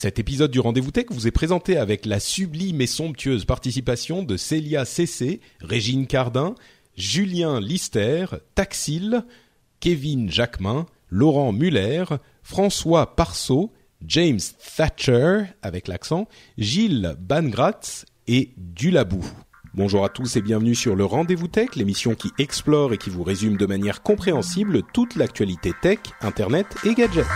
Cet 0.00 0.20
épisode 0.20 0.52
du 0.52 0.60
Rendez-vous 0.60 0.92
Tech 0.92 1.06
vous 1.10 1.26
est 1.26 1.32
présenté 1.32 1.76
avec 1.76 2.06
la 2.06 2.20
sublime 2.20 2.80
et 2.80 2.86
somptueuse 2.86 3.44
participation 3.44 4.22
de 4.22 4.36
Célia 4.36 4.84
CC, 4.84 5.40
Régine 5.60 6.06
Cardin, 6.06 6.54
Julien 6.96 7.58
Lister, 7.58 8.26
Taxil, 8.54 9.24
Kevin 9.80 10.30
Jacquemin, 10.30 10.86
Laurent 11.08 11.50
Muller, 11.50 12.04
François 12.44 13.16
Parceau, 13.16 13.72
James 14.06 14.38
Thatcher 14.76 15.40
avec 15.62 15.88
l'accent, 15.88 16.28
Gilles 16.58 17.16
Bangratz 17.18 18.04
et 18.28 18.52
Dulabou. 18.56 19.24
Bonjour 19.74 20.04
à 20.04 20.10
tous 20.10 20.36
et 20.36 20.42
bienvenue 20.42 20.76
sur 20.76 20.94
le 20.94 21.04
Rendez-vous 21.04 21.48
Tech, 21.48 21.74
l'émission 21.74 22.14
qui 22.14 22.30
explore 22.38 22.92
et 22.92 22.98
qui 22.98 23.10
vous 23.10 23.24
résume 23.24 23.56
de 23.56 23.66
manière 23.66 24.04
compréhensible 24.04 24.82
toute 24.94 25.16
l'actualité 25.16 25.72
tech, 25.82 25.98
internet 26.20 26.68
et 26.84 26.94
gadgets. 26.94 27.26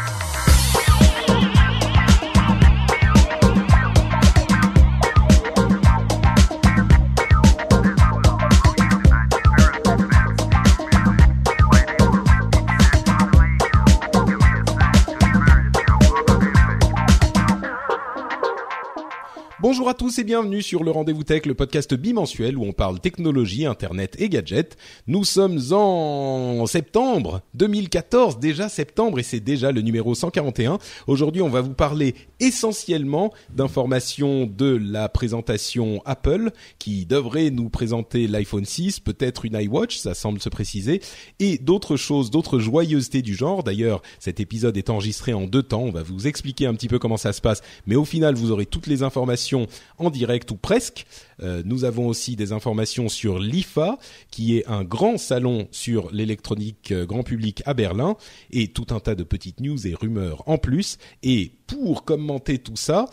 Bonjour 19.62 19.88
à 19.88 19.94
tous 19.94 20.18
et 20.18 20.24
bienvenue 20.24 20.60
sur 20.60 20.82
le 20.82 20.90
Rendez-vous 20.90 21.22
Tech, 21.22 21.46
le 21.46 21.54
podcast 21.54 21.94
bimensuel 21.94 22.58
où 22.58 22.64
on 22.64 22.72
parle 22.72 22.98
technologie, 22.98 23.64
internet 23.64 24.16
et 24.18 24.28
gadgets. 24.28 24.76
Nous 25.06 25.22
sommes 25.22 25.60
en 25.70 26.66
septembre 26.66 27.42
2014, 27.54 28.40
déjà 28.40 28.68
septembre 28.68 29.20
et 29.20 29.22
c'est 29.22 29.38
déjà 29.38 29.70
le 29.70 29.80
numéro 29.80 30.16
141. 30.16 30.78
Aujourd'hui, 31.06 31.42
on 31.42 31.48
va 31.48 31.60
vous 31.60 31.74
parler 31.74 32.16
essentiellement 32.40 33.32
d'informations 33.54 34.46
de 34.46 34.76
la 34.82 35.08
présentation 35.08 36.02
Apple 36.06 36.50
qui 36.80 37.06
devrait 37.06 37.50
nous 37.50 37.68
présenter 37.68 38.26
l'iPhone 38.26 38.64
6, 38.64 38.98
peut-être 38.98 39.44
une 39.44 39.54
iWatch, 39.54 39.96
ça 39.96 40.14
semble 40.14 40.40
se 40.40 40.48
préciser, 40.48 41.00
et 41.38 41.58
d'autres 41.58 41.96
choses, 41.96 42.32
d'autres 42.32 42.58
joyeusetés 42.58 43.22
du 43.22 43.36
genre. 43.36 43.62
D'ailleurs, 43.62 44.02
cet 44.18 44.40
épisode 44.40 44.76
est 44.76 44.90
enregistré 44.90 45.32
en 45.32 45.42
deux 45.42 45.62
temps, 45.62 45.82
on 45.82 45.92
va 45.92 46.02
vous 46.02 46.26
expliquer 46.26 46.66
un 46.66 46.74
petit 46.74 46.88
peu 46.88 46.98
comment 46.98 47.16
ça 47.16 47.32
se 47.32 47.40
passe, 47.40 47.62
mais 47.86 47.94
au 47.94 48.04
final, 48.04 48.34
vous 48.34 48.50
aurez 48.50 48.66
toutes 48.66 48.88
les 48.88 49.04
informations 49.04 49.51
en 49.98 50.10
direct 50.10 50.50
ou 50.50 50.56
presque. 50.56 51.06
Euh, 51.42 51.62
nous 51.64 51.84
avons 51.84 52.06
aussi 52.06 52.36
des 52.36 52.52
informations 52.52 53.08
sur 53.08 53.38
l'IFA, 53.38 53.98
qui 54.30 54.56
est 54.56 54.66
un 54.68 54.84
grand 54.84 55.18
salon 55.18 55.68
sur 55.70 56.10
l'électronique 56.12 56.92
euh, 56.92 57.06
grand 57.06 57.22
public 57.22 57.62
à 57.66 57.74
Berlin, 57.74 58.16
et 58.50 58.68
tout 58.68 58.86
un 58.90 59.00
tas 59.00 59.14
de 59.14 59.24
petites 59.24 59.60
news 59.60 59.86
et 59.86 59.94
rumeurs 59.94 60.42
en 60.46 60.58
plus. 60.58 60.98
Et 61.22 61.52
pour 61.66 62.04
commenter 62.04 62.58
tout 62.58 62.76
ça, 62.76 63.06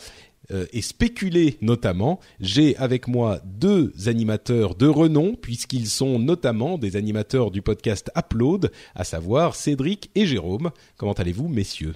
euh, 0.52 0.66
et 0.72 0.82
spéculer 0.82 1.58
notamment, 1.60 2.20
j'ai 2.40 2.76
avec 2.76 3.06
moi 3.06 3.40
deux 3.44 3.92
animateurs 4.06 4.74
de 4.74 4.86
renom, 4.86 5.34
puisqu'ils 5.34 5.88
sont 5.88 6.18
notamment 6.18 6.78
des 6.78 6.96
animateurs 6.96 7.50
du 7.50 7.62
podcast 7.62 8.10
Upload, 8.16 8.72
à 8.94 9.04
savoir 9.04 9.54
Cédric 9.54 10.10
et 10.14 10.26
Jérôme. 10.26 10.70
Comment 10.96 11.12
allez-vous, 11.12 11.48
messieurs? 11.48 11.94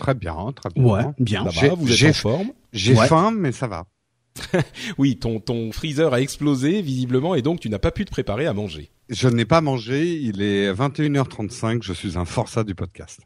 Très 0.00 0.14
bien, 0.14 0.34
très 0.56 0.70
bien. 0.74 0.82
Ouais, 0.84 1.04
bien. 1.18 1.44
Ça 1.44 1.50
J'ai- 1.50 1.68
va 1.68 1.74
Vous 1.76 1.90
êtes 1.92 1.96
j'ai- 1.96 2.08
en 2.10 2.12
forme 2.14 2.50
J'ai 2.72 2.94
Ouais. 2.94 3.06
faim, 3.06 3.30
mais 3.36 3.52
ça 3.52 3.68
va. 3.68 3.86
Oui, 4.98 5.16
ton, 5.18 5.38
ton 5.40 5.70
freezer 5.72 6.12
a 6.14 6.20
explosé 6.20 6.82
visiblement 6.82 7.34
et 7.34 7.42
donc 7.42 7.60
tu 7.60 7.68
n'as 7.68 7.78
pas 7.78 7.90
pu 7.90 8.04
te 8.04 8.10
préparer 8.10 8.46
à 8.46 8.52
manger. 8.54 8.90
Je 9.08 9.28
n'ai 9.28 9.44
pas 9.44 9.60
mangé, 9.60 10.16
il 10.16 10.40
est 10.42 10.72
21h35, 10.72 11.82
je 11.82 11.92
suis 11.92 12.16
un 12.16 12.24
forçat 12.24 12.64
du 12.64 12.74
podcast. 12.74 13.20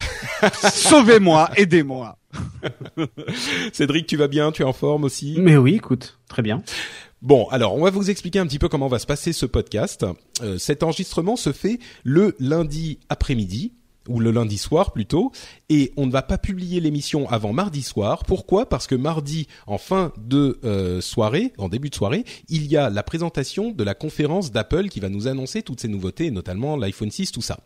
Sauvez-moi, 0.72 1.50
aidez-moi. 1.56 2.18
Cédric, 3.72 4.06
tu 4.06 4.16
vas 4.16 4.28
bien? 4.28 4.52
Tu 4.52 4.62
es 4.62 4.64
en 4.64 4.72
forme 4.72 5.04
aussi? 5.04 5.36
Mais 5.38 5.56
oui, 5.56 5.74
écoute, 5.76 6.18
très 6.28 6.42
bien. 6.42 6.62
Bon, 7.22 7.46
alors 7.48 7.74
on 7.74 7.82
va 7.82 7.90
vous 7.90 8.10
expliquer 8.10 8.38
un 8.38 8.46
petit 8.46 8.58
peu 8.58 8.68
comment 8.68 8.88
va 8.88 8.98
se 8.98 9.06
passer 9.06 9.32
ce 9.32 9.46
podcast. 9.46 10.04
Euh, 10.42 10.58
cet 10.58 10.82
enregistrement 10.82 11.36
se 11.36 11.52
fait 11.52 11.78
le 12.04 12.34
lundi 12.38 12.98
après-midi 13.08 13.72
ou 14.08 14.20
le 14.20 14.30
lundi 14.30 14.58
soir 14.58 14.92
plutôt, 14.92 15.32
et 15.68 15.92
on 15.96 16.06
ne 16.06 16.12
va 16.12 16.22
pas 16.22 16.38
publier 16.38 16.80
l'émission 16.80 17.28
avant 17.28 17.52
mardi 17.52 17.82
soir. 17.82 18.24
Pourquoi? 18.24 18.68
Parce 18.68 18.86
que 18.86 18.94
mardi, 18.94 19.46
en 19.66 19.78
fin 19.78 20.12
de 20.18 20.58
euh, 20.64 21.00
soirée, 21.00 21.52
en 21.58 21.68
début 21.68 21.90
de 21.90 21.94
soirée, 21.94 22.24
il 22.48 22.66
y 22.66 22.76
a 22.76 22.90
la 22.90 23.02
présentation 23.02 23.70
de 23.70 23.84
la 23.84 23.94
conférence 23.94 24.50
d'Apple 24.52 24.88
qui 24.88 25.00
va 25.00 25.08
nous 25.08 25.28
annoncer 25.28 25.62
toutes 25.62 25.80
ces 25.80 25.88
nouveautés, 25.88 26.30
notamment 26.30 26.76
l'iPhone 26.76 27.10
6, 27.10 27.32
tout 27.32 27.42
ça. 27.42 27.60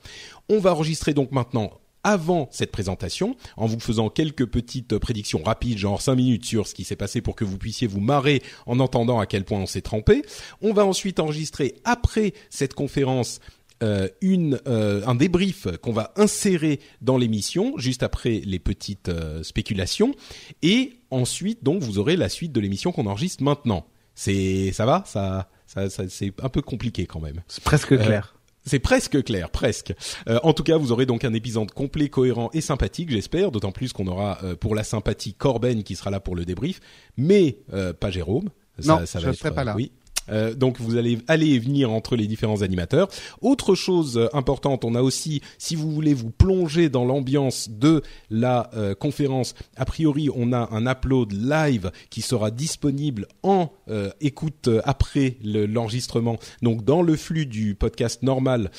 On 0.49 0.59
va 0.59 0.73
enregistrer 0.73 1.15
donc 1.15 1.33
maintenant 1.33 1.73
avant 2.03 2.49
cette 2.51 2.73
présentation, 2.73 3.37
en 3.57 3.67
vous 3.67 3.81
faisant 3.81 4.09
quelques 4.09 4.47
petites 4.47 4.99
prédictions 4.99 5.43
rapides, 5.43 5.79
genre 5.79 6.01
5 6.01 6.15
minutes 6.15 6.45
sur 6.45 6.67
ce 6.67 6.75
qui 6.75 6.85
s'est 6.85 6.97
passé 6.97 7.21
pour 7.21 7.37
que 7.37 7.45
vous 7.45 7.59
puissiez 7.59 7.87
vous 7.87 8.01
marrer 8.01 8.43
en 8.67 8.81
entendant 8.81 9.19
à 9.19 9.27
quel 9.27 9.45
point 9.45 9.59
on 9.59 9.67
s'est 9.67 9.83
trempé. 9.83 10.23
On 10.63 10.73
va 10.73 10.87
ensuite 10.87 11.21
enregistrer 11.21 11.75
après 11.85 12.33
cette 12.49 12.75
conférence 12.75 13.41
euh, 13.83 14.09
une 14.21 14.61
euh, 14.67 15.03
un 15.07 15.15
débrief 15.15 15.67
qu'on 15.83 15.93
va 15.93 16.13
insérer 16.17 16.81
dans 17.01 17.17
l'émission 17.17 17.79
juste 17.79 18.03
après 18.03 18.43
les 18.45 18.59
petites 18.59 19.09
euh, 19.09 19.43
spéculations 19.43 20.15
et 20.63 20.95
ensuite 21.11 21.65
donc 21.65 21.83
vous 21.83 21.99
aurez 21.99 22.17
la 22.17 22.29
suite 22.29 22.53
de 22.53 22.61
l'émission 22.61 22.93
qu'on 22.93 23.07
enregistre 23.07 23.43
maintenant. 23.43 23.87
C'est 24.15 24.73
ça 24.73 24.87
va? 24.87 25.03
Ça 25.07 25.49
ça, 25.67 25.89
ça 25.89 26.09
c'est 26.09 26.33
un 26.43 26.49
peu 26.49 26.63
compliqué 26.63 27.07
quand 27.07 27.21
même. 27.21 27.43
C'est 27.49 27.65
presque 27.65 27.97
clair. 27.97 28.35
C'est 28.65 28.79
presque 28.79 29.25
clair, 29.25 29.51
presque. 29.51 29.95
Euh, 30.29 30.39
en 30.43 30.53
tout 30.53 30.63
cas, 30.63 30.77
vous 30.77 30.93
aurez 30.93 31.07
donc 31.07 31.25
un 31.25 31.33
épisode 31.33 31.71
complet, 31.73 32.09
cohérent 32.09 32.51
et 32.53 32.61
sympathique, 32.61 33.11
j'espère. 33.11 33.51
D'autant 33.51 33.73
plus 33.73 33.93
qu'on 33.93 34.07
aura 34.07 34.39
euh, 34.45 34.55
pour 34.55 34.75
la 34.75 34.85
sympathie 34.85 35.35
Corben 35.35 35.83
qui 35.83 35.97
sera 35.97 36.11
là 36.11 36.21
pour 36.21 36.37
le 36.37 36.45
débrief, 36.45 36.81
mais 37.17 37.59
euh, 37.73 37.93
pas 37.93 38.11
Jérôme. 38.11 38.51
Non, 38.85 39.01
je 39.05 39.27
ne 39.27 39.33
serai 39.33 39.53
pas 39.53 39.65
là. 39.65 39.75
Oui. 39.77 39.93
Euh, 40.29 40.55
donc 40.55 40.79
vous 40.81 40.97
allez 40.97 41.19
aller 41.29 41.49
et 41.49 41.59
venir 41.59 41.91
entre 41.91 42.15
les 42.15 42.27
différents 42.27 42.63
animateurs. 42.63 43.09
Autre 43.41 43.75
chose 43.75 44.17
euh, 44.19 44.29
importante, 44.33 44.85
on 44.85 44.95
a 44.95 45.03
aussi, 45.03 45.41
si 45.59 45.75
vous 45.75 45.91
voulez 45.91 46.15
vous 46.15 46.31
plonger 46.31 46.89
dans 46.89 47.05
l'ambiance 47.05 47.69
de 47.71 48.03
la 48.29 48.71
euh, 48.75 48.95
conférence, 48.95 49.55
a 49.77 49.85
priori 49.85 50.29
on 50.35 50.53
a 50.53 50.69
un 50.73 50.87
upload 50.87 51.33
live 51.33 51.91
qui 52.11 52.23
sera 52.23 52.51
disponible 52.51 53.27
en 53.43 53.73
euh, 53.89 54.11
écoute 54.21 54.69
après 54.85 55.37
le- 55.43 55.67
l'enregistrement, 55.67 56.39
donc 56.63 56.85
dans 56.85 57.03
le 57.03 57.17
flux 57.17 57.47
du 57.47 57.75
podcast 57.75 58.23
normal 58.23 58.71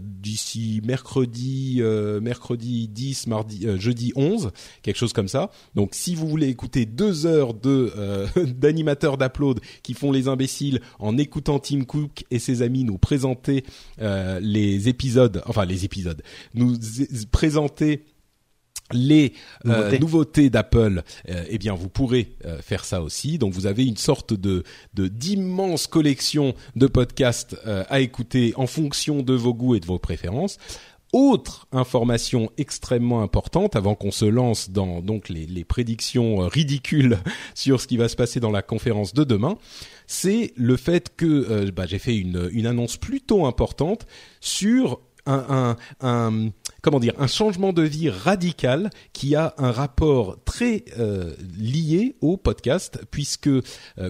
d'ici 0.00 0.80
mercredi, 0.84 1.80
mercredi 2.20 2.88
10, 2.88 3.26
mardi, 3.26 3.66
jeudi 3.78 4.12
11, 4.16 4.50
quelque 4.82 4.96
chose 4.96 5.12
comme 5.12 5.28
ça. 5.28 5.50
Donc 5.74 5.90
si 5.94 6.14
vous 6.14 6.26
voulez 6.28 6.48
écouter 6.48 6.86
deux 6.86 7.26
heures 7.26 7.54
de 7.54 7.92
d'animateurs 8.58 9.16
d'upload 9.16 9.60
qui 9.82 9.94
font 9.94 10.12
les 10.12 10.28
imbéciles 10.28 10.79
en 10.98 11.18
écoutant 11.18 11.58
Tim 11.58 11.84
Cook 11.84 12.24
et 12.30 12.38
ses 12.38 12.62
amis 12.62 12.84
nous 12.84 12.98
présenter 12.98 13.64
euh, 14.00 14.40
les 14.40 14.88
épisodes, 14.88 15.42
enfin 15.46 15.64
les 15.64 15.84
épisodes, 15.84 16.22
nous 16.54 16.76
présenter 17.30 18.04
les 18.92 19.32
euh, 19.66 19.98
Nouveautés. 19.98 20.50
d'Apple, 20.50 21.02
euh, 21.28 21.44
eh 21.48 21.58
bien 21.58 21.74
vous 21.74 21.88
pourrez 21.88 22.36
euh, 22.44 22.60
faire 22.60 22.84
ça 22.84 23.02
aussi. 23.02 23.38
Donc 23.38 23.52
vous 23.52 23.66
avez 23.66 23.86
une 23.86 23.96
sorte 23.96 24.32
de 24.34 24.64
d'immense 24.94 25.86
collection 25.86 26.54
de 26.76 26.86
podcasts 26.86 27.56
à 27.64 28.00
écouter 28.00 28.52
en 28.56 28.66
fonction 28.66 29.22
de 29.22 29.34
vos 29.34 29.54
goûts 29.54 29.74
et 29.74 29.80
de 29.80 29.86
vos 29.86 29.98
préférences. 29.98 30.58
Autre 31.12 31.66
information 31.72 32.50
extrêmement 32.56 33.22
importante 33.22 33.74
avant 33.74 33.96
qu'on 33.96 34.12
se 34.12 34.24
lance 34.24 34.70
dans 34.70 35.00
donc 35.00 35.28
les, 35.28 35.64
prédictions 35.64 36.36
ridicules 36.46 37.18
sur 37.54 37.80
ce 37.80 37.88
qui 37.88 37.96
va 37.96 38.08
se 38.08 38.14
passer 38.16 38.38
dans 38.38 38.52
la 38.52 38.62
conférence 38.62 39.12
de 39.12 39.24
demain, 39.24 39.56
c'est 40.06 40.52
le 40.56 40.76
fait 40.76 41.14
que 41.16 41.26
euh, 41.26 41.70
bah, 41.74 41.86
j'ai 41.86 41.98
fait 41.98 42.16
une, 42.16 42.48
une 42.52 42.66
annonce 42.66 42.96
plutôt 42.96 43.46
importante 43.46 44.06
sur 44.40 45.00
un, 45.26 45.76
un, 46.00 46.06
un- 46.08 46.50
comment 46.82 47.00
dire 47.00 47.14
un 47.18 47.26
changement 47.26 47.72
de 47.72 47.82
vie 47.82 48.10
radical 48.10 48.90
qui 49.12 49.34
a 49.34 49.54
un 49.58 49.70
rapport 49.70 50.38
très 50.44 50.84
euh, 50.98 51.34
lié 51.58 52.16
au 52.20 52.36
podcast 52.36 53.00
puisque 53.10 53.48
euh, 53.48 53.60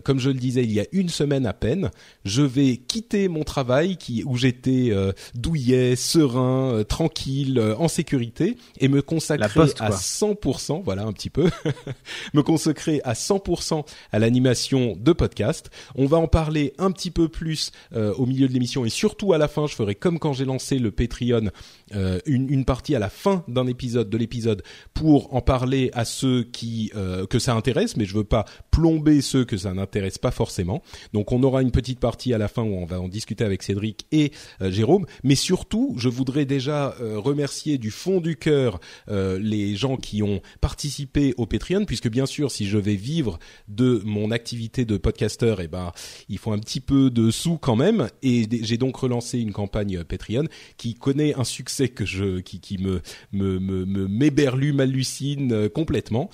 comme 0.05 0.19
je 0.19 0.31
le 0.31 0.39
disais 0.39 0.63
il 0.65 0.73
y 0.73 0.81
a 0.81 0.87
une 0.93 1.09
semaine 1.09 1.47
à 1.47 1.53
peine 1.53 1.91
je 2.25 2.43
vais 2.43 2.77
quitter 2.77 3.29
mon 3.29 3.45
travail 3.45 3.97
qui 3.97 4.23
où 4.25 4.37
j'étais 4.37 4.89
euh, 4.91 5.13
douillet 5.35 5.97
serein 5.97 6.75
euh, 6.75 6.85
tranquille 6.85 7.59
euh, 7.59 7.77
en 7.77 7.89
sécurité 7.89 8.57
et 8.79 8.89
me 8.89 9.03
consacrer 9.03 9.49
poste, 9.53 9.81
à 9.81 9.89
quoi. 9.89 9.97
100% 9.97 10.83
voilà 10.85 11.03
un 11.03 11.13
petit 11.13 11.31
peu 11.31 11.51
me 12.35 12.43
consacrer 12.43 13.01
à 13.05 13.15
100% 13.15 13.85
à 14.13 14.19
l'animation 14.19 14.97
de 14.99 15.13
podcast 15.13 15.71
on 15.95 16.07
va 16.07 16.19
en 16.19 16.29
parler 16.29 16.75
un 16.79 16.91
petit 16.91 17.11
peu 17.11 17.29
plus 17.29 17.73
euh, 17.95 18.15
au 18.15 18.27
milieu 18.27 18.49
de 18.49 18.53
l'émission 18.53 18.85
et 18.85 18.91
surtout 18.91 19.33
à 19.33 19.39
la 19.39 19.49
fin 19.49 19.67
je 19.67 19.75
ferai 19.75 19.95
comme 19.95 20.19
quand 20.19 20.33
j'ai 20.33 20.45
lancé 20.45 20.79
le 20.79 20.91
Patreon 20.91 21.51
euh, 21.95 22.21
une, 22.27 22.60
une 22.61 22.67
partie 22.67 22.95
à 22.95 22.99
la 22.99 23.09
fin 23.09 23.43
d'un 23.49 23.67
épisode 23.67 24.11
de 24.11 24.19
l'épisode 24.19 24.63
pour 24.93 25.35
en 25.35 25.41
parler 25.41 25.91
à 25.95 26.05
ceux 26.05 26.43
qui 26.43 26.93
euh, 26.95 27.27
que 27.27 27.39
ça 27.39 27.55
intéresse 27.55 27.97
mais 27.97 28.05
je 28.05 28.15
veux 28.15 28.25
pas 28.25 28.45
plomber 28.71 29.23
ceux 29.23 29.47
que 29.47 29.57
ça 29.57 29.73
n'intéresse 29.73 30.19
pas 30.19 30.31
forcément. 30.31 30.83
Donc 31.15 31.33
on 31.33 31.43
aura 31.43 31.63
une 31.63 31.71
petite 31.71 32.01
partie 32.01 32.35
à 32.35 32.39
la 32.39 32.49
fin 32.49 32.63
où 32.63 32.75
on 32.75 32.85
va 32.85 33.01
en 33.01 33.09
discuter 33.09 33.45
avec 33.45 33.63
Cédric 33.63 34.07
et 34.13 34.33
euh, 34.61 34.71
Jérôme. 34.71 35.07
Mais 35.25 35.37
surtout 35.37 35.95
je 35.97 36.11
voudrais 36.11 36.45
déjà 36.45 36.95
euh, 37.01 37.19
remercier 37.19 37.79
du 37.79 37.91
fond 37.91 38.21
du 38.21 38.37
cœur 38.37 38.79
les 39.09 39.75
gens 39.75 39.97
qui 39.97 40.23
ont 40.23 40.41
participé 40.61 41.35
au 41.39 41.47
Patreon 41.47 41.87
puisque 41.87 42.09
bien 42.09 42.27
sûr 42.27 42.51
si 42.51 42.67
je 42.67 42.77
vais 42.77 42.95
vivre 42.95 43.39
de 43.69 44.03
mon 44.05 44.31
activité 44.31 44.85
de 44.85 44.99
podcasteur 44.99 45.61
et 45.61 45.69
ben 45.69 45.93
il 46.29 46.39
faut 46.39 46.53
un 46.53 46.59
petit 46.59 46.81
peu 46.81 47.11
de 47.11 47.31
sous 47.31 47.57
quand 47.57 47.77
même. 47.77 48.09
Et 48.23 48.47
j'ai 48.63 48.77
donc 48.77 48.97
relancé 48.97 49.39
une 49.39 49.53
campagne 49.53 50.05
Patreon 50.05 50.45
qui 50.77 50.95
connaît 50.95 51.35
un 51.35 51.45
succès 51.45 51.89
que 51.89 52.05
je 52.05 52.41
qui, 52.51 52.61
qui 52.61 52.79
me 52.79 53.01
me 53.33 53.59
me 53.61 53.85
me 53.85 54.09
m'éberlue 54.09 54.73
m'hallucine 54.73 55.53
euh, 55.53 55.69
complètement 55.69 56.31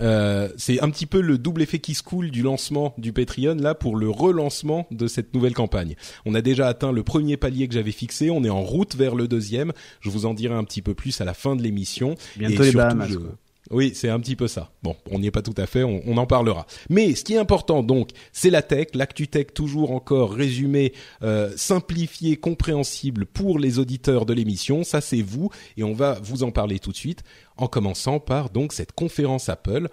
euh, 0.00 0.48
c'est 0.56 0.80
un 0.80 0.90
petit 0.90 1.06
peu 1.06 1.20
le 1.20 1.38
double 1.38 1.60
effet 1.62 1.80
qui 1.80 1.94
se 1.94 2.04
coule 2.04 2.30
du 2.30 2.42
lancement 2.42 2.94
du 2.98 3.12
Patreon 3.12 3.56
là 3.56 3.74
pour 3.74 3.96
le 3.96 4.08
relancement 4.08 4.86
de 4.92 5.08
cette 5.08 5.34
nouvelle 5.34 5.54
campagne. 5.54 5.96
On 6.24 6.36
a 6.36 6.40
déjà 6.40 6.68
atteint 6.68 6.92
le 6.92 7.02
premier 7.02 7.36
palier 7.36 7.66
que 7.66 7.74
j'avais 7.74 7.90
fixé, 7.90 8.30
on 8.30 8.44
est 8.44 8.48
en 8.48 8.62
route 8.62 8.94
vers 8.94 9.16
le 9.16 9.26
deuxième. 9.26 9.72
Je 10.00 10.10
vous 10.10 10.24
en 10.24 10.34
dirai 10.34 10.54
un 10.54 10.62
petit 10.62 10.82
peu 10.82 10.94
plus 10.94 11.20
à 11.20 11.24
la 11.24 11.34
fin 11.34 11.56
de 11.56 11.62
l'émission. 11.64 12.14
Bientôt 12.36 12.62
Et 12.62 12.66
les 12.66 12.70
surtout, 12.70 12.76
Bahamas, 12.76 13.08
je- 13.08 13.16
quoi. 13.16 13.34
Oui, 13.70 13.92
c'est 13.94 14.08
un 14.08 14.18
petit 14.18 14.34
peu 14.36 14.48
ça. 14.48 14.70
Bon, 14.82 14.96
on 15.10 15.18
n'y 15.18 15.26
est 15.26 15.30
pas 15.30 15.42
tout 15.42 15.54
à 15.58 15.66
fait, 15.66 15.84
on, 15.84 16.00
on 16.06 16.16
en 16.16 16.26
parlera. 16.26 16.66
Mais 16.88 17.14
ce 17.14 17.22
qui 17.24 17.34
est 17.34 17.38
important 17.38 17.82
donc, 17.82 18.10
c'est 18.32 18.48
la 18.50 18.62
tech, 18.62 18.88
l'actu 18.94 19.28
tech 19.28 19.48
toujours 19.54 19.90
encore 19.92 20.32
résumé, 20.32 20.92
euh, 21.22 21.52
simplifié, 21.56 22.36
compréhensible 22.36 23.26
pour 23.26 23.58
les 23.58 23.78
auditeurs 23.78 24.24
de 24.26 24.32
l'émission. 24.32 24.84
Ça 24.84 25.00
c'est 25.00 25.20
vous 25.22 25.50
et 25.76 25.84
on 25.84 25.92
va 25.92 26.18
vous 26.22 26.42
en 26.44 26.50
parler 26.50 26.78
tout 26.78 26.92
de 26.92 26.96
suite 26.96 27.22
en 27.56 27.66
commençant 27.66 28.20
par 28.20 28.50
donc 28.50 28.72
cette 28.72 28.92
conférence 28.92 29.48
Apple 29.48 29.88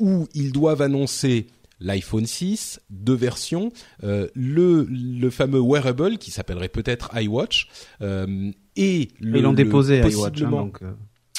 où 0.00 0.26
ils 0.34 0.50
doivent 0.50 0.82
annoncer 0.82 1.46
l'iPhone 1.78 2.26
6, 2.26 2.80
deux 2.90 3.14
versions, 3.14 3.72
euh, 4.04 4.28
le, 4.34 4.86
le 4.88 5.30
fameux 5.30 5.60
wearable 5.60 6.18
qui 6.18 6.30
s'appellerait 6.30 6.68
peut-être 6.68 7.10
iWatch 7.20 7.68
euh, 8.02 8.50
et 8.76 9.08
le, 9.20 9.38
Ils 9.38 9.42
l'ont 9.42 9.52
déposé 9.52 10.00
à 10.00 10.08
iWatch, 10.08 10.14
hein, 10.16 10.30
possiblement- 10.46 10.64
donc. 10.66 10.80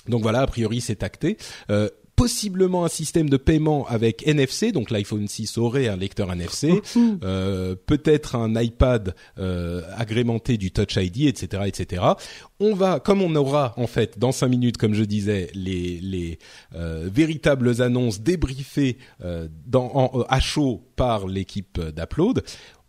Donc 0.07 0.21
voilà, 0.21 0.41
a 0.41 0.47
priori 0.47 0.81
c'est 0.81 1.03
acté. 1.03 1.37
Euh, 1.69 1.89
possiblement 2.15 2.85
un 2.85 2.89
système 2.89 3.29
de 3.29 3.37
paiement 3.37 3.87
avec 3.87 4.25
NFC, 4.27 4.71
donc 4.71 4.91
l'iPhone 4.91 5.27
6 5.27 5.57
aurait 5.57 5.87
un 5.87 5.97
lecteur 5.97 6.31
NFC, 6.31 6.81
euh, 7.23 7.75
peut-être 7.75 8.35
un 8.35 8.59
iPad 8.61 9.15
euh, 9.39 9.81
agrémenté 9.95 10.57
du 10.57 10.71
Touch 10.71 10.95
ID, 10.95 11.23
etc., 11.27 11.63
etc. 11.65 12.03
On 12.59 12.75
va, 12.75 12.99
comme 12.99 13.21
on 13.21 13.35
aura 13.35 13.73
en 13.77 13.87
fait 13.87 14.19
dans 14.19 14.31
cinq 14.31 14.49
minutes, 14.49 14.77
comme 14.77 14.93
je 14.93 15.03
disais, 15.03 15.49
les, 15.53 15.99
les 16.01 16.39
euh, 16.75 17.09
véritables 17.11 17.81
annonces 17.81 18.21
débriefées 18.21 18.97
euh, 19.23 19.47
dans, 19.65 19.91
en, 19.95 20.21
à 20.29 20.39
chaud 20.39 20.83
par 20.95 21.27
l'équipe 21.27 21.81
d'Upload. 21.81 22.43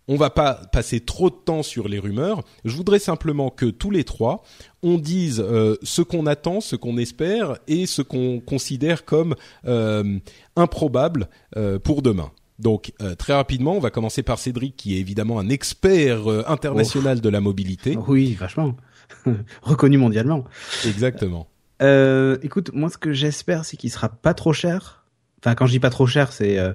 On 0.07 0.17
va 0.17 0.29
pas 0.29 0.55
passer 0.71 1.01
trop 1.01 1.31
de 1.31 1.35
temps 1.35 1.63
sur 1.63 1.89
les 1.89 1.99
rumeurs. 1.99 2.43
Je 2.65 2.77
voudrais 2.77 2.99
simplement 2.99 3.49
que 3.49 3.67
tous 3.67 3.91
les 3.91 4.05
trois, 4.05 4.43
on 4.83 4.99
dise 4.99 5.41
euh, 5.41 5.77
ce 5.83 6.03
qu'on 6.03 6.27
attend, 6.27 6.61
ce 6.61 6.77
qu'on 6.77 6.99
espère 6.99 7.57
et 7.69 7.87
ce 7.87 8.03
qu'on 8.03 8.41
considère 8.41 9.07
comme 9.07 9.35
euh, 9.67 10.19
improbable 10.57 11.29
euh, 11.57 11.79
pour 11.79 12.03
demain. 12.03 12.31
Donc 12.61 12.93
très 13.19 13.33
rapidement, 13.33 13.73
on 13.75 13.81
va 13.81 13.91
commencer 13.91 14.23
par 14.23 14.39
Cédric, 14.39 14.77
qui 14.77 14.95
est 14.95 15.01
évidemment 15.01 15.41
un 15.41 15.49
expert 15.49 16.29
international 16.49 17.21
de 17.21 17.29
la 17.29 17.41
mobilité. 17.41 17.99
Oui, 18.07 18.35
vachement. 18.35 18.77
Reconnu 19.63 19.99
mondialement. 19.99 20.45
Exactement. 20.87 21.49
Écoute, 21.81 22.71
moi 22.73 22.91
ce 22.91 22.97
que 22.97 23.13
j'espère 23.13 23.65
c'est 23.65 23.77
qu'il 23.77 23.91
sera 23.91 24.09
pas 24.09 24.35
trop 24.35 24.53
cher. 24.53 25.04
Enfin, 25.45 25.55
quand 25.55 25.67
je 25.67 25.73
dis 25.73 25.81
pas 25.81 25.91
trop 25.91 26.07
cher, 26.07 26.33
c'est 26.33 26.59
euh, 26.59 26.73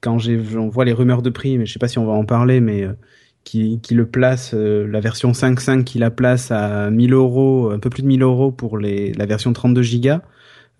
quand 0.00 0.18
j'ai, 0.18 0.40
on 0.56 0.68
voit 0.68 0.84
les 0.84 0.92
rumeurs 0.92 1.22
de 1.22 1.30
prix, 1.30 1.58
mais 1.58 1.66
je 1.66 1.72
sais 1.72 1.80
pas 1.80 1.88
si 1.88 1.98
on 1.98 2.06
va 2.06 2.12
en 2.12 2.24
parler, 2.24 2.60
mais 2.60 2.84
euh, 2.84 2.92
qui, 3.42 3.80
qui 3.80 3.94
le 3.94 4.06
place, 4.06 4.52
euh, 4.54 4.86
la 4.86 5.00
version 5.00 5.32
5.5 5.32 5.84
qui 5.84 5.98
la 5.98 6.10
place 6.10 6.50
à 6.50 6.90
1000 6.90 7.12
euros, 7.12 7.70
un 7.70 7.78
peu 7.78 7.90
plus 7.90 8.02
de 8.02 8.06
1000 8.06 8.22
euros 8.22 8.52
pour 8.52 8.78
les, 8.78 9.12
la 9.14 9.26
version 9.26 9.52
32 9.52 9.82
gigas. 9.82 10.22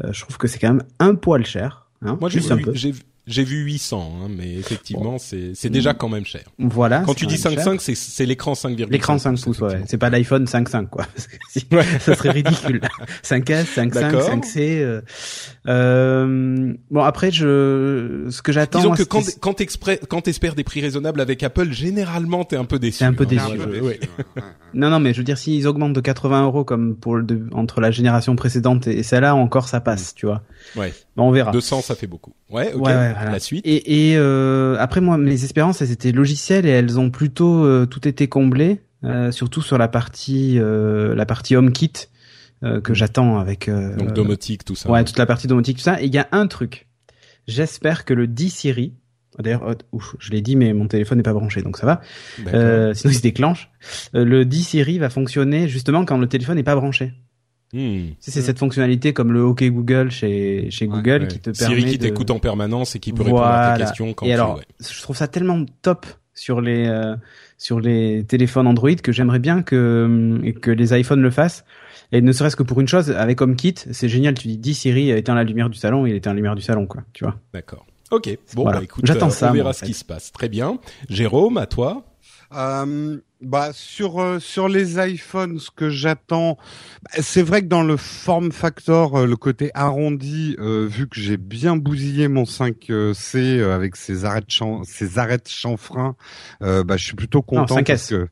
Euh, 0.04 0.12
je 0.12 0.20
trouve 0.20 0.38
que 0.38 0.46
c'est 0.46 0.58
quand 0.58 0.68
même 0.68 0.84
un 0.98 1.14
poil 1.14 1.44
cher. 1.44 1.86
Hein, 2.02 2.16
Moi, 2.20 2.30
j'ai 2.30 2.38
juste 2.38 2.52
un 2.52 2.56
vu, 2.56 2.62
peu. 2.62 2.72
J'ai 3.26 3.42
vu- 3.42 3.42
j'ai 3.42 3.44
vu 3.44 3.62
800, 3.64 4.12
hein, 4.24 4.28
mais 4.30 4.54
effectivement, 4.54 5.18
c'est 5.18 5.52
c'est 5.54 5.70
déjà 5.70 5.94
quand 5.94 6.08
même 6.08 6.24
cher. 6.26 6.42
Voilà. 6.58 7.02
Quand 7.06 7.14
tu 7.14 7.26
dis 7.26 7.40
quand 7.40 7.50
même 7.50 7.58
cher. 7.58 7.66
5.5, 7.74 7.80
c'est 7.80 7.94
c'est 7.94 8.26
l'écran 8.26 8.54
5,5. 8.54 8.90
L'écran 8.90 9.18
5 9.18 9.40
pouces, 9.40 9.60
ouais. 9.60 9.82
C'est 9.86 9.98
pas 9.98 10.10
l'iPhone 10.10 10.44
5.5, 10.46 10.86
quoi. 10.88 11.04
Parce 11.14 11.26
que 11.26 11.36
si- 11.50 11.66
Ouais. 11.72 11.84
ça 12.00 12.14
serait 12.14 12.30
ridicule. 12.30 12.80
5S, 13.22 13.64
5.5, 13.74 13.92
D'accord. 13.92 14.22
5C. 14.28 14.80
Euh, 14.82 15.00
euh, 15.68 16.74
bon, 16.90 17.02
après, 17.02 17.30
je, 17.30 18.26
ce 18.30 18.42
que 18.42 18.52
j'attends. 18.52 18.78
Disons 18.80 18.88
moi, 18.90 18.96
que 18.96 19.02
quand 19.04 19.22
quand 20.08 20.20
t'espères 20.22 20.54
des 20.54 20.64
prix 20.64 20.80
raisonnables 20.80 21.20
avec 21.20 21.42
Apple, 21.42 21.70
généralement 21.72 22.44
t'es 22.44 22.56
un 22.56 22.64
peu 22.64 22.78
déçu. 22.78 22.98
T'es 23.00 23.04
un 23.04 23.12
peu 23.14 23.26
déçu, 23.26 23.44
Ouais, 23.46 23.80
ouais. 23.80 24.00
Non, 24.74 24.88
non, 24.88 25.00
mais 25.00 25.12
je 25.12 25.18
veux 25.18 25.24
dire, 25.24 25.36
s'ils 25.36 25.66
augmentent 25.66 25.92
de 25.92 26.00
80 26.00 26.44
euros 26.44 26.64
comme 26.64 26.96
pour 26.96 27.16
le, 27.16 27.22
de- 27.24 27.46
entre 27.52 27.80
la 27.82 27.90
génération 27.90 28.34
précédente 28.36 28.86
et 28.86 29.02
celle-là, 29.02 29.34
encore 29.34 29.68
ça 29.68 29.80
passe, 29.80 30.14
tu 30.14 30.24
vois. 30.24 30.42
Ouais. 30.76 30.94
Bon, 31.14 31.28
on 31.28 31.30
verra. 31.30 31.50
200, 31.52 31.82
ça 31.82 31.94
fait 31.94 32.06
beaucoup. 32.06 32.32
Ouais, 32.48 32.72
ok. 32.72 32.86
Ouais, 32.86 33.11
La 33.32 33.38
suite. 33.38 33.66
Et, 33.66 34.10
et 34.10 34.16
euh, 34.16 34.76
après, 34.78 35.00
moi, 35.00 35.18
mes 35.18 35.44
espérances, 35.44 35.82
elles 35.82 35.90
étaient 35.92 36.12
logicielles 36.12 36.66
et 36.66 36.70
elles 36.70 36.98
ont 36.98 37.10
plutôt 37.10 37.64
euh, 37.64 37.86
tout 37.86 38.06
été 38.08 38.28
comblées, 38.28 38.80
euh, 39.04 39.30
surtout 39.30 39.62
sur 39.62 39.78
la 39.78 39.88
partie, 39.88 40.58
euh, 40.58 41.14
la 41.14 41.26
partie 41.26 41.56
HomeKit 41.56 41.92
euh, 42.64 42.80
que 42.80 42.94
j'attends 42.94 43.38
avec. 43.38 43.68
euh, 43.68 43.96
Donc 43.96 44.12
domotique, 44.12 44.64
tout 44.64 44.74
ça. 44.74 44.90
Ouais, 44.90 45.04
toute 45.04 45.18
la 45.18 45.26
partie 45.26 45.46
domotique, 45.46 45.78
tout 45.78 45.82
ça. 45.82 46.00
Et 46.02 46.06
il 46.06 46.14
y 46.14 46.18
a 46.18 46.28
un 46.32 46.46
truc. 46.46 46.86
J'espère 47.48 48.04
que 48.04 48.14
le 48.14 48.26
10 48.28 48.50
Siri, 48.50 48.94
d'ailleurs, 49.38 49.74
ouf, 49.90 50.14
je 50.20 50.30
l'ai 50.30 50.42
dit, 50.42 50.54
mais 50.54 50.72
mon 50.72 50.86
téléphone 50.86 51.18
n'est 51.18 51.24
pas 51.24 51.32
branché, 51.32 51.62
donc 51.62 51.76
ça 51.76 51.86
va. 51.86 52.00
Euh, 52.54 52.94
sinon, 52.94 53.12
il 53.12 53.16
se 53.16 53.22
déclenche. 53.22 53.70
Le 54.12 54.44
10 54.44 54.62
Siri 54.62 54.98
va 55.00 55.10
fonctionner 55.10 55.66
justement 55.68 56.04
quand 56.04 56.18
le 56.18 56.28
téléphone 56.28 56.54
n'est 56.56 56.62
pas 56.62 56.76
branché. 56.76 57.12
Hmm. 57.72 58.08
C'est 58.20 58.42
cette 58.42 58.58
fonctionnalité 58.58 59.12
comme 59.14 59.32
le 59.32 59.42
OK 59.42 59.64
Google 59.64 60.10
chez, 60.10 60.70
chez 60.70 60.86
Ouais, 60.86 60.96
Google 60.96 61.22
Ouais. 61.22 61.28
qui 61.28 61.38
te 61.38 61.50
permet 61.50 61.76
Siri 61.76 61.90
qui 61.92 61.98
de... 61.98 62.02
t'écoute 62.04 62.30
en 62.30 62.38
permanence 62.38 62.94
et 62.96 62.98
qui 62.98 63.12
peut 63.12 63.22
répondre 63.22 63.44
à 63.44 63.74
tes 63.76 63.84
questions 63.84 64.12
quand 64.12 64.26
Et 64.26 64.30
tu 64.30 64.34
alors, 64.34 64.56
ouais. 64.56 64.64
je 64.78 65.00
trouve 65.02 65.16
ça 65.16 65.26
tellement 65.28 65.64
top 65.80 66.04
sur 66.34 66.60
les 66.60 66.86
euh, 66.86 67.14
sur 67.56 67.80
les 67.80 68.24
téléphones 68.24 68.66
Android 68.66 68.94
que 68.94 69.10
j'aimerais 69.12 69.38
bien 69.38 69.62
que 69.62 70.40
que 70.60 70.70
les 70.70 70.98
iPhones 70.98 71.22
le 71.22 71.30
fassent. 71.30 71.64
Et 72.14 72.20
ne 72.20 72.30
serait-ce 72.32 72.56
que 72.56 72.62
pour 72.62 72.78
une 72.78 72.88
chose, 72.88 73.10
avec 73.10 73.40
HomeKit, 73.40 73.74
c'est 73.90 74.08
génial. 74.08 74.34
Tu 74.34 74.46
dis, 74.48 74.58
dis 74.58 74.74
Siri, 74.74 75.08
éteins 75.10 75.34
la 75.34 75.44
lumière 75.44 75.70
du 75.70 75.78
salon, 75.78 76.04
il 76.04 76.14
éteint 76.14 76.30
la 76.32 76.36
lumière 76.36 76.54
du 76.54 76.60
salon, 76.60 76.86
quoi. 76.86 77.02
Tu 77.14 77.24
vois. 77.24 77.36
D'accord. 77.54 77.86
Ok. 78.10 78.28
Bon, 78.54 78.64
Voilà. 78.64 78.78
bah 78.80 78.84
écoute, 78.84 79.06
J'attends 79.06 79.28
euh, 79.28 79.30
ça, 79.30 79.46
on 79.46 79.48
moi, 79.48 79.56
verra 79.56 79.70
en 79.70 79.72
ce 79.72 79.78
fait. 79.80 79.86
qui 79.86 79.94
se 79.94 80.04
passe. 80.04 80.30
Très 80.30 80.50
bien. 80.50 80.78
Jérôme, 81.08 81.56
à 81.56 81.64
toi. 81.64 82.04
Euh, 82.54 83.18
bah 83.40 83.70
sur 83.72 84.20
euh, 84.20 84.38
sur 84.38 84.68
les 84.68 84.98
iPhones, 84.98 85.58
ce 85.58 85.70
que 85.70 85.90
j'attends, 85.90 86.56
bah, 87.02 87.10
c'est 87.22 87.42
vrai 87.42 87.62
que 87.62 87.66
dans 87.66 87.82
le 87.82 87.96
form 87.96 88.52
factor, 88.52 89.16
euh, 89.20 89.26
le 89.26 89.36
côté 89.36 89.70
arrondi, 89.74 90.54
euh, 90.60 90.86
vu 90.86 91.08
que 91.08 91.18
j'ai 91.20 91.36
bien 91.36 91.76
bousillé 91.76 92.28
mon 92.28 92.44
5C 92.44 93.58
euh, 93.58 93.74
avec 93.74 93.96
ses 93.96 94.24
chan- 94.48 94.82
ses 94.84 95.18
arrêts 95.18 95.38
de 95.38 95.48
chanfrein, 95.48 96.14
euh, 96.62 96.84
bah 96.84 96.96
je 96.96 97.04
suis 97.04 97.16
plutôt 97.16 97.42
content 97.42 97.74
5S. 97.76 97.84
parce 97.86 98.08
que 98.08 98.28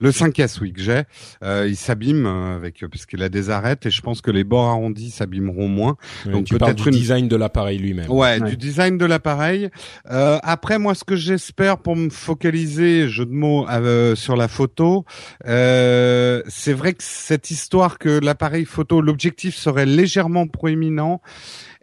le 0.00 0.10
5S, 0.10 0.58
oui, 0.60 0.72
que 0.72 0.80
j'ai, 0.80 1.02
euh, 1.44 1.66
il 1.68 1.76
s'abîme 1.76 2.26
euh, 2.26 2.56
avec 2.56 2.84
parce 2.90 3.06
qu'il 3.06 3.22
a 3.22 3.28
des 3.28 3.50
arêtes 3.50 3.86
et 3.86 3.90
je 3.90 4.00
pense 4.00 4.20
que 4.20 4.30
les 4.30 4.44
bords 4.44 4.68
arrondis 4.68 5.10
s'abîmeront 5.10 5.68
moins. 5.68 5.96
Donc 6.26 6.48
peut-être 6.48 6.74
du 6.84 6.88
une- 6.88 6.94
design 6.96 7.28
de 7.28 7.36
l'appareil 7.36 7.78
lui-même. 7.78 8.10
Ouais, 8.10 8.40
Ouais. 8.40 8.50
du 8.50 8.56
design 8.56 8.96
de 8.98 9.04
l'appareil. 9.04 9.68
Euh, 10.10 10.38
après, 10.42 10.78
moi, 10.78 10.94
ce 10.94 11.04
que 11.04 11.16
j'espère 11.16 11.78
pour 11.78 11.96
me 11.96 12.08
focaliser, 12.10 13.08
jeu 13.08 13.26
de 13.26 13.32
mots, 13.32 13.66
euh, 13.68 14.14
sur 14.14 14.36
la 14.36 14.48
photo, 14.48 15.04
euh, 15.46 16.42
c'est 16.48 16.72
vrai 16.72 16.92
que 16.94 17.02
cette 17.02 17.50
histoire 17.50 17.98
que 17.98 18.20
l'appareil 18.24 18.64
photo, 18.64 19.00
l'objectif 19.00 19.54
serait 19.56 19.86
légèrement 19.86 20.46
proéminent. 20.46 21.20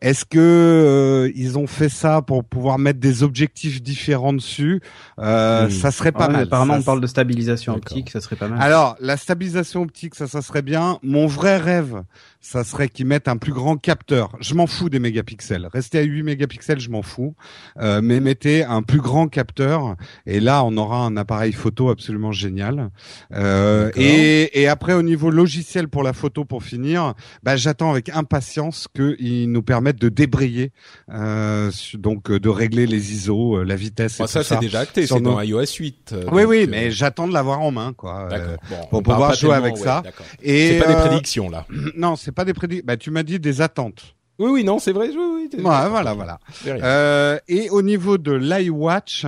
Est-ce 0.01 0.25
que 0.25 0.38
euh, 0.39 1.32
ils 1.36 1.58
ont 1.58 1.66
fait 1.68 1.89
ça 1.89 2.22
pour 2.22 2.44
pouvoir 2.44 2.77
mettre 2.77 3.00
des 3.00 3.24
objectifs 3.24 3.82
différents 3.82 4.34
dessus? 4.34 4.82
Euh, 5.20 5.68
Hmm. 5.68 5.70
Ça 5.72 5.92
serait 5.92 6.12
pas 6.12 6.25
Ah 6.25 6.27
ouais, 6.27 6.34
mal. 6.34 6.44
Apparemment, 6.44 6.74
Ça, 6.75 6.80
on 6.80 6.84
parle 6.84 7.01
de 7.01 7.08
stabilisation 7.08 7.74
optique. 7.74 8.10
ça 8.12 8.22
serait 8.22 8.36
pas 8.36 8.48
mal. 8.48 8.62
Alors, 8.62 8.96
la 9.00 9.18
stabilisation 9.18 9.82
optique, 9.82 10.13
ça, 10.16 10.27
ça 10.27 10.42
serait 10.42 10.62
bien. 10.62 11.00
Mon 11.01 11.25
vrai 11.25 11.58
rêve, 11.58 12.04
ça 12.42 12.63
serait 12.63 12.89
qu'ils 12.89 13.08
mettent 13.08 13.27
un 13.27 13.38
plus 13.38 13.54
grand 13.54 13.77
capteur. 13.77 14.36
Je 14.39 14.54
m'en 14.54 14.68
fous 14.68 14.89
des 14.89 15.00
mégapixels. 15.00 15.68
Restez 15.74 15.98
à 16.00 16.04
8 16.04 16.22
mégapixels, 16.24 16.80
je 16.80 16.89
m'en 16.89 17.01
fous. 17.01 17.36
Euh, 17.80 18.01
mais 18.04 18.20
mettez 18.20 18.63
un 18.63 18.84
plus 18.84 19.01
grand 19.01 19.27
capteur. 19.27 19.96
Et 20.25 20.39
là, 20.39 20.63
on 20.63 20.77
aura 20.77 21.00
un 21.06 21.18
appareil 21.18 21.54
photo 21.54 21.89
absolument 21.89 22.32
génial. 22.32 22.89
Euh, 23.34 23.89
et, 23.96 24.62
et 24.62 24.68
après, 24.68 24.94
au 24.94 25.01
niveau 25.01 25.32
logiciel 25.32 25.88
pour 25.88 26.04
la 26.04 26.13
photo, 26.13 26.46
pour 26.46 26.63
finir, 26.63 27.13
bah, 27.44 27.56
j'attends 27.56 27.89
avec 27.92 28.10
impatience 28.10 28.88
qu'ils 28.94 29.51
nous 29.51 29.63
permettent 29.63 29.87
de 29.94 30.10
débrayer, 30.10 30.72
euh, 31.13 31.72
donc 31.94 32.32
de 32.32 32.50
régler 32.50 32.88
les 32.88 33.13
ISO, 33.13 33.63
la 33.63 33.75
vitesse. 33.75 34.20
Et 34.20 34.24
Bon, 34.24 34.27
ça, 34.27 34.44
c'est 34.44 34.60
déjà 34.60 34.82
acté, 34.82 35.08
c'est 35.08 35.15
nos- 35.20 35.32
dans 35.36 35.41
iOS 35.41 35.65
8. 35.79 36.13
euh, 36.13 36.24
Oui, 36.32 36.41
donc, 36.41 36.50
oui, 36.51 36.63
euh, 36.63 36.67
mais 36.70 36.91
j'attends 36.91 37.27
de 37.27 37.34
l'avoir 37.34 37.62
en 37.62 37.72
main, 37.72 37.94
quoi. 37.94 38.27
Euh, 38.32 38.56
Bon, 38.70 38.88
pour 38.89 39.03
pouvoir 39.03 39.34
jouer 39.36 39.53
avec 39.56 39.75
ouais, 39.75 39.82
ça. 39.82 40.03
Et 40.41 40.70
C'est 40.70 40.79
pas 40.79 40.88
des 40.88 40.94
euh, 41.00 41.06
prédictions 41.08 41.50
là. 41.50 41.65
Non, 41.96 42.15
c'est 42.15 42.32
pas 42.32 42.46
des 42.46 42.53
prédictions. 42.53 42.86
Bah, 42.86 42.98
tu 42.98 43.12
m'as 43.12 43.24
dit 43.24 43.39
des 43.39 43.62
attentes. 43.62 44.15
Oui, 44.39 44.51
oui, 44.51 44.63
non, 44.63 44.77
c'est 44.79 44.91
vrai. 44.91 45.10
Oui, 45.10 45.50
oui. 45.53 45.62
voilà, 45.62 46.13
voilà. 46.13 46.39
rien. 46.63 46.75
Euh, 46.84 47.39
et 47.48 47.70
au 47.72 47.82
niveau 47.82 48.17
de 48.20 48.32
l'iWatch, 48.34 49.25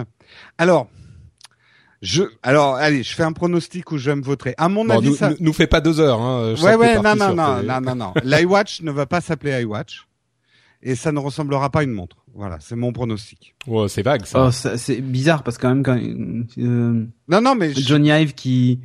alors, 0.60 0.88
je, 2.01 2.24
alors, 2.44 2.75
allez, 2.75 3.04
je 3.04 3.13
fais 3.13 3.24
un 3.24 3.34
pronostic 3.34 3.92
où 3.92 3.98
je 3.98 4.10
vais 4.12 4.16
me 4.16 4.22
voter. 4.24 4.54
À 4.58 4.70
mon 4.70 4.86
Bon, 4.86 4.98
avis, 5.00 5.10
nous, 5.10 5.16
ça. 5.16 5.32
nous, 5.32 5.36
nous 5.39 5.54
fais 5.54 5.68
pas 5.68 5.82
deux 5.82 6.00
heures. 6.00 6.22
Hein, 6.22 6.54
ouais, 6.63 6.75
ouais, 6.75 6.96
non, 6.96 7.16
non, 7.16 7.34
non, 7.36 7.63
non, 7.63 7.82
non, 7.82 7.96
non. 7.96 8.13
L'iWatch 8.24 8.82
ne 8.84 8.92
va 8.92 9.06
pas 9.06 9.20
s'appeler 9.20 9.62
iWatch. 9.63 10.06
Et 10.82 10.96
ça 10.96 11.12
ne 11.12 11.20
ressemblera 11.20 11.70
pas 11.70 11.80
à 11.80 11.84
une 11.84 11.92
montre. 11.92 12.18
Voilà, 12.34 12.58
c'est 12.62 12.76
mon 12.78 12.94
pronostic. 12.94 13.54
Ouais, 13.68 13.90
c'est 13.90 14.02
vague 14.02 14.26
ça. 14.26 14.46
Oh, 14.48 14.52
ça- 14.52 14.78
c'est 14.78 15.02
bizarre 15.02 15.44
parce 15.44 15.58
que 15.58 15.64
quand 15.64 15.76
même 15.76 15.84
quand 15.84 15.98
euh, 16.58 17.06
Non, 17.28 17.42
non, 17.42 17.56
mais 17.56 17.74
je- 17.74 17.82
Johnny 17.82 18.10
Ive 18.10 18.34
qui 18.34 18.80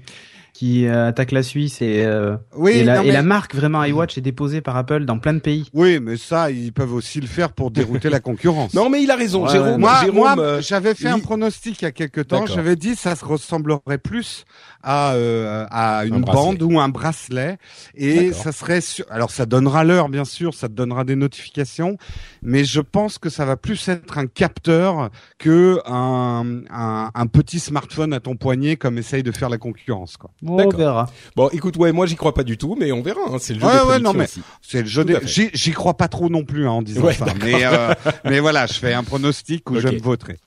qui 0.54 0.86
euh, 0.86 1.08
attaque 1.08 1.32
la 1.32 1.42
Suisse 1.42 1.82
et 1.82 2.04
euh, 2.04 2.36
oui, 2.56 2.72
et, 2.72 2.84
la, 2.84 2.96
non, 2.96 3.02
et 3.02 3.06
mais- 3.08 3.12
la 3.12 3.22
marque 3.22 3.54
vraiment 3.56 3.82
iWatch 3.84 4.16
est 4.16 4.20
déposée 4.22 4.60
par 4.60 4.76
Apple 4.76 5.04
dans 5.04 5.18
plein 5.18 5.34
de 5.34 5.40
pays. 5.40 5.68
oui, 5.74 5.98
mais 6.00 6.16
ça, 6.16 6.50
ils 6.50 6.72
peuvent 6.72 6.94
aussi 6.94 7.20
le 7.20 7.26
faire 7.26 7.52
pour 7.52 7.70
dérouter 7.72 8.08
la 8.08 8.20
concurrence. 8.20 8.72
Non, 8.74 8.88
mais 8.88 9.02
il 9.02 9.10
a 9.10 9.16
raison. 9.16 9.44
Ouais, 9.44 9.50
Jérôme. 9.50 9.80
Moi, 9.80 10.00
Jérôme, 10.00 10.16
moi 10.16 10.34
euh, 10.38 10.60
j'avais 10.62 10.94
fait 10.94 11.08
un 11.08 11.18
pronostic 11.18 11.82
il 11.82 11.84
y 11.84 11.88
a 11.88 11.92
quelque 11.92 12.20
temps. 12.20 12.46
J'avais 12.46 12.76
dit 12.76 12.94
ça 12.94 13.16
se 13.16 13.24
ressemblerait 13.24 13.98
plus 13.98 14.44
à 14.82 15.14
euh, 15.14 15.66
à 15.70 16.04
une 16.04 16.14
Un 16.14 16.20
bande 16.20 16.62
ou 16.62 16.78
un 16.78 16.88
bracelet, 16.88 17.58
et 17.96 18.32
ça 18.32 18.52
serait 18.52 18.80
sur... 18.80 19.04
alors 19.10 19.30
ça 19.32 19.46
donnera 19.46 19.82
l'heure 19.82 20.08
bien 20.08 20.24
sûr, 20.24 20.54
ça 20.54 20.68
te 20.68 20.74
donnera 20.74 21.04
des 21.04 21.16
notifications, 21.16 21.96
mais 22.42 22.64
je 22.64 22.80
pense 22.80 23.18
que 23.18 23.28
ça 23.28 23.44
va 23.44 23.56
plus 23.56 23.88
être 23.88 24.18
un 24.18 24.26
capteur 24.26 25.10
que 25.38 25.80
un 25.86 26.44
un, 26.70 27.10
un 27.14 27.26
petit 27.26 27.58
smartphone 27.58 28.12
à 28.12 28.20
ton 28.20 28.36
poignet 28.36 28.76
comme 28.76 28.98
essaye 28.98 29.22
de 29.22 29.32
faire 29.32 29.48
la 29.48 29.58
concurrence 29.58 30.16
quoi. 30.16 30.30
On 30.46 30.68
verra. 30.68 31.10
Bon, 31.36 31.48
écoute, 31.50 31.76
ouais, 31.76 31.92
moi 31.92 32.06
j'y 32.06 32.16
crois 32.16 32.34
pas 32.34 32.44
du 32.44 32.58
tout, 32.58 32.76
mais 32.78 32.92
on 32.92 33.02
verra. 33.02 33.20
hein, 33.28 33.36
c'est 33.40 33.54
le 33.54 33.60
jeu 33.60 33.66
Ouais, 33.66 33.72
des 33.82 33.88
ouais, 33.88 33.98
non, 33.98 34.12
mais-. 34.12 34.26
C'est 34.62 34.82
le 34.82 34.88
jeu 34.88 35.04
des... 35.04 35.18
J'y 35.24 35.72
crois 35.72 35.94
pas 35.96 36.08
trop 36.08 36.28
non 36.28 36.44
plus 36.44 36.66
hein, 36.66 36.72
en 36.72 36.82
disant 36.82 37.02
Ouais, 37.02 37.14
ça, 37.14 37.26
mais 37.42 37.64
euh, 37.64 37.94
mais 38.24 38.40
voilà, 38.40 38.66
je 38.66 38.74
fais 38.74 38.92
un 38.92 39.04
pronostic 39.04 39.70
où 39.70 39.78
je 39.80 39.88
me 39.88 39.98
voterai. 40.00 40.38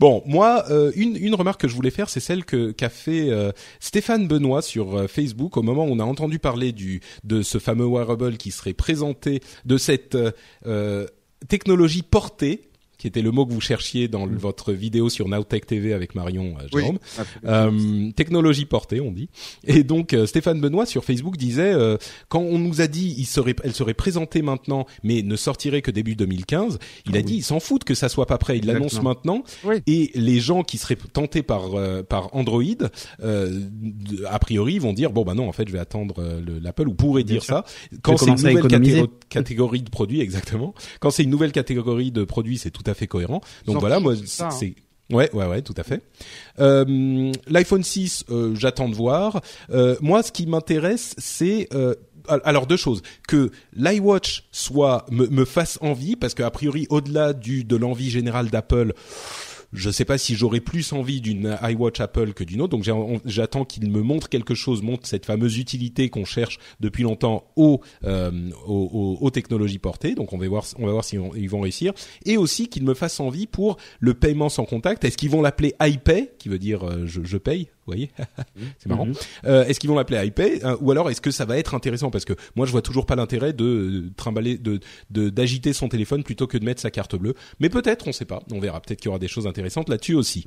Bon, 0.00 0.22
moi, 0.26 0.64
euh, 0.70 0.92
une, 0.96 1.16
une 1.16 1.34
remarque 1.34 1.62
que 1.62 1.68
je 1.68 1.74
voulais 1.74 1.90
faire, 1.90 2.10
c'est 2.10 2.20
celle 2.20 2.44
que 2.44 2.72
qu'a 2.72 2.90
fait 2.90 3.30
euh, 3.30 3.52
Stéphane 3.80 4.28
Benoît 4.28 4.60
sur 4.60 4.98
euh, 4.98 5.06
Facebook 5.06 5.56
au 5.56 5.62
moment 5.62 5.84
où 5.86 5.92
on 5.92 5.98
a 5.98 6.04
entendu 6.04 6.38
parler 6.38 6.72
du 6.72 7.00
de 7.24 7.40
ce 7.40 7.58
fameux 7.58 7.86
wearable 7.86 8.36
qui 8.36 8.50
serait 8.50 8.74
présenté 8.74 9.40
de 9.64 9.78
cette 9.78 10.14
euh, 10.14 10.30
euh, 10.66 11.06
technologie 11.48 12.02
portée 12.02 12.67
qui 12.98 13.06
était 13.06 13.22
le 13.22 13.30
mot 13.30 13.46
que 13.46 13.52
vous 13.52 13.60
cherchiez 13.60 14.08
dans 14.08 14.26
le- 14.26 14.36
votre 14.36 14.72
vidéo 14.72 15.08
sur 15.08 15.28
Nowtech 15.28 15.66
TV 15.66 15.92
avec 15.92 16.14
Marion 16.14 16.56
euh, 16.60 16.66
Oui. 16.72 16.82
Jérôme. 16.82 16.98
Euh, 17.46 18.10
technologie 18.12 18.64
portée, 18.66 19.00
on 19.00 19.12
dit. 19.12 19.28
Et 19.64 19.84
donc 19.84 20.12
euh, 20.14 20.26
Stéphane 20.26 20.60
Benoît 20.60 20.84
sur 20.86 21.04
Facebook 21.04 21.36
disait 21.36 21.72
euh, 21.72 21.96
quand 22.28 22.40
on 22.40 22.58
nous 22.58 22.80
a 22.80 22.86
dit 22.86 23.14
il 23.16 23.24
serait, 23.26 23.54
elle 23.64 23.72
serait 23.74 23.94
présentée 23.94 24.42
maintenant, 24.42 24.86
mais 25.02 25.22
ne 25.22 25.36
sortirait 25.36 25.82
que 25.82 25.90
début 25.90 26.16
2015. 26.16 26.78
Il 27.06 27.12
a 27.12 27.14
Ah 27.14 27.18
oui. 27.18 27.24
dit 27.24 27.34
ils 27.36 27.42
s'en 27.42 27.60
foutent 27.60 27.84
que 27.84 27.94
ça 27.94 28.08
soit 28.08 28.26
pas 28.26 28.38
prêt. 28.38 28.58
Il 28.58 28.66
l'annonce 28.66 29.00
maintenant. 29.02 29.44
Oui. 29.64 29.76
Et 29.86 30.10
les 30.14 30.40
gens 30.40 30.62
qui 30.62 30.76
seraient 30.78 30.96
tentés 30.96 31.42
par 31.42 31.74
euh, 31.74 32.02
par 32.02 32.34
Android, 32.34 32.62
euh, 33.22 33.60
a 34.28 34.38
priori, 34.38 34.78
vont 34.78 34.92
dire 34.92 35.12
bon 35.12 35.22
bah 35.24 35.34
non 35.34 35.48
en 35.48 35.52
fait 35.52 35.68
je 35.68 35.72
vais 35.72 35.78
attendre 35.78 36.22
le- 36.44 36.58
l'Apple 36.58 36.88
ou 36.88 36.94
pourrait 36.94 37.24
dire 37.24 37.42
sûr. 37.42 37.54
ça 37.54 37.64
quand 38.02 38.16
c'est 38.16 38.26
une 38.26 38.34
nouvelle 38.36 38.58
économiser. 38.58 39.02
catégo- 39.02 39.12
catégorie 39.28 39.82
de 39.82 39.90
produits 39.90 40.20
exactement. 40.28 40.74
Quand 41.00 41.10
c'est 41.10 41.22
une 41.22 41.30
nouvelle 41.30 41.52
catégorie 41.52 42.10
de 42.10 42.24
produits, 42.24 42.58
c'est 42.58 42.70
tout 42.70 42.82
à 42.88 42.94
fait 42.94 43.06
cohérent. 43.06 43.40
Donc 43.66 43.78
voilà, 43.78 44.00
moi 44.00 44.14
c'est 44.24 44.42
hein. 44.42 44.50
c'est 44.50 44.74
Ouais, 45.10 45.30
ouais, 45.34 45.46
ouais, 45.46 45.62
tout 45.62 45.74
à 45.76 45.84
fait. 45.84 46.02
Euh, 46.60 47.32
L'iPhone 47.46 47.82
6, 47.82 48.26
euh, 48.28 48.54
j'attends 48.54 48.90
de 48.90 48.94
voir. 48.94 49.40
Euh, 49.70 49.96
moi, 50.02 50.22
ce 50.22 50.32
qui 50.32 50.46
m'intéresse, 50.46 51.14
c'est 51.16 51.68
alors 52.44 52.66
deux 52.66 52.76
choses 52.76 53.00
que 53.26 53.50
l'iWatch 53.74 54.48
soit 54.52 55.06
me, 55.10 55.28
me 55.28 55.46
fasse 55.46 55.78
envie 55.80 56.14
parce 56.14 56.34
qu'a 56.34 56.50
priori, 56.50 56.86
au-delà 56.90 57.32
du 57.32 57.64
de 57.64 57.74
l'envie 57.74 58.10
générale 58.10 58.50
d'Apple. 58.50 58.92
Je 59.72 59.90
sais 59.90 60.06
pas 60.06 60.16
si 60.16 60.34
j'aurais 60.34 60.60
plus 60.60 60.92
envie 60.92 61.20
d'une 61.20 61.58
iWatch 61.62 62.00
Apple 62.00 62.32
que 62.32 62.42
d'une 62.42 62.62
autre, 62.62 62.76
donc 62.76 62.88
j'attends 63.26 63.66
qu'il 63.66 63.90
me 63.90 64.00
montre 64.00 64.30
quelque 64.30 64.54
chose, 64.54 64.82
montre 64.82 65.06
cette 65.06 65.26
fameuse 65.26 65.58
utilité 65.58 66.08
qu'on 66.08 66.24
cherche 66.24 66.58
depuis 66.80 67.02
longtemps 67.02 67.50
aux, 67.56 67.80
euh, 68.04 69.30
technologies 69.30 69.78
portées. 69.78 70.14
Donc 70.14 70.32
on 70.32 70.38
va 70.38 70.48
voir, 70.48 70.64
on 70.78 70.86
va 70.86 70.92
voir 70.92 71.04
si 71.04 71.18
ils 71.36 71.50
vont 71.50 71.60
réussir, 71.60 71.92
et 72.24 72.38
aussi 72.38 72.68
qu'il 72.68 72.84
me 72.84 72.94
fasse 72.94 73.20
envie 73.20 73.46
pour 73.46 73.76
le 74.00 74.14
paiement 74.14 74.48
sans 74.48 74.64
contact. 74.64 75.04
Est-ce 75.04 75.18
qu'ils 75.18 75.30
vont 75.30 75.42
l'appeler 75.42 75.74
iPay, 75.80 76.32
qui 76.38 76.48
veut 76.48 76.58
dire 76.58 76.84
euh, 76.84 77.06
je, 77.06 77.36
paye, 77.36 77.68
voyez 77.92 78.10
C'est 78.78 78.88
marrant. 78.88 79.06
Mhm. 79.06 79.14
Euh, 79.46 79.64
est-ce 79.64 79.80
qu'ils 79.80 79.90
vont 79.90 79.96
l'appeler 79.96 80.26
iPay 80.26 80.64
euh, 80.64 80.76
ou 80.80 80.90
alors 80.90 81.10
est-ce 81.10 81.20
que 81.20 81.30
ça 81.30 81.44
va 81.44 81.58
être 81.58 81.74
intéressant? 81.74 82.10
Parce 82.10 82.24
que 82.24 82.34
moi 82.56 82.66
je 82.66 82.72
vois 82.72 82.82
toujours 82.82 83.06
pas 83.06 83.16
l'intérêt 83.16 83.52
de 83.52 83.64
euh, 83.64 84.10
trimballer 84.16 84.58
de- 84.58 84.80
d'agiter 85.10 85.72
son 85.72 85.88
téléphone 85.88 86.22
plutôt 86.22 86.46
que 86.46 86.58
de 86.58 86.64
mettre 86.64 86.80
sa 86.80 86.90
carte 86.90 87.16
bleue. 87.16 87.34
Mais 87.60 87.68
peut-être, 87.68 88.06
on 88.08 88.12
sait 88.12 88.24
pas, 88.24 88.42
on 88.52 88.60
verra. 88.60 88.80
Peut-être 88.80 89.00
qu'il 89.00 89.06
y 89.06 89.10
aura 89.10 89.18
des 89.18 89.28
choses 89.28 89.46
intéressantes 89.46 89.88
là-dessus 89.88 90.14
aussi. 90.14 90.46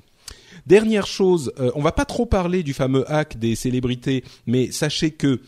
Dernière 0.65 1.07
chose, 1.07 1.51
euh, 1.59 1.71
on 1.75 1.81
va 1.81 1.91
pas 1.91 2.05
trop 2.05 2.25
parler 2.25 2.63
du 2.63 2.73
fameux 2.73 3.09
hack 3.11 3.37
des 3.39 3.55
célébrités, 3.55 4.23
mais 4.45 4.71
sachez 4.71 5.11
que 5.11 5.41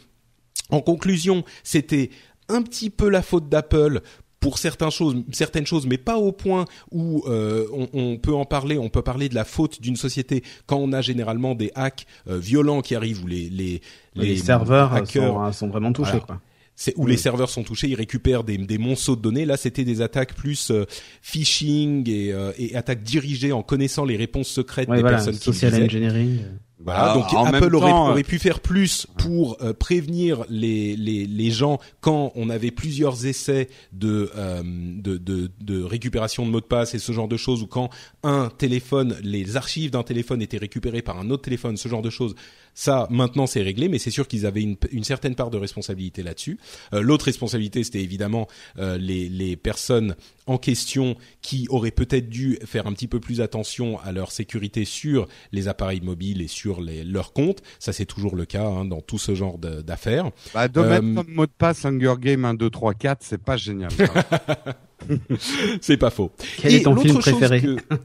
en 0.70 0.82
conclusion, 0.82 1.44
c'était 1.64 2.10
un 2.50 2.62
petit 2.62 2.90
peu 2.90 3.10
la 3.10 3.22
faute 3.22 3.48
d'Apple 3.50 4.02
pour 4.44 4.58
certaines 4.58 4.92
choses, 4.92 5.16
certaines 5.32 5.66
choses, 5.66 5.88
mais 5.88 5.98
pas 5.98 6.18
au 6.18 6.34
point 6.34 6.66
où 6.92 7.24
euh, 7.28 7.66
on, 7.72 7.88
on 7.94 8.18
peut 8.18 8.34
en 8.34 8.44
parler. 8.44 8.78
On 8.78 8.90
peut 8.90 9.02
parler 9.02 9.30
de 9.30 9.36
la 9.36 9.46
faute 9.46 9.82
d'une 9.82 9.96
société 9.96 10.44
quand 10.66 10.78
on 10.78 10.92
a 10.92 11.02
généralement 11.02 11.56
des 11.56 11.72
hacks 11.76 12.06
euh, 12.28 12.38
violents 12.38 12.82
qui 12.82 12.94
arrivent 12.94 13.24
ou 13.24 13.28
les 13.28 13.50
les, 13.50 13.82
Les, 14.16 14.36
serveurs 14.36 14.94
hackers 14.94 15.34
sont, 15.34 15.52
sont 15.54 15.70
vraiment 15.70 15.94
touchés. 15.94 16.12
Voilà. 16.12 16.26
Quoi. 16.26 16.42
c'est 16.76 16.94
où 16.98 17.06
les 17.06 17.18
serveurs 17.18 17.50
sont 17.50 17.64
touchés, 17.64 17.88
ils 17.88 17.96
récupèrent 17.96 18.44
des, 18.44 18.58
des 18.58 18.78
monceaux 18.78 19.16
de 19.16 19.22
données. 19.22 19.46
Là, 19.46 19.58
c'était 19.58 19.86
des 19.86 20.02
attaques 20.02 20.34
plus 20.34 20.72
euh, 20.72 20.86
phishing 21.22 22.10
et, 22.10 22.34
euh, 22.34 22.52
et 22.58 22.76
attaques 22.76 23.04
dirigées 23.04 23.52
en 23.52 23.64
connaissant 23.64 24.06
les 24.06 24.18
réponses 24.18 24.50
secrètes 24.50 24.90
Ouais, 24.90 24.98
des 24.98 25.02
voilà, 25.02 25.18
personnes 25.18 25.38
qui 25.38 25.54
social 25.54 25.84
engineering. 25.84 26.40
Voilà, 26.84 27.12
Ah, 27.12 27.14
donc 27.14 27.26
Apple 27.48 27.76
aurait, 27.76 27.92
aurait 27.92 28.24
pu 28.24 28.40
faire 28.40 28.60
plus 28.60 29.08
pour 29.18 29.58
euh, 29.62 29.74
prévenir 29.74 30.44
les, 30.50 30.96
les, 30.96 31.26
les 31.26 31.52
gens 31.52 31.80
quand 32.02 32.32
on 32.36 32.50
avait 32.50 32.72
plusieurs 32.72 33.26
essais 33.26 33.70
de, 33.94 34.30
euh, 34.36 34.62
de, 34.64 35.18
de, 35.18 35.50
de 35.62 35.84
récupération 35.84 36.46
de 36.46 36.52
mots 36.52 36.60
de 36.62 36.66
passe 36.66 36.94
et 36.94 37.00
ce 37.00 37.12
genre 37.14 37.28
de 37.28 37.38
choses, 37.38 37.62
ou 37.64 37.68
quand 37.68 37.90
un 38.24 38.50
téléphone, 38.58 39.16
les 39.24 39.56
archives 39.56 39.92
d'un 39.92 40.04
téléphone 40.04 40.42
étaient 40.42 40.58
récupérées 40.58 41.02
par 41.02 41.18
un 41.20 41.30
autre 41.30 41.44
téléphone, 41.44 41.78
ce 41.78 41.88
genre 41.88 42.02
de 42.02 42.10
choses. 42.10 42.36
Ça, 42.76 43.08
maintenant, 43.10 43.46
c'est 43.48 43.62
réglé, 43.62 43.88
mais 43.88 44.00
c'est 44.00 44.10
sûr 44.12 44.28
qu'ils 44.28 44.46
avaient 44.46 44.62
une, 44.64 44.78
une 44.92 45.04
certaine 45.04 45.36
part 45.36 45.50
de 45.52 45.58
responsabilité 45.58 46.24
là-dessus. 46.24 46.58
Euh, 46.94 47.02
L'autre 47.02 47.26
responsabilité, 47.26 47.84
c'était 47.84 48.02
évidemment 48.02 48.48
euh, 48.80 48.98
les, 48.98 49.30
les 49.30 49.56
personnes 49.56 50.16
en 50.48 50.58
question 50.58 51.16
qui 51.42 51.68
auraient 51.70 51.92
peut-être 51.92 52.30
dû 52.30 52.58
faire 52.66 52.88
un 52.88 52.94
petit 52.94 53.08
peu 53.08 53.20
plus 53.20 53.42
attention 53.42 54.00
à 54.00 54.12
leur 54.12 54.32
sécurité 54.32 54.86
sur 54.86 55.28
les 55.52 55.68
appareils 55.68 56.02
mobiles 56.02 56.42
et 56.42 56.48
sur 56.48 56.82
les, 56.82 57.04
leurs 57.04 57.32
comptes. 57.34 57.62
Ça, 57.80 57.94
c'est 57.94 58.06
toujours 58.06 58.36
le 58.36 58.46
cas 58.46 58.66
hein, 58.66 58.86
dans 58.86 59.02
tout 59.02 59.18
ce 59.20 59.36
genre 59.36 59.58
d'affaires. 59.58 60.32
Bah, 60.54 60.68
de 60.68 60.80
Euh, 60.80 61.02
mettre 61.02 61.16
comme 61.26 61.34
mot 61.34 61.46
de 61.46 61.52
passe 61.58 61.86
Hunger 61.86 62.16
Game 62.20 62.44
1, 62.46 62.56
2, 62.56 62.70
3, 62.70 62.94
4, 62.94 63.20
c'est 63.22 63.38
pas 63.42 63.56
génial. 63.58 63.92
C'est 65.82 65.98
pas 65.98 66.10
faux. 66.10 66.32
Quel 66.58 66.74
Et 66.74 66.76
est 66.78 66.84
ton 66.84 66.96
film 66.96 67.18
préféré 67.18 67.62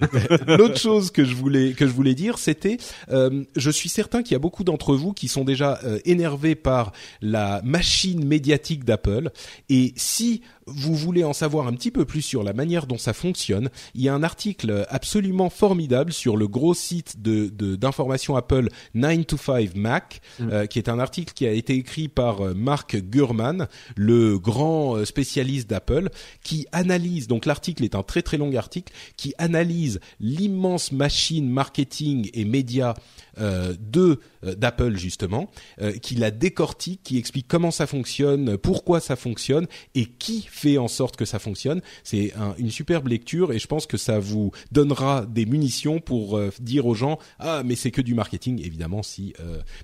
L'autre 0.47 0.79
chose 0.79 1.11
que 1.11 1.25
je 1.25 1.35
voulais 1.35 1.73
que 1.73 1.87
je 1.87 1.93
voulais 1.93 2.15
dire, 2.15 2.39
c'était, 2.39 2.79
euh, 3.11 3.45
je 3.57 3.71
suis 3.71 3.89
certain 3.89 4.23
qu'il 4.23 4.33
y 4.33 4.37
a 4.37 4.41
beaucoup 4.41 4.65
d'entre 4.65 4.95
vous 4.95 5.13
qui 5.13 5.29
sont 5.29 5.45
déjà 5.45 5.79
euh, 5.85 5.99
énervés 6.05 6.55
par 6.55 6.93
la 7.23 7.61
machine 7.65 8.25
médiatique 8.25 8.85
d'Apple. 8.85 9.31
Et 9.69 9.93
si 9.97 10.43
vous 10.69 10.95
voulez 10.95 11.25
en 11.25 11.33
savoir 11.33 11.67
un 11.67 11.73
petit 11.73 11.91
peu 11.91 12.05
plus 12.05 12.23
sur 12.23 12.43
la 12.43 12.53
manière 12.53 12.87
dont 12.87 12.99
ça 12.99 13.13
fonctionne, 13.13 13.71
il 13.95 14.03
y 14.03 14.09
a 14.09 14.15
un 14.15 14.23
article 14.23 14.87
absolument 14.89 15.51
formidable 15.51 16.13
sur 16.13 16.37
le 16.37 16.49
gros 16.49 16.75
site 16.75 17.21
de 17.23 17.49
de- 17.49 17.77
d'information 17.77 18.37
Apple 18.37 18.69
9 18.95 19.27
to 19.27 19.37
5 19.37 19.75
Mac, 19.75 20.21
euh, 20.41 20.67
qui 20.67 20.79
est 20.79 20.89
un 20.89 20.99
article 20.99 21.33
qui 21.35 21.47
a 21.47 21.53
été 21.53 21.75
écrit 21.75 22.09
par 22.09 22.41
euh, 22.45 22.55
Mark 22.55 22.97
Gurman, 22.97 23.67
le 23.97 24.39
grand 24.39 24.97
euh, 24.97 25.05
spécialiste 25.05 25.69
d'Apple, 25.69 26.09
qui 26.43 26.67
analyse. 26.73 27.27
Donc 27.29 27.47
l'article 27.47 27.85
est 27.85 27.95
un 27.95 28.03
très 28.03 28.23
très 28.23 28.37
long 28.37 28.55
article 28.57 28.93
qui 29.17 29.35
analyse 29.39 30.01
l'immense 30.21 30.93
machine 30.93 31.49
marketing 31.49 32.31
et 32.35 32.45
médias 32.45 32.95
de 33.39 34.21
euh, 34.45 34.55
d'Apple 34.55 34.97
justement, 34.97 35.51
euh, 35.81 35.93
qui 35.93 36.15
la 36.15 36.31
décortique, 36.31 37.01
qui 37.03 37.19
explique 37.19 37.49
comment 37.49 37.71
ça 37.71 37.87
fonctionne, 37.87 38.57
pourquoi 38.57 39.01
ça 39.01 39.17
fonctionne 39.17 39.67
et 39.95 40.07
qui 40.07 40.47
fait 40.51 40.79
en 40.79 40.89
sorte 40.89 41.17
que 41.17 41.25
ça 41.25 41.39
fonctionne. 41.39 41.81
C'est 42.05 42.33
une 42.59 42.71
superbe 42.71 43.09
lecture 43.09 43.53
et 43.53 43.59
je 43.59 43.67
pense 43.67 43.87
que 43.87 43.97
ça 43.97 44.19
vous 44.19 44.53
donnera 44.73 45.27
des 45.27 45.47
munitions 45.47 46.01
pour 46.01 46.41
dire 46.61 46.87
aux 46.87 46.95
gens 46.95 47.19
ah 47.39 47.63
mais 47.65 47.75
c'est 47.75 47.91
que 47.91 48.01
du 48.01 48.15
marketing 48.15 48.61
évidemment 48.65 49.03
si 49.03 49.35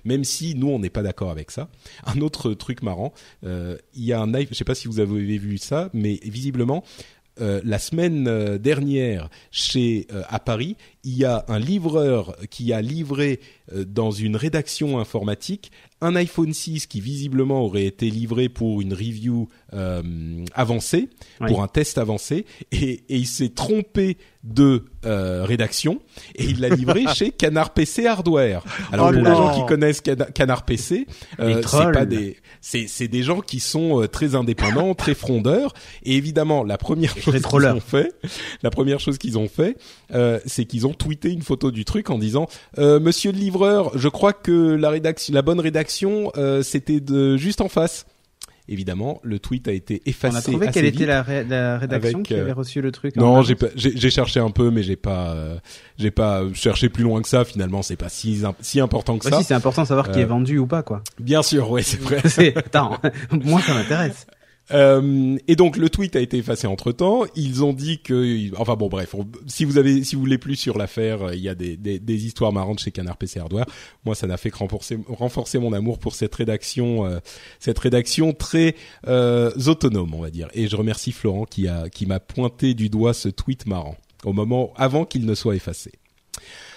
même 0.03 0.23
si 0.23 0.55
nous 0.55 0.69
on 0.69 0.79
n'est 0.79 0.89
pas 0.89 1.03
d'accord 1.03 1.31
avec 1.31 1.51
ça. 1.51 1.69
Un 2.05 2.21
autre 2.21 2.53
truc 2.53 2.81
marrant, 2.81 3.13
il 3.43 3.79
y 3.95 4.13
a 4.13 4.21
un 4.21 4.31
je 4.33 4.53
sais 4.53 4.65
pas 4.65 4.75
si 4.75 4.87
vous 4.87 4.99
avez 4.99 5.37
vu 5.37 5.57
ça, 5.57 5.89
mais 5.93 6.19
visiblement 6.23 6.83
euh, 7.41 7.59
la 7.65 7.79
semaine 7.79 8.27
euh, 8.27 8.57
dernière 8.57 9.29
chez 9.51 10.07
euh, 10.13 10.23
à 10.29 10.39
Paris, 10.39 10.77
il 11.03 11.17
y 11.17 11.25
a 11.25 11.43
un 11.49 11.59
livreur 11.59 12.35
qui 12.49 12.71
a 12.71 12.81
livré 12.81 13.39
dans 13.71 14.11
une 14.11 14.35
rédaction 14.35 14.99
informatique 14.99 15.71
un 16.05 16.15
iPhone 16.15 16.53
6 16.53 16.87
qui 16.87 17.01
visiblement 17.01 17.61
aurait 17.63 17.85
été 17.85 18.09
livré 18.09 18.49
pour 18.49 18.81
une 18.81 18.93
review 18.93 19.47
avancée, 20.53 21.09
pour 21.47 21.61
un 21.61 21.67
test 21.67 21.97
avancé, 21.97 22.45
et, 22.71 23.03
et 23.09 23.17
il 23.17 23.27
s'est 23.27 23.49
trompé 23.49 24.17
de 24.43 24.85
rédaction 25.03 25.99
et 26.35 26.45
il 26.45 26.61
l'a 26.61 26.69
livré 26.69 27.03
chez 27.13 27.31
Canard 27.31 27.71
PC 27.71 28.05
Hardware. 28.05 28.63
Alors 28.91 29.09
oh 29.09 29.13
pour 29.13 29.23
les 29.23 29.31
gens 29.31 29.59
qui 29.59 29.65
connaissent 29.65 30.01
Canard 30.01 30.63
PC, 30.63 31.07
c'est 31.37 31.91
pas 31.91 32.05
des 32.05 32.37
c'est 32.65 33.07
des 33.07 33.21
gens 33.21 33.41
qui 33.41 33.59
sont 33.59 34.01
euh, 34.01 34.07
très 34.07 34.33
indépendants, 34.33 34.93
très 34.95 35.13
frondeurs. 35.13 35.73
Et 36.03 36.15
évidemment, 36.15 36.63
la 36.63 36.77
première 36.77 37.15
chose 37.15 37.41
qu'ils 37.41 37.67
ont 37.67 37.79
fait, 37.79 38.13
la 38.63 38.71
première 38.71 38.99
chose 38.99 39.17
qu'ils 39.19 39.37
ont 39.37 39.47
fait, 39.47 39.77
euh, 40.13 40.39
c'est 40.45 40.65
qu'ils 40.65 40.87
ont 40.87 40.93
tweeté 40.93 41.31
une 41.31 41.43
photo 41.43 41.69
du 41.69 41.85
truc 41.85 42.09
en 42.09 42.17
disant 42.17 42.47
euh, 42.79 42.99
Monsieur 42.99 43.31
le 43.31 43.37
livreur, 43.37 43.95
je 43.97 44.09
crois 44.09 44.33
que 44.33 44.51
la 44.51 44.89
rédaction, 44.89 45.33
la 45.33 45.43
bonne 45.43 45.59
rédaction, 45.59 45.94
euh, 46.03 46.63
c'était 46.63 46.99
de 46.99 47.37
juste 47.37 47.61
en 47.61 47.69
face. 47.69 48.05
Évidemment, 48.67 49.19
le 49.21 49.37
tweet 49.37 49.67
a 49.67 49.71
été 49.73 50.01
effacé. 50.07 50.35
On 50.35 50.39
a 50.39 50.41
trouvé 50.41 50.67
quelle 50.73 50.85
était 50.85 51.05
la, 51.05 51.21
rédaction 51.21 52.23
qui 52.23 52.33
avait 52.33 52.51
reçu 52.51 52.81
le 52.81 52.91
truc. 52.91 53.15
Non, 53.15 53.43
j'ai 53.43 53.55
j'ai 53.75 54.09
cherché 54.09 54.39
un 54.39 54.49
peu, 54.49 54.71
mais 54.71 54.81
j'ai 54.81 54.95
pas, 54.95 55.35
j'ai 55.99 56.09
pas 56.09 56.41
cherché 56.53 56.89
plus 56.89 57.03
loin 57.03 57.21
que 57.21 57.27
ça. 57.27 57.45
Finalement, 57.45 57.83
c'est 57.83 57.95
pas 57.95 58.09
si 58.09 58.41
si 58.61 58.79
important 58.79 59.19
que 59.19 59.29
ça. 59.29 59.37
Si, 59.37 59.43
c'est 59.43 59.53
important 59.53 59.83
de 59.83 59.87
savoir 59.87 60.09
qui 60.09 60.19
est 60.19 60.25
vendu 60.25 60.57
ou 60.57 60.65
pas, 60.65 60.81
quoi. 60.81 61.03
Bien 61.19 61.43
sûr, 61.43 61.69
ouais, 61.69 61.83
c'est 61.83 62.01
vrai. 62.01 62.23
Attends, 62.55 62.97
moi 63.31 63.61
ça 63.61 63.75
m'intéresse. 63.75 64.25
Euh, 64.71 65.37
et 65.47 65.55
donc 65.55 65.77
le 65.77 65.89
tweet 65.89 66.15
a 66.15 66.19
été 66.19 66.37
effacé 66.37 66.67
entre 66.67 66.91
temps. 66.91 67.23
Ils 67.35 67.63
ont 67.63 67.73
dit 67.73 67.99
que, 67.99 68.55
enfin 68.59 68.75
bon, 68.75 68.87
bref, 68.87 69.15
si 69.47 69.65
vous 69.65 69.77
avez, 69.77 70.03
si 70.03 70.15
vous 70.15 70.21
voulez 70.21 70.37
plus 70.37 70.55
sur 70.55 70.77
l'affaire, 70.77 71.33
il 71.33 71.39
y 71.39 71.49
a 71.49 71.55
des, 71.55 71.77
des, 71.77 71.99
des, 71.99 72.25
histoires 72.25 72.51
marrantes 72.51 72.79
chez 72.79 72.91
Canard 72.91 73.17
PC 73.17 73.39
Hardware. 73.39 73.65
Moi, 74.05 74.15
ça 74.15 74.27
n'a 74.27 74.37
fait 74.37 74.49
que 74.49 74.57
renforcer, 74.57 74.97
renforcer 75.07 75.59
mon 75.59 75.73
amour 75.73 75.99
pour 75.99 76.15
cette 76.15 76.33
rédaction, 76.33 77.05
euh, 77.05 77.19
cette 77.59 77.77
rédaction 77.77 78.33
très 78.33 78.75
euh, 79.07 79.51
autonome, 79.67 80.13
on 80.13 80.21
va 80.21 80.31
dire. 80.31 80.47
Et 80.53 80.67
je 80.67 80.75
remercie 80.75 81.11
Florent 81.11 81.45
qui 81.45 81.67
a, 81.67 81.89
qui 81.89 82.05
m'a 82.05 82.19
pointé 82.19 82.73
du 82.73 82.89
doigt 82.89 83.13
ce 83.13 83.29
tweet 83.29 83.67
marrant 83.67 83.95
au 84.23 84.33
moment 84.33 84.73
avant 84.75 85.05
qu'il 85.05 85.25
ne 85.25 85.35
soit 85.35 85.55
effacé. 85.55 85.91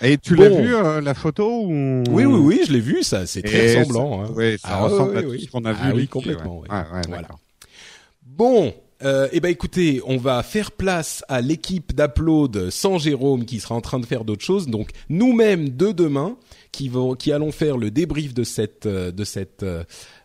Et 0.03 0.19
tu 0.19 0.37
l'as 0.37 0.51
vu 0.51 0.75
euh, 0.75 1.01
la 1.01 1.15
photo 1.15 1.65
ou... 1.65 2.05
Oui, 2.11 2.25
oui, 2.25 2.39
oui, 2.39 2.61
je 2.67 2.73
l'ai 2.73 2.81
vu. 2.81 3.03
Ça, 3.03 3.27
c'est 3.27 3.43
très 3.43 3.79
ressemblant. 3.79 4.23
Hein. 4.23 4.31
Oui, 4.35 4.59
ça 4.59 4.69
ah, 4.71 4.85
ressemble 4.85 5.17
à 5.17 5.23
tout 5.23 5.39
ce 5.39 5.51
qu'on 5.51 5.65
a 5.65 5.73
vu. 5.73 5.79
Ah, 5.83 5.93
oui, 5.95 6.07
complètement. 6.07 6.61
Ouais. 6.61 6.69
Ouais, 6.69 7.03
voilà. 7.09 7.29
Bon, 8.39 8.73
euh, 9.03 9.29
eh 9.33 9.41
ben 9.41 9.49
écoutez, 9.49 10.01
on 10.07 10.17
va 10.17 10.45
faire 10.45 10.71
place 10.71 11.25
à 11.27 11.41
l'équipe 11.41 11.93
d'Upload 11.93 12.71
sans 12.71 12.97
Jérôme 12.97 13.45
qui 13.45 13.59
sera 13.59 13.75
en 13.75 13.81
train 13.81 13.99
de 13.99 14.07
faire 14.07 14.25
d'autres 14.25 14.45
choses. 14.45 14.69
Donc 14.69 14.91
nous-mêmes 15.09 15.71
de 15.71 15.91
demain 15.91 16.37
qui 16.71 16.89
vont, 16.89 17.17
qui 17.17 17.33
allons 17.33 17.51
faire 17.51 17.77
le 17.77 17.91
débrief 17.91 18.35
de 18.35 18.45
cette 18.45 18.87
euh, 18.87 19.13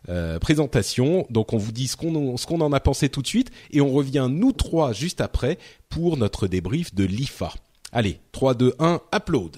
euh, 0.08 0.38
présentation. 0.38 1.26
Donc 1.28 1.52
on 1.54 1.56
vous 1.56 1.72
dit 1.72 1.88
ce 1.88 1.96
qu'on 1.96 2.36
ce 2.36 2.46
qu'on 2.46 2.60
en 2.60 2.72
a 2.72 2.78
pensé 2.78 3.08
tout 3.08 3.20
de 3.20 3.26
suite 3.26 3.50
et 3.72 3.80
on 3.80 3.92
revient 3.92 4.28
nous 4.30 4.52
trois 4.52 4.92
juste 4.92 5.20
après 5.20 5.58
pour 5.88 6.16
notre 6.16 6.46
débrief 6.46 6.94
de 6.94 7.02
l'IFA. 7.02 7.52
Allez, 7.90 8.20
3 8.30 8.54
2 8.54 8.74
1, 8.78 9.00
Upload. 9.12 9.56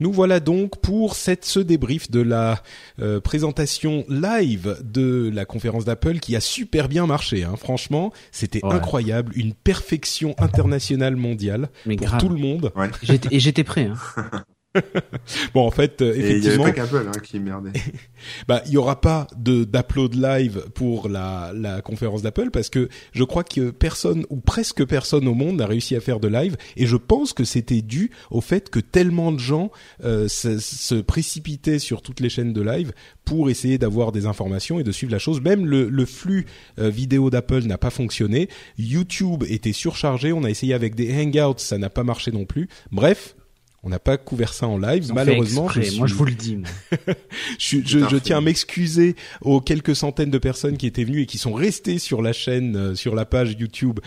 Nous 0.00 0.12
voilà 0.12 0.40
donc 0.40 0.80
pour 0.80 1.14
cette, 1.14 1.44
ce 1.44 1.60
débrief 1.60 2.10
de 2.10 2.20
la 2.20 2.62
euh, 3.00 3.20
présentation 3.20 4.04
live 4.08 4.78
de 4.82 5.30
la 5.32 5.44
conférence 5.44 5.84
d'Apple 5.84 6.18
qui 6.18 6.34
a 6.34 6.40
super 6.40 6.88
bien 6.88 7.06
marché. 7.06 7.44
Hein. 7.44 7.54
Franchement, 7.56 8.12
c'était 8.32 8.60
incroyable, 8.64 9.32
une 9.36 9.54
perfection 9.54 10.34
internationale 10.38 11.16
mondiale 11.16 11.68
pour 11.84 12.16
tout 12.18 12.28
le 12.28 12.38
monde. 12.38 12.72
Ouais. 12.74 12.90
Et 13.30 13.40
j'étais 13.40 13.64
prêt. 13.64 13.90
Hein. 14.16 14.42
bon, 15.54 15.66
en 15.66 15.70
fait, 15.70 16.00
effectivement, 16.00 16.10
euh, 16.10 16.36
il 16.36 16.44
y 16.44 16.48
avait 16.48 16.58
pas 16.58 16.72
qu'Apple 16.72 17.08
hein, 17.08 17.20
qui 17.22 17.40
merdait. 17.40 17.72
bah, 18.48 18.62
il 18.66 18.72
y 18.72 18.76
aura 18.76 19.00
pas 19.00 19.26
de 19.36 19.64
d'upload 19.64 20.14
live 20.14 20.66
pour 20.74 21.08
la 21.08 21.52
la 21.54 21.82
conférence 21.82 22.22
d'Apple 22.22 22.50
parce 22.50 22.70
que 22.70 22.88
je 23.12 23.24
crois 23.24 23.42
que 23.42 23.70
personne 23.70 24.24
ou 24.30 24.36
presque 24.36 24.84
personne 24.84 25.26
au 25.26 25.34
monde 25.34 25.56
n'a 25.56 25.66
réussi 25.66 25.96
à 25.96 26.00
faire 26.00 26.20
de 26.20 26.28
live 26.28 26.56
et 26.76 26.86
je 26.86 26.96
pense 26.96 27.32
que 27.32 27.44
c'était 27.44 27.82
dû 27.82 28.10
au 28.30 28.40
fait 28.40 28.70
que 28.70 28.78
tellement 28.78 29.32
de 29.32 29.40
gens 29.40 29.72
euh, 30.04 30.28
se, 30.28 30.58
se, 30.58 30.94
précipitaient 30.94 31.80
sur 31.80 32.02
toutes 32.02 32.20
les 32.20 32.28
chaînes 32.28 32.52
de 32.52 32.62
live 32.62 32.92
pour 33.24 33.50
essayer 33.50 33.78
d'avoir 33.78 34.12
des 34.12 34.26
informations 34.26 34.78
et 34.78 34.84
de 34.84 34.92
suivre 34.92 35.12
la 35.12 35.18
chose. 35.18 35.40
Même 35.40 35.66
le, 35.66 35.88
le 35.88 36.06
flux 36.06 36.46
euh, 36.78 36.90
vidéo 36.90 37.30
d'Apple 37.30 37.62
n'a 37.62 37.78
pas 37.78 37.90
fonctionné. 37.90 38.48
YouTube 38.78 39.44
était 39.48 39.72
surchargé. 39.72 40.32
On 40.32 40.44
a 40.44 40.50
essayé 40.50 40.74
avec 40.74 40.94
des 40.94 41.12
Hangouts, 41.12 41.58
ça 41.58 41.78
n'a 41.78 41.90
pas 41.90 42.04
marché 42.04 42.30
non 42.30 42.44
plus. 42.44 42.68
Bref, 42.92 43.36
on 43.82 43.88
n'a 43.88 43.98
pas 43.98 44.18
couvert 44.18 44.52
ça 44.52 44.68
en 44.68 44.76
live, 44.76 45.10
malheureusement. 45.14 45.68
Je 45.68 45.96
Moi, 45.96 46.06
je 46.06 46.14
vous 46.14 46.26
le 46.26 46.32
dis. 46.32 46.58
je, 47.58 47.78
je, 47.84 47.98
je, 48.10 48.16
tiens 48.18 48.38
à 48.38 48.40
m'excuser 48.42 49.16
aux 49.40 49.62
quelques 49.62 49.96
centaines 49.96 50.30
de 50.30 50.38
personnes 50.38 50.76
qui 50.76 50.86
étaient 50.86 51.04
venues 51.04 51.22
et 51.22 51.26
qui 51.26 51.38
sont 51.38 51.54
restées 51.54 51.98
sur 51.98 52.20
la 52.20 52.34
chaîne, 52.34 52.76
euh, 52.76 52.94
sur 52.94 53.14
la 53.14 53.24
page 53.24 53.56
YouTube, 53.58 54.00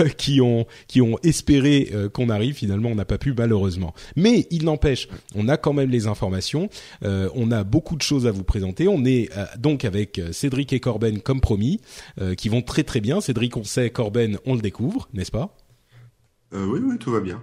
euh, 0.00 0.08
qui 0.08 0.40
ont 0.40 0.66
qui 0.88 1.00
ont 1.00 1.16
espéré 1.22 1.90
euh, 1.94 2.08
qu'on 2.08 2.28
arrive. 2.28 2.56
Finalement, 2.56 2.88
on 2.88 2.96
n'a 2.96 3.04
pas 3.04 3.18
pu 3.18 3.32
malheureusement. 3.32 3.94
Mais 4.16 4.48
il 4.50 4.64
n'empêche, 4.64 5.08
on 5.36 5.48
a 5.48 5.56
quand 5.56 5.72
même 5.72 5.90
les 5.90 6.08
informations. 6.08 6.68
on 7.02 7.50
a 7.50 7.62
beaucoup 7.64 7.96
de 7.96 8.02
choses 8.02 8.26
à 8.26 8.32
vous 8.32 8.44
présenter. 8.44 8.88
On 8.88 9.04
est 9.04 9.30
donc 9.58 9.84
avec 9.84 10.20
Cédric 10.32 10.72
et 10.72 10.80
Corben 10.80 11.20
comme 11.20 11.40
promis, 11.40 11.80
qui 12.36 12.48
vont 12.48 12.62
très 12.62 12.82
très 12.82 13.00
bien. 13.00 13.20
Cédric, 13.20 13.56
on 13.56 13.64
sait, 13.64 13.90
Corben, 13.90 14.38
on 14.44 14.54
le 14.54 14.60
découvre, 14.60 15.08
n'est-ce 15.14 15.30
pas? 15.30 15.56
Oui, 16.52 16.80
oui, 16.82 16.98
tout 16.98 17.12
va 17.12 17.20
bien. 17.20 17.40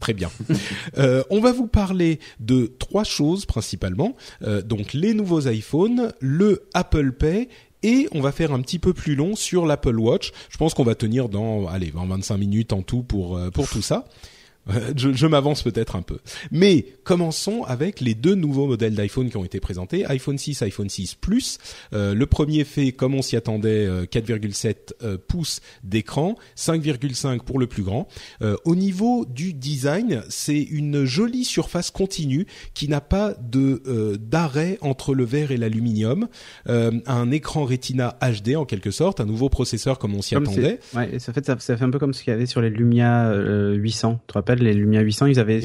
Très 0.00 0.12
bien. 0.12 0.30
euh, 0.98 1.22
on 1.30 1.40
va 1.40 1.52
vous 1.52 1.66
parler 1.66 2.20
de 2.40 2.72
trois 2.78 3.04
choses 3.04 3.46
principalement. 3.46 4.16
Euh, 4.42 4.62
donc 4.62 4.92
les 4.92 5.14
nouveaux 5.14 5.48
iPhones, 5.48 6.12
le 6.20 6.68
Apple 6.74 7.12
Pay 7.12 7.48
et 7.82 8.08
on 8.12 8.20
va 8.20 8.32
faire 8.32 8.52
un 8.52 8.60
petit 8.60 8.78
peu 8.78 8.92
plus 8.92 9.14
long 9.14 9.36
sur 9.36 9.66
l'Apple 9.66 9.98
Watch. 9.98 10.32
Je 10.50 10.56
pense 10.56 10.74
qu'on 10.74 10.84
va 10.84 10.94
tenir 10.94 11.28
dans 11.28 11.68
allez 11.68 11.90
20-25 11.90 12.38
minutes 12.38 12.72
en 12.72 12.82
tout 12.82 13.02
pour 13.02 13.36
euh, 13.36 13.50
pour 13.50 13.68
tout 13.68 13.82
ça. 13.82 14.04
Euh, 14.70 14.92
je, 14.96 15.12
je 15.12 15.26
m'avance 15.26 15.62
peut-être 15.62 15.96
un 15.96 16.02
peu. 16.02 16.18
Mais 16.50 16.86
commençons 17.04 17.64
avec 17.64 18.00
les 18.00 18.14
deux 18.14 18.34
nouveaux 18.34 18.66
modèles 18.66 18.94
d'iPhone 18.94 19.30
qui 19.30 19.36
ont 19.36 19.44
été 19.44 19.60
présentés, 19.60 20.04
iPhone 20.06 20.38
6, 20.38 20.62
iPhone 20.62 20.88
6 20.88 21.16
Plus. 21.16 21.58
Euh, 21.92 22.14
le 22.14 22.26
premier 22.26 22.64
fait, 22.64 22.92
comme 22.92 23.14
on 23.14 23.22
s'y 23.22 23.36
attendait, 23.36 23.86
4,7 24.06 24.92
euh, 25.02 25.18
pouces 25.18 25.60
d'écran, 25.82 26.36
5,5 26.56 27.40
pour 27.40 27.58
le 27.58 27.66
plus 27.66 27.82
grand. 27.82 28.08
au 28.64 28.74
niveau 28.74 29.24
du 29.24 29.52
design, 29.52 30.22
c'est 30.28 30.60
une 30.60 31.04
jolie 31.04 31.44
surface 31.44 31.90
continue 31.90 32.46
qui 32.74 32.88
n'a 32.88 33.00
pas 33.00 33.34
de 33.34 34.16
d'arrêt 34.16 34.78
entre 34.80 35.14
le 35.14 35.24
verre 35.24 35.50
et 35.50 35.56
l'aluminium. 35.56 36.28
un 36.66 37.30
écran 37.30 37.64
Retina 37.64 38.16
HD 38.20 38.56
en 38.56 38.64
quelque 38.64 38.90
sorte, 38.90 39.20
un 39.20 39.26
nouveau 39.26 39.48
processeur 39.48 39.98
comme 39.98 40.14
on 40.14 40.22
s'y 40.22 40.34
attendait. 40.34 40.80
Ouais, 40.94 41.18
ça 41.18 41.32
fait 41.32 41.44
ça, 41.44 41.56
fait 41.56 41.82
un 41.82 41.90
peu 41.90 41.98
comme 41.98 42.14
ce 42.14 42.22
qu'il 42.22 42.32
y 42.32 42.34
avait 42.34 42.46
sur 42.46 42.60
les 42.60 42.70
Lumia 42.70 43.32
800. 43.34 44.14
Tu 44.14 44.26
te 44.26 44.32
rappelles? 44.34 44.53
Les 44.62 44.74
Lumia 44.74 45.00
800, 45.00 45.26
ils 45.26 45.40
avaient 45.40 45.60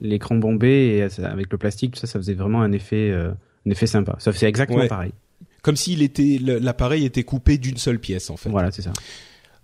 l'écran 0.00 0.34
bombé 0.36 0.96
et 0.96 1.22
avec 1.24 1.50
le 1.50 1.58
plastique, 1.58 1.96
ça, 1.96 2.06
ça 2.06 2.18
faisait 2.18 2.34
vraiment 2.34 2.62
un 2.62 2.72
effet, 2.72 3.10
euh, 3.10 3.30
un 3.66 3.70
effet 3.70 3.86
sympa. 3.86 4.16
Ça 4.18 4.32
faisait 4.32 4.48
exactement 4.48 4.86
pareil. 4.86 5.12
Comme 5.62 5.76
s'il 5.76 6.02
était, 6.02 6.38
l'appareil 6.40 7.04
était 7.04 7.22
coupé 7.22 7.58
d'une 7.58 7.76
seule 7.76 7.98
pièce 7.98 8.30
en 8.30 8.36
fait. 8.36 8.48
Voilà, 8.48 8.70
c'est 8.70 8.82
ça. 8.82 8.92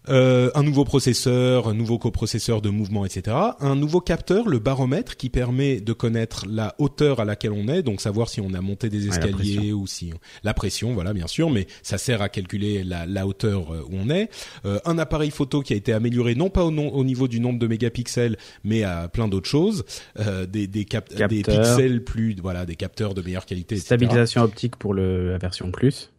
Euh, 0.09 0.51
un 0.55 0.63
nouveau 0.63 0.85
processeur, 0.85 1.69
un 1.69 1.75
nouveau 1.75 1.99
coprocesseur 1.99 2.63
de 2.63 2.69
mouvement, 2.69 3.05
etc. 3.05 3.37
Un 3.61 3.75
nouveau 3.75 4.01
capteur, 4.01 4.49
le 4.49 4.59
baromètre, 4.59 5.17
qui 5.17 5.31
permet 5.31 5.81
de 5.81 5.93
connaître 5.93 6.45
la 6.49 6.75
hauteur 6.79 7.21
à 7.21 7.25
laquelle 7.25 7.53
on 7.53 7.69
est, 7.69 7.83
donc 7.83 8.01
savoir 8.01 8.29
si 8.29 8.41
on 8.41 8.55
a 8.55 8.61
monté 8.61 8.89
des 8.89 9.09
escaliers 9.09 9.73
ou 9.73 9.87
si 9.87 10.13
la 10.45 10.55
pression, 10.55 10.95
voilà, 10.95 11.13
bien 11.13 11.27
sûr, 11.27 11.51
mais 11.51 11.67
ça 11.83 11.99
sert 11.99 12.23
à 12.23 12.29
calculer 12.29 12.85
la, 12.85 13.27
hauteur 13.27 13.73
euh, 13.73 13.83
où 13.91 13.97
on 13.97 14.11
est. 14.11 14.31
Euh, 14.65 14.79
un 14.85 14.99
appareil 14.99 15.31
photo 15.31 15.63
qui 15.63 15.73
a 15.73 15.77
été 15.77 15.93
amélioré 15.93 16.35
non 16.35 16.51
pas 16.51 16.65
au, 16.65 17.05
niveau 17.05 17.29
du 17.29 17.41
nombre 17.41 17.59
de 17.59 17.67
mégapixels, 17.67 18.37
mais 18.63 18.85
à 18.85 19.09
plein 19.09 19.29
d'autres 19.29 19.49
choses, 19.49 19.85
des, 20.17 20.67
des, 20.67 20.87
des 20.87 21.43
pixels 21.43 22.05
plus, 22.05 22.37
voilà, 22.41 22.67
des 22.67 22.77
capteurs 22.77 23.15
de 23.15 23.23
meilleure 23.23 23.47
qualité. 23.47 23.77
Stabilisation 23.77 24.43
optique 24.43 24.77
pour 24.77 24.95
le, 24.95 25.31
la 25.31 25.39
version 25.39 25.71
plus. 25.71 26.11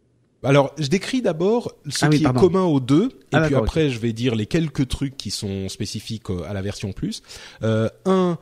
Alors, 0.44 0.72
je 0.78 0.86
décris 0.86 1.20
d'abord 1.20 1.72
ce 1.88 2.04
Ah 2.04 2.08
oui, 2.08 2.18
qui 2.18 2.22
pardon. 2.22 2.38
est 2.38 2.42
commun 2.42 2.62
aux 2.62 2.78
deux, 2.78 3.06
et 3.32 3.36
Ah, 3.36 3.40
puis 3.42 3.56
après, 3.56 3.90
je 3.90 3.98
vais 3.98 4.12
dire 4.12 4.36
les 4.36 4.46
quelques 4.46 4.86
trucs 4.86 5.16
qui 5.16 5.32
sont 5.32 5.68
spécifiques 5.68 6.30
euh, 6.30 6.44
à 6.48 6.52
la 6.52 6.62
version 6.62 6.92
plus. 6.92 7.22
Euh, 7.64 7.88
un, 8.06 8.38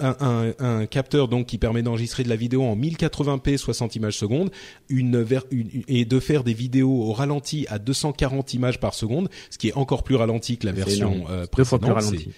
un, 0.00 0.52
un, 0.58 0.86
capteur 0.86 1.28
donc 1.28 1.46
qui 1.46 1.56
permet 1.56 1.82
d'enregistrer 1.82 2.24
de 2.24 2.28
la 2.28 2.34
vidéo 2.34 2.64
en 2.64 2.74
1080p 2.76 3.58
60 3.58 3.94
images 3.94 4.16
secondes, 4.18 4.50
une, 4.88 5.24
une- 5.52 5.84
et 5.86 6.04
de 6.04 6.18
faire 6.18 6.42
des 6.42 6.52
vidéos 6.54 6.90
au 7.04 7.12
ralenti 7.12 7.64
à 7.68 7.78
240 7.78 8.54
images 8.54 8.80
par 8.80 8.94
seconde, 8.94 9.28
ce 9.50 9.58
qui 9.58 9.68
est 9.68 9.74
encore 9.74 10.02
plus 10.02 10.16
ralenti 10.16 10.58
que 10.58 10.66
la 10.66 10.72
version 10.72 11.26
euh, 11.30 11.46
Deux 11.56 11.62
fois 11.62 11.78
plus 11.78 11.92
précédente. 11.92 12.14
ralenti. 12.16 12.30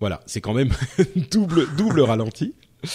Voilà, 0.00 0.20
c'est 0.26 0.40
quand 0.40 0.54
même 0.54 0.70
double 1.30 1.68
double 1.76 2.00
ralenti. 2.00 2.54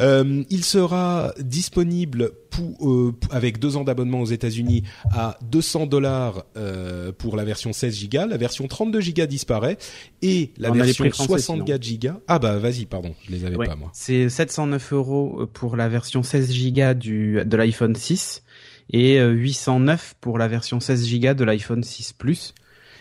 Euh, 0.00 0.42
il 0.50 0.64
sera 0.64 1.32
disponible 1.38 2.32
pour, 2.50 2.90
euh, 2.90 3.14
avec 3.30 3.60
deux 3.60 3.76
ans 3.76 3.84
d'abonnement 3.84 4.20
aux 4.22 4.26
États-Unis 4.26 4.82
à 5.12 5.38
200 5.42 5.86
dollars 5.86 6.46
euh, 6.56 7.12
pour 7.12 7.36
la 7.36 7.44
version 7.44 7.72
16 7.72 8.08
Go. 8.08 8.26
La 8.28 8.36
version 8.36 8.66
32 8.66 8.98
Go 9.12 9.26
disparaît 9.26 9.78
et 10.20 10.50
la 10.56 10.70
On 10.70 10.74
version 10.74 11.04
prix 11.04 11.10
français, 11.12 11.38
64 11.38 11.98
Go. 12.00 12.08
Ah 12.26 12.40
bah 12.40 12.58
vas-y, 12.58 12.86
pardon, 12.86 13.14
je 13.24 13.30
les 13.30 13.44
avais 13.44 13.54
Ouais. 13.56 13.66
pas 13.68 13.76
moi. 13.76 13.90
C'est 13.92 14.28
709 14.28 14.92
euros 14.94 15.46
pour 15.52 15.76
la 15.76 15.88
version 15.88 16.24
16 16.24 16.72
Go 16.72 16.94
du 16.94 17.38
de 17.44 17.56
l'iPhone 17.56 17.94
6 17.94 18.42
et 18.90 19.20
euh, 19.20 19.30
809 19.30 20.14
pour 20.20 20.38
la 20.38 20.48
version 20.48 20.80
16 20.80 21.08
Go 21.20 21.34
de 21.34 21.44
l'iPhone 21.44 21.84
6 21.84 22.14
Plus. 22.14 22.52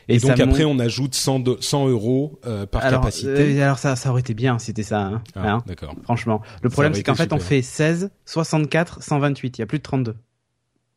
Et, 0.10 0.20
donc 0.20 0.38
ça 0.38 0.44
après, 0.44 0.66
on 0.66 0.80
ajoute 0.80 1.16
100, 1.16 1.40
de- 1.40 1.58
100 1.60 1.88
euros 1.88 2.40
euh, 2.46 2.66
par 2.66 2.84
alors, 2.84 3.02
capacité. 3.02 3.60
euh, 3.60 3.64
alors 3.64 3.80
ça, 3.80 3.96
ça 3.96 4.12
aurait 4.12 4.22
été 4.22 4.34
bien, 4.34 4.60
si 4.60 4.68
c'était 4.68 4.84
ça. 4.84 5.02
Hein, 5.02 5.24
Ah, 5.36 5.52
hein, 5.54 5.64
D'accord. 5.66 5.96
franchement, 6.04 6.42
le 6.62 6.70
problème 6.70 6.94
c'est 6.94 7.04
qu'en 7.04 7.16
fait 7.16 7.32
on 7.34 7.38
super. 7.38 7.48
fait 7.48 7.62
16, 7.62 8.12
64, 8.26 9.02
128. 9.02 9.58
Il 9.58 9.62
y 9.62 9.64
a 9.64 9.66
plus 9.66 9.80
de 9.80 9.84
32. 9.84 10.16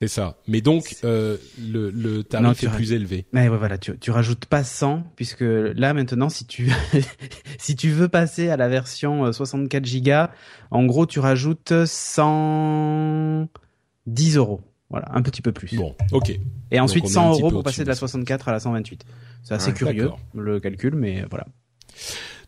C'est 0.03 0.09
ça. 0.09 0.37
Mais 0.47 0.61
donc 0.61 0.97
euh, 1.05 1.39
le, 1.59 1.91
le 1.91 2.23
tarif 2.23 2.63
Non, 2.63 2.71
est 2.71 2.75
plus 2.75 2.93
élevé. 2.93 3.25
Mais 3.33 3.49
ouais, 3.49 3.57
voilà, 3.57 3.79
tu, 3.79 3.97
tu 3.99 4.11
rajoutes 4.11 4.45
pas 4.45 4.63
100 4.63 5.05
puisque 5.17 5.41
là 5.41 5.95
maintenant 5.95 6.29
si 6.29 6.45
tu 6.47 6.71
si 7.59 7.77
tu 7.77 7.89
veux 7.89 8.09
passer 8.09 8.51
à 8.51 8.59
la 8.59 8.69
version 8.69 9.25
euh, 9.25 9.33
64 9.33 9.87
Go, 10.03 10.31
en 10.71 10.85
gros 10.85 11.07
tu 11.07 11.19
rajoutes 11.19 11.73
110 11.87 14.37
euros. 14.37 14.61
Voilà, 14.91 15.09
un 15.13 15.23
petit 15.23 15.43
peu 15.43 15.53
plus. 15.53 15.75
Bon, 15.77 15.95
ok. 16.13 16.39
Et 16.71 16.81
ensuite 16.81 17.05
on 17.05 17.09
est 17.09 17.13
100 17.13 17.21
un 17.21 17.33
petit 17.33 17.41
euros 17.41 17.51
pour 17.51 17.63
passer 17.65 17.83
de 17.83 17.89
la 17.89 17.93
au-dessus 17.93 18.05
de 18.05 18.09
64 18.09 18.49
à 18.49 18.53
la 18.53 18.61
128. 18.61 19.05
C'est 19.43 19.55
assez 19.55 19.69
Ouais, 19.71 19.75
curieux 19.75 20.11
le 20.35 20.61
calcul, 20.61 20.95
mais 20.95 21.25
voilà. 21.29 21.47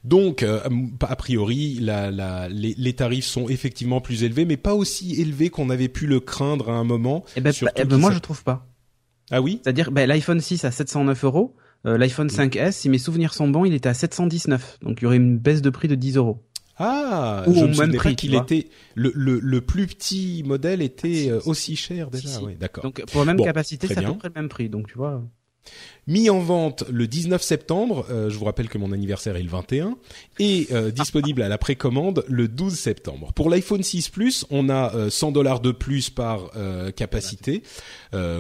Donc, 0.05 0.43
euh, 0.43 0.61
a 1.01 1.17
priori, 1.17 1.79
la, 1.81 2.11
la, 2.11 2.49
les, 2.49 2.75
les 2.79 2.93
tarifs 2.93 3.27
sont 3.27 3.49
effectivement 3.49 4.01
plus 4.01 4.23
élevés, 4.23 4.45
mais 4.45 4.57
pas 4.57 4.75
aussi 4.75 5.21
élevés 5.21 5.51
qu'on 5.51 5.71
avait 5.71 5.89
pu 5.89 6.07
le 6.07 6.21
craindre 6.21 6.71
à 6.71 6.75
un 6.75 6.85
moment. 6.85 7.25
Et 7.37 7.41
ben, 7.41 7.53
eh 7.77 7.85
ben, 7.85 7.97
moi 7.97 8.13
je 8.13 8.19
trouve 8.19 8.45
pas. 8.45 8.67
Ah 9.31 9.43
oui? 9.43 9.61
C'est-à-dire 9.63 9.91
ben, 9.91 10.09
l'iPhone 10.09 10.41
6 10.41 10.65
à 10.65 10.71
709 10.71 11.25
euros, 11.25 11.57
euh, 11.87 11.99
l'iPhone 11.99 12.29
5S, 12.29 12.73
si 12.73 12.89
mes 12.89 12.99
souvenirs 12.99 13.35
sont 13.35 13.49
bons, 13.49 13.65
il 13.65 13.75
était 13.75 13.89
à 13.89 13.95
719. 13.95 14.79
Donc 14.83 15.01
il 15.01 15.05
y 15.05 15.07
aurait 15.07 15.17
une 15.17 15.39
baisse 15.39 15.63
de 15.63 15.71
prix 15.71 15.89
de 15.89 15.95
10 15.97 16.17
euros. 16.17 16.45
Ah, 16.79 17.45
Ou 17.47 17.55
je 17.55 17.65
au 17.65 17.69
me 17.69 17.77
même 17.77 17.95
prix, 17.95 18.15
qu'il 18.17 18.35
était 18.35 18.69
le, 18.95 19.13
le, 19.15 19.41
le 19.41 19.61
plus 19.61 19.87
petit 19.87 20.43
modèle 20.47 20.81
était 20.81 21.29
euh, 21.31 21.41
aussi 21.45 21.77
cher 21.77 22.11
déjà. 22.11 22.29
Si, 22.29 22.35
si. 22.37 22.43
Ouais, 22.43 22.55
d'accord. 22.55 22.85
Donc 22.85 23.05
pour 23.07 23.21
la 23.21 23.27
même 23.27 23.37
Bon, 23.37 23.45
capacité, 23.45 23.89
c'est 23.89 23.99
à 23.99 24.03
peu 24.03 24.17
près 24.17 24.29
le 24.29 24.35
même 24.41 24.49
prix. 24.49 24.69
Donc 24.69 24.89
tu 24.89 24.95
vois. 24.95 25.23
Mis 26.07 26.31
en 26.31 26.39
vente 26.39 26.85
le 26.91 27.07
19 27.07 27.43
septembre, 27.43 28.07
euh, 28.11 28.31
je 28.31 28.39
vous 28.39 28.47
rappelle 28.47 28.69
que 28.69 28.79
mon 28.79 28.93
anniversaire 28.93 29.37
est 29.37 29.43
le 29.43 29.51
21, 29.51 29.99
et 30.39 30.69
euh, 30.73 30.91
disponible 30.95 31.43
à 31.43 31.49
la 31.49 31.59
précommande 31.59 32.25
le 32.29 32.49
12 32.49 32.79
septembre. 32.79 33.33
Pour 33.35 33.51
l'iPhone 33.51 33.83
6 33.83 34.09
Plus, 34.09 34.47
on 34.49 34.71
a 34.71 34.95
euh, 34.95 35.11
100 35.11 35.33
dollars 35.33 35.61
de 35.61 35.71
plus 35.71 36.09
par 36.11 36.51
capacité, 36.97 37.63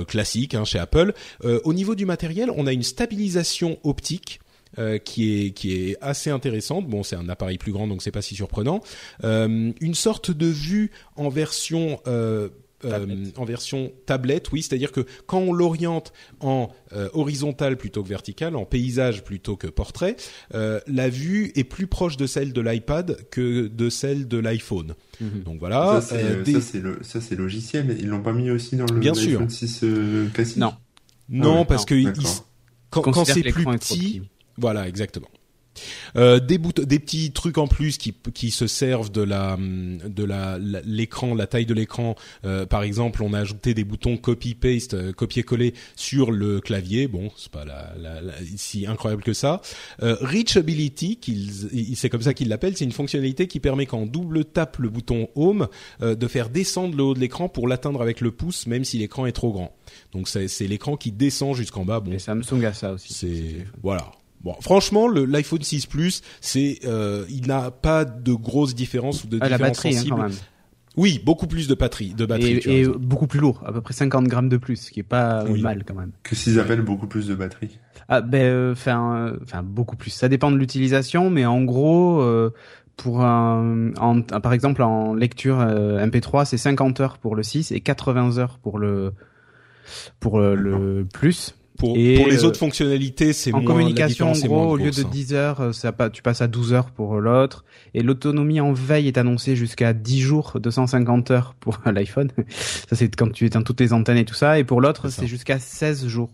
classique 0.07 0.55
hein, 0.55 0.64
chez 0.64 0.79
Apple. 0.79 1.12
Au 1.44 1.72
niveau 1.72 1.94
du 1.94 2.07
matériel, 2.07 2.51
on 2.57 2.66
a 2.66 2.72
une 2.72 2.83
stabilisation 2.83 3.79
optique. 3.83 4.40
Euh, 4.78 4.98
qui 4.98 5.46
est 5.46 5.50
qui 5.52 5.72
est 5.74 5.96
assez 6.00 6.31
intéressante. 6.31 6.87
Bon, 6.88 7.02
c'est 7.02 7.16
un 7.16 7.28
appareil 7.28 7.59
plus 7.59 7.72
grand, 7.72 7.87
donc 7.87 8.02
c'est 8.02 8.11
pas 8.11 8.22
si 8.22 8.35
surprenant. 8.35 8.81
Euh, 9.24 9.72
une 9.81 9.94
sorte 9.94 10.31
de 10.31 10.46
vue 10.46 10.90
en 11.16 11.28
version 11.28 12.00
euh, 12.07 12.48
euh, 12.85 12.90
Tablette. 12.90 13.38
en 13.38 13.44
version 13.44 13.92
tablette, 14.07 14.52
oui, 14.52 14.62
c'est-à-dire 14.62 14.92
que 14.92 15.04
quand 15.26 15.40
on 15.40 15.52
l'oriente 15.52 16.12
en 16.38 16.70
euh, 16.92 17.09
horizontal 17.12 17.76
plutôt 17.76 18.04
que 18.04 18.09
vertical, 18.09 18.54
en 18.54 18.66
paysage 18.66 19.24
plutôt 19.24 19.57
que 19.57 19.66
portrait, 19.66 20.14
euh, 20.54 20.78
la 20.87 21.09
vue 21.09 21.50
est 21.57 21.64
plus 21.64 21.88
proche 21.88 22.16
de 22.16 22.28
celle 22.28 22.52
de 22.52 22.61
l'iPad 22.61 23.18
que 23.33 23.66
de 23.66 23.90
celle 23.90 24.28
de 24.28 24.38
l'iPhone. 24.38 24.94
Donc 25.20 25.59
voilà. 25.59 26.00
ça, 26.00 26.16
c'est 26.20 26.42
des- 26.44 26.78
le, 26.81 27.00
logiciel. 27.37 27.96
Ils 27.98 28.07
l'ont 28.07 28.22
pas 28.22 28.33
mis 28.33 28.48
aussi 28.52 28.76
dans 28.76 28.87
le 28.87 29.00
Bien 29.00 29.11
iPhone 29.12 29.50
sûr. 29.50 29.68
6 29.68 29.81
euh, 29.83 30.28
classique? 30.28 30.59
Non. 30.59 30.72
non, 31.28 31.54
Ah 31.57 31.59
ouais, 31.59 31.64
parce 31.66 31.83
non, 31.83 31.87
que 31.87 31.94
il- 31.96 32.12
quand, 32.90 33.24
c'est 33.24 33.42
plus 33.42 33.64
petit, 33.64 34.22
voilà, 34.59 34.87
exactement. 34.88 35.29
Euh, 36.16 36.40
des 36.40 36.59
des 36.59 36.99
petits 36.99 37.31
trucs 37.31 37.57
en 37.57 37.68
plus 37.68 37.99
qui 37.99 38.12
qui 38.35 38.51
se 38.51 38.66
servent 38.66 39.12
de 39.12 39.23
la 39.23 39.57
de 39.57 40.25
la 40.25 40.59
l'écran, 40.59 41.37
la, 41.37 41.47
taille 41.47 41.66
de 41.66 41.75
l'écran. 41.75 42.16
Euh, 42.44 42.66
par 42.66 42.83
exemple, 42.83 43.23
on 43.23 43.33
a 43.33 43.38
ajouté 43.38 43.75
des 43.75 43.85
boutons 43.85 44.16
copy 44.16 44.57
paste, 44.57 44.94
euh, 44.94 45.12
copier-coller 45.12 45.75
sur 45.94 46.33
le 46.33 46.61
clavier. 46.61 47.07
Bon, 47.07 47.31
c'est 47.37 47.53
pas 47.53 47.64
la, 47.64 47.92
la, 47.97 48.21
la- 48.21 48.35
si 48.57 48.88
incroyable 48.88 49.23
que 49.23 49.33
ça. 49.33 49.61
Euh, 50.03 50.16
Reachability, 50.21 51.21
c'est 51.94 52.09
comme 52.09 52.23
ça 52.23 52.35
qu'ils 52.35 52.49
l'appellent, 52.49 52.77
c'est 52.77 52.85
une 52.85 52.90
fonctionnalité 52.90 53.47
qui 53.47 53.61
permet 53.61 53.87
quand 53.87 53.99
on 53.99 54.07
double 54.07 54.47
tape 54.47 54.79
le 54.79 54.88
bouton 54.88 55.29
Home 55.37 55.68
euh, 56.03 56.16
de 56.16 56.27
faire 56.27 56.49
descendre 56.49 56.97
le 56.97 57.03
haut 57.05 57.14
de 57.14 57.21
l'écran 57.21 57.49
pour 57.49 57.68
l'atteindre 57.68 58.03
avec 58.03 58.21
le 58.21 58.33
pouce, 58.33 58.66
même 58.66 58.85
si 58.85 58.99
l'écran 58.99 59.27
est 59.27 59.33
trop 59.33 59.53
grand. 59.53 59.77
Donc 60.12 60.29
c'est, 60.29 60.49
c'est 60.49 60.66
l'écran 60.66 60.97
qui 60.97 61.12
descend 61.12 61.55
jusqu'en 61.55 61.85
bas. 61.85 62.01
Bon, 62.01 62.11
Et 62.12 62.18
Samsung 62.18 62.64
a 62.64 62.73
ça 62.73 62.92
aussi. 62.94 63.12
c'est 63.14 63.64
voilà. 63.81 64.11
Bon, 64.42 64.55
franchement, 64.61 65.09
le 65.09 65.24
l'iPhone 65.24 65.62
6 65.62 65.87
Plus, 65.87 66.22
c'est 66.40 66.79
euh, 66.85 67.24
il 67.29 67.46
n'a 67.48 67.70
pas 67.70 68.05
de 68.05 68.33
grosses 68.33 68.74
différences 68.74 69.24
ou 69.24 69.27
de 69.29 69.38
Ah, 69.40 69.48
la 69.48 69.57
différences 69.57 69.77
batterie 69.77 69.88
hein, 69.88 69.92
sensibles. 69.98 70.16
quand 70.16 70.22
même. 70.22 70.33
oui, 70.96 71.20
beaucoup 71.24 71.46
plus 71.46 71.66
de 71.68 71.74
batterie, 71.74 72.14
de 72.14 72.24
batterie. 72.27 72.61
Et, 72.66 72.87
beaucoup 72.87 73.27
plus 73.27 73.40
lourd, 73.40 73.62
à 73.66 73.72
peu 73.72 73.81
près 73.81 73.94
50 73.94 74.27
grammes 74.29 74.48
de 74.48 74.57
plus, 74.57 74.77
ce 74.77 74.90
qui 74.90 75.01
est 75.01 75.05
pas 75.05 75.44
Oui. 75.48 75.61
mal 75.61 75.85
quand 75.85 75.94
même. 75.94 76.12
Que 76.22 76.35
s'ils 76.37 76.59
appellent 76.61 76.83
beaucoup 76.83 77.07
plus 77.09 77.27
de 77.27 77.35
batterie. 77.35 77.79
Ah 78.09 78.20
ben, 78.20 78.70
enfin, 78.72 79.33
enfin 79.42 79.62
beaucoup 79.62 79.96
plus. 79.96 80.11
Ça 80.11 80.29
dépend 80.29 80.51
de 80.51 80.57
l'utilisation, 80.57 81.31
mais 81.31 81.44
en 81.44 81.62
gros, 81.64 82.20
euh, 82.22 82.55
pour 82.96 83.22
un, 83.24 83.92
en- 84.01 84.22
par 84.22 84.53
exemple 84.53 84.83
en 84.83 85.14
lecture 85.14 85.61
euh, 85.61 86.05
MP3, 86.07 86.44
c'est 86.46 86.57
50 86.59 87.01
heures 87.01 87.18
pour 87.18 87.37
le 87.37 87.42
6 87.42 87.70
et 87.72 87.81
80 87.81 88.38
heures 88.38 88.59
pour 88.59 88.79
le 88.79 89.12
pour 90.20 90.38
euh, 90.40 90.55
le 90.55 91.07
plus. 91.12 91.55
Pour, 91.79 91.97
et, 91.97 92.17
pour 92.17 92.27
les 92.27 92.45
autres 92.45 92.59
fonctionnalités, 92.59 93.33
c'est 93.33 93.55
En 93.55 93.59
moins 93.61 93.67
communication, 93.67 94.31
en 94.31 94.33
différence 94.33 94.45
est 94.45 94.49
gros, 94.49 94.73
au 94.73 94.77
lieu 94.77 94.91
de 94.91 95.01
hein. 95.01 95.11
10 95.11 95.35
heures, 95.35 95.61
euh, 95.61 95.73
ça, 95.73 95.95
tu 96.12 96.23
passes 96.23 96.43
à 96.43 96.49
12 96.49 96.73
heures 96.73 96.91
pour 96.91 97.21
l'autre. 97.21 97.64
Et 97.95 98.03
l'autonomie 98.03 98.61
en 98.61 98.73
veille 98.73 99.07
est 99.07 99.17
annoncée 99.17 99.55
jusqu'à 99.55 99.93
10 99.93 100.21
jours, 100.21 100.59
250 100.61 101.31
heures 101.31 101.55
pour 101.61 101.79
l'iPhone. 101.87 102.31
Ça, 102.49 102.97
c'est 102.97 103.14
quand 103.14 103.33
tu 103.33 103.47
éteins 103.47 103.62
toutes 103.62 103.81
les 103.81 103.93
antennes 103.93 104.17
et 104.17 104.25
tout 104.25 104.35
ça. 104.35 104.59
Et 104.59 104.64
pour 104.64 104.81
l'autre, 104.81 105.09
C'est 105.09 105.29
jusqu'à 105.29 105.61
16 105.61 106.09
jours. 106.09 106.31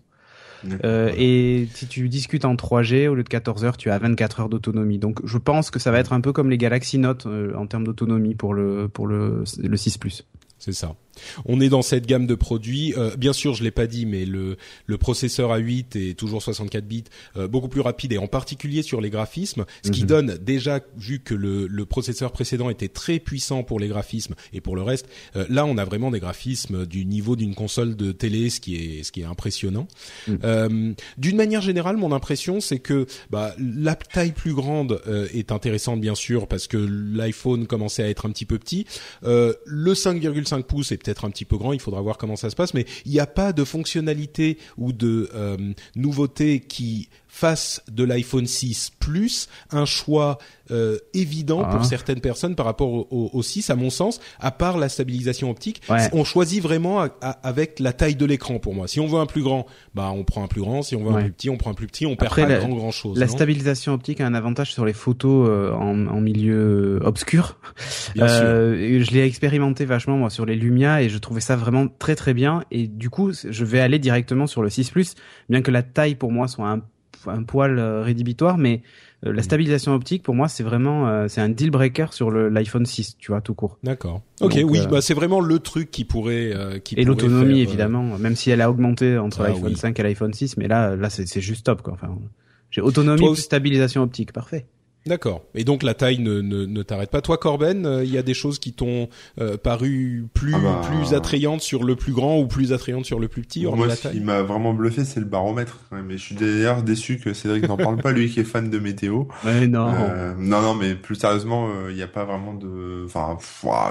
Euh, 0.64 1.08
voilà. 1.08 1.12
et 1.18 1.68
si 1.74 1.86
tu 1.86 2.08
discutes 2.08 2.46
en 2.46 2.54
3G, 2.54 3.06
au 3.08 3.14
lieu 3.14 3.22
de 3.22 3.28
14 3.28 3.66
heures, 3.66 3.76
tu 3.76 3.90
as 3.90 3.98
24 3.98 4.40
heures 4.40 4.48
d'autonomie. 4.48 4.98
Donc, 4.98 5.20
je 5.24 5.36
pense 5.36 5.70
que 5.70 5.78
ça 5.78 5.90
va 5.90 5.98
être 5.98 6.14
un 6.14 6.22
peu 6.22 6.32
comme 6.32 6.48
les 6.48 6.56
Galaxy 6.56 6.96
Note 6.96 7.26
euh, 7.26 7.54
en 7.54 7.66
termes 7.66 7.84
d'autonomie 7.84 8.34
pour 8.34 8.54
le 8.54 8.88
pour 8.88 9.06
le 9.06 9.44
le 9.58 9.76
6 9.76 9.98
Plus. 9.98 10.24
C'est 10.58 10.72
ça. 10.72 10.94
On 11.46 11.60
est 11.60 11.68
dans 11.68 11.82
cette 11.82 12.06
gamme 12.06 12.26
de 12.26 12.34
produits. 12.34 12.94
Euh, 12.96 13.16
bien 13.16 13.32
sûr, 13.32 13.54
je 13.54 13.62
l'ai 13.64 13.70
pas 13.70 13.86
dit, 13.86 14.06
mais 14.06 14.24
le, 14.24 14.56
le 14.86 14.98
processeur 14.98 15.50
A8 15.56 16.10
est 16.10 16.18
toujours 16.18 16.42
64 16.42 16.84
bits, 16.86 17.04
euh, 17.36 17.48
beaucoup 17.48 17.68
plus 17.68 17.80
rapide 17.80 18.12
et 18.12 18.18
en 18.18 18.26
particulier 18.26 18.82
sur 18.82 19.00
les 19.00 19.10
graphismes, 19.10 19.64
ce 19.84 19.90
qui 19.90 20.02
Mhm. 20.02 20.06
donne 20.08 20.38
déjà 20.38 20.80
vu 20.96 21.20
que 21.20 21.34
le, 21.34 21.66
le 21.66 21.86
processeur 21.86 22.32
précédent 22.32 22.70
était 22.70 22.88
très 22.88 23.18
puissant 23.18 23.62
pour 23.62 23.80
les 23.80 23.88
graphismes 23.88 24.34
et 24.52 24.60
pour 24.60 24.76
le 24.76 24.82
reste, 24.82 25.06
euh, 25.36 25.44
là 25.48 25.64
on 25.66 25.78
a 25.78 25.84
vraiment 25.84 26.10
des 26.10 26.20
graphismes 26.20 26.86
du 26.86 27.04
niveau 27.04 27.36
d'une 27.36 27.54
console 27.54 27.96
de 27.96 28.12
télé, 28.12 28.50
ce 28.50 28.60
qui 28.60 28.76
est 28.76 29.02
ce 29.02 29.12
qui 29.12 29.20
est 29.22 29.24
impressionnant. 29.24 29.86
Mhm. 30.28 30.38
Euh, 30.44 30.92
D'une 31.18 31.36
manière 31.36 31.60
générale, 31.60 31.96
mon 31.96 32.12
impression 32.12 32.60
c'est 32.60 32.78
que 32.78 33.06
bah, 33.30 33.54
la 33.58 33.94
taille 33.94 34.32
plus 34.32 34.54
grande 34.54 35.00
euh, 35.06 35.26
est 35.32 35.52
intéressante 35.52 36.00
bien 36.00 36.14
sûr 36.14 36.46
parce 36.48 36.66
que 36.66 36.76
l'iPhone 36.76 37.66
commençait 37.66 38.02
à 38.02 38.08
être 38.08 38.26
un 38.26 38.30
petit 38.30 38.46
peu 38.46 38.58
petit. 38.58 38.86
Euh, 39.24 39.52
le 39.66 39.94
5,5 39.94 40.62
pouces 40.64 40.92
est 40.92 41.03
peut-être 41.04 41.24
un 41.24 41.30
petit 41.30 41.44
peu 41.44 41.56
grand, 41.56 41.72
il 41.72 41.80
faudra 41.80 42.00
voir 42.00 42.18
comment 42.18 42.36
ça 42.36 42.50
se 42.50 42.56
passe, 42.56 42.74
mais 42.74 42.86
il 43.04 43.12
n'y 43.12 43.20
a 43.20 43.26
pas 43.26 43.52
de 43.52 43.64
fonctionnalité 43.64 44.58
ou 44.78 44.92
de 44.92 45.30
euh, 45.34 45.56
nouveauté 45.96 46.60
qui 46.60 47.08
fasse 47.34 47.82
de 47.90 48.04
l'iPhone 48.04 48.46
6 48.46 48.92
Plus 49.00 49.48
un 49.72 49.84
choix 49.86 50.38
euh, 50.70 50.98
évident 51.14 51.62
Ah. 51.64 51.74
pour 51.74 51.84
certaines 51.84 52.20
personnes 52.20 52.54
par 52.54 52.64
rapport 52.64 52.88
au, 52.90 53.08
au, 53.10 53.28
au 53.32 53.42
6, 53.42 53.68
à 53.70 53.74
mon 53.76 53.90
sens, 53.90 54.20
à 54.38 54.50
part 54.52 54.78
la 54.78 54.88
stabilisation 54.88 55.50
optique. 55.50 55.82
Ouais. 55.90 56.08
On 56.12 56.22
choisit 56.24 56.62
vraiment 56.62 57.00
à- 57.02 57.08
à- 57.20 57.30
avec 57.46 57.80
la 57.80 57.92
taille 57.92 58.14
de 58.14 58.24
l'écran 58.24 58.58
pour 58.60 58.72
moi. 58.72 58.86
Si 58.88 59.00
on 59.00 59.06
veut 59.06 59.18
un 59.18 59.26
plus 59.26 59.42
grand, 59.42 59.66
bah 59.94 60.10
on 60.14 60.22
prend 60.24 60.44
un 60.44 60.46
plus 60.46 60.60
grand. 60.62 60.82
Si 60.82 60.94
on 60.96 61.02
veut 61.04 61.10
un 61.16 61.22
plus 61.22 61.32
petit, 61.32 61.50
on 61.50 61.56
prend 61.56 61.72
un 61.72 61.74
plus 61.74 61.88
petit. 61.88 62.06
On 62.06 62.14
perd 62.16 62.34
pas 62.34 62.46
la- 62.46 62.58
grand 62.60 62.68
grand 62.68 62.90
chose. 62.92 63.18
La 63.18 63.26
stabilisation 63.28 63.92
optique 63.94 64.20
a 64.20 64.26
un 64.26 64.34
avantage 64.34 64.72
sur 64.72 64.84
les 64.84 64.92
photos 64.94 65.48
euh, 65.50 65.72
en, 65.72 66.06
en 66.06 66.20
milieu 66.20 67.00
obscur. 67.04 67.58
Bien 68.14 68.28
sûr. 68.28 68.40
Euh, 68.44 68.74
et 68.76 69.02
je 69.02 69.10
l'ai 69.10 69.24
expérimenté 69.26 69.84
vachement 69.84 70.16
moi 70.16 70.30
sur 70.30 70.46
les 70.46 70.54
Lumia 70.54 71.02
et 71.02 71.08
je 71.08 71.18
trouvais 71.18 71.40
ça 71.40 71.56
vraiment 71.56 71.88
très 71.88 72.14
très 72.14 72.32
bien. 72.32 72.62
Et 72.70 72.86
du 72.86 73.10
coup, 73.10 73.32
je 73.32 73.64
vais 73.64 73.80
aller 73.80 73.98
directement 73.98 74.46
sur 74.46 74.62
le 74.62 74.70
6 74.70 74.90
Plus, 74.90 75.14
bien 75.48 75.60
que 75.62 75.70
la 75.72 75.82
taille 75.82 76.14
pour 76.14 76.30
moi 76.32 76.46
soit 76.48 76.68
un, 76.70 76.80
un 77.28 77.42
poil 77.42 77.78
euh, 77.78 78.02
rédhibitoire, 78.02 78.58
mais 78.58 78.82
euh, 79.26 79.32
la 79.32 79.40
Mm. 79.40 79.44
stabilisation 79.44 79.94
optique 79.94 80.22
pour 80.22 80.34
moi 80.34 80.48
c'est 80.48 80.62
vraiment 80.62 81.08
euh, 81.08 81.28
c'est 81.28 81.40
un 81.40 81.48
deal 81.48 81.70
breaker 81.70 82.06
sur 82.12 82.30
l'iPhone 82.30 82.86
6, 82.86 83.16
tu 83.18 83.32
vois, 83.32 83.40
tout 83.40 83.54
court. 83.54 83.78
D'accord. 83.82 84.22
Ok, 84.40 84.58
Donc, 84.60 84.70
oui, 84.70 84.78
euh, 84.80 84.86
bah 84.86 85.00
c'est 85.00 85.14
vraiment 85.14 85.40
le 85.40 85.58
truc 85.58 85.90
qui 85.90 86.04
pourrait 86.04 86.52
euh, 86.54 86.78
qui 86.78 86.94
Et 86.96 87.04
l'autonomie 87.04 87.60
évidemment, 87.60 88.18
même 88.18 88.36
si 88.36 88.50
elle 88.50 88.60
a 88.60 88.70
augmenté 88.70 89.16
entre 89.18 89.42
Ah, 89.42 89.48
l'iPhone 89.48 89.72
oui. 89.72 89.76
5 89.76 89.98
et 89.98 90.02
l'iPhone 90.02 90.32
6, 90.34 90.56
mais 90.56 90.68
là 90.68 90.96
là 90.96 91.10
c'est 91.10 91.40
juste 91.40 91.66
top 91.66 91.82
quoi. 91.82 91.94
Enfin, 91.94 92.16
j'ai 92.70 92.80
autonomie 92.80 93.20
Toi 93.20 93.32
plus 93.34 93.42
stabilisation 93.42 94.02
optique, 94.02 94.32
parfait. 94.32 94.66
D'accord. 95.06 95.42
Et 95.54 95.64
donc 95.64 95.82
la 95.82 95.92
taille 95.92 96.18
ne, 96.18 96.40
ne, 96.40 96.64
ne 96.64 96.82
t'arrête 96.82 97.10
pas. 97.10 97.20
Toi, 97.20 97.36
Corben, 97.36 97.84
euh, 97.84 98.04
il 98.04 98.10
y 98.10 98.16
a 98.16 98.22
des 98.22 98.32
choses 98.32 98.58
qui 98.58 98.72
t'ont 98.72 99.08
euh, 99.38 99.58
paru 99.58 100.26
plus 100.32 100.54
Ah 100.54 100.58
bah. 100.58 100.80
plus 100.90 101.12
attrayantes 101.14 101.60
sur 101.60 101.84
le 101.84 101.94
plus 101.94 102.12
grand 102.12 102.38
ou 102.38 102.46
plus 102.46 102.72
attrayantes 102.72 103.04
sur 103.04 103.20
le 103.20 103.28
plus 103.28 103.42
petit, 103.42 103.66
Moi, 103.66 103.86
la 103.86 103.96
ce 103.96 104.08
qui 104.08 104.20
m'a 104.20 104.40
vraiment 104.42 104.72
bluffé, 104.72 105.04
c'est 105.04 105.20
le 105.20 105.26
baromètre. 105.26 105.78
quand 105.90 105.96
même. 105.96 106.10
Et 106.10 106.16
je 106.16 106.22
suis 106.22 106.34
d'ailleurs 106.34 106.82
déçu 106.82 107.18
que 107.18 107.34
Cédric 107.34 107.68
n'en 107.68 107.76
parle 107.76 107.98
pas, 107.98 108.12
lui 108.12 108.30
qui 108.30 108.40
est 108.40 108.44
fan 108.44 108.70
de 108.70 108.78
météo. 108.78 109.24
Ouais, 109.44 109.66
non. 109.66 109.92
Euh, 109.94 110.34
non, 110.38 110.62
non, 110.62 110.74
mais 110.74 110.94
plus 110.94 111.16
sérieusement, 111.16 111.68
euh, 111.68 111.90
il 111.90 111.96
n'y 111.96 112.02
a 112.02 112.06
pas 112.08 112.24
vraiment 112.24 112.54
de... 112.54 113.04
Enfin, 113.04 113.36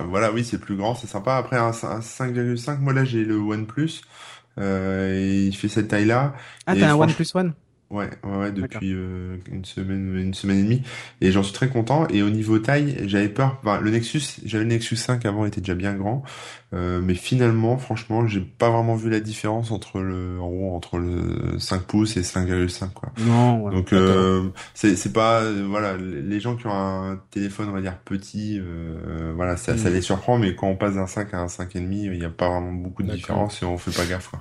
voilà, 0.09 0.31
oui, 0.31 0.43
c'est 0.43 0.57
plus 0.57 0.75
grand, 0.75 0.95
c'est 0.95 1.05
sympa. 1.07 1.35
Après, 1.35 1.57
un, 1.57 1.67
un 1.67 1.99
5,5, 1.99 2.79
moi 2.79 2.91
là, 2.93 3.03
j'ai 3.05 3.23
le 3.23 3.35
OnePlus. 3.37 4.01
Euh, 4.59 5.19
et 5.19 5.45
il 5.47 5.55
fait 5.55 5.67
cette 5.67 5.87
taille-là. 5.89 6.33
ah 6.67 6.75
t'as 6.75 6.91
un 6.91 6.95
OnePlus 6.95 7.25
One? 7.33 7.53
Ouais, 7.93 8.09
ouais, 8.23 8.37
ouais, 8.37 8.51
D'accord. 8.51 8.67
depuis 8.81 8.93
euh, 8.93 9.37
une 9.51 9.63
semaine, 9.65 10.17
une 10.17 10.33
semaine 10.33 10.57
et 10.59 10.63
demie, 10.63 10.81
et 11.21 11.31
j'en 11.31 11.43
suis 11.43 11.53
très 11.53 11.67
content. 11.69 12.07
Et 12.09 12.23
au 12.23 12.29
niveau 12.31 12.57
taille, 12.59 12.97
j'avais 13.05 13.29
peur. 13.29 13.59
Enfin, 13.61 13.79
le 13.79 13.91
Nexus, 13.91 14.21
j'avais 14.45 14.63
le 14.63 14.69
Nexus 14.71 14.95
5 14.95 15.25
avant, 15.25 15.45
il 15.45 15.49
était 15.49 15.61
déjà 15.61 15.75
bien 15.75 15.93
grand, 15.93 16.23
euh, 16.73 17.01
mais 17.03 17.13
finalement, 17.13 17.77
franchement, 17.77 18.25
j'ai 18.27 18.41
pas 18.41 18.71
vraiment 18.71 18.95
vu 18.95 19.09
la 19.11 19.19
différence 19.19 19.69
entre 19.69 19.99
le, 19.99 20.39
en 20.41 20.49
gros, 20.49 20.75
entre 20.75 20.97
le 20.97 21.59
5 21.59 21.83
pouces 21.83 22.17
et 22.17 22.21
5,5 22.21 22.93
quoi. 22.93 23.11
Non. 23.19 23.61
Ouais. 23.63 23.71
Donc 23.71 23.93
euh, 23.93 24.49
c'est 24.73 24.95
c'est 24.95 25.13
pas 25.13 25.41
euh, 25.41 25.65
voilà 25.69 25.95
les 25.97 26.39
gens 26.39 26.55
qui 26.55 26.65
ont 26.65 26.71
un 26.73 27.21
téléphone 27.29 27.69
on 27.69 27.73
va 27.73 27.81
dire 27.81 27.97
petit 27.99 28.59
euh, 28.59 29.31
voilà 29.35 29.55
ça, 29.57 29.77
ça 29.77 29.89
Mm. 29.89 29.93
les 29.93 30.01
surprend 30.01 30.37
mais 30.39 30.55
quand 30.55 30.67
on 30.67 30.75
passe 30.75 30.95
d'un 30.95 31.05
5 31.07 31.33
à 31.33 31.41
un 31.41 31.47
5 31.47 31.75
et 31.75 31.79
demi 31.79 32.05
il 32.05 32.11
n'y 32.19 32.25
a 32.25 32.29
pas 32.29 32.49
vraiment 32.49 32.73
beaucoup 32.73 33.03
de 33.03 33.07
D'accord. 33.09 33.19
différence 33.19 33.61
et 33.61 33.65
on 33.65 33.77
fait 33.77 33.91
pas 33.95 34.05
gaffe 34.05 34.29
quoi. 34.29 34.39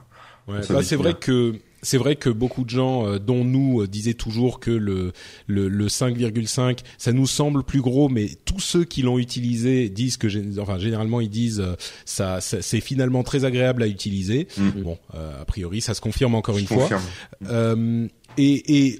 Ouais, 0.49 0.61
bah, 0.69 0.83
c'est 0.83 0.97
vrai 0.97 1.15
que 1.15 1.55
c'est 1.83 1.99
vrai 1.99 2.17
que 2.17 2.31
beaucoup 2.31 2.65
de 2.65 2.71
gens, 2.71 3.07
euh, 3.07 3.19
dont 3.19 3.45
nous, 3.45 3.83
euh, 3.83 3.87
disaient 3.89 4.15
toujours 4.15 4.61
que 4.61 4.71
le 4.71 5.13
le, 5.47 5.69
le 5.69 5.87
5,5, 5.89 6.79
ça 6.99 7.13
nous 7.13 7.27
semble 7.27 7.65
plus 7.65 7.81
gros, 7.81 8.09
mais 8.09 8.31
tous 8.45 8.61
ceux 8.61 8.85
qui 8.85 9.03
l'ont 9.03 9.19
utilisé 9.19 9.89
disent 9.89 10.17
que, 10.17 10.29
enfin, 10.61 10.79
généralement 10.79 11.21
ils 11.21 11.29
disent 11.31 11.61
euh, 11.61 11.75
ça, 12.05 12.41
ça- 12.41 12.63
c'est 12.63 12.81
finalement 12.81 13.23
très 13.23 13.45
agréable 13.45 13.83
à 13.83 13.87
utiliser. 13.89 14.47
Mm. 14.57 14.69
Bon, 14.83 14.99
euh, 15.15 15.43
a 15.43 15.45
priori, 15.45 15.81
ça 15.81 15.95
se 15.95 16.01
confirme 16.01 16.35
encore 16.35 16.55
Je 16.57 16.61
une 16.61 16.67
fois. 16.67 16.77
confirme. 16.79 17.03
Euh, 17.49 18.07
et, 18.39 18.87
et 18.87 18.99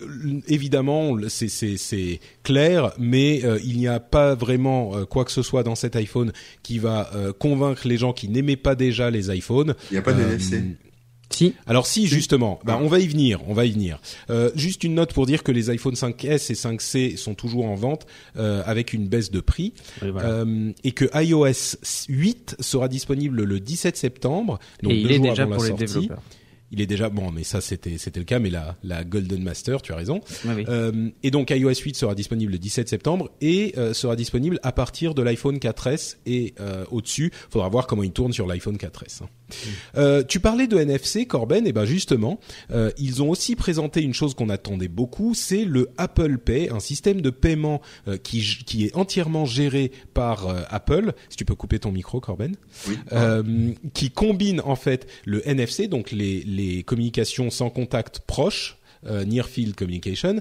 évidemment, 0.49 1.17
c'est- 1.29 2.19
clair, 2.43 2.93
mais 2.99 3.45
euh, 3.45 3.59
il 3.65 3.79
n'y 3.79 3.87
a 3.89 4.01
pas 4.01 4.35
vraiment 4.35 4.97
euh, 4.97 5.05
quoi 5.05 5.25
que 5.25 5.31
ce 5.33 5.43
soit 5.43 5.63
dans 5.63 5.75
cet 5.75 5.97
iPhone 5.97 6.33
qui 6.63 6.79
va 6.79 7.11
euh, 7.15 7.33
convaincre 7.33 7.87
les 7.89 7.97
gens 7.97 8.13
qui 8.13 8.29
n'aimaient 8.29 8.57
pas 8.57 8.75
déjà 8.75 9.11
les 9.11 9.35
iPhones. 9.35 9.75
Il 9.91 9.95
n'y 9.95 9.99
a 9.99 10.03
pas 10.03 10.13
de 10.13 10.21
Euh, 10.23 10.31
NFC. 10.33 10.63
Si. 11.35 11.55
alors 11.67 11.87
si 11.87 12.07
justement, 12.07 12.59
bah, 12.65 12.77
Ah. 12.79 12.83
on 12.85 12.89
va 12.89 12.99
y 13.01 13.07
venir, 13.07 13.41
on 13.49 13.55
va 13.55 13.65
y 13.67 13.73
venir. 13.73 14.01
Euh, 14.31 14.51
juste 14.55 14.85
une 14.85 14.95
note 14.95 15.13
pour 15.13 15.27
dire 15.27 15.43
que 15.43 15.53
les 15.53 15.71
iPhone 15.71 15.95
5S 15.95 16.51
et 16.51 16.55
5C 16.55 17.17
sont 17.17 17.35
toujours 17.35 17.67
en 17.67 17.75
vente 17.75 18.07
euh, 18.37 18.63
avec 18.67 18.93
une 18.93 19.09
baisse 19.09 19.31
de 19.31 19.41
prix 19.41 19.73
voilà. 20.01 20.29
euh, 20.29 20.73
et 20.85 20.93
que 20.93 21.07
iOS 21.15 21.77
8 22.09 22.57
sera 22.61 22.89
disponible 22.89 23.43
le 23.45 23.61
17 23.61 23.97
septembre. 23.97 24.59
Donc 24.83 24.93
et 24.93 24.97
il 24.97 25.03
deux 25.09 25.11
est 25.11 25.17
jours 25.17 25.27
déjà 25.31 25.43
avant 25.45 25.55
pour 25.55 25.65
les 25.65 25.71
sortie. 25.71 25.85
développeurs. 25.87 26.23
Il 26.73 26.81
est 26.81 26.87
déjà 26.87 27.11
bon, 27.11 27.31
mais 27.31 27.45
ça 27.45 27.61
c'était 27.61 27.99
c'était 27.99 28.19
le 28.21 28.25
cas, 28.25 28.39
mais 28.39 28.49
la 28.51 28.77
la 28.83 29.05
Golden 29.05 29.43
Master, 29.43 29.83
tu 29.83 29.93
as 29.93 29.97
raison. 29.97 30.21
Oui. 30.47 30.65
Euh, 30.69 31.11
et 31.23 31.31
donc 31.31 31.51
iOS 31.51 31.75
8 31.85 31.95
sera 31.97 32.15
disponible 32.15 32.51
le 32.53 32.59
17 32.59 32.89
septembre 32.89 33.31
et 33.43 33.75
euh, 33.77 33.93
sera 33.93 34.17
disponible 34.17 34.59
à 34.63 34.73
partir 34.73 35.15
de 35.15 35.23
l'iPhone 35.23 35.59
4S 35.59 36.17
et 36.27 36.55
euh, 36.61 36.85
au-dessus. 36.91 37.31
Faudra 37.51 37.69
voir 37.69 37.87
comment 37.87 38.03
il 38.03 38.13
tourne 38.13 38.33
sur 38.33 38.47
l'iPhone 38.47 38.77
4S. 38.77 39.23
hein. 39.23 39.29
Euh, 39.99 40.23
tu 40.23 40.41
parlais 40.41 40.67
de 40.67 40.79
NFC, 40.79 41.27
Corben, 41.27 41.67
et 41.67 41.73
ben 41.73 41.85
justement, 41.85 42.41
ils 42.97 43.23
ont 43.23 43.29
aussi 43.29 43.55
présenté 43.55 44.01
une 44.03 44.15
chose 44.15 44.33
qu'on 44.35 44.49
attendait 44.49 44.89
beaucoup, 44.89 45.35
c'est 45.35 45.67
le 45.67 45.91
Apple 45.99 46.39
Pay, 46.39 46.71
un 46.71 46.81
système 46.81 47.21
de 47.21 47.29
paiement 47.29 47.83
qui 48.23 48.41
qui 48.65 48.87
est 48.87 48.97
entièrement 48.97 49.45
géré 49.45 49.93
par 50.15 50.49
Apple. 50.71 51.13
Si 51.29 51.37
tu 51.37 51.45
peux 51.45 51.55
couper 51.55 51.79
ton 51.81 51.93
micro, 51.93 52.19
Corben 52.19 52.57
Oui. 52.89 52.97
qui 53.93 54.11
combine 54.11 54.63
en 54.65 54.77
fait 54.77 55.07
le 55.27 55.47
NFC, 55.47 55.87
donc 55.87 56.13
les, 56.13 56.43
les 56.45 56.62
communications 56.85 57.51
sans 57.51 57.71
contact 57.71 58.21
proches, 58.21 58.79
euh, 59.07 59.25
Near 59.25 59.49
Field 59.49 59.75
Communication, 59.75 60.41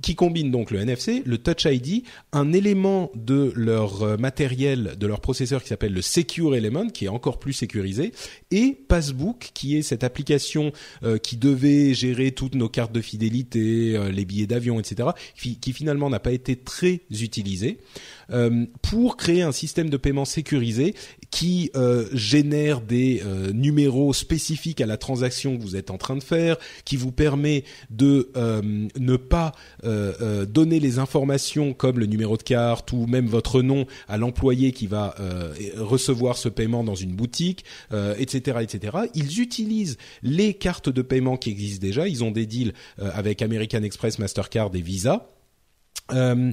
qui 0.00 0.14
combine 0.14 0.50
donc 0.50 0.70
le 0.70 0.78
NFC, 0.78 1.22
le 1.26 1.38
Touch 1.38 1.64
ID, 1.64 2.04
un 2.32 2.52
élément 2.52 3.10
de 3.16 3.52
leur 3.56 4.02
euh, 4.02 4.16
matériel, 4.16 4.94
de 4.96 5.06
leur 5.06 5.20
processeur 5.20 5.60
qui 5.60 5.68
s'appelle 5.68 5.92
le 5.92 6.02
Secure 6.02 6.54
Element, 6.54 6.88
qui 6.88 7.06
est 7.06 7.08
encore 7.08 7.38
plus 7.38 7.52
sécurisé, 7.52 8.12
et 8.50 8.78
Passbook, 8.88 9.50
qui 9.54 9.76
est 9.76 9.82
cette 9.82 10.04
application 10.04 10.72
euh, 11.02 11.18
qui 11.18 11.36
devait 11.36 11.94
gérer 11.94 12.30
toutes 12.30 12.54
nos 12.54 12.68
cartes 12.68 12.92
de 12.92 13.00
fidélité, 13.00 13.98
les 14.10 14.24
billets 14.24 14.46
d'avion, 14.46 14.78
etc., 14.78 15.10
qui, 15.36 15.58
qui 15.58 15.72
finalement 15.72 16.08
n'a 16.08 16.20
pas 16.20 16.32
été 16.32 16.56
très 16.56 17.00
utilisée, 17.10 17.78
pour 18.82 19.16
créer 19.16 19.42
un 19.42 19.52
système 19.52 19.90
de 19.90 19.96
paiement 19.96 20.24
sécurisé 20.24 20.94
qui 21.30 21.70
euh, 21.76 22.08
génère 22.12 22.80
des 22.80 23.22
euh, 23.24 23.52
numéros 23.52 24.12
spécifiques 24.12 24.80
à 24.80 24.86
la 24.86 24.96
transaction 24.96 25.56
que 25.56 25.62
vous 25.62 25.76
êtes 25.76 25.90
en 25.90 25.98
train 25.98 26.16
de 26.16 26.22
faire, 26.22 26.56
qui 26.84 26.96
vous 26.96 27.12
permet 27.12 27.64
de 27.90 28.30
euh, 28.36 28.88
ne 28.98 29.16
pas 29.16 29.52
euh, 29.84 30.12
euh, 30.20 30.46
donner 30.46 30.80
les 30.80 30.98
informations 30.98 31.74
comme 31.74 31.98
le 31.98 32.06
numéro 32.06 32.36
de 32.36 32.42
carte 32.42 32.92
ou 32.92 33.06
même 33.06 33.26
votre 33.26 33.62
nom 33.62 33.86
à 34.08 34.16
l'employé 34.16 34.72
qui 34.72 34.86
va 34.86 35.14
euh, 35.20 35.54
recevoir 35.76 36.36
ce 36.36 36.48
paiement 36.48 36.84
dans 36.84 36.94
une 36.94 37.14
boutique, 37.14 37.64
euh, 37.92 38.14
etc., 38.18 38.58
etc. 38.62 38.98
Ils 39.14 39.40
utilisent 39.40 39.98
les 40.22 40.54
cartes 40.54 40.88
de 40.88 41.02
paiement 41.02 41.36
qui 41.36 41.50
existent 41.50 41.86
déjà. 41.86 42.08
Ils 42.08 42.24
ont 42.24 42.30
des 42.30 42.46
deals 42.46 42.72
euh, 42.98 43.10
avec 43.14 43.42
American 43.42 43.82
Express, 43.82 44.18
Mastercard 44.18 44.70
et 44.74 44.80
Visa. 44.80 45.28
Euh, 46.12 46.52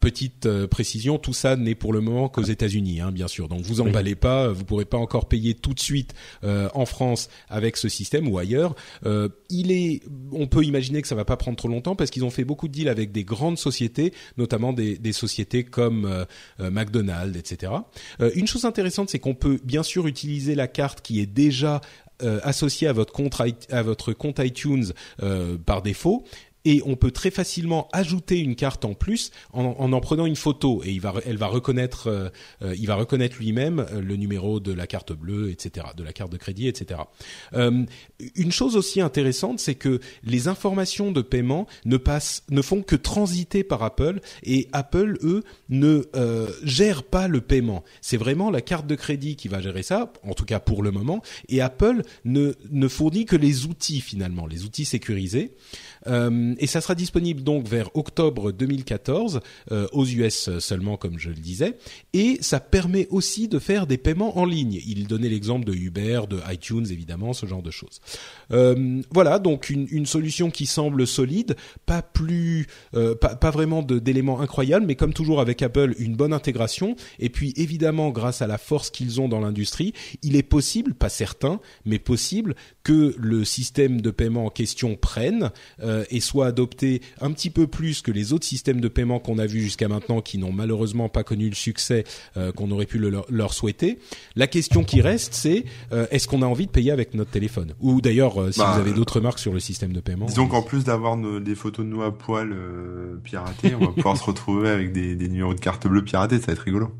Petite 0.00 0.44
euh, 0.44 0.66
précision, 0.66 1.18
tout 1.18 1.32
ça 1.32 1.56
n'est 1.56 1.74
pour 1.74 1.94
le 1.94 2.00
moment 2.00 2.28
qu'aux 2.28 2.42
États-Unis, 2.42 3.00
hein, 3.00 3.10
bien 3.10 3.26
sûr. 3.26 3.48
Donc 3.48 3.62
vous 3.62 3.80
emballez 3.80 4.14
pas, 4.14 4.48
vous 4.48 4.64
pourrez 4.64 4.84
pas 4.84 4.98
encore 4.98 5.28
payer 5.28 5.54
tout 5.54 5.72
de 5.72 5.80
suite 5.80 6.14
euh, 6.44 6.68
en 6.74 6.84
France 6.84 7.30
avec 7.48 7.76
ce 7.78 7.88
système 7.88 8.28
ou 8.28 8.38
ailleurs. 8.38 8.74
Euh, 9.06 9.30
il 9.48 9.72
est, 9.72 10.02
on 10.30 10.46
peut 10.46 10.64
imaginer 10.64 11.00
que 11.00 11.08
ça 11.08 11.14
va 11.14 11.24
pas 11.24 11.38
prendre 11.38 11.56
trop 11.56 11.68
longtemps 11.68 11.96
parce 11.96 12.10
qu'ils 12.10 12.24
ont 12.24 12.30
fait 12.30 12.44
beaucoup 12.44 12.68
de 12.68 12.72
deals 12.72 12.88
avec 12.88 13.12
des 13.12 13.24
grandes 13.24 13.56
sociétés, 13.56 14.12
notamment 14.36 14.74
des, 14.74 14.98
des 14.98 15.12
sociétés 15.12 15.64
comme 15.64 16.04
euh, 16.04 16.24
euh, 16.60 16.70
McDonald's, 16.70 17.38
etc. 17.38 17.72
Euh, 18.20 18.30
une 18.34 18.46
chose 18.46 18.66
intéressante, 18.66 19.08
c'est 19.08 19.18
qu'on 19.18 19.34
peut 19.34 19.58
bien 19.64 19.82
sûr 19.82 20.06
utiliser 20.06 20.54
la 20.54 20.68
carte 20.68 21.00
qui 21.00 21.20
est 21.20 21.26
déjà 21.26 21.80
euh, 22.24 22.40
associée 22.42 22.88
à 22.88 22.92
votre 22.92 23.12
compte, 23.12 23.40
à 23.70 23.82
votre 23.82 24.12
compte 24.12 24.40
iTunes 24.40 24.86
euh, 25.22 25.56
par 25.56 25.82
défaut 25.82 26.24
et 26.68 26.82
on 26.84 26.96
peut 26.96 27.10
très 27.10 27.30
facilement 27.30 27.88
ajouter 27.92 28.38
une 28.38 28.54
carte 28.54 28.84
en 28.84 28.92
plus 28.92 29.30
en 29.54 29.64
en, 29.78 29.92
en 29.92 30.00
prenant 30.00 30.26
une 30.26 30.36
photo 30.36 30.82
et 30.84 30.90
il 30.90 31.00
va, 31.00 31.14
elle 31.24 31.38
va 31.38 31.46
reconnaître, 31.46 32.08
euh, 32.08 32.28
euh, 32.62 32.74
il 32.78 32.86
va 32.86 32.94
reconnaître 32.94 33.36
lui-même 33.38 33.80
euh, 33.90 34.02
le 34.02 34.16
numéro 34.16 34.60
de 34.60 34.72
la 34.72 34.86
carte 34.86 35.12
bleue, 35.12 35.50
etc., 35.50 35.86
de 35.96 36.04
la 36.04 36.12
carte 36.12 36.30
de 36.30 36.36
crédit, 36.36 36.68
etc. 36.68 37.00
Euh, 37.54 37.84
une 38.34 38.52
chose 38.52 38.76
aussi 38.76 39.00
intéressante, 39.00 39.60
c'est 39.60 39.76
que 39.76 40.00
les 40.22 40.46
informations 40.46 41.10
de 41.10 41.22
paiement 41.22 41.66
ne 41.86 41.96
passent, 41.96 42.44
ne 42.50 42.60
font 42.60 42.82
que 42.82 42.96
transiter 42.96 43.64
par 43.64 43.82
Apple 43.82 44.20
et 44.42 44.68
Apple, 44.72 45.18
eux, 45.22 45.44
ne 45.70 46.02
gèrent 46.62 47.04
pas 47.04 47.28
le 47.28 47.40
paiement. 47.40 47.84
C'est 48.00 48.16
vraiment 48.16 48.50
la 48.50 48.60
carte 48.60 48.86
de 48.86 48.94
crédit 48.94 49.36
qui 49.36 49.48
va 49.48 49.60
gérer 49.60 49.82
ça, 49.82 50.12
en 50.22 50.34
tout 50.34 50.44
cas 50.44 50.60
pour 50.60 50.82
le 50.82 50.90
moment, 50.90 51.22
et 51.48 51.60
Apple 51.60 52.02
ne, 52.24 52.52
ne 52.70 52.88
fournit 52.88 53.24
que 53.24 53.36
les 53.36 53.66
outils 53.66 54.00
finalement, 54.00 54.46
les 54.46 54.64
outils 54.64 54.84
sécurisés. 54.84 55.54
Et 56.58 56.66
ça 56.66 56.80
sera 56.80 56.94
disponible 56.94 57.42
donc 57.42 57.66
vers 57.66 57.94
octobre 57.94 58.52
2014 58.52 59.40
euh, 59.72 59.86
aux 59.92 60.06
US 60.06 60.58
seulement, 60.58 60.96
comme 60.96 61.18
je 61.18 61.28
le 61.30 61.36
disais. 61.36 61.76
Et 62.12 62.38
ça 62.40 62.60
permet 62.60 63.06
aussi 63.10 63.48
de 63.48 63.58
faire 63.58 63.86
des 63.86 63.98
paiements 63.98 64.38
en 64.38 64.44
ligne. 64.44 64.80
Il 64.86 65.06
donnait 65.06 65.28
l'exemple 65.28 65.64
de 65.64 65.74
Uber, 65.74 66.22
de 66.28 66.40
iTunes 66.50 66.86
évidemment, 66.90 67.32
ce 67.32 67.46
genre 67.46 67.62
de 67.62 67.70
choses. 67.70 68.00
Euh, 68.52 69.02
voilà, 69.10 69.38
donc 69.38 69.70
une, 69.70 70.06
solution 70.06 70.50
qui 70.50 70.64
semble 70.64 71.06
solide, 71.06 71.56
pas 71.84 72.00
plus, 72.02 72.66
euh, 72.94 73.14
pas, 73.14 73.50
vraiment 73.50 73.82
d'éléments 73.82 74.40
incroyables, 74.40 74.86
mais 74.86 74.94
comme 74.94 75.12
toujours 75.12 75.40
avec 75.40 75.60
Apple, 75.60 75.94
une 75.98 76.16
bonne 76.16 76.32
intégration. 76.32 76.96
Et 77.18 77.28
puis 77.28 77.52
évidemment, 77.56 78.10
grâce 78.10 78.42
à 78.42 78.46
la 78.46 78.58
force 78.58 78.90
qu'ils 78.90 79.20
ont 79.20 79.28
dans 79.28 79.40
l'industrie, 79.40 79.92
il 80.22 80.36
est 80.36 80.42
possible, 80.42 80.94
pas 80.94 81.08
certain, 81.08 81.60
mais 81.84 81.98
possible 81.98 82.54
que 82.82 83.14
le 83.18 83.44
système 83.44 84.00
de 84.00 84.10
paiement 84.10 84.46
en 84.46 84.50
question 84.50 84.96
prenne 84.96 85.50
et 86.10 86.20
soit 86.20 86.37
soit 86.38 86.46
adopté 86.46 87.02
un 87.20 87.32
petit 87.32 87.50
peu 87.50 87.66
plus 87.66 88.00
que 88.00 88.12
les 88.12 88.32
autres 88.32 88.46
systèmes 88.46 88.80
de 88.80 88.86
paiement 88.86 89.18
qu'on 89.18 89.38
a 89.38 89.46
vus 89.46 89.60
jusqu'à 89.60 89.88
maintenant, 89.88 90.20
qui 90.20 90.38
n'ont 90.38 90.52
malheureusement 90.52 91.08
pas 91.08 91.24
connu 91.24 91.48
le 91.48 91.56
succès 91.56 92.04
euh, 92.36 92.52
qu'on 92.52 92.70
aurait 92.70 92.86
pu 92.86 92.98
leur, 92.98 93.52
souhaiter. 93.52 93.98
La 94.36 94.46
question 94.46 94.84
qui 94.84 95.00
reste, 95.00 95.34
c'est 95.34 95.64
euh, 95.92 96.06
est-ce 96.12 96.28
qu'on 96.28 96.42
a 96.42 96.46
envie 96.46 96.66
de 96.66 96.70
payer 96.70 96.92
avec 96.92 97.14
notre 97.14 97.32
téléphone? 97.32 97.74
Ou 97.80 98.00
d'ailleurs, 98.00 98.40
euh, 98.40 98.52
si 98.52 98.60
bah, 98.60 98.70
vous 98.72 98.80
avez 98.80 98.92
d'autres 98.92 99.20
marques 99.20 99.40
sur 99.40 99.52
le 99.52 99.58
système 99.58 99.92
de 99.92 99.98
paiement. 99.98 100.26
Disons 100.26 100.46
qu'en 100.46 100.62
plus 100.62 100.84
d'avoir 100.84 101.16
des 101.16 101.54
photos 101.56 101.84
de 101.84 101.90
nous 101.90 102.02
à 102.02 102.16
poil 102.16 102.54
piratées, 103.24 103.74
on 103.74 103.86
va 103.86 103.92
pouvoir 103.92 104.16
se 104.16 104.22
retrouver 104.22 104.68
avec 104.68 104.92
des, 104.92 105.16
des 105.16 105.28
numéros 105.28 105.54
de 105.54 105.60
carte 105.60 105.88
bleue 105.88 106.04
piratés. 106.04 106.38
Ça 106.38 106.46
va 106.46 106.52
être 106.52 106.60
rigolo. 106.60 106.92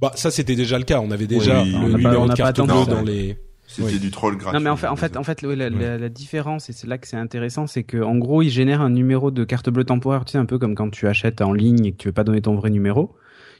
Bah 0.00 0.12
ça 0.14 0.30
c'était 0.30 0.54
déjà 0.54 0.78
le 0.78 0.84
cas. 0.84 1.00
On 1.00 1.10
avait 1.10 1.26
déjà 1.26 1.64
le 1.64 1.92
numéro 1.96 2.28
de 2.28 2.34
carte 2.34 2.60
bleue 2.60 2.86
dans 2.86 3.02
les. 3.02 3.36
C'était 3.70 3.98
du 3.98 4.10
troll 4.10 4.36
gratuit. 4.36 4.58
Non 4.58 4.64
mais 4.64 4.70
en 4.70 4.76
fait, 4.76 4.88
en 4.88 4.96
fait, 4.96 5.16
en 5.16 5.22
fait, 5.22 5.42
la, 5.42 5.70
la, 5.70 6.08
différence 6.08 6.68
et 6.68 6.72
c'est 6.72 6.86
là 6.86 6.98
que 6.98 7.06
c'est 7.06 7.16
intéressant, 7.16 7.66
c'est 7.66 7.84
que 7.84 8.02
en 8.02 8.16
gros, 8.16 8.42
il 8.42 8.50
génère 8.50 8.80
un 8.80 8.90
numéro 8.90 9.30
de 9.30 9.44
carte 9.44 9.70
bleue 9.70 9.84
temporaire, 9.84 10.24
tu 10.24 10.32
sais, 10.32 10.38
un 10.38 10.46
peu 10.46 10.58
comme 10.58 10.74
quand 10.74 10.90
tu 10.90 11.06
achètes 11.06 11.40
en 11.40 11.52
ligne 11.52 11.86
et 11.86 11.92
que 11.92 11.96
tu 11.96 12.08
veux 12.08 12.12
pas 12.12 12.24
donner 12.24 12.42
ton 12.42 12.54
vrai 12.54 12.70
numéro, 12.70 13.14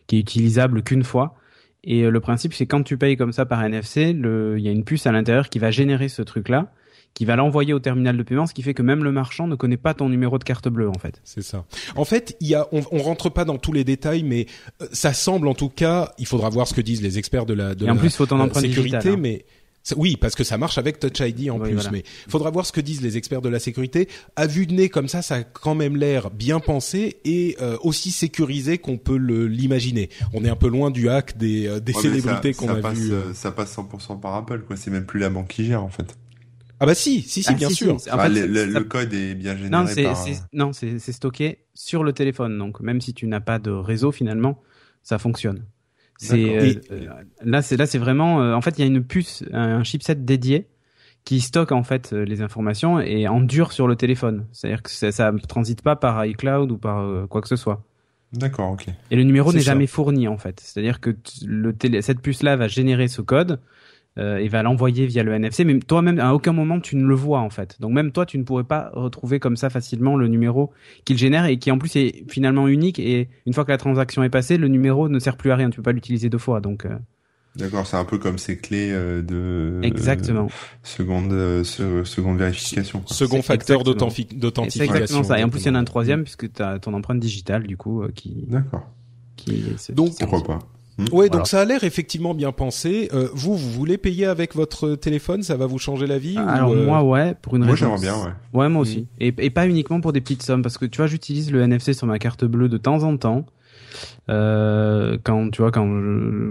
qui 0.06 0.16
est 0.16 0.20
utilisable 0.20 0.82
qu'une 0.82 1.04
fois. 1.04 1.36
Et 1.84 2.02
euh, 2.02 2.10
le 2.10 2.20
principe, 2.20 2.54
c'est 2.54 2.66
quand 2.66 2.82
tu 2.82 2.98
payes 2.98 3.16
comme 3.16 3.32
ça 3.32 3.46
par 3.46 3.62
NFC, 3.62 4.10
il 4.10 4.60
y 4.60 4.68
a 4.68 4.72
une 4.72 4.84
puce 4.84 5.06
à 5.06 5.12
l'intérieur 5.12 5.48
qui 5.48 5.58
va 5.58 5.70
générer 5.70 6.08
ce 6.08 6.22
truc-là 6.22 6.72
qui 7.14 7.24
va 7.24 7.36
l'envoyer 7.36 7.72
au 7.72 7.80
terminal 7.80 8.16
de 8.16 8.22
paiement, 8.22 8.46
ce 8.46 8.54
qui 8.54 8.62
fait 8.62 8.74
que 8.74 8.82
même 8.82 9.04
le 9.04 9.12
marchand 9.12 9.46
ne 9.46 9.56
connaît 9.56 9.76
pas 9.76 9.94
ton 9.94 10.08
numéro 10.08 10.38
de 10.38 10.44
carte 10.44 10.68
bleue 10.68 10.88
en 10.88 10.98
fait. 10.98 11.20
C'est 11.24 11.42
ça. 11.42 11.64
En 11.96 12.04
fait, 12.04 12.36
il 12.40 12.48
y 12.48 12.54
a, 12.54 12.68
on, 12.72 12.82
on 12.92 12.98
rentre 12.98 13.30
pas 13.30 13.44
dans 13.44 13.58
tous 13.58 13.72
les 13.72 13.84
détails, 13.84 14.22
mais 14.22 14.46
euh, 14.80 14.86
ça 14.92 15.12
semble 15.12 15.48
en 15.48 15.54
tout 15.54 15.68
cas, 15.68 16.12
il 16.18 16.26
faudra 16.26 16.48
voir 16.48 16.68
ce 16.68 16.74
que 16.74 16.80
disent 16.80 17.02
les 17.02 17.18
experts 17.18 17.46
de 17.46 17.54
la, 17.54 17.74
de 17.74 17.86
Et 17.86 17.90
en 17.90 17.96
plus, 17.96 18.14
faut 18.14 18.26
ton 18.26 18.40
empreinte 18.40 18.64
sécurité, 18.64 19.10
hein. 19.10 19.16
mais 19.18 19.44
oui, 19.96 20.16
parce 20.16 20.34
que 20.34 20.44
ça 20.44 20.58
marche 20.58 20.78
avec 20.78 20.98
Touch 20.98 21.20
ID 21.20 21.50
en 21.50 21.58
plus, 21.58 21.90
mais 21.90 22.04
faudra 22.28 22.50
voir 22.50 22.66
ce 22.66 22.72
que 22.72 22.80
disent 22.80 23.02
les 23.02 23.16
experts 23.16 23.42
de 23.42 23.48
la 23.48 23.58
sécurité. 23.58 24.08
À 24.36 24.46
vue 24.46 24.66
de 24.66 24.74
nez 24.74 24.88
comme 24.88 25.08
ça, 25.08 25.22
ça 25.22 25.36
a 25.36 25.42
quand 25.42 25.74
même 25.74 25.96
l'air 25.96 26.30
bien 26.30 26.60
pensé 26.60 27.20
et 27.24 27.56
euh, 27.60 27.76
aussi 27.82 28.10
sécurisé 28.10 28.78
qu'on 28.78 28.98
peut 28.98 29.16
l'imaginer. 29.16 30.10
On 30.32 30.44
est 30.44 30.50
un 30.50 30.56
peu 30.56 30.68
loin 30.68 30.90
du 30.90 31.08
hack 31.08 31.36
des, 31.36 31.66
euh, 31.66 31.80
des 31.80 31.92
célébrités 31.92 32.54
qu'on 32.54 32.68
a 32.68 32.90
vu. 32.90 33.12
ça 33.34 33.52
passe 33.52 33.76
100% 33.76 34.20
par 34.20 34.34
Apple, 34.34 34.60
quoi. 34.60 34.76
C'est 34.76 34.90
même 34.90 35.06
plus 35.06 35.20
la 35.20 35.30
banque 35.30 35.48
qui 35.48 35.64
gère 35.64 35.82
en 35.82 35.88
fait. 35.88 36.16
Ah 36.82 36.86
bah 36.86 36.94
si, 36.94 37.20
si, 37.20 37.42
si, 37.42 37.50
ah, 37.50 37.52
bien 37.52 37.68
sûr. 37.68 37.98
le, 38.06 38.80
code 38.80 39.12
est 39.12 39.34
bien 39.34 39.54
généré 39.54 39.70
non, 39.70 39.86
c'est, 39.86 40.04
par... 40.04 40.24
Non, 40.54 40.72
c'est 40.72 40.98
stocké 41.12 41.66
sur 41.74 42.02
le 42.02 42.14
téléphone. 42.14 42.56
Donc 42.56 42.80
même 42.80 43.02
si 43.02 43.12
tu 43.12 43.26
n'as 43.26 43.40
pas 43.40 43.58
de 43.58 43.70
réseau 43.70 44.12
finalement, 44.12 44.62
ça 45.02 45.18
fonctionne. 45.18 45.66
C'est 46.22 46.58
euh, 46.58 46.74
euh, 46.92 47.06
là, 47.42 47.62
c'est 47.62 47.78
là, 47.78 47.86
c'est 47.86 47.96
vraiment. 47.96 48.42
Euh, 48.42 48.52
en 48.52 48.60
fait, 48.60 48.78
il 48.78 48.82
y 48.82 48.84
a 48.84 48.86
une 48.86 49.02
puce, 49.02 49.42
un 49.54 49.82
chipset 49.84 50.16
dédié 50.16 50.66
qui 51.24 51.40
stocke 51.40 51.72
en 51.72 51.82
fait 51.82 52.12
les 52.12 52.42
informations 52.42 53.00
et 53.00 53.26
endure 53.26 53.72
sur 53.72 53.88
le 53.88 53.96
téléphone. 53.96 54.44
C'est-à-dire 54.52 54.82
que 54.82 54.90
ça, 54.90 55.32
ne 55.32 55.38
transite 55.38 55.80
pas 55.80 55.96
par 55.96 56.24
iCloud 56.26 56.72
ou 56.72 56.76
par 56.78 57.26
quoi 57.28 57.40
que 57.40 57.48
ce 57.48 57.56
soit. 57.56 57.82
D'accord, 58.32 58.72
ok. 58.72 58.86
Et 59.10 59.16
le 59.16 59.22
numéro 59.22 59.52
n'est 59.52 59.60
jamais 59.60 59.86
fourni 59.86 60.28
en 60.28 60.36
fait. 60.36 60.60
C'est-à-dire 60.60 61.00
que 61.00 61.16
le 61.44 61.72
télé, 61.72 62.02
cette 62.02 62.20
puce-là 62.20 62.56
va 62.56 62.68
générer 62.68 63.08
ce 63.08 63.22
code 63.22 63.58
euh, 64.18 64.38
et 64.38 64.48
va 64.48 64.62
l'envoyer 64.62 65.06
via 65.06 65.22
le 65.22 65.32
NFC. 65.32 65.64
Mais 65.64 65.78
toi-même, 65.78 66.18
à 66.18 66.34
aucun 66.34 66.52
moment, 66.52 66.80
tu 66.80 66.96
ne 66.96 67.06
le 67.06 67.14
vois 67.14 67.40
en 67.40 67.50
fait. 67.50 67.80
Donc 67.80 67.92
même 67.92 68.10
toi, 68.10 68.26
tu 68.26 68.38
ne 68.38 68.42
pourrais 68.42 68.64
pas 68.64 68.90
retrouver 68.92 69.38
comme 69.38 69.56
ça 69.56 69.70
facilement 69.70 70.16
le 70.16 70.26
numéro 70.26 70.72
qu'il 71.04 71.16
génère 71.16 71.44
et 71.46 71.58
qui 71.58 71.70
en 71.70 71.78
plus 71.78 71.94
est 71.94 72.24
finalement 72.28 72.66
unique. 72.66 72.98
Et 72.98 73.28
une 73.46 73.52
fois 73.52 73.64
que 73.64 73.70
la 73.70 73.78
transaction 73.78 74.24
est 74.24 74.28
passée, 74.28 74.56
le 74.56 74.66
numéro 74.66 75.08
ne 75.08 75.18
sert 75.20 75.36
plus 75.36 75.52
à 75.52 75.56
rien. 75.56 75.70
Tu 75.70 75.76
peux 75.76 75.84
pas 75.84 75.92
l'utiliser 75.92 76.28
deux 76.28 76.38
fois. 76.38 76.60
Donc 76.60 76.86
euh. 76.86 76.98
D'accord, 77.54 77.86
c'est 77.86 77.96
un 77.96 78.04
peu 78.04 78.18
comme 78.18 78.38
ces 78.38 78.58
clés 78.58 78.90
euh, 78.92 79.22
de 79.22 79.80
exactement 79.82 80.48
seconde 80.82 81.62
seconde 81.62 82.38
vérification. 82.38 83.02
Second 83.06 83.42
facteur 83.42 83.84
d'authentification. 83.84 84.64
C'est 84.68 84.84
exactement 84.84 85.22
ça. 85.22 85.38
Et 85.38 85.44
en 85.44 85.48
plus, 85.48 85.60
il 85.62 85.66
y 85.66 85.70
en 85.70 85.76
a 85.76 85.78
un 85.78 85.84
troisième 85.84 86.24
puisque 86.24 86.52
tu 86.52 86.62
as 86.62 86.80
ton 86.80 86.94
empreinte 86.94 87.20
digitale 87.20 87.64
du 87.64 87.76
coup 87.76 88.02
qui. 88.14 88.44
D'accord. 88.48 88.88
Qui. 89.36 89.64
Donc 89.94 90.18
pourquoi 90.18 90.42
pas. 90.42 90.58
Hmm. 91.00 91.14
Ouais, 91.14 91.28
donc 91.28 91.46
ça 91.46 91.60
a 91.60 91.64
l'air 91.64 91.84
effectivement 91.84 92.34
bien 92.34 92.52
pensé. 92.52 93.08
Euh, 93.12 93.28
vous, 93.32 93.56
vous 93.56 93.70
voulez 93.70 93.96
payer 93.98 94.26
avec 94.26 94.54
votre 94.54 94.94
téléphone? 94.94 95.42
Ça 95.42 95.56
va 95.56 95.66
vous 95.66 95.78
changer 95.78 96.06
la 96.06 96.18
vie 96.18 96.36
Alors 96.36 96.72
euh, 96.72 96.84
moi, 96.84 97.02
ouais, 97.02 97.34
pour 97.40 97.56
une 97.56 97.64
moi, 97.64 97.72
raison. 97.72 97.88
Moi, 97.88 97.98
j'aimerais 97.98 98.12
bien, 98.12 98.24
ouais. 98.24 98.60
Ouais, 98.60 98.68
moi 98.68 98.82
aussi. 98.82 99.00
Hmm. 99.00 99.22
Et, 99.22 99.34
et 99.38 99.50
pas 99.50 99.66
uniquement 99.66 100.00
pour 100.00 100.12
des 100.12 100.20
petites 100.20 100.42
sommes, 100.42 100.62
parce 100.62 100.78
que 100.78 100.84
tu 100.86 100.98
vois, 100.98 101.06
j'utilise 101.06 101.50
le 101.50 101.62
NFC 101.62 101.94
sur 101.94 102.06
ma 102.06 102.18
carte 102.18 102.44
bleue 102.44 102.68
de 102.68 102.76
temps 102.76 103.02
en 103.02 103.16
temps. 103.16 103.46
Euh, 104.28 105.18
quand 105.24 105.50
tu 105.50 105.62
vois 105.62 105.72
quand 105.72 105.88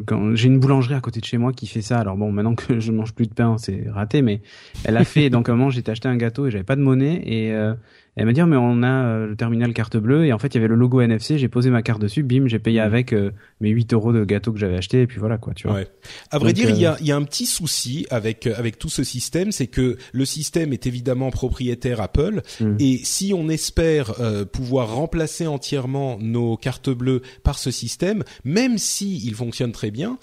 quand 0.06 0.36
j'ai 0.36 0.48
une 0.48 0.60
boulangerie 0.60 0.96
à 0.96 1.00
côté 1.00 1.20
de 1.20 1.26
chez 1.26 1.38
moi 1.38 1.54
qui 1.54 1.68
fait 1.68 1.82
ça 1.82 1.98
alors 2.00 2.18
bon 2.18 2.32
maintenant 2.32 2.56
que 2.56 2.80
je 2.80 2.92
mange 2.92 3.14
plus 3.14 3.28
de 3.28 3.34
pain 3.34 3.58
c'est 3.58 3.86
raté 3.90 4.22
mais 4.22 4.42
elle 4.84 4.98
a 4.98 5.06
fait 5.06 5.30
donc 5.30 5.48
à 5.48 5.54
un 5.54 5.56
moment 5.56 5.70
j'étais 5.70 5.92
acheté 5.92 6.10
un 6.10 6.18
gâteau 6.18 6.48
et 6.48 6.52
j'avais 6.52 6.64
pas 6.64 6.76
de 6.76 6.82
monnaie 6.82 7.22
et 7.26 7.54
euh, 7.54 7.74
elle 8.20 8.26
m'a 8.26 8.34
dit, 8.34 8.42
mais 8.44 8.58
on 8.58 8.84
a 8.84 9.06
euh, 9.06 9.28
le 9.28 9.36
terminal 9.38 9.74
carte 9.74 9.96
bleue. 9.96 10.26
Et 10.26 10.34
en 10.34 10.40
fait, 10.40 10.50
il 10.50 10.56
y 10.56 10.58
avait 10.58 10.68
le 10.68 10.76
logo 10.76 11.00
NFC. 11.00 11.38
J'ai 11.38 11.48
posé 11.48 11.70
ma 11.70 11.82
carte 11.82 12.02
dessus. 12.02 12.22
Bim, 12.22 12.48
j'ai 12.48 12.60
payé 12.60 12.82
mmh. 12.82 12.84
avec 12.84 13.14
euh, 13.14 13.32
mes 13.62 13.70
8 13.70 13.94
euros 13.94 14.12
de 14.12 14.26
gâteau 14.26 14.52
que 14.52 14.60
j'avais 14.60 14.76
acheté. 14.76 15.04
Et 15.04 15.08
puis 15.08 15.20
voilà, 15.20 15.38
quoi, 15.38 15.54
tu 15.54 15.70
vois. 15.70 15.78
Ouais. 15.78 15.88
À 16.30 16.38
vrai 16.38 16.52
dire, 16.52 16.70
il 16.70 16.76
y, 16.78 16.86
a, 16.86 16.96
euh, 16.96 16.98
y 17.00 17.14
a 17.14 17.16
un 17.16 17.24
petit 17.24 17.46
souci 17.46 18.06
avec, 18.10 18.46
avec 18.46 18.78
tout 18.78 18.90
ce 18.90 19.06
système. 19.06 19.54
C'est 19.54 19.68
que 19.68 19.96
le 20.12 20.26
système 20.26 20.74
est 20.74 20.86
évidemment 20.86 21.30
propriétaire 21.30 22.02
Apple. 22.02 22.42
Mmh. 22.60 22.76
Et 22.80 23.00
si 23.06 23.34
on 23.34 23.48
espère 23.48 24.16
pouvoir 24.52 24.94
remplacer 24.96 25.48
entièrement 25.48 26.18
nos 26.20 26.58
cartes 26.58 26.90
bleues 26.90 27.22
par 27.44 27.58
ce 27.58 27.72
système, 27.72 28.26
même 28.44 28.78
si 28.78 29.26
il 29.26 29.34
fonctionne 29.34 29.72
très 29.72 29.92
bien, 29.92 30.18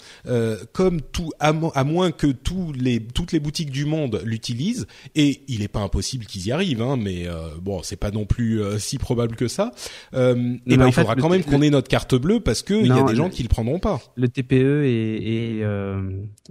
comme 0.73 1.01
tout, 1.01 1.31
à, 1.39 1.49
à, 1.73 1.83
moins 1.83 2.11
que 2.11 2.27
tous 2.27 2.73
les, 2.73 2.99
toutes 2.99 3.31
les 3.31 3.39
boutiques 3.39 3.71
du 3.71 3.85
monde 3.85 4.21
l'utilisent, 4.23 4.85
et 5.15 5.41
il 5.47 5.61
n'est 5.61 5.67
pas 5.67 5.79
impossible 5.79 6.25
qu'ils 6.25 6.47
y 6.47 6.51
arrivent, 6.51 6.81
hein, 6.81 6.95
mais 6.97 7.27
bon, 7.61 7.81
c'est 7.87 7.95
pas 7.95 8.11
non 8.11 8.25
plus 8.25 8.61
euh, 8.61 8.77
si 8.77 8.97
probable 8.97 9.35
que 9.35 9.47
ça. 9.47 9.71
Euh, 10.13 10.55
et 10.65 10.77
ben 10.77 10.87
il 10.87 10.93
faudra 10.93 11.15
quand 11.15 11.29
même 11.29 11.43
qu'on 11.43 11.61
ait 11.61 11.69
notre 11.69 11.87
carte 11.87 12.15
bleue 12.15 12.39
parce 12.39 12.61
que 12.61 12.73
il 12.73 12.87
y 12.87 12.91
a 12.91 13.03
des 13.03 13.15
gens 13.15 13.29
qui 13.29 13.43
le 13.43 13.49
prendront 13.49 13.79
pas. 13.79 14.01
Le 14.15 14.27
TPE 14.27 14.83
et 14.83 15.57
et, 15.57 15.63
euh, 15.63 16.01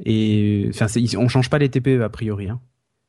et 0.05 0.71
enfin 0.71 0.87
on 1.19 1.29
change 1.29 1.51
pas 1.51 1.59
les 1.59 1.69
TPE 1.69 2.03
a 2.03 2.09
priori. 2.09 2.49
Hein. 2.49 2.61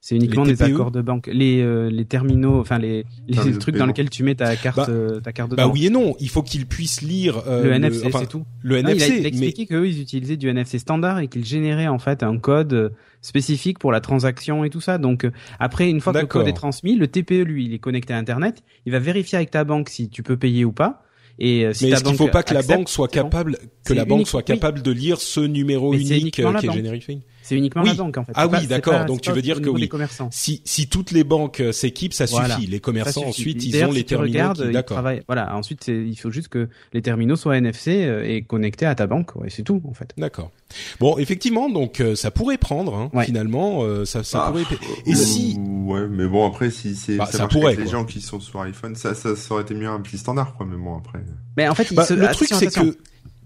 C'est 0.07 0.15
uniquement 0.15 0.45
des 0.45 0.63
accords 0.63 0.91
de 0.91 1.01
banque. 1.01 1.29
Les, 1.33 1.59
euh, 1.59 1.89
les 1.89 2.05
terminaux, 2.05 2.61
enfin 2.61 2.79
les, 2.79 3.03
les 3.27 3.57
trucs 3.57 3.75
dans 3.75 3.85
lesquels 3.85 4.09
tu 4.09 4.23
mets 4.23 4.35
ta 4.35 4.55
carte, 4.55 4.77
bah, 4.77 4.85
euh, 4.87 5.19
ta 5.19 5.33
carte 5.33 5.53
Bah 5.53 5.67
oui 5.67 5.87
et 5.87 5.89
non. 5.89 6.15
Il 6.21 6.29
faut 6.29 6.43
qu'ils 6.43 6.65
puissent 6.65 7.01
lire 7.01 7.43
euh, 7.45 7.65
le 7.65 7.73
NFC, 7.73 8.09
c'est 8.13 8.29
tout. 8.29 8.45
Le 8.61 8.77
NFC. 8.77 9.17
Il 9.17 9.25
a, 9.25 9.27
expliqué 9.27 9.65
qu'eux 9.65 9.85
ils 9.85 9.99
utilisaient 9.99 10.37
du 10.37 10.47
NFC 10.47 10.79
standard 10.79 11.19
et 11.19 11.27
qu'ils 11.27 11.43
généraient 11.43 11.89
en 11.89 11.99
fait 11.99 12.23
un 12.23 12.37
code 12.37 12.93
spécifique 13.21 13.79
pour 13.79 13.91
la 13.91 13.99
transaction 13.99 14.63
et 14.63 14.69
tout 14.69 14.79
ça. 14.79 14.97
Donc 14.97 15.27
après, 15.59 15.89
une 15.89 15.99
fois 15.99 16.13
que 16.13 16.19
le 16.19 16.25
code 16.25 16.47
est 16.47 16.53
transmis, 16.53 16.95
le 16.95 17.09
TPE 17.09 17.43
lui, 17.43 17.65
il 17.65 17.73
est 17.73 17.79
connecté 17.79 18.13
à 18.13 18.17
Internet. 18.17 18.63
Il 18.85 18.93
va 18.93 18.99
vérifier 18.99 19.35
avec 19.35 19.51
ta 19.51 19.65
banque 19.65 19.89
si 19.89 20.07
tu 20.07 20.23
peux 20.23 20.37
payer 20.37 20.63
ou 20.63 20.71
pas. 20.71 21.03
Et 21.37 21.67
si 21.73 21.83
mais 21.83 21.91
est-ce 21.91 22.05
qu'il 22.05 22.15
faut 22.15 22.29
pas 22.29 22.43
que 22.43 22.53
la 22.53 22.61
banque 22.61 22.87
soit 22.87 23.09
capable, 23.09 23.57
que 23.83 23.91
la 23.91 24.05
banque 24.05 24.25
soit 24.25 24.41
capable 24.41 24.81
de 24.81 24.91
lire 24.91 25.19
ce 25.19 25.41
numéro 25.41 25.93
unique 25.93 26.33
qui 26.33 26.41
est 26.41 26.71
générifié? 26.71 27.23
C'est 27.47 27.55
uniquement 27.55 27.83
la 27.83 27.93
banque 27.93 28.17
en 28.17 28.25
fait. 28.25 28.33
Ah 28.35 28.47
oui, 28.47 28.67
d'accord. 28.67 29.05
Donc 29.05 29.21
tu 29.21 29.31
veux 29.31 29.41
dire 29.41 29.61
que 29.61 29.69
oui. 29.69 29.89
Si 30.31 30.61
si 30.65 30.87
toutes 30.89 31.11
les 31.11 31.23
banques 31.23 31.61
euh, 31.61 31.71
s'équipent, 31.71 32.13
ça 32.13 32.27
suffit. 32.27 32.67
Les 32.67 32.81
commerçants 32.81 33.25
ensuite, 33.25 33.63
ils 33.63 33.83
ont 33.85 33.91
les 33.91 34.03
terminaux. 34.03 34.53
D'accord. 34.71 35.01
Voilà. 35.27 35.55
Ensuite, 35.55 35.87
il 35.87 36.15
faut 36.17 36.31
juste 36.31 36.49
que 36.49 36.67
les 36.93 37.01
terminaux 37.01 37.37
soient 37.37 37.57
NFC 37.57 38.03
euh, 38.03 38.23
et 38.27 38.41
connectés 38.41 38.85
à 38.85 38.95
ta 38.95 39.07
banque. 39.07 39.31
Et 39.45 39.49
c'est 39.49 39.63
tout 39.63 39.81
en 39.87 39.93
fait. 39.93 40.13
D'accord. 40.17 40.51
Bon, 40.99 41.17
effectivement, 41.17 41.69
donc 41.69 42.01
euh, 42.01 42.15
ça 42.15 42.31
pourrait 42.31 42.57
prendre 42.57 42.93
hein, 42.95 43.23
finalement. 43.23 43.83
ça 44.03 44.23
ça 44.23 44.45
ah, 44.47 44.51
pourrait. 44.51 44.65
Et 45.05 45.15
si. 45.15 45.57
Ouais, 45.57 46.05
mais 46.09 46.27
bon 46.27 46.45
après 46.45 46.69
si 46.69 46.95
c'est 46.95 47.15
bah, 47.15 47.27
ça, 47.27 47.47
pourrait, 47.47 47.77
les 47.77 47.87
gens 47.87 48.03
qui 48.03 48.19
sont 48.19 48.41
sur 48.41 48.59
iPhone, 48.59 48.95
ça, 48.95 49.15
ça 49.15 49.29
aurait 49.51 49.61
été 49.61 49.73
mieux 49.73 49.87
un 49.87 50.01
petit 50.01 50.17
standard 50.17 50.55
quoi. 50.55 50.67
Mais 50.69 50.75
bon 50.75 50.97
après. 50.97 51.19
Mais 51.55 51.69
en 51.69 51.75
fait, 51.75 51.93
bah, 51.93 52.05
le 52.09 52.27
truc 52.33 52.49
c'est 52.51 52.67
que 52.67 52.97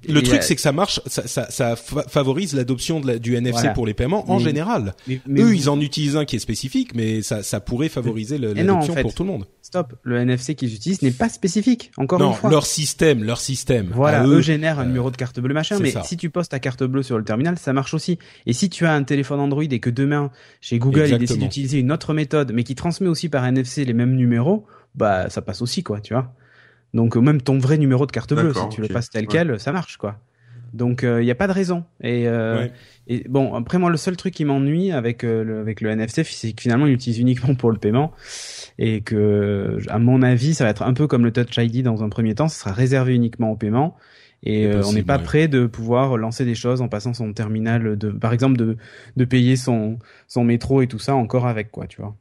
le 0.08 0.22
truc, 0.22 0.44
c'est 0.44 0.56
que 0.56 0.62
ça 0.62 0.72
marche, 0.72 1.02
ça, 1.06 1.28
ça, 1.28 1.50
ça 1.50 1.76
favorise 1.76 2.54
l'adoption 2.54 3.00
du 3.00 3.36
NFC 3.36 3.70
pour 3.74 3.86
les 3.86 3.94
paiements 3.94 4.30
en 4.32 4.40
général. 4.40 4.94
Eux, 5.10 5.56
ils 5.56 5.70
en 5.70 5.80
utilisent 5.80 6.18
un 6.18 6.26
qui 6.26 6.36
est 6.36 6.40
spécifique, 6.40 6.96
mais 6.96 7.22
ça, 7.22 7.44
ça 7.44 7.60
pourrait 7.60 7.90
favoriser 7.90 8.38
l'adoption 8.38 8.96
pour 8.96 9.14
tout 9.14 9.24
le 9.24 9.30
monde. 9.30 9.46
Stop, 9.62 9.94
le 10.04 10.18
NFC 10.18 10.56
qu'ils 10.56 10.74
utilisent 10.74 11.02
n'est 11.02 11.12
pas 11.12 11.30
spécifique. 11.30 11.92
Encore 11.98 12.22
une 12.22 12.34
fois. 12.34 12.50
leur 12.50 12.66
système, 12.66 13.24
leur 13.24 13.40
système. 13.40 13.92
Voilà, 13.94 14.26
eux, 14.26 14.42
génèrent 14.42 14.80
un 14.80 14.84
euh, 14.84 14.88
numéro 14.88 15.12
de 15.12 15.16
carte 15.16 15.40
bleue 15.40 15.54
machin, 15.54 15.78
mais 15.80 15.94
si 16.04 16.18
tu 16.18 16.30
postes 16.30 16.52
ta 16.52 16.60
carte 16.60 16.84
bleue 16.84 17.04
sur 17.04 17.18
le 17.18 17.24
terminal, 17.24 17.58
ça 17.58 17.72
marche 17.74 17.94
aussi. 17.94 18.18
Et 18.46 18.54
si 18.54 18.70
tu 18.70 18.86
as 18.86 18.94
un 18.94 19.04
téléphone 19.04 19.40
Android 19.40 19.64
et 19.64 19.80
que 19.80 19.90
demain 19.90 20.32
chez 20.60 20.80
Google 20.80 21.08
ils 21.10 21.18
décident 21.18 21.46
d'utiliser 21.46 21.80
une 21.80 21.92
autre 21.92 22.14
méthode, 22.14 22.52
mais 22.54 22.64
qui 22.64 22.76
transmet 22.76 23.08
aussi 23.08 23.30
par 23.30 23.46
NFC 23.46 23.86
les 23.86 23.94
mêmes 23.94 24.16
numéros, 24.16 24.66
bah 24.96 25.30
ça 25.30 25.42
passe 25.42 25.62
aussi 25.62 25.84
quoi, 25.84 26.02
tu 26.02 26.14
vois. 26.14 26.34
Donc 26.94 27.16
euh, 27.16 27.22
même 27.22 27.42
ton 27.42 27.58
vrai 27.58 27.78
numéro 27.78 28.06
de 28.06 28.12
carte 28.12 28.34
bleue, 28.34 28.54
si 28.54 28.70
tu 28.70 28.82
le 28.82 28.88
passes 28.88 29.10
tel 29.10 29.28
quel, 29.28 29.60
ça 29.60 29.72
marche 29.72 29.98
quoi. 29.98 30.18
Donc 30.74 31.02
il 31.04 31.08
euh, 31.08 31.24
n'y 31.24 31.32
a 31.32 31.36
pas 31.36 31.48
de 31.48 31.54
raison. 31.54 31.84
Et, 32.02 32.28
euh, 32.28 32.68
et 33.08 33.26
bon 33.28 33.54
après 33.56 33.78
moi 33.78 33.90
le 33.90 33.98
seul 33.98 34.16
truc 34.16 34.34
qui 34.34 34.46
m'ennuie 34.46 34.92
avec 34.92 35.24
le, 35.24 35.60
avec 35.60 35.82
le 35.82 35.90
NFC 35.90 36.24
c'est 36.24 36.54
que 36.54 36.62
finalement 36.62 36.86
il 36.86 36.92
l'utilise 36.92 37.20
uniquement 37.20 37.56
pour 37.56 37.72
le 37.72 37.78
paiement 37.78 38.14
et 38.78 39.02
que 39.02 39.78
à 39.90 40.00
mon 40.00 40.22
avis 40.22 40.54
ça 40.54 40.64
va 40.64 40.70
être 40.70 40.84
un 40.84 40.94
peu 40.94 41.08
comme 41.08 41.24
le 41.24 41.32
Touch 41.32 41.58
ID 41.58 41.84
dans 41.84 42.04
un 42.04 42.10
premier 42.10 42.36
temps, 42.36 42.48
ce 42.48 42.60
sera 42.60 42.72
réservé 42.72 43.16
uniquement 43.16 43.52
au 43.52 43.56
paiement. 43.56 43.96
Et 44.44 44.68
on 44.84 44.94
n'est 44.94 45.04
pas 45.04 45.20
prêt 45.20 45.48
de 45.48 45.68
pouvoir 45.68 46.18
lancer 46.18 46.46
des 46.46 46.56
choses 46.56 46.82
en 46.82 46.88
passant 46.88 47.14
son 47.14 47.32
terminal 47.32 47.96
de, 47.96 48.10
par 48.10 48.34
exemple, 48.34 48.58
de, 48.58 48.76
de 49.16 49.26
payer 49.26 49.56
son, 49.56 50.00
son 50.28 50.44
métro 50.44 50.82
et 50.82 50.88
tout 50.88 50.98
ça 50.98 51.14
encore 51.14 51.46
avec 51.46 51.70
quoi, 51.70 51.86
tu 51.86 52.02
vois. 52.02 52.16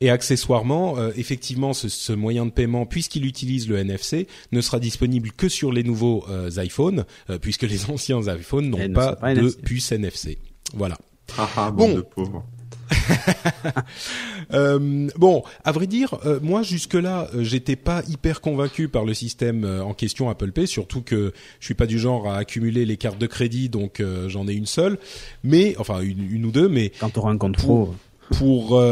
Et 0.00 0.08
accessoirement, 0.08 0.98
euh, 0.98 1.10
effectivement, 1.16 1.74
ce, 1.74 1.88
ce, 1.88 2.12
moyen 2.12 2.46
de 2.46 2.50
paiement, 2.50 2.86
puisqu'il 2.86 3.26
utilise 3.26 3.68
le 3.68 3.76
NFC, 3.76 4.28
ne 4.50 4.60
sera 4.60 4.80
disponible 4.80 5.30
que 5.32 5.48
sur 5.48 5.72
les 5.72 5.82
nouveaux 5.82 6.24
euh, 6.30 6.50
iPhones, 6.56 7.04
euh, 7.28 7.38
puisque 7.38 7.62
les 7.62 7.84
anciens 7.90 8.22
iPhones 8.22 8.70
n'ont 8.70 8.92
pas, 8.92 9.16
pas, 9.16 9.34
de 9.34 9.40
NFC. 9.40 9.58
puce 9.62 9.92
NFC. 9.92 10.38
Voilà. 10.74 10.96
Ah, 11.36 11.48
ah, 11.56 11.70
bon. 11.70 11.94
De 11.94 12.00
pauvres. 12.00 12.44
euh, 14.52 15.08
bon, 15.16 15.42
à 15.64 15.72
vrai 15.72 15.86
dire, 15.86 16.18
euh, 16.24 16.40
moi 16.42 16.62
jusque-là, 16.62 17.28
euh, 17.34 17.44
j'étais 17.44 17.76
pas 17.76 18.02
hyper 18.08 18.40
convaincu 18.40 18.88
par 18.88 19.04
le 19.04 19.14
système 19.14 19.64
euh, 19.64 19.82
en 19.82 19.94
question 19.94 20.28
Apple 20.28 20.52
Pay, 20.52 20.66
surtout 20.66 21.02
que 21.02 21.32
je 21.60 21.64
suis 21.64 21.74
pas 21.74 21.86
du 21.86 21.98
genre 21.98 22.28
à 22.28 22.36
accumuler 22.36 22.84
les 22.84 22.96
cartes 22.96 23.18
de 23.18 23.26
crédit, 23.26 23.68
donc 23.68 24.02
j'en 24.28 24.48
ai 24.48 24.52
une 24.52 24.66
seule, 24.66 24.98
mais 25.44 25.74
enfin 25.78 26.00
une, 26.00 26.30
une 26.30 26.44
ou 26.44 26.50
deux, 26.50 26.68
mais 26.68 26.90
quand 27.00 27.10
t'auras 27.10 27.30
un 27.30 27.38
compte 27.38 27.56
pro, 27.56 27.94
pour, 28.36 28.82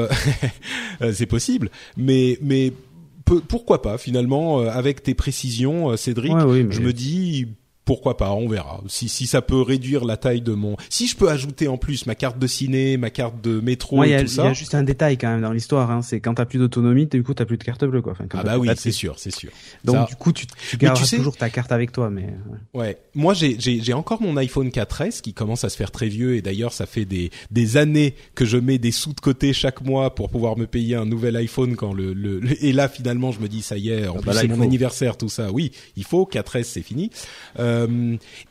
c'est 1.12 1.26
possible, 1.26 1.70
mais 1.97 2.39
mais 2.43 2.72
pourquoi 3.24 3.82
pas 3.82 3.99
finalement 3.99 4.61
avec 4.61 5.03
tes 5.03 5.14
précisions, 5.14 5.97
Cédric, 5.97 6.34
ouais, 6.34 6.43
oui, 6.45 6.64
mais... 6.64 6.74
je 6.74 6.80
me 6.80 6.93
dis 6.93 7.49
pourquoi 7.89 8.18
pas, 8.18 8.32
on 8.32 8.47
verra. 8.47 8.82
Si, 8.86 9.09
si 9.09 9.26
ça 9.26 9.41
peut 9.41 9.62
réduire 9.62 10.05
la 10.05 10.18
taille 10.18 10.43
de 10.43 10.53
mon, 10.53 10.76
si 10.91 11.07
je 11.07 11.16
peux 11.16 11.30
ajouter 11.30 11.68
en 11.68 11.78
plus 11.78 12.05
ma 12.05 12.14
carte 12.14 12.39
de 12.39 12.47
ciné, 12.47 12.99
ma 12.99 13.09
carte 13.09 13.41
de 13.43 13.61
métro 13.61 13.97
Moi, 13.97 14.09
et 14.09 14.14
a, 14.14 14.20
tout 14.20 14.26
ça. 14.28 14.43
Il 14.43 14.45
y 14.45 14.51
a 14.51 14.53
juste 14.53 14.74
un 14.74 14.82
détail 14.82 15.16
quand 15.16 15.28
même 15.28 15.41
dans 15.41 15.53
l'histoire, 15.53 15.91
hein, 15.91 16.03
c'est 16.03 16.20
quand 16.20 16.34
t'as 16.34 16.45
plus 16.45 16.59
d'autonomie, 16.59 17.07
du 17.07 17.22
coup 17.22 17.32
t'as 17.32 17.47
plus 17.47 17.57
de 17.57 17.64
carte 17.64 17.82
bleue 17.86 18.03
quoi. 18.03 18.12
Enfin, 18.12 18.26
ah 18.34 18.43
bah 18.43 18.59
oui, 18.59 18.68
c'est 18.76 18.93
sûr, 18.93 19.18
c'est 19.18 19.34
sûr. 19.34 19.51
Donc 19.84 19.97
ça... 19.97 20.05
du 20.05 20.16
coup 20.16 20.34
tu, 20.34 20.45
tu 20.68 20.76
gardes 20.76 21.03
tu 21.03 21.16
toujours 21.16 21.39
ta 21.39 21.49
carte 21.49 21.72
avec 21.72 21.91
toi, 21.91 22.11
mais. 22.11 22.26
Ouais. 22.74 22.80
ouais. 22.80 22.99
Moi 23.14 23.32
j'ai 23.32 23.57
j'ai 23.59 23.93
encore 23.95 24.20
mon 24.20 24.36
iPhone 24.36 24.68
4S 24.68 25.22
qui 25.22 25.32
commence 25.32 25.64
à 25.64 25.70
se 25.70 25.76
faire 25.78 25.91
très 25.91 26.09
vieux 26.09 26.36
et 26.36 26.43
d'ailleurs 26.43 26.74
ça 26.74 26.84
fait 26.84 27.07
des 27.07 27.30
des 27.51 27.78
années 27.78 28.16
que 28.34 28.45
je 28.45 28.59
mets 28.59 28.76
des 28.76 28.93
sous 28.93 29.14
de 29.14 29.20
côté 29.20 29.55
chaque 29.55 29.80
mois 29.80 30.14
pour 30.14 30.28
pouvoir 30.28 30.59
me 30.59 30.66
payer 30.66 30.95
un 30.95 31.07
nouvel 31.07 31.36
iPhone 31.36 31.74
quand 31.74 31.95
le, 31.95 32.12
le, 32.12 32.39
le... 32.41 32.62
et 32.62 32.74
là 32.74 32.91
finalement 32.91 33.32
je 33.32 33.41
me 33.41 33.49
dis 33.49 33.62
ça 33.62 33.78
y 33.78 33.89
est, 33.89 34.07
en 34.07 34.16
ah 34.16 34.18
plus 34.18 34.26
bah 34.26 34.34
c'est 34.34 34.49
mon 34.49 34.61
anniversaire 34.61 35.16
tout 35.16 35.30
ça. 35.30 35.51
Oui, 35.51 35.72
il 35.97 36.05
faut 36.05 36.28
4S 36.30 36.64
c'est 36.64 36.82
fini. 36.82 37.09
Euh, 37.59 37.78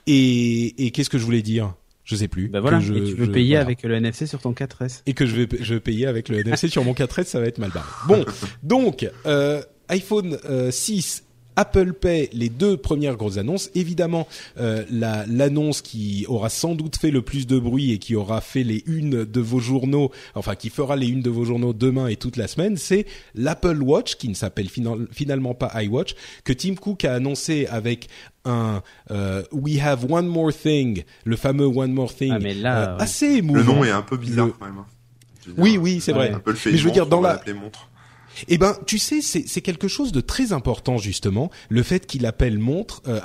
et, 0.05 0.85
et 0.85 0.91
qu'est-ce 0.91 1.09
que 1.09 1.17
je 1.17 1.25
voulais 1.25 1.41
dire? 1.41 1.73
Je 2.07 2.15
sais 2.15 2.29
plus. 2.29 2.47
Bah 2.47 2.61
voilà. 2.61 2.79
Je, 2.79 2.93
et 2.93 3.03
tu 3.03 3.15
veux 3.15 3.25
je, 3.25 3.31
payer 3.31 3.55
voilà. 3.55 3.65
avec 3.65 3.83
le 3.83 3.93
NFC 3.95 4.27
sur 4.27 4.39
ton 4.39 4.53
4S. 4.53 5.01
Et 5.07 5.13
que 5.13 5.25
je 5.25 5.35
vais, 5.35 5.47
je 5.59 5.73
vais 5.73 5.79
payer 5.81 6.07
avec 6.07 6.29
le 6.29 6.39
NFC 6.39 6.69
sur 6.69 6.85
mon 6.85 6.93
4S, 6.93 7.25
ça 7.25 7.41
va 7.41 7.47
être 7.47 7.57
mal 7.57 7.69
barré. 7.71 7.89
Bon, 8.07 8.23
donc 8.63 9.09
euh, 9.25 9.61
iPhone 9.89 10.37
euh, 10.45 10.71
6 10.71 11.25
Apple 11.57 11.93
Pay, 11.93 12.29
les 12.33 12.49
deux 12.49 12.77
premières 12.77 13.17
grosses 13.17 13.37
annonces. 13.37 13.69
Évidemment, 13.75 14.27
euh, 14.59 14.85
la, 14.89 15.25
l'annonce 15.25 15.81
qui 15.81 16.25
aura 16.29 16.49
sans 16.49 16.75
doute 16.75 16.97
fait 16.97 17.11
le 17.11 17.21
plus 17.21 17.47
de 17.47 17.59
bruit 17.59 17.91
et 17.91 17.97
qui 17.97 18.15
aura 18.15 18.39
fait 18.41 18.63
les 18.63 18.83
unes 18.85 19.25
de 19.25 19.41
vos 19.41 19.59
journaux, 19.59 20.11
enfin 20.35 20.55
qui 20.55 20.69
fera 20.69 20.95
les 20.95 21.07
unes 21.07 21.21
de 21.21 21.29
vos 21.29 21.43
journaux 21.43 21.73
demain 21.73 22.07
et 22.07 22.15
toute 22.15 22.37
la 22.37 22.47
semaine, 22.47 22.77
c'est 22.77 23.05
l'Apple 23.35 23.81
Watch, 23.81 24.15
qui 24.15 24.29
ne 24.29 24.35
s'appelle 24.35 24.69
final, 24.69 25.07
finalement 25.11 25.55
pas 25.55 25.71
iWatch, 25.81 26.15
que 26.43 26.53
Tim 26.53 26.75
Cook 26.75 27.03
a 27.05 27.15
annoncé 27.15 27.65
avec 27.65 28.07
un 28.45 28.81
euh, 29.11 29.43
We 29.51 29.79
Have 29.79 30.09
One 30.09 30.27
More 30.27 30.53
Thing, 30.53 31.03
le 31.25 31.35
fameux 31.35 31.65
One 31.65 31.91
More 31.91 32.13
Thing, 32.13 32.33
ah, 32.35 32.39
mais 32.39 32.53
là, 32.53 32.93
euh, 32.93 32.97
assez 32.99 33.37
émouvant. 33.37 33.59
Le 33.59 33.65
nom 33.65 33.83
est 33.83 33.91
un 33.91 34.03
peu 34.03 34.17
bizarre 34.17 34.47
le... 34.47 34.51
quand 34.53 34.65
même. 34.65 34.77
Hein. 34.77 34.85
Oui, 35.57 35.77
oui, 35.77 36.01
c'est 36.01 36.11
vrai. 36.11 36.31
Un 36.31 36.39
peu 36.39 36.51
le 36.51 36.57
fait 36.57 36.71
mais 36.71 36.77
je 36.77 36.85
veux 36.85 36.91
dire 36.91 37.07
dans 37.07 37.21
la 37.21 37.41
montre. 37.53 37.89
Eh 38.47 38.57
ben, 38.57 38.75
tu 38.85 38.97
sais, 38.97 39.21
c'est 39.21 39.61
quelque 39.61 39.87
chose 39.87 40.11
de 40.11 40.21
très 40.21 40.53
important 40.53 40.97
justement, 40.97 41.49
le 41.69 41.83
fait 41.83 42.05
qu'il 42.05 42.25
appelle 42.25 42.59
montre, 42.59 43.01
euh, 43.07 43.19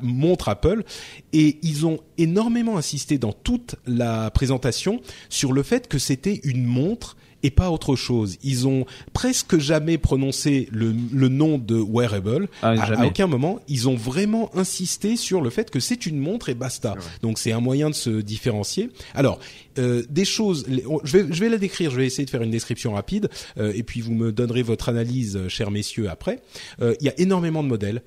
montre 0.00 0.48
Apple, 0.48 0.84
et 1.32 1.58
ils 1.62 1.86
ont 1.86 2.00
énormément 2.18 2.76
insisté 2.76 3.18
dans 3.18 3.32
toute 3.32 3.76
la 3.86 4.30
présentation 4.30 5.00
sur 5.28 5.52
le 5.52 5.62
fait 5.62 5.88
que 5.88 5.98
c'était 5.98 6.40
une 6.44 6.64
montre 6.64 7.16
et 7.42 7.50
pas 7.50 7.70
autre 7.70 7.96
chose. 7.96 8.36
Ils 8.42 8.66
ont 8.68 8.86
presque 9.12 9.58
jamais 9.58 9.98
prononcé 9.98 10.68
le, 10.70 10.94
le 11.12 11.28
nom 11.28 11.58
de 11.58 11.76
wearable. 11.76 12.48
Ah, 12.62 12.70
à, 12.70 13.06
aucun 13.06 13.26
moment, 13.26 13.60
ils 13.68 13.88
ont 13.88 13.96
vraiment 13.96 14.50
insisté 14.56 15.16
sur 15.16 15.40
le 15.40 15.50
fait 15.50 15.70
que 15.70 15.80
c'est 15.80 16.06
une 16.06 16.18
montre 16.18 16.48
et 16.48 16.54
basta. 16.54 16.94
Donc 17.22 17.38
c'est 17.38 17.52
un 17.52 17.60
moyen 17.60 17.90
de 17.90 17.94
se 17.94 18.10
différencier. 18.10 18.90
Alors 19.14 19.38
euh, 19.78 20.02
des 20.08 20.24
choses, 20.24 20.66
je 21.04 21.18
vais, 21.18 21.32
je 21.32 21.40
vais 21.40 21.48
la 21.48 21.58
décrire. 21.58 21.90
Je 21.90 21.96
vais 21.96 22.06
essayer 22.06 22.24
de 22.24 22.30
faire 22.30 22.42
une 22.42 22.50
description 22.50 22.92
rapide 22.94 23.28
euh, 23.58 23.72
et 23.74 23.82
puis 23.82 24.00
vous 24.00 24.12
me 24.12 24.32
donnerez 24.32 24.62
votre 24.62 24.88
analyse, 24.88 25.36
euh, 25.36 25.48
chers 25.48 25.70
messieurs, 25.70 26.08
après. 26.08 26.40
Euh, 26.80 26.94
il 27.00 27.06
y 27.06 27.08
a 27.08 27.18
énormément 27.18 27.62
de 27.62 27.68
modèles. 27.68 28.02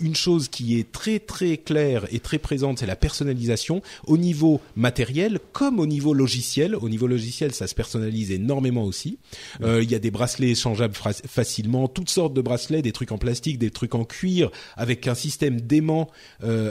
Une 0.00 0.14
chose 0.14 0.48
qui 0.48 0.78
est 0.78 0.92
très 0.92 1.18
très 1.18 1.56
claire 1.56 2.06
et 2.10 2.20
très 2.20 2.38
présente, 2.38 2.78
c'est 2.78 2.86
la 2.86 2.96
personnalisation 2.96 3.82
au 4.06 4.16
niveau 4.16 4.60
matériel 4.76 5.38
comme 5.52 5.78
au 5.78 5.86
niveau 5.86 6.14
logiciel. 6.14 6.74
Au 6.74 6.88
niveau 6.88 7.06
logiciel, 7.06 7.52
ça 7.52 7.66
se 7.66 7.74
personnalise 7.74 8.30
énormément 8.30 8.84
aussi. 8.84 9.18
Il 9.60 9.90
y 9.90 9.94
a 9.94 9.98
des 9.98 10.10
bracelets 10.10 10.50
échangeables 10.50 10.94
facilement, 10.94 11.88
toutes 11.88 12.10
sortes 12.10 12.34
de 12.34 12.40
bracelets, 12.40 12.82
des 12.82 12.92
trucs 12.92 13.12
en 13.12 13.18
plastique, 13.18 13.58
des 13.58 13.70
trucs 13.70 13.94
en 13.94 14.04
cuir, 14.04 14.50
avec 14.76 15.06
un 15.06 15.14
système 15.14 15.60
d'aimant 15.60 16.08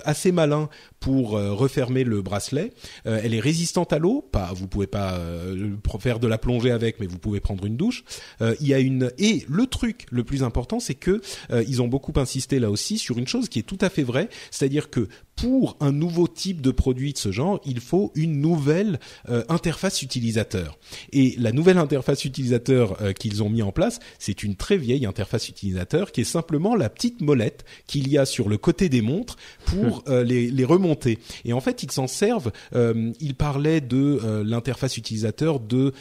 assez 0.03 0.31
malin 0.31 0.69
pour 0.99 1.31
refermer 1.31 2.03
le 2.03 2.21
bracelet. 2.21 2.71
Elle 3.05 3.33
est 3.33 3.39
résistante 3.39 3.93
à 3.93 3.99
l'eau, 3.99 4.27
vous 4.53 4.67
pouvez 4.67 4.87
pas 4.87 5.13
euh, 5.13 5.75
faire 5.99 6.19
de 6.19 6.27
la 6.27 6.37
plongée 6.37 6.71
avec, 6.71 6.99
mais 6.99 7.07
vous 7.07 7.17
pouvez 7.17 7.39
prendre 7.39 7.65
une 7.65 7.77
douche. 7.77 8.03
il 8.41 8.67
y 8.67 8.73
a 8.73 8.79
une 8.79 9.11
et 9.17 9.45
le 9.47 9.65
truc 9.65 10.05
le 10.11 10.23
plus 10.23 10.43
important, 10.43 10.79
c'est 10.79 10.95
que 10.95 11.21
ils 11.51 11.81
ont 11.81 11.87
beaucoup 11.87 12.13
insisté 12.15 12.59
là 12.59 12.69
aussi 12.69 12.97
sur 12.97 13.17
une 13.17 13.27
chose 13.27 13.49
qui 13.49 13.59
est 13.59 13.63
tout 13.63 13.77
à 13.81 13.89
fait 13.89 14.03
vraie, 14.03 14.29
c'est-à-dire 14.51 14.89
que 14.89 15.07
pour 15.41 15.77
un 15.79 15.91
nouveau 15.91 16.27
type 16.27 16.61
de 16.61 16.71
produit 16.71 17.13
de 17.13 17.17
ce 17.17 17.31
genre, 17.31 17.61
il 17.65 17.79
faut 17.79 18.11
une 18.15 18.41
nouvelle 18.41 18.99
euh, 19.29 19.43
interface 19.47 20.01
utilisateur. 20.01 20.77
Et 21.13 21.35
la 21.37 21.53
nouvelle 21.53 21.77
interface 21.77 22.25
utilisateur 22.25 23.01
euh, 23.01 23.13
qu'ils 23.13 23.41
ont 23.41 23.49
mis 23.49 23.61
en 23.61 23.71
place, 23.71 23.99
c'est 24.17 24.43
une 24.43 24.55
très 24.55 24.77
vieille 24.77 25.05
interface 25.05 25.47
utilisateur 25.47 26.11
qui 26.11 26.21
est 26.21 26.25
simplement 26.25 26.75
la 26.75 26.89
petite 26.89 27.21
molette 27.21 27.63
qu'il 27.87 28.09
y 28.09 28.17
a 28.17 28.25
sur 28.25 28.49
le 28.49 28.57
côté 28.57 28.89
des 28.89 29.01
montres 29.01 29.37
pour 29.65 30.03
euh, 30.09 30.23
les, 30.23 30.51
les, 30.51 30.65
remonter. 30.65 31.19
Et 31.45 31.53
en 31.53 31.61
fait, 31.61 31.83
ils 31.83 31.91
s'en 31.91 32.07
servent. 32.07 32.51
ils 32.73 33.35
parlaient 33.35 33.81
de 33.81 34.43
l'interface 34.43 34.97
utilisateur 34.97 35.59
de 35.59 35.93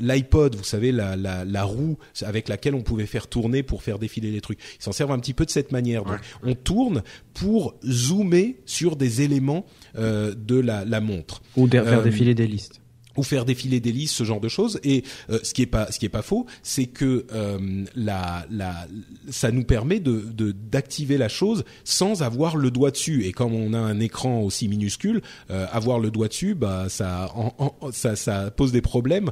l'iPod, 0.00 0.54
vous 0.54 0.64
savez, 0.64 0.92
la, 0.92 1.16
la, 1.16 1.44
la, 1.44 1.64
roue 1.64 1.98
avec 2.22 2.48
laquelle 2.48 2.74
on 2.74 2.82
pouvait 2.82 3.06
faire 3.06 3.26
tourner 3.26 3.62
pour 3.62 3.82
faire 3.82 3.98
défiler 3.98 4.30
les 4.30 4.40
trucs. 4.40 4.60
Ils 4.78 4.82
s'en 4.82 4.92
servent 4.92 5.12
un 5.12 5.18
petit 5.18 5.34
peu 5.34 5.44
de 5.44 5.50
cette 5.50 5.72
manière. 5.72 6.04
Donc, 6.04 6.18
on 6.42 6.54
tourne 6.54 7.02
pour 7.34 7.74
zoomer 7.84 8.56
sur 8.64 8.83
des 8.96 9.22
éléments 9.22 9.64
euh, 9.96 10.34
de 10.36 10.58
la, 10.58 10.84
la, 10.84 11.00
montre 11.00 11.42
ou 11.56 11.66
faire 11.68 11.86
euh, 11.86 12.02
défiler 12.02 12.34
des 12.34 12.46
listes 12.46 12.80
ou 13.16 13.22
faire 13.22 13.44
défiler 13.44 13.80
des 13.80 13.92
listes, 13.92 14.14
ce 14.14 14.24
genre 14.24 14.40
de 14.40 14.48
choses. 14.48 14.80
Et 14.82 15.04
euh, 15.30 15.38
ce 15.42 15.54
qui 15.54 15.62
est 15.62 15.66
pas, 15.66 15.90
ce 15.90 15.98
qui 15.98 16.06
est 16.06 16.10
pas 16.10 16.22
faux, 16.22 16.46
c'est 16.62 16.86
que 16.86 17.26
euh, 17.32 17.84
la, 17.94 18.46
la, 18.50 18.86
ça 19.30 19.50
nous 19.50 19.64
permet 19.64 20.00
de 20.00 20.24
d'activer 20.52 21.16
la 21.16 21.28
chose 21.28 21.64
sans 21.84 22.22
avoir 22.22 22.56
le 22.56 22.70
doigt 22.70 22.90
dessus. 22.90 23.24
Et 23.24 23.32
comme 23.32 23.54
on 23.54 23.72
a 23.72 23.78
un 23.78 24.00
écran 24.00 24.40
aussi 24.40 24.68
minuscule, 24.68 25.22
euh, 25.50 25.66
avoir 25.72 26.00
le 26.00 26.10
doigt 26.10 26.28
dessus, 26.28 26.54
bah 26.54 26.86
ça, 26.88 27.30
en, 27.34 27.54
en, 27.58 27.92
ça, 27.92 28.16
ça 28.16 28.50
pose 28.50 28.72
des 28.72 28.82
problèmes 28.82 29.30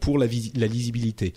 pour 0.00 0.18
la, 0.18 0.26
la 0.54 0.66
lisibilité. 0.66 1.34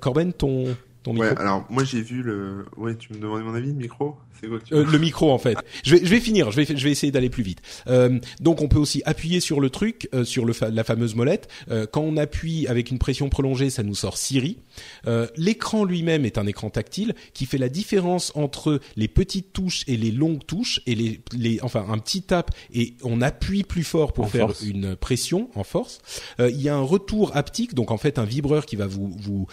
Corben, 0.00 0.32
ton 0.32 0.76
ton 1.06 1.12
micro. 1.12 1.28
Ouais, 1.28 1.38
alors 1.38 1.64
moi 1.70 1.84
j'ai 1.84 2.02
vu 2.02 2.22
le. 2.22 2.66
Ouais, 2.76 2.96
tu 2.96 3.12
me 3.12 3.18
demandais 3.18 3.44
mon 3.44 3.54
avis, 3.54 3.68
le 3.68 3.74
micro. 3.74 4.16
C'est 4.40 4.48
quoi 4.48 4.58
que 4.58 4.64
tu 4.64 4.74
euh, 4.74 4.84
Le 4.84 4.98
micro 4.98 5.30
en 5.32 5.38
fait. 5.38 5.56
je 5.84 5.94
vais, 5.94 6.04
je 6.04 6.10
vais 6.10 6.20
finir. 6.20 6.50
Je 6.50 6.60
vais, 6.60 6.66
je 6.76 6.84
vais 6.84 6.90
essayer 6.90 7.10
d'aller 7.12 7.30
plus 7.30 7.42
vite. 7.42 7.62
Euh, 7.86 8.18
donc 8.40 8.60
on 8.60 8.68
peut 8.68 8.78
aussi 8.78 9.02
appuyer 9.06 9.40
sur 9.40 9.60
le 9.60 9.70
truc, 9.70 10.08
euh, 10.14 10.24
sur 10.24 10.44
le 10.44 10.52
fa 10.52 10.68
la 10.68 10.84
fameuse 10.84 11.14
molette. 11.14 11.48
Euh, 11.70 11.86
quand 11.90 12.02
on 12.02 12.16
appuie 12.16 12.66
avec 12.66 12.90
une 12.90 12.98
pression 12.98 13.28
prolongée, 13.28 13.70
ça 13.70 13.82
nous 13.82 13.94
sort 13.94 14.18
Siri. 14.18 14.58
Euh, 15.06 15.26
L'écran 15.36 15.84
lui-même 15.84 16.24
est 16.26 16.38
un 16.38 16.46
écran 16.46 16.68
tactile 16.70 17.14
qui 17.32 17.46
fait 17.46 17.56
la 17.58 17.68
différence 17.68 18.32
entre 18.34 18.80
les 18.96 19.08
petites 19.08 19.52
touches 19.52 19.84
et 19.86 19.96
les 19.96 20.10
longues 20.10 20.44
touches 20.44 20.80
et 20.86 20.94
les, 20.94 21.20
les 21.32 21.60
enfin 21.62 21.86
un 21.88 21.98
petit 21.98 22.22
tap 22.22 22.50
et 22.74 22.94
on 23.04 23.22
appuie 23.22 23.62
plus 23.62 23.84
fort 23.84 24.12
pour 24.12 24.24
en 24.24 24.28
faire 24.28 24.46
force. 24.48 24.62
une 24.62 24.96
pression 24.96 25.50
en 25.54 25.64
force. 25.64 26.00
Euh, 26.40 26.50
il 26.50 26.60
y 26.60 26.68
a 26.68 26.74
un 26.76 26.82
retour 26.82 27.34
haptique, 27.36 27.74
donc 27.74 27.90
en 27.90 27.96
fait 27.96 28.18
un 28.18 28.24
vibreur 28.24 28.66
qui 28.66 28.76
va 28.76 28.86
vous 28.86 29.16
vous 29.18 29.46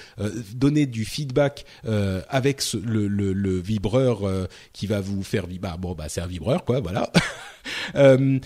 donner 0.54 0.86
du 0.86 1.06
feedback 1.06 1.43
euh, 1.86 2.22
avec 2.30 2.62
ce, 2.62 2.78
le, 2.78 3.08
le, 3.08 3.34
le, 3.34 3.60
vibreur 3.60 4.28
euh, 4.28 4.46
qui 4.74 4.88
va 4.88 5.02
vous 5.02 5.24
faire 5.24 5.48
vibrer. 5.48 5.72
Bah, 5.72 5.78
bon, 5.80 5.94
bah 5.94 6.10
c'est 6.10 6.22
un 6.22 6.28
vibreur, 6.28 6.66
quoi, 6.66 6.80
voilà. 6.82 7.12
euh, 7.96 8.40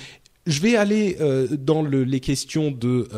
je 0.46 0.62
vais 0.62 0.78
aller 0.78 1.18
dans 1.60 1.82
le, 1.82 2.06
les 2.06 2.22
questions 2.22 2.72
de 2.72 3.10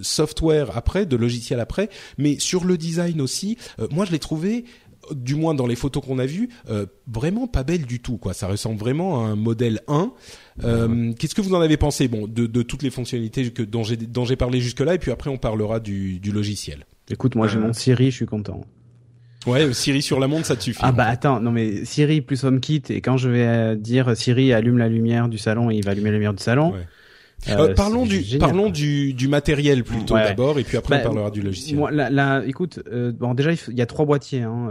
software 0.00 0.74
après, 0.74 1.04
de 1.04 1.16
logiciel 1.16 1.60
après, 1.60 1.90
mais 2.16 2.38
sur 2.38 2.64
le 2.64 2.78
design 2.78 3.20
aussi. 3.20 3.58
Moi, 3.90 4.06
je 4.06 4.12
l'ai 4.12 4.18
trouvé 4.18 4.64
du 5.12 5.34
moins 5.34 5.54
dans 5.54 5.66
les 5.66 5.76
photos 5.76 6.04
qu'on 6.04 6.18
a 6.18 6.26
vues, 6.26 6.48
euh, 6.68 6.86
vraiment 7.06 7.46
pas 7.46 7.62
belle 7.62 7.86
du 7.86 8.00
tout. 8.00 8.16
Quoi. 8.16 8.34
Ça 8.34 8.46
ressemble 8.46 8.78
vraiment 8.78 9.24
à 9.24 9.28
un 9.28 9.36
modèle 9.36 9.80
1. 9.88 10.12
Euh, 10.64 11.12
Qu'est-ce 11.18 11.34
que 11.34 11.40
vous 11.40 11.54
en 11.54 11.60
avez 11.60 11.76
pensé? 11.76 12.08
Bon, 12.08 12.26
de, 12.26 12.46
de 12.46 12.62
toutes 12.62 12.82
les 12.82 12.90
fonctionnalités 12.90 13.50
que, 13.50 13.62
dont 13.62 13.84
j'ai 13.84 14.36
parlé 14.36 14.60
jusque-là, 14.60 14.94
et 14.94 14.98
puis 14.98 15.10
après 15.10 15.30
on 15.30 15.38
parlera 15.38 15.80
du, 15.80 16.20
du 16.20 16.32
logiciel. 16.32 16.86
Écoute, 17.10 17.34
moi 17.34 17.48
j'ai 17.48 17.58
mon 17.58 17.72
Siri, 17.72 18.10
je 18.10 18.16
suis 18.16 18.26
content. 18.26 18.62
Ouais, 19.46 19.72
Siri 19.74 20.00
sur 20.00 20.20
la 20.20 20.26
montre, 20.26 20.46
ça 20.46 20.56
te 20.56 20.62
suffit. 20.62 20.80
Ah 20.82 20.92
bah 20.92 21.06
attends, 21.06 21.40
non 21.40 21.50
mais 21.50 21.84
Siri 21.84 22.22
plus 22.22 22.44
HomeKit, 22.44 22.84
et 22.88 23.00
quand 23.00 23.16
je 23.16 23.28
vais 23.28 23.76
dire 23.76 24.16
Siri 24.16 24.52
allume 24.52 24.78
la 24.78 24.88
lumière 24.88 25.28
du 25.28 25.38
salon, 25.38 25.70
il 25.70 25.84
va 25.84 25.90
allumer 25.90 26.10
la 26.10 26.16
lumière 26.16 26.34
du 26.34 26.42
salon. 26.42 26.72
Ouais. 26.72 26.86
Euh, 27.50 27.74
parlons 27.74 28.06
du 28.06 28.22
parlons 28.38 28.70
du, 28.70 29.12
du 29.12 29.28
matériel 29.28 29.84
plutôt 29.84 30.14
d'abord 30.14 30.58
et 30.58 30.62
puis 30.64 30.78
après 30.78 30.94
on 30.94 30.98
bah, 30.98 31.04
parlera 31.04 31.30
du 31.30 31.42
logiciel. 31.42 31.76
Moi, 31.76 31.90
là, 31.90 32.08
là 32.08 32.42
écoute, 32.46 32.80
bon 33.18 33.34
déjà 33.34 33.52
il 33.52 33.76
y 33.76 33.82
a 33.82 33.86
trois 33.86 34.06
boîtiers. 34.06 34.42
Hein. 34.42 34.70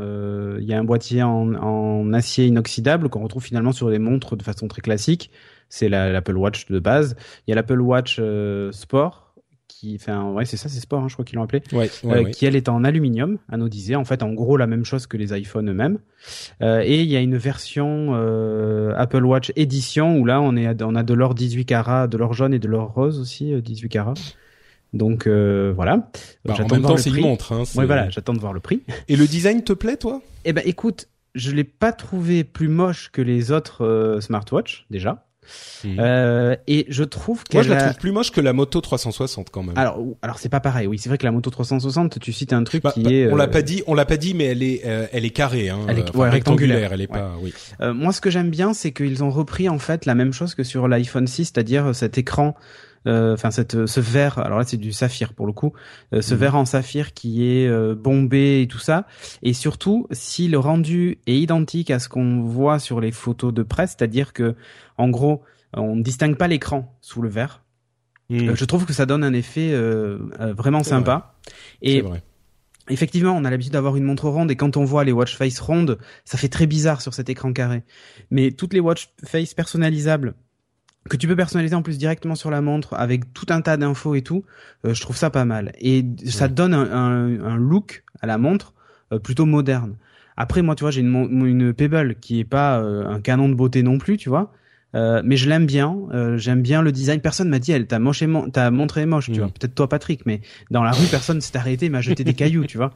Il 0.60 0.66
y 0.66 0.74
a 0.74 0.80
un 0.80 0.84
boîtier 0.84 1.22
en, 1.22 1.54
en 1.54 2.14
acier 2.14 2.48
inoxydable 2.48 3.10
qu'on 3.10 3.22
retrouve 3.22 3.44
finalement 3.44 3.74
sur 3.74 3.90
les 3.90 4.00
montres 4.00 4.36
de 4.36 4.42
façon 4.42 4.68
très 4.68 4.82
classique. 4.82 5.30
C'est 5.70 5.88
l'Apple 5.88 6.36
Watch 6.36 6.66
de 6.68 6.80
base. 6.80 7.16
Il 7.46 7.52
y 7.52 7.54
a 7.54 7.56
l'Apple 7.56 7.82
Watch 7.82 8.20
Sport 8.72 9.23
qui 9.84 10.00
ouais, 10.34 10.46
c'est 10.46 10.56
ça, 10.56 10.70
c'est 10.70 10.80
Sport, 10.80 11.04
hein, 11.04 11.08
je 11.10 11.14
crois 11.14 11.26
qu'ils 11.26 11.36
l'ont 11.36 11.44
appelé, 11.44 11.62
euh, 11.74 12.24
qui 12.30 12.46
elle 12.46 12.56
est 12.56 12.70
en 12.70 12.86
aluminium, 12.86 13.38
anodisé, 13.50 13.98
en 13.98 14.06
fait, 14.06 14.24
en 14.24 14.32
gros 14.32 14.56
la 14.56 14.66
même 14.66 14.86
chose 14.86 15.08
que 15.08 15.18
les 15.18 15.38
iPhones 15.38 15.70
eux-mêmes. 15.70 16.00
Euh, 16.62 16.82
et 16.86 17.02
il 17.02 17.10
y 17.10 17.18
a 17.18 17.20
une 17.20 17.36
version 17.36 18.12
euh, 18.14 18.94
Apple 18.96 19.26
Watch 19.26 19.52
édition 19.58 20.18
où 20.18 20.26
là 20.26 20.40
on 20.40 20.56
est, 20.56 20.82
on 20.82 20.96
a 20.96 21.04
de 21.04 21.14
l'or 21.14 21.36
18 21.36 21.66
carats, 21.66 22.08
de 22.08 22.18
l'or 22.18 22.34
jaune 22.34 22.54
et 22.54 22.60
de 22.60 22.68
l'or 22.68 22.94
rose 22.94 23.20
aussi 23.20 23.54
18 23.62 23.90
carats. 23.90 24.14
Donc 24.94 25.28
voilà. 25.28 26.10
Bah, 26.46 26.56
en 26.58 26.68
même 26.68 26.82
temps, 26.82 26.98
c'est 26.98 27.10
une 27.10 27.22
montre. 27.22 27.52
Hein, 27.52 27.64
oui, 27.76 27.86
voilà, 27.86 28.10
j'attends 28.10 28.34
de 28.34 28.40
voir 28.40 28.54
le 28.54 28.62
prix. 28.62 28.84
Et 29.10 29.18
le 29.18 29.28
design 29.28 29.64
te 29.64 29.74
plaît, 29.74 29.98
toi? 29.98 30.22
Eh 30.46 30.54
ben, 30.54 30.64
écoute, 30.66 31.10
je 31.36 31.52
l'ai 31.52 31.64
pas 31.66 31.92
trouvé 31.92 32.46
plus 32.46 32.70
moche 32.70 33.10
que 33.12 33.22
les 33.22 33.52
autres 33.52 34.20
smartwatches 34.22 34.86
déjà. 34.90 35.26
Euh, 35.86 36.56
et 36.68 36.86
je 36.90 37.04
trouve 37.04 37.44
que 37.44 37.58
moi 37.58 37.64
je 37.64 37.70
la 37.70 37.82
trouve 37.82 37.98
plus 37.98 38.12
moche 38.12 38.32
que 38.32 38.42
la 38.42 38.54
moto 38.54 38.82
360 38.82 39.50
quand 39.50 39.64
même. 39.64 39.78
Alors 39.78 40.00
alors 40.22 40.40
c'est 40.40 40.50
pas 40.50 40.60
pareil. 40.60 40.88
Oui, 40.88 40.98
c'est 40.98 41.10
vrai 41.10 41.18
que 41.18 41.26
la 41.26 41.32
moto 41.32 41.50
360, 41.50 42.20
tu 42.20 42.34
cites 42.34 42.54
un 42.54 42.64
truc 42.64 42.84
bah, 42.84 42.92
qui 42.94 43.04
bah, 43.04 43.12
est. 43.12 43.32
On 43.32 43.36
l'a 43.36 43.46
euh, 43.46 43.48
pas 43.48 43.62
dit, 43.62 43.84
on 43.88 43.94
l'a 43.94 44.06
pas 44.06 44.18
dit, 44.18 44.34
mais 44.34 44.46
elle 44.46 44.64
est 44.64 44.82
euh, 44.86 45.08
elle 45.12 45.26
est 45.26 45.32
carrée, 45.32 45.70
hein, 45.70 45.80
elle 45.88 46.00
est 46.00 46.12
rectangulaire. 46.16 46.94
Elle 46.94 47.02
est 47.02 47.08
pas. 47.08 47.34
Oui. 47.42 47.54
moi, 47.80 48.14
ce 48.14 48.22
que 48.22 48.30
j'aime 48.30 48.50
bien, 48.50 48.74
c'est 48.74 48.92
qu'ils 48.92 49.24
ont 49.24 49.32
repris 49.32 49.70
en 49.70 49.80
fait 49.80 50.06
la 50.06 50.16
même 50.16 50.34
chose 50.34 50.56
que 50.56 50.64
sur 50.64 50.88
l'iPhone 50.88 51.28
6, 51.28 51.46
c'est-à-dire 51.46 51.94
cet 51.96 52.18
écran 52.18 52.56
enfin 53.06 53.52
cette 53.52 53.86
ce 53.86 54.00
verre 54.00 54.40
alors 54.40 54.60
là 54.60 54.64
c'est 54.66 54.78
du 54.78 54.94
saphir 54.94 55.34
pour 55.34 55.46
le 55.46 55.52
coup 55.52 55.74
ce 56.14 56.34
mhm. 56.34 56.40
verre 56.40 56.56
en 56.56 56.66
saphir 56.66 57.14
qui 57.14 57.46
est 57.46 57.70
bombé 57.96 58.62
et 58.62 58.68
tout 58.68 58.80
ça 58.80 59.08
et 59.42 59.54
surtout 59.54 60.08
si 60.12 60.48
le 60.48 60.58
rendu 60.58 61.20
est 61.28 61.38
identique 61.38 61.92
à 61.92 62.00
ce 62.00 62.08
qu'on 62.08 62.42
voit 62.42 62.80
sur 62.80 63.02
les 63.02 63.12
photos 63.12 63.54
de 63.54 63.64
presse 63.64 63.96
c'est-à-dire 63.98 64.32
que 64.32 64.56
en 64.98 65.10
gros, 65.10 65.44
on 65.74 65.96
ne 65.96 66.04
distingue 66.04 66.38
pas 66.38 66.48
l'écran 66.48 66.98
sous 67.02 67.22
le 67.22 67.30
verre. 67.30 67.64
Euh, 68.32 68.56
je 68.56 68.66
trouve 68.66 68.86
que 68.86 68.94
ça 68.94 69.06
donne 69.06 69.24
un 69.24 69.34
effet 69.34 69.72
euh, 69.74 70.18
euh, 70.40 70.54
vraiment 70.54 70.84
sympa. 70.84 71.36
Et 71.82 72.04
effectivement, 72.90 73.36
on 73.36 73.46
a 73.46 73.52
l'habitude 73.52 73.74
d'avoir 73.74 73.96
une 73.96 74.04
montre 74.04 74.30
ronde 74.30 74.50
et 74.50 74.56
quand 74.56 74.78
on 74.78 74.86
voit 74.86 75.04
les 75.04 75.12
watch 75.12 75.36
face 75.36 75.60
rondes, 75.60 76.00
ça 76.26 76.38
fait 76.38 76.50
très 76.50 76.66
bizarre 76.66 77.02
sur 77.02 77.14
cet 77.14 77.30
écran 77.30 77.54
carré. 77.54 77.84
Mais 78.32 78.52
toutes 78.52 78.74
les 78.74 78.80
watch 78.80 79.10
face 79.24 79.54
personnalisables 79.54 80.36
que 81.10 81.18
tu 81.18 81.28
peux 81.28 81.36
personnaliser 81.36 81.76
en 81.76 81.82
plus 81.82 81.98
directement 81.98 82.36
sur 82.36 82.50
la 82.50 82.62
montre 82.62 82.94
avec 82.94 83.34
tout 83.34 83.48
un 83.50 83.62
tas 83.62 83.78
d'infos 83.78 84.16
et 84.16 84.22
tout, 84.22 84.46
je 84.86 85.00
trouve 85.02 85.18
ça 85.18 85.30
pas 85.30 85.46
mal. 85.46 85.74
Et 85.80 86.06
ça 86.26 86.48
donne 86.48 86.74
un, 86.74 87.58
look 87.58 88.04
à 88.22 88.28
la 88.28 88.38
montre 88.38 88.74
plutôt 89.24 89.46
moderne. 89.46 89.96
Après, 90.38 90.62
moi, 90.62 90.76
tu 90.76 90.84
vois, 90.84 90.92
j'ai 90.92 91.02
une, 91.02 91.46
une 91.46 91.74
Pebble 91.74 92.16
qui 92.16 92.40
est 92.40 92.46
pas 92.46 92.78
un 92.78 93.20
canon 93.20 93.50
de 93.50 93.54
beauté 93.54 93.84
non 93.84 93.98
plus, 93.98 94.18
tu 94.18 94.30
vois. 94.30 94.54
Euh, 94.96 95.22
mais 95.26 95.38
je 95.38 95.50
l'aime 95.50 95.66
bien. 95.66 95.98
Euh, 96.14 96.38
J'aime 96.38 96.62
bien 96.62 96.82
le 96.82 96.92
design. 96.92 97.20
Personne 97.20 97.50
m'a 97.50 97.60
dit, 97.60 97.72
elle 97.72 97.88
t'a 97.88 98.00
moché, 98.00 98.28
t'as 98.52 98.70
montré 98.70 99.06
moche, 99.06 99.32
tu 99.32 99.40
vois. 99.40 99.48
Mm. 99.48 99.52
Peut-être 99.52 99.76
toi, 99.76 99.90
Patrick, 99.90 100.26
mais 100.26 100.42
dans 100.72 100.84
la 100.84 100.92
rue, 100.92 101.08
personne 101.08 101.42
s'est 101.42 101.58
arrêté, 101.58 101.90
m'a 101.90 102.02
jeté 102.02 102.24
des 102.24 102.34
cailloux, 102.34 102.66
tu 102.66 102.78
vois. 102.78 102.92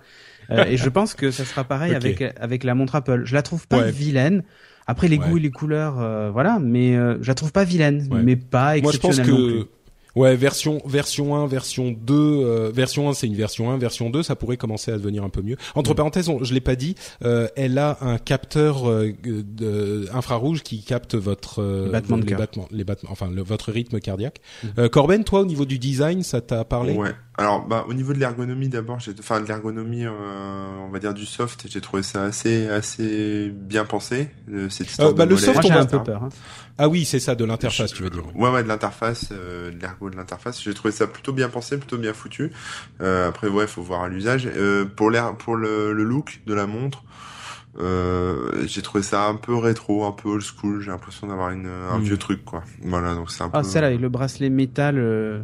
Euh, 0.50 0.64
et 0.66 0.78
je 0.78 0.90
pense 0.90 1.14
que 1.14 1.32
ça 1.32 1.44
sera 1.44 1.64
pareil 1.64 1.94
avec 1.94 2.24
avec 2.40 2.64
la 2.64 2.76
montre 2.76 2.96
Apple. 2.96 3.24
Je 3.26 3.34
la 3.34 3.42
trouve 3.42 3.68
pas 3.68 3.82
vilaine. 3.84 4.44
Après 4.88 5.08
les 5.08 5.18
goûts 5.18 5.38
et 5.38 5.42
les 5.42 5.52
couleurs, 5.52 6.00
euh, 6.00 6.30
voilà, 6.32 6.60
mais 6.60 6.96
euh, 6.96 7.18
je 7.22 7.28
la 7.28 7.36
trouve 7.36 7.52
pas 7.52 7.64
vilaine, 7.64 8.08
mais 8.24 8.36
pas 8.36 8.78
exceptionnelle 8.78 9.28
Moi, 9.28 9.38
je 9.38 9.54
pense 9.54 9.64
que 9.64 9.68
Ouais, 10.18 10.36
version 10.36 10.82
version 10.84 11.36
1, 11.36 11.46
version 11.46 11.92
2, 11.92 12.14
euh, 12.16 12.72
version 12.74 13.08
1 13.08 13.14
c'est 13.14 13.28
une 13.28 13.36
version 13.36 13.70
1, 13.70 13.78
version 13.78 14.10
2 14.10 14.24
ça 14.24 14.36
pourrait 14.36 14.58
commencer 14.58 14.92
à 14.92 14.98
devenir 14.98 15.24
un 15.24 15.30
peu 15.30 15.44
mieux. 15.44 15.58
Entre 15.76 15.94
parenthèses, 15.94 16.28
on, 16.28 16.44
je 16.44 16.56
l'ai 16.56 16.60
pas 16.60 16.76
dit, 16.76 16.96
euh, 17.24 17.48
elle 17.56 17.78
a 17.78 18.00
un 18.02 18.18
capteur 18.18 18.90
euh, 18.90 19.14
de, 19.24 20.08
infrarouge 20.12 20.64
qui 20.64 20.82
capte 20.82 21.14
votre 21.14 21.62
les 21.62 21.92
battements, 21.92 22.18
les, 22.18 22.34
battements 22.34 22.68
les 22.72 22.84
battements, 22.84 23.12
enfin 23.12 23.30
le, 23.30 23.44
votre 23.44 23.72
rythme 23.72 24.00
cardiaque. 24.00 24.42
Mm. 24.64 24.88
Corben, 24.88 25.24
toi 25.24 25.42
au 25.42 25.46
niveau 25.46 25.66
du 25.66 25.78
design, 25.78 26.24
ça 26.24 26.42
t'a 26.42 26.66
parlé? 26.66 26.94
Ouais. 26.94 27.12
Alors 27.38 27.66
bah 27.66 27.86
au 27.88 27.94
niveau 27.94 28.14
de 28.14 28.20
l'ergonomie 28.20 28.68
d'abord, 28.68 29.00
j'ai 29.00 29.14
enfin 29.20 29.40
de 29.40 29.48
l'ergonomie 29.48 30.08
on 30.08 30.90
va 30.90 31.00
dire 31.00 31.14
du 31.14 31.26
soft, 31.26 31.68
j'ai 31.70 31.82
trouvé 31.82 32.02
ça 32.02 32.24
assez 32.24 32.68
assez 32.68 33.52
bien 33.54 33.86
pensé 33.86 34.32
cette 34.70 34.90
histoire 34.90 35.14
bah, 35.14 35.26
le 35.26 35.38
soft 35.38 35.60
on 35.64 35.70
a 35.70 35.82
un 35.82 35.86
peu 35.86 36.02
peur. 36.02 36.24
Hein. 36.24 36.30
Ah 36.80 36.88
oui, 36.88 37.06
c'est 37.06 37.20
ça, 37.20 37.34
de 37.34 37.44
l'interface, 37.44 37.92
tu 37.92 38.04
veux 38.04 38.10
dire. 38.10 38.24
Ouais, 38.36 38.52
ouais, 38.52 38.62
de 38.62 38.68
l'interface, 38.68 39.30
euh, 39.32 39.72
de 39.72 39.80
l'ergo 39.80 40.12
de 40.12 40.16
l'interface. 40.16 40.62
J'ai 40.62 40.76
trouvé 40.76 40.92
ça 40.92 41.08
plutôt 41.08 41.34
bien 41.34 41.50
pensé, 41.50 41.78
plutôt 41.78 41.98
bien 41.98 42.14
foutu. 42.14 42.52
Euh, 43.02 43.30
après, 43.30 43.48
ouais, 43.48 43.66
faut 43.66 43.82
voir 43.82 44.04
à 44.04 44.08
l'usage. 44.08 44.48
Euh, 44.56 44.86
pour 44.86 45.10
l'air, 45.10 45.36
pour 45.36 45.56
le, 45.56 45.92
le, 45.92 46.04
look 46.04 46.42
de 46.46 46.54
la 46.54 46.68
montre, 46.68 47.04
euh, 47.80 48.66
j'ai 48.68 48.84
trouvé 48.84 49.04
ça 49.04 49.26
un 49.26 49.36
peu 49.36 49.56
rétro, 49.56 50.06
un 50.06 50.12
peu 50.12 50.30
old 50.30 50.44
school. 50.44 50.82
J'ai 50.82 50.92
l'impression 50.92 51.28
d'avoir 51.28 51.50
une 51.50 51.66
un 51.68 51.98
hmm. 51.98 52.04
vieux 52.04 52.18
truc, 52.18 52.46
quoi. 52.46 52.64
Voilà, 52.84 53.16
donc 53.16 53.32
c'est 53.32 53.42
un 53.42 53.48
ah, 53.48 53.50
peu. 53.50 53.58
Ah, 53.58 53.64
celle 53.64 53.84
avec 53.84 54.00
le 54.00 54.10
bracelet 54.10 54.52
métal. 54.52 55.00
Euh, 55.00 55.42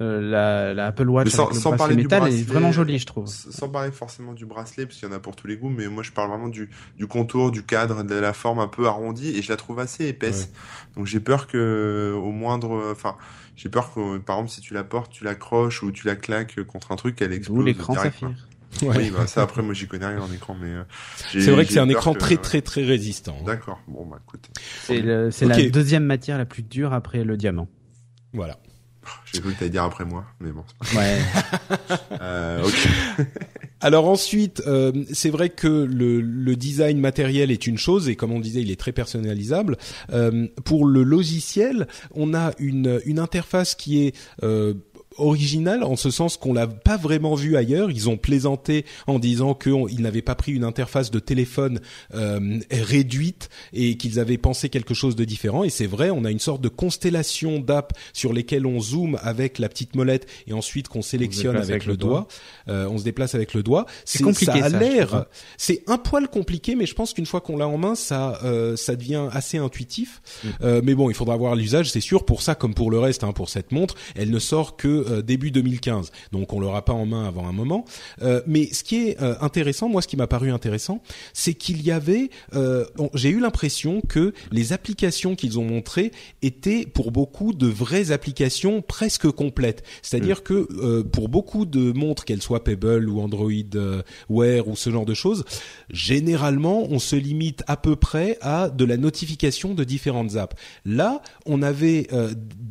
euh, 0.00 0.20
la, 0.20 0.74
la, 0.74 0.86
Apple 0.86 1.08
Watch 1.08 1.28
sans, 1.28 1.46
avec 1.46 1.56
le 1.56 1.70
bracelet 1.70 1.96
métal 1.96 2.20
bracelet, 2.20 2.40
est 2.40 2.42
vraiment 2.44 2.72
jolie, 2.72 2.98
je 2.98 3.06
trouve. 3.06 3.26
Sans 3.26 3.68
parler 3.68 3.90
forcément 3.90 4.34
du 4.34 4.44
bracelet, 4.44 4.86
parce 4.86 4.98
qu'il 4.98 5.08
y 5.08 5.10
en 5.10 5.14
a 5.14 5.20
pour 5.20 5.36
tous 5.36 5.46
les 5.46 5.56
goûts, 5.56 5.70
mais 5.70 5.88
moi 5.88 6.02
je 6.02 6.12
parle 6.12 6.30
vraiment 6.30 6.48
du, 6.48 6.68
du 6.96 7.06
contour, 7.06 7.50
du 7.50 7.62
cadre, 7.62 8.02
de 8.02 8.14
la 8.14 8.32
forme 8.32 8.58
un 8.58 8.68
peu 8.68 8.86
arrondie, 8.86 9.36
et 9.36 9.42
je 9.42 9.48
la 9.48 9.56
trouve 9.56 9.78
assez 9.78 10.06
épaisse. 10.06 10.50
Donc 10.96 11.06
j'ai 11.06 11.20
peur 11.20 11.46
que 11.46 12.14
au 12.14 12.30
moindre, 12.30 12.90
enfin, 12.92 13.16
j'ai 13.56 13.68
peur 13.68 13.92
que 13.94 14.18
par 14.18 14.36
exemple 14.36 14.52
si 14.52 14.60
tu 14.60 14.74
la 14.74 14.84
portes, 14.84 15.10
tu 15.10 15.24
l'accroches 15.24 15.82
ou 15.82 15.90
tu 15.90 16.06
la 16.06 16.16
claques 16.16 16.62
contre 16.64 16.92
un 16.92 16.96
truc, 16.96 17.20
elle 17.22 17.32
explose. 17.32 17.58
Ou 17.58 17.62
l'écran 17.62 17.94
saphir. 17.94 18.30
Ouais. 18.82 18.96
Oui, 18.98 19.10
bah 19.10 19.26
ça 19.26 19.42
après 19.42 19.62
moi 19.62 19.72
j'y 19.72 19.86
connais 19.86 20.06
rien 20.06 20.20
en 20.20 20.30
écran, 20.30 20.54
mais 20.60 20.68
euh, 20.68 20.82
c'est 21.32 21.50
vrai 21.50 21.64
que 21.64 21.72
c'est 21.72 21.80
un 21.80 21.88
écran 21.88 22.12
très 22.12 22.36
très 22.36 22.60
très 22.60 22.84
résistant. 22.84 23.36
Hein. 23.40 23.44
D'accord. 23.46 23.80
Bon 23.88 24.04
bah 24.04 24.18
écoute. 24.22 24.50
C'est 24.84 25.00
la 25.00 25.68
deuxième 25.70 26.04
matière 26.04 26.36
la 26.36 26.44
plus 26.44 26.62
dure 26.62 26.92
après 26.92 27.24
le 27.24 27.36
diamant. 27.36 27.68
Voilà. 28.34 28.58
J'ai 29.32 29.40
cru 29.40 29.52
que 29.52 29.58
t'allais 29.58 29.70
dire 29.70 29.84
après 29.84 30.04
moi, 30.04 30.24
mais 30.40 30.50
bon. 30.50 30.64
Ouais. 30.94 31.18
euh, 32.20 32.64
ok. 32.64 33.26
Alors 33.80 34.08
ensuite, 34.08 34.62
euh, 34.66 35.04
c'est 35.12 35.28
vrai 35.28 35.50
que 35.50 35.68
le, 35.68 36.20
le, 36.20 36.56
design 36.56 36.98
matériel 36.98 37.50
est 37.50 37.66
une 37.66 37.76
chose 37.76 38.08
et 38.08 38.16
comme 38.16 38.32
on 38.32 38.40
disait, 38.40 38.62
il 38.62 38.70
est 38.70 38.80
très 38.80 38.92
personnalisable. 38.92 39.76
Euh, 40.12 40.48
pour 40.64 40.86
le 40.86 41.02
logiciel, 41.02 41.86
on 42.14 42.32
a 42.32 42.52
une, 42.58 43.00
une 43.04 43.18
interface 43.18 43.74
qui 43.74 44.06
est 44.06 44.16
euh, 44.42 44.74
original 45.18 45.84
en 45.84 45.96
ce 45.96 46.10
sens 46.10 46.36
qu'on 46.36 46.52
l'a 46.52 46.66
pas 46.66 46.96
vraiment 46.96 47.34
vu 47.34 47.56
ailleurs. 47.56 47.90
Ils 47.90 48.08
ont 48.08 48.16
plaisanté 48.16 48.84
en 49.06 49.18
disant 49.18 49.54
qu'ils 49.54 50.00
n'avaient 50.00 50.22
pas 50.22 50.34
pris 50.34 50.52
une 50.52 50.64
interface 50.64 51.10
de 51.10 51.18
téléphone 51.18 51.80
euh, 52.14 52.58
réduite 52.70 53.48
et 53.72 53.96
qu'ils 53.96 54.20
avaient 54.20 54.38
pensé 54.38 54.68
quelque 54.68 54.94
chose 54.94 55.16
de 55.16 55.24
différent. 55.24 55.64
Et 55.64 55.70
c'est 55.70 55.86
vrai, 55.86 56.10
on 56.10 56.24
a 56.24 56.30
une 56.30 56.40
sorte 56.40 56.60
de 56.60 56.68
constellation 56.68 57.58
d'apps 57.58 57.94
sur 58.12 58.32
lesquelles 58.32 58.66
on 58.66 58.80
zoome 58.80 59.18
avec 59.22 59.58
la 59.58 59.68
petite 59.68 59.94
molette 59.94 60.26
et 60.46 60.52
ensuite 60.52 60.88
qu'on 60.88 61.02
sélectionne 61.02 61.56
avec, 61.56 61.86
le 61.86 61.96
doigt. 61.96 62.28
Euh, 62.68 62.86
on 62.88 62.98
se 62.98 63.04
déplace 63.04 63.34
avec 63.34 63.54
le 63.54 63.62
doigt. 63.62 63.86
C'est 64.04 64.22
compliqué. 64.22 64.58
Ça 64.58 64.66
a 64.66 64.68
l'air, 64.68 65.26
c'est 65.56 65.82
un 65.86 65.98
poil 65.98 66.28
compliqué, 66.28 66.74
mais 66.74 66.86
je 66.86 66.94
pense 66.94 67.12
qu'une 67.12 67.26
fois 67.26 67.40
qu'on 67.40 67.56
l'a 67.56 67.68
en 67.68 67.78
main, 67.78 67.94
ça, 67.94 68.38
euh, 68.44 68.76
ça 68.76 68.96
devient 68.96 69.28
assez 69.32 69.58
intuitif. 69.58 70.22
Mm. 70.42 70.48
Euh, 70.62 70.80
mais 70.84 70.94
bon, 70.94 71.10
il 71.10 71.14
faudra 71.14 71.36
voir 71.36 71.54
l'usage, 71.54 71.90
c'est 71.90 72.00
sûr. 72.00 72.24
Pour 72.24 72.42
ça, 72.42 72.54
comme 72.54 72.74
pour 72.74 72.90
le 72.90 72.98
reste, 72.98 73.24
hein, 73.24 73.32
pour 73.32 73.48
cette 73.48 73.72
montre, 73.72 73.94
elle 74.14 74.30
ne 74.30 74.38
sort 74.38 74.76
que 74.76 75.05
euh, 75.08 75.22
début 75.22 75.50
2015. 75.50 76.12
Donc 76.32 76.52
on 76.52 76.60
l'aura 76.60 76.84
pas 76.84 76.92
en 76.92 77.06
main 77.06 77.26
avant 77.26 77.48
un 77.48 77.52
moment. 77.52 77.84
Euh, 78.22 78.40
mais 78.46 78.66
ce 78.72 78.84
qui 78.84 79.08
est 79.08 79.20
euh, 79.22 79.34
intéressant, 79.40 79.88
moi 79.88 80.02
ce 80.02 80.08
qui 80.08 80.16
m'a 80.16 80.26
paru 80.26 80.50
intéressant, 80.50 81.02
c'est 81.32 81.54
qu'il 81.54 81.82
y 81.82 81.90
avait, 81.90 82.30
j'ai 83.14 83.30
eu 83.30 83.40
l'impression 83.40 84.00
que 84.00 84.32
les 84.50 84.72
applications 84.72 85.34
qu'ils 85.34 85.58
ont 85.58 85.64
montrées 85.64 86.12
étaient 86.42 86.86
pour 86.86 87.10
beaucoup 87.10 87.52
de 87.52 87.66
vraies 87.66 88.10
applications 88.10 88.82
presque 88.82 89.30
complètes. 89.30 89.82
C'est-à-dire 90.02 90.38
mm. 90.38 90.42
que 90.42 91.02
pour 91.02 91.28
beaucoup 91.28 91.64
de 91.64 91.92
montres, 91.92 92.24
qu'elles 92.24 92.42
soient 92.42 92.64
Pebble 92.64 93.08
ou 93.08 93.20
Android 93.20 93.50
Wear 94.28 94.68
ou 94.68 94.76
ce 94.76 94.90
genre 94.90 95.06
de 95.06 95.14
choses, 95.14 95.44
généralement 95.90 96.86
on 96.90 96.98
se 96.98 97.16
limite 97.16 97.62
à 97.66 97.76
peu 97.76 97.96
près 97.96 98.38
à 98.40 98.68
de 98.68 98.84
la 98.84 98.96
notification 98.96 99.74
de 99.74 99.84
différentes 99.84 100.36
apps. 100.36 100.56
Là, 100.84 101.22
on 101.44 101.62
avait 101.62 102.08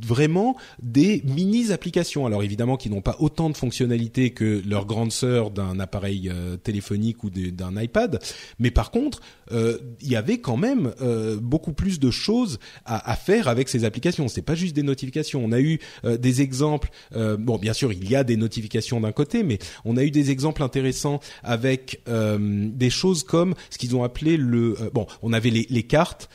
vraiment 0.05 0.55
des 0.81 1.21
mini 1.25 1.71
applications 1.71 2.24
alors 2.27 2.43
évidemment 2.43 2.77
qui 2.77 2.89
n'ont 2.89 3.01
pas 3.01 3.15
autant 3.19 3.49
de 3.49 3.57
fonctionnalités 3.57 4.31
que 4.31 4.61
leur 4.65 4.85
grande 4.85 5.11
sœur 5.11 5.51
d'un 5.51 5.79
appareil 5.79 6.29
euh, 6.31 6.57
téléphonique 6.57 7.23
ou 7.23 7.29
d'un 7.29 7.81
iPad, 7.81 8.19
mais 8.59 8.71
par 8.71 8.91
contre, 8.91 9.21
euh, 9.51 9.77
il 10.01 10.09
y 10.09 10.15
avait 10.15 10.39
quand 10.39 10.57
même 10.57 10.93
euh, 11.01 11.37
beaucoup 11.39 11.73
plus 11.73 11.99
de 11.99 12.11
choses 12.11 12.59
à, 12.85 13.15
faire 13.15 13.47
avec 13.47 13.69
ces 13.69 13.85
applications. 13.85 14.27
C'est 14.27 14.41
pas 14.41 14.55
juste 14.55 14.75
des 14.75 14.83
notifications. 14.83 15.43
On 15.43 15.51
a 15.51 15.59
eu 15.59 15.79
des 16.03 16.41
exemples. 16.41 16.89
bon, 17.13 17.57
bien 17.57 17.73
sûr, 17.73 17.91
il 17.91 18.09
y 18.09 18.15
a 18.15 18.23
des 18.23 18.37
notifications 18.37 18.99
d'un 18.99 19.11
côté, 19.11 19.43
mais 19.43 19.57
on 19.85 19.97
a 19.97 20.03
eu 20.03 20.11
des 20.11 20.31
exemples 20.31 20.61
intéressants 20.63 21.19
avec 21.43 22.01
des 22.07 22.89
choses 22.89 23.23
comme 23.23 23.55
ce 23.69 23.77
qu'ils 23.77 23.95
ont 23.95 24.03
appelé 24.03 24.37
le. 24.37 24.75
bon, 24.93 25.07
on 25.21 25.33
avait 25.33 25.49
les, 25.49 25.83
cartes 25.83 26.29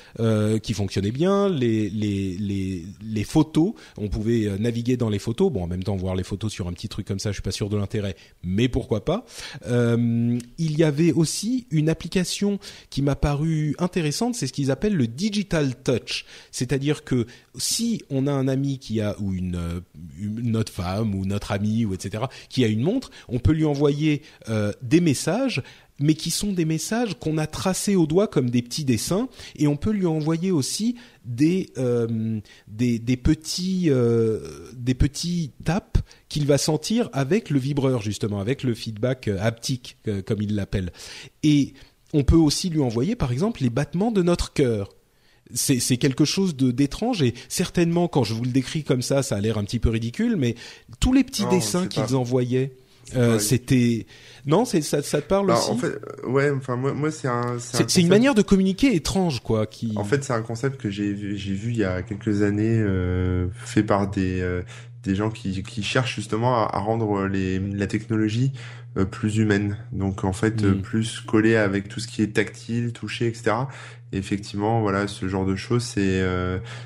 qui 0.62 0.74
fonctionnaient 0.74 1.12
bien, 1.12 1.49
les, 1.49 3.24
photos. 3.24 3.72
On 3.99 4.09
pouvait 4.09 4.51
naviguer 4.59 4.97
dans 4.97 5.11
les 5.11 5.18
photos. 5.18 5.53
Bon, 5.53 5.66
même 5.66 5.80
temps, 5.83 5.97
voir 5.97 6.14
les 6.14 6.24
photos 6.24 6.53
sur 6.53 6.68
un 6.68 6.72
petit 6.72 6.89
truc 6.89 7.07
comme 7.07 7.18
ça, 7.18 7.31
je 7.31 7.35
suis 7.35 7.43
pas 7.43 7.51
sûr 7.51 7.68
de 7.68 7.76
l'intérêt, 7.76 8.16
mais 8.43 8.68
pourquoi 8.68 9.05
pas. 9.05 9.24
Euh, 9.66 10.39
il 10.59 10.78
y 10.78 10.85
avait 10.85 11.12
aussi 11.12 11.66
une 11.70 11.89
application 11.89 12.59
qui 12.91 13.03
m'a 13.03 13.16
paru 13.16 13.74
intéressante, 13.78 14.35
c'est 14.35 14.47
ce 14.47 14.53
qu'ils 14.53 14.70
appellent 14.70 14.97
le 14.97 15.07
digital 15.07 15.74
touch, 15.83 16.24
c'est-à-dire 16.51 17.05
que 17.05 17.26
si 17.57 18.03
on 18.11 18.26
a 18.26 18.33
un 18.33 18.49
ami 18.49 18.78
qui 18.78 19.01
a 19.01 19.16
ou 19.20 19.35
une, 19.35 19.83
notre 20.20 20.72
femme 20.72 21.14
ou 21.14 21.24
notre 21.24 21.53
ami 21.53 21.85
ou 21.85 21.95
etc 21.95 22.24
qui 22.49 22.64
a 22.64 22.68
une 22.68 22.83
montre, 22.83 23.11
on 23.28 23.39
peut 23.39 23.53
lui 23.53 23.64
envoyer 23.64 24.22
euh, 24.49 24.72
des 24.83 25.01
messages 25.01 25.62
mais 26.01 26.14
qui 26.14 26.30
sont 26.30 26.53
des 26.53 26.64
messages 26.64 27.18
qu'on 27.18 27.38
a 27.38 27.46
tracés 27.46 27.96
au 27.96 28.07
doigt 28.07 28.26
comme 28.26 28.51
des 28.51 28.62
petits 28.62 28.84
dessins, 28.84 29.28
et 29.57 29.66
on 29.66 29.76
peut 29.76 29.90
lui 29.90 30.07
envoyer 30.07 30.51
aussi 30.51 30.96
des 31.24 31.70
euh, 31.78 32.40
des, 32.68 32.98
des, 32.98 33.16
petits 33.16 33.86
euh, 33.88 34.40
des 34.74 34.94
petits 34.94 35.53
tapes 35.64 35.98
qu'il 36.28 36.46
va 36.46 36.59
sentir 36.59 37.11
avec 37.12 37.51
le 37.51 37.59
vibreur 37.59 38.01
justement, 38.03 38.40
avec 38.40 38.62
le 38.62 38.74
feedback 38.74 39.28
euh, 39.28 39.38
haptique 39.40 39.98
comme 40.26 40.42
il 40.42 40.55
l'appelle. 40.55 40.92
Et 41.42 41.74
on 42.12 42.24
peut 42.24 42.36
aussi 42.36 42.70
lui 42.70 42.80
envoyer 42.80 43.16
par 43.16 43.32
exemple 43.32 43.62
les 43.62 43.70
battements 43.70 44.11
de 44.11 44.22
notre 44.22 44.53
cœur. 44.53 44.94
C'est 45.53 45.96
quelque 45.96 46.24
chose 46.24 46.55
de 46.55 46.70
d'étrange 46.70 47.22
et 47.22 47.34
certainement 47.48 48.07
quand 48.07 48.22
je 48.22 48.34
vous 48.34 48.44
le 48.44 48.53
décris 48.53 48.84
comme 48.84 49.03
ça, 49.03 49.24
ça 49.24 49.36
a 49.36 49.40
l'air 49.40 49.59
un 49.59 49.64
petit 49.64 49.80
peu 49.80 49.90
ridicule, 49.90 50.36
mais 50.36 50.55
tous 51.01 51.12
les 51.12 51.24
petits 51.24 51.46
dessins 51.51 51.88
qu'ils 51.88 52.14
envoyaient, 52.14 52.72
c'était 53.38 54.06
non, 54.46 54.64
c'est 54.64 54.80
ça, 54.82 55.02
ça 55.02 55.20
te 55.20 55.26
parle 55.26 55.46
bah, 55.46 55.54
aussi. 55.54 55.70
En 55.70 55.76
fait, 55.76 56.00
ouais, 56.26 56.50
enfin 56.50 56.76
moi, 56.76 56.92
moi 56.92 57.11
c'est 57.11 57.28
un. 57.28 57.58
C'est 57.58 58.00
une 58.00 58.08
manière 58.08 58.34
de 58.34 58.42
communiquer 58.42 58.94
étrange, 58.94 59.40
quoi. 59.40 59.66
Qui. 59.66 59.92
En 59.96 60.04
fait, 60.04 60.24
c'est 60.24 60.32
un 60.32 60.42
concept 60.42 60.80
que 60.80 60.90
j'ai 60.90 61.36
j'ai 61.36 61.54
vu 61.54 61.70
il 61.70 61.76
y 61.76 61.84
a 61.84 62.02
quelques 62.02 62.42
années, 62.42 62.78
euh, 62.78 63.48
fait 63.64 63.82
par 63.82 64.08
des 64.08 64.40
euh, 64.40 64.62
des 65.02 65.14
gens 65.14 65.30
qui 65.30 65.62
qui 65.62 65.82
cherchent 65.82 66.14
justement 66.14 66.66
à, 66.66 66.78
rendre 66.78 67.26
les 67.26 67.58
la 67.58 67.86
technologie 67.86 68.52
euh, 68.96 69.04
plus 69.04 69.36
humaine. 69.36 69.76
Donc 69.92 70.24
en 70.24 70.32
fait, 70.32 70.62
mm. 70.62 70.80
plus 70.80 71.20
collée 71.20 71.56
avec 71.56 71.88
tout 71.88 72.00
ce 72.00 72.08
qui 72.08 72.22
est 72.22 72.34
tactile, 72.34 72.92
touché, 72.92 73.26
etc. 73.26 73.52
effectivement, 74.12 74.80
voilà, 74.80 75.06
ce 75.06 75.28
genre 75.28 75.44
de 75.44 75.56
choses, 75.56 75.84
c'est 75.84 76.24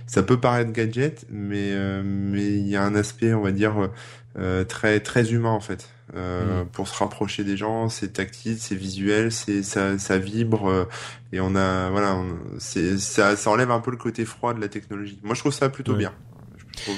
ça 0.07 0.23
peut 0.23 0.41
paraître 0.41 0.73
gadget, 0.73 1.25
mais 1.31 1.73
mais 2.03 2.59
il 2.59 2.69
y 2.69 2.77
a 2.77 2.83
un 2.83 2.97
aspect, 2.97 3.33
on 3.33 3.43
va 3.43 3.53
dire, 3.53 3.91
très 4.69 4.99
très 5.01 5.33
humain 5.33 5.51
en 5.53 5.61
fait. 5.61 5.94
Euh, 6.17 6.63
mm. 6.63 6.67
pour 6.69 6.87
se 6.87 6.97
rapprocher 6.97 7.43
des 7.43 7.57
gens. 7.57 7.89
C'est 7.89 8.13
tactile, 8.13 8.59
c'est 8.59 8.77
visuel, 8.77 9.33
c'est 9.33 9.63
ça, 9.63 9.99
ça 9.99 10.17
vibre 10.19 10.69
euh, 10.69 10.85
et 11.33 11.41
on 11.41 11.57
a 11.57 11.91
voilà, 11.91 12.17
c'est 12.59 12.99
ça, 12.99 13.37
ça 13.37 13.51
enlève 13.51 13.73
un 13.73 13.81
peu 13.81 13.91
le 13.91 13.97
côté 13.97 14.25
froid 14.25 14.55
de 14.55 14.61
la 14.61 14.69
technologie. 14.69 15.19
Moi, 15.23 15.35
je 15.35 15.41
trouve 15.41 15.53
ça 15.53 15.69
plutôt 15.69 15.95
bien. 15.95 16.13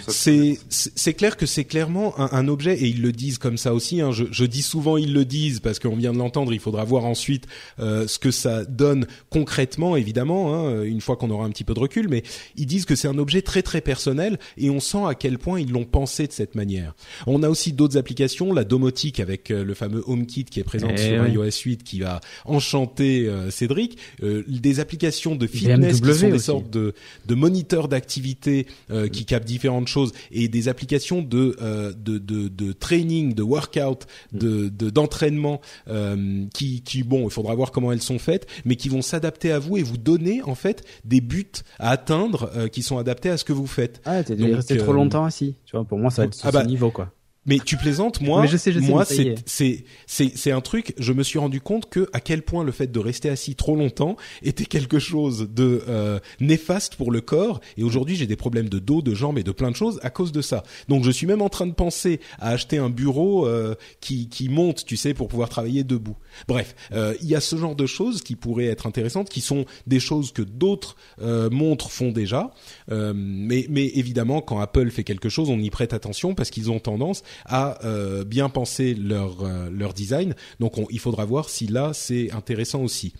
C'est 0.09 0.59
c'est 0.69 1.15
clair 1.15 1.37
que 1.37 1.47
c'est 1.47 1.65
clairement 1.65 2.19
un, 2.19 2.29
un, 2.33 2.49
objet 2.49 2.75
et 2.75 2.87
ils 2.87 3.03
le 3.03 3.13
disent 3.13 3.39
comme 3.39 3.57
ça 3.57 3.75
aussi. 3.75 4.01
Hein. 4.01 4.13
Je, 4.13 4.25
je, 4.31 4.45
dis 4.45 4.63
souvent 4.63 4.97
ils 4.97 5.13
le 5.13 5.25
disent 5.25 5.61
parce 5.61 5.79
qu'on 5.79 5.97
vient 5.97 6.13
de 6.13 6.19
l'entendre. 6.19 6.53
Il 6.53 6.61
faudra 6.61 6.85
voir 6.85 7.05
ensuite 7.05 7.47
euh, 7.81 8.07
ce 8.07 8.19
que 8.19 8.31
ça 8.31 8.65
donne 8.65 9.07
concrètement, 9.31 9.97
évidemment, 9.97 10.55
hein, 10.55 10.83
une 10.83 11.01
fois 11.01 11.17
qu'on 11.17 11.31
aura 11.31 11.45
un 11.45 11.51
petit 11.51 11.65
peu 11.65 11.75
de 11.75 11.81
recul. 11.81 12.09
Mais 12.09 12.23
ils 12.57 12.67
disent 12.67 12.85
que 12.85 12.95
c'est 12.95 13.09
un 13.09 13.19
objet 13.19 13.43
très 13.43 13.63
très 13.63 13.81
personnel 13.81 14.39
et 14.57 14.71
on 14.71 14.81
sent 14.81 15.05
à 15.07 15.15
quel 15.15 15.39
point 15.39 15.61
ils 15.61 15.71
l'ont 15.71 15.85
pensé 15.85 16.27
de 16.27 16.33
cette 16.33 16.55
manière. 16.55 16.95
On 17.27 17.43
a 17.43 17.49
aussi 17.49 17.73
d'autres 17.73 17.97
applications, 17.97 18.53
la 18.53 18.65
domotique 18.65 19.21
avec 19.21 19.51
euh, 19.51 19.65
le 19.65 19.75
fameux 19.75 20.03
HomeKit 20.07 20.45
qui 20.45 20.61
est 20.61 20.65
présent 20.65 20.89
eh 20.93 20.97
sur 20.97 21.27
iOS 21.27 21.51
8 21.65 21.83
qui 21.83 22.01
va 22.01 22.21
enchanter 22.45 23.27
euh, 23.29 23.51
Cédric. 23.51 23.99
Euh, 24.23 24.43
des 24.47 24.81
applications 24.81 25.37
de 25.37 25.47
fitness 25.47 26.01
qui 26.01 26.15
sont 26.15 26.29
des 26.29 26.39
sortes 26.39 26.71
de, 26.71 26.95
de 27.27 27.35
moniteurs 27.35 27.89
d'activité 27.89 28.67
qui 29.13 29.25
captent 29.25 29.47
différents 29.47 29.66
de 29.83 29.89
choses 29.89 30.13
et 30.31 30.49
des 30.49 30.69
applications 30.69 31.23
de 31.23 31.57
euh, 31.61 31.93
de, 31.93 32.19
de, 32.19 32.49
de, 32.49 32.73
training, 32.73 33.35
de 33.35 33.43
workout, 33.43 34.07
mm. 34.33 34.39
de 34.39 34.91
d'entraînement 34.91 35.61
euh, 35.89 36.45
qui 36.55 36.83
qui 36.83 37.03
bon, 37.03 37.25
il 37.25 37.31
faudra 37.31 37.55
voir 37.55 37.71
comment 37.71 37.93
elles 37.93 38.03
sont 38.03 38.19
faites, 38.19 38.47
mais 38.65 38.77
qui 38.77 38.89
vont 38.89 39.03
s'adapter 39.03 39.53
à 39.53 39.59
vous 39.59 39.77
et 39.77 39.83
vous 39.83 39.99
donner 39.99 40.43
en 40.43 40.55
fait 40.55 40.85
des 41.05 41.21
buts 41.21 41.47
à 41.79 41.91
atteindre 41.91 42.51
euh, 42.57 42.69
qui 42.69 42.83
sont 42.83 42.99
adaptés 42.99 43.31
à 43.31 43.37
ce 43.37 43.45
que 43.45 43.53
vous 43.53 43.67
faites. 43.67 44.01
Ah, 44.05 44.23
t'es 44.23 44.35
resté 44.35 44.77
trop 44.77 44.93
longtemps 44.93 45.25
assis. 45.25 45.57
Tu 45.65 45.77
vois, 45.77 45.85
pour 45.85 45.99
moi 45.99 46.11
ça 46.11 46.23
va 46.23 46.27
être 46.27 46.39
ah 46.43 46.49
ce 46.49 46.53
bah, 46.53 46.65
niveau 46.65 46.91
quoi. 46.91 47.13
Mais 47.47 47.59
tu 47.59 47.77
plaisantes, 47.77 48.21
moi, 48.21 48.47
je 48.47 48.57
sais, 48.57 48.73
je 48.73 48.81
sais, 48.81 48.87
moi, 48.87 49.05
c'est 49.05 49.37
c'est 49.47 49.85
c'est 50.07 50.51
un 50.51 50.61
truc. 50.61 50.95
Je 50.99 51.13
me 51.13 51.23
suis 51.23 51.39
rendu 51.39 51.61
compte 51.61 51.89
que 51.89 52.09
à 52.13 52.21
quel 52.21 52.43
point 52.43 52.65
le 52.65 52.73
fait 52.73 52.91
de 52.91 52.99
rester 52.99 53.29
assis 53.29 53.55
trop 53.55 53.77
longtemps 53.77 54.17
était 54.43 54.65
quelque 54.65 54.99
chose 54.99 55.49
de 55.51 55.83
euh, 55.89 56.19
néfaste 56.41 56.97
pour 56.97 57.13
le 57.13 57.21
corps. 57.21 57.61
Et 57.77 57.85
aujourd'hui, 57.85 58.17
j'ai 58.17 58.27
des 58.27 58.37
problèmes 58.37 58.69
de 58.69 58.79
dos, 58.79 59.03
de 59.03 59.15
jambes 59.15 59.39
et 59.39 59.43
de 59.43 59.53
plein 59.53 59.71
de 59.71 59.77
choses 59.77 60.01
à 60.03 60.11
cause 60.11 60.33
de 60.33 60.43
ça. 60.43 60.63
Donc, 60.89 61.05
je 61.05 61.11
suis 61.11 61.27
même 61.27 61.43
en 61.43 61.49
train 61.49 61.67
de 61.67 61.75
penser 61.75 62.21
à 62.39 62.51
acheter 62.51 62.79
un 62.79 62.91
bureau 62.91 63.47
euh, 63.47 63.75
qui 64.01 64.29
qui 64.29 64.49
monte, 64.49 64.85
tu 64.85 64.97
sais, 64.97 65.15
pour 65.15 65.29
pouvoir 65.29 65.49
travailler 65.49 65.85
debout. 65.85 66.17
Bref, 66.49 66.75
euh, 66.93 67.15
il 67.23 67.29
y 67.29 67.35
a 67.35 67.41
ce 67.41 67.57
genre 67.57 67.77
de 67.77 67.87
choses 67.87 68.23
qui 68.23 68.37
pourraient 68.37 68.67
être 68.67 68.87
intéressantes, 68.87 69.29
qui 69.29 69.41
sont 69.41 69.65
des 69.87 70.01
choses 70.01 70.33
que 70.33 70.43
d'autres 70.43 70.97
euh, 71.21 71.51
montres 71.51 71.91
font 71.91 72.11
déjà. 72.11 72.51
Euh, 72.91 73.13
mais 73.15 73.67
mais 73.69 73.87
évidemment, 73.95 74.41
quand 74.41 74.61
Apple 74.61 74.91
fait 74.91 75.05
quelque 75.05 75.29
chose, 75.29 75.51
on 75.51 75.59
y 75.59 75.71
prête 75.71 75.93
attention 75.93 76.35
parce 76.35 76.51
qu'ils 76.51 76.71
ont 76.71 76.79
tendance 76.79 77.23
à 77.45 77.85
euh, 77.85 78.25
bien 78.25 78.49
penser 78.49 78.95
leur 78.95 79.43
euh, 79.43 79.69
leur 79.71 79.93
design. 79.93 80.35
Donc 80.61 80.75
il 80.91 80.99
faudra 80.99 81.25
voir 81.25 81.49
si 81.49 81.67
là 81.67 81.93
c'est 81.93 82.33
intéressant 82.33 82.83
aussi. 82.83 83.13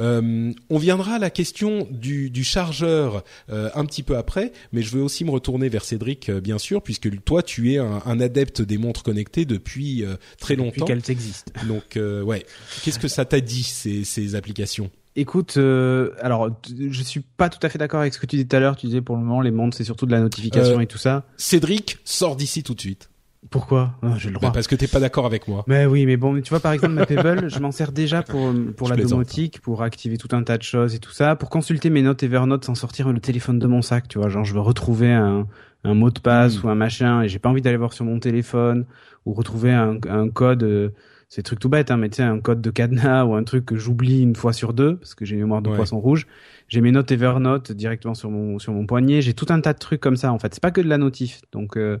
Euh, 0.00 0.52
on 0.70 0.78
viendra 0.78 1.14
à 1.14 1.18
la 1.18 1.30
question 1.30 1.86
du, 1.90 2.30
du 2.30 2.44
chargeur 2.44 3.24
un 3.48 3.84
petit 3.84 4.02
peu 4.02 4.16
après, 4.16 4.52
mais 4.72 4.82
je 4.82 4.90
veux 4.90 5.02
aussi 5.02 5.24
me 5.24 5.30
retourner 5.30 5.68
vers 5.68 5.84
Cédric 5.84 6.30
bien 6.30 6.58
sûr 6.58 6.82
puisque 6.82 7.22
toi 7.24 7.42
tu 7.42 7.72
es 7.72 7.78
un, 7.78 8.02
un 8.04 8.20
adepte 8.20 8.62
des 8.62 8.78
montres 8.78 9.02
connectées 9.02 9.44
depuis 9.44 10.04
très 10.38 10.56
longtemps. 10.56 10.84
Depuis 10.84 10.84
qu'elles 10.84 11.10
existent. 11.10 11.52
Donc 11.66 11.96
ouais, 11.96 12.44
qu'est-ce 12.82 12.98
que 12.98 13.08
ça 13.08 13.24
t'a 13.24 13.40
dit 13.40 13.62
ces, 13.62 14.04
ces 14.04 14.34
applications? 14.34 14.90
Écoute, 15.16 15.58
euh, 15.58 16.10
alors 16.20 16.50
je 16.68 17.02
suis 17.04 17.20
pas 17.20 17.48
tout 17.48 17.64
à 17.64 17.68
fait 17.68 17.78
d'accord 17.78 18.00
avec 18.00 18.12
ce 18.14 18.18
que 18.18 18.26
tu 18.26 18.34
disais 18.34 18.48
tout 18.48 18.56
à 18.56 18.58
l'heure. 18.58 18.74
Tu 18.74 18.86
disais 18.86 19.00
pour 19.00 19.14
le 19.16 19.22
moment 19.22 19.40
les 19.40 19.52
montres 19.52 19.76
c'est 19.76 19.84
surtout 19.84 20.06
de 20.06 20.10
la 20.10 20.18
notification 20.18 20.80
et 20.80 20.88
tout 20.88 20.98
ça. 20.98 21.24
Cédric, 21.36 21.98
sors 22.04 22.34
d'ici 22.34 22.64
tout 22.64 22.74
de 22.74 22.80
suite. 22.80 23.10
Pourquoi 23.50 23.94
ah, 24.02 24.14
J'ai 24.16 24.28
le 24.28 24.34
droit. 24.34 24.48
Bah 24.48 24.54
parce 24.54 24.66
que 24.66 24.74
t'es 24.74 24.86
pas 24.86 25.00
d'accord 25.00 25.26
avec 25.26 25.48
moi. 25.48 25.64
Mais 25.66 25.86
oui, 25.86 26.06
mais 26.06 26.16
bon, 26.16 26.40
tu 26.40 26.50
vois 26.50 26.60
par 26.60 26.72
exemple 26.72 26.94
ma 26.94 27.06
Pebble, 27.06 27.48
je 27.48 27.58
m'en 27.58 27.70
sers 27.70 27.92
déjà 27.92 28.22
pour 28.24 28.52
pour 28.76 28.88
la 28.88 28.96
domotique, 28.96 29.60
pour 29.60 29.82
activer 29.82 30.16
tout 30.16 30.28
un 30.32 30.42
tas 30.42 30.58
de 30.58 30.62
choses 30.62 30.94
et 30.94 30.98
tout 30.98 31.12
ça, 31.12 31.36
pour 31.36 31.50
consulter 31.50 31.90
mes 31.90 32.02
notes 32.02 32.22
Evernote 32.22 32.64
sans 32.64 32.74
sortir 32.74 33.12
le 33.12 33.20
téléphone 33.20 33.58
de 33.58 33.66
mon 33.66 33.82
sac, 33.82 34.08
tu 34.08 34.18
vois, 34.18 34.28
genre 34.28 34.44
je 34.44 34.54
veux 34.54 34.60
retrouver 34.60 35.12
un 35.12 35.46
un 35.84 35.94
mot 35.94 36.10
de 36.10 36.18
passe 36.18 36.62
hmm. 36.62 36.66
ou 36.66 36.70
un 36.70 36.74
machin 36.74 37.22
et 37.22 37.28
j'ai 37.28 37.38
pas 37.38 37.50
envie 37.50 37.60
d'aller 37.60 37.76
voir 37.76 37.92
sur 37.92 38.06
mon 38.06 38.18
téléphone 38.18 38.86
ou 39.26 39.34
retrouver 39.34 39.72
un, 39.72 39.98
un 40.08 40.28
code 40.30 40.62
euh, 40.62 40.88
c'est 41.28 41.42
truc 41.42 41.58
tout 41.58 41.68
bête 41.68 41.90
hein, 41.90 41.96
mais 41.96 42.08
tu 42.08 42.16
sais 42.16 42.22
un 42.22 42.40
code 42.40 42.60
de 42.60 42.70
cadenas 42.70 43.24
ou 43.26 43.34
un 43.34 43.42
truc 43.42 43.64
que 43.64 43.76
j'oublie 43.76 44.22
une 44.22 44.36
fois 44.36 44.52
sur 44.52 44.72
deux 44.72 44.96
parce 44.96 45.14
que 45.14 45.24
j'ai 45.24 45.34
une 45.34 45.42
mémoire 45.42 45.62
de 45.62 45.70
poisson 45.70 45.98
rouge. 45.98 46.26
J'ai 46.68 46.80
mes 46.80 46.92
notes 46.92 47.10
Evernote 47.10 47.72
directement 47.72 48.14
sur 48.14 48.30
mon 48.30 48.58
sur 48.58 48.72
mon 48.72 48.86
poignet. 48.86 49.20
J'ai 49.20 49.34
tout 49.34 49.46
un 49.48 49.60
tas 49.60 49.72
de 49.72 49.78
trucs 49.78 50.00
comme 50.00 50.16
ça 50.16 50.32
en 50.32 50.38
fait. 50.38 50.54
C'est 50.54 50.62
pas 50.62 50.70
que 50.70 50.80
de 50.80 50.88
la 50.88 50.96
notif. 50.96 51.40
Donc 51.52 51.76
euh, 51.76 51.98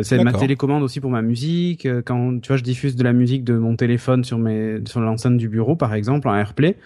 c'est 0.00 0.22
ma 0.24 0.32
télécommande 0.32 0.82
aussi 0.82 1.00
pour 1.00 1.10
ma 1.10 1.22
musique. 1.22 1.86
Euh, 1.86 2.02
quand 2.04 2.40
tu 2.40 2.48
vois, 2.48 2.56
je 2.56 2.62
diffuse 2.62 2.96
de 2.96 3.04
la 3.04 3.12
musique 3.12 3.44
de 3.44 3.54
mon 3.54 3.76
téléphone 3.76 4.24
sur 4.24 4.38
mes 4.38 4.78
sur 4.86 5.00
l'enceinte 5.00 5.36
du 5.36 5.48
bureau, 5.48 5.76
par 5.76 5.94
exemple, 5.94 6.28
en 6.28 6.34
AirPlay, 6.34 6.76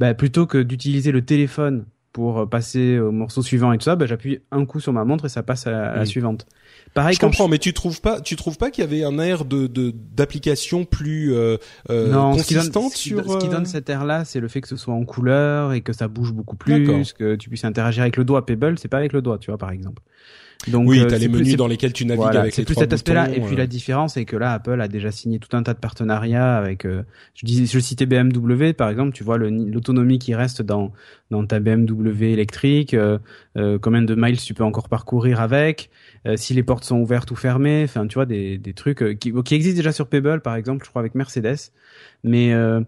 bah, 0.00 0.14
plutôt 0.14 0.46
que 0.46 0.58
d'utiliser 0.58 1.12
le 1.12 1.22
téléphone 1.22 1.84
pour 2.12 2.40
euh, 2.40 2.46
passer 2.46 2.98
au 2.98 3.12
morceau 3.12 3.42
suivant 3.42 3.72
et 3.72 3.78
tout 3.78 3.84
ça, 3.84 3.94
bah, 3.94 4.06
j'appuie 4.06 4.40
un 4.50 4.64
coup 4.64 4.80
sur 4.80 4.92
ma 4.92 5.04
montre 5.04 5.26
et 5.26 5.28
ça 5.28 5.44
passe 5.44 5.68
à 5.68 5.94
la, 5.94 6.04
suivante. 6.04 6.46
Pareil, 6.94 7.14
je 7.14 7.20
comprends, 7.20 7.46
mais 7.46 7.58
tu 7.58 7.72
trouves 7.72 8.00
pas, 8.00 8.20
tu 8.20 8.34
trouves 8.34 8.58
pas 8.58 8.72
qu'il 8.72 8.82
y 8.82 8.86
avait 8.86 9.04
un 9.04 9.20
air 9.20 9.44
de 9.44 9.68
d'application 10.16 10.84
plus 10.84 11.32
euh, 11.34 11.58
non, 11.88 12.32
consistante 12.32 12.92
ce 12.92 13.02
qui, 13.02 13.10
donne, 13.10 13.24
sur 13.24 13.34
ce 13.34 13.38
qui 13.38 13.48
donne 13.48 13.66
cet 13.66 13.88
air-là, 13.88 14.24
c'est 14.24 14.40
le 14.40 14.48
fait 14.48 14.62
que 14.62 14.68
ce 14.68 14.76
soit 14.76 14.94
en 14.94 15.04
couleur 15.04 15.74
et 15.74 15.80
que 15.80 15.92
ça 15.92 16.08
bouge 16.08 16.32
beaucoup 16.32 16.56
plus, 16.56 17.12
que 17.12 17.36
tu 17.36 17.50
puisses 17.50 17.64
interagir 17.64 18.02
avec 18.02 18.16
le 18.16 18.24
doigt. 18.24 18.44
Pebble, 18.44 18.80
c'est 18.80 18.88
pas 18.88 18.98
avec 18.98 19.12
le 19.12 19.22
doigt, 19.22 19.38
tu 19.38 19.52
vois, 19.52 19.58
par 19.58 19.70
exemple. 19.70 20.02
Donc, 20.66 20.88
oui, 20.88 20.98
euh, 20.98 21.04
t'as 21.04 21.10
c'est 21.10 21.20
les 21.20 21.28
menus 21.28 21.56
dans 21.56 21.68
lesquels 21.68 21.92
tu 21.92 22.04
navigues 22.04 22.20
voilà, 22.20 22.40
avec 22.40 22.52
c'est 22.52 22.62
les 22.62 22.66
plus 22.66 22.74
trois 22.74 22.82
cet 22.82 22.92
aspect-là. 22.92 23.30
Et 23.30 23.40
puis 23.40 23.54
euh. 23.54 23.58
la 23.58 23.68
différence, 23.68 24.14
c'est 24.14 24.24
que 24.24 24.36
là, 24.36 24.52
Apple 24.52 24.80
a 24.80 24.88
déjà 24.88 25.12
signé 25.12 25.38
tout 25.38 25.56
un 25.56 25.62
tas 25.62 25.72
de 25.72 25.78
partenariats 25.78 26.56
avec. 26.56 26.84
euh, 26.84 27.04
je 27.34 27.46
disais, 27.46 27.64
je 27.66 27.78
citais 27.78 28.06
BMW 28.06 28.72
par 28.72 28.90
exemple. 28.90 29.12
Tu 29.12 29.22
vois 29.22 29.38
l'autonomie 29.38 30.18
qui 30.18 30.34
reste 30.34 30.60
dans 30.60 30.92
dans 31.30 31.46
ta 31.46 31.60
BMW 31.60 32.32
électrique, 32.32 32.96
combien 33.54 34.02
de 34.02 34.14
miles 34.16 34.40
tu 34.40 34.52
peux 34.54 34.64
encore 34.64 34.88
parcourir 34.88 35.40
avec, 35.40 35.90
euh, 36.26 36.36
si 36.36 36.54
les 36.54 36.64
portes 36.64 36.84
sont 36.84 36.98
ouvertes 36.98 37.30
ou 37.30 37.36
fermées. 37.36 37.82
Enfin, 37.84 38.06
tu 38.08 38.14
vois 38.14 38.26
des 38.26 38.58
des 38.58 38.72
trucs 38.72 39.18
qui 39.20 39.32
qui 39.44 39.54
existent 39.54 39.76
déjà 39.76 39.92
sur 39.92 40.08
Pebble 40.08 40.40
par 40.40 40.56
exemple, 40.56 40.84
je 40.84 40.90
crois 40.90 41.00
avec 41.00 41.14
Mercedes. 41.14 41.70
Mais 42.24 42.52
euh, 42.52 42.80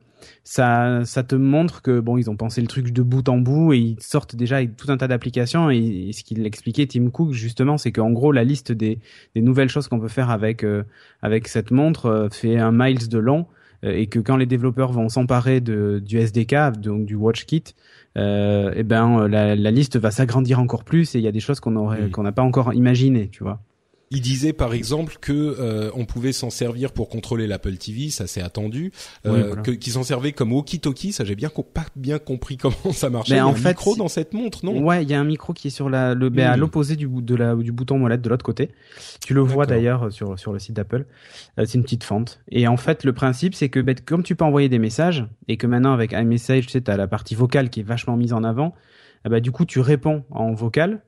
ça, 0.44 1.04
ça 1.04 1.22
te 1.22 1.34
montre 1.34 1.82
que 1.82 2.00
bon, 2.00 2.16
ils 2.16 2.30
ont 2.30 2.36
pensé 2.36 2.60
le 2.60 2.66
truc 2.66 2.92
de 2.92 3.02
bout 3.02 3.28
en 3.28 3.38
bout 3.38 3.72
et 3.72 3.78
ils 3.78 4.02
sortent 4.02 4.36
déjà 4.36 4.56
avec 4.56 4.76
tout 4.76 4.90
un 4.90 4.96
tas 4.96 5.08
d'applications. 5.08 5.70
Et, 5.70 6.08
et 6.08 6.12
ce 6.12 6.24
qu'il 6.24 6.44
expliquait 6.46 6.86
Tim 6.86 7.10
Cook 7.10 7.32
justement, 7.32 7.78
c'est 7.78 7.92
qu'en 7.92 8.10
gros 8.10 8.32
la 8.32 8.44
liste 8.44 8.72
des, 8.72 8.98
des 9.34 9.42
nouvelles 9.42 9.68
choses 9.68 9.88
qu'on 9.88 10.00
peut 10.00 10.08
faire 10.08 10.30
avec 10.30 10.64
euh, 10.64 10.82
avec 11.22 11.48
cette 11.48 11.70
montre 11.70 12.06
euh, 12.06 12.28
fait 12.30 12.58
un 12.58 12.72
miles 12.72 13.08
de 13.08 13.18
long 13.18 13.46
euh, 13.84 13.92
et 13.92 14.06
que 14.06 14.18
quand 14.18 14.36
les 14.36 14.46
développeurs 14.46 14.92
vont 14.92 15.08
s'emparer 15.08 15.60
de 15.60 16.02
du 16.04 16.18
SDK, 16.18 16.78
donc 16.78 17.06
du 17.06 17.14
WatchKit, 17.14 17.74
euh, 18.18 18.72
et 18.74 18.82
ben 18.82 19.28
la, 19.28 19.54
la 19.56 19.70
liste 19.70 19.98
va 19.98 20.10
s'agrandir 20.10 20.60
encore 20.60 20.84
plus 20.84 21.14
et 21.14 21.18
il 21.18 21.24
y 21.24 21.28
a 21.28 21.32
des 21.32 21.40
choses 21.40 21.60
qu'on 21.60 21.76
aurait 21.76 22.10
qu'on 22.10 22.22
n'a 22.22 22.32
pas 22.32 22.42
encore 22.42 22.74
imaginées, 22.74 23.28
tu 23.28 23.42
vois. 23.42 23.60
Il 24.12 24.22
disait 24.22 24.52
par 24.52 24.72
exemple 24.74 25.18
que 25.20 25.32
euh, 25.32 25.92
on 25.94 26.04
pouvait 26.04 26.32
s'en 26.32 26.50
servir 26.50 26.90
pour 26.92 27.08
contrôler 27.08 27.46
l'Apple 27.46 27.76
TV, 27.76 28.10
ça 28.10 28.26
c'est 28.26 28.42
attendu, 28.42 28.90
Oui, 29.24 29.30
euh, 29.30 29.46
voilà. 29.46 29.62
que- 29.62 29.70
qu'ils 29.70 29.92
s'en 29.92 30.02
servaient 30.02 30.32
comme 30.32 30.52
walkie-talkie, 30.52 31.12
ça 31.12 31.24
j'ai 31.24 31.36
bien 31.36 31.48
pas 31.48 31.84
bien 31.94 32.18
compris 32.18 32.56
comment 32.56 32.92
ça 32.92 33.08
marchait. 33.08 33.34
Mais 33.34 33.36
Il 33.36 33.38
y 33.38 33.42
a 33.42 33.46
en 33.46 33.50
un 33.52 33.54
fait, 33.54 33.68
micro 33.68 33.94
dans 33.94 34.08
cette 34.08 34.32
montre, 34.34 34.64
non? 34.66 34.82
Ouais, 34.84 35.04
il 35.04 35.10
y 35.10 35.14
a 35.14 35.20
un 35.20 35.24
micro 35.24 35.52
qui 35.52 35.68
est 35.68 35.70
sur 35.70 35.88
la, 35.88 36.14
le, 36.14 36.28
ben, 36.28 36.48
à 36.48 36.56
Hmm. 36.56 36.60
l'opposé 36.60 36.96
du, 36.96 37.06
de 37.08 37.34
la, 37.36 37.54
du 37.54 37.70
bouton 37.70 37.98
molette 37.98 38.20
de 38.20 38.28
l'autre 38.28 38.44
côté. 38.44 38.70
Tu 39.24 39.32
le 39.32 39.42
vois 39.42 39.64
d'ailleurs 39.64 40.10
sur, 40.12 40.36
sur 40.36 40.52
le 40.52 40.58
site 40.58 40.74
d'Apple. 40.74 41.06
Euh, 41.60 41.64
c'est 41.64 41.78
une 41.78 41.84
petite 41.84 42.02
fente. 42.02 42.40
Et 42.50 42.66
en 42.66 42.76
fait, 42.76 43.04
le 43.04 43.12
principe, 43.12 43.54
c'est 43.54 43.68
que 43.68 43.78
ben, 43.78 43.94
comme 44.04 44.24
tu 44.24 44.34
peux 44.34 44.44
envoyer 44.44 44.68
des 44.68 44.80
messages, 44.80 45.24
et 45.46 45.56
que 45.56 45.68
maintenant 45.68 45.92
avec 45.92 46.10
iMessage, 46.10 46.66
tu 46.66 46.72
sais, 46.72 46.80
t'as 46.80 46.96
la 46.96 47.06
partie 47.06 47.36
vocale 47.36 47.70
qui 47.70 47.78
est 47.78 47.84
vachement 47.84 48.16
mise 48.16 48.32
en 48.32 48.42
avant, 48.42 48.74
eh 49.24 49.28
ben, 49.28 49.38
du 49.40 49.52
coup, 49.52 49.64
tu 49.66 49.78
réponds 49.78 50.24
en 50.32 50.52
vocal. 50.52 51.02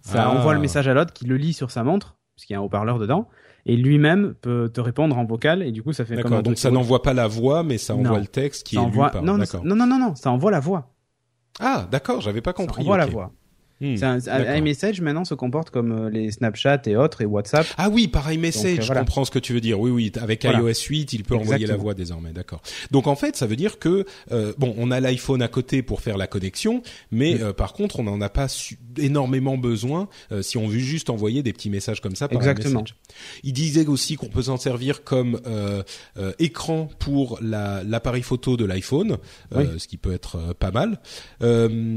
Ça 0.00 0.24
Ah. 0.24 0.30
envoie 0.30 0.54
le 0.54 0.60
message 0.60 0.88
à 0.88 0.94
l'autre 0.94 1.12
qui 1.12 1.26
le 1.26 1.36
lit 1.36 1.52
sur 1.52 1.70
sa 1.70 1.82
montre, 1.82 2.15
parce 2.36 2.44
qu'il 2.44 2.54
y 2.54 2.56
a 2.56 2.60
un 2.60 2.62
haut-parleur 2.62 2.98
dedans, 2.98 3.28
et 3.64 3.76
lui-même 3.76 4.34
peut 4.34 4.70
te 4.72 4.80
répondre 4.80 5.16
en 5.18 5.24
vocal, 5.24 5.62
et 5.62 5.72
du 5.72 5.82
coup, 5.82 5.92
ça 5.92 6.04
fait 6.04 6.14
D'accord, 6.16 6.42
donc 6.42 6.58
ça 6.58 6.70
n'envoie 6.70 7.02
pas 7.02 7.14
la 7.14 7.26
voix, 7.26 7.62
mais 7.62 7.78
ça 7.78 7.94
envoie 7.94 8.10
Non. 8.10 8.18
le 8.20 8.26
texte 8.26 8.66
qui 8.66 8.76
ça 8.76 8.82
est 8.82 8.84
envoie... 8.84 9.06
lu 9.06 9.12
par. 9.12 9.22
non, 9.22 9.38
non, 9.64 9.74
non, 9.86 9.98
non, 9.98 10.14
ça 10.14 10.30
envoie 10.30 10.50
la 10.50 10.60
voix. 10.60 10.92
Ah, 11.58 11.88
d'accord, 11.90 12.20
j'avais 12.20 12.42
pas 12.42 12.50
Ça 12.50 12.54
compris. 12.54 12.82
envoie 12.82 12.98
la 12.98 13.06
voix. 13.06 13.32
Hmm, 13.78 13.94
un, 14.02 14.56
iMessage 14.56 15.02
maintenant 15.02 15.26
se 15.26 15.34
comporte 15.34 15.68
comme 15.68 15.92
euh, 15.92 16.08
les 16.08 16.30
Snapchat 16.30 16.80
et 16.86 16.96
autres 16.96 17.20
et 17.20 17.26
WhatsApp. 17.26 17.66
Ah 17.76 17.90
oui, 17.90 18.08
par 18.08 18.32
iMessage, 18.32 18.78
euh, 18.78 18.80
je 18.80 18.86
voilà. 18.86 19.02
comprends 19.02 19.26
ce 19.26 19.30
que 19.30 19.38
tu 19.38 19.52
veux 19.52 19.60
dire. 19.60 19.78
Oui, 19.78 19.90
oui, 19.90 20.10
avec 20.18 20.44
Voilà. 20.44 20.60
iOS 20.60 20.72
8, 20.88 21.12
il 21.12 21.24
peut 21.24 21.36
envoyer 21.36 21.66
la 21.66 21.76
voix 21.76 21.92
désormais, 21.92 22.32
d'accord. 22.32 22.62
Donc 22.90 23.06
en 23.06 23.16
fait, 23.16 23.36
ça 23.36 23.46
veut 23.46 23.54
dire 23.56 23.78
que 23.78 24.06
euh, 24.32 24.54
bon, 24.56 24.74
on 24.78 24.90
a 24.90 24.98
l'iPhone 25.00 25.42
à 25.42 25.48
côté 25.48 25.82
pour 25.82 26.00
faire 26.00 26.16
la 26.16 26.26
connexion, 26.26 26.82
mais 27.10 27.38
euh, 27.42 27.52
par 27.52 27.74
contre, 27.74 28.00
on 28.00 28.04
n'en 28.04 28.18
a 28.22 28.30
pas 28.30 28.46
énormément 28.96 29.58
besoin 29.58 30.08
euh, 30.32 30.40
si 30.40 30.56
on 30.56 30.68
veut 30.68 30.78
juste 30.78 31.10
envoyer 31.10 31.42
des 31.42 31.52
petits 31.52 31.68
messages 31.68 32.00
comme 32.00 32.16
ça 32.16 32.28
par 32.28 32.38
Exactement. 32.38 32.80
iMessage. 32.80 32.96
Il 33.44 33.52
disait 33.52 33.86
aussi 33.86 34.16
qu'on 34.16 34.28
peut 34.28 34.42
s'en 34.42 34.56
servir 34.56 35.04
comme 35.04 35.38
écran 36.38 36.88
pour 36.98 37.38
la- 37.42 37.82
l'appareil 37.84 38.22
photo 38.22 38.56
de 38.56 38.64
l'iPhone, 38.64 39.18
ce 39.52 39.86
qui 39.86 39.98
peut 39.98 40.14
être 40.14 40.54
pas 40.58 40.70
mal. 40.70 40.98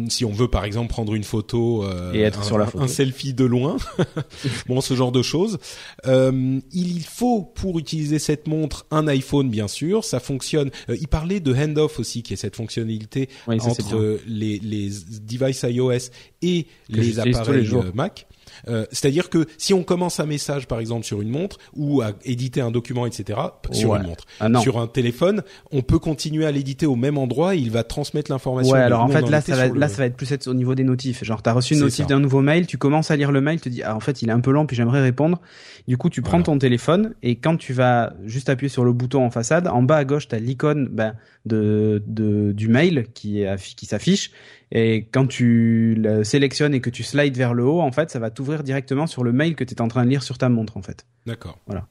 Si 0.09 0.25
on 0.25 0.31
veut 0.31 0.49
par 0.49 0.65
exemple 0.65 0.89
prendre 0.89 1.15
une 1.15 1.23
photo 1.23 1.68
euh, 1.83 2.13
Et 2.13 2.21
être 2.21 2.39
un, 2.39 2.43
sur 2.43 2.57
la 2.57 2.65
photo. 2.65 2.83
un 2.83 2.87
selfie 2.87 3.33
de 3.33 3.45
loin, 3.45 3.77
bon 4.67 4.81
ce 4.81 4.93
genre 4.93 5.11
de 5.11 5.21
choses. 5.21 5.57
Euh, 6.05 6.59
il 6.71 7.03
faut 7.03 7.41
pour 7.41 7.79
utiliser 7.79 8.19
cette 8.19 8.47
montre 8.47 8.85
un 8.91 9.07
iPhone 9.07 9.49
bien 9.49 9.67
sûr, 9.67 10.03
ça 10.03 10.19
fonctionne. 10.19 10.71
Euh, 10.89 10.97
il 10.99 11.07
parlait 11.07 11.39
de 11.39 11.53
handoff 11.53 11.99
aussi, 11.99 12.23
qui 12.23 12.33
est 12.33 12.37
cette 12.37 12.55
fonctionnalité 12.55 13.29
Oui, 13.47 13.59
ça, 13.59 13.71
c'est 13.71 13.83
entre 13.83 14.19
les, 14.27 14.59
les 14.59 14.89
devices 15.21 15.63
iOS 15.67 16.11
et 16.41 16.67
Que 16.91 16.99
les 16.99 17.19
appareils 17.19 17.69
Mac. 17.93 18.27
Euh, 18.67 18.85
C'est-à-dire 18.91 19.29
que 19.29 19.45
si 19.57 19.73
on 19.73 19.83
commence 19.83 20.19
un 20.19 20.25
message 20.25 20.67
par 20.67 20.79
exemple 20.79 21.05
sur 21.05 21.21
une 21.21 21.29
montre 21.29 21.57
ou 21.75 22.01
à 22.01 22.11
éditer 22.25 22.61
un 22.61 22.71
document 22.71 23.05
etc 23.05 23.39
sur 23.71 23.91
Ouais. 23.91 23.99
une 23.99 24.07
montre, 24.07 24.25
Ah 24.39 24.49
sur 24.61 24.79
un 24.79 24.87
téléphone, 24.87 25.43
on 25.71 25.81
peut 25.81 25.99
continuer 25.99 26.45
à 26.45 26.51
l'éditer 26.51 26.85
au 26.85 26.95
même 26.95 27.17
endroit 27.17 27.55
et 27.55 27.59
il 27.59 27.71
va 27.71 27.83
transmettre 27.83 28.31
l'information. 28.31 28.73
Ouais, 28.73 28.79
alors 28.81 29.01
en 29.03 29.07
fait 29.09 29.29
là 29.29 29.41
ça 29.41 29.55
va 29.55 29.67
là 29.69 29.87
ça 29.87 29.97
va 29.97 30.05
être 30.05 30.15
plus 30.17 30.31
être 30.31 30.47
au 30.47 30.53
niveau 30.53 30.75
des 30.75 30.83
notifs. 30.83 31.23
Genre 31.23 31.41
t'as 31.41 31.53
reçu 31.53 31.73
une 31.75 31.79
notif 31.81 32.07
d'un 32.07 32.19
nouveau 32.19 32.41
mail, 32.41 32.67
tu 32.67 32.77
commences 32.77 33.11
à 33.11 33.15
lire 33.15 33.31
le 33.31 33.41
mail, 33.41 33.57
tu 33.61 33.69
te 33.69 33.75
dis 33.75 33.83
ah 33.83 33.95
en 33.95 33.99
fait 33.99 34.21
il 34.21 34.29
est 34.29 34.33
un 34.33 34.39
peu 34.39 34.51
lent 34.51 34.65
puis 34.65 34.75
j'aimerais 34.75 35.01
répondre. 35.01 35.39
Du 35.87 35.97
coup 35.97 36.09
tu 36.09 36.21
prends 36.21 36.31
Voilà. 36.37 36.43
ton 36.45 36.57
téléphone 36.59 37.13
et 37.23 37.35
quand 37.37 37.57
tu 37.57 37.73
vas 37.73 38.13
juste 38.25 38.49
appuyer 38.49 38.69
sur 38.69 38.83
le 38.83 38.93
bouton 38.93 39.25
en 39.25 39.31
façade, 39.31 39.67
en 39.67 39.81
bas 39.83 39.97
à 39.97 40.05
gauche 40.05 40.27
t'as 40.27 40.39
l'icône 40.39 40.87
ben, 40.91 41.13
de, 41.45 42.03
de 42.07 42.51
du 42.51 42.67
mail 42.67 43.07
qui 43.13 43.43
qui 43.77 43.85
s'affiche 43.85 44.31
et 44.71 45.05
quand 45.11 45.27
tu 45.27 45.95
le 45.97 46.23
sélectionnes 46.23 46.73
et 46.73 46.81
que 46.81 46.89
tu 46.89 47.03
slides 47.03 47.37
vers 47.37 47.53
le 47.53 47.65
haut 47.65 47.81
en 47.81 47.91
fait 47.91 48.11
ça 48.11 48.19
va 48.19 48.29
t'ouvrir 48.29 48.63
directement 48.63 49.07
sur 49.07 49.23
le 49.23 49.31
mail 49.31 49.55
que 49.55 49.63
tu 49.63 49.73
es 49.73 49.81
en 49.81 49.87
train 49.87 50.03
de 50.03 50.09
lire 50.09 50.23
sur 50.23 50.37
ta 50.37 50.49
montre 50.49 50.77
en 50.77 50.81
fait. 50.81 51.05
D'accord. 51.25 51.57
Voilà. 51.67 51.87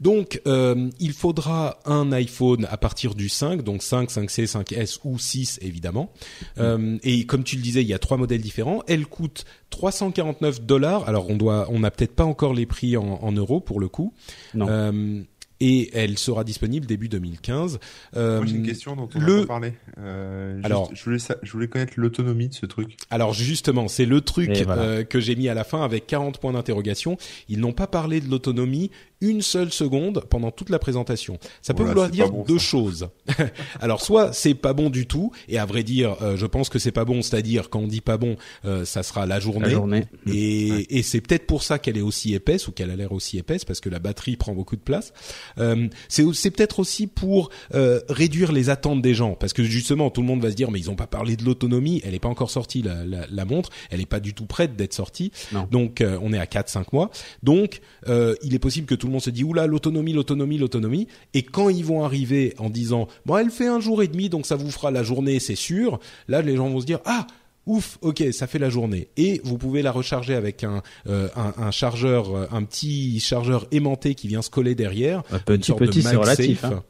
Donc, 0.00 0.40
euh, 0.46 0.90
il 1.00 1.12
faudra 1.12 1.78
un 1.84 2.12
iPhone 2.12 2.66
à 2.70 2.76
partir 2.76 3.14
du 3.14 3.28
5, 3.28 3.62
donc 3.62 3.82
5, 3.82 4.10
5C, 4.10 4.46
5S 4.46 5.00
ou 5.04 5.18
6 5.18 5.58
évidemment. 5.62 6.12
Euh, 6.58 6.98
et 7.02 7.24
comme 7.26 7.44
tu 7.44 7.56
le 7.56 7.62
disais, 7.62 7.82
il 7.82 7.88
y 7.88 7.94
a 7.94 7.98
trois 7.98 8.16
modèles 8.16 8.40
différents. 8.40 8.82
Elle 8.86 9.06
coûte 9.06 9.44
349 9.70 10.62
dollars. 10.62 11.08
Alors, 11.08 11.30
on 11.30 11.36
doit, 11.36 11.66
on 11.70 11.80
n'a 11.80 11.90
peut-être 11.90 12.14
pas 12.14 12.24
encore 12.24 12.54
les 12.54 12.66
prix 12.66 12.96
en, 12.96 13.04
en 13.22 13.32
euros 13.32 13.60
pour 13.60 13.80
le 13.80 13.88
coup. 13.88 14.12
Non. 14.54 14.66
Euh, 14.68 15.22
et 15.60 15.90
elle 15.96 16.18
sera 16.18 16.44
disponible 16.44 16.86
début 16.86 17.08
2015. 17.08 17.78
Euh, 18.16 18.38
Moi, 18.38 18.46
j'ai 18.46 18.56
une 18.56 18.62
question 18.66 18.94
dont 18.96 19.08
on 19.14 19.18
le- 19.18 19.36
a 19.38 19.40
pas 19.42 19.46
parlé. 19.46 19.72
Euh, 19.98 20.54
juste, 20.56 20.66
Alors- 20.66 20.90
je 20.94 21.04
voulais, 21.04 21.18
sa- 21.18 21.36
je 21.42 21.52
voulais 21.52 21.68
connaître 21.68 21.94
l'autonomie 21.96 22.48
de 22.48 22.54
ce 22.54 22.66
truc. 22.66 22.96
Alors 23.10 23.32
justement, 23.32 23.88
c'est 23.88 24.04
le 24.06 24.20
truc 24.20 24.50
voilà. 24.64 24.82
euh, 24.82 25.04
que 25.04 25.18
j'ai 25.20 25.34
mis 25.36 25.48
à 25.48 25.54
la 25.54 25.64
fin 25.64 25.82
avec 25.82 26.06
40 26.06 26.38
points 26.38 26.52
d'interrogation. 26.52 27.16
Ils 27.48 27.60
n'ont 27.60 27.72
pas 27.72 27.86
parlé 27.86 28.20
de 28.20 28.28
l'autonomie 28.28 28.90
une 29.20 29.42
seule 29.42 29.72
seconde 29.72 30.24
pendant 30.28 30.50
toute 30.50 30.70
la 30.70 30.78
présentation. 30.78 31.38
Ça 31.62 31.72
peut 31.74 31.82
Voilà, 31.84 31.92
vouloir 31.92 32.10
dire 32.10 32.30
bon, 32.30 32.44
deux 32.44 32.58
ça. 32.58 32.64
choses. 32.64 33.08
Alors 33.80 34.02
soit 34.02 34.32
c'est 34.32 34.54
pas 34.54 34.72
bon 34.72 34.90
du 34.90 35.06
tout, 35.06 35.32
et 35.48 35.58
à 35.58 35.64
vrai 35.66 35.82
dire, 35.82 36.16
euh, 36.22 36.36
je 36.36 36.46
pense 36.46 36.68
que 36.68 36.78
c'est 36.78 36.92
pas 36.92 37.04
bon, 37.04 37.22
c'est-à-dire 37.22 37.70
quand 37.70 37.80
on 37.80 37.86
dit 37.86 38.00
pas 38.00 38.18
bon, 38.18 38.36
euh, 38.64 38.84
ça 38.84 39.02
sera 39.02 39.26
la 39.26 39.40
journée. 39.40 39.66
La 39.68 39.70
journée. 39.70 40.04
Et, 40.30 40.98
et 40.98 41.02
c'est 41.02 41.20
peut-être 41.20 41.46
pour 41.46 41.62
ça 41.62 41.78
qu'elle 41.78 41.96
est 41.96 42.02
aussi 42.02 42.34
épaisse 42.34 42.68
ou 42.68 42.72
qu'elle 42.72 42.90
a 42.90 42.96
l'air 42.96 43.12
aussi 43.12 43.38
épaisse 43.38 43.64
parce 43.64 43.80
que 43.80 43.88
la 43.88 43.98
batterie 43.98 44.36
prend 44.36 44.52
beaucoup 44.52 44.76
de 44.76 44.80
place. 44.82 45.12
Euh, 45.58 45.88
c'est 46.08 46.50
peut-être 46.50 46.78
aussi 46.80 47.06
pour 47.06 47.50
euh, 47.74 48.00
réduire 48.08 48.52
les 48.52 48.70
attentes 48.70 49.02
des 49.02 49.14
gens 49.14 49.34
parce 49.34 49.52
que 49.52 49.64
justement 49.64 50.10
tout 50.10 50.20
le 50.20 50.26
monde 50.26 50.42
va 50.42 50.50
se 50.50 50.56
dire 50.56 50.70
mais 50.70 50.78
ils 50.78 50.90
ont 50.90 50.96
pas 50.96 51.06
parlé 51.06 51.36
de 51.36 51.44
l'autonomie, 51.44 52.00
elle 52.04 52.14
est 52.14 52.18
pas 52.18 52.28
encore 52.28 52.50
sortie 52.50 52.82
la, 52.82 53.04
la, 53.04 53.26
la 53.30 53.44
montre, 53.44 53.70
elle 53.90 54.00
est 54.00 54.06
pas 54.06 54.20
du 54.20 54.34
tout 54.34 54.46
prête 54.46 54.76
d'être 54.76 54.92
sortie. 54.94 55.32
Non. 55.52 55.66
Donc 55.70 56.00
euh, 56.00 56.18
on 56.22 56.32
est 56.32 56.38
à 56.38 56.46
4 56.46 56.68
5 56.68 56.92
mois. 56.92 57.10
Donc 57.42 57.80
euh, 58.08 58.34
il 58.42 58.54
est 58.54 58.58
possible 58.58 58.86
que 58.86 58.94
tout 58.94 59.05
le 59.06 59.12
monde 59.12 59.22
se 59.22 59.30
dise 59.30 59.44
oula 59.44 59.66
l'autonomie 59.66 60.12
l'autonomie 60.12 60.58
l'autonomie 60.58 61.08
et 61.34 61.42
quand 61.42 61.68
ils 61.68 61.84
vont 61.84 62.04
arriver 62.04 62.54
en 62.58 62.70
disant 62.70 63.08
bon 63.24 63.36
elle 63.36 63.50
fait 63.50 63.68
un 63.68 63.80
jour 63.80 64.02
et 64.02 64.08
demi 64.08 64.28
donc 64.28 64.46
ça 64.46 64.56
vous 64.56 64.70
fera 64.70 64.90
la 64.90 65.02
journée 65.02 65.40
c'est 65.40 65.54
sûr. 65.54 65.98
Là 66.28 66.42
les 66.42 66.56
gens 66.56 66.68
vont 66.68 66.80
se 66.80 66.86
dire 66.86 67.00
ah 67.04 67.26
Ouf, 67.66 67.98
ok, 68.00 68.22
ça 68.30 68.46
fait 68.46 68.60
la 68.60 68.70
journée. 68.70 69.08
Et 69.16 69.40
vous 69.42 69.58
pouvez 69.58 69.82
la 69.82 69.90
recharger 69.90 70.34
avec 70.34 70.62
un, 70.62 70.82
euh, 71.08 71.28
un, 71.34 71.52
un 71.60 71.70
chargeur, 71.72 72.32
euh, 72.32 72.46
un 72.52 72.62
petit 72.62 73.18
chargeur 73.18 73.66
aimanté 73.72 74.14
qui 74.14 74.28
vient 74.28 74.40
se 74.40 74.50
coller 74.50 74.76
derrière. 74.76 75.24
Un 75.32 75.40
petit 75.40 75.72
petit 75.72 76.00
c'est 76.00 76.14
relatif. 76.14 76.64
Hein. 76.64 76.84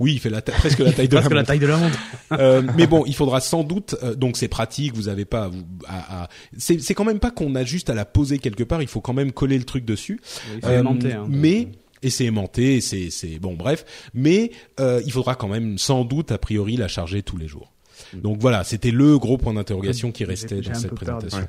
Oui, 0.00 0.14
il 0.14 0.20
fait 0.20 0.30
la 0.30 0.42
presque 0.42 0.78
la 0.80 0.92
taille 0.92 1.08
de 1.08 1.14
la 1.14 1.20
Presque 1.20 1.34
la 1.34 1.42
taille 1.44 1.58
de 1.58 1.66
la 1.66 1.76
montre. 1.76 1.98
Euh, 2.32 2.62
mais 2.76 2.86
bon, 2.86 3.04
il 3.06 3.14
faudra 3.14 3.40
sans 3.40 3.62
doute. 3.64 3.94
euh, 4.02 4.14
donc 4.14 4.36
c'est 4.36 4.48
pratique. 4.48 4.94
Vous 4.94 5.08
avez 5.08 5.24
pas. 5.24 5.48
vous- 5.48 5.62
à, 5.86 6.24
à- 6.24 6.28
c'est 6.56 6.80
c'est 6.80 6.94
quand 6.94 7.04
même 7.04 7.20
pas 7.20 7.30
qu'on 7.30 7.54
a 7.54 7.64
juste 7.64 7.90
à 7.90 7.94
la 7.94 8.04
poser 8.04 8.38
quelque 8.38 8.64
part. 8.64 8.82
Il 8.82 8.88
faut 8.88 9.00
quand 9.00 9.12
même 9.12 9.30
coller 9.32 9.56
le 9.58 9.64
truc 9.64 9.84
dessus. 9.84 10.20
Il 10.56 10.60
faut 10.62 10.66
Euh, 10.68 10.80
aimanter, 10.80 11.12
hein. 11.12 11.26
mais 11.28 11.68
et 12.02 12.10
c'est 12.10 12.24
aimanté, 12.24 12.80
c'est 12.80 13.10
c'est 13.10 13.38
bon 13.38 13.54
bref, 13.54 13.84
mais 14.14 14.50
euh, 14.80 15.00
il 15.06 15.12
faudra 15.12 15.36
quand 15.36 15.48
même 15.48 15.78
sans 15.78 16.04
doute 16.04 16.32
a 16.32 16.38
priori 16.38 16.76
la 16.76 16.88
charger 16.88 17.22
tous 17.22 17.36
les 17.36 17.46
jours. 17.46 17.72
Donc 18.12 18.38
voilà, 18.40 18.64
c'était 18.64 18.90
le 18.90 19.18
gros 19.18 19.38
point 19.38 19.54
d'interrogation 19.54 20.10
qui 20.12 20.24
restait 20.24 20.60
dans 20.60 20.74
cette 20.74 20.90
peur 20.94 21.18
présentation. 21.18 21.48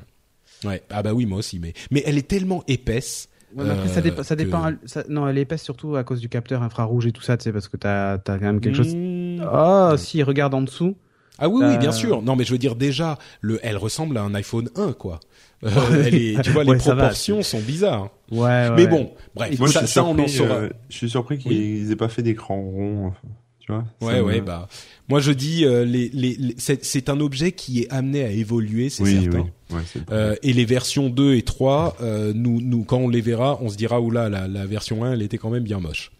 Ouais. 0.64 0.82
Ah 0.90 1.02
bah 1.02 1.12
oui, 1.12 1.26
moi 1.26 1.38
aussi, 1.38 1.58
mais 1.58 1.72
mais 1.90 2.02
elle 2.06 2.16
est 2.18 2.28
tellement 2.28 2.62
épaisse. 2.68 3.28
Ouais, 3.56 3.70
après, 3.70 3.88
ça 3.88 3.98
euh, 3.98 4.02
dépend. 4.02 4.22
Ça 4.22 4.36
que- 4.36 4.42
dépend 4.42 4.70
ça- 4.84 5.04
non, 5.08 5.26
elle 5.28 5.38
est 5.38 5.42
épaisse 5.42 5.62
surtout 5.62 5.96
à 5.96 6.04
cause 6.04 6.20
du 6.20 6.28
capteur 6.28 6.62
infrarouge 6.62 7.06
et 7.06 7.12
tout 7.12 7.22
ça, 7.22 7.36
tu 7.36 7.44
sais, 7.44 7.52
parce 7.52 7.68
que 7.68 7.76
t'as 7.76 8.12
as 8.14 8.18
quand 8.18 8.40
même 8.40 8.60
quelque 8.60 8.76
chose. 8.76 8.94
Mmh. 8.94 9.42
Ah, 9.50 9.94
si, 9.96 10.22
regarde 10.22 10.54
en 10.54 10.62
dessous. 10.62 10.96
Ah 11.38 11.48
oui, 11.48 11.62
oui, 11.66 11.76
bien 11.78 11.92
sûr. 11.92 12.22
Non, 12.22 12.34
mais 12.36 12.44
je 12.44 12.52
veux 12.52 12.58
dire 12.58 12.76
déjà, 12.76 13.18
le, 13.42 13.58
elle 13.62 13.76
ressemble 13.76 14.16
à 14.16 14.22
un 14.22 14.34
iPhone 14.34 14.70
1, 14.74 14.92
quoi. 14.92 15.20
Euh, 15.64 15.70
elle 16.06 16.14
est, 16.14 16.42
tu 16.42 16.50
vois, 16.50 16.64
les 16.64 16.72
va, 16.74 16.78
proportions 16.78 17.42
sont 17.42 17.60
bizarres. 17.60 18.08
Ouais, 18.30 18.38
ouais. 18.40 18.70
Mais 18.76 18.86
bon, 18.86 19.10
bref, 19.34 19.58
Moi, 19.58 19.68
ça, 19.68 19.80
je 19.80 19.86
suis 19.86 19.94
ça, 19.94 20.04
on 20.04 20.18
en 20.18 20.28
saura. 20.28 20.54
euh, 20.54 20.70
je 20.88 20.96
suis 20.96 21.10
surpris 21.10 21.38
qu'ils 21.38 21.52
Oui. 21.52 21.92
aient 21.92 21.96
pas 21.96 22.08
fait 22.08 22.22
d'écran 22.22 22.56
rond. 22.56 23.06
enfin, 23.08 23.28
Tu 23.66 23.72
vois 23.72 23.84
Ouais, 24.00 24.20
ouais, 24.20 24.40
bah 24.40 24.68
moi 25.08 25.18
je 25.18 25.32
dis 25.32 25.64
euh, 25.64 25.84
les, 25.84 26.08
les, 26.10 26.36
les- 26.38 26.54
c'est 26.56 26.84
c'est 26.84 27.08
un 27.08 27.18
objet 27.20 27.50
qui 27.52 27.80
est 27.82 27.92
amené 27.92 28.22
à 28.24 28.30
évoluer, 28.30 28.88
c'est 28.90 29.02
Oui, 29.02 29.22
certain. 29.24 29.38
oui. 29.70 29.76
Ouais, 29.76 29.80
Euh, 30.12 30.36
et 30.44 30.52
les 30.52 30.64
versions 30.64 31.08
2 31.08 31.34
et 31.34 31.42
3, 31.42 31.96
euh, 32.00 32.32
nous, 32.32 32.60
nous, 32.60 32.84
quand 32.84 32.98
on 32.98 33.08
les 33.08 33.20
verra, 33.20 33.58
on 33.60 33.68
se 33.68 33.76
dira 33.76 34.00
oula, 34.00 34.28
la, 34.28 34.46
la 34.46 34.64
version 34.66 35.02
1, 35.04 35.14
elle 35.14 35.22
était 35.22 35.38
quand 35.38 35.50
même 35.50 35.64
bien 35.64 35.80
moche. 35.80 36.12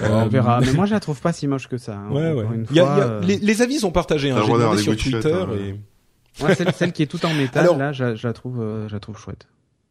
on 0.00 0.04
Euh, 0.04 0.24
verra. 0.28 0.60
Mais 0.60 0.72
moi, 0.74 0.86
je 0.86 0.92
la 0.92 1.00
trouve 1.00 1.20
pas 1.20 1.32
si 1.32 1.48
moche 1.48 1.66
que 1.66 1.78
ça. 1.78 1.96
hein. 1.96 2.10
Ouais, 2.12 2.30
ouais. 2.32 2.44
Une 2.54 2.66
Il 2.70 2.76
y 2.76 2.80
a- 2.80 2.84
fois, 2.84 2.94
il 2.94 2.98
y 2.98 3.02
a- 3.02 3.06
euh, 3.08 3.20
les, 3.22 3.38
les 3.38 3.62
avis 3.62 3.80
sont 3.80 3.90
partagés. 3.90 4.30
Hein. 4.30 4.40
J'ai 4.46 4.52
demandé 4.52 4.76
des 4.76 4.82
sur 4.84 4.96
Twitter. 4.96 5.32
hein, 5.32 5.48
et... 6.40 6.44
ouais, 6.44 6.54
celle, 6.54 6.72
celle 6.72 6.92
qui 6.92 7.02
est 7.02 7.06
toute 7.06 7.24
en 7.24 7.34
métal, 7.34 7.64
Alors- 7.64 7.76
là, 7.78 7.92
je, 7.92 8.04
la- 8.04 8.14
je 8.14 8.24
la 8.28 8.32
trouve, 8.32 8.60
euh, 8.60 8.86
je 8.88 8.94
la 8.94 9.00
trouve 9.00 9.18
chouette. 9.18 9.48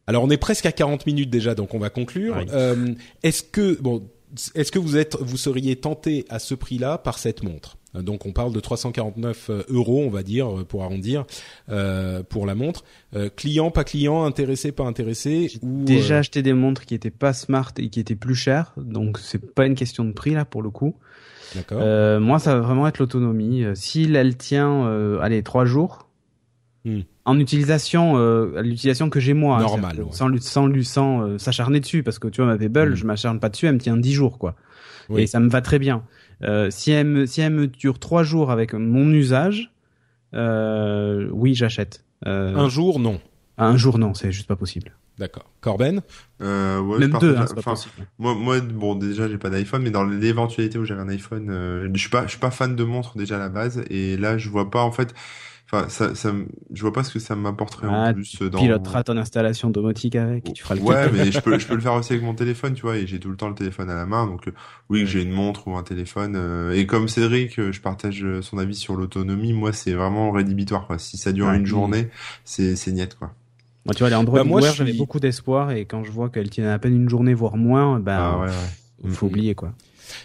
Alors 0.07 0.23
on 0.23 0.29
est 0.29 0.37
presque 0.37 0.65
à 0.65 0.71
40 0.71 1.05
minutes 1.05 1.29
déjà, 1.29 1.53
donc 1.55 1.73
on 1.73 1.79
va 1.79 1.89
conclure. 1.89 2.35
Oui. 2.37 2.45
Euh, 2.53 2.93
est-ce 3.23 3.43
que 3.43 3.79
bon, 3.81 4.03
est-ce 4.55 4.71
que 4.71 4.79
vous 4.79 4.97
êtes, 4.97 5.15
vous 5.19 5.37
seriez 5.37 5.75
tenté 5.75 6.25
à 6.29 6.39
ce 6.39 6.55
prix-là 6.55 6.97
par 6.97 7.17
cette 7.17 7.43
montre? 7.43 7.77
Euh, 7.95 8.01
Donc 8.01 8.25
on 8.25 8.31
parle 8.31 8.53
de 8.53 8.59
349 8.59 9.49
euros, 9.69 10.03
on 10.05 10.09
va 10.09 10.23
dire 10.23 10.47
euh, 10.59 10.63
pour 10.63 10.83
arrondir, 10.83 11.25
euh, 11.69 12.23
pour 12.23 12.45
la 12.45 12.55
montre. 12.55 12.83
Euh, 13.15 13.29
client, 13.29 13.71
pas 13.71 13.83
client, 13.83 14.23
intéressé, 14.23 14.71
pas 14.71 14.83
intéressé. 14.85 15.51
Ou, 15.61 15.83
Déjà 15.83 16.15
euh, 16.15 16.19
acheté 16.19 16.41
des 16.41 16.53
montres 16.53 16.85
qui 16.85 16.95
étaient 16.95 17.09
pas 17.11 17.33
smart 17.33 17.71
et 17.77 17.89
qui 17.89 17.99
étaient 17.99 18.15
plus 18.15 18.35
chères, 18.35 18.73
donc 18.77 19.17
c'est 19.19 19.53
pas 19.53 19.65
une 19.65 19.75
question 19.75 20.05
de 20.05 20.11
prix 20.13 20.31
là 20.33 20.45
pour 20.45 20.61
le 20.61 20.69
coup. 20.69 20.95
d'accord. 21.55 21.79
Euh, 21.81 22.19
moi, 22.19 22.39
ça 22.39 22.55
va 22.55 22.61
vraiment 22.61 22.87
être 22.87 22.99
l'autonomie. 22.99 23.63
Euh, 23.63 23.75
Si 23.75 24.03
elle 24.13 24.37
tient, 24.37 24.85
euh, 24.87 25.19
allez, 25.21 25.43
trois 25.43 25.65
jours. 25.65 26.07
Hmm. 26.83 27.01
En 27.25 27.37
utilisation, 27.39 28.17
euh, 28.17 28.61
l'utilisation 28.61 29.09
que 29.09 29.19
j'ai 29.19 29.33
moi, 29.33 29.57
hein, 29.57 29.61
Normal, 29.61 29.99
ouais. 30.01 30.07
sans 30.11 30.27
lui, 30.27 30.41
sans 30.41 30.67
sans 30.83 31.21
euh, 31.21 31.37
s'acharner 31.37 31.79
dessus, 31.79 32.01
parce 32.01 32.17
que 32.17 32.27
tu 32.27 32.41
vois 32.41 32.49
ma 32.51 32.57
Pebble, 32.57 32.91
Hmm. 32.91 32.95
je 32.95 33.05
m'acharne 33.05 33.39
pas 33.39 33.49
dessus, 33.49 33.67
elle 33.67 33.75
me 33.75 33.79
tient 33.79 33.97
dix 33.97 34.13
jours, 34.13 34.37
quoi. 34.39 34.55
Oui. 35.09 35.21
Et 35.23 35.27
ça 35.27 35.39
me 35.39 35.49
va 35.49 35.61
très 35.61 35.77
bien. 35.79 36.03
Euh, 36.43 36.69
si 36.71 36.91
elle 36.91 37.05
me, 37.07 37.25
si 37.27 37.41
elle 37.41 37.53
me 37.53 37.67
dure 37.67 37.99
trois 37.99 38.23
jours 38.23 38.49
avec 38.49 38.73
mon 38.73 39.11
usage, 39.11 39.71
euh, 40.33 41.27
oui, 41.31 41.53
j'achète. 41.55 42.03
Euh, 42.25 42.55
un 42.55 42.69
jour, 42.69 42.99
non. 42.99 43.19
un 43.57 43.77
jour, 43.77 43.97
non, 43.99 44.13
c'est 44.13 44.31
juste 44.31 44.47
pas 44.47 44.55
possible. 44.55 44.95
D'accord. 45.19 45.45
Corben. 45.59 46.01
Euh, 46.41 46.79
ouais, 46.79 46.99
Même 46.99 47.17
deux, 47.19 47.35
hein, 47.37 47.45
pas. 47.63 47.75
Moi, 48.17 48.33
moi, 48.33 48.59
bon, 48.59 48.95
déjà, 48.95 49.27
j'ai 49.27 49.37
pas 49.37 49.49
d'iPhone, 49.51 49.83
mais 49.83 49.91
dans 49.91 50.03
l'éventualité 50.03 50.79
où 50.79 50.85
j'avais 50.85 51.01
un 51.01 51.09
iPhone, 51.09 51.49
euh, 51.51 51.87
je 51.93 51.99
suis 51.99 52.09
pas, 52.09 52.23
je 52.23 52.31
suis 52.31 52.39
pas 52.39 52.49
fan 52.49 52.75
de 52.75 52.83
montres 52.83 53.17
déjà 53.17 53.35
à 53.35 53.39
la 53.39 53.49
base, 53.49 53.83
et 53.89 54.17
là, 54.17 54.37
je 54.39 54.49
vois 54.49 54.71
pas, 54.71 54.81
en 54.81 54.91
fait, 54.91 55.13
enfin, 55.71 55.87
ça, 55.89 56.15
ça, 56.15 56.33
je 56.73 56.81
vois 56.81 56.93
pas 56.93 57.03
ce 57.03 57.13
que 57.13 57.19
ça 57.19 57.35
m'apporterait 57.35 57.87
Ah, 57.89 58.09
en 58.09 58.13
plus 58.13 58.41
euh, 58.41 58.49
dans. 58.49 58.59
Piloteras 58.59 59.03
ton 59.03 59.17
installation 59.17 59.69
domotique 59.69 60.15
avec, 60.15 60.51
tu 60.53 60.63
feras 60.63 60.75
le 60.75 60.81
Ouais, 60.81 61.11
mais 61.11 61.31
je 61.31 61.39
peux, 61.41 61.57
je 61.59 61.67
peux 61.67 61.75
le 61.75 61.81
faire 61.81 61.93
aussi 61.93 62.13
avec 62.13 62.23
mon 62.25 62.33
téléphone, 62.35 62.73
tu 62.73 62.81
vois, 62.81 62.97
et 62.97 63.07
j'ai 63.07 63.19
tout 63.19 63.29
le 63.29 63.37
temps 63.37 63.49
le 63.49 63.55
téléphone 63.55 63.89
à 63.89 63.95
la 63.95 64.05
main, 64.05 64.25
donc 64.27 64.47
euh, 64.47 64.51
oui, 64.89 65.01
que 65.01 65.05
j'ai 65.07 65.21
une 65.23 65.31
montre 65.31 65.67
ou 65.67 65.75
un 65.77 65.83
téléphone. 65.83 66.35
euh, 66.35 66.71
et 66.73 66.85
comme 66.85 67.07
Cédric, 67.07 67.71
je 67.71 67.81
partage 67.81 68.25
son 68.41 68.57
avis 68.57 68.75
sur 68.75 68.95
l'autonomie. 68.95 69.53
Moi, 69.53 69.73
c'est 69.73 69.93
vraiment 69.93 70.31
rédhibitoire, 70.31 70.87
quoi. 70.87 70.97
Si 70.99 71.17
ça 71.17 71.31
dure 71.31 71.47
Ouais. 71.47 71.57
une 71.57 71.65
journée, 71.65 72.09
c'est, 72.45 72.75
c'est 72.75 72.91
net, 72.91 73.15
quoi. 73.17 73.33
Moi, 73.85 73.95
tu 73.95 73.99
vois, 74.03 74.09
les 74.09 74.15
Android 74.15 74.37
Bah, 74.39 74.43
moi, 74.43 74.61
j'avais 74.61 74.91
suis- 74.91 74.97
beaucoup 74.99 75.19
d'espoir 75.19 75.71
et 75.71 75.85
quand 75.85 76.03
je 76.03 76.11
vois 76.11 76.29
qu'elle 76.29 76.49
tient 76.51 76.69
à 76.69 76.77
peine 76.77 76.95
une 76.95 77.09
journée, 77.09 77.33
voire 77.33 77.57
moins, 77.57 77.99
ben, 77.99 78.17
Ah 78.19 78.39
ouais, 78.39 78.45
ouais. 78.45 79.09
faut 79.11 79.25
Mhm. 79.25 79.31
oublier, 79.31 79.55
quoi. 79.55 79.73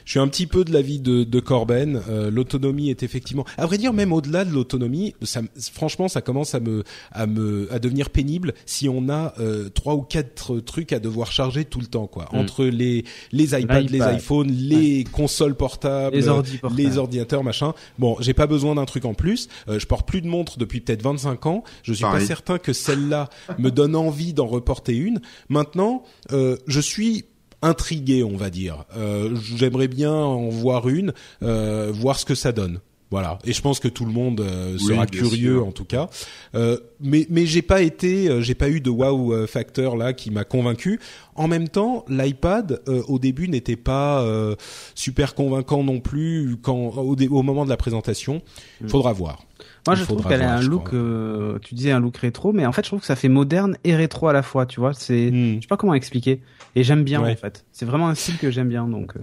Je 0.04 0.10
suis 0.12 0.20
un 0.20 0.28
petit 0.28 0.46
peu 0.46 0.64
de 0.64 0.72
l'avis 0.72 0.98
de, 1.00 1.24
de 1.24 1.40
Corben. 1.40 2.00
Euh, 2.08 2.30
l'autonomie 2.30 2.90
est 2.90 3.02
effectivement, 3.02 3.44
à 3.56 3.66
vrai 3.66 3.78
dire, 3.78 3.92
même 3.92 4.12
au-delà 4.12 4.44
de 4.44 4.50
l'autonomie, 4.52 5.14
ça, 5.22 5.42
me- 5.42 5.48
franchement, 5.72 6.08
ça 6.08 6.20
commence 6.22 6.54
à 6.54 6.60
me, 6.60 6.84
à 7.12 7.26
me, 7.26 7.68
à 7.72 7.78
devenir 7.78 8.10
pénible 8.10 8.54
si 8.66 8.88
on 8.88 9.08
a 9.08 9.34
euh, 9.38 9.68
trois 9.68 9.94
ou 9.94 10.02
quatre 10.02 10.58
trucs 10.60 10.92
à 10.92 10.98
devoir 10.98 11.32
charger 11.32 11.64
tout 11.64 11.80
le 11.80 11.86
temps, 11.86 12.06
quoi. 12.06 12.28
Mm. 12.32 12.36
Entre 12.38 12.64
les, 12.64 13.04
les 13.32 13.58
iPads, 13.58 13.80
les 13.80 13.88
L'iPad. 13.98 14.16
iPhones, 14.18 14.50
les 14.50 15.04
consoles 15.04 15.54
portables, 15.54 16.16
Les 16.16 16.28
ordi 16.28 16.58
portables. 16.58 16.80
les 16.82 16.98
ordinateurs, 16.98 17.44
machin. 17.44 17.74
Bon, 17.98 18.16
j'ai 18.20 18.34
pas 18.34 18.46
besoin 18.46 18.74
d'un 18.74 18.84
truc 18.84 19.04
en 19.04 19.14
plus. 19.14 19.48
Euh, 19.68 19.78
je 19.78 19.86
porte 19.86 20.06
plus 20.06 20.20
de 20.22 20.28
montre 20.28 20.58
depuis 20.58 20.80
peut-être 20.80 21.02
25 21.02 21.46
ans. 21.46 21.64
Je 21.82 21.92
suis 21.92 22.02
Pareil. 22.02 22.20
pas 22.20 22.26
certain 22.26 22.58
que 22.58 22.72
celle-là 22.72 23.28
me 23.58 23.70
donne 23.70 23.96
envie 23.96 24.32
d'en 24.32 24.46
reporter 24.46 24.94
une. 24.96 25.20
Maintenant, 25.48 26.02
euh, 26.32 26.56
je 26.66 26.80
suis 26.80 27.24
intrigué, 27.62 28.22
on 28.22 28.36
va 28.36 28.50
dire. 28.50 28.84
Euh, 28.96 29.36
J'aimerais 29.56 29.88
bien 29.88 30.12
en 30.12 30.48
voir 30.48 30.88
une, 30.88 31.12
euh, 31.42 31.90
voir 31.92 32.18
ce 32.18 32.24
que 32.24 32.34
ça 32.34 32.52
donne. 32.52 32.80
Voilà. 33.10 33.38
Et 33.44 33.52
je 33.52 33.62
pense 33.62 33.78
que 33.78 33.86
tout 33.86 34.04
le 34.04 34.10
monde 34.10 34.40
euh, 34.40 34.76
sera 34.78 35.06
curieux 35.06 35.54
sûr. 35.58 35.66
en 35.66 35.70
tout 35.70 35.84
cas. 35.84 36.08
Euh, 36.56 36.76
mais 37.00 37.26
mais 37.30 37.46
j'ai 37.46 37.62
pas 37.62 37.82
été, 37.82 38.28
euh, 38.28 38.40
j'ai 38.40 38.56
pas 38.56 38.68
eu 38.68 38.80
de 38.80 38.90
wow 38.90 39.46
factor 39.46 39.96
là 39.96 40.12
qui 40.12 40.32
m'a 40.32 40.42
convaincu. 40.42 40.98
En 41.36 41.46
même 41.46 41.68
temps, 41.68 42.04
l'iPad 42.08 42.80
euh, 42.88 43.02
au 43.06 43.20
début 43.20 43.48
n'était 43.48 43.76
pas 43.76 44.22
euh, 44.22 44.56
super 44.96 45.34
convaincant 45.36 45.84
non 45.84 46.00
plus 46.00 46.56
quand 46.60 46.96
au, 46.96 47.42
moment 47.42 47.64
de 47.64 47.70
la 47.70 47.76
présentation. 47.76 48.42
Mm. 48.80 48.88
Faudra 48.88 49.12
voir. 49.12 49.44
Moi, 49.86 49.94
Il 49.94 50.00
je 50.00 50.04
trouve 50.04 50.26
qu'elle 50.26 50.42
a 50.42 50.56
un 50.56 50.62
look, 50.62 50.92
euh, 50.92 51.58
tu 51.60 51.74
disais 51.76 51.92
un 51.92 52.00
look 52.00 52.16
rétro, 52.16 52.52
mais 52.52 52.66
en 52.66 52.72
fait, 52.72 52.82
je 52.82 52.88
trouve 52.88 53.00
que 53.00 53.06
ça 53.06 53.16
fait 53.16 53.28
moderne 53.28 53.78
et 53.84 53.94
rétro 53.94 54.26
à 54.26 54.32
la 54.32 54.42
fois, 54.42 54.66
tu 54.66 54.80
vois. 54.80 54.92
C'est, 54.94 55.30
Hmm. 55.30 55.56
je 55.56 55.60
sais 55.60 55.66
pas 55.68 55.76
comment 55.76 55.94
expliquer. 55.94 56.40
Et 56.76 56.84
j'aime 56.84 57.02
bien, 57.02 57.20
Ouais. 57.22 57.32
en 57.32 57.36
fait. 57.36 57.64
C'est 57.72 57.86
vraiment 57.86 58.08
un 58.08 58.14
style 58.14 58.36
que 58.38 58.50
j'aime 58.52 58.68
bien, 58.68 58.86
donc, 58.86 59.16
euh, 59.16 59.20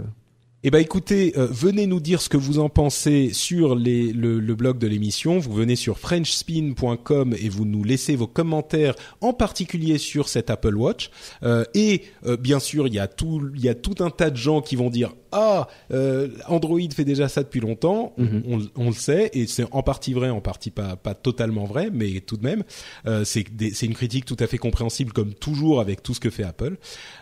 Eh 0.66 0.72
ben 0.72 0.80
écoutez, 0.80 1.34
euh, 1.38 1.45
venez 1.51 1.88
nous 1.88 1.99
dire 1.99 2.22
ce 2.22 2.30
que 2.30 2.38
vous 2.38 2.58
en 2.60 2.70
pensez 2.70 3.32
sur 3.34 3.76
les, 3.76 4.12
le, 4.14 4.39
le 4.39 4.56
blog 4.56 4.78
de 4.80 4.88
l'émission. 4.88 5.38
Vous 5.39 5.51
venez 5.54 5.76
sur 5.76 5.99
frenchspin.com 5.99 7.36
et 7.39 7.49
vous 7.49 7.66
nous 7.66 7.84
laissez 7.84 8.16
vos 8.16 8.28
commentaires, 8.28 8.95
en 9.22 9.34
particulier 9.34 9.97
sur 9.97 10.30
cet 10.30 10.49
Apple 10.49 10.76
Watch. 10.76 11.10
Euh, 11.43 11.66
et 11.74 12.04
euh, 12.26 12.38
bien 12.38 12.60
sûr, 12.60 12.88
il 12.88 12.93
y 12.93 12.99
a 12.99 13.08
tout, 13.08 13.49
il 13.56 13.62
y 13.62 13.70
a 13.70 13.76
tout 13.76 13.95
un 13.99 14.10
tas 14.10 14.30
de 14.30 14.38
gens 14.38 14.62
qui 14.62 14.76
vont 14.76 14.89
dire 14.89 15.14
ah 15.34 15.68
euh, 15.92 16.30
Android 16.48 16.80
fait 16.96 17.04
déjà 17.06 17.28
ça 17.28 17.44
depuis 17.44 17.60
longtemps. 17.60 18.14
Mhm. 18.18 18.44
on, 18.48 18.60
on 18.76 18.88
le 18.88 18.94
sait 18.96 19.30
et 19.34 19.48
c'est 19.48 19.66
en 19.72 19.84
partie 19.84 20.14
vrai, 20.14 20.30
en 20.30 20.42
partie 20.42 20.72
pas 20.72 20.96
pas 20.96 21.16
totalement 21.16 21.66
vrai, 21.66 21.90
mais 21.92 22.22
tout 22.22 22.38
de 22.38 22.44
même 22.44 22.64
euh, 23.08 23.24
c'est 23.26 23.46
une 23.86 23.94
critique 23.96 24.26
tout 24.26 24.38
à 24.40 24.48
fait 24.48 24.58
compréhensible 24.58 25.12
comme 25.12 25.34
toujours 25.34 25.82
avec 25.82 26.04
tout 26.04 26.14
ce 26.14 26.20
que 26.20 26.30
fait 26.30 26.44
Apple. 26.44 26.78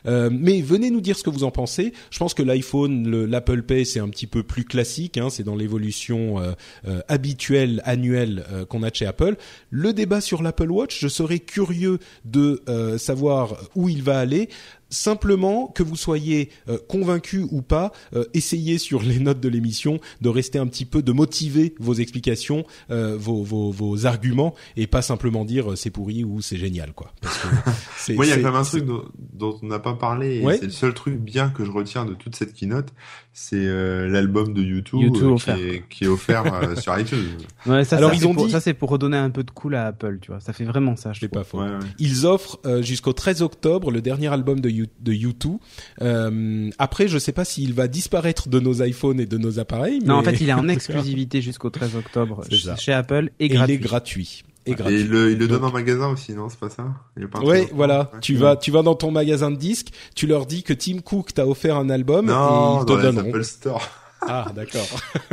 Euh, 0.06 0.30
mais 0.32 0.62
venez 0.62 0.92
nous 0.92 1.02
dire 1.02 1.18
ce 1.18 1.24
que 1.24 1.30
vous 1.30 1.44
en 1.44 1.52
pensez. 1.52 1.94
Je 2.10 2.20
pense 2.20 2.34
que 2.34 2.44
l'iPhone, 2.44 3.08
le- 3.08 3.26
l'Apple 3.26 3.64
Pay, 3.64 3.86
c'est 3.86 4.00
un 4.00 4.10
petit 4.10 4.28
peu 4.28 4.44
plus 4.44 4.66
classique. 4.66 5.18
Hein, 5.18 5.30
c'est 5.30 5.44
dans 5.44 5.56
l'évolution 5.56 6.40
euh, 6.40 6.52
euh, 6.88 7.02
habituelle, 7.08 7.82
annuelle 7.86 8.44
euh, 8.52 8.66
qu'on 8.66 8.84
a 8.84 8.90
de 8.90 8.96
chez 8.96 9.06
Apple. 9.06 9.36
Le 9.70 9.94
débat 9.94 10.22
sur 10.22 10.44
l'Apple 10.44 10.70
Watch, 10.72 11.00
je 11.00 11.08
serais 11.08 11.40
curieux 11.40 12.00
de 12.26 12.62
euh, 12.68 12.98
savoir 12.98 13.56
où 13.76 13.88
il 13.90 14.04
va 14.04 14.20
aller. 14.20 14.50
Simplement 14.92 15.68
que 15.68 15.84
vous 15.84 15.96
soyez 15.96 16.50
euh, 16.70 16.78
convaincu 16.90 17.46
ou 17.50 17.62
pas, 17.62 17.92
euh, 18.14 18.26
essayez 18.34 18.78
sur 18.78 19.02
les 19.02 19.20
notes 19.20 19.40
de 19.40 19.48
l'émission 19.50 20.00
de 20.20 20.30
rester 20.30 20.60
un 20.60 20.68
petit 20.68 20.86
peu, 20.86 21.02
de 21.02 21.12
motiver 21.14 21.74
vos 21.80 21.94
explications, 21.94 22.66
euh, 22.92 23.16
vos, 23.18 23.42
vos, 23.42 23.72
vos 23.72 24.06
arguments, 24.06 24.54
et 24.76 24.88
pas 24.88 25.02
simplement 25.02 25.46
dire 25.46 25.72
euh, 25.72 25.76
c'est 25.76 25.90
pourri 25.92 26.24
ou 26.26 26.42
c'est 26.42 26.58
génial, 26.58 26.92
quoi. 26.94 27.14
Parce 27.22 27.38
que 27.38 27.48
c'est- 27.98 28.14
Moi, 28.16 28.26
il 28.26 28.30
y 28.30 28.32
a 28.34 28.36
quand 28.38 28.52
même 28.52 28.56
un 28.56 28.64
truc 28.64 28.86
dont, 28.86 29.06
dont 29.34 29.58
on 29.64 29.66
n'a 29.68 29.80
pas 29.80 29.94
parlé, 29.94 30.36
et 30.40 30.46
Ouais. 30.46 30.58
c'est 30.58 30.66
le 30.66 30.72
seul 30.72 30.94
truc 30.94 31.16
bien 31.20 31.50
que 31.50 31.64
je 31.64 31.72
retiens 31.72 32.04
de 32.06 32.14
toute 32.14 32.36
cette 32.36 32.54
keynote, 32.54 32.90
c'est 33.34 33.56
euh, 33.66 34.08
l'album 34.10 34.54
de 34.54 34.62
YouTube, 34.62 35.00
YouTube 35.02 35.32
euh, 35.32 35.36
qui, 35.38 35.50
est, 35.62 35.84
qui 35.90 36.04
est 36.04 36.08
offert 36.08 36.54
euh, 36.54 36.76
sur 36.82 36.98
iTunes. 37.00 37.18
ouais, 37.66 37.86
ça, 37.86 37.96
Alors, 37.98 38.10
ça, 38.10 38.16
ils 38.16 38.20
c'est 38.20 38.26
ont 38.26 38.34
pour, 38.34 38.46
dit- 38.46 38.52
ça, 38.52 38.60
c'est 38.60 38.74
pour 38.74 38.90
redonner 38.90 39.16
un 39.18 39.30
peu 39.30 39.44
de 39.44 39.52
cool 39.52 39.76
à 39.76 39.88
Apple, 39.88 40.20
tu 40.22 40.32
vois. 40.32 40.42
Ça 40.42 40.52
fait 40.52 40.66
vraiment 40.66 40.96
ça, 40.98 41.14
je 41.14 41.26
pas 41.28 41.44
faux. 41.46 41.60
Ouais, 41.60 41.70
ouais. 41.70 41.80
Ils 41.98 42.26
offrent 42.26 42.60
euh, 42.66 42.82
jusqu'au 42.82 43.14
13 43.14 43.42
octobre 43.42 43.90
le 43.90 44.02
dernier 44.02 44.28
album 44.28 44.60
de, 44.60 44.70
U 44.70 44.88
de 45.00 45.14
U2. 45.14 45.58
Euh, 46.02 46.70
après, 46.78 47.08
je 47.08 47.18
sais 47.18 47.32
pas 47.32 47.46
s'il 47.46 47.74
va 47.74 47.88
disparaître 47.88 48.50
de 48.50 48.60
nos 48.60 48.84
iPhones 48.84 49.20
et 49.20 49.26
de 49.26 49.38
nos 49.38 49.60
appareils. 49.60 50.00
Non, 50.00 50.16
en 50.16 50.24
fait, 50.24 50.42
il 50.42 50.50
est 50.50 50.54
en 50.54 50.68
exclusivité 50.70 51.42
jusqu'au 51.42 51.70
13 51.70 51.96
octobre 51.96 52.44
chez, 52.50 52.76
ça. 52.76 52.98
Apple 52.98 53.30
et 53.40 53.46
Et 53.46 53.50
gratuit. 53.50 53.74
il 53.74 53.78
est 53.78 53.80
gratuit. 53.82 54.44
Et 54.66 54.72
Et 54.72 54.76
gratuit. 54.76 55.02
il 55.02 55.10
le, 55.10 55.32
il 55.32 55.38
le 55.40 55.48
donne 55.48 55.64
en 55.64 55.72
magasin 55.72 56.10
aussi, 56.10 56.34
non 56.34 56.48
C'est 56.50 56.60
pas 56.60 56.70
ça 56.70 56.84
Il 57.18 57.28
pas 57.28 57.40
Ouais, 57.40 57.68
voilà. 57.74 58.12
Ouais. 58.14 58.20
Tu 58.22 58.36
vas, 58.36 58.56
tu 58.56 58.70
vas 58.72 58.84
dans 58.84 58.96
ton 58.96 59.10
magasin 59.12 59.50
de 59.52 59.56
disques, 59.56 59.90
tu 60.16 60.28
leur 60.28 60.46
dis 60.46 60.62
que 60.64 60.74
Tim 60.74 61.00
Cook 61.00 61.34
t'a 61.34 61.48
offert 61.48 61.78
un 61.78 61.90
album 61.90 62.26
et 62.26 62.32
Non, 62.32 62.82
ils 62.82 62.86
dans 62.86 62.96
te 62.98 63.02
donneront. 63.02 63.30
Apple 63.30 63.44
Store. 63.44 63.82
Ah, 64.22 64.52
d'accord. 64.56 64.86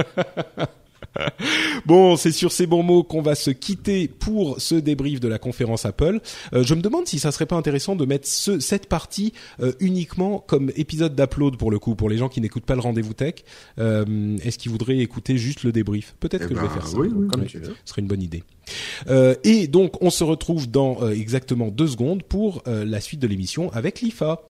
bon, 1.88 2.16
c'est 2.16 2.30
sur 2.32 2.52
ces 2.52 2.66
bons 2.66 2.82
mots 2.82 3.02
qu'on 3.02 3.22
va 3.22 3.34
se 3.34 3.50
quitter 3.50 4.06
pour 4.08 4.60
ce 4.60 4.74
débrief 4.76 5.18
de 5.20 5.26
la 5.28 5.38
conférence 5.38 5.86
Apple. 5.86 6.20
Euh, 6.52 6.62
je 6.62 6.74
me 6.74 6.82
demande 6.82 7.06
si 7.08 7.18
ça 7.18 7.32
serait 7.32 7.46
pas 7.46 7.56
intéressant 7.56 7.96
de 7.96 8.04
mettre 8.04 8.28
ce, 8.28 8.60
cette 8.60 8.86
partie 8.86 9.32
euh, 9.60 9.72
uniquement 9.80 10.38
comme 10.46 10.70
épisode 10.76 11.16
d'upload 11.16 11.56
pour 11.56 11.70
le 11.70 11.78
coup, 11.78 11.94
pour 11.94 12.10
les 12.10 12.18
gens 12.18 12.28
qui 12.28 12.40
n'écoutent 12.40 12.66
pas 12.66 12.74
le 12.74 12.80
rendez-vous 12.82 13.14
tech. 13.14 13.36
Euh, 13.78 14.36
Est-ce 14.44 14.58
qu'ils 14.58 14.70
voudraient 14.70 14.98
écouter 14.98 15.38
juste 15.38 15.64
le 15.64 15.72
débrief? 15.72 16.14
Peut-être 16.20 16.42
Eh 16.44 16.48
que 16.48 16.54
je 16.54 16.60
ben, 16.60 16.66
vais 16.68 16.74
faire 16.74 16.86
ça. 16.86 16.96
oui, 16.98 17.08
oui, 17.12 17.26
Comme 17.28 17.40
oui. 17.40 17.46
tu 17.48 17.58
veux. 17.58 17.74
Ce 17.84 17.90
serait 17.92 18.02
une 18.02 18.08
bonne 18.08 18.22
idée. 18.22 18.44
Euh, 19.08 19.34
et 19.44 19.66
donc, 19.66 20.02
on 20.02 20.10
se 20.10 20.22
retrouve 20.24 20.70
dans 20.70 20.98
euh, 21.02 21.10
exactement 21.12 21.68
deux 21.68 21.86
secondes 21.88 22.22
pour 22.22 22.62
euh, 22.68 22.84
la 22.84 23.00
suite 23.00 23.20
de 23.20 23.26
l'émission 23.26 23.72
avec 23.72 24.02
l'IFA. 24.02 24.42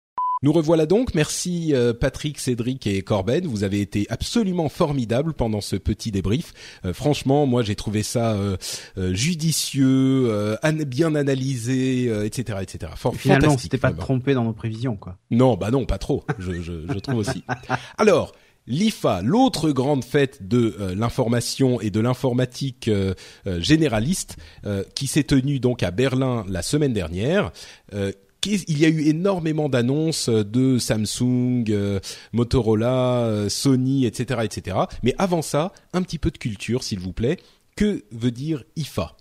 Nous 0.43 0.53
revoilà 0.53 0.87
donc. 0.87 1.15
Merci 1.15 1.75
euh, 1.75 1.93
Patrick, 1.93 2.39
Cédric 2.39 2.87
et 2.87 3.03
Corben. 3.03 3.47
Vous 3.47 3.65
avez 3.65 3.81
été 3.81 4.07
absolument 4.09 4.69
formidables 4.69 5.35
pendant 5.35 5.61
ce 5.61 5.75
petit 5.77 6.13
débrief. 6.13 6.53
Euh, 6.85 6.93
franchement, 6.95 7.45
moi 7.47 7.63
j'ai 7.63 7.75
trouvé 7.75 8.03
ça 8.05 8.33
euh, 8.35 8.57
euh, 8.99 9.13
judicieux, 9.15 10.29
euh, 10.31 10.57
an- 10.63 10.85
bien 10.87 11.15
analysé, 11.15 12.07
euh, 12.09 12.25
etc., 12.25 12.59
etc. 12.63 12.93
For- 12.97 13.15
Et 13.15 13.19
Finalement, 13.19 13.47
on 13.47 13.51
fantastique, 13.51 13.63
s'était 13.73 13.79
pas 13.81 13.89
vraiment. 13.89 14.03
trompé 14.05 14.35
dans 14.35 14.45
nos 14.45 14.53
prévisions, 14.53 14.97
quoi. 14.97 15.17
Non, 15.31 15.57
bah 15.57 15.71
non, 15.71 15.87
pas 15.87 15.99
trop. 15.99 16.25
Je, 16.39 16.61
je, 16.63 16.73
je 16.89 16.99
trouve 17.01 17.17
aussi. 17.19 17.43
Alors, 17.97 18.33
l'IFA, 18.69 19.23
l'autre 19.23 19.71
grande 19.73 20.05
fête 20.05 20.47
de 20.47 20.77
euh, 20.79 20.95
l'information 20.95 21.81
et 21.81 21.91
de 21.91 21.99
l'informatique 22.01 22.87
euh, 22.89 23.15
euh, 23.47 23.61
généraliste, 23.61 24.37
qui 24.95 25.07
s'est 25.09 25.25
tenue 25.25 25.59
donc 25.59 25.83
à 25.83 25.91
Berlin 25.91 26.45
la 26.49 26.63
semaine 26.63 26.93
dernière. 26.93 27.51
Il 28.47 28.79
y 28.79 28.85
a 28.85 28.89
eu 28.89 29.03
énormément 29.03 29.69
d'annonces 29.69 30.29
de 30.29 30.79
Samsung, 30.79 31.65
Motorola, 32.33 33.47
Sony, 33.49 34.07
etc., 34.07 34.41
etc. 34.45 34.77
Mais 35.03 35.15
avant 35.19 35.43
ça, 35.43 35.73
un 35.93 36.03
petit 36.03 36.19
peu 36.19 36.31
de 36.31 36.39
culture, 36.39 36.83
s'il 36.83 37.01
vous 37.01 37.13
plaît. 37.13 37.39
Que 37.77 38.03
veut 38.11 38.33
dire 38.33 38.65
IFA 38.77 39.17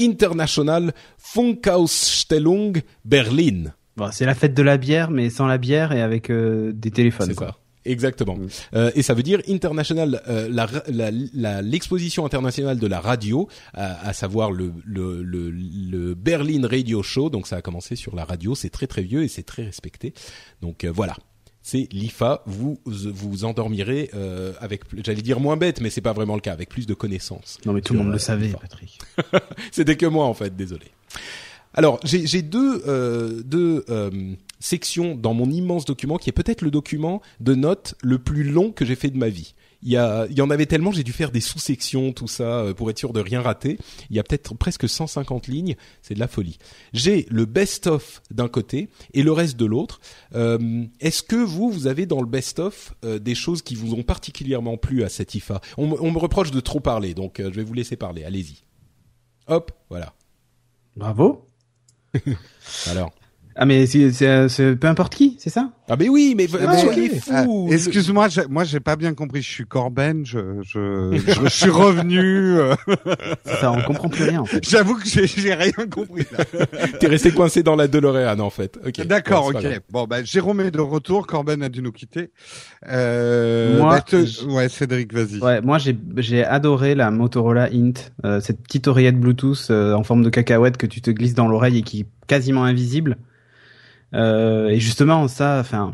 International 0.00 0.92
Funkausstellung 1.18 2.82
Berlin. 3.04 3.72
Bon, 3.96 4.10
c'est 4.12 4.24
la 4.26 4.36
fête 4.36 4.54
de 4.54 4.62
la 4.62 4.76
bière, 4.76 5.10
mais 5.10 5.30
sans 5.30 5.48
la 5.48 5.58
bière 5.58 5.90
et 5.90 6.00
avec 6.00 6.30
des 6.30 6.90
téléphones. 6.92 7.26
C'est 7.26 7.34
ça. 7.34 7.56
Exactement. 7.88 8.36
Mm. 8.36 8.48
Euh, 8.74 8.90
et 8.94 9.02
ça 9.02 9.14
veut 9.14 9.22
dire 9.22 9.40
international, 9.48 10.22
euh, 10.28 11.62
l'exposition 11.62 12.26
internationale 12.26 12.78
de 12.78 12.86
la 12.86 13.00
radio, 13.00 13.48
à, 13.74 14.12
savoir 14.12 14.50
le, 14.50 14.72
le, 14.84 15.22
le, 15.22 15.50
le, 15.50 16.14
Berlin 16.14 16.66
Radio 16.68 17.02
Show. 17.02 17.30
Donc 17.30 17.46
ça 17.46 17.56
a 17.56 17.62
commencé 17.62 17.96
sur 17.96 18.14
la 18.14 18.24
radio, 18.24 18.54
c'est 18.54 18.70
très 18.70 18.86
très 18.86 19.02
vieux 19.02 19.22
et 19.24 19.28
c'est 19.28 19.42
très 19.42 19.64
respecté. 19.64 20.12
Donc 20.60 20.84
euh, 20.84 20.92
voilà. 20.92 21.16
C'est 21.60 21.88
l'IFA. 21.92 22.42
Vous 22.46 22.78
vous 22.86 23.44
endormirez 23.44 24.10
euh, 24.14 24.54
avec, 24.60 24.82
j'allais 25.04 25.20
dire 25.22 25.40
moins 25.40 25.56
bête, 25.56 25.80
mais 25.80 25.90
c'est 25.90 26.00
pas 26.00 26.14
vraiment 26.14 26.34
le 26.34 26.40
cas, 26.40 26.52
avec 26.52 26.68
plus 26.68 26.86
de 26.86 26.94
connaissances. 26.94 27.58
Non 27.66 27.72
mais 27.72 27.82
tout 27.82 27.92
le 27.92 27.98
monde 27.98 28.12
le 28.12 28.18
savait, 28.18 28.48
Patrick. 28.48 28.98
C'était 29.72 29.96
que 29.96 30.06
moi 30.06 30.24
en 30.26 30.34
fait, 30.34 30.56
désolé. 30.56 30.86
Alors 31.74 32.00
j'ai 32.04 32.42
deux 32.42 33.42
deux 33.44 33.84
section 34.60 35.14
dans 35.14 35.34
mon 35.34 35.50
immense 35.50 35.84
document 35.84 36.18
qui 36.18 36.30
est 36.30 36.32
peut-être 36.32 36.62
le 36.62 36.70
document 36.70 37.22
de 37.40 37.54
notes 37.54 37.94
le 38.02 38.18
plus 38.18 38.44
long 38.44 38.72
que 38.72 38.84
j'ai 38.84 38.96
fait 38.96 39.10
de 39.10 39.18
ma 39.18 39.28
vie. 39.28 39.54
Il 39.82 39.90
y, 39.90 39.96
a, 39.96 40.26
il 40.28 40.36
y 40.36 40.42
en 40.42 40.50
avait 40.50 40.66
tellement, 40.66 40.90
j'ai 40.90 41.04
dû 41.04 41.12
faire 41.12 41.30
des 41.30 41.40
sous-sections, 41.40 42.12
tout 42.12 42.26
ça, 42.26 42.62
euh, 42.62 42.74
pour 42.74 42.90
être 42.90 42.98
sûr 42.98 43.12
de 43.12 43.20
rien 43.20 43.40
rater. 43.40 43.78
Il 44.10 44.16
y 44.16 44.18
a 44.18 44.24
peut-être 44.24 44.54
presque 44.56 44.88
150 44.88 45.46
lignes, 45.46 45.76
c'est 46.02 46.14
de 46.14 46.18
la 46.18 46.26
folie. 46.26 46.58
J'ai 46.92 47.26
le 47.30 47.44
best-of 47.44 48.20
d'un 48.32 48.48
côté 48.48 48.88
et 49.14 49.22
le 49.22 49.30
reste 49.30 49.56
de 49.56 49.66
l'autre. 49.66 50.00
Euh, 50.34 50.84
Est-ce 50.98 51.22
que 51.22 51.36
vous, 51.36 51.70
vous 51.70 51.86
avez 51.86 52.06
dans 52.06 52.20
le 52.20 52.26
best-of 52.26 52.94
euh, 53.04 53.20
des 53.20 53.36
choses 53.36 53.62
qui 53.62 53.76
vous 53.76 53.94
ont 53.94 54.02
particulièrement 54.02 54.78
plu 54.78 55.04
à 55.04 55.08
cette 55.08 55.36
IFA 55.36 55.60
on, 55.76 55.92
on, 56.00 56.10
me 56.10 56.18
reproche 56.18 56.50
de 56.50 56.60
trop 56.60 56.80
parler, 56.80 57.14
donc 57.14 57.38
euh, 57.38 57.50
je 57.52 57.56
vais 57.56 57.64
vous 57.64 57.74
laisser 57.74 57.94
parler. 57.94 58.24
Allez-y. 58.24 58.64
Hop, 59.46 59.70
voilà. 59.90 60.12
Bravo. 60.96 61.46
Alors. 62.86 63.12
Ah 63.60 63.66
mais 63.66 63.86
c'est 63.86 64.76
peu 64.76 64.86
importe 64.86 65.16
qui, 65.16 65.36
c'est 65.40 65.50
ça? 65.50 65.72
Ah 65.88 65.96
mais 65.98 66.08
oui, 66.08 66.34
mais 66.36 66.46
soyez 66.46 67.08
fous. 67.08 67.66
Ah, 67.68 67.74
excuse-moi, 67.74 68.28
moi 68.48 68.62
j'ai 68.62 68.78
pas 68.78 68.94
bien 68.94 69.14
compris. 69.14 69.42
Je 69.42 69.50
suis 69.50 69.66
Corben, 69.66 70.24
je 70.24 70.62
je, 70.62 71.18
je, 71.26 71.48
suis 71.48 71.68
revenu. 71.68 72.56
Euh. 72.58 72.76
ça, 73.44 73.72
on 73.72 73.82
comprend 73.82 74.08
plus 74.08 74.22
rien. 74.22 74.42
En 74.42 74.44
fait. 74.44 74.64
J'avoue 74.68 74.94
que 74.94 75.08
j'ai 75.08 75.54
rien 75.54 75.72
compris. 75.90 76.24
T'es 77.00 77.08
resté 77.08 77.32
coincé 77.32 77.64
dans 77.64 77.74
la 77.74 77.88
DeLorean 77.88 78.38
en 78.38 78.50
fait. 78.50 78.78
Okay. 78.86 79.04
D'accord, 79.06 79.46
ok. 79.46 79.80
Bon 79.90 80.04
bah 80.04 80.22
Jérôme 80.22 80.60
est 80.60 80.70
de 80.70 80.80
retour, 80.80 81.26
Corben 81.26 81.60
a 81.60 81.68
dû 81.68 81.82
nous 81.82 81.90
quitter. 81.90 82.30
Euh, 82.88 83.78
moi, 83.78 84.00
bah, 84.12 84.18
ouais 84.50 84.68
Cédric, 84.68 85.12
vas-y. 85.12 85.40
Ouais, 85.40 85.60
moi 85.62 85.78
j'ai 85.78 85.98
j'ai 86.16 86.44
adoré 86.44 86.94
la 86.94 87.10
Motorola 87.10 87.70
Int, 87.72 88.12
euh, 88.24 88.40
cette 88.40 88.62
petite 88.62 88.86
oreillette 88.86 89.18
Bluetooth 89.18 89.66
euh, 89.70 89.94
en 89.94 90.04
forme 90.04 90.22
de 90.22 90.30
cacahuète 90.30 90.76
que 90.76 90.86
tu 90.86 91.00
te 91.00 91.10
glisses 91.10 91.34
dans 91.34 91.48
l'oreille 91.48 91.78
et 91.78 91.82
qui 91.82 92.00
est 92.02 92.06
quasiment 92.28 92.62
invisible. 92.62 93.16
Euh, 94.14 94.68
et 94.68 94.80
justement, 94.80 95.28
ça, 95.28 95.58
enfin, 95.60 95.92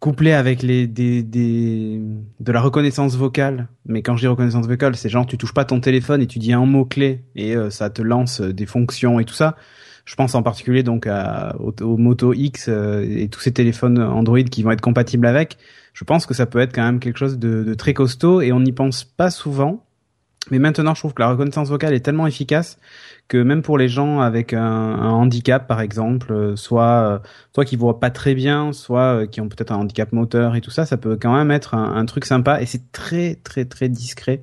couplé 0.00 0.32
avec 0.32 0.62
les 0.62 0.86
des, 0.86 1.22
des 1.22 2.00
de 2.40 2.52
la 2.52 2.60
reconnaissance 2.60 3.16
vocale. 3.16 3.68
Mais 3.86 4.02
quand 4.02 4.16
je 4.16 4.22
dis 4.22 4.26
reconnaissance 4.26 4.66
vocale, 4.66 4.96
c'est 4.96 5.08
genre 5.08 5.26
tu 5.26 5.38
touches 5.38 5.54
pas 5.54 5.64
ton 5.64 5.80
téléphone 5.80 6.22
et 6.22 6.26
tu 6.26 6.38
dis 6.38 6.52
un 6.52 6.66
mot 6.66 6.84
clé 6.84 7.24
et 7.36 7.56
euh, 7.56 7.70
ça 7.70 7.90
te 7.90 8.02
lance 8.02 8.40
euh, 8.40 8.52
des 8.52 8.66
fonctions 8.66 9.20
et 9.20 9.24
tout 9.24 9.34
ça. 9.34 9.56
Je 10.04 10.16
pense 10.16 10.34
en 10.34 10.42
particulier 10.42 10.82
donc 10.82 11.06
à, 11.06 11.54
au, 11.60 11.96
Moto 11.96 12.32
X 12.32 12.66
et 12.68 13.28
tous 13.30 13.38
ces 13.38 13.52
téléphones 13.52 14.02
Android 14.02 14.42
qui 14.42 14.64
vont 14.64 14.72
être 14.72 14.80
compatibles 14.80 15.26
avec. 15.28 15.58
Je 15.94 16.02
pense 16.02 16.26
que 16.26 16.34
ça 16.34 16.44
peut 16.46 16.58
être 16.58 16.74
quand 16.74 16.82
même 16.82 16.98
quelque 16.98 17.18
chose 17.18 17.38
de, 17.38 17.62
de 17.62 17.74
très 17.74 17.94
costaud 17.94 18.40
et 18.40 18.50
on 18.50 18.58
n'y 18.58 18.72
pense 18.72 19.04
pas 19.04 19.30
souvent. 19.30 19.84
Mais 20.50 20.58
maintenant, 20.58 20.94
je 20.94 21.00
trouve 21.00 21.14
que 21.14 21.22
la 21.22 21.30
reconnaissance 21.30 21.68
vocale 21.68 21.94
est 21.94 22.00
tellement 22.00 22.26
efficace 22.26 22.78
que 23.28 23.38
même 23.38 23.62
pour 23.62 23.78
les 23.78 23.88
gens 23.88 24.20
avec 24.20 24.52
un, 24.52 24.98
handicap, 24.98 25.66
par 25.68 25.80
exemple, 25.80 26.32
euh, 26.32 26.56
soit 26.56 27.12
euh, 27.12 27.18
soit 27.54 27.64
qui 27.64 27.76
voient 27.76 28.00
pas 28.00 28.10
très 28.10 28.34
bien, 28.34 28.72
soit 28.72 29.22
euh, 29.22 29.26
qui 29.26 29.40
ont 29.40 29.48
peut-être 29.48 29.72
un 29.72 29.76
handicap 29.76 30.12
moteur 30.12 30.56
et 30.56 30.60
tout 30.60 30.70
ça, 30.70 30.84
ça 30.84 30.96
peut 30.96 31.16
quand 31.20 31.34
même 31.34 31.50
être 31.50 31.74
un, 31.74 32.04
truc 32.06 32.24
sympa 32.24 32.60
et 32.60 32.66
c'est 32.66 32.90
très 32.92 33.36
très 33.36 33.64
très 33.64 33.88
discret. 33.88 34.42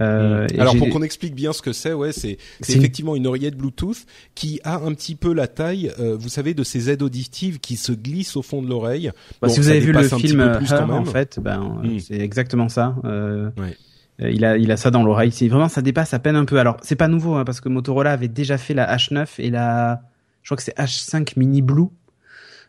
Euh, 0.00 0.46
Alors 0.56 0.76
pour 0.76 0.88
qu'on 0.90 1.02
explique 1.02 1.34
bien 1.34 1.52
ce 1.52 1.60
que 1.60 1.72
c'est, 1.72 1.92
ouais, 1.92 2.12
c'est 2.12 2.38
effectivement 2.68 3.16
une 3.16 3.26
oreillette 3.26 3.56
Bluetooth 3.56 4.06
qui 4.36 4.60
a 4.62 4.76
un 4.76 4.94
petit 4.94 5.16
peu 5.16 5.34
la 5.34 5.48
taille, 5.48 5.92
vous 5.98 6.28
savez, 6.28 6.54
de 6.54 6.62
ces 6.62 6.88
aides 6.88 7.02
auditives 7.02 7.58
qui 7.58 7.76
se 7.76 7.90
glissent 7.90 8.36
au 8.36 8.42
fond 8.42 8.62
de 8.62 8.68
l'oreille. 8.68 9.10
Bah, 9.42 9.48
si 9.48 9.58
vous 9.58 9.68
avez 9.68 9.80
vu 9.80 9.90
le 9.90 10.04
film 10.04 10.40
Her, 10.40 10.90
en 10.92 11.04
fait, 11.04 11.40
ben 11.42 11.80
hmm. 11.82 11.98
c'est 11.98 12.20
exactement 12.20 12.68
ça. 12.68 12.94
Euh, 13.04 13.50
ouais. 13.58 13.76
Euh, 14.22 14.30
il 14.30 14.44
a, 14.44 14.56
il 14.56 14.70
a 14.72 14.76
ça 14.76 14.90
dans 14.90 15.02
l'oreille. 15.02 15.32
C'est 15.32 15.48
vraiment, 15.48 15.68
ça 15.68 15.82
dépasse 15.82 16.14
à 16.14 16.18
peine 16.18 16.36
un 16.36 16.44
peu. 16.44 16.58
Alors, 16.58 16.76
c'est 16.82 16.96
pas 16.96 17.08
nouveau, 17.08 17.34
hein, 17.34 17.44
parce 17.44 17.60
que 17.60 17.68
Motorola 17.68 18.12
avait 18.12 18.28
déjà 18.28 18.58
fait 18.58 18.74
la 18.74 18.96
H9 18.96 19.26
et 19.38 19.50
la, 19.50 20.02
je 20.42 20.48
crois 20.48 20.56
que 20.56 20.62
c'est 20.62 20.76
H5 20.76 21.34
Mini 21.36 21.62
Blue, 21.62 21.88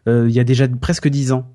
euh, 0.07 0.25
il 0.27 0.35
y 0.35 0.39
a 0.39 0.43
déjà 0.43 0.67
presque 0.67 1.07
10 1.07 1.31
ans, 1.31 1.47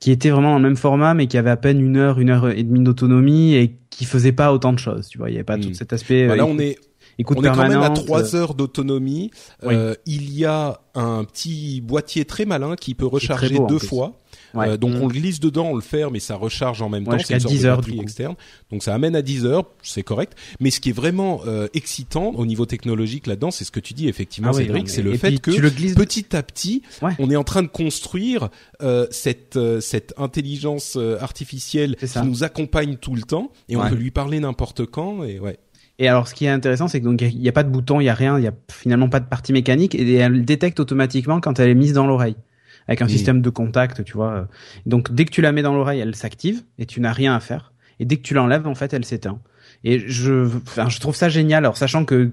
qui 0.00 0.10
était 0.10 0.30
vraiment 0.30 0.52
dans 0.52 0.58
le 0.58 0.64
même 0.64 0.76
format, 0.76 1.14
mais 1.14 1.26
qui 1.26 1.38
avait 1.38 1.50
à 1.50 1.56
peine 1.56 1.80
une 1.80 1.96
heure, 1.96 2.20
une 2.20 2.30
heure 2.30 2.48
et 2.50 2.62
demie 2.62 2.80
d'autonomie 2.80 3.54
et 3.54 3.76
qui 3.90 4.04
faisait 4.04 4.32
pas 4.32 4.52
autant 4.52 4.72
de 4.72 4.78
choses. 4.78 5.08
Tu 5.08 5.18
vois, 5.18 5.30
il 5.30 5.34
y 5.34 5.36
avait 5.36 5.44
pas 5.44 5.58
tout 5.58 5.70
hmm. 5.70 5.74
cet 5.74 5.92
aspect. 5.92 6.28
Bah 6.28 6.36
là, 6.36 6.46
on 6.46 6.58
est, 6.58 6.78
on 7.26 7.42
est 7.42 7.50
quand 7.50 7.68
même 7.68 7.82
à 7.82 7.90
3 7.90 8.36
heures 8.36 8.54
d'autonomie. 8.54 9.30
Euh, 9.64 9.94
il 10.06 10.32
y 10.36 10.44
a 10.44 10.80
un 10.94 11.24
petit 11.24 11.80
boîtier 11.80 12.24
très 12.24 12.44
malin 12.44 12.76
qui 12.76 12.94
peut 12.94 13.06
recharger 13.06 13.58
deux 13.68 13.78
fois. 13.78 14.14
Euh, 14.60 14.76
donc 14.76 14.94
mm. 14.94 15.02
on 15.02 15.06
le 15.06 15.12
glisse 15.12 15.40
dedans, 15.40 15.66
on 15.66 15.74
le 15.74 15.80
ferme 15.80 16.16
et 16.16 16.20
ça 16.20 16.36
recharge 16.36 16.82
en 16.82 16.88
même 16.88 17.04
temps. 17.04 17.18
C'est 17.18 17.34
une 17.34 17.40
sorte 17.40 17.54
10 17.54 17.66
heures, 17.66 17.76
batterie 17.78 18.00
externe. 18.00 18.34
Donc 18.70 18.82
ça 18.82 18.94
amène 18.94 19.16
à 19.16 19.22
10 19.22 19.46
heures, 19.46 19.64
c'est 19.82 20.02
correct. 20.02 20.36
Mais 20.60 20.70
ce 20.70 20.80
qui 20.80 20.90
est 20.90 20.92
vraiment 20.92 21.40
euh, 21.46 21.68
excitant 21.74 22.32
au 22.34 22.46
niveau 22.46 22.66
technologique 22.66 23.26
là-dedans, 23.26 23.50
c'est 23.50 23.64
ce 23.64 23.70
que 23.70 23.80
tu 23.80 23.94
dis 23.94 24.08
effectivement, 24.08 24.50
ah 24.50 24.54
Cédric, 24.54 24.88
c'est 24.88 25.02
le 25.02 25.16
fait 25.16 25.38
que 25.38 25.50
petit 25.94 26.36
à 26.36 26.42
petit, 26.42 26.82
on 27.18 27.30
est 27.30 27.36
en 27.36 27.44
train 27.44 27.62
de 27.62 27.68
construire 27.68 28.48
euh, 28.82 29.06
cette 29.10 29.56
euh, 29.56 29.80
cette 29.80 30.14
intelligence 30.16 30.98
artificielle 31.20 31.96
qui 31.96 32.18
nous 32.24 32.44
accompagne 32.44 32.96
tout 32.96 33.14
le 33.14 33.22
temps 33.22 33.50
et 33.68 33.76
on 33.76 33.88
peut 33.88 33.94
lui 33.94 34.10
parler 34.10 34.40
n'importe 34.40 34.86
quand 34.86 35.24
et 35.24 35.38
ouais. 35.40 35.58
Et 36.00 36.08
alors, 36.08 36.28
ce 36.28 36.34
qui 36.34 36.44
est 36.44 36.48
intéressant, 36.48 36.86
c'est 36.86 37.00
que 37.00 37.04
donc 37.04 37.20
il 37.20 37.40
n'y 37.40 37.48
a, 37.48 37.52
pas 37.52 37.64
de 37.64 37.70
bouton, 37.70 38.00
il 38.00 38.04
y 38.04 38.08
a 38.08 38.14
rien, 38.14 38.38
il 38.38 38.44
y 38.44 38.46
a 38.46 38.52
finalement 38.70 39.08
pas 39.08 39.18
de 39.18 39.26
partie 39.26 39.52
mécanique, 39.52 39.96
et 39.96 40.14
elle 40.14 40.44
détecte 40.44 40.78
automatiquement 40.78 41.40
quand 41.40 41.58
elle 41.58 41.70
est 41.70 41.74
mise 41.74 41.92
dans 41.92 42.06
l'oreille 42.06 42.36
avec 42.88 43.02
un 43.02 43.08
système 43.08 43.42
de 43.42 43.50
contact, 43.50 44.02
tu 44.02 44.14
vois. 44.14 44.48
Donc 44.86 45.12
dès 45.12 45.26
que 45.26 45.30
tu 45.30 45.42
la 45.42 45.52
mets 45.52 45.62
dans 45.62 45.74
l'oreille, 45.74 46.00
elle 46.00 46.16
s'active 46.16 46.62
et 46.78 46.86
tu 46.86 47.00
n'as 47.00 47.12
rien 47.12 47.34
à 47.34 47.40
faire. 47.40 47.72
Et 48.00 48.04
dès 48.04 48.16
que 48.16 48.22
tu 48.22 48.34
l'enlèves, 48.34 48.66
en 48.66 48.74
fait, 48.74 48.92
elle 48.92 49.04
s'éteint. 49.04 49.40
Et 49.84 49.98
je, 50.08 50.46
enfin, 50.66 50.88
je 50.88 50.98
trouve 50.98 51.14
ça 51.14 51.28
génial. 51.28 51.64
Alors, 51.64 51.76
sachant 51.76 52.04
que 52.04 52.30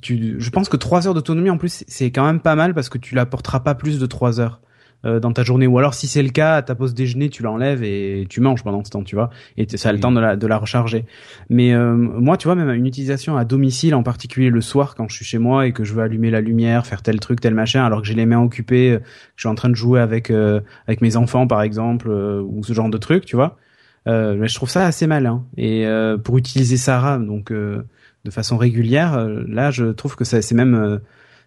tu, 0.00 0.36
je 0.38 0.50
pense 0.50 0.68
que 0.68 0.76
trois 0.76 1.06
heures 1.06 1.14
d'autonomie, 1.14 1.50
en 1.50 1.58
plus, 1.58 1.84
c'est 1.88 2.10
quand 2.10 2.24
même 2.24 2.40
pas 2.40 2.54
mal 2.54 2.74
parce 2.74 2.88
que 2.88 2.98
tu 2.98 3.14
la 3.14 3.26
porteras 3.26 3.60
pas 3.60 3.74
plus 3.74 3.98
de 3.98 4.06
trois 4.06 4.40
heures. 4.40 4.60
Euh, 5.04 5.20
dans 5.20 5.32
ta 5.32 5.42
journée. 5.42 5.66
Ou 5.66 5.78
alors 5.78 5.92
si 5.92 6.06
c'est 6.06 6.22
le 6.22 6.30
cas 6.30 6.56
à 6.56 6.62
ta 6.62 6.74
pause 6.74 6.94
déjeuner 6.94 7.28
tu 7.28 7.42
l'enlèves 7.42 7.82
et 7.82 8.26
tu 8.30 8.40
manges 8.40 8.64
pendant 8.64 8.82
ce 8.82 8.90
temps 8.90 9.02
tu 9.02 9.14
vois. 9.14 9.28
Et 9.58 9.66
ça 9.76 9.90
a 9.90 9.92
le 9.92 10.00
temps 10.00 10.10
de 10.10 10.20
la, 10.20 10.36
de 10.36 10.46
la 10.46 10.56
recharger. 10.56 11.04
Mais 11.50 11.74
euh, 11.74 11.94
moi 11.94 12.38
tu 12.38 12.48
vois 12.48 12.54
même 12.54 12.70
une 12.70 12.86
utilisation 12.86 13.36
à 13.36 13.44
domicile 13.44 13.94
en 13.94 14.02
particulier 14.02 14.48
le 14.48 14.60
soir 14.62 14.94
quand 14.94 15.06
je 15.08 15.16
suis 15.16 15.24
chez 15.24 15.38
moi 15.38 15.66
et 15.66 15.72
que 15.72 15.84
je 15.84 15.92
veux 15.92 16.02
allumer 16.02 16.30
la 16.30 16.40
lumière 16.40 16.86
faire 16.86 17.02
tel 17.02 17.20
truc 17.20 17.40
tel 17.40 17.54
machin 17.54 17.84
alors 17.84 18.00
que 18.00 18.06
j'ai 18.06 18.14
les 18.14 18.24
mains 18.24 18.40
occupées 18.40 18.98
que 18.98 19.06
je 19.36 19.42
suis 19.42 19.48
en 19.48 19.54
train 19.54 19.68
de 19.68 19.74
jouer 19.74 20.00
avec 20.00 20.30
euh, 20.30 20.60
avec 20.86 21.02
mes 21.02 21.16
enfants 21.16 21.46
par 21.46 21.60
exemple 21.60 22.08
ou 22.08 22.64
ce 22.64 22.72
genre 22.72 22.88
de 22.88 22.98
truc 22.98 23.26
tu 23.26 23.36
vois 23.36 23.58
mais 24.06 24.48
je 24.48 24.54
trouve 24.54 24.70
ça 24.70 24.86
assez 24.86 25.06
malin. 25.06 25.44
Et 25.56 25.84
pour 26.24 26.38
utiliser 26.38 26.76
Sarah 26.76 27.18
donc 27.18 27.52
de 27.52 27.84
façon 28.30 28.56
régulière 28.56 29.28
là 29.46 29.70
je 29.70 29.86
trouve 29.86 30.16
que 30.16 30.24
c'est 30.24 30.52
même 30.52 31.00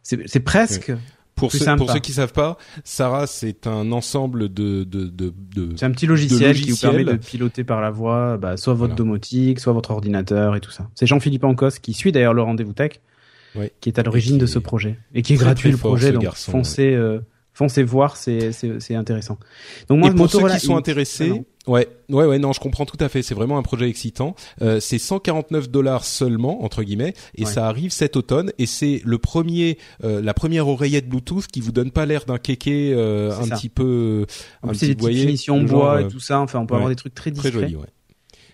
c'est 0.04 0.40
presque 0.42 0.94
pour 1.40 1.52
ceux, 1.52 1.76
pour 1.76 1.92
ceux 1.92 2.00
qui 2.00 2.14
savent 2.14 2.34
pas, 2.34 2.58
Sarah, 2.84 3.28
c'est 3.28 3.68
un 3.68 3.92
ensemble 3.92 4.54
de 4.54 4.84
de 4.84 5.06
de, 5.06 5.34
de 5.56 5.76
C'est 5.76 5.86
un 5.86 5.92
petit 5.92 6.08
logiciel 6.08 6.56
qui 6.56 6.72
vous 6.72 6.78
permet 6.78 7.04
de 7.04 7.16
piloter 7.16 7.64
par 7.64 7.82
la 7.82 7.90
voix, 7.90 8.38
bah, 8.38 8.58
soit 8.58 8.74
votre 8.74 8.96
domotique, 8.96 9.60
soit 9.60 9.74
votre 9.74 9.92
ordinateur 9.92 10.56
et 10.56 10.60
tout 10.60 10.72
ça. 10.72 10.90
C'est 10.96 11.08
Jean-Philippe 11.08 11.44
Ancos 11.44 11.80
qui 11.82 11.94
suit 11.94 12.12
d'ailleurs 12.12 12.34
le 12.34 12.42
rendez-vous 12.42 12.74
tech, 12.74 13.00
qui 13.82 13.90
est 13.90 14.00
à 14.00 14.04
l'origine 14.04 14.38
de 14.38 14.46
ce 14.46 14.60
projet 14.60 14.98
et 15.14 15.22
qui 15.22 15.34
est 15.34 15.38
gratuit 15.38 15.72
le 15.72 15.78
projet. 15.78 16.12
Donc 16.12 16.34
foncez, 16.36 16.94
euh, 16.94 17.20
foncez 17.54 17.84
voir, 17.84 18.16
c'est 18.16 18.52
c'est 18.52 18.80
c'est 18.80 18.96
intéressant. 18.96 19.40
Donc 19.88 20.00
moi, 20.00 20.10
et 20.10 20.14
pour 20.14 20.30
ceux 20.30 20.48
qui 20.48 20.60
sont 20.60 20.78
intéressés. 20.78 21.44
Ouais, 21.68 21.88
ouais, 22.10 22.26
ouais, 22.26 22.40
non, 22.40 22.52
je 22.54 22.60
comprends 22.60 22.86
tout 22.86 22.98
à 23.00 23.10
fait. 23.10 23.22
C'est 23.22 23.36
vraiment 23.36 23.58
un 23.58 23.62
projet 23.62 23.88
excitant. 23.90 24.36
Euh, 24.62 24.80
c'est 24.80 24.98
149 24.98 25.70
dollars 25.70 26.04
seulement 26.06 26.64
entre 26.64 26.82
guillemets, 26.84 27.14
et 27.36 27.46
Ouais. 27.46 27.52
ça 27.52 27.68
arrive 27.68 27.92
cet 27.92 28.16
automne. 28.16 28.52
Et 28.58 28.66
c'est 28.66 29.02
le 29.06 29.18
premier, 29.20 29.78
euh, 30.04 30.22
la 30.22 30.34
première 30.34 30.68
oreillette 30.68 31.08
Bluetooth 31.08 31.48
qui 31.48 31.60
vous 31.62 31.72
donne 31.72 31.92
pas 31.92 32.06
l'air 32.06 32.26
d'un 32.26 32.38
kéké 32.40 32.94
euh, 32.96 33.32
un 33.38 33.46
ça. 33.46 33.56
petit 33.56 33.70
peu, 33.70 34.26
un 34.64 34.70
petit 34.70 34.80
des 34.88 34.96
petites 34.96 35.00
voyez, 35.02 35.26
finitions 35.26 35.68
genre, 35.68 35.80
bois 35.82 36.02
et 36.02 36.08
tout 36.08 36.20
ça. 36.20 36.40
Enfin, 36.40 36.60
on 36.60 36.66
peut 36.66 36.74
ouais. 36.74 36.78
avoir 36.78 36.90
des 36.90 36.96
trucs 36.96 37.14
très 37.14 37.32
très 37.32 37.50
discrets. 37.52 37.62
joli. 37.70 37.76
Ouais. 37.76 37.86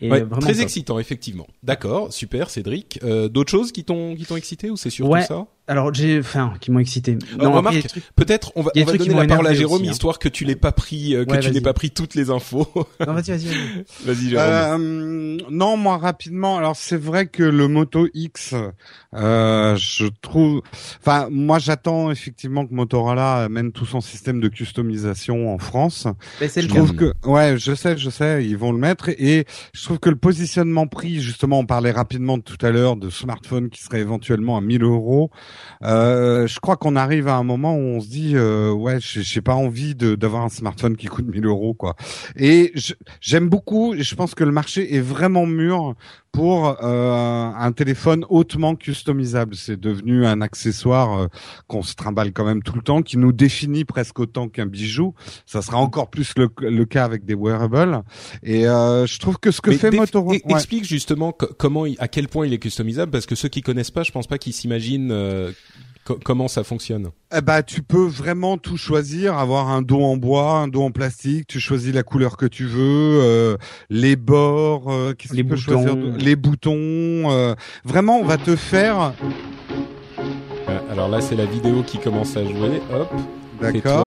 Et 0.01 0.11
Ouais, 0.11 0.23
euh, 0.23 0.39
très 0.41 0.51
top. 0.53 0.61
excitant, 0.61 0.99
effectivement. 0.99 1.47
D'accord, 1.63 2.11
super, 2.11 2.49
Cédric. 2.49 2.99
Euh, 3.03 3.29
D'autres 3.29 3.51
choses 3.51 3.71
qui 3.71 3.85
t'ont 3.85 4.13
qui 4.15 4.25
t'ont 4.25 4.35
excité 4.35 4.69
ou 4.69 4.75
c'est 4.75 4.89
surtout 4.89 5.13
Ouais. 5.13 5.23
ça? 5.23 5.45
Alors, 5.67 5.91
j'ai, 5.93 6.19
enfin, 6.19 6.53
qui 6.59 6.69
m'ont 6.69 6.77
excité. 6.79 7.17
Euh, 7.39 7.43
Non, 7.43 7.61
trucs- 7.63 8.03
Peut-être 8.15 8.51
on 8.55 8.61
va, 8.61 8.71
on 8.75 8.83
va 8.83 8.93
donner 8.97 9.13
la 9.15 9.25
parole 9.25 9.47
à 9.47 9.53
Jérôme 9.55 9.81
aussi, 9.81 9.89
hein. 9.89 9.91
histoire 9.93 10.19
que 10.19 10.29
tu 10.29 10.45
l'aies 10.45 10.55
pas 10.55 10.71
pris, 10.71 11.15
euh, 11.15 11.25
que 11.25 11.31
Ouais, 11.31 11.39
tu 11.39 11.49
n'aies 11.49 11.61
pas 11.61 11.73
pris 11.73 11.89
toutes 11.89 12.13
les 12.13 12.29
infos. 12.29 12.67
Non, 13.05 13.13
vas-y, 13.13 13.31
vas-y, 13.31 13.45
vas-y. 13.45 13.85
Vas-y 14.05 14.29
Jérôme. 14.29 14.45
Euh, 14.47 15.37
non, 15.49 15.75
moi 15.77 15.97
rapidement. 15.97 16.57
Alors 16.57 16.75
c'est 16.75 16.97
vrai 16.97 17.25
que 17.27 17.41
le 17.43 17.67
Moto 17.67 18.07
X, 18.13 18.53
euh, 19.15 19.75
je 19.75 20.05
trouve. 20.21 20.61
Enfin, 20.99 21.29
moi 21.31 21.57
j'attends 21.59 22.11
effectivement 22.11 22.65
que 22.67 22.73
Motorola 22.73 23.43
amène 23.45 23.71
tout 23.71 23.85
son 23.85 24.01
système 24.01 24.39
de 24.39 24.47
customisation 24.47 25.51
en 25.53 25.57
France. 25.57 26.07
Mais 26.41 26.47
c'est 26.47 26.61
Je 26.61 26.67
le 26.67 26.73
trouve 26.73 26.95
cas. 26.95 27.11
que, 27.23 27.27
ouais, 27.27 27.57
je 27.57 27.73
sais, 27.73 27.97
je 27.97 28.09
sais, 28.09 28.45
ils 28.45 28.57
vont 28.57 28.71
le 28.71 28.77
mettre 28.77 29.09
et 29.09 29.45
je 29.73 29.83
trouve 29.83 29.99
que 29.99 30.09
le 30.09 30.15
positionnement 30.15 30.87
prix, 30.87 31.19
justement, 31.21 31.59
on 31.59 31.65
parlait 31.65 31.91
rapidement 31.91 32.39
tout 32.39 32.63
à 32.63 32.69
l'heure 32.69 32.95
de 32.97 33.09
smartphone 33.09 33.69
qui 33.69 33.81
serait 33.81 33.99
éventuellement 34.01 34.57
à 34.57 34.61
1000 34.61 34.83
euros. 34.83 35.31
Euh, 35.83 36.47
je 36.47 36.59
crois 36.59 36.77
qu'on 36.77 36.95
arrive 36.95 37.27
à 37.27 37.35
un 37.35 37.43
moment 37.43 37.75
où 37.75 37.79
on 37.79 38.01
se 38.01 38.07
dit, 38.07 38.33
euh, 38.35 38.71
ouais, 38.71 38.97
j'ai 38.99 39.41
pas 39.41 39.55
envie 39.55 39.95
d'avoir 39.95 40.43
un 40.43 40.49
smartphone 40.49 40.95
qui 40.97 41.07
coûte 41.07 41.27
1000 41.27 41.45
euros, 41.45 41.73
quoi. 41.73 41.95
Et 42.35 42.73
j'aime 43.21 43.49
beaucoup, 43.49 43.95
je 43.97 44.15
pense 44.15 44.35
que 44.35 44.43
le 44.43 44.51
marché 44.51 44.95
est 44.95 45.01
vraiment 45.01 45.45
mûr 45.45 45.95
pour 46.35 46.77
euh, 46.83 47.51
un 47.57 47.71
téléphone 47.71 48.25
hautement 48.29 48.75
customisable. 48.75 49.55
C'est 49.55 49.79
devenu 49.79 50.25
un 50.25 50.41
accessoire 50.41 51.17
euh, 51.17 51.27
qu'on 51.67 51.81
se 51.81 51.95
trimballe 51.95 52.33
quand 52.33 52.43
même 52.43 52.61
tout 52.61 52.75
le 52.75 52.81
temps, 52.81 53.01
qui 53.01 53.17
nous 53.17 53.31
définit 53.31 53.85
presque 53.85 54.19
autant 54.19 54.49
qu'un 54.49 54.65
bijou. 54.65 55.13
Ça 55.45 55.61
sera 55.61 55.77
encore 55.77 56.09
plus 56.09 56.33
le, 56.37 56.49
le 56.59 56.85
cas 56.85 57.05
avec 57.05 57.23
des 57.23 57.35
wearables. 57.35 58.03
Et 58.43 58.67
euh, 58.67 59.05
je 59.07 59.17
trouve 59.19 59.37
que 59.39 59.51
ce 59.51 59.61
que 59.61 59.69
Mais 59.69 59.77
fait 59.77 59.91
Motorola, 59.91 60.37
Explique 60.49 60.83
justement 60.85 61.31
co- 61.31 61.47
comment, 61.57 61.85
à 61.99 62.07
quel 62.07 62.27
point 62.27 62.45
il 62.45 62.53
est 62.53 62.59
customisable, 62.59 63.11
parce 63.11 63.25
que 63.25 63.35
ceux 63.35 63.49
qui 63.49 63.61
connaissent 63.61 63.91
pas, 63.91 64.03
je 64.03 64.11
pense 64.11 64.27
pas 64.27 64.37
qu'ils 64.37 64.53
s'imaginent 64.53 65.11
euh, 65.11 65.51
co- 66.05 66.17
comment 66.23 66.47
ça 66.47 66.63
fonctionne? 66.63 67.09
Eh 67.35 67.41
ben, 67.41 67.61
tu 67.63 67.81
peux 67.81 68.05
vraiment 68.05 68.57
tout 68.57 68.77
choisir, 68.77 69.37
avoir 69.37 69.67
un 69.69 69.81
dos 69.81 70.01
en 70.01 70.15
bois, 70.15 70.51
un 70.59 70.67
dos 70.69 70.83
en 70.83 70.91
plastique, 70.91 71.47
tu 71.47 71.59
choisis 71.59 71.93
la 71.93 72.03
couleur 72.03 72.37
que 72.37 72.45
tu 72.45 72.65
veux, 72.65 73.19
euh, 73.21 73.57
les 73.89 74.15
bords, 74.15 74.89
euh, 74.91 75.13
qu'est-ce 75.13 75.31
que 75.33 75.37
Les 75.37 75.43
tu 75.43 75.49
peux 75.49 75.55
boutons. 75.55 75.71
choisir 75.73 75.95
de- 75.97 76.17
les 76.17 76.35
boutons. 76.37 76.71
euh, 77.31 77.55
vraiment, 77.83 78.17
on 78.19 78.23
va 78.25 78.37
te 78.37 78.55
faire. 78.55 79.13
Euh, 80.69 80.79
alors 80.91 81.09
là, 81.09 81.19
c'est 81.21 81.35
la 81.35 81.45
vidéo 81.45 81.83
qui 81.83 81.97
commence 81.99 82.37
à 82.37 82.43
jouer. 82.45 82.81
Hop. 82.93 83.09
D'accord. 83.61 84.03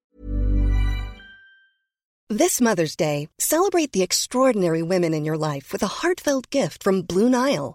This 2.30 2.60
Mother's 2.60 2.94
Day, 2.96 3.28
celebrate 3.38 3.92
the 3.92 4.02
extraordinary 4.02 4.82
women 4.82 5.14
in 5.14 5.24
your 5.24 5.36
life 5.38 5.72
with 5.72 5.82
a 5.82 6.02
heartfelt 6.02 6.44
gift 6.50 6.82
from 6.84 7.00
Blue 7.02 7.30
Nile. 7.30 7.74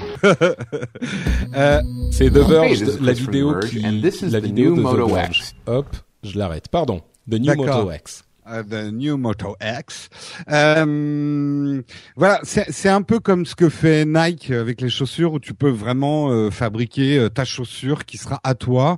Euh, 1.55 1.81
C'est 2.11 2.29
The 2.29 2.37
Verge, 2.37 2.83
la 3.01 3.13
vidéo 3.13 3.59
qui, 3.59 3.85
and 3.85 4.01
this 4.01 4.21
is 4.21 4.29
la 4.29 4.39
the 4.39 4.45
vidéo 4.45 4.69
new 4.71 4.75
de 4.77 4.81
Moto 4.81 5.07
The 5.07 5.11
Verge. 5.13 5.39
X. 5.39 5.55
Hop, 5.67 5.87
je 6.23 6.37
l'arrête. 6.37 6.67
Pardon. 6.69 7.01
The 7.29 7.39
New. 7.39 7.55
Moto 7.55 7.91
X. 7.91 8.23
euh, 8.51 8.63
the 8.63 8.91
New 8.91 9.17
Moto 9.17 9.55
X. 9.61 10.09
Euh, 10.51 11.81
voilà, 12.15 12.39
c'est 12.43 12.89
un 12.89 13.01
peu 13.01 13.19
comme 13.19 13.45
ce 13.45 13.55
que 13.55 13.69
fait 13.69 14.05
Nike 14.05 14.51
avec 14.51 14.81
les 14.81 14.89
chaussures, 14.89 15.33
où 15.33 15.39
tu 15.39 15.53
peux 15.53 15.69
vraiment 15.69 16.29
euh, 16.29 16.49
fabriquer 16.49 17.17
euh, 17.17 17.29
ta 17.29 17.45
chaussure 17.45 18.05
qui 18.05 18.17
sera 18.17 18.39
à 18.43 18.55
toi. 18.55 18.97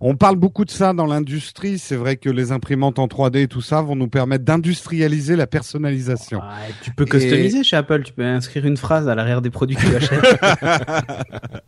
On 0.00 0.16
parle 0.16 0.36
beaucoup 0.36 0.64
de 0.64 0.70
ça 0.70 0.92
dans 0.92 1.06
l'industrie. 1.06 1.78
C'est 1.78 1.96
vrai 1.96 2.16
que 2.16 2.30
les 2.30 2.52
imprimantes 2.52 2.98
en 2.98 3.06
3D 3.06 3.42
et 3.42 3.48
tout 3.48 3.60
ça 3.60 3.82
vont 3.82 3.96
nous 3.96 4.08
permettre 4.08 4.44
d'industrialiser 4.44 5.36
la 5.36 5.46
personnalisation. 5.46 6.38
Ouais, 6.38 6.74
tu 6.82 6.92
peux 6.92 7.04
customiser 7.04 7.64
chez 7.64 7.76
Apple. 7.76 8.02
Tu 8.02 8.12
peux 8.12 8.24
inscrire 8.24 8.66
une 8.66 8.76
phrase 8.76 9.08
à 9.08 9.14
l'arrière 9.14 9.42
des 9.42 9.50
produits 9.50 9.76
que 9.76 9.86
tu 9.86 9.96
achètes. 9.96 10.40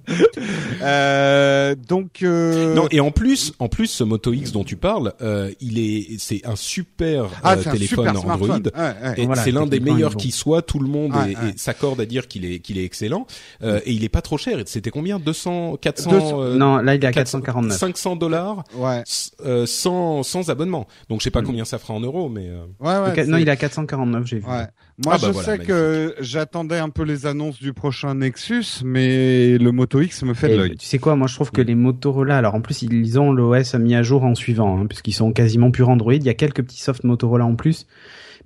Euh, 0.82 1.74
donc, 1.74 2.22
euh, 2.22 2.74
Non, 2.74 2.88
et 2.90 3.00
en 3.00 3.10
plus, 3.10 3.54
en 3.58 3.68
plus, 3.68 3.86
ce 3.86 4.04
Moto 4.04 4.32
X 4.32 4.52
dont 4.52 4.64
tu 4.64 4.76
parles, 4.76 5.14
euh, 5.22 5.50
il 5.60 5.78
est, 5.78 6.18
c'est 6.18 6.46
un 6.46 6.56
super 6.56 7.23
ah, 7.42 7.54
euh, 7.56 7.62
téléphone 7.72 8.08
Android. 8.08 8.36
Ouais, 8.48 8.60
ouais. 8.74 9.14
Et 9.16 9.26
Voilà, 9.26 9.42
c'est 9.42 9.50
l'un 9.50 9.66
des 9.66 9.80
meilleurs 9.80 10.16
qui 10.16 10.30
soit. 10.30 10.62
Tout 10.62 10.78
le 10.78 10.88
monde 10.88 11.12
Ouais, 11.14 11.32
est- 11.32 11.36
ouais. 11.36 11.48
est- 11.50 11.58
s'accorde 11.58 12.00
à 12.00 12.06
dire 12.06 12.28
qu'il 12.28 12.44
est 12.44 12.58
qu'il 12.60 12.78
est 12.78 12.84
excellent. 12.84 13.26
Euh, 13.62 13.80
et 13.84 13.92
il 13.92 14.04
est 14.04 14.08
pas 14.08 14.22
trop 14.22 14.38
cher. 14.38 14.58
C'était 14.66 14.90
combien? 14.90 15.18
200, 15.18 15.76
400, 15.80 16.10
200, 16.10 16.40
euh, 16.42 16.54
non, 16.56 16.76
là, 16.78 16.94
il 16.94 17.02
est 17.04 17.06
à 17.06 17.12
400, 17.12 17.38
449. 17.40 17.78
500 17.78 18.16
dollars 18.16 18.64
Ouais, 18.76 19.02
euh, 19.44 19.66
sans 19.66 20.22
sans 20.22 20.50
abonnement. 20.50 20.86
Donc 21.08 21.20
je 21.20 21.24
sais 21.24 21.30
pas 21.30 21.42
Mm. 21.42 21.46
combien 21.46 21.64
ça 21.64 21.78
fera 21.78 21.94
en 21.94 22.00
euros, 22.00 22.28
mais 22.28 22.48
euh, 22.48 22.64
ouais, 22.80 23.12
ouais. 23.12 23.20
Ok, 23.22 23.26
non, 23.28 23.38
il 23.38 23.48
est 23.48 23.50
à 23.52 23.56
449, 23.56 24.26
j'ai 24.26 24.38
vu. 24.38 24.46
Ouais. 24.46 24.66
Moi, 25.04 25.14
Ah 25.16 25.18
bah 25.20 25.26
je 25.26 25.32
voilà, 25.32 25.44
sais 25.44 25.50
magnifique. 25.52 25.68
que 25.68 26.14
j'attendais 26.20 26.78
un 26.78 26.88
peu 26.88 27.02
les 27.02 27.26
annonces 27.26 27.58
du 27.60 27.72
prochain 27.72 28.14
Nexus, 28.14 28.82
mais 28.84 29.58
le 29.58 29.72
Moto 29.72 30.00
X 30.00 30.22
me 30.22 30.34
fait 30.34 30.48
de 30.50 30.56
l'œil. 30.56 30.76
tu 30.76 30.86
sais 30.86 30.98
quoi, 30.98 31.16
moi 31.16 31.26
je 31.26 31.34
trouve 31.34 31.50
que 31.50 31.60
Mm. 31.62 31.64
les 31.64 31.74
Motorola, 31.74 32.38
alors 32.38 32.54
en 32.54 32.60
plus 32.60 32.82
ils 32.82 33.18
ont 33.18 33.32
l'OS 33.32 33.74
mis 33.74 33.94
à 33.96 34.02
jour 34.04 34.22
en 34.22 34.36
suivant, 34.36 34.78
hein, 34.80 34.86
puisqu'ils 34.86 35.12
sont 35.14 35.32
quasiment 35.32 35.72
pur 35.72 35.88
Android. 35.88 36.14
Il 36.14 36.22
y 36.22 36.28
a 36.28 36.34
quelques 36.34 36.62
petits 36.62 36.80
soft 36.80 37.02
Motorola 37.02 37.44
en 37.44 37.56
plus, 37.56 37.86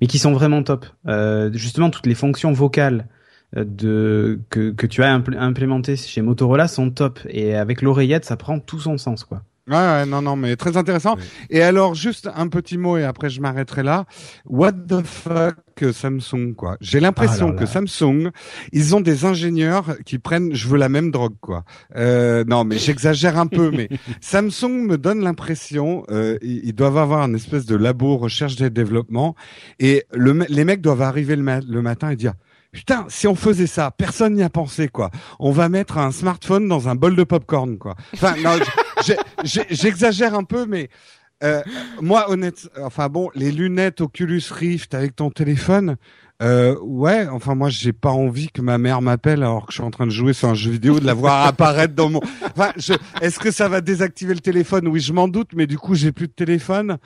mais 0.00 0.06
qui 0.06 0.18
sont 0.18 0.32
vraiment 0.32 0.62
top. 0.62 0.86
Euh, 1.06 1.50
justement, 1.52 1.90
toutes 1.90 2.06
les 2.06 2.14
fonctions 2.14 2.52
vocales 2.52 3.08
euh, 3.56 3.64
de 3.66 4.40
que, 4.48 4.70
que 4.70 4.86
tu 4.86 5.02
as 5.02 5.18
impl- 5.18 5.36
implémentées 5.38 5.96
chez 5.96 6.22
Motorola 6.22 6.66
sont 6.68 6.90
top. 6.90 7.18
Et 7.28 7.54
avec 7.54 7.82
l'oreillette, 7.82 8.24
ça 8.24 8.36
prend 8.36 8.58
tout 8.58 8.78
son 8.80 8.96
sens, 8.96 9.24
quoi. 9.24 9.42
Ouais, 9.68 9.76
ouais, 9.76 10.06
non, 10.06 10.22
non, 10.22 10.36
mais 10.36 10.56
très 10.56 10.76
intéressant. 10.76 11.16
Ouais. 11.16 11.22
Et 11.50 11.62
alors, 11.62 11.94
juste 11.94 12.28
un 12.34 12.48
petit 12.48 12.78
mot 12.78 12.96
et 12.96 13.04
après 13.04 13.30
je 13.30 13.40
m'arrêterai 13.40 13.82
là. 13.82 14.04
What 14.46 14.72
the 14.72 15.04
fuck 15.04 15.56
Samsung, 15.92 16.54
quoi. 16.56 16.76
J'ai 16.80 17.00
l'impression 17.00 17.50
Ah 17.54 17.58
que 17.58 17.66
Samsung, 17.66 18.30
ils 18.72 18.96
ont 18.96 19.00
des 19.00 19.24
ingénieurs 19.24 19.96
qui 20.04 20.18
prennent, 20.18 20.54
je 20.54 20.68
veux 20.68 20.78
la 20.78 20.88
même 20.88 21.10
drogue, 21.10 21.36
quoi. 21.40 21.64
Euh, 21.96 22.44
non, 22.46 22.64
mais 22.64 22.78
j'exagère 22.78 23.38
un 23.38 23.46
peu, 23.46 23.70
mais 23.70 23.88
Samsung 24.20 24.86
me 24.86 24.96
donne 24.96 25.20
l'impression, 25.22 26.04
euh, 26.10 26.38
ils, 26.42 26.74
doivent 26.74 26.98
avoir 26.98 27.22
un 27.22 27.34
espèce 27.34 27.66
de 27.66 27.76
labo 27.76 28.16
recherche 28.16 28.60
et 28.60 28.70
développement, 28.70 29.34
et 29.78 30.04
le, 30.12 30.44
les 30.48 30.64
mecs 30.64 30.80
doivent 30.80 31.02
arriver 31.02 31.36
le, 31.36 31.42
ma- 31.42 31.60
le 31.60 31.82
matin 31.82 32.10
et 32.10 32.16
dire. 32.16 32.34
Putain, 32.70 33.06
si 33.08 33.26
on 33.26 33.34
faisait 33.34 33.66
ça, 33.66 33.90
personne 33.90 34.34
n'y 34.34 34.42
a 34.42 34.50
pensé, 34.50 34.88
quoi. 34.88 35.10
On 35.40 35.50
va 35.52 35.70
mettre 35.70 35.96
un 35.96 36.12
smartphone 36.12 36.68
dans 36.68 36.88
un 36.88 36.94
bol 36.94 37.16
de 37.16 37.24
popcorn, 37.24 37.78
quoi. 37.78 37.94
Enfin, 38.12 38.34
non, 38.44 38.58
j'exagère 39.44 40.34
un 40.34 40.44
peu, 40.44 40.66
mais 40.66 40.88
euh, 41.42 41.62
moi, 42.00 42.30
honnête, 42.30 42.68
enfin 42.82 43.08
bon, 43.08 43.30
les 43.34 43.52
lunettes 43.52 44.00
Oculus 44.00 44.42
Rift 44.50 44.94
avec 44.94 45.16
ton 45.16 45.30
téléphone, 45.30 45.96
Euh, 46.40 46.76
ouais, 46.82 47.26
enfin 47.26 47.56
moi 47.56 47.68
j'ai 47.68 47.92
pas 47.92 48.12
envie 48.12 48.48
que 48.48 48.62
ma 48.62 48.78
mère 48.78 49.02
m'appelle 49.02 49.42
alors 49.42 49.66
que 49.66 49.72
je 49.72 49.78
suis 49.78 49.82
en 49.82 49.90
train 49.90 50.06
de 50.06 50.12
jouer 50.12 50.32
sur 50.32 50.48
un 50.48 50.54
jeu 50.54 50.70
vidéo, 50.70 51.00
de 51.00 51.04
la 51.04 51.12
voir 51.12 51.44
apparaître 51.44 51.96
dans 51.96 52.10
mon. 52.10 52.20
Enfin, 52.56 52.70
je... 52.76 52.94
est-ce 53.20 53.40
que 53.40 53.50
ça 53.50 53.68
va 53.68 53.80
désactiver 53.80 54.34
le 54.34 54.40
téléphone? 54.40 54.86
Oui, 54.86 55.00
je 55.00 55.12
m'en 55.12 55.26
doute, 55.26 55.50
mais 55.56 55.66
du 55.66 55.78
coup 55.78 55.96
j'ai 55.96 56.12
plus 56.12 56.28
de 56.28 56.32
téléphone. 56.32 56.98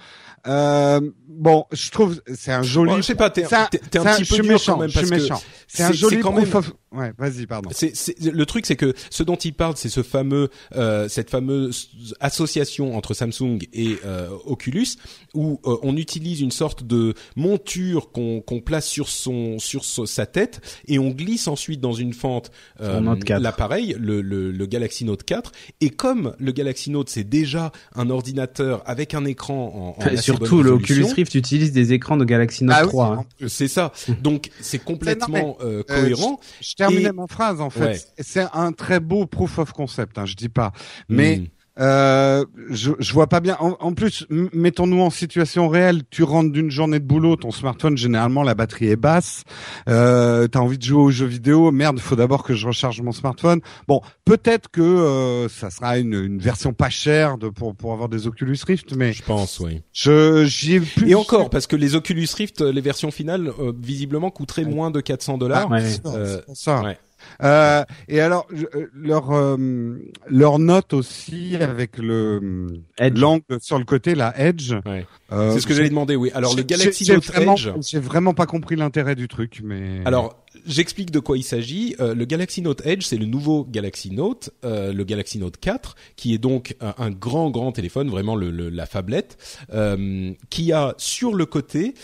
Euh, 0.48 1.00
bon, 1.28 1.66
je 1.70 1.90
trouve 1.90 2.20
c'est 2.34 2.50
un 2.52 2.62
joli. 2.62 2.90
Bon, 2.90 2.96
je 2.96 3.02
sais 3.02 3.14
pas, 3.14 3.30
t'es 3.30 3.44
un, 3.44 3.66
t'es 3.66 3.98
un 3.98 4.04
petit 4.16 4.24
peu 4.24 4.42
méchant, 4.42 4.74
quand 4.74 4.80
même 4.80 4.88
je 4.90 4.98
suis 4.98 5.08
parce 5.08 5.10
que 5.10 5.22
méchant. 5.22 5.42
C'est 5.68 5.82
un 5.84 5.92
joli 5.92 6.16
c'est 6.16 6.22
quand 6.22 6.32
proof 6.32 6.46
même- 6.48 6.56
of- 6.56 6.72
Ouais, 6.92 7.10
vas-y, 7.16 7.46
pardon. 7.46 7.70
C'est, 7.72 7.94
le 8.20 8.44
truc, 8.44 8.66
c'est 8.66 8.76
que 8.76 8.92
ce 9.08 9.22
dont 9.22 9.36
il 9.36 9.54
parle, 9.54 9.78
c'est 9.78 9.88
ce 9.88 10.02
fameux, 10.02 10.50
euh, 10.76 11.08
cette 11.08 11.30
fameuse 11.30 11.88
association 12.20 12.96
entre 12.96 13.14
Samsung 13.14 13.60
et 13.72 13.96
euh, 14.04 14.28
Oculus, 14.44 14.88
où 15.32 15.58
euh, 15.64 15.76
on 15.82 15.96
utilise 15.96 16.42
une 16.42 16.50
sorte 16.50 16.84
de 16.84 17.14
monture 17.34 18.10
qu'on, 18.12 18.42
place 18.64 18.86
sur 18.86 19.08
son, 19.08 19.58
sur 19.58 19.84
so- 19.86 20.04
sa 20.04 20.26
tête, 20.26 20.60
et 20.86 20.98
on 20.98 21.08
glisse 21.08 21.48
ensuite 21.48 21.80
dans 21.80 21.94
une 21.94 22.12
fente 22.12 22.50
euh, 22.82 22.92
Sur 22.96 23.00
Note 23.00 23.24
4. 23.24 23.40
l'appareil, 23.42 23.96
le, 23.98 24.20
le, 24.20 24.50
le 24.50 24.66
Galaxy 24.66 25.06
Note 25.06 25.22
4. 25.22 25.50
Et 25.80 25.88
comme 25.88 26.34
le 26.38 26.52
Galaxy 26.52 26.90
Note, 26.90 27.08
c'est 27.08 27.24
déjà 27.24 27.72
un 27.94 28.10
ordinateur 28.10 28.82
avec 28.84 29.14
un 29.14 29.24
écran 29.24 29.94
en, 29.98 30.02
surtout, 30.36 30.62
le 30.62 30.70
Oculus 30.72 31.04
Rift 31.14 31.34
utilise 31.34 31.72
des 31.72 31.92
écrans 31.92 32.16
de 32.16 32.24
Galaxy 32.24 32.64
Note 32.64 32.76
Ah 32.78 32.82
oui, 32.84 32.88
3. 32.88 33.06
en 33.06 33.12
hein. 33.20 33.24
c'est 33.48 33.68
ça. 33.68 33.92
Donc 34.22 34.50
c'est 34.60 34.78
complètement 34.78 35.56
euh, 35.60 35.80
euh, 35.80 35.82
cohérent. 35.82 36.40
Je 36.60 36.74
terminais 36.74 37.08
Et- 37.08 37.12
ma 37.12 37.26
phrase 37.26 37.60
en 37.60 37.70
fait. 37.70 37.80
Ouais. 37.84 38.00
C'est 38.18 38.46
un 38.52 38.72
très 38.72 39.00
beau 39.00 39.26
proof 39.26 39.58
of 39.58 39.72
concept, 39.72 40.18
hein, 40.18 40.26
je 40.26 40.34
dis 40.34 40.48
pas. 40.48 40.72
Mais 41.08 41.38
Hmm. 41.38 41.46
Euh, 41.80 42.44
je, 42.70 42.92
je 42.98 43.12
vois 43.12 43.26
pas 43.26 43.40
bien. 43.40 43.56
En, 43.60 43.76
en 43.80 43.92
plus, 43.94 44.26
mettons-nous 44.30 45.00
en 45.00 45.10
situation 45.10 45.68
réelle. 45.68 46.02
Tu 46.10 46.22
rentres 46.22 46.52
d'une 46.52 46.70
journée 46.70 46.98
de 47.00 47.04
boulot, 47.04 47.36
ton 47.36 47.50
smartphone, 47.50 47.96
généralement, 47.96 48.42
la 48.42 48.54
batterie 48.54 48.88
est 48.88 48.96
basse. 48.96 49.42
Euh, 49.88 50.46
T'as 50.48 50.58
envie 50.60 50.78
de 50.78 50.82
jouer 50.82 51.00
aux 51.02 51.10
jeux 51.10 51.26
vidéo. 51.26 51.70
Merde, 51.72 51.98
faut 51.98 52.16
d'abord 52.16 52.42
que 52.42 52.54
je 52.54 52.66
recharge 52.66 53.00
mon 53.00 53.12
smartphone. 53.12 53.60
Bon, 53.88 54.00
peut-être 54.24 54.68
que 54.70 54.80
euh, 54.82 55.48
ça 55.48 55.70
sera 55.70 55.98
une, 55.98 56.12
une 56.14 56.38
version 56.38 56.72
pas 56.72 56.90
chère 56.90 57.38
de, 57.38 57.48
pour 57.48 57.74
pour 57.74 57.92
avoir 57.92 58.08
des 58.08 58.26
Oculus 58.26 58.58
Rift, 58.66 58.94
mais 58.94 59.12
je 59.12 59.22
pense, 59.22 59.58
oui. 59.60 59.82
je 59.92 60.44
j'y 60.44 60.74
ai 60.74 60.80
plus. 60.80 61.10
Et 61.10 61.14
encore, 61.14 61.48
parce 61.50 61.66
que 61.66 61.76
les 61.76 61.94
Oculus 61.94 62.28
Rift, 62.36 62.60
euh, 62.60 62.72
les 62.72 62.80
versions 62.82 63.10
finales, 63.10 63.50
euh, 63.60 63.72
visiblement 63.76 64.30
coûteraient 64.30 64.64
moins 64.64 64.90
de 64.90 65.00
400 65.00 65.38
dollars. 65.38 65.70
Ouais. 65.70 65.80
C'est 65.88 66.02
pour 66.02 66.14
Euh, 66.14 66.38
ça. 66.54 66.82
ouais. 66.82 66.98
Euh, 67.42 67.84
et 68.08 68.20
alors, 68.20 68.46
je- 68.52 68.66
euh, 68.76 68.86
leur 68.94 69.30
euh, 69.32 69.98
leur 70.28 70.58
note 70.58 70.92
aussi 70.92 71.56
avec 71.56 71.98
le 71.98 72.82
Edge. 72.98 73.18
l'angle 73.18 73.42
sur 73.60 73.78
le 73.78 73.84
côté, 73.84 74.14
la 74.14 74.38
Edge. 74.38 74.74
Ouais. 74.86 75.06
Euh, 75.32 75.52
C'est 75.52 75.60
ce 75.60 75.66
que 75.66 75.74
j'allais 75.74 75.88
demander, 75.88 76.16
oui. 76.16 76.30
Alors 76.34 76.54
le 76.56 76.62
Galaxy 76.62 77.04
j'ai 77.04 77.14
Note 77.14 77.24
vraiment, 77.26 77.54
Edge. 77.54 77.68
J'ai 77.80 77.98
vraiment 78.00 78.34
pas 78.34 78.46
compris 78.46 78.76
l'intérêt 78.76 79.14
du 79.14 79.28
truc, 79.28 79.60
mais. 79.64 80.00
Alors, 80.04 80.41
j'explique 80.66 81.10
de 81.10 81.18
quoi 81.18 81.36
il 81.36 81.42
s'agit. 81.42 81.94
Euh, 82.00 82.14
le 82.14 82.24
Galaxy 82.24 82.62
Note 82.62 82.84
Edge, 82.84 83.04
c'est 83.04 83.16
le 83.16 83.26
nouveau 83.26 83.64
Galaxy 83.64 84.10
Note, 84.10 84.50
euh, 84.64 84.92
le 84.92 85.04
Galaxy 85.04 85.38
Note 85.38 85.56
4, 85.58 85.96
qui 86.16 86.34
est 86.34 86.38
donc 86.38 86.76
un, 86.80 87.10
grand, 87.10 87.50
grand 87.50 87.72
téléphone, 87.72 88.08
vraiment 88.08 88.36
la 88.36 88.86
fablette, 88.86 89.36
euh, 89.72 90.32
qui 90.50 90.72
a 90.72 90.94
sur 90.98 91.34
le 91.34 91.46
côté 91.46 91.94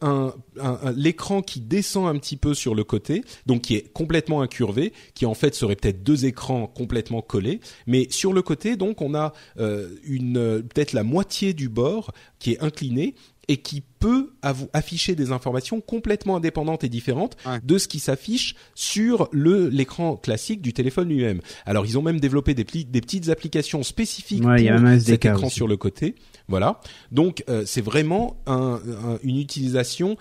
un, 0.00 0.32
l'écran 0.94 1.42
qui 1.42 1.60
descend 1.60 2.08
un 2.08 2.18
petit 2.18 2.36
peu 2.36 2.54
sur 2.54 2.74
le 2.74 2.84
côté, 2.84 3.24
donc 3.46 3.62
qui 3.62 3.76
est 3.76 3.92
complètement 3.92 4.42
incurvé, 4.42 4.92
qui 5.14 5.26
en 5.26 5.34
fait 5.34 5.54
serait 5.54 5.76
peut-être 5.76 6.02
deux 6.02 6.26
écrans 6.26 6.66
complètement 6.66 7.22
collés, 7.22 7.60
mais 7.86 8.06
sur 8.10 8.32
le 8.32 8.42
côté, 8.42 8.76
donc, 8.76 9.00
on 9.00 9.14
a 9.14 9.32
une 10.04 10.62
peut-être 10.62 10.92
la 10.92 11.02
moitié 11.02 11.52
du 11.52 11.68
bord 11.68 12.12
qui 12.38 12.52
est 12.52 12.62
incliné 12.62 13.14
et 13.48 13.58
qui 13.58 13.82
peut 14.00 14.32
afficher 14.72 15.14
des 15.14 15.30
informations 15.32 15.80
complètement 15.80 16.36
indépendantes 16.36 16.84
et 16.84 16.88
différentes 16.88 17.36
Ouais. 17.46 17.58
de 17.62 17.78
ce 17.78 17.86
qui 17.88 17.98
s'affiche 18.00 18.54
sur 18.74 19.28
le 19.32 19.68
l'écran 19.68 20.16
classique 20.16 20.60
du 20.62 20.72
téléphone 20.72 21.08
lui-même. 21.08 21.40
Alors 21.64 21.86
ils 21.86 21.96
ont 21.98 22.02
même 22.02 22.18
développé 22.20 22.54
des, 22.54 22.64
petites 22.64 23.28
applications 23.28 23.82
spécifiques 23.82 24.44
Ouais, 24.44 24.68
a 24.68 24.78
pour 24.80 24.88
cet 25.00 25.24
écran 25.24 25.46
aussi. 25.46 25.54
sur 25.56 25.68
le 25.68 25.76
côté. 25.76 26.14
Voilà. 26.48 26.80
Donc 27.12 27.44
euh, 27.48 27.62
c'est 27.66 27.80
vraiment 27.80 28.36
un- 28.46 28.80
un- 28.84 29.18
une 29.22 29.38
utilisation 29.38 30.16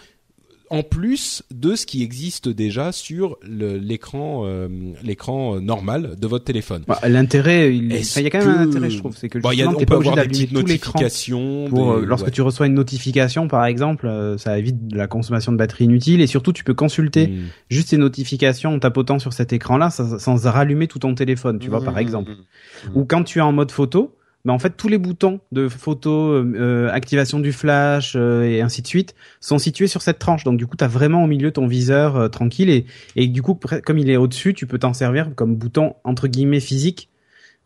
en 0.70 0.84
plus 0.84 1.44
de 1.54 1.76
ce 1.76 1.86
qui 1.86 2.02
existe 2.04 2.50
déjà 2.50 2.92
sur 2.92 3.38
l'écran 3.48 4.44
euh, 4.46 4.68
l'écran 5.04 5.60
normal 5.62 6.16
de 6.20 6.28
votre 6.28 6.46
téléphone. 6.46 6.84
Bah, 6.88 7.00
L'intérêt, 7.08 7.76
il 7.76 7.92
Est-ce 7.94 8.14
enfin, 8.14 8.22
il 8.22 8.24
y 8.24 8.28
a 8.28 8.30
quand 8.32 8.40
même 8.46 8.58
un 8.58 8.62
intérêt, 8.70 8.90
je 8.90 8.98
trouve, 8.98 9.16
c'est 9.16 9.30
que 9.30 9.38
y 9.56 9.62
a, 9.62 9.70
on 9.70 9.74
peut 9.76 9.86
pas 9.86 9.96
obligé 9.98 10.12
avoir 10.12 10.26
des 10.26 10.30
petites 10.32 10.52
notifications. 10.52 11.66
Pour, 11.70 11.96
des- 11.98 12.02
euh, 12.04 12.06
lorsque 12.06 12.26
ouais. 12.26 12.32
tu 12.32 12.42
reçois 12.42 12.68
une 12.68 12.74
notification, 12.74 13.48
par 13.48 13.66
exemple, 13.66 14.08
euh, 14.08 14.38
ça 14.38 14.58
évite 14.58 14.88
de 14.88 14.98
la 14.98 15.08
consommation 15.08 15.52
de 15.52 15.58
batterie 15.58 15.86
inutile 15.86 16.22
et 16.22 16.28
surtout 16.28 16.54
tu 16.54 16.64
peux 16.64 16.74
consulter 16.74 17.28
Mm. 17.28 17.44
juste 17.70 17.90
ces 17.90 17.98
notifications 17.98 18.74
en 18.74 18.80
tapotant 18.80 19.20
sur 19.20 19.34
cet 19.34 19.54
écran-là 19.54 19.90
sans, 19.90 20.20
sans 20.20 20.50
rallumer 20.50 20.88
tout 20.88 21.00
ton 21.00 21.16
téléphone, 21.16 21.60
tu 21.60 21.70
vois, 21.70 21.82
par 21.84 21.96
Mmh, 21.96 22.00
exemple. 22.00 22.32
mmh. 22.32 22.98
Ou 22.98 23.06
quand 23.06 23.24
tu 23.24 23.40
es 23.40 23.42
en 23.42 23.52
mode 23.52 23.72
photo, 23.72 24.16
bah 24.46 24.54
en 24.54 24.60
fait 24.60 24.78
tous 24.78 24.88
les 24.88 24.98
boutons 25.00 25.40
de 25.52 25.68
photo, 25.68 26.30
euh, 26.32 26.54
euh, 26.56 26.90
activation 26.92 27.40
du 27.40 27.52
flash 27.52 28.14
euh, 28.16 28.44
et 28.44 28.62
ainsi 28.62 28.82
de 28.84 28.88
suite 28.88 29.16
sont 29.42 29.58
situés 29.58 29.88
sur 29.88 30.02
cette 30.02 30.20
tranche. 30.20 30.44
Donc 30.44 30.58
du 30.58 30.68
coup, 30.68 30.78
tu 30.78 30.84
as 30.84 30.88
vraiment 30.88 31.24
au 31.24 31.28
milieu 31.28 31.52
ton 31.52 31.66
viseur 31.68 32.16
euh, 32.16 32.28
tranquille 32.28 32.70
et, 32.70 32.86
et 33.16 33.28
du 33.28 33.42
coup, 33.42 33.60
comme 33.84 33.98
il 33.98 34.10
est 34.10 34.18
au-dessus, 34.18 34.54
tu 34.54 34.68
peux 34.68 34.78
t'en 34.78 34.94
servir 34.94 35.30
comme 35.36 35.56
bouton 35.56 35.96
entre 36.04 36.28
guillemets 36.28 36.60
physique 36.60 37.10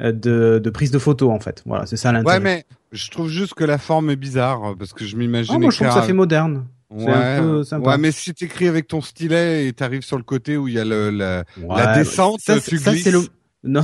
euh, 0.01 0.11
de, 0.13 0.59
de 0.63 0.69
prise 0.69 0.91
de 0.91 0.99
photo 0.99 1.29
en 1.31 1.39
fait. 1.39 1.61
Voilà, 1.65 1.85
c'est 1.85 1.97
ça 1.97 2.11
l'intérêt. 2.13 2.37
Ouais, 2.37 2.43
mais 2.43 2.65
je 2.93 3.11
trouve 3.11 3.29
juste 3.29 3.53
que 3.53 3.65
la 3.65 3.77
forme 3.77 4.09
est 4.09 4.15
bizarre 4.15 4.73
parce 4.79 4.93
que 4.93 5.05
je 5.05 5.17
m'imagine. 5.17 5.53
Ah, 5.55 5.59
moi 5.59 5.71
je 5.71 5.75
trouve 5.75 5.87
que 5.89 5.93
ça 5.93 6.01
fait 6.03 6.13
moderne. 6.13 6.65
Ouais, 6.91 7.11
un 7.13 7.41
peu 7.41 7.63
sympa. 7.63 7.89
ouais, 7.91 7.97
mais 7.99 8.11
si 8.11 8.33
t'écris 8.33 8.67
avec 8.67 8.87
ton 8.87 8.99
stylet 8.99 9.67
et 9.67 9.73
t'arrives 9.73 10.01
sur 10.01 10.17
le 10.17 10.23
côté 10.23 10.57
où 10.57 10.67
il 10.67 10.73
y 10.73 10.79
a 10.79 10.85
le, 10.85 11.11
la, 11.11 11.43
Ouais, 11.61 11.77
la 11.77 11.93
descente, 11.99 12.39
ça, 12.41 12.59
tu 12.59 12.79
ça 12.79 12.93
glisses. 12.93 13.05
le 13.11 13.19
non 13.63 13.81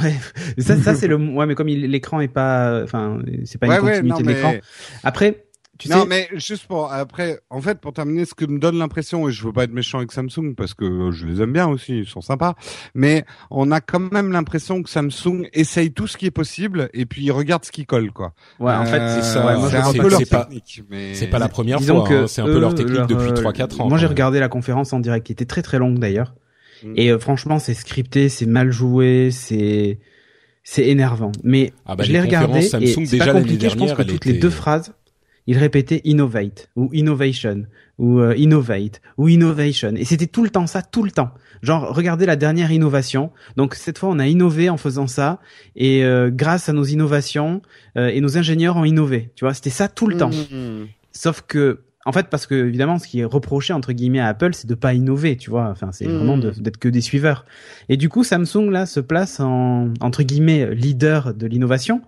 ça 0.57 0.77
ça 0.77 0.95
c'est 0.95 1.07
le 1.10 1.15
ouais 1.18 1.45
mais 1.45 1.56
comme 1.56 1.69
il- 1.69 1.89
l'écran 1.89 2.22
est 2.22 2.27
pas 2.27 2.81
enfin 2.84 3.19
c'est 3.43 3.57
pas 3.60 3.68
Ouais, 3.68 3.77
une 3.80 3.84
ouais, 3.85 3.91
continuité 4.02 4.10
non, 4.14 4.19
de 4.19 4.26
mais- 4.26 4.34
l'écran 4.34 4.53
après 5.03 5.41
tu 5.77 5.89
non, 5.89 6.03
sais 6.03 6.07
mais 6.07 6.30
juste 6.35 6.68
pour 6.68 6.89
après, 6.93 7.38
en 7.49 7.60
fait, 7.60 7.81
pour 7.81 7.91
terminer, 7.91 8.23
ce 8.23 8.34
que 8.34 8.45
me 8.45 8.60
donne 8.60 8.77
l'impression, 8.77 9.27
et 9.27 9.34
je 9.34 9.43
veux 9.43 9.52
pas 9.52 9.65
être 9.65 9.73
méchant 9.73 9.97
avec 9.97 10.14
Samsung 10.14 10.53
parce 10.56 10.73
que 10.73 11.11
je 11.11 11.26
les 11.26 11.41
aime 11.41 11.52
bien 11.52 11.68
aussi, 11.68 11.97
ils 11.99 12.06
sont 12.06 12.22
sympas, 12.22 12.53
mais 12.93 13.26
on 13.52 13.69
a 13.73 13.81
quand 13.81 13.99
même 14.14 14.31
l'impression 14.31 14.81
que 14.81 14.89
Samsung 14.89 15.49
essaye 15.52 15.91
tout 15.91 16.07
ce 16.07 16.15
qui 16.15 16.27
est 16.27 16.31
possible 16.31 16.88
et 16.93 17.06
puis 17.06 17.26
ils 17.26 17.31
regardent 17.34 17.65
ce 17.65 17.73
qui 17.73 17.85
colle, 17.85 18.11
quoi. 18.14 18.31
ouais 18.61 18.72
en 18.72 18.85
fait 18.85 19.02
Euh, 19.02 19.15
c'est 19.15 19.34
ça, 19.34 19.45
ouais, 19.45 19.52
un 19.76 19.91
peu 19.91 20.10
leur 20.10 20.22
pas- 20.30 20.45
technique, 20.45 20.81
mais 20.89 21.14
C'est 21.14 21.27
pas 21.27 21.39
la 21.39 21.49
première 21.49 21.80
Disons 21.80 22.06
fois, 22.06 22.15
hein, 22.19 22.27
c'est 22.27 22.39
un 22.41 22.45
peu 22.45 22.60
leur 22.61 22.73
technique 22.73 22.95
leur, 22.95 23.07
depuis 23.07 23.31
euh, 23.31 23.34
3-4 23.34 23.81
ans. 23.81 23.89
Moi, 23.89 23.97
j'ai 23.97 24.07
regardé 24.07 24.39
la 24.39 24.47
conférence 24.47 24.93
en 24.93 25.02
direct 25.02 25.26
qui 25.26 25.34
était 25.34 25.43
très 25.43 25.61
très 25.61 25.77
longue 25.77 25.99
d'ailleurs. 25.99 26.35
Mm. 26.84 26.93
Et 26.95 27.11
euh, 27.11 27.19
franchement, 27.19 27.60
c'est 27.60 27.73
scripté, 27.73 28.30
c'est 28.30 28.45
mal 28.45 28.72
joué, 28.72 29.30
c'est 29.31 29.99
c'est 30.64 30.88
énervant. 30.88 31.31
Mais 31.43 31.73
Ah 31.85 31.95
bah, 31.95 32.03
je 32.03 32.11
les 32.11 32.14
l'ai 32.14 32.22
regardé 32.22 32.60
et 32.60 32.88
c'est 32.88 33.02
déjà 33.02 33.27
pas 33.27 33.34
compliqué. 33.34 33.69
Je 33.69 33.77
pense 33.77 33.93
que 33.93 34.02
toutes 34.02 34.26
les 34.26 34.34
deux 34.34 34.49
phrases, 34.49 34.93
il 35.47 35.57
répétait 35.57 36.02
innovate 36.03 36.69
ou 36.76 36.89
innovation 36.91 37.65
ou 37.97 38.19
euh, 38.19 38.35
innovate 38.35 39.02
ou 39.18 39.27
innovation. 39.30 39.93
Et 39.95 40.06
c'était 40.06 40.27
tout 40.27 40.43
le 40.43 40.49
temps 40.49 40.68
ça, 40.68 40.81
tout 40.81 41.03
le 41.03 41.11
temps. 41.11 41.30
Genre, 41.61 41.93
regardez 41.95 42.26
la 42.26 42.35
dernière 42.35 42.72
innovation. 42.72 43.31
Donc 43.56 43.76
cette 43.76 43.99
fois, 43.99 44.10
on 44.10 44.19
a 44.19 44.27
innové 44.27 44.69
en 44.69 44.77
faisant 44.77 45.07
ça 45.07 45.39
et 45.76 46.03
euh, 46.03 46.30
grâce 46.31 46.68
à 46.68 46.73
nos 46.73 46.84
innovations 46.84 47.61
euh, 47.97 48.07
et 48.07 48.22
nos 48.22 48.38
ingénieurs 48.38 48.76
ont 48.77 48.85
innové. 48.85 49.31
Tu 49.35 49.45
vois, 49.45 49.53
c'était 49.53 49.69
ça 49.69 49.88
tout 49.88 50.07
le 50.07 50.18
temps. 50.18 50.31
Mhm. 50.31 50.88
Sauf 51.11 51.43
que, 51.47 51.81
en 52.06 52.11
fait, 52.11 52.27
parce 52.30 52.45
que 52.45 52.53
évidemment, 52.56 52.99
ce 52.99 53.07
qui 53.07 53.19
est 53.22 53.26
reproché 53.26 53.73
entre 53.73 53.91
guillemets 53.91 54.19
à 54.19 54.27
Apple, 54.27 54.53
c'est 54.53 54.68
de 54.68 54.76
pas 54.76 54.94
innover, 54.94 55.38
tu 55.38 55.49
vois. 55.49 55.69
Enfin, 55.69 55.91
c'est 55.91 56.07
Mhm. 56.07 56.15
vraiment 56.18 56.38
de- 56.38 56.52
d'être 56.52 56.77
que 56.77 56.88
des 56.90 57.02
suiveurs. 57.02 57.45
Et 57.90 57.98
du 57.98 58.10
coup, 58.10 58.23
Samsung 58.23 58.69
là 58.69 58.86
se 58.86 58.99
place 58.99 59.40
en 59.40 59.94
entre 60.02 60.23
guillemets 60.23 60.73
leader 60.76 61.34
de 61.34 61.48
l'innovation, 61.48 62.02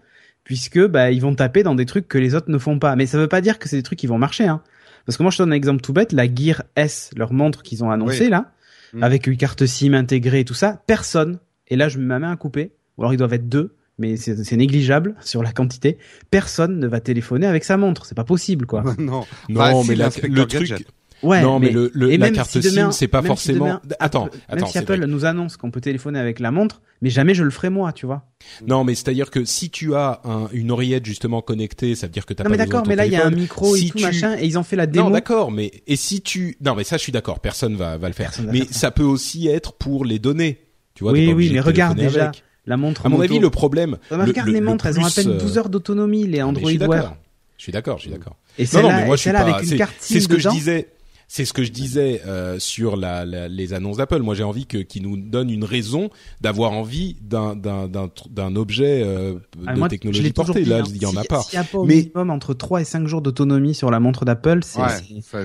puisque 0.43 0.79
bah 0.85 1.11
ils 1.11 1.21
vont 1.21 1.35
taper 1.35 1.63
dans 1.63 1.75
des 1.75 1.85
trucs 1.85 2.07
que 2.07 2.17
les 2.17 2.35
autres 2.35 2.49
ne 2.51 2.57
font 2.57 2.79
pas. 2.79 2.95
Mais 2.95 3.05
ça 3.05 3.17
veut 3.17 3.27
pas 3.27 3.41
dire 3.41 3.59
que 3.59 3.67
c'est 3.67 3.77
des 3.77 3.83
trucs 3.83 3.99
qui 3.99 4.07
vont 4.07 4.17
marcher, 4.17 4.47
hein. 4.47 4.61
Parce 5.05 5.17
que 5.17 5.23
moi, 5.23 5.31
je 5.31 5.37
te 5.37 5.41
donne 5.43 5.53
un 5.53 5.55
exemple 5.55 5.81
tout 5.81 5.93
bête, 5.93 6.11
la 6.11 6.25
Gear 6.33 6.63
S, 6.75 7.11
leur 7.15 7.31
montre 7.31 7.63
qu'ils 7.63 7.83
ont 7.83 7.91
annoncé 7.91 8.25
Oui. 8.25 8.29
là, 8.29 8.51
Mhm. 8.93 9.03
avec 9.03 9.25
une 9.27 9.37
carte 9.37 9.65
SIM 9.65 9.93
intégrée 9.93 10.41
et 10.41 10.45
tout 10.45 10.53
ça, 10.53 10.81
personne. 10.85 11.39
Et 11.69 11.75
là, 11.77 11.87
je 11.89 11.97
mets 11.97 12.05
ma 12.05 12.19
main 12.19 12.31
à 12.31 12.35
couper. 12.35 12.71
Ou 12.97 13.03
alors 13.03 13.13
ils 13.13 13.17
doivent 13.17 13.33
être 13.33 13.47
deux, 13.47 13.73
mais 13.97 14.17
c'est 14.17 14.43
c'est 14.43 14.57
négligeable 14.57 15.15
sur 15.21 15.43
la 15.43 15.51
quantité. 15.51 15.97
Personne 16.31 16.79
ne 16.79 16.87
va 16.87 16.99
téléphoner 16.99 17.47
avec 17.47 17.63
sa 17.63 17.77
montre, 17.77 18.05
c'est 18.05 18.15
pas 18.15 18.23
possible 18.23 18.65
quoi. 18.65 18.83
non. 18.97 19.23
Non, 19.49 19.59
Bah, 19.59 19.73
si, 19.83 19.89
mais 19.89 19.95
la- 19.95 20.05
le 20.23 20.45
truc, 20.45 20.67
Gadget. 20.67 20.87
Ouais, 21.23 21.41
non, 21.41 21.57
mais, 21.57 21.71
le, 21.71 21.89
le- 21.95 22.11
et 22.11 22.17
la 22.17 22.29
carte 22.29 22.51
si 22.51 22.61
SIM, 22.61 22.91
c'est 22.91 23.07
pas 23.07 23.23
même 23.23 23.31
si 23.35 23.47
forcément. 23.47 23.65
demain- 23.65 23.81
attends, 23.99 24.25
même 24.25 24.31
attends, 24.49 24.67
si 24.67 24.77
Apple 24.77 24.97
vrai. 24.97 25.07
nous 25.07 25.25
annonce 25.25 25.57
qu'on 25.57 25.71
peut 25.71 25.81
téléphoner 25.81 26.19
avec 26.19 26.39
la 26.39 26.51
montre, 26.51 26.83
mais 27.01 27.09
jamais 27.09 27.33
je 27.33 27.43
le 27.43 27.49
ferai 27.49 27.71
moi, 27.71 27.91
tu 27.91 28.05
vois. 28.05 28.27
Non, 28.67 28.83
mais 28.83 28.93
c'est-à-dire 28.93 29.31
que 29.31 29.43
si 29.43 29.71
tu 29.71 29.95
as 29.95 30.21
un, 30.25 30.47
une 30.53 30.69
oreillette 30.69 31.07
justement 31.07 31.41
connectée, 31.41 31.95
ça 31.95 32.05
veut 32.05 32.13
dire 32.13 32.27
que 32.27 32.35
t'as 32.35 32.43
Non 32.43 32.51
pas 32.51 32.57
mais 32.57 32.63
besoin 32.65 32.81
d'accord, 32.81 32.87
mais 32.87 32.95
là 32.95 33.07
il 33.07 33.13
y 33.13 33.15
a 33.15 33.25
un 33.25 33.31
micro 33.31 33.75
et 33.75 33.79
Si 33.79 33.89
tout 33.89 33.97
tu- 33.97 34.03
machin, 34.03 34.35
et 34.37 34.45
ils 34.45 34.59
ont 34.59 34.63
fait 34.63 34.75
la 34.75 34.85
démo. 34.85 35.05
Non, 35.05 35.09
d'accord, 35.09 35.49
mais 35.51 35.71
et 35.87 35.95
si 35.95 36.21
tu 36.21 36.55
non, 36.63 36.75
mais 36.75 36.83
ça 36.83 36.97
je 36.97 37.01
suis 37.01 37.11
d'accord, 37.11 37.39
personne 37.39 37.75
va 37.75 37.97
va 37.97 38.09
le 38.09 38.13
faire. 38.13 38.27
Personne 38.29 38.51
Mais 38.51 38.65
ça. 38.67 38.73
ça 38.73 38.91
peut 38.91 39.01
aussi 39.03 39.47
être 39.47 39.73
pour 39.73 40.05
les 40.05 40.19
données. 40.19 40.65
Tu 40.93 41.03
vois, 41.03 41.13
Oui, 41.13 41.33
oui, 41.33 41.49
mais 41.51 41.55
de 41.61 41.61
regarde 41.65 41.97
déjà, 41.97 42.25
avec. 42.25 42.43
La 42.67 42.77
montre. 42.77 43.05
À 43.05 43.09
mon 43.09 43.17
moto. 43.17 43.31
avis, 43.33 43.39
le 43.39 43.49
problème. 43.49 43.97
Ah, 44.03 44.05
le- 44.11 44.17
bah, 44.17 44.25
regarde 44.25 44.47
le- 44.49 44.53
les 44.53 44.59
le 44.59 44.65
montres, 44.65 44.85
elles 44.85 44.99
ont 44.99 45.05
à 45.05 45.09
peine 45.09 45.29
euh, 45.31 45.39
12 45.39 45.57
heures 45.57 45.69
d'autonomie, 45.69 46.23
les 46.27 46.37
mais 46.37 46.41
Android 46.43 46.69
je 46.69 46.77
suis 46.77 46.77
Wear. 46.77 46.89
d'accord. 46.89 47.17
Je 47.57 47.63
suis 47.63 47.71
d'accord, 47.71 47.97
je 47.97 48.01
suis 48.03 48.11
d'accord. 48.11 48.35
Et 48.59 48.63
Non, 48.63 48.67
non, 48.83 48.87
mais 48.89 48.93
celle-là, 48.93 49.05
moi 49.05 49.13
et 49.15 49.17
je 49.17 49.21
suis 49.21 49.23
celle-là 49.29 49.39
pas. 49.43 49.49
avec 49.51 49.63
une 49.63 49.69
c'est- 49.69 49.77
carte 49.77 49.95
C'est 49.99 50.13
SIM 50.15 50.19
ce 50.21 50.27
que 50.27 50.37
je 50.39 50.49
disais. 50.49 50.87
C'est 51.29 51.43
ce 51.43 51.51
que 51.51 51.63
je 51.63 51.71
disais 51.71 52.21
euh, 52.25 52.57
sur 52.57 52.95
la, 52.95 53.25
la, 53.25 53.47
les 53.49 53.73
annonces 53.73 53.97
d'Apple. 53.97 54.21
Moi, 54.21 54.33
j'ai 54.33 54.43
envie 54.43 54.65
que 54.65 54.77
qu'ils 54.77 55.03
nous 55.03 55.17
donnent 55.17 55.49
une 55.49 55.65
raison 55.65 56.09
d'avoir 56.41 56.71
envie 56.71 57.17
d'un 57.21 57.55
d'un 57.55 57.87
d'un 57.89 58.09
d'un 58.29 58.55
objet 58.55 59.01
euh, 59.03 59.35
Ah, 59.65 59.73
de 59.73 59.79
moi, 59.79 59.89
technologie 59.89 60.23
l'ai 60.23 60.31
toujours 60.31 60.47
portée. 60.47 60.63
dit, 60.63 60.69
Là, 60.69 60.79
hein. 60.79 60.83
il 60.89 61.01
y 61.01 61.05
en 61.05 61.15
a 61.17 61.21
Si- 61.23 61.27
pas. 61.27 61.41
S'il 61.41 61.55
y 61.55 61.57
a 61.61 61.63
pas 61.65 61.77
au 61.79 61.85
Mais- 61.85 61.95
minimum 61.95 62.29
entre 62.29 62.53
3 62.53 62.81
et 62.81 62.85
5 62.85 63.07
jours 63.07 63.21
d'autonomie 63.21 63.75
sur 63.75 63.91
la 63.91 63.99
montre 63.99 64.23
d'Apple, 64.25 64.59
c'est 64.63 64.79
Ouais, 64.81 64.87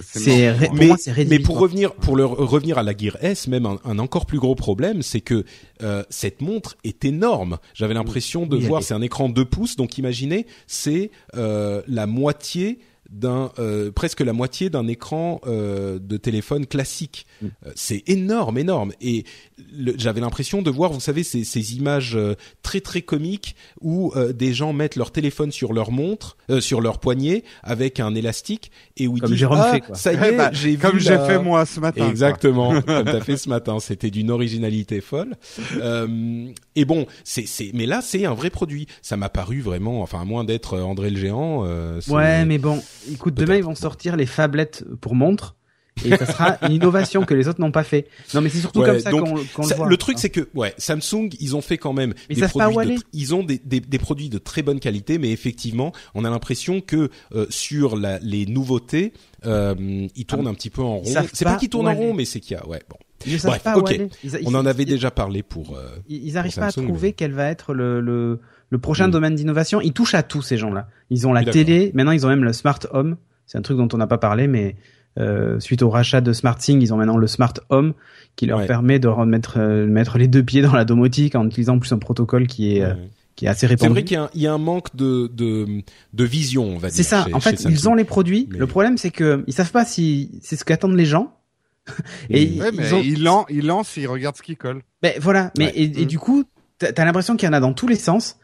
c'est- 0.03 0.55
pour 0.67 0.75
mais, 0.75 0.87
moi 0.87 0.97
c'est 0.99 1.29
mais 1.29 1.39
pour 1.41 1.59
revenir 1.59 1.93
pour 1.95 2.15
le 2.17 2.25
revenir 2.25 2.79
à 2.79 2.83
la 2.85 2.97
Gear 2.97 3.17
S, 3.21 3.49
même 3.49 3.67
un, 3.67 3.79
un 3.85 3.99
encore 3.99 4.27
plus 4.27 4.39
gros 4.39 4.55
problème, 4.55 5.03
c'est 5.03 5.21
que 5.21 5.45
euh, 5.83 6.05
cette 6.11 6.43
montre 6.43 6.77
est 6.85 7.05
énorme. 7.05 7.59
J'avais 7.75 7.95
l'impression 7.95 8.47
de 8.47 8.57
Oui, 8.57 8.65
voir, 8.67 8.81
est- 8.83 8.85
c'est 8.85 8.95
un 8.95 9.03
écran 9.03 9.29
2 9.29 9.45
pouces, 9.45 9.75
donc 9.77 9.99
imaginez, 9.99 10.47
c'est 10.69 11.11
euh, 11.35 11.83
la 11.89 12.07
moitié 12.07 12.79
d'un 13.13 13.53
euh, 13.59 13.91
presque 13.93 14.21
la 14.21 14.33
moitié 14.33 14.71
d'un 14.71 14.89
écran 14.89 15.41
euh, 15.47 15.99
de 15.99 16.17
téléphone 16.17 16.67
classique. 16.67 17.27
Mm. 17.41 17.47
Euh, 17.67 17.71
c'est 17.75 18.03
énorme, 18.09 18.59
énorme. 18.59 18.93
Et 19.01 19.25
j'avais 19.97 20.21
l'impression 20.21 20.63
de 20.63 20.71
voir, 20.71 20.93
vous 20.93 21.01
savez, 21.01 21.23
ces, 21.23 21.45
ces 21.45 21.77
images 21.77 22.17
euh, 22.17 22.35
très 22.63 22.81
très 22.81 23.03
comiques 23.03 23.55
où 23.81 24.13
euh, 24.17 24.33
des 24.33 24.53
gens 24.55 24.73
mettent 24.73 24.97
leur 24.97 25.11
téléphone 25.13 25.53
sur 25.53 25.73
leur 25.73 25.91
montre, 25.91 26.37
euh, 26.51 26.61
sur 26.61 26.81
leur 26.81 26.99
poignet 26.99 27.45
avec 27.63 28.01
un 28.01 28.15
élastique 28.15 28.71
et 28.97 29.07
où 29.07 29.17
ils 29.17 29.21
Comme 29.21 29.31
disent 29.31 29.39
Jérôme 29.39 29.59
ah, 29.63 29.73
fait, 29.73 29.81
quoi. 29.81 29.95
ça 29.95 30.13
y 30.13 30.17
est, 30.25 30.37
bah, 30.37 30.51
j'ai 30.53 30.77
Comme 30.77 30.99
j'ai 30.99 31.11
la- 31.11 31.27
fait 31.27 31.39
moi 31.39 31.67
ce 31.67 31.81
matin. 31.81 32.01
quoi. 32.03 32.11
Exactement, 32.11 32.81
comme 32.83 33.05
t'as 33.05 33.21
fait 33.21 33.37
ce 33.37 33.49
matin. 33.49 33.79
C'était 33.81 34.11
d'une 34.11 34.31
originalité 34.31 35.01
folle. 35.01 35.37
Et 36.77 36.85
bon, 36.85 37.07
c'est, 37.24 37.47
c'est, 37.47 37.70
mais 37.74 37.86
là, 37.86 38.01
c'est 38.03 38.24
un 38.24 38.35
vrai 38.35 38.51
produit. 38.51 38.86
Ça 39.03 39.16
m'a 39.16 39.28
paru 39.28 39.61
vraiment, 39.61 40.01
enfin, 40.03 40.20
à 40.20 40.24
moins 40.24 40.44
d'être 40.44 40.74
euh, 40.74 40.82
André 40.82 41.11
le 41.11 41.19
géant. 41.19 41.65
Euh, 41.66 42.01
Ouais, 42.09 42.44
mais 42.44 42.59
bon, 42.59 42.82
écoute, 43.11 43.35
demain 43.35 43.57
ils 43.57 43.65
vont 43.65 43.74
sortir 43.74 44.16
les 44.16 44.27
phablettes 44.27 44.85
pour 45.01 45.15
montre 45.15 45.57
et 46.07 46.16
ça 46.16 46.24
sera 46.24 46.57
une 46.66 46.73
innovation 46.73 47.23
que 47.24 47.35
les 47.35 47.49
autres 47.49 47.61
n'ont 47.61 47.70
pas 47.70 47.85
fait. 47.85 48.07
Non, 48.32 48.40
mais 48.40 48.49
c'est 48.49 48.61
surtout 48.61 48.81
Ouais, 48.81 48.86
comme 48.89 49.01
ça 49.01 49.11
qu'on 49.11 49.35
le 49.35 49.74
voit. 49.77 49.86
le 49.89 49.97
truc, 49.99 50.19
c'est 50.19 50.31
que 50.31 50.49
ouais, 50.55 50.73
Samsung, 50.78 51.28
ils 51.39 51.55
ont 51.55 51.61
fait 51.61 51.77
quand 51.77 51.93
même 51.93 52.15
Mais 52.31 52.36
ils 52.36 52.40
des 52.40 52.49
produits. 52.49 52.94
où 52.94 52.99
de 52.99 53.05
ils 53.12 53.35
ont 53.35 53.43
des, 53.43 53.61
des, 53.62 53.81
des 53.81 53.99
produits 53.99 54.31
de 54.31 54.39
très 54.39 54.62
bonne 54.62 54.81
qualité, 54.81 55.19
mais 55.19 55.31
effectivement, 55.31 55.93
on 56.15 56.24
a 56.24 56.31
l'impression 56.31 56.81
que 56.81 57.11
euh, 57.35 57.47
sur 57.51 57.97
la, 57.97 58.19
les 58.20 58.47
nouveautés, 58.47 59.12
euh, 59.44 60.09
ils 60.16 60.24
tournent 60.24 60.47
un 60.47 60.55
petit 60.55 60.70
peu 60.70 60.81
en 60.81 60.97
rond. 60.97 61.12
Ah, 61.15 61.24
C'est 61.32 61.44
pas 61.44 61.53
pas 61.53 61.59
qu'ils 61.59 61.69
tournent 61.69 61.89
en 61.89 61.94
rond, 61.94 62.15
mais 62.15 62.24
c'est 62.24 62.40
qu'il 62.40 62.57
y 62.57 62.61
a. 62.61 62.66
Ouais, 62.66 62.81
bon. 62.89 62.97
Ils 63.27 63.32
ne 63.35 63.39
savent 63.39 63.51
Bref, 63.53 63.62
pas 63.62 63.77
où 63.77 63.81
ok. 63.81 63.90
aller. 63.90 64.09
Ils- 64.24 64.31
ils- 64.40 64.49
On 64.49 64.55
en 64.55 64.66
avait 64.66 64.85
déjà 64.85 65.11
parlé 65.11 65.43
pour. 65.43 65.77
euh, 65.77 65.89
Ils, 66.09 66.24
ils 66.28 66.39
arrivent 66.39 66.53
pour 66.53 66.61
pas 66.62 66.69
à 66.69 66.73
trouver 66.73 67.09
mais- 67.09 67.12
quel 67.12 67.32
va 67.32 67.47
être 67.49 67.74
le, 67.74 68.01
le, 68.01 68.40
le 68.70 68.78
prochain 68.78 69.09
Mm. 69.09 69.12
domaine 69.12 69.35
d'innovation. 69.35 69.81
Ils 69.81 69.93
touchent 69.93 70.15
à 70.15 70.23
tout 70.23 70.43
ces 70.43 70.57
gens-là. 70.57 70.89
Ils 71.11 71.27
ont 71.27 71.32
la 71.32 71.43
Oui, 71.43 71.51
télé, 71.51 71.90
maintenant 71.94 72.12
ils 72.12 72.24
ont 72.27 72.28
même 72.31 72.44
le 72.44 72.53
smart 72.53 72.78
home. 72.93 73.16
C'est 73.47 73.59
un 73.59 73.62
truc 73.62 73.77
dont 73.77 73.89
on 73.93 73.97
n'a 73.99 74.07
pas 74.07 74.19
parlé, 74.19 74.47
mais 74.47 74.77
euh, 75.19 75.61
suite 75.61 75.82
au 75.82 75.90
rachat 75.90 76.20
de 76.23 76.32
SmartThing, 76.32 76.81
ils 76.81 76.94
ont 76.94 76.97
maintenant 76.97 77.19
le 77.19 77.27
smart 77.27 77.53
home 77.69 77.93
qui 78.35 78.47
leur 78.47 78.61
Ouais. 78.61 78.66
permet 78.66 78.99
de 78.99 79.09
remettre 79.09 79.59
euh, 79.59 79.86
mettre 79.86 80.16
les 80.16 80.27
deux 80.28 80.43
pieds 80.43 80.62
dans 80.62 80.73
la 80.73 80.85
domotique 80.86 81.35
en 81.35 81.47
utilisant 81.47 81.78
plus 81.78 81.93
un 81.93 81.99
protocole 81.99 82.47
qui 82.47 82.77
est 82.77 82.82
euh, 82.82 82.94
ouais. 82.94 83.11
qui 83.36 83.44
est 83.44 83.49
assez 83.49 83.61
C'est 83.61 83.66
répandu. 83.66 83.93
vrai 83.93 84.05
qu'il 84.05 84.15
y, 84.15 84.19
a 84.19 84.23
un- 84.24 84.31
il 84.35 84.40
y 84.43 84.47
a 84.47 84.53
un 84.55 84.59
manque 84.59 84.94
de, 84.97 85.27
de, 85.35 85.66
de 86.15 86.24
vision, 86.24 86.65
on 86.65 86.78
va 86.78 86.89
dire. 86.89 86.97
C'est 86.97 87.03
ça. 87.03 87.24
chez- 87.27 87.35
en 87.35 87.40
fait, 87.40 87.62
ils 87.69 87.89
ont 87.90 87.94
les 87.94 88.05
produits. 88.05 88.47
Mais- 88.51 88.59
Le 88.59 88.66
problème, 88.66 88.97
c'est 88.97 89.11
que 89.11 89.43
ils 89.47 89.53
savent 89.53 89.70
pas 89.73 89.85
si 89.85 90.31
c'est 90.43 90.57
ce 90.57 90.65
qu'attendent 90.65 90.97
les 90.97 91.05
gens. 91.07 91.35
Et 92.31 92.43
ils- 92.43 92.61
Ouais, 92.61 92.71
mais 92.73 92.87
ils 92.89 92.95
ont- 92.95 93.03
il, 93.03 93.23
lance, 93.23 93.47
il 93.51 93.67
lance, 93.67 93.97
il 93.97 94.07
regarde 94.07 94.37
ce 94.37 94.43
qui 94.43 94.57
colle. 94.57 94.83
Ben 95.03 95.15
voilà, 95.21 95.51
mais 95.59 95.67
Ouais. 95.67 95.73
et, 95.75 96.01
et 96.01 96.05
Mm. 96.05 96.09
du 96.09 96.19
coup, 96.19 96.45
t'as 96.79 96.89
as, 96.97 97.05
l'impression 97.05 97.37
qu'il 97.37 97.47
y 97.47 97.51
en 97.51 97.53
a 97.55 97.61
dans 97.61 97.73
tous 97.73 97.89
les 97.89 97.97
sens 97.97 98.39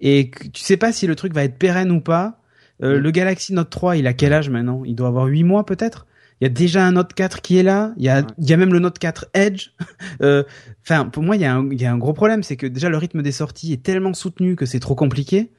et 0.00 0.30
que 0.30 0.46
tu 0.48 0.62
sais 0.62 0.76
pas 0.76 0.92
si 0.92 1.06
le 1.06 1.16
truc 1.16 1.32
va 1.34 1.44
être 1.44 1.58
pérenne 1.58 1.90
ou 1.90 2.00
pas. 2.00 2.40
Euh, 2.82 2.98
Mm. 2.98 3.02
Le 3.02 3.10
Galaxy 3.10 3.52
Note 3.54 3.70
3, 3.70 3.96
il 3.96 4.06
a 4.06 4.12
quel 4.12 4.32
âge 4.32 4.50
maintenant? 4.50 4.82
Il 4.84 4.94
doit 4.94 5.08
avoir 5.08 5.26
8 5.26 5.44
mois 5.44 5.64
peut-être? 5.66 6.06
Il 6.40 6.44
y 6.44 6.46
a 6.46 6.50
déjà 6.50 6.84
un 6.84 6.92
Note 6.92 7.14
4 7.14 7.40
qui 7.40 7.56
est 7.56 7.62
là. 7.62 7.94
Il 7.96 8.04
y 8.04 8.10
a, 8.10 8.20
Ouais. 8.20 8.26
il 8.38 8.50
y 8.50 8.52
a 8.52 8.56
même 8.58 8.72
le 8.72 8.78
Note 8.78 8.98
4 8.98 9.26
Edge. 9.34 9.68
Euh, 10.22 10.44
Enfin, 10.82 11.06
pour 11.06 11.22
moi, 11.24 11.34
il 11.36 11.42
y, 11.42 11.44
a 11.44 11.52
un, 11.54 11.68
il 11.72 11.80
y 11.80 11.84
a 11.86 11.92
un 11.92 11.98
gros 11.98 12.12
problème, 12.12 12.42
c'est 12.44 12.56
que 12.56 12.66
déjà 12.66 12.88
le 12.88 12.96
rythme 12.96 13.20
des 13.22 13.32
sorties 13.32 13.72
est 13.72 13.82
tellement 13.82 14.14
soutenu 14.14 14.54
que 14.54 14.64
c'est 14.66 14.78
trop 14.78 14.94
compliqué. 14.94 15.50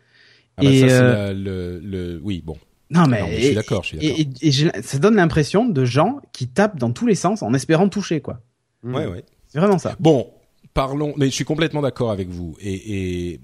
Ah 0.56 0.64
bah 0.64 0.70
et, 0.72 0.88
ça, 0.88 0.95
euh, 1.04 1.14
la- 1.28 1.34
le, 1.34 1.80
le, 1.84 2.20
oui, 2.24 2.41
bon. 2.45 2.56
Non 2.89 3.05
mais, 3.07 3.19
Non, 3.22 3.27
mais 3.27 3.39
je 3.39 3.45
suis 3.47 3.55
d'accord, 3.55 3.84
je 3.84 3.88
suis 3.89 3.97
d'accord. 3.97 4.18
Et, 4.18 4.22
et- 4.22 4.47
et 4.47 4.51
j'ai- 4.51 4.72
ça 4.81 4.97
donne 4.97 5.15
l'impression 5.15 5.68
de 5.68 5.84
gens 5.85 6.22
qui 6.31 6.47
tapent 6.47 6.77
dans 6.80 6.91
tous 6.91 7.05
les 7.07 7.15
sens 7.15 7.41
en 7.43 7.53
espérant 7.53 7.89
toucher 7.89 8.22
quoi. 8.22 8.39
Mm. 8.84 8.95
Ouais, 8.95 9.05
ouais. 9.07 9.26
C'est 9.49 9.59
vraiment 9.59 9.77
ça. 9.77 9.95
Bon, 9.99 10.30
parlons. 10.73 11.14
Mais 11.18 11.26
je 11.27 11.31
suis 11.35 11.45
complètement 11.45 11.81
d'accord 11.81 12.11
avec 12.11 12.30
vous. 12.30 12.55
Et, 12.61 13.31
et 13.34 13.41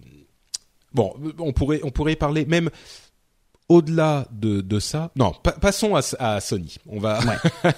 bon, 0.94 1.14
on 1.40 1.52
pourrait, 1.54 1.82
on 1.84 1.90
pourrait 1.92 2.16
parler 2.16 2.46
même 2.46 2.70
au-delà 3.70 4.28
de, 4.32 4.62
de 4.62 4.80
ça. 4.80 5.12
Non, 5.16 5.32
pa- 5.42 5.54
passons 5.54 5.96
à, 5.96 6.02
à 6.20 6.40
Sony. 6.42 6.76
On 6.88 7.00
va. 7.00 7.20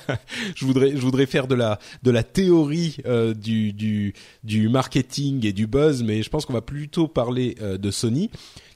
je 0.55 0.65
voudrais, 0.65 0.91
je 0.91 1.01
voudrais 1.01 1.25
faire 1.27 1.47
de 1.47 1.55
la, 1.55 1.79
de 2.03 2.11
la 2.11 2.23
théorie 2.23 2.97
euh, 3.05 3.33
du, 3.33 3.71
du, 3.71 4.13
du 4.43 4.67
marketing 4.67 5.45
et 5.45 5.53
du 5.53 5.67
buzz, 5.67 6.03
mais 6.03 6.23
je 6.23 6.29
pense 6.29 6.45
qu'on 6.45 6.53
va 6.53 6.61
plutôt 6.61 7.07
parler 7.07 7.55
euh, 7.61 7.77
de 7.77 7.91
Sony. 7.91 8.29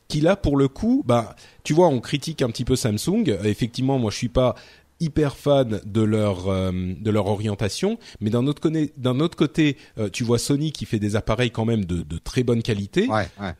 Qui 0.09 0.21
là, 0.21 0.35
pour 0.35 0.57
le 0.57 0.67
coup, 0.67 1.03
bah, 1.05 1.35
tu 1.63 1.73
vois, 1.73 1.87
on 1.87 1.99
critique 2.01 2.41
un 2.41 2.49
petit 2.49 2.65
peu 2.65 2.75
Samsung. 2.75 3.37
Effectivement, 3.43 3.97
moi, 3.99 4.09
je 4.11 4.17
suis 4.17 4.27
pas 4.29 4.55
hyper 4.99 5.37
fan 5.37 5.79
de 5.85 6.01
leur 6.01 6.49
euh, 6.49 6.71
de 6.99 7.09
leur 7.11 7.27
orientation, 7.27 7.97
mais 8.19 8.29
d'un 8.29 8.47
autre 8.47 8.59
côté, 8.61 8.91
d'un 8.97 9.19
autre 9.21 9.37
côté, 9.37 9.77
euh, 9.97 10.09
tu 10.09 10.23
vois 10.25 10.39
Sony 10.39 10.71
qui 10.73 10.85
fait 10.85 10.99
des 10.99 11.15
appareils 11.15 11.51
quand 11.51 11.63
même 11.63 11.85
de, 11.85 12.01
de 12.01 12.17
très 12.17 12.43
bonne 12.43 12.61
qualité, 12.61 13.07
Ouais, 13.07 13.27
ouais. 13.39 13.53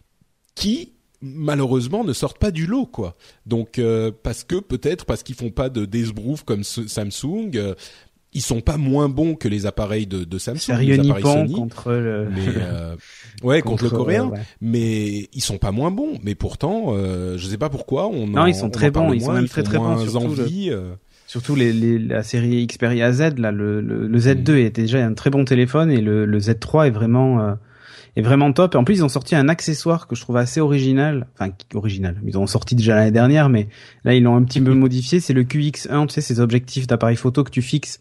qui 0.56 0.92
malheureusement 1.22 2.04
ne 2.04 2.14
sortent 2.14 2.40
pas 2.40 2.52
du 2.52 2.66
lot 2.66 2.86
quoi. 2.86 3.16
Donc 3.46 3.78
euh, 3.78 4.12
parce 4.24 4.44
que 4.44 4.56
peut-être 4.56 5.06
parce 5.06 5.22
qu'ils 5.24 5.36
font 5.36 5.50
pas 5.52 5.70
de 5.70 5.86
d'esbrouf 5.86 6.44
comme 6.44 6.64
ce- 6.64 6.88
Samsung, 6.88 7.52
euh, 7.56 7.76
ils 8.34 8.42
sont 8.42 8.62
pas 8.62 8.78
moins 8.78 9.10
bons 9.10 9.34
que 9.36 9.48
les 9.48 9.66
appareils 9.66 10.06
de, 10.06 10.24
de 10.24 10.38
Samsung, 10.38 10.60
Sérieux 10.60 10.98
les 11.02 11.10
appareils 11.10 11.24
Sony. 11.24 11.54
contre 11.54 11.92
le. 11.92 12.28
Mais 12.36 12.42
euh, 12.58 12.96
ouais 13.44 13.62
contre, 13.62 13.86
le 13.86 13.90
coréen, 13.90 14.26
ouais. 14.28 14.40
mais 14.62 15.30
ils 15.34 15.42
sont 15.42 15.58
pas 15.58 15.72
moins 15.72 15.90
bons. 15.92 16.20
Mais 16.24 16.36
pourtant, 16.36 16.88
euh, 16.90 17.38
je 17.38 17.48
sais 17.48 17.58
pas 17.58 17.70
pourquoi 17.70 18.08
on 18.08 18.28
Non, 18.28 18.42
en- 18.42 18.46
ils 18.46 18.54
sont 18.56 18.68
on 18.68 18.70
très 18.70 18.92
bons, 18.92 19.14
ils 19.14 19.22
sont 19.22 19.32
même 19.34 19.48
très, 19.48 19.64
très 19.64 19.78
bons, 19.78 19.98
surtout 20.08 20.36
le- 20.36 20.44
envie. 20.44 20.70
euh. 20.72 20.92
Surtout 21.28 21.56
les, 21.56 21.72
les, 21.74 22.00
la 22.00 22.24
série 22.24 22.66
Xperia 22.66 23.12
Z, 23.14 23.38
là, 23.38 23.52
le, 23.52 23.82
le, 23.82 24.08
le 24.08 24.20
Z2 24.20 24.56
était 24.66 24.82
déjà 24.82 25.06
un 25.06 25.14
très 25.14 25.30
bon 25.30 25.46
téléphone 25.46 25.92
et 25.92 26.02
le, 26.02 26.26
le 26.26 26.40
Z3 26.40 26.88
est 26.88 26.90
vraiment 26.90 27.40
euh, 27.42 27.54
est 28.16 28.24
vraiment 28.24 28.52
top. 28.52 28.74
Et 28.74 28.78
en 28.80 28.84
plus, 28.84 28.96
ils 28.96 29.04
ont 29.04 29.10
sorti 29.10 29.36
un 29.36 29.48
accessoire 29.48 30.08
que 30.08 30.16
je 30.16 30.22
trouve 30.22 30.38
assez 30.38 30.60
original, 30.60 31.28
enfin 31.40 31.52
original. 31.76 32.16
Ils 32.26 32.36
ont 32.40 32.48
sorti 32.48 32.74
déjà 32.74 32.96
l'année 32.96 33.12
dernière, 33.12 33.48
mais 33.50 33.68
là 34.06 34.16
ils 34.16 34.24
l'ont 34.24 34.36
un 34.38 34.44
petit 34.44 34.60
peu 34.60 34.74
modifié. 34.76 35.20
C'est 35.20 35.34
le 35.34 35.44
QX1, 35.44 36.08
tu 36.08 36.14
sais, 36.16 36.22
ces 36.22 36.40
objectifs 36.40 36.88
d'appareil 36.88 37.16
photo 37.16 37.44
que 37.44 37.52
tu 37.52 37.62
fixes 37.62 38.00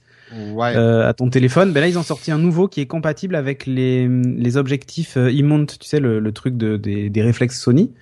Ouais. 0.53 0.77
euh, 0.77 1.09
à 1.09 1.15
ton 1.15 1.31
téléphone. 1.31 1.73
Ben 1.73 1.81
là, 1.81 1.89
ils 1.89 1.99
ont 1.99 2.03
sorti 2.03 2.31
un 2.31 2.39
nouveau 2.39 2.69
qui 2.69 2.81
est 2.81 2.87
compatible 2.87 3.35
avec 3.35 3.67
les, 3.67 4.09
les 4.09 4.57
objectifs 4.57 5.17
euh, 5.17 5.31
e-mount, 5.31 5.67
tu 5.67 5.87
sais, 5.89 6.01
le, 6.01 6.21
le 6.21 6.33
truc 6.33 6.57
de, 6.57 6.77
des, 6.77 7.11
des 7.11 7.23
réflexes 7.23 7.61
Sony. 7.61 7.93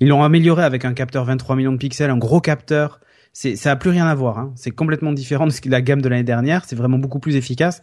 Ils 0.00 0.08
l'ont 0.08 0.22
amélioré 0.22 0.62
avec 0.64 0.84
un 0.84 0.92
capteur 0.94 1.24
23 1.24 1.56
millions 1.56 1.72
de 1.72 1.78
pixels, 1.78 2.10
un 2.10 2.18
gros 2.18 2.40
capteur. 2.40 3.00
C'est, 3.32 3.56
ça 3.56 3.72
a 3.72 3.76
plus 3.76 3.90
rien 3.90 4.06
à 4.06 4.14
voir. 4.14 4.38
Hein. 4.38 4.52
C'est 4.56 4.70
complètement 4.70 5.12
différent 5.12 5.46
de 5.46 5.52
ce 5.52 5.60
que 5.60 5.68
la 5.68 5.82
gamme 5.82 6.00
de 6.02 6.08
l'année 6.08 6.22
dernière. 6.24 6.64
C'est 6.66 6.76
vraiment 6.76 6.98
beaucoup 6.98 7.18
plus 7.18 7.36
efficace. 7.36 7.80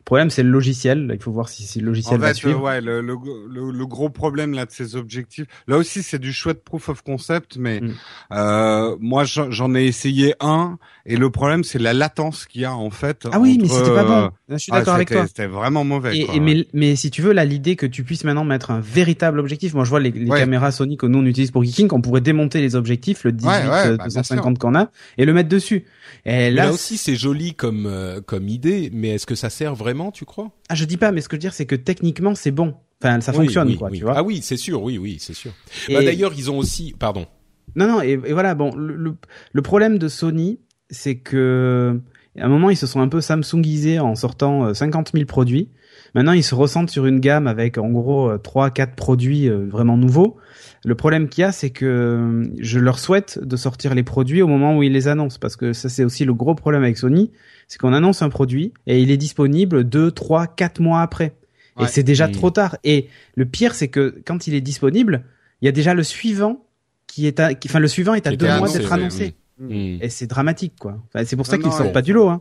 Le 0.00 0.04
problème, 0.04 0.30
c'est 0.30 0.44
le 0.44 0.50
logiciel. 0.50 1.10
Il 1.12 1.20
faut 1.20 1.32
voir 1.32 1.48
si, 1.48 1.64
si 1.64 1.80
le 1.80 1.86
logiciel 1.86 2.16
En 2.16 2.20
va 2.20 2.28
fait, 2.28 2.34
suivre. 2.34 2.60
euh, 2.60 2.62
ouais, 2.64 2.80
le, 2.80 3.00
le, 3.00 3.16
le, 3.50 3.72
le 3.72 3.86
gros 3.86 4.08
problème 4.08 4.52
là 4.52 4.64
de 4.64 4.70
ces 4.70 4.94
objectifs, 4.94 5.46
là 5.66 5.76
aussi 5.78 6.04
c'est 6.04 6.20
du 6.20 6.32
chouette 6.32 6.62
proof 6.62 6.88
of 6.88 7.02
concept, 7.02 7.56
mais 7.56 7.80
Mm. 7.80 7.90
euh, 8.32 8.96
moi 9.00 9.24
j'en 9.24 9.50
j'en 9.50 9.74
ai 9.74 9.84
essayé 9.86 10.34
un 10.38 10.78
et 11.06 11.16
le 11.16 11.30
problème 11.30 11.64
c'est 11.64 11.78
la 11.78 11.92
latence 11.94 12.44
qu'il 12.46 12.60
y 12.60 12.64
a 12.64 12.74
en 12.74 12.90
fait. 12.90 13.26
Ah 13.32 13.38
oui, 13.40 13.58
mais 13.60 13.68
c'était 13.68 13.90
pas 13.90 14.02
euh, 14.04 14.28
bon. 14.28 14.30
Je 14.48 14.56
suis 14.58 14.72
ah, 14.74 14.78
d'accord 14.80 14.94
avec 14.94 15.08
c'était- 15.08 15.20
toi. 15.20 15.26
C'était 15.28 15.46
vraiment 15.46 15.84
mauvais. 15.84 16.18
Et, 16.18 16.24
quoi, 16.26 16.34
et 16.34 16.38
ouais. 16.38 16.44
mais, 16.44 16.66
mais 16.72 16.96
si 16.96 17.10
tu 17.10 17.22
veux, 17.22 17.32
là, 17.32 17.44
l'idée 17.44 17.76
que 17.76 17.86
tu 17.86 18.04
puisses 18.04 18.24
maintenant 18.24 18.44
mettre 18.44 18.70
un 18.70 18.80
véritable 18.80 19.38
objectif. 19.40 19.74
Moi, 19.74 19.84
je 19.84 19.90
vois 19.90 20.00
les, 20.00 20.10
les 20.10 20.30
Ouais. 20.30 20.38
caméras 20.40 20.70
Sony 20.72 20.96
que 20.96 21.06
nous 21.06 21.18
on 21.20 21.24
utilise 21.26 21.50
pour 21.50 21.64
Geeking, 21.64 21.88
qu'on 21.88 22.00
pourrait 22.00 22.20
démonter 22.20 22.60
les 22.60 22.76
objectifs, 22.76 23.24
le 23.24 23.32
18 23.32 23.48
Ouais, 23.48 23.54
ouais, 23.54 23.62
euh, 23.86 23.96
bah, 23.96 24.04
bien 24.04 24.06
250 24.06 24.58
qu'on 24.58 24.74
a, 24.74 24.90
et 25.18 25.24
le 25.24 25.32
mettre 25.32 25.48
dessus. 25.48 25.84
Et 26.24 26.50
là, 26.50 26.66
là 26.66 26.72
aussi, 26.72 26.96
c'est 26.96 27.16
joli 27.16 27.54
comme 27.54 27.86
euh, 27.86 28.20
comme 28.20 28.48
idée, 28.48 28.90
mais 28.92 29.10
est-ce 29.10 29.26
que 29.26 29.34
ça 29.34 29.50
sert 29.50 29.74
vraiment, 29.74 30.10
tu 30.10 30.24
crois? 30.24 30.50
Ah, 30.68 30.74
je 30.74 30.84
dis 30.84 30.96
pas, 30.96 31.12
mais 31.12 31.20
ce 31.20 31.28
que 31.28 31.36
je 31.36 31.38
veux 31.38 31.40
dire, 31.42 31.54
c'est 31.54 31.66
que 31.66 31.76
techniquement, 31.76 32.34
c'est 32.34 32.50
bon. 32.50 32.74
Enfin, 33.02 33.20
ça 33.20 33.32
Oui, 33.32 33.38
fonctionne, 33.44 33.68
oui, 33.68 33.76
quoi, 33.76 33.88
oui. 33.90 33.98
tu 33.98 34.04
vois. 34.04 34.14
Ah 34.16 34.22
oui, 34.22 34.40
c'est 34.42 34.56
sûr, 34.56 34.82
oui, 34.82 34.96
oui, 34.98 35.18
c'est 35.20 35.34
sûr. 35.34 35.52
Et- 35.88 35.94
Bah, 35.94 36.02
D'ailleurs, 36.02 36.32
ils 36.36 36.50
ont 36.50 36.58
aussi, 36.58 36.94
pardon. 36.98 37.26
Non, 37.74 37.86
non, 37.86 38.00
et, 38.00 38.12
et 38.12 38.32
voilà, 38.32 38.54
bon, 38.54 38.74
le, 38.74 38.96
le, 38.96 39.14
le 39.52 39.62
problème 39.62 39.98
de 39.98 40.08
Sony, 40.08 40.58
c'est 40.90 41.16
que 41.16 42.00
à 42.38 42.44
un 42.44 42.48
moment, 42.48 42.68
ils 42.70 42.76
se 42.76 42.86
sont 42.86 43.00
un 43.00 43.08
peu 43.08 43.20
Samsungisés 43.22 43.98
en 43.98 44.14
sortant 44.14 44.66
euh, 44.66 44.74
50 44.74 45.12
000 45.14 45.24
produits. 45.24 45.68
Maintenant, 46.14 46.32
ils 46.32 46.42
se 46.44 46.54
ressentent 46.54 46.90
sur 46.90 47.06
une 47.06 47.18
gamme 47.20 47.46
avec 47.46 47.78
en 47.78 47.88
gros 47.90 48.36
3 48.38 48.70
4 48.70 48.94
produits 48.94 49.48
euh, 49.48 49.66
vraiment 49.66 49.96
nouveaux. 49.96 50.36
Le 50.84 50.94
problème 50.94 51.28
qu'il 51.28 51.42
y 51.42 51.44
a, 51.44 51.52
c'est 51.52 51.70
que 51.70 51.86
euh, 51.86 52.44
je 52.60 52.78
leur 52.78 52.98
souhaite 52.98 53.38
de 53.42 53.56
sortir 53.56 53.94
les 53.94 54.02
produits 54.02 54.42
au 54.42 54.46
moment 54.48 54.76
où 54.76 54.82
ils 54.82 54.92
les 54.92 55.08
annoncent 55.08 55.38
parce 55.40 55.56
que 55.56 55.72
ça 55.72 55.88
c'est 55.88 56.04
aussi 56.04 56.24
le 56.24 56.34
gros 56.34 56.54
problème 56.54 56.82
avec 56.84 56.96
Sony, 56.98 57.32
c'est 57.68 57.78
qu'on 57.78 57.92
annonce 57.92 58.22
un 58.22 58.28
produit 58.28 58.72
et 58.86 59.00
il 59.00 59.10
est 59.10 59.16
disponible 59.16 59.84
2 59.84 60.10
3 60.10 60.46
4 60.46 60.80
mois 60.80 61.00
après. 61.00 61.34
Et 61.80 61.82
c'est 61.88 62.02
déjà 62.02 62.28
trop 62.32 62.50
tard 62.50 62.76
et 62.84 63.08
le 63.34 63.44
pire 63.46 63.74
c'est 63.74 63.88
que 63.88 64.22
quand 64.26 64.46
il 64.46 64.54
est 64.54 64.60
disponible, 64.60 65.24
il 65.60 65.66
y 65.66 65.68
a 65.68 65.72
déjà 65.72 65.92
le 65.94 66.02
suivant 66.02 66.64
qui 67.06 67.26
est 67.26 67.40
à, 67.40 67.54
qui- 67.54 67.68
enfin 67.68 67.80
le 67.80 67.88
suivant 67.88 68.14
est 68.14 68.26
à 68.26 68.30
deux 68.36 68.46
mois 68.46 68.54
annoncé, 68.56 68.78
d'être 68.78 68.88
ouais, 68.90 69.00
annoncé. 69.00 69.34
Mm. 69.58 69.98
Et 70.00 70.08
c'est 70.08 70.26
dramatique, 70.26 70.74
quoi. 70.78 70.98
Enfin, 71.06 71.24
c'est 71.24 71.36
pour 71.36 71.46
ça 71.46 71.56
qu'ils 71.58 71.70
sortent 71.72 71.86
ouais. 71.86 71.92
pas 71.92 72.02
du 72.02 72.12
lot, 72.12 72.28
hein. 72.28 72.40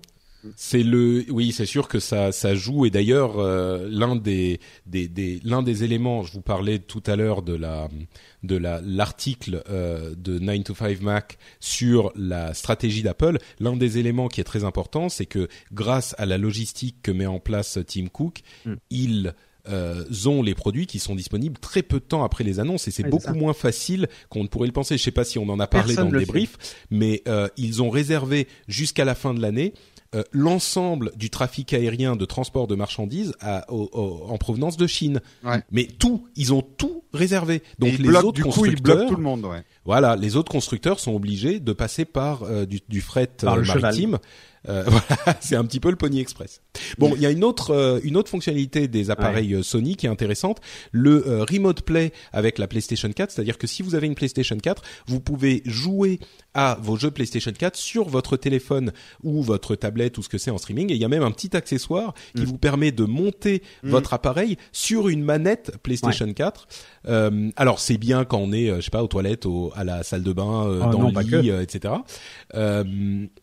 C'est 0.56 0.84
le, 0.84 1.26
oui, 1.30 1.52
c'est 1.52 1.66
sûr 1.66 1.88
que 1.88 2.00
ça, 2.00 2.32
ça 2.32 2.54
joue. 2.54 2.86
Et 2.86 2.92
d'ailleurs, 2.92 3.40
euh, 3.40 3.88
l'un 3.90 4.16
des, 4.16 4.60
des, 4.86 5.08
des, 5.08 5.40
l'un 5.44 5.64
des 5.64 5.84
éléments, 5.84 6.24
je 6.24 6.34
vous 6.34 6.42
parlais 6.42 6.80
tout 6.80 7.02
à 7.08 7.16
l'heure 7.16 7.42
de 7.42 7.56
la, 7.56 7.88
de 8.44 8.56
la, 8.56 8.80
l'article 8.82 9.64
euh, 9.70 10.14
de 10.16 10.38
9 10.38 10.64
to 10.66 10.76
5 10.76 11.02
Mac 11.02 11.38
sur 11.60 12.12
la 12.16 12.54
stratégie 12.54 13.02
d'Apple. 13.02 13.40
L'un 13.60 13.76
des 13.76 13.98
éléments 13.98 14.28
qui 14.28 14.40
est 14.40 14.46
très 14.46 14.64
important, 14.64 15.10
c'est 15.10 15.26
que 15.26 15.48
grâce 15.74 16.14
à 16.20 16.28
la 16.28 16.38
logistique 16.38 16.98
que 17.02 17.12
met 17.12 17.26
en 17.26 17.40
place 17.40 17.80
Tim 17.88 18.08
Cook, 18.08 18.42
Mm. 18.66 18.74
ils 18.90 19.34
euh, 19.70 20.04
ont 20.28 20.42
les 20.42 20.56
produits 20.56 20.88
qui 20.88 21.00
sont 21.00 21.16
disponibles 21.16 21.58
très 21.60 21.82
peu 21.84 22.00
de 22.00 22.06
temps 22.06 22.24
après 22.24 22.44
les 22.44 22.60
annonces 22.60 22.88
et 22.88 22.92
c'est 22.92 23.04
Ouais, 23.04 23.10
beaucoup 23.10 23.34
moins 23.34 23.54
facile 23.54 24.08
qu'on 24.30 24.44
ne 24.44 24.48
pourrait 24.48 24.68
le 24.68 24.74
penser. 24.74 24.98
Je 24.98 25.04
sais 25.04 25.12
pas 25.12 25.24
si 25.24 25.38
on 25.40 25.50
en 25.50 25.60
a 25.60 25.68
parlé 25.68 25.88
Personne 25.96 26.06
dans 26.10 26.14
le 26.14 26.20
débrief, 26.20 26.58
mais 26.92 27.22
euh, 27.28 27.48
ils 27.58 27.82
ont 27.84 27.90
réservé 27.90 28.48
jusqu'à 28.68 29.06
la 29.06 29.16
fin 29.16 29.34
de 29.34 29.42
l'année 29.42 29.74
euh, 30.14 30.24
l'ensemble 30.32 31.12
du 31.18 31.30
trafic 31.30 31.74
aérien 31.74 32.16
de 32.16 32.24
transport 32.26 32.68
de 32.68 32.76
marchandises 32.76 33.34
à- 33.42 33.70
au- 33.74 33.90
au- 33.92 34.32
en 34.32 34.38
provenance 34.38 34.78
de 34.78 34.88
Chine. 34.88 35.20
Ouais. 35.44 35.62
Mais 35.72 35.86
tout, 35.88 36.28
ils 36.38 36.54
ont 36.54 36.62
tout 36.62 37.04
réservé. 37.14 37.64
Donc 37.80 37.98
les 37.98 37.98
bloquent- 38.08 38.28
autres 38.28 38.32
du 38.34 38.44
coup, 38.44 38.50
ils 38.50 38.54
constructeurs, 38.76 38.96
bloquent 38.98 39.10
tout 39.10 39.16
le 39.18 39.24
monde, 39.24 39.46
ouais. 39.46 39.64
voilà, 39.84 40.16
les 40.16 40.36
autres 40.38 40.52
constructeurs 40.52 41.00
sont 41.00 41.14
obligés 41.16 41.60
de 41.60 41.74
passer 41.74 42.06
par 42.06 42.44
euh, 42.44 42.66
du, 42.66 42.80
du 42.88 43.02
fret 43.02 43.28
Par 43.42 43.56
euh, 43.56 43.58
le 43.58 43.64
cheval. 43.66 43.92
Euh, 44.70 44.84
voilà, 44.88 45.38
c'est 45.42 45.56
un 45.56 45.66
petit 45.66 45.80
peu 45.80 45.90
le 45.90 45.96
Pony 45.96 46.20
Express. 46.20 46.62
Bon, 46.98 47.14
il 47.16 47.22
y 47.22 47.26
a 47.26 47.32
une 47.32 47.44
autre 47.44 47.72
euh, 47.72 48.00
une 48.04 48.18
autre 48.18 48.30
fonctionnalité 48.30 48.88
des 48.88 49.12
appareils 49.12 49.54
euh, 49.54 49.64
Sony 49.64 49.96
qui 49.96 50.06
est 50.06 50.10
intéressante, 50.10 50.62
le 50.92 51.44
remote 51.50 51.82
play 51.82 52.14
avec 52.32 52.58
la 52.58 52.68
PlayStation 52.68 53.12
4, 53.12 53.32
c'est-à-dire 53.32 53.58
que 53.58 53.68
si 53.68 53.84
vous 53.84 53.96
avez 53.96 54.08
une 54.08 54.16
PlayStation 54.16 54.58
4, 54.58 54.82
vous 55.08 55.20
pouvez 55.20 55.62
jouer 55.66 56.20
à 56.54 56.78
vos 56.82 56.96
jeux 56.96 57.12
PlayStation 57.12 57.52
4 57.52 57.76
sur 57.76 58.08
votre 58.08 58.38
téléphone 58.38 58.94
ou 59.24 59.42
votre 59.42 59.76
tablette 59.76 60.18
ou 60.18 60.24
ce 60.24 60.30
que 60.30 60.38
c'est 60.38 60.52
en 60.52 60.58
streaming 60.58 60.90
et 60.92 60.96
il 60.96 61.02
y 61.02 61.06
a 61.06 61.10
même 61.10 61.24
un 61.24 61.32
petit 61.32 61.56
accessoire 61.56 62.14
qui 62.36 62.44
Mm. 62.44 62.46
vous 62.46 62.58
permet 62.58 62.92
de 62.92 63.04
monter 63.04 63.62
votre 63.84 64.14
appareil 64.14 64.58
sur 64.72 65.10
une 65.10 65.24
manette 65.24 65.78
PlayStation 65.84 66.32
4. 66.32 66.68
Euh, 67.08 67.50
alors 67.56 67.80
c'est 67.80 67.98
bien 67.98 68.26
quand 68.26 68.40
on 68.40 68.52
est 68.52 68.68
je 68.76 68.82
sais 68.82 68.90
pas 68.90 69.04
aux 69.04 69.08
toilettes, 69.08 69.46
au, 69.46 69.72
à 69.76 69.84
la 69.84 70.04
salle 70.04 70.24
de 70.24 70.34
bain, 70.34 70.66
euh, 70.66 70.82
Oh 70.86 70.92
dans 70.92 71.00
non, 71.00 71.12
le 71.14 71.42
lit, 71.42 71.52
euh, 71.52 71.62
etc. 71.62 71.94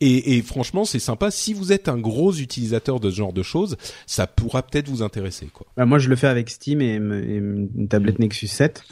Et, 0.00 0.36
et 0.36 0.42
franchement, 0.42 0.84
c'est 0.84 0.98
sympa. 1.12 1.30
Si 1.30 1.54
vous 1.54 1.72
êtes 1.72 1.88
un 1.88 1.98
gros 1.98 2.32
utilisateur 2.32 3.00
de 3.00 3.10
ce 3.10 3.16
genre 3.16 3.32
de 3.32 3.42
choses, 3.42 3.76
ça 4.06 4.26
pourra 4.26 4.62
peut-être 4.62 4.88
vous 4.88 5.02
intéresser, 5.02 5.46
quoi. 5.52 5.66
Bah, 5.76 5.84
moi, 5.84 5.98
je 5.98 6.08
le 6.08 6.16
fais 6.16 6.26
avec 6.26 6.50
Steam 6.50 6.80
et, 6.80 6.94
une 6.94 7.88
tablette 7.88 8.18
Nexus 8.18 8.48
7 8.48 8.82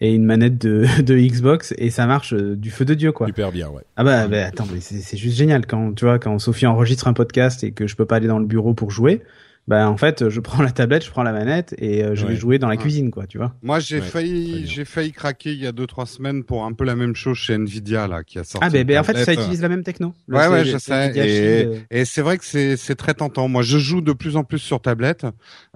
et 0.00 0.14
une 0.14 0.24
manette 0.24 0.58
de, 0.58 0.86
de 1.02 1.16
Xbox 1.16 1.72
et 1.78 1.90
ça 1.90 2.06
marche 2.06 2.34
euh, 2.34 2.56
du 2.56 2.70
feu 2.70 2.84
de 2.84 2.94
dieu, 2.94 3.12
quoi. 3.12 3.28
Super 3.28 3.52
bien, 3.52 3.68
ouais. 3.68 3.82
Ah 3.96 4.04
bah, 4.04 4.26
bah, 4.26 4.46
attends, 4.46 4.66
mais 4.72 4.80
c'est 4.80 5.16
juste 5.16 5.36
génial 5.36 5.66
quand 5.66 5.94
tu 5.94 6.04
vois 6.04 6.18
quand 6.18 6.38
Sophie 6.38 6.66
enregistre 6.66 7.06
un 7.06 7.12
podcast 7.12 7.62
et 7.64 7.72
que 7.72 7.86
je 7.86 7.96
peux 7.96 8.06
pas 8.06 8.16
aller 8.16 8.28
dans 8.28 8.38
le 8.38 8.46
bureau 8.46 8.74
pour 8.74 8.90
jouer. 8.90 9.22
Bah 9.68 9.88
en 9.88 9.96
fait, 9.96 10.28
je 10.28 10.40
prends 10.40 10.62
la 10.62 10.70
tablette, 10.72 11.04
je 11.04 11.10
prends 11.10 11.22
la 11.22 11.32
manette 11.32 11.74
et 11.78 12.02
euh, 12.04 12.14
je 12.16 12.24
Ouais. 12.26 12.32
vais 12.32 12.36
jouer 12.36 12.58
dans 12.58 12.66
la 12.68 12.74
Ouais. 12.74 12.80
cuisine, 12.80 13.10
quoi, 13.12 13.26
tu 13.26 13.38
vois. 13.38 13.54
Moi, 13.62 13.78
j'ai 13.78 14.00
Ouais, 14.00 14.06
failli, 14.06 14.66
j'ai 14.66 14.84
failli 14.84 15.12
craquer 15.12 15.52
il 15.52 15.60
y 15.62 15.66
a 15.66 15.72
deux 15.72 15.86
trois 15.86 16.06
semaines 16.06 16.42
pour 16.42 16.64
un 16.64 16.72
peu 16.72 16.84
la 16.84 16.96
même 16.96 17.14
chose 17.14 17.36
chez 17.36 17.54
Nvidia 17.54 18.08
là, 18.08 18.24
qui 18.24 18.38
a 18.40 18.44
sorti. 18.44 18.66
Ah 18.66 18.70
ben 18.70 18.84
ben, 18.86 18.98
en 18.98 19.04
fait, 19.04 19.16
ça 19.24 19.32
utilise 19.32 19.62
la 19.62 19.68
même 19.68 19.84
techno. 19.84 20.14
Le- 20.26 20.36
Ouais, 20.36 20.48
ouais, 20.48 20.64
je 20.64 20.78
sais. 20.78 20.92
Nvidia 21.06 21.26
Et, 21.26 21.64
euh. 21.66 21.74
et 21.90 22.04
c'est 22.04 22.22
vrai 22.22 22.38
que 22.38 22.44
c'est 22.44 22.76
c'est 22.76 22.96
très 22.96 23.14
tentant. 23.14 23.46
Moi, 23.48 23.62
je 23.62 23.78
joue 23.78 24.00
de 24.00 24.12
plus 24.12 24.36
en 24.36 24.42
plus 24.44 24.58
sur 24.58 24.80
tablette. 24.80 25.26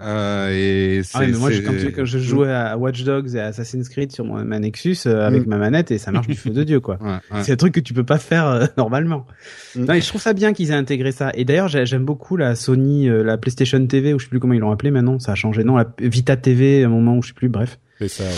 Euh, 0.00 0.50
et 0.98 1.02
c'est. 1.02 1.16
Ah 1.16 1.20
ouais, 1.20 1.26
mais 1.28 1.38
moi, 1.38 1.50
quand, 1.64 1.72
tu- 1.78 1.92
quand 1.92 2.04
je 2.04 2.18
jouais 2.18 2.52
à 2.52 2.76
Watch 2.76 3.02
Dogs 3.04 3.34
et 3.34 3.40
à 3.40 3.46
Assassin's 3.46 3.88
Creed 3.88 4.12
sur 4.12 4.24
mon, 4.24 4.44
ma 4.44 4.58
Nexus 4.58 4.96
euh, 5.06 5.26
avec 5.26 5.46
Mm. 5.46 5.50
ma 5.50 5.56
manette 5.58 5.90
et 5.90 5.98
ça 5.98 6.10
marche 6.12 6.26
du 6.26 6.34
feu 6.34 6.50
de 6.50 6.64
dieu, 6.64 6.80
quoi. 6.80 6.98
Ouais, 7.06 7.12
ouais. 7.30 7.42
C'est 7.44 7.52
un 7.52 7.56
truc 7.56 7.72
que 7.74 7.80
tu 7.80 7.94
peux 7.94 8.04
pas 8.04 8.18
faire 8.18 8.46
euh, 8.46 8.66
normalement. 8.76 9.26
Mm. 9.74 9.84
Non, 9.84 9.94
et 9.94 10.00
je 10.00 10.08
trouve 10.08 10.20
ça 10.20 10.32
bien 10.32 10.52
qu'ils 10.52 10.70
aient 10.70 10.74
intégré 10.74 11.12
ça. 11.12 11.30
Et 11.34 11.44
d'ailleurs, 11.44 11.68
j'ai- 11.68 11.86
j'aime 11.86 12.04
beaucoup 12.04 12.36
la 12.36 12.54
Sony, 12.56 13.08
euh, 13.08 13.22
la 13.22 13.38
PlayStation 13.38 13.75
TV, 13.84 14.14
ou 14.14 14.18
je 14.18 14.24
sais 14.24 14.30
plus 14.30 14.40
comment 14.40 14.54
ils 14.54 14.60
l'ont 14.60 14.70
appelé 14.72 14.90
maintenant. 14.90 15.18
Ça 15.18 15.32
a 15.32 15.34
changé, 15.34 15.62
non, 15.64 15.76
la 15.76 15.86
Vita 16.00 16.36
TV, 16.36 16.82
à 16.84 16.86
un 16.86 16.90
moment 16.90 17.16
où 17.16 17.22
je 17.22 17.28
sais 17.28 17.34
plus. 17.34 17.48
Bref, 17.48 17.78
C'est 17.98 18.08
ça, 18.08 18.24
ouais. 18.24 18.30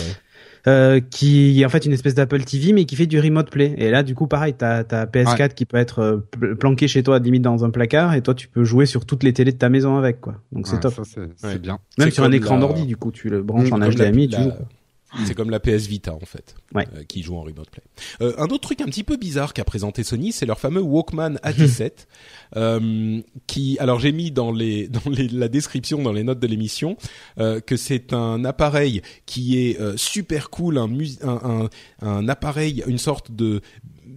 euh, 0.67 0.99
qui 0.99 1.61
est 1.61 1.65
en 1.65 1.69
fait 1.69 1.85
une 1.85 1.93
espèce 1.93 2.13
d'Apple 2.15 2.41
TV, 2.43 2.73
mais 2.73 2.85
qui 2.85 2.95
fait 2.97 3.05
du 3.07 3.19
remote 3.19 3.49
play. 3.49 3.73
Et 3.77 3.89
là, 3.89 4.03
du 4.03 4.13
coup, 4.15 4.27
pareil, 4.27 4.53
t'as 4.57 4.83
ta 4.83 5.05
PS4 5.05 5.53
qui 5.53 5.65
peut 5.65 5.77
être 5.77 5.99
euh, 5.99 6.17
pl- 6.37 6.55
planquée 6.55 6.87
chez 6.89 7.01
toi, 7.01 7.17
limite 7.19 7.41
dans 7.41 7.63
un 7.63 7.69
placard, 7.69 8.13
et 8.13 8.21
toi, 8.21 8.33
tu 8.33 8.47
peux 8.49 8.63
jouer 8.65 8.85
sur 8.85 9.05
toutes 9.05 9.23
les 9.23 9.31
télés 9.33 9.51
de 9.53 9.57
ta 9.57 9.69
maison 9.69 9.97
avec, 9.97 10.19
quoi. 10.21 10.35
Donc 10.51 10.67
c'est 10.67 10.73
Ouais, 10.75 10.79
top. 10.81 10.93
Ça, 10.93 11.03
c'est 11.05 11.47
Ouais. 11.47 11.57
bien. 11.59 11.79
Même 11.97 12.11
sur 12.11 12.23
un 12.25 12.31
écran 12.31 12.55
la- 12.55 12.61
d'ordi, 12.61 12.85
du 12.85 12.97
coup, 12.97 13.11
tu 13.11 13.29
le 13.29 13.41
branches 13.41 13.67
C'est 13.67 13.73
en 13.73 13.77
la- 13.77 13.89
HDMI, 13.89 14.27
tu 14.27 14.35
la- 14.35 14.43
joues. 14.43 14.51
C'est 15.25 15.33
comme 15.33 15.49
la 15.49 15.59
PS 15.59 15.87
Vita 15.87 16.13
en 16.13 16.19
fait, 16.19 16.55
Ouais. 16.75 16.87
euh, 16.95 17.03
qui 17.03 17.23
joue 17.23 17.35
en 17.35 17.41
remote 17.41 17.69
play. 17.71 17.81
Euh, 18.21 18.33
un 18.37 18.45
autre 18.45 18.59
truc 18.59 18.81
un 18.81 18.85
petit 18.85 19.03
peu 19.03 19.17
bizarre 19.17 19.53
qu'a 19.53 19.63
présenté 19.63 20.03
Sony, 20.03 20.31
c'est 20.31 20.45
leur 20.45 20.59
fameux 20.59 20.81
Walkman 20.81 21.39
A17, 21.43 21.91
euh, 22.55 23.21
qui, 23.47 23.77
alors 23.79 23.99
j'ai 23.99 24.11
mis 24.11 24.29
dans 24.31 24.51
les 24.51 24.87
dans 24.89 25.09
les, 25.09 25.27
la 25.27 25.47
description 25.47 26.01
dans 26.01 26.11
les 26.13 26.23
notes 26.23 26.39
de 26.39 26.47
l'émission 26.47 26.95
euh, 27.39 27.59
que 27.59 27.75
c'est 27.77 28.13
un 28.13 28.45
appareil 28.45 29.01
qui 29.25 29.57
est 29.57 29.79
super 29.97 30.49
cool, 30.49 30.77
un, 30.77 30.89
un 31.23 31.69
un 32.01 32.29
appareil, 32.29 32.83
une 32.87 32.97
sorte 32.99 33.31
de 33.31 33.61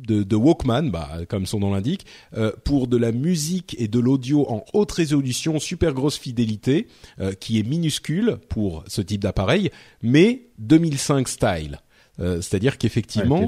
de, 0.06 0.22
de 0.22 0.36
Walkman, 0.36 0.90
bah, 0.90 1.08
comme 1.28 1.46
son 1.46 1.60
nom 1.60 1.72
l'indique, 1.72 2.06
euh, 2.36 2.52
pour 2.64 2.86
de 2.86 2.96
la 2.96 3.12
musique 3.12 3.76
et 3.78 3.88
de 3.88 3.98
l'audio 3.98 4.46
en 4.50 4.64
haute 4.72 4.92
résolution, 4.92 5.58
super 5.58 5.92
grosse 5.92 6.18
fidélité, 6.18 6.88
euh, 7.20 7.32
qui 7.32 7.58
est 7.58 7.62
minuscule 7.62 8.38
pour 8.48 8.84
ce 8.86 9.00
type 9.00 9.22
d'appareil, 9.22 9.70
mais 10.02 10.46
2005 10.58 11.28
style. 11.28 11.80
Euh, 12.20 12.40
C'est-à-dire 12.40 12.78
qu'effectivement, 12.78 13.46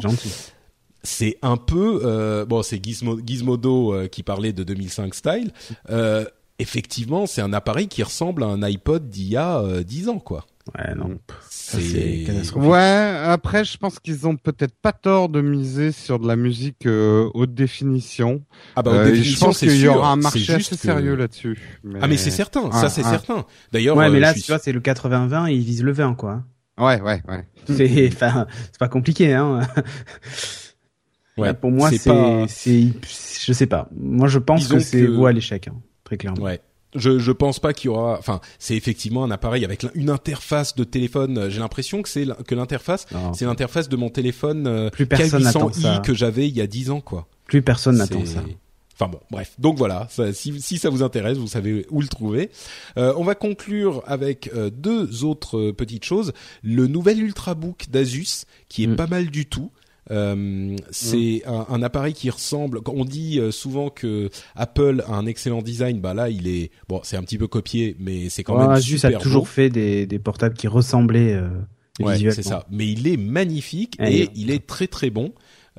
c'est 1.03 1.39
un 1.43 1.57
peu 1.57 2.47
bon, 2.49 2.63
c'est 2.63 2.83
Gizmo, 2.83 3.21
Gizmodo 3.25 4.09
qui 4.09 4.23
parlait 4.23 4.53
de 4.55 4.65
2005 4.65 5.15
style. 5.15 5.53
Effectivement, 6.61 7.27
c'est 7.27 7.41
un 7.41 7.53
appareil 7.53 7.89
qui 7.89 8.03
ressemble 8.03 8.45
à 8.45 8.47
un 8.47 8.63
iPod 8.63 9.09
d'il 9.09 9.29
y 9.29 9.37
a 9.37 9.59
euh, 9.59 9.83
10 9.83 10.09
ans, 10.09 10.19
quoi. 10.21 10.47
Ouais, 10.79 10.95
non. 10.95 11.19
Ça, 11.51 11.79
c'est. 11.79 12.25
Ouais, 12.57 13.19
après, 13.27 13.65
je 13.67 13.77
pense 13.77 13.99
qu'ils 13.99 14.27
ont 14.27 14.37
peut-être 14.37 14.75
pas 14.81 14.93
tort 14.93 15.29
de 15.29 15.43
miser 15.43 15.93
sur 15.93 16.19
de 16.19 16.27
la 16.27 16.37
musique 16.37 16.87
euh, 16.87 17.29
haute 17.35 17.53
définition. 17.53 18.43
ah 18.75 18.83
bah, 18.83 18.93
haute 18.93 18.97
Euh, 19.11 19.15
je 19.15 19.39
pense 19.39 19.59
qu'il 19.59 19.77
y 19.77 19.87
aura 19.89 20.13
un 20.13 20.17
marché 20.17 20.39
juste 20.39 20.73
assez 20.73 20.77
que- 20.77 20.83
sérieux 20.83 21.17
là-dessus. 21.17 21.59
Ah 22.01 22.07
mais 22.09 22.17
c'est 22.17 22.31
certain, 22.31 22.73
ça 22.73 22.89
c'est 22.89 23.03
certain. 23.03 23.45
D'ailleurs, 23.73 23.97
Ouais, 23.97 24.09
mais 24.09 24.17
euh, 24.17 24.21
là, 24.21 24.33
tu 24.35 24.41
vois, 24.47 24.59
c'est 24.59 24.73
le 24.73 24.81
80-20 24.81 25.49
et 25.51 25.55
ils 25.55 25.63
visent 25.65 25.83
le 25.83 25.93
20, 25.93 26.15
quoi. 26.15 26.43
Ouais, 26.79 27.01
ouais, 27.03 27.23
ouais. 27.29 27.47
C'est, 27.69 28.09
enfin, 28.09 28.47
c'est 28.73 28.79
pas 28.79 28.89
compliqué, 28.89 29.33
hein. 29.35 29.61
ouais, 31.37 31.49
Là, 31.49 31.55
pour 31.55 31.71
moi, 31.71 31.91
c'est 31.91 31.99
c'est, 31.99 32.11
pas- 32.11 32.47
c'est, 32.49 32.87
je 33.47 33.53
sais 33.53 33.67
pas. 33.67 33.89
Moi, 33.95 34.29
je 34.29 34.39
pense 34.39 34.61
Disons 34.63 34.77
que 34.79 34.83
c'est 34.83 35.03
que- 35.07 35.25
à 35.25 35.33
l'échec, 35.33 35.69
hein, 35.69 35.77
très 36.05 36.17
clairement. 36.17 36.43
Ouais. 36.43 36.61
Je 36.95 37.19
je 37.19 37.33
pense 37.33 37.59
pas 37.59 37.73
qu'il 37.73 37.87
y 37.87 37.89
aura. 37.95 38.19
Enfin, 38.19 38.41
c'est 38.59 38.77
effectivement 38.77 39.25
un 39.25 39.31
appareil 39.31 39.65
avec 39.65 39.85
une 39.95 40.11
interface 40.11 40.75
de 40.77 40.85
téléphone. 40.85 41.49
J'ai 41.51 41.59
l'impression 41.61 42.03
que 42.03 42.09
c'est 42.09 42.27
que 42.47 42.55
l'interface, 42.55 43.07
Non. 43.13 43.33
c'est 43.35 43.45
l'interface 43.47 43.89
de 43.89 43.97
mon 43.97 44.11
téléphone 44.11 44.67
euh, 44.67 44.91
Plus 44.91 45.07
personne 45.07 45.43
n'attend 45.43 45.69
K800i 45.71 45.81
ça. 45.83 46.03
que 46.05 46.15
j'avais 46.15 46.49
il 46.49 46.57
y 46.57 46.61
a 46.61 46.67
10 46.67 46.91
ans, 46.91 47.01
quoi. 47.01 47.27
Plus 47.47 47.63
personne 47.63 47.97
n'attend 47.97 48.25
ça. 48.25 48.43
Enfin 48.97 49.09
bon, 49.11 49.19
bref. 49.29 49.55
Donc 49.59 49.77
voilà, 49.77 50.07
ça- 50.09 50.33
si, 50.33 50.61
si 50.63 50.79
ça 50.79 50.89
vous 50.89 51.03
intéresse, 51.03 51.37
vous 51.37 51.49
savez 51.49 51.85
où 51.91 52.01
le 52.01 52.07
trouver. 52.07 52.51
Euh, 52.97 53.13
on 53.17 53.25
va 53.25 53.35
conclure 53.35 54.05
avec 54.07 54.51
euh, 54.55 54.71
deux 54.71 55.25
autres 55.25 55.59
euh, 55.59 55.73
petites 55.73 56.05
choses. 56.05 56.33
Le 56.63 56.87
nouvel 56.87 57.21
Ultrabook 57.21 57.87
d'Asus, 57.91 58.45
qui 58.69 58.85
est 58.85 58.87
Mm. 58.87 58.97
pas 58.97 59.09
mal 59.09 59.27
du 59.31 59.47
tout. 59.47 59.73
Euh, 60.11 60.77
c'est 60.91 61.43
un, 61.47 61.67
un 61.69 61.83
appareil 61.83 62.13
qui 62.13 62.29
ressemble. 62.31 62.81
On 62.87 63.05
dit 63.05 63.39
euh, 63.41 63.51
souvent 63.51 63.89
que 63.91 64.29
Apple 64.55 65.03
a 65.07 65.15
un 65.15 65.27
excellent 65.27 65.63
design. 65.63 66.01
Bah 66.01 66.15
là, 66.15 66.29
il 66.31 66.47
est 66.47 66.71
bon. 66.89 67.01
C'est 67.05 67.17
un 67.17 67.23
petit 67.23 67.39
peu 67.39 67.47
copié, 67.47 67.97
mais 67.99 68.29
c'est 68.29 68.43
quand 68.45 68.55
Ouais, 68.57 68.63
même 68.63 68.71
Asus 68.73 68.97
a 68.97 69.09
super 69.09 69.21
toujours 69.21 69.43
beau. 69.43 69.47
fait 69.47 69.71
des, 69.71 70.07
des 70.07 70.19
portables 70.19 70.55
qui 70.57 70.69
ressemblaient 70.69 71.33
euh, 71.35 71.49
Ouais, 72.01 72.15
visuellement. 72.15 72.35
c'est 72.35 72.43
ça. 72.43 72.67
Mais 72.71 72.87
il 72.89 73.07
est 73.09 73.17
magnifique 73.17 73.97
Ouais, 74.01 74.13
et 74.13 74.31
il- 74.35 74.43
il 74.45 74.51
est 74.51 74.67
très 74.67 74.87
très 74.89 75.11
bon. 75.11 75.33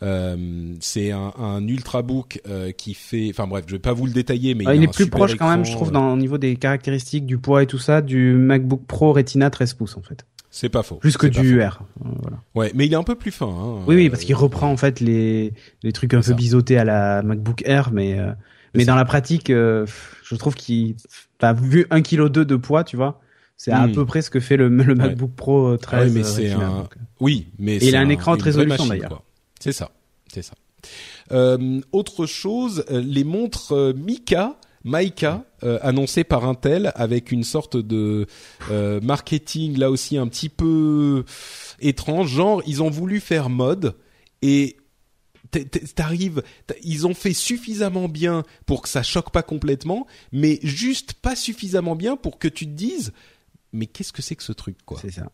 Euh, 0.04 0.76
c'est 0.82 1.12
un, 1.12 1.32
un 1.38 1.66
ultrabook 1.68 2.42
euh, 2.50 2.72
qui 2.72 2.94
fait, 2.94 3.28
enfin 3.30 3.48
bref, 3.48 3.64
je 3.68 3.74
vais 3.74 3.80
pas 3.80 3.94
vous 3.94 4.06
le 4.06 4.12
détailler, 4.12 4.54
mais 4.54 4.66
Ah, 4.68 4.76
il, 4.76 4.82
il 4.82 4.88
a 4.88 4.90
est 4.90 4.94
plus 4.94 5.08
proche 5.08 5.36
quand 5.36 5.50
même, 5.50 5.64
je 5.64 5.72
trouve, 5.72 5.88
euh, 5.90 5.92
dans, 5.92 6.12
au 6.14 6.18
niveau 6.18 6.38
des 6.38 6.58
caractéristiques, 6.58 7.26
du 7.26 7.38
poids 7.38 7.64
et 7.64 7.66
tout 7.68 7.78
ça, 7.78 8.02
du 8.02 8.34
MacBook 8.34 8.86
Pro 8.88 9.14
Retina 9.14 9.50
13 9.50 9.74
pouces, 9.76 9.96
en 9.96 10.02
fait. 10.02 10.26
C'est 10.58 10.70
pas 10.70 10.84
faux. 10.84 10.96
Plus 10.96 11.18
que 11.18 11.28
du 11.28 11.60
faux. 11.60 11.68
R. 11.68 11.82
Euh, 12.06 12.10
Voilà. 12.22 12.38
Ouais, 12.56 12.72
mais 12.76 12.86
il 12.86 12.94
est 12.94 12.96
un 12.96 13.04
peu 13.04 13.16
plus 13.16 13.32
fin. 13.32 13.46
Hein, 13.48 13.84
Oui, 13.88 13.96
oui, 13.96 14.08
Euh, 14.08 14.10
parce 14.10 14.24
qu'il 14.24 14.36
reprend 14.36 14.72
en 14.72 14.78
fait 14.78 15.02
les, 15.02 15.54
les 15.84 15.92
trucs 15.92 16.14
un 16.14 16.22
peu 16.22 16.34
biseautés 16.34 16.78
à 16.78 16.86
la 16.86 17.22
MacBook 17.24 17.62
Air, 17.66 17.92
mais 17.92 18.18
euh, 18.18 18.32
mais 18.74 18.86
dans 18.86 18.96
la 18.96 19.04
pratique, 19.04 19.50
euh, 19.50 19.86
je 20.24 20.36
trouve 20.36 20.56
qu'il, 20.56 20.96
t'as 21.40 21.52
vu 21.52 21.86
1 21.90 22.02
kg 22.02 22.30
de 22.30 22.56
poids, 22.56 22.86
tu 22.86 22.96
vois, 22.96 23.20
c'est 23.58 23.72
à 23.72 23.86
Hmm. 23.86 23.92
peu 23.92 24.06
près 24.06 24.22
ce 24.22 24.30
que 24.30 24.40
fait 24.40 24.56
le, 24.56 24.70
le 24.70 24.96
MacBook 24.96 25.32
Pro 25.36 25.68
euh, 25.74 25.78
13. 25.78 26.00
Ah 26.02 26.06
oui, 26.06 26.12
mais 26.14 26.22
euh, 26.22 26.24
c'est 26.24 26.52
un- 26.54 26.62
euh. 26.80 26.84
Oui, 27.20 27.48
mais 27.60 27.76
il 27.76 27.82
c'est 27.90 27.96
a 27.98 28.00
un 28.00 28.08
écran 28.08 28.34
vraie 28.36 28.44
résolution, 28.44 28.86
d'ailleurs. 28.88 29.24
C'est 29.60 29.74
ça, 29.74 29.92
c'est 30.34 30.42
ça. 30.42 30.54
Euh, 31.34 31.82
autre 31.92 32.26
chose, 32.28 32.86
euh, 32.92 33.02
les 33.06 33.24
montres 33.26 33.74
euh, 33.74 33.94
Mika. 33.94 34.56
Maika, 34.86 35.44
euh, 35.64 35.80
annoncées 35.82 36.24
par 36.24 36.46
Intel 36.46 36.92
avec 36.96 37.32
une 37.32 37.44
sorte 37.44 37.76
de 37.76 38.28
euh, 38.70 39.02
marketing 39.02 39.78
là 39.78 39.90
aussi 39.90 40.16
un 40.16 40.28
petit 40.28 40.48
peu 40.48 41.26
étrange. 41.80 42.30
Genre, 42.30 42.62
ils 42.68 42.84
ont 42.84 42.92
voulu 42.92 43.20
faire 43.20 43.50
mode 43.50 43.96
et 44.44 44.78
t'arrives, 45.96 46.44
ils 46.84 47.08
ont 47.08 47.16
fait 47.16 47.34
suffisamment 47.34 48.08
bien 48.08 48.44
pour 48.66 48.84
que 48.84 48.90
ça 48.90 49.04
choque 49.04 49.32
pas 49.32 49.44
complètement, 49.44 50.06
mais 50.32 50.60
juste 50.62 51.14
pas 51.14 51.36
suffisamment 51.36 51.96
bien 51.96 52.16
pour 52.16 52.38
que 52.38 52.48
tu 52.48 52.66
te 52.66 52.72
dises, 52.72 53.12
mais 53.74 53.88
qu'est-ce 53.88 54.14
que 54.14 54.22
c'est 54.22 54.36
que 54.36 54.44
ce 54.44 54.52
truc, 54.52 54.78
quoi? 54.86 55.00
C'est 55.02 55.12
ça. 55.12 55.32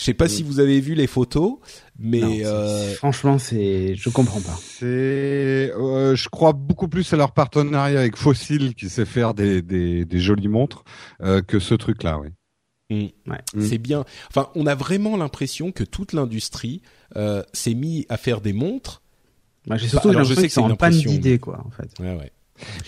Je 0.00 0.06
sais 0.06 0.14
pas 0.14 0.28
si 0.28 0.42
vous 0.42 0.60
avez 0.60 0.80
vu 0.80 0.94
les 0.94 1.06
photos, 1.06 1.58
mais 1.98 2.20
Non, 2.20 2.38
euh, 2.46 2.94
franchement, 2.94 3.38
c'est, 3.38 3.94
je 3.96 4.08
comprends 4.08 4.40
pas. 4.40 4.58
C'est, 4.62 4.86
euh, 4.86 6.16
je 6.16 6.28
crois 6.30 6.54
beaucoup 6.54 6.88
plus 6.88 7.12
à 7.12 7.18
leur 7.18 7.32
partenariat 7.32 8.00
avec 8.00 8.16
Fossil 8.16 8.74
qui 8.74 8.88
sait 8.88 9.04
faire 9.04 9.34
des, 9.34 9.60
des, 9.60 10.06
des 10.06 10.18
jolies 10.18 10.48
montres 10.48 10.84
euh, 11.22 11.42
que 11.42 11.58
ce 11.58 11.74
truc-là, 11.74 12.18
oui. 12.18 12.28
mm, 12.88 13.30
Ouais. 13.30 13.38
Mm. 13.54 13.60
c'est 13.60 13.76
bien. 13.76 14.06
Enfin, 14.30 14.48
on 14.54 14.66
a 14.66 14.74
vraiment 14.74 15.18
l'impression 15.18 15.70
que 15.70 15.84
toute 15.84 16.14
l'industrie 16.14 16.80
euh, 17.16 17.42
s'est 17.52 17.74
mis 17.74 18.06
à 18.08 18.16
faire 18.16 18.40
des 18.40 18.54
montres. 18.54 19.02
Moi, 19.66 19.76
j'ai 19.76 19.88
surtout 19.88 20.08
Bah, 20.08 20.14
alors, 20.14 20.24
je 20.24 20.30
l'impression 20.30 20.40
sais 20.40 20.40
qu'ils 20.40 20.48
que 20.48 20.54
c'est 20.54 20.60
sont 20.60 20.66
une 20.68 20.72
en 20.72 20.76
panne 20.76 20.98
d'idées, 21.18 21.38
quoi, 21.38 21.62
en 21.66 21.70
fait. 21.70 21.90
Ouais, 22.00 22.16
ouais. 22.16 22.32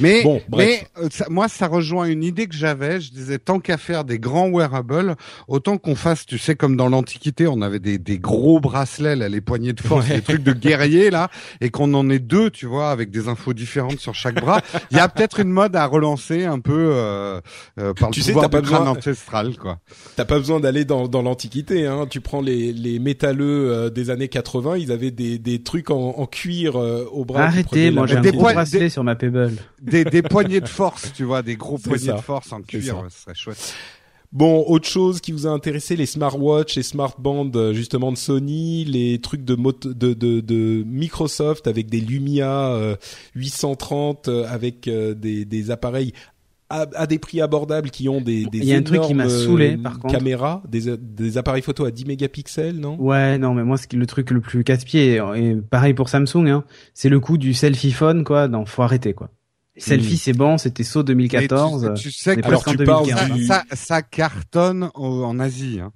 Mais, 0.00 0.22
Bon, 0.22 0.40
mais 0.56 0.86
euh, 0.98 1.08
ça- 1.10 1.26
moi, 1.30 1.48
ça 1.48 1.66
rejoint 1.66 2.06
une 2.06 2.22
idée 2.22 2.46
que 2.46 2.54
j'avais. 2.54 3.00
Je 3.00 3.10
disais, 3.12 3.38
tant 3.38 3.60
qu'à 3.60 3.76
faire 3.78 4.04
des 4.04 4.18
grands 4.18 4.48
wearables, 4.50 5.16
autant 5.48 5.78
qu'on 5.78 5.94
fasse, 5.94 6.26
tu 6.26 6.38
sais, 6.38 6.54
comme 6.54 6.76
dans 6.76 6.88
l'Antiquité, 6.88 7.46
on 7.46 7.62
avait 7.62 7.78
des, 7.78 7.98
des 7.98 8.18
gros 8.18 8.60
bracelets, 8.60 9.16
là, 9.16 9.28
les 9.28 9.40
poignées 9.40 9.72
de 9.72 9.80
force, 9.80 10.08
Ouais. 10.08 10.16
des 10.16 10.22
trucs 10.22 10.42
de 10.42 10.52
guerrier, 10.52 11.10
là, 11.10 11.28
et 11.60 11.70
qu'on 11.70 11.92
en 11.94 12.08
ait 12.10 12.18
deux, 12.18 12.50
tu 12.50 12.66
vois, 12.66 12.90
avec 12.90 13.10
des 13.10 13.28
infos 13.28 13.52
différentes 13.52 13.98
sur 13.98 14.14
chaque 14.14 14.40
bras. 14.40 14.60
Il 14.90 14.96
y 14.96 15.00
a 15.00 15.08
peut-être 15.08 15.40
une 15.40 15.50
mode 15.50 15.76
à 15.76 15.86
relancer 15.86 16.44
un 16.44 16.58
peu 16.60 16.72
euh, 16.94 17.40
euh, 17.78 17.94
par 17.94 18.10
le 18.10 18.14
Tu 18.14 18.20
sais, 18.22 18.32
pouvoir 18.32 18.48
du 18.48 18.56
pas 18.56 18.60
besoin- 18.60 18.86
ancestral, 18.88 19.56
quoi. 19.56 19.78
T'as 20.16 20.24
pas 20.24 20.38
besoin 20.38 20.60
d'aller 20.60 20.84
dans, 20.84 21.08
dans 21.08 21.22
l'antiquité. 21.22 21.86
Hein. 21.86 22.06
Tu 22.08 22.20
prends 22.20 22.40
les, 22.40 22.72
les 22.72 22.98
métalleux 22.98 23.70
euh, 23.72 23.90
des 23.90 24.10
années 24.10 24.28
80, 24.28 24.76
ils 24.78 24.92
avaient 24.92 25.10
des, 25.10 25.38
des 25.38 25.62
trucs 25.62 25.90
en, 25.90 26.14
en 26.18 26.26
cuir 26.26 26.76
euh, 26.80 27.06
au 27.12 27.24
bras. 27.24 27.44
Arrêtez, 27.44 27.90
moi 27.90 28.06
j'ai 28.06 28.16
un 28.16 28.20
Des 28.20 28.32
gros 28.32 28.42
bracelet 28.42 28.80
des- 28.80 28.88
sur 28.88 29.04
ma 29.04 29.14
Pebble. 29.14 29.52
Des, 29.80 30.04
des 30.04 30.22
poignées 30.22 30.60
de 30.60 30.68
force, 30.68 31.12
tu 31.14 31.24
vois, 31.24 31.42
des 31.42 31.56
gros 31.56 31.76
C'est 31.78 31.88
poignées 31.88 32.04
ça. 32.06 32.12
de 32.14 32.20
force 32.20 32.52
en 32.52 32.58
C'est 32.58 32.78
cuir, 32.78 33.04
ce 33.10 33.22
serait 33.22 33.34
chouette. 33.34 33.74
Bon, 34.32 34.64
autre 34.66 34.88
chose 34.88 35.20
qui 35.20 35.30
vous 35.30 35.46
a 35.46 35.50
intéressé, 35.50 35.94
les 35.94 36.06
smartwatches 36.06 36.78
et 36.78 36.82
smartbands 36.82 37.50
euh, 37.54 37.74
justement 37.74 38.10
de 38.10 38.16
Sony, 38.16 38.86
les 38.86 39.18
trucs 39.20 39.44
de, 39.44 39.54
mot- 39.54 39.72
de, 39.72 39.92
de, 40.14 40.40
de 40.40 40.82
Microsoft 40.86 41.66
avec 41.66 41.90
des 41.90 42.00
Lumia 42.00 42.68
euh, 42.70 42.96
830 43.34 44.28
euh, 44.28 44.46
avec 44.48 44.88
euh, 44.88 45.12
des, 45.14 45.44
des 45.44 45.70
appareils 45.70 46.12
à, 46.70 46.86
à 46.94 47.06
des 47.06 47.18
prix 47.18 47.42
abordables 47.42 47.90
qui 47.90 48.08
ont 48.08 48.22
des, 48.22 48.46
des 48.46 48.58
Il 48.60 48.64
y 48.64 48.72
a 48.72 48.78
un 48.78 48.82
truc 48.82 49.02
qui 49.02 49.12
m'a 49.12 49.24
énormes, 49.24 49.38
saoulé, 49.44 49.76
par 49.76 49.98
contre. 49.98 50.14
caméras, 50.14 50.62
des, 50.66 50.96
des 50.96 51.36
appareils 51.36 51.60
photo 51.60 51.84
à 51.84 51.90
10 51.90 52.06
mégapixels, 52.06 52.76
non? 52.80 52.96
Ouais, 52.98 53.36
non, 53.36 53.52
mais 53.52 53.64
moi, 53.64 53.76
ce 53.76 53.86
qui 53.86 53.96
le 53.96 54.06
truc 54.06 54.30
le 54.30 54.40
plus 54.40 54.64
casse-pied, 54.64 55.20
et 55.36 55.56
pareil 55.56 55.92
pour 55.92 56.08
Samsung, 56.08 56.46
hein, 56.48 56.64
c'est 56.94 57.10
le 57.10 57.20
coup 57.20 57.36
du 57.36 57.52
selfie 57.52 57.92
phone, 57.92 58.24
quoi. 58.24 58.48
Non, 58.48 58.64
faut 58.64 58.80
arrêter, 58.80 59.12
quoi. 59.12 59.28
Selfie, 59.76 60.16
c'est 60.18 60.32
bon, 60.34 60.58
c'était 60.58 60.84
saut 60.84 61.02
2014. 61.02 61.84
Mais 61.84 61.94
tu, 61.94 62.10
tu 62.10 62.18
sais 62.18 62.36
que 62.36 62.46
Alors, 62.46 62.64
tu 62.64 62.76
parles 62.76 63.06
2015, 63.06 63.32
du- 63.36 63.46
ça, 63.46 63.64
ça 63.72 64.02
cartonne 64.02 64.90
au- 64.94 65.24
en 65.24 65.38
Asie. 65.40 65.80
Hein. 65.80 65.92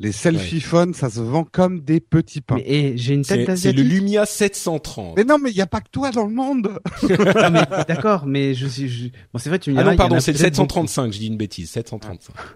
Les 0.00 0.12
selfie 0.12 0.60
phones, 0.62 0.94
ça 0.94 1.10
se 1.10 1.20
vend 1.20 1.44
comme 1.44 1.80
des 1.82 2.00
petits 2.00 2.40
pains. 2.40 2.54
Mais 2.56 2.64
eh, 2.66 2.92
j'ai 2.96 3.12
une 3.14 3.22
tête 3.22 3.46
C'est 3.50 3.56
c'est 3.56 3.72
le. 3.72 3.82
Lumia 3.82 4.24
730. 4.24 5.14
Mais 5.16 5.24
non, 5.24 5.38
mais 5.38 5.50
il 5.50 5.54
n'y 5.54 5.60
a 5.60 5.66
pas 5.66 5.80
que 5.82 5.90
toi 5.92 6.10
dans 6.10 6.24
le 6.24 6.32
monde. 6.32 6.78
Non, 7.02 7.62
d'accord, 7.86 8.24
mais 8.26 8.54
je 8.54 8.66
suis. 8.66 8.88
je- 8.88 9.08
Bon, 9.32 9.38
c'est 9.38 9.50
vrai, 9.50 9.58
tu 9.58 9.70
me 9.70 9.76
Ah 9.76 9.82
diras, 9.82 9.90
non, 9.90 9.92
y 9.92 9.94
en 9.94 9.98
pardon, 9.98 10.20
c'est 10.20 10.32
le 10.32 10.38
peut-être 10.38 10.54
735, 10.56 11.12
je 11.12 11.18
dis 11.18 11.26
une 11.26 11.36
bêtise, 11.36 11.70
735. 11.70 12.34
beaucoup. 12.34 12.48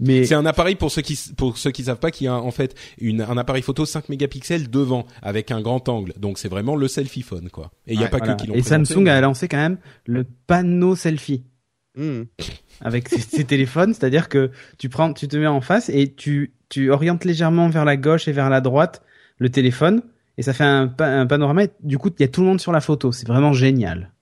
Mais 0.00 0.24
C'est 0.24 0.34
un 0.34 0.46
appareil 0.46 0.74
pour 0.76 0.90
ceux 0.90 1.02
qui 1.02 1.18
pour 1.36 1.58
ceux 1.58 1.70
qui 1.70 1.84
savent 1.84 1.98
pas 1.98 2.10
qui 2.10 2.26
a 2.26 2.34
en 2.34 2.50
fait 2.50 2.74
une, 2.98 3.20
un 3.22 3.36
appareil 3.36 3.62
photo 3.62 3.84
5 3.86 4.08
mégapixels 4.08 4.70
devant 4.70 5.06
avec 5.22 5.50
un 5.50 5.60
grand 5.60 5.88
angle. 5.88 6.12
Donc 6.18 6.38
c'est 6.38 6.48
vraiment 6.48 6.76
le 6.76 6.88
selfie 6.88 7.22
phone 7.22 7.50
quoi. 7.50 7.70
Et 7.86 7.94
il 7.94 8.00
y 8.00 8.04
a 8.04 8.08
pas 8.08 8.18
voilà. 8.18 8.34
que 8.34 8.40
qui 8.42 8.46
l'ont 8.48 8.54
Et 8.54 8.60
présenté, 8.60 8.84
Samsung 8.86 9.02
mais- 9.04 9.10
a 9.10 9.20
lancé 9.20 9.48
quand 9.48 9.56
même 9.56 9.78
le 10.06 10.24
panneau 10.46 10.94
selfie 10.96 11.44
Hmm. 11.96 12.24
avec 12.80 13.08
ses, 13.08 13.18
ses 13.18 13.44
téléphones, 13.44 13.92
c'est-à-dire 13.92 14.28
que 14.28 14.52
tu 14.78 14.88
prends, 14.88 15.12
tu 15.12 15.26
te 15.26 15.36
mets 15.36 15.48
en 15.48 15.60
face 15.60 15.88
et 15.88 16.14
tu 16.14 16.52
tu 16.68 16.90
orientes 16.92 17.24
légèrement 17.24 17.68
vers 17.68 17.84
la 17.84 17.96
gauche 17.96 18.28
et 18.28 18.32
vers 18.32 18.50
la 18.50 18.60
droite 18.60 19.02
le 19.38 19.48
téléphone 19.50 20.02
et 20.36 20.42
ça 20.42 20.52
fait 20.52 20.62
un, 20.64 20.86
pa- 20.86 21.08
un 21.08 21.26
panorama. 21.26 21.64
et 21.64 21.70
Du 21.82 21.98
coup, 21.98 22.10
il 22.16 22.22
y 22.22 22.24
a 22.24 22.28
tout 22.28 22.42
le 22.42 22.46
monde 22.46 22.60
sur 22.60 22.70
la 22.70 22.80
photo. 22.80 23.10
C'est 23.10 23.26
vraiment 23.26 23.52
génial. 23.52 24.12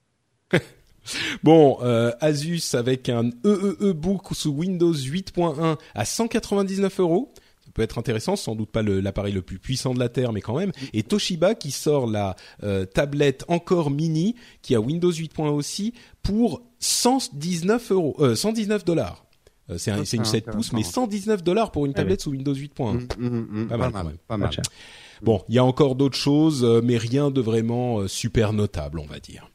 Bon, 1.43 1.77
euh, 1.81 2.11
Asus 2.21 2.61
avec 2.73 3.09
un 3.09 3.29
EEE 3.45 3.93
Book 3.93 4.23
sous 4.33 4.51
Windows 4.51 4.93
8.1 4.93 5.77
à 5.95 6.05
199 6.05 6.99
euros. 6.99 7.33
Ça 7.65 7.71
peut 7.73 7.81
être 7.81 7.97
intéressant, 7.97 8.35
sans 8.35 8.55
doute 8.55 8.69
pas 8.71 8.81
l'appareil 8.81 9.33
le, 9.33 9.41
plus 9.41 9.59
puissant 9.59 9.93
de 9.93 9.99
la 9.99 10.09
terre, 10.09 10.33
mais 10.33 10.41
quand 10.41 10.57
même. 10.57 10.71
Et 10.93 11.03
Toshiba 11.03 11.53
qui 11.55 11.71
sort 11.71 12.07
la 12.07 12.35
euh, 12.63 12.85
tablette 12.85 13.43
encore 13.49 13.91
mini, 13.91 14.35
qui 14.61 14.73
a 14.75 14.79
Windows 14.81 15.11
8.1 15.11 15.49
aussi, 15.49 15.93
pour 16.23 16.61
119 16.79 17.91
euros, 17.91 18.15
euh, 18.19 18.35
119 18.35 18.85
dollars. 18.85 19.25
Euh, 19.69 19.77
c'est 19.77 19.91
un- 19.91 19.97
Ça, 19.97 20.05
c'est 20.05 20.17
une 20.17 20.25
c'est 20.25 20.31
7 20.31 20.45
pouces, 20.45 20.71
mais 20.71 20.79
intéressant. 20.79 21.01
119 21.01 21.43
dollars 21.43 21.71
pour 21.71 21.85
une 21.85 21.91
Ah 21.95 21.97
tablette 21.97 22.21
sous 22.21 22.31
Windows 22.31 22.53
8.1. 22.53 22.93
Hmm, 22.93 23.07
hmm, 23.19 23.63
hmm. 23.63 23.67
Pas 23.67 23.77
mal, 23.77 23.91
quand 23.91 24.03
même. 24.05 24.17
pas 24.27 24.37
mal. 24.37 24.49
Bon, 25.21 25.43
il 25.49 25.55
y 25.55 25.59
a 25.59 25.65
encore 25.65 25.95
d'autres 25.95 26.17
choses, 26.17 26.63
mais 26.83 26.97
rien 26.97 27.31
de 27.31 27.41
vraiment 27.41 28.07
super 28.07 28.53
notable, 28.53 28.99
on 28.99 29.05
va 29.05 29.19
dire. 29.19 29.49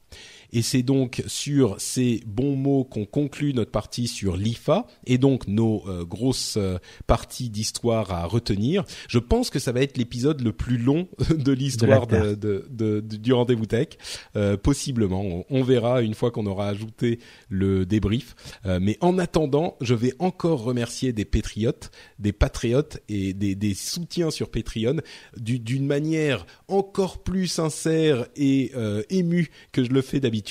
Et 0.53 0.61
c'est 0.61 0.83
donc 0.83 1.23
sur 1.27 1.75
ces 1.81 2.21
bons 2.25 2.55
mots 2.55 2.83
qu'on 2.85 3.05
conclut 3.05 3.53
notre 3.53 3.71
partie 3.71 4.07
sur 4.07 4.37
l'IFA 4.37 4.85
et 5.05 5.17
donc 5.17 5.47
nos 5.47 5.83
euh, 5.89 6.05
grosses 6.05 6.55
euh, 6.57 6.77
parties 7.07 7.49
d'histoire 7.49 8.11
à 8.13 8.25
retenir. 8.25 8.85
Je 9.09 9.19
pense 9.19 9.49
que 9.49 9.59
ça 9.59 9.71
va 9.71 9.81
être 9.81 9.97
l'épisode 9.97 10.41
le 10.41 10.53
plus 10.53 10.77
long 10.77 11.07
de 11.35 11.51
l'histoire 11.51 12.05
De 12.07 12.15
la 12.15 12.21
de, 12.21 12.35
de, 12.35 12.67
de- 12.69 12.99
de- 13.01 13.17
du 13.17 13.33
rendez-vous 13.33 13.65
tech, 13.65 13.89
Euh, 14.35 14.55
possiblement. 14.57 15.21
On, 15.23 15.45
on 15.49 15.63
verra 15.63 16.01
une 16.03 16.13
fois 16.13 16.29
qu'on 16.31 16.45
aura 16.45 16.67
ajouté 16.69 17.19
le 17.49 17.85
débrief. 17.85 18.35
Mais 18.81 18.97
en 19.01 19.17
attendant, 19.17 19.75
je 19.81 19.93
vais 19.95 20.13
encore 20.19 20.63
remercier 20.63 21.13
des 21.13 21.25
patriotes, 21.25 21.89
des 22.19 22.31
patriotes 22.33 22.99
et 23.09 23.33
des, 23.33 23.55
des 23.55 23.73
soutiens 23.73 24.29
sur 24.29 24.49
Patreon 24.51 24.97
du- 25.37 25.59
d'une 25.59 25.85
manière 25.87 26.45
encore 26.67 27.23
plus 27.23 27.47
sincère 27.47 28.27
et 28.35 28.71
émue 29.09 29.49
que 29.71 29.83
je 29.83 29.89
le 29.89 30.01
fais 30.01 30.19
d'habitude. 30.19 30.42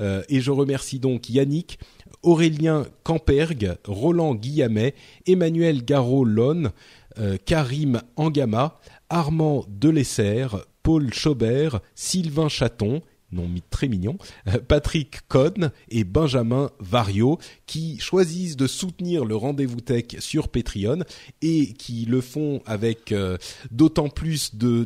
Euh, 0.00 0.22
et 0.28 0.40
je 0.40 0.50
remercie 0.50 0.98
donc 0.98 1.30
Yannick, 1.30 1.78
Aurélien 2.22 2.86
Campergue, 3.04 3.76
Roland 3.86 4.34
Guillamet, 4.34 4.94
Emmanuel 5.26 5.84
Garot-Lonne, 5.84 6.72
euh, 7.18 7.36
Karim 7.44 8.00
Angama, 8.16 8.78
Armand 9.08 9.64
Delesser, 9.68 10.48
Paul 10.82 11.12
Chaubert, 11.12 11.80
Sylvain 11.94 12.48
Chaton, 12.48 13.02
nom 13.32 13.46
mi- 13.48 13.62
très 13.70 13.88
mignon, 13.88 14.16
euh, 14.46 14.58
Patrick 14.66 15.20
Cohn 15.28 15.70
et 15.90 16.04
Benjamin 16.04 16.70
Vario 16.80 17.38
qui 17.66 17.98
choisissent 17.98 18.56
de 18.56 18.66
soutenir 18.66 19.24
le 19.24 19.36
rendez-vous 19.36 19.80
tech 19.80 20.04
sur 20.20 20.48
Patreon 20.48 21.00
et 21.42 21.72
qui 21.74 22.04
le 22.06 22.20
font 22.20 22.62
avec 22.66 23.12
euh, 23.12 23.36
d'autant 23.70 24.08
plus 24.08 24.54
de 24.54 24.84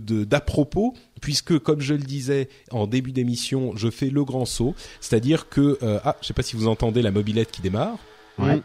puisque 1.20 1.58
comme 1.58 1.80
je 1.80 1.94
le 1.94 2.02
disais 2.02 2.48
en 2.70 2.86
début 2.86 3.12
d'émission, 3.12 3.76
je 3.76 3.90
fais 3.90 4.10
le 4.10 4.24
grand 4.24 4.44
saut, 4.44 4.74
c'est-à-dire 5.00 5.48
que 5.48 5.78
euh, 5.82 6.00
ah, 6.04 6.16
je 6.20 6.26
sais 6.26 6.34
pas 6.34 6.42
si 6.42 6.56
vous 6.56 6.66
entendez 6.66 7.00
la 7.02 7.10
mobilette 7.12 7.50
qui 7.52 7.62
démarre. 7.62 7.98
Ouais. 8.38 8.60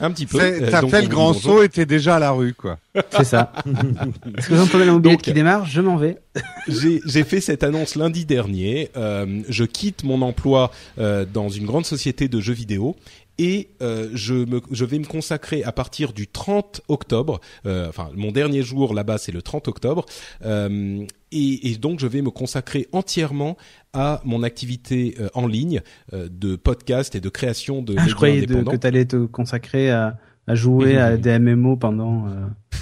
Un 0.00 0.10
petit 0.10 0.26
peu. 0.26 0.40
Euh, 0.40 0.68
T'as 0.70 0.80
donc 0.80 0.90
fait 0.90 0.96
on 0.96 1.00
le 1.00 1.06
dit 1.06 1.08
grand 1.08 1.32
saut 1.34 1.62
et 1.62 1.68
t'es 1.68 1.86
déjà 1.86 2.16
à 2.16 2.18
la 2.18 2.32
rue, 2.32 2.52
quoi. 2.52 2.78
C'est 3.10 3.24
ça. 3.24 3.52
Est-ce 4.38 4.48
que 4.48 4.54
vous 4.54 4.62
entendez 4.62 4.86
la 4.86 4.92
mobilette 4.92 5.22
qui 5.22 5.32
démarre 5.32 5.66
Je 5.66 5.80
m'en 5.80 5.96
vais. 5.96 6.18
j'ai 6.68 7.00
j'ai 7.06 7.22
fait 7.22 7.40
cette 7.40 7.62
annonce 7.62 7.94
lundi 7.94 8.24
dernier. 8.24 8.90
Euh, 8.96 9.42
je 9.48 9.64
quitte 9.64 10.02
mon 10.02 10.20
emploi 10.22 10.72
euh, 10.98 11.24
dans 11.32 11.48
une 11.48 11.64
grande 11.64 11.86
société 11.86 12.26
de 12.26 12.40
jeux 12.40 12.54
vidéo 12.54 12.96
et 13.38 13.70
euh, 13.82 14.10
je, 14.14 14.34
me, 14.34 14.60
je 14.70 14.84
vais 14.84 14.98
me 14.98 15.04
consacrer 15.06 15.64
à 15.64 15.72
partir 15.72 16.12
du 16.12 16.26
30 16.28 16.82
octobre. 16.88 17.40
euh, 17.66 17.88
enfin, 17.88 18.10
mon 18.14 18.30
dernier 18.32 18.62
jour 18.62 18.94
là-bas, 18.94 19.18
c'est 19.18 19.32
le 19.32 19.42
30 19.42 19.68
octobre. 19.68 20.06
Euh, 20.44 21.04
et, 21.32 21.70
et 21.72 21.76
donc, 21.76 21.98
je 22.00 22.06
vais 22.06 22.22
me 22.22 22.30
consacrer 22.30 22.86
entièrement 22.92 23.56
à 23.92 24.20
mon 24.24 24.42
activité 24.42 25.16
euh, 25.20 25.28
en 25.34 25.46
ligne 25.46 25.80
euh, 26.12 26.28
de 26.30 26.56
podcast 26.56 27.14
et 27.14 27.20
de 27.20 27.28
création 27.28 27.82
de 27.82 27.94
Ah, 27.98 28.06
je 28.08 28.14
croyais 28.14 28.46
de- 28.46 28.62
que 28.62 28.76
tu 28.76 28.86
allais 28.86 29.04
te 29.04 29.24
consacrer 29.26 29.90
à, 29.90 30.16
à 30.46 30.54
jouer 30.54 30.96
à 30.98 31.16
des 31.16 31.38
MMO 31.38 31.76
pendant. 31.76 32.26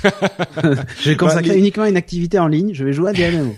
je 1.03 1.11
vais 1.11 1.17
consacrer 1.17 1.49
Bah, 1.49 1.55
les- 1.55 1.59
uniquement 1.61 1.85
une 1.87 1.97
activité 1.97 2.39
en 2.39 2.47
ligne. 2.49 2.73
Je 2.75 2.85
vais 2.85 2.93
jouer 2.93 3.11
à 3.11 3.13
des 3.13 3.31
MMO. 3.31 3.55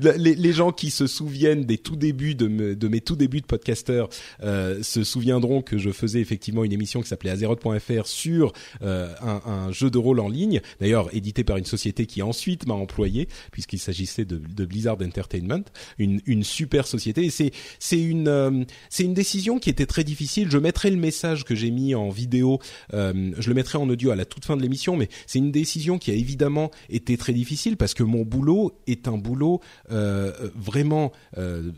les, 0.18 0.34
les 0.34 0.52
gens 0.52 0.72
qui 0.72 0.90
se 0.90 1.06
souviennent 1.06 1.64
des 1.64 1.78
tout 1.78 1.96
débuts 1.96 2.34
de, 2.34 2.48
me- 2.48 2.74
de 2.76 2.88
mes 2.88 3.00
tout 3.00 3.16
débuts 3.16 3.40
de 3.40 3.46
podcasteur 3.46 4.08
euh, 4.42 4.82
se 4.82 5.04
souviendront 5.04 5.62
que 5.62 5.78
je 5.78 5.90
faisais 5.90 6.20
effectivement 6.20 6.64
une 6.64 6.72
émission 6.72 7.00
qui 7.02 7.08
s'appelait 7.08 7.30
Azeroth.fr 7.30 8.06
sur 8.06 8.52
euh, 8.82 9.12
un, 9.20 9.40
un 9.50 9.72
jeu 9.72 9.90
de 9.90 9.98
rôle 9.98 10.20
en 10.20 10.28
ligne, 10.28 10.60
d'ailleurs 10.80 11.14
édité 11.14 11.44
par 11.44 11.56
une 11.56 11.64
société 11.64 12.06
qui 12.06 12.22
ensuite 12.22 12.66
m'a 12.66 12.74
employé 12.74 13.28
puisqu'il 13.52 13.78
s'agissait 13.78 14.24
de, 14.24 14.36
de 14.38 14.64
Blizzard 14.64 14.96
Entertainment, 15.02 15.64
une, 15.98 16.20
une 16.26 16.44
super 16.44 16.86
société. 16.86 17.24
Et 17.24 17.30
c'est 17.30 17.50
c'est 17.78 18.00
une 18.00 18.28
euh, 18.28 18.64
c'est 18.90 19.04
une 19.04 19.14
décision 19.14 19.58
qui 19.58 19.70
était 19.70 19.86
très 19.86 20.04
difficile. 20.04 20.50
Je 20.50 20.58
mettrai 20.58 20.90
le 20.90 20.96
message 20.96 21.44
que 21.44 21.54
j'ai 21.54 21.70
mis 21.70 21.94
en 21.94 22.08
vidéo, 22.10 22.58
je 22.92 23.48
le 23.48 23.54
mettrai 23.54 23.78
en 23.78 23.88
audio 23.88 24.10
à 24.10 24.16
la 24.16 24.24
toute 24.24 24.44
fin 24.44 24.56
de 24.56 24.62
l'émission, 24.62 24.96
mais 24.96 25.08
c'est 25.26 25.38
une 25.38 25.52
décision 25.52 25.98
qui 25.98 26.10
a 26.10 26.14
évidemment 26.14 26.70
été 26.88 27.16
très 27.16 27.32
difficile 27.32 27.76
parce 27.76 27.94
que 27.94 28.02
mon 28.02 28.22
boulot 28.22 28.72
est 28.86 29.08
un 29.08 29.18
boulot 29.18 29.60
euh, 29.90 30.32
vraiment 30.54 31.12
euh, 31.38 31.72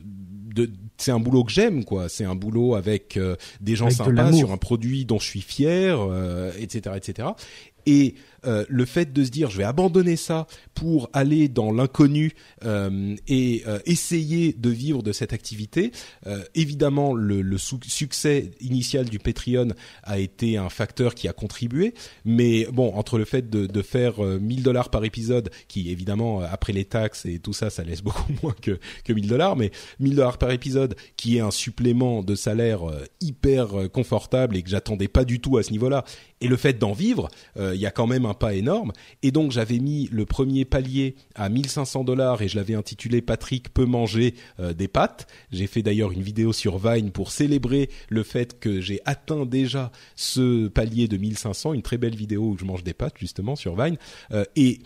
de, 0.55 0.71
c'est 0.97 1.11
un 1.13 1.21
boulot 1.21 1.45
que 1.45 1.53
j'aime 1.53 1.85
quoi. 1.85 2.09
C'est 2.09 2.25
un 2.25 2.35
boulot 2.35 2.75
avec 2.75 3.17
euh, 3.17 3.37
des 3.61 3.77
gens 3.77 3.87
Avec 3.87 3.99
sympas 3.99 4.33
sur 4.33 4.53
un 4.53 4.57
produit 4.57 5.05
dont 5.05 5.19
je 5.19 5.27
suis 5.27 5.41
fier, 5.41 5.99
euh, 6.01 6.51
etc., 6.59 6.97
etc. 6.97 7.29
Et 7.87 8.15
euh, 8.47 8.65
le 8.69 8.85
fait 8.85 9.13
de 9.13 9.25
se 9.25 9.31
dire 9.31 9.51
je 9.51 9.59
vais 9.59 9.65
abandonner 9.65 10.17
ça 10.17 10.47
pour 10.75 11.11
aller 11.13 11.49
dans 11.49 11.73
l'inconnu 11.73 12.33
euh, 12.65 13.17
et 13.29 13.63
euh, 13.67 13.79
essayer 13.87 14.53
de 14.53 14.71
vivre 14.71 15.03
de 15.03 15.13
cette 15.13 15.33
activité, 15.33 15.93
euh, 16.27 16.43
évidemment 16.55 17.15
le, 17.15 17.43
le 17.43 17.59
succès 17.59 18.51
initial 18.61 19.09
du 19.09 19.19
Patreon 19.19 19.69
a 20.03 20.19
été 20.19 20.57
un 20.57 20.69
facteur 20.69 21.15
qui 21.15 21.29
a 21.29 21.33
contribué, 21.33 21.95
mais 22.25 22.67
bon 22.67 22.93
entre 22.95 23.19
le 23.19 23.25
fait 23.25 23.49
de, 23.49 23.67
de 23.67 23.83
faire 23.83 24.25
euh, 24.25 24.39
1000 24.39 24.63
dollars 24.63 24.91
par 24.91 25.05
épisode, 25.05 25.51
qui 25.69 25.91
évidemment 25.91 26.43
euh, 26.43 26.47
après 26.51 26.73
les 26.73 26.85
taxes 26.85 27.27
et 27.27 27.39
tout 27.39 27.53
ça, 27.53 27.71
ça 27.71 27.83
laisse 27.85 28.03
beaucoup 28.07 28.33
moins 28.43 28.55
que 28.61 28.79
que 29.05 29.13
1000 29.13 29.29
dollars, 29.29 29.57
mais 29.57 29.71
1000 30.01 30.17
dollars 30.17 30.39
par 30.39 30.51
épisode, 30.51 30.95
qui 31.17 31.37
est 31.37 31.41
un 31.41 31.51
supplément 31.51 32.23
de 32.23 32.35
salaire 32.35 32.89
euh, 32.89 33.05
hyper 33.21 33.81
euh, 33.81 33.89
confortable 33.89 34.57
et 34.57 34.63
que 34.63 34.71
j'attendais 34.71 35.09
pas 35.09 35.25
du 35.25 35.41
tout 35.41 35.57
à 35.57 35.63
ce 35.63 35.71
niveau-là, 35.71 36.05
et 36.41 36.49
le 36.49 36.57
fait 36.57 36.75
d'en 36.75 36.93
vivre, 36.93 37.29
euh, 37.57 37.75
il 37.75 37.81
y 37.81 37.87
a 37.87 37.91
quand 37.91 38.07
même 38.07 38.27
un 38.27 38.35
pas 38.39 38.55
énorme. 38.55 38.93
Et 39.23 39.31
donc 39.31 39.53
j'avais 39.53 39.79
mis 39.79 40.09
le 40.13 40.27
premier 40.27 40.65
palier 40.65 41.17
à 41.35 41.49
1500 41.49 42.05
dollars 42.05 42.43
et 42.43 42.49
je 42.49 42.57
l'avais 42.57 42.75
intitulé 42.75 43.23
Patrick 43.23 43.73
peut 43.73 43.85
manger 43.85 44.35
euh, 44.61 44.73
des 44.73 44.89
pâtes. 44.89 45.27
J'ai 45.51 45.67
fait 45.67 45.83
d'ailleurs 45.83 46.13
une 46.13 46.23
vidéo 46.23 46.53
sur 46.53 46.79
Vine 46.79 47.11
pour 47.11 47.33
célébrer 47.33 47.91
le 48.09 48.23
fait 48.23 48.59
que 48.59 48.81
j'ai 48.81 49.01
atteint 49.05 49.47
déjà 49.47 49.91
ce 50.15 50.69
palier 50.69 51.09
de 51.09 51.17
1500, 51.17 51.73
une 51.73 51.83
très 51.83 51.99
belle 51.99 52.17
vidéo 52.17 52.51
où 52.51 52.59
je 52.59 52.65
mange 52.65 52.85
des 52.85 52.95
pâtes 52.95 53.17
justement 53.19 53.57
sur 53.57 53.75
Vine. 53.81 53.97
Euh, 54.33 54.45
et 54.57 54.81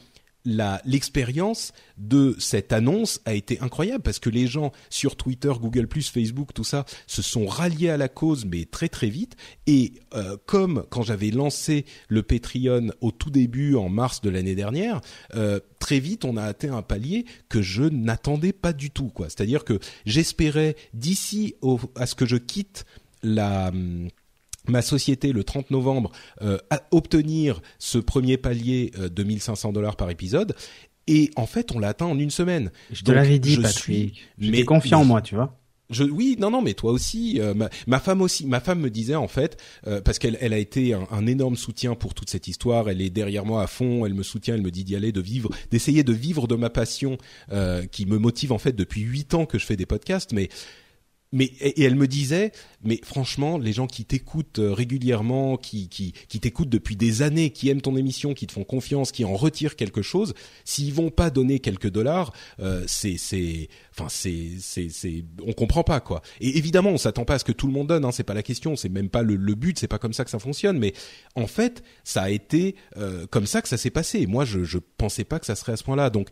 l'expérience 0.44 1.72
de 1.98 2.34
cette 2.38 2.72
annonce 2.72 3.20
a 3.24 3.34
été 3.34 3.60
incroyable 3.60 4.02
parce 4.02 4.18
que 4.18 4.30
les 4.30 4.46
gens 4.46 4.72
sur 4.88 5.16
Twitter, 5.16 5.52
Google+, 5.60 5.86
Facebook, 6.02 6.54
tout 6.54 6.64
ça 6.64 6.84
se 7.06 7.22
sont 7.22 7.46
ralliés 7.46 7.90
à 7.90 7.96
la 7.96 8.08
cause 8.08 8.44
mais 8.46 8.64
très 8.64 8.88
très 8.88 9.08
vite 9.08 9.36
et 9.66 9.94
euh, 10.14 10.36
comme 10.46 10.84
quand 10.90 11.02
j'avais 11.02 11.30
lancé 11.30 11.84
le 12.08 12.22
Patreon 12.22 12.88
au 13.00 13.10
tout 13.10 13.30
début 13.30 13.74
en 13.74 13.88
mars 13.88 14.20
de 14.22 14.30
l'année 14.30 14.54
dernière, 14.54 15.00
euh, 15.34 15.60
très 15.78 16.00
vite 16.00 16.24
on 16.24 16.36
a 16.36 16.42
atteint 16.42 16.74
un 16.74 16.82
palier 16.82 17.26
que 17.48 17.60
je 17.60 17.82
n'attendais 17.82 18.52
pas 18.52 18.72
du 18.72 18.90
tout 18.90 19.08
quoi. 19.08 19.28
C'est-à-dire 19.28 19.64
que 19.64 19.78
j'espérais 20.06 20.76
d'ici 20.94 21.54
à 21.96 22.06
ce 22.06 22.14
que 22.14 22.26
je 22.26 22.36
quitte 22.36 22.86
la 23.22 23.68
hum, 23.68 24.08
ma 24.68 24.82
société 24.82 25.32
le 25.32 25.44
30 25.44 25.70
novembre 25.70 26.12
euh, 26.42 26.58
à 26.70 26.82
obtenir 26.90 27.60
ce 27.78 27.98
premier 27.98 28.36
palier 28.36 28.90
euh, 28.98 29.08
de 29.08 29.22
1500 29.22 29.72
dollars 29.72 29.96
par 29.96 30.10
épisode 30.10 30.54
et 31.06 31.30
en 31.36 31.46
fait 31.46 31.72
on 31.74 31.78
l'a 31.78 31.88
atteint 31.88 32.06
en 32.06 32.18
une 32.18 32.30
semaine. 32.30 32.70
Je 32.92 33.02
te 33.02 33.10
l'avais 33.12 33.38
dit, 33.38 33.54
je 33.54 33.62
Patrick. 33.62 33.82
suis- 33.82 34.12
J'étais 34.38 34.58
mais- 34.58 34.64
confiant 34.64 34.98
en 34.98 35.02
mais- 35.02 35.08
moi, 35.08 35.22
tu 35.22 35.34
vois. 35.34 35.56
Je, 35.88 36.04
oui, 36.04 36.36
non, 36.38 36.52
non, 36.52 36.62
mais 36.62 36.74
toi 36.74 36.92
aussi. 36.92 37.40
euh, 37.40 37.52
ma, 37.52 37.68
ma 37.88 37.98
femme 37.98 38.22
aussi. 38.22 38.46
Ma 38.46 38.60
femme 38.60 38.78
me 38.78 38.90
disait 38.90 39.16
en 39.16 39.26
fait, 39.26 39.56
euh, 39.88 40.00
parce 40.00 40.20
qu'elle 40.20 40.38
elle 40.40 40.52
a 40.52 40.58
été 40.58 40.94
un, 40.94 41.04
un 41.10 41.26
énorme 41.26 41.56
soutien 41.56 41.96
pour 41.96 42.14
toute 42.14 42.30
cette 42.30 42.46
histoire. 42.46 42.88
Elle 42.88 43.02
est 43.02 43.10
derrière 43.10 43.44
moi 43.44 43.60
à 43.64 43.66
fond. 43.66 44.06
Elle 44.06 44.14
me 44.14 44.22
soutient. 44.22 44.54
Elle 44.54 44.62
me 44.62 44.70
dit 44.70 44.84
d'y 44.84 44.94
aller, 44.94 45.10
de 45.10 45.20
vivre, 45.20 45.50
d'essayer 45.72 46.04
de 46.04 46.12
vivre 46.12 46.46
de 46.46 46.54
ma 46.54 46.70
passion, 46.70 47.18
euh, 47.50 47.86
qui 47.86 48.06
me 48.06 48.18
motive 48.18 48.52
en 48.52 48.58
fait 48.58 48.76
depuis 48.76 49.00
huit 49.00 49.34
ans 49.34 49.46
que 49.46 49.58
je 49.58 49.66
fais 49.66 49.74
des 49.74 49.86
podcasts. 49.86 50.32
Mais 50.32 50.48
mais 51.32 51.44
et, 51.60 51.82
elle 51.84 51.94
me 51.94 52.08
disait, 52.08 52.50
mais 52.82 53.00
franchement, 53.04 53.56
les 53.56 53.72
gens 53.72 53.86
qui 53.86 54.04
t'écoutent 54.04 54.58
euh, 54.58 54.72
régulièrement, 54.72 55.56
qui 55.56 55.88
qui 55.88 56.12
qui 56.28 56.40
t'écoutent 56.40 56.68
depuis 56.68 56.96
des 56.96 57.22
années, 57.22 57.50
qui 57.50 57.68
aiment 57.68 57.80
ton 57.80 57.96
émission, 57.96 58.34
qui 58.34 58.46
te 58.46 58.52
font 58.52 58.64
confiance, 58.64 59.12
qui 59.12 59.24
en 59.24 59.34
retirent 59.34 59.76
quelque 59.76 60.02
chose, 60.02 60.34
s'ils 60.64 60.92
vont 60.92 61.10
pas 61.10 61.30
donner 61.30 61.60
quelques 61.60 61.90
dollars, 61.90 62.32
euh, 62.58 62.82
c'est 62.88 63.16
c'est 63.16 63.68
enfin 63.92 64.08
c'est 64.08 64.48
c'est 64.58 64.88
c'est 64.88 65.24
on 65.46 65.52
comprend 65.52 65.84
pas 65.84 66.00
quoi. 66.00 66.22
Et 66.40 66.58
évidemment, 66.58 66.90
on 66.90 66.98
s'attend 66.98 67.24
pas 67.24 67.34
à 67.34 67.38
ce 67.38 67.44
que 67.44 67.52
tout 67.52 67.68
le 67.68 67.72
monde 67.72 67.86
donne, 67.86 68.04
hein, 68.04 68.12
c'est 68.12 68.24
pas 68.24 68.34
la 68.34 68.42
question, 68.42 68.74
c'est 68.74 68.88
même 68.88 69.08
pas 69.08 69.22
le, 69.22 69.36
le 69.36 69.54
but, 69.54 69.78
c'est 69.78 69.88
pas 69.88 69.98
comme 69.98 70.12
ça 70.12 70.24
que 70.24 70.30
ça 70.30 70.40
fonctionne. 70.40 70.78
Mais 70.78 70.94
en 71.36 71.46
fait, 71.46 71.84
ça 72.02 72.22
a 72.22 72.30
été 72.30 72.74
euh, 72.96 73.26
comme 73.28 73.46
ça 73.46 73.62
que 73.62 73.68
ça 73.68 73.76
s'est 73.76 73.90
passé. 73.90 74.26
Moi, 74.26 74.44
je 74.44 74.64
je 74.64 74.78
pensais 74.78 75.24
pas 75.24 75.38
que 75.38 75.46
ça 75.46 75.54
serait 75.54 75.72
à 75.72 75.76
ce 75.76 75.84
point-là. 75.84 76.10
Donc, 76.10 76.28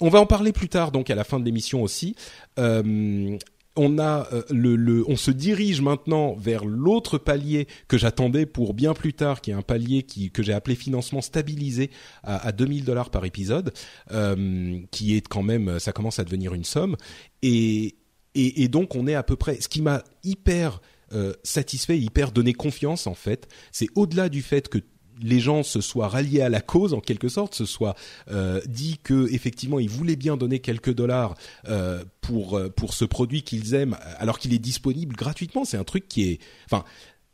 on 0.00 0.08
va 0.08 0.20
en 0.20 0.26
parler 0.26 0.52
plus 0.52 0.68
tard, 0.68 0.90
donc 0.90 1.10
à 1.10 1.14
la 1.14 1.24
fin 1.24 1.38
de 1.38 1.44
l'émission 1.44 1.82
aussi. 1.82 2.16
Euh, 2.58 3.38
on 3.76 3.98
a 3.98 4.28
euh, 4.32 4.42
le, 4.50 4.76
le, 4.76 5.04
on 5.08 5.16
se 5.16 5.30
dirige 5.30 5.80
maintenant 5.80 6.34
vers 6.34 6.64
l'autre 6.64 7.18
palier 7.18 7.66
que 7.88 7.96
j'attendais 7.96 8.46
pour 8.46 8.74
bien 8.74 8.94
plus 8.94 9.14
tard, 9.14 9.40
qui 9.40 9.50
est 9.50 9.54
un 9.54 9.62
palier 9.62 10.02
qui 10.02 10.30
que 10.30 10.42
j'ai 10.42 10.52
appelé 10.52 10.76
financement 10.76 11.20
stabilisé 11.20 11.90
à, 12.22 12.46
à 12.46 12.52
2000 12.52 12.84
dollars 12.84 13.10
par 13.10 13.24
épisode, 13.24 13.72
euh, 14.10 14.78
qui 14.90 15.16
est 15.16 15.26
quand 15.26 15.42
même, 15.42 15.78
ça 15.78 15.92
commence 15.92 16.18
à 16.18 16.24
devenir 16.24 16.54
une 16.54 16.64
somme. 16.64 16.96
Et 17.42 17.96
et, 18.34 18.68
donc 18.68 18.94
on 18.94 19.06
est 19.06 19.14
à 19.14 19.22
peu 19.22 19.36
près. 19.36 19.60
Ce 19.60 19.68
qui 19.68 19.82
m'a 19.82 20.02
hyper 20.24 20.80
euh, 21.12 21.34
satisfait, 21.42 21.98
hyper 21.98 22.32
donné 22.32 22.54
confiance 22.54 23.06
en 23.06 23.14
fait, 23.14 23.48
c'est 23.70 23.88
au-delà 23.94 24.28
du 24.28 24.42
fait 24.42 24.68
que 24.68 24.78
les 25.22 25.40
gens 25.40 25.62
se 25.62 25.80
soient 25.80 26.08
ralliés 26.08 26.42
à 26.42 26.48
la 26.48 26.60
cause 26.60 26.94
en 26.94 27.00
quelque 27.00 27.28
sorte, 27.28 27.54
se 27.54 27.64
soient 27.64 27.94
euh, 28.30 28.60
dit 28.66 28.98
que 29.02 29.32
effectivement 29.32 29.78
ils 29.78 29.88
voulaient 29.88 30.16
bien 30.16 30.36
donner 30.36 30.58
quelques 30.58 30.94
dollars 30.94 31.34
euh, 31.68 32.04
pour 32.20 32.58
euh, 32.58 32.68
pour 32.68 32.94
ce 32.94 33.04
produit 33.04 33.42
qu'ils 33.42 33.74
aiment, 33.74 33.96
alors 34.18 34.38
qu'il 34.38 34.52
est 34.52 34.58
disponible 34.58 35.16
gratuitement. 35.16 35.64
C'est 35.64 35.76
un 35.76 35.84
truc 35.84 36.08
qui 36.08 36.24
est, 36.30 36.40
enfin, 36.66 36.84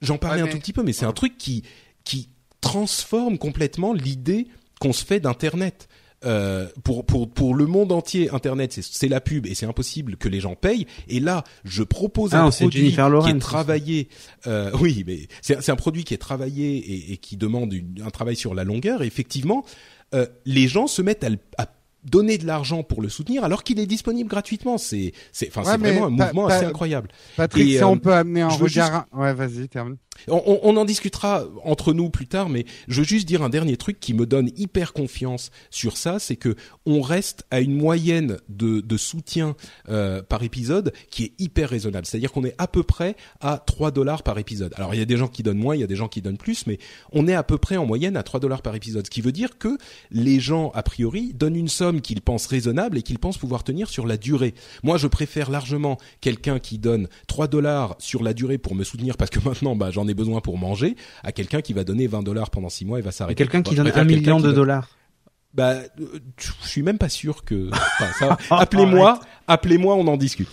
j'en 0.03 0.19
parlais 0.19 0.43
Ouais, 0.43 0.49
un 0.49 0.53
tout 0.53 0.59
petit 0.59 0.73
peu, 0.73 0.83
mais 0.83 0.93
c'est 0.93 1.07
un 1.07 1.13
truc 1.13 1.37
qui 1.39 1.65
qui 2.05 2.29
transforme 2.61 3.39
complètement 3.39 3.93
l'idée 3.93 4.49
qu'on 4.81 4.93
se 4.93 5.05
fait 5.05 5.21
d'internet. 5.21 5.89
Euh, 6.25 6.67
pour 6.83 7.07
pour 7.07 7.31
pour 7.31 7.55
le 7.55 7.67
monde 7.67 7.93
entier, 7.93 8.29
Internet, 8.33 8.73
c'est 8.73 8.83
c'est 8.83 9.07
la 9.07 9.21
pub 9.21 9.47
et 9.47 9.55
c'est 9.55 9.67
impossible 9.67 10.17
que 10.17 10.29
les 10.29 10.41
gens 10.41 10.57
payent. 10.57 10.87
Et 11.09 11.21
là, 11.21 11.45
je 11.65 11.85
propose 11.85 12.35
Ah, 12.35 12.43
un 12.45 12.51
produit 12.51 12.81
Jennifer 12.81 13.07
qui 13.07 13.13
Lawrence, 13.13 13.31
est 13.31 13.39
travaillé. 13.39 14.09
euh, 14.49 14.73
oui, 14.81 15.05
mais 15.07 15.29
c'est 15.43 15.63
c'est 15.63 15.71
un 15.71 15.77
produit 15.77 16.03
qui 16.03 16.15
est 16.15 16.19
travaillé 16.19 16.77
et, 16.77 17.13
et 17.13 17.17
qui 17.19 17.37
demande 17.37 17.73
une- 17.73 18.03
un 18.05 18.11
travail 18.11 18.35
sur 18.35 18.53
la 18.55 18.65
longueur. 18.65 19.03
Et 19.03 19.07
effectivement, 19.07 19.65
euh, 20.15 20.27
les 20.45 20.67
gens 20.67 20.89
se 20.89 21.03
mettent 21.03 21.23
à, 21.23 21.29
le- 21.31 21.39
à 21.57 21.67
donner 22.05 22.37
de 22.39 22.47
l'argent 22.47 22.83
pour 22.83 23.01
le 23.03 23.09
soutenir 23.09 23.45
alors 23.45 23.63
qu'il 23.63 23.79
est 23.79 23.87
disponible 23.87 24.29
gratuitement. 24.29 24.77
C'est 24.77 25.13
c'est 25.31 25.49
enfin 25.49 25.61
Ouais, 25.63 25.67
c'est 25.73 25.79
vraiment 25.79 26.07
un 26.07 26.11
mouvement 26.11 26.47
assez 26.49 26.65
incroyable. 26.65 27.11
Patrick, 27.37 27.65
Et, 27.65 27.71
si 27.77 27.79
euh, 27.79 27.87
on 27.87 27.97
peut 27.99 28.13
amener 28.15 28.41
un 28.41 28.49
regard. 28.49 29.07
Ouais, 29.13 29.35
vas-y, 29.35 29.69
termine. 29.69 29.97
On, 30.27 30.77
en 30.77 30.85
discutera 30.85 31.45
entre 31.65 31.93
nous 31.93 32.11
plus 32.11 32.27
tard, 32.27 32.49
mais 32.49 32.65
je 32.89 33.01
veux 33.01 33.07
juste 33.07 33.27
dire 33.27 33.43
un 33.43 33.49
dernier 33.49 33.77
truc 33.77 34.01
qui 34.01 34.15
me 34.15 34.27
donne 34.27 34.51
hyper 34.57 34.93
confiance 34.93 35.51
sur 35.71 35.97
ça, 35.97 36.19
c'est 36.19 36.37
que 36.37 36.57
on 36.87 37.01
reste 37.01 37.45
à 37.51 37.61
une 37.61 37.77
moyenne 37.77 38.39
de, 38.49 38.81
de 38.81 38.97
soutien 38.97 39.57
euh, 39.89 40.23
par 40.23 40.43
épisode 40.43 40.93
qui 41.11 41.25
est 41.25 41.33
hyper 41.39 41.71
raisonnable. 41.71 42.07
C'est-à-dire 42.07 42.33
qu'on 42.33 42.45
est 42.45 42.55
à 42.59 42.67
peu 42.67 42.83
près 42.83 43.17
à 43.41 43.59
3 43.59 43.91
dollars 43.91 44.23
par 44.23 44.39
épisode. 44.39 44.73
Alors 44.77 44.95
il 44.95 44.99
y 44.99 45.03
a 45.03 45.07
des 45.07 45.17
gens 45.17 45.29
qui 45.29 45.43
donnent 45.43 45.59
moins, 45.59 45.75
il 45.75 45.81
y 45.81 45.85
a 45.85 45.87
des 45.87 45.97
gens 45.97 46.09
qui 46.09 46.23
donnent 46.23 46.39
plus, 46.39 46.67
mais 46.67 46.79
on 47.13 47.29
est 47.29 47.35
à 47.35 47.43
peu 47.43 47.59
près 47.59 47.77
en 47.77 47.87
moyenne 47.87 48.17
à 48.17 48.23
3 48.23 48.41
dollars 48.41 48.63
par 48.63 48.75
épisode. 48.75 49.07
Ce 49.07 49.11
qui 49.11 49.21
veut 49.21 49.33
dire 49.33 49.59
que 49.59 49.79
les 50.11 50.41
gens, 50.41 50.71
a 50.75 50.83
priori, 50.83 51.33
donnent 51.35 51.57
une 51.57 51.69
somme 51.69 52.01
qu'ils 52.01 52.23
pensent 52.23 52.47
raisonnable 52.47 52.99
et 52.99 53.03
qu'ils 53.03 53.19
pensent 53.19 53.39
pouvoir 53.39 53.65
tenir 53.65 53.89
sur 53.89 54.07
la 54.07 54.17
durée. 54.17 54.55
Moi, 54.83 54.97
je 54.99 55.07
préfère 55.07 55.51
largement 55.51 55.99
quelqu'un 56.21 56.59
qui 56.59 56.79
donne 56.79 57.09
3 57.27 57.49
dollars 57.49 57.97
sur 57.99 58.23
la 58.23 58.35
durée 58.35 58.59
pour 58.59 58.75
me 58.75 58.85
soutenir 58.85 59.17
parce 59.17 59.31
que 59.31 59.41
maintenant, 59.41 59.77
bah, 59.77 59.91
j'en 59.91 60.08
ai 60.09 60.15
besoin 60.15 60.41
pour 60.41 60.59
manger, 60.59 60.97
à 61.23 61.33
quelqu'un 61.33 61.61
qui 61.61 61.73
va 61.73 61.85
donner 61.85 62.07
20 62.07 62.23
dollars 62.23 62.51
pendant 62.51 62.69
6 62.69 62.85
mois 62.85 62.99
et 62.99 63.03
va 63.03 63.13
s'arrêter. 63.13 63.37
quelqu'un 63.37 63.63
qui 63.63 63.75
donne 63.75 63.91
un 63.95 64.05
million 64.05 64.41
de 64.41 64.53
dollars. 64.53 64.89
bah, 65.55 65.75
euh, 66.01 66.19
je 66.39 66.69
suis 66.69 66.83
même 66.83 66.99
pas 66.99 67.09
sûr 67.09 67.45
que. 67.45 67.71
enfin, 67.73 68.07
ça- 68.19 68.39
appelez-moi, 68.57 69.21
appelez-moi, 69.49 69.97
on 69.97 70.07
en 70.07 70.17
discute. 70.17 70.49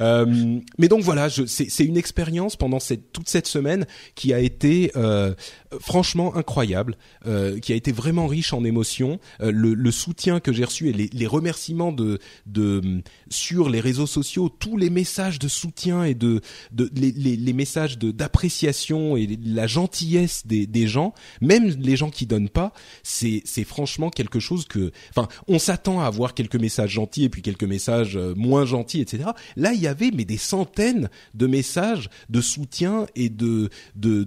Euh, 0.00 0.60
mais 0.78 0.88
donc 0.88 1.02
voilà, 1.02 1.28
c'est 1.30 1.84
une 1.84 1.96
expérience 1.96 2.56
pendant 2.56 2.78
cette, 2.78 3.12
toute 3.12 3.28
cette 3.28 3.46
semaine 3.46 3.86
qui 4.14 4.32
a 4.32 4.38
été 4.38 4.92
euh, 4.96 5.34
franchement 5.80 6.36
incroyable, 6.36 6.96
euh, 7.26 7.58
qui 7.58 7.72
a 7.72 7.76
été 7.76 7.90
vraiment 7.90 8.26
riche 8.26 8.52
en 8.52 8.64
émotions. 8.64 9.18
Euh, 9.40 9.50
le, 9.50 9.74
le 9.74 9.90
soutien 9.90 10.40
que 10.40 10.52
j'ai 10.52 10.64
reçu 10.64 10.88
et 10.88 10.92
les, 10.92 11.08
les 11.12 11.26
remerciements 11.26 11.90
de, 11.92 12.18
de 12.46 13.02
sur 13.30 13.68
les 13.68 13.80
réseaux 13.80 14.06
sociaux, 14.06 14.48
tous 14.48 14.76
les 14.76 14.90
messages 14.90 15.38
de 15.38 15.48
soutien 15.48 16.04
et 16.04 16.14
de, 16.14 16.40
de 16.72 16.90
les, 16.94 17.12
les, 17.12 17.36
les 17.36 17.52
messages 17.52 17.98
d'appréciation 17.98 19.16
et 19.16 19.38
la 19.44 19.66
gentillesse 19.66 20.46
des, 20.46 20.66
des 20.66 20.86
gens, 20.86 21.14
même 21.40 21.64
les 21.80 21.96
gens 21.96 22.10
qui 22.10 22.26
donnent 22.26 22.50
pas, 22.50 22.72
c'est 23.02 23.42
franchement 23.64 24.10
quelque 24.10 24.38
chose 24.38 24.66
que, 24.66 24.92
enfin, 25.10 25.28
on 25.48 25.58
s'attend 25.58 26.00
à 26.00 26.06
avoir 26.06 26.34
quelques 26.34 26.56
messages 26.56 26.90
gentils 26.90 27.24
et 27.24 27.28
puis 27.28 27.42
quelques 27.42 27.64
messages 27.64 28.16
euh, 28.16 28.33
moins 28.36 28.64
gentil, 28.64 29.00
etc. 29.00 29.30
Là, 29.56 29.72
il 29.72 29.80
y 29.80 29.86
avait 29.86 30.10
mais 30.14 30.24
des 30.24 30.36
centaines 30.36 31.08
de 31.34 31.46
messages 31.46 32.08
de 32.30 32.40
soutien 32.40 33.06
et 33.14 33.28
de 33.28 33.68
de 33.96 34.24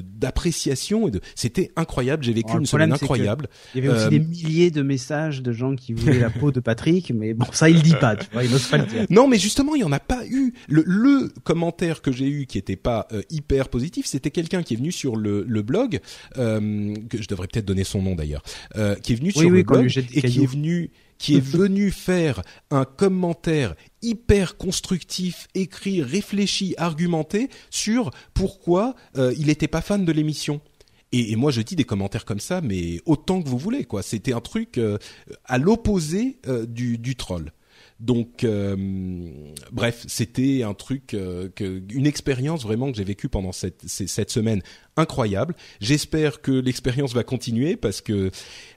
d'appréciation. 0.00 1.08
De, 1.08 1.20
C'était 1.34 1.70
incroyable. 1.76 2.24
J'ai 2.24 2.32
vécu 2.32 2.56
une 2.56 2.66
semaine 2.66 2.92
incroyable. 2.92 3.48
Il 3.74 3.84
y 3.84 3.88
avait 3.88 3.96
aussi 3.96 4.10
des 4.10 4.18
milliers 4.20 4.70
de 4.70 4.82
messages 4.82 5.42
de 5.42 5.52
gens 5.52 5.74
qui 5.74 5.92
voulaient 5.92 6.18
la 6.18 6.30
peau 6.30 6.50
de 6.52 6.60
Patrick, 6.60 7.12
mais 7.14 7.34
bon, 7.34 7.46
ça 7.52 7.68
il 7.70 7.82
dit 7.82 7.94
pas. 8.00 8.16
Tu 8.16 8.26
vois, 8.32 8.44
il 8.44 8.50
n'ose 8.50 8.66
pas 8.66 8.78
le 8.78 8.86
dire. 8.86 9.06
Non, 9.10 9.28
mais 9.28 9.38
justement, 9.38 9.74
il 9.74 9.80
y 9.80 9.84
en 9.84 9.92
a 9.92 10.00
pas 10.00 10.24
eu. 10.26 10.52
Le, 10.68 10.82
le 10.86 11.32
commentaire 11.42 12.02
que 12.02 12.12
j'ai 12.12 12.28
eu 12.28 12.46
qui 12.46 12.58
était 12.58 12.76
pas 12.76 13.08
hyper 13.30 13.68
positif, 13.68 14.06
c'était 14.06 14.30
quelqu'un 14.30 14.62
qui 14.62 14.74
est 14.74 14.76
venu 14.76 14.92
sur 14.92 15.16
le, 15.16 15.44
le 15.46 15.62
blog, 15.62 16.00
euh, 16.38 16.94
que 17.08 17.20
je 17.20 17.28
devrais 17.28 17.46
peut-être 17.46 17.64
donner 17.64 17.84
son 17.84 18.02
nom 18.02 18.14
d'ailleurs, 18.14 18.42
euh, 18.76 18.94
qui 18.96 19.12
est 19.12 19.16
venu 19.16 19.30
sur 19.30 19.48
le 19.48 19.62
blog 19.62 19.90
et 20.14 20.22
qui 20.22 20.42
est 20.42 20.46
venu 20.46 20.90
qui 21.24 21.36
est 21.36 21.40
venu 21.40 21.90
faire 21.90 22.42
un 22.70 22.84
commentaire 22.84 23.74
hyper 24.02 24.58
constructif, 24.58 25.48
écrit, 25.54 26.02
réfléchi, 26.02 26.74
argumenté 26.76 27.48
sur 27.70 28.10
pourquoi 28.34 28.94
euh, 29.16 29.32
il 29.38 29.46
n'était 29.46 29.66
pas 29.66 29.80
fan 29.80 30.04
de 30.04 30.12
l'émission. 30.12 30.60
Et, 31.12 31.34
moi, 31.36 31.50
je 31.50 31.62
dis 31.62 31.76
des 31.76 31.84
commentaires 31.84 32.26
comme 32.26 32.40
ça, 32.40 32.60
mais 32.60 33.00
autant 33.06 33.40
que 33.40 33.48
vous 33.48 33.56
voulez, 33.56 33.84
quoi. 33.86 34.02
C'était 34.02 34.34
un 34.34 34.42
truc 34.42 34.76
euh, 34.76 34.98
à 35.46 35.56
l'opposé 35.56 36.36
euh, 36.46 36.66
du 36.66 37.16
troll. 37.16 37.52
Donc, 38.04 38.44
euh, 38.44 38.76
bref, 39.72 40.04
c'était 40.08 40.62
un 40.62 40.74
truc, 40.74 41.14
euh, 41.14 41.48
que, 41.56 41.82
une 41.90 42.06
expérience 42.06 42.62
vraiment 42.62 42.90
que 42.90 42.98
j'ai 42.98 43.04
vécue 43.04 43.30
pendant 43.30 43.52
cette, 43.52 43.80
cette 43.86 44.30
semaine 44.30 44.60
incroyable. 44.98 45.54
J'espère 45.80 46.42
que 46.42 46.52
l'expérience 46.52 47.14
va 47.14 47.24
continuer 47.24 47.76
parce 47.76 48.02
que 48.02 48.30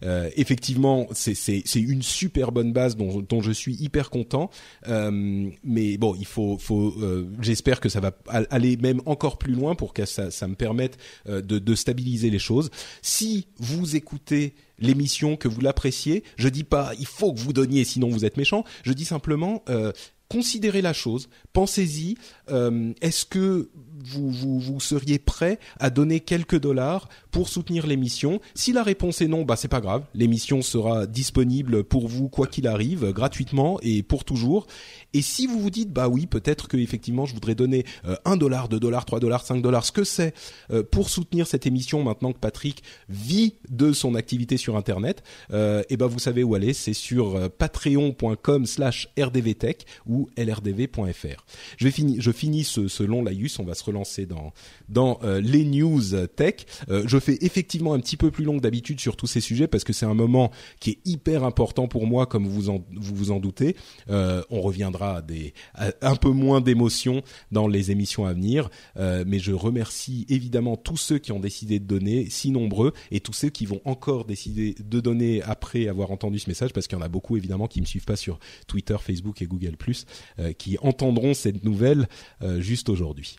euh, 0.04 0.30
effectivement, 0.38 1.08
c'est 1.12 1.62
une 1.76 2.02
super 2.02 2.54
bonne 2.54 2.72
base 2.72 2.96
dont, 2.96 3.22
dont 3.22 3.42
je 3.42 3.52
suis 3.52 3.76
hyper 3.76 4.10
content. 4.10 4.50
Euh, 4.88 5.50
mais 5.62 5.98
bon, 5.98 6.16
il 6.18 6.26
faut, 6.26 6.58
faut 6.58 6.94
euh, 7.02 7.30
j'espère 7.42 7.82
que 7.82 7.90
ça 7.90 8.00
va 8.00 8.18
aller 8.28 8.78
même 8.78 9.02
encore 9.06 9.38
plus 9.38 9.54
loin 9.54 9.76
pour 9.76 9.94
que 9.94 10.06
ça, 10.06 10.32
ça 10.32 10.48
me 10.48 10.56
permette 10.56 10.98
de, 11.28 11.42
de 11.42 11.76
stabiliser 11.76 12.30
les 12.30 12.40
choses. 12.40 12.70
Si 13.02 13.48
vous 13.60 13.98
écoutez 13.98 14.56
l'émission, 14.80 15.36
que 15.36 15.48
vous 15.48 15.62
l'appréciez. 15.62 16.24
Je 16.38 16.50
dis 16.50 16.64
pas 16.64 16.92
il 17.00 17.06
faut 17.06 17.34
que 17.34 17.40
vous 17.40 17.54
donniez, 17.54 17.84
sinon 17.84 18.10
vous 18.10 18.26
êtes 18.26 18.38
méchant. 18.38 18.64
Je 18.84 18.94
dis 18.94 19.06
simplement 19.06 19.64
euh, 19.70 19.92
considérez 20.30 20.82
la 20.82 20.94
chose, 20.94 21.30
pensez-y. 21.54 22.16
Euh, 22.50 22.94
Est-ce 23.02 23.26
que 23.26 23.70
vous, 24.06 24.30
vous, 24.30 24.60
vous, 24.60 24.80
seriez 24.80 25.20
prêt 25.20 25.60
à 25.80 25.90
donner 25.90 26.20
quelques 26.20 26.60
dollars 26.60 27.10
pour 27.32 27.50
soutenir 27.50 27.88
l'émission 27.88 28.40
Si 28.56 28.74
la 28.74 28.84
réponse 28.84 29.22
est 29.22 29.28
non, 29.28 29.44
bah 29.44 29.56
c'est 29.56 29.68
pas 29.68 29.82
grave. 29.82 30.04
L'émission 30.14 30.62
sera 30.62 31.06
disponible 31.06 31.84
pour 31.84 32.08
vous 32.08 32.30
quoi 32.30 32.48
qu'il 32.48 32.68
arrive, 32.68 33.12
gratuitement 33.12 33.80
et 33.82 34.04
pour 34.04 34.24
toujours. 34.24 34.68
Et 35.14 35.22
si 35.22 35.48
vous 35.48 35.60
vous 35.60 35.70
dites 35.70 35.92
bah 35.92 36.08
oui, 36.08 36.26
peut-être 36.26 36.68
que 36.68 36.78
effectivement 36.78 37.26
je 37.26 37.34
voudrais 37.34 37.56
donner 37.56 37.86
euh, 38.06 38.16
un 38.26 38.38
dollar, 38.38 38.70
deux 38.70 38.80
dollars, 38.80 39.06
trois 39.06 39.20
dollars, 39.20 39.46
cinq 39.46 39.62
dollars, 39.62 39.86
ce 39.86 39.92
que 39.92 40.04
c'est 40.04 40.34
euh, 40.72 40.84
pour 40.84 41.10
soutenir 41.10 41.48
cette 41.48 41.66
émission 41.66 42.04
maintenant 42.04 42.34
que 42.34 42.40
Patrick 42.40 42.84
vit 43.10 43.56
de 43.70 43.94
son 43.94 44.16
activité 44.16 44.58
sur 44.58 44.76
Internet, 44.76 45.24
euh, 45.52 45.84
et 45.90 45.98
ben 45.98 46.08
vous 46.08 46.20
savez 46.20 46.44
où 46.44 46.56
aller, 46.56 46.74
c'est 46.74 46.94
sur 46.94 47.36
euh, 47.36 47.50
patreon.com/slash 47.50 49.10
rdvtech 49.20 49.86
ou 50.06 50.30
lrdv.fr. 50.38 51.46
Je 51.78 51.86
vais 51.86 51.92
finir, 51.92 52.22
je 52.22 52.32
finis 52.32 52.64
ce, 52.64 52.88
ce 52.88 53.04
long 53.04 53.24
laïus, 53.24 53.60
on 53.60 53.64
va 53.64 53.74
se 53.74 53.84
relancer 53.88 54.26
dans 54.26 54.54
dans 54.90 55.20
euh, 55.24 55.42
les 55.42 55.66
news 55.66 56.02
tech. 56.36 56.66
Euh, 56.90 57.04
je 57.06 57.20
fais 57.20 57.38
effectivement 57.42 57.94
un 57.94 58.00
petit 58.00 58.18
peu 58.18 58.32
plus 58.32 58.44
long 58.44 58.58
que 58.58 58.62
d'habitude 58.62 59.00
sur 59.00 59.16
tous 59.16 59.28
ces 59.28 59.42
sujets 59.42 59.68
parce 59.68 59.84
que 59.84 59.94
c'est 59.94 60.06
un 60.06 60.14
moment 60.14 60.52
qui 60.80 60.92
est 60.92 61.00
hyper 61.06 61.44
important 61.44 61.88
pour 61.88 62.08
moi, 62.08 62.26
comme 62.26 62.48
vous 62.48 62.70
en, 62.70 62.84
vous, 62.96 63.16
vous 63.16 63.32
en 63.32 63.40
doutez. 63.40 63.76
Euh, 64.10 64.44
on 64.50 64.62
reviendra 64.62 65.18
à 65.18 65.22
des 65.22 65.54
à 65.74 65.92
un 66.02 66.16
peu 66.16 66.30
moins 66.30 66.62
d'émotions 66.62 67.22
dans 67.52 67.68
les 67.68 67.92
émissions 67.92 68.26
à 68.26 68.34
venir, 68.34 68.70
mais 68.98 69.40
je 69.40 69.52
remercie 69.52 70.26
évidemment 70.30 70.76
tous 70.76 70.98
ceux 70.98 71.18
qui 71.18 71.32
ont 71.32 71.40
décidé 71.40 71.80
de 71.80 71.86
donner, 71.86 72.30
si 72.30 72.52
nombreux, 72.52 72.94
et 73.12 73.20
tous 73.20 73.34
ceux 73.34 73.50
qui 73.50 73.66
vont 73.66 73.82
encore 73.86 74.26
décider 74.26 74.76
de 74.80 75.00
donner 75.00 75.42
après 75.44 75.88
avoir 75.88 76.12
entendu 76.12 76.40
ce 76.40 76.50
message, 76.50 76.74
parce 76.74 76.88
qu'il 76.88 76.98
y 76.98 77.02
en 77.02 77.06
a 77.06 77.10
beaucoup 77.10 77.38
évidemment 77.38 77.68
qui 77.68 77.82
me 77.82 77.86
suivent 77.86 78.06
pas 78.06 78.16
sur 78.16 78.40
Twitter, 78.68 78.98
Facebook 79.00 79.42
et 79.42 79.46
Google 79.46 79.78
qui 80.58 80.78
entendront 80.82 81.34
cette 81.34 81.64
nouvelle 81.64 82.08
juste 82.60 82.90
aujourd'hui. 82.90 83.38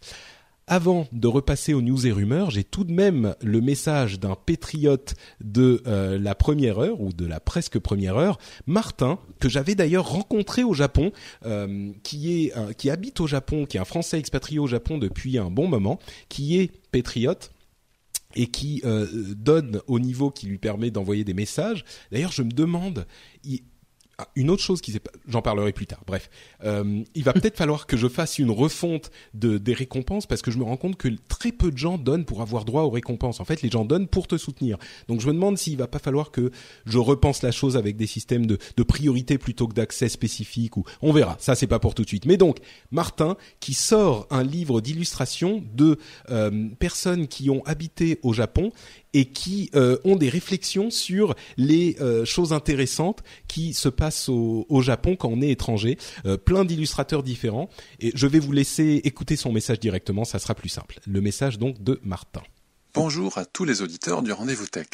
Avant 0.71 1.09
de 1.13 1.27
repasser 1.27 1.73
aux 1.73 1.81
news 1.81 2.07
et 2.07 2.13
rumeurs, 2.13 2.51
j'ai 2.51 2.63
tout 2.63 2.85
de 2.85 2.93
même 2.93 3.35
le 3.43 3.63
message 3.63 4.21
d'un 4.21 4.35
patriote 4.35 5.15
de 5.41 5.83
euh, 5.87 6.19
la 6.19 6.35
première 6.35 6.79
heure 6.79 7.01
ou 7.01 7.15
de 7.15 7.25
la 7.25 7.41
presque 7.41 7.79
première 7.79 8.19
heure, 8.19 8.39
Martin, 8.67 9.19
que 9.41 9.49
j'avais 9.49 9.75
d'ailleurs 9.75 10.07
rencontré 10.07 10.65
au 10.65 10.75
Japon, 10.75 11.11
euh, 11.47 11.91
qui 12.03 12.53
habite 12.91 13.19
au 13.21 13.27
Japon, 13.27 13.65
qui 13.65 13.79
est 13.79 13.81
un 13.81 13.87
Français 13.87 14.19
expatrié 14.19 14.59
au 14.59 14.67
Japon 14.67 14.99
depuis 14.99 15.39
un 15.39 15.51
bon 15.51 15.69
moment, 15.69 15.99
qui 16.29 16.59
est 16.59 16.71
patriote 16.93 17.51
et 18.35 18.49
qui 18.49 18.83
euh, 18.85 19.07
donne 19.37 19.81
au 19.87 19.99
niveau 19.99 20.31
qui 20.31 20.49
lui 20.49 20.59
permet 20.59 20.91
d'envoyer 20.91 21.25
des 21.25 21.33
messages. 21.33 21.83
D'ailleurs, 22.13 22.33
je 22.33 22.43
me 22.43 22.51
demande, 22.51 23.07
ah, 24.21 24.27
une 24.35 24.51
autre 24.51 24.63
chose 24.63 24.81
qui 24.81 24.91
s'est, 24.91 25.01
j'en 25.29 25.43
parlerai 25.43 25.73
plus 25.73 25.87
tard. 25.87 26.03
Bref, 26.05 26.29
euh, 26.65 27.05
il 27.15 27.23
va 27.23 27.33
peut-être 27.33 27.57
falloir 27.59 27.87
que 27.87 27.97
je 27.97 28.09
fasse 28.09 28.41
une 28.41 28.51
refonte 28.51 29.13
de 29.35 29.59
des 29.59 29.75
récompenses 29.75 30.27
parce 30.27 30.43
que 30.43 30.51
je 30.51 30.59
me 30.59 30.65
rends 30.65 30.77
compte 30.77 30.97
que 30.97 31.09
très 31.29 31.53
peu 31.53 31.71
de 31.71 31.79
gens 31.79 31.99
donnent 31.99 32.25
pour 32.25 32.43
avoir 32.43 32.65
droit 32.65 32.83
aux 32.83 32.91
récompenses. 32.91 33.39
En 33.39 33.45
fait, 33.45 33.63
les 33.63 33.71
gens 33.71 33.85
donnent 33.85 34.09
pour 34.09 34.27
te 34.27 34.37
soutenir. 34.37 34.77
Donc, 35.07 35.21
je 35.21 35.29
me 35.29 35.33
demande 35.33 35.57
s'il 35.57 35.77
va 35.77 35.87
pas 35.87 36.01
falloir 36.01 36.33
que 36.33 36.51
je 36.85 36.99
repense 36.99 37.43
la 37.43 37.53
chose 37.53 37.77
avec 37.77 37.97
des 37.97 38.09
systèmes 38.09 38.47
de, 38.47 38.59
de 38.77 38.83
priorité 38.83 39.39
plutôt 39.39 39.69
que 39.69 39.75
d'accès 39.75 40.09
spécifique. 40.09 40.77
Ou 40.77 40.85
on 41.01 41.13
verra. 41.13 41.37
Ça, 41.39 41.55
c'est 41.55 41.69
pas 41.69 41.79
pour 41.79 41.95
tout 41.95 42.03
de 42.03 42.09
suite. 42.09 42.27
Mais 42.27 42.37
donc, 42.37 42.59
Martin 42.91 43.37
qui 43.61 43.75
sort 43.75 44.27
un 44.31 44.43
livre 44.43 44.81
d'illustration 44.81 45.63
de 45.75 45.99
euh, 46.31 46.69
personnes 46.79 47.29
qui 47.29 47.51
ont 47.51 47.63
habité 47.67 48.19
au 48.23 48.33
Japon 48.33 48.73
et 49.15 49.27
qui 49.27 49.71
euh, 49.75 49.99
ont 50.05 50.17
des 50.17 50.29
réflexions 50.29 50.91
sur 50.91 51.35
les 51.57 51.97
euh, 52.01 52.25
choses 52.25 52.53
intéressantes 52.53 53.23
qui 53.47 53.75
se 53.75 53.89
passent 53.89 54.29
au, 54.29 54.67
Japon 54.81 55.17
quand 55.17 55.29
on 55.29 55.43
est 55.43 55.51
étranger. 55.51 55.99
Euh, 56.25 56.37
plein 56.37 56.65
d'illustrateurs 56.65 57.23
différents. 57.23 57.69
Et 58.01 58.13
je 58.15 58.27
vais 58.27 58.39
vous 58.39 58.53
laisser 58.53 59.01
écouter 59.05 59.37
son 59.37 59.53
message 59.53 59.81
directement, 59.81 60.25
ça 60.25 60.39
sera 60.39 60.55
plus 60.55 60.69
simple. 60.69 61.01
Le 61.07 61.21
message 61.21 61.59
donc 61.59 61.83
de 61.83 62.01
Martin. 62.03 62.43
Bonjour 62.95 63.39
à 63.39 63.45
tous 63.45 63.65
les 63.65 63.83
auditeurs 63.83 64.23
du 64.23 64.33
Rendez-vous 64.33 64.67
Tech. 64.67 64.89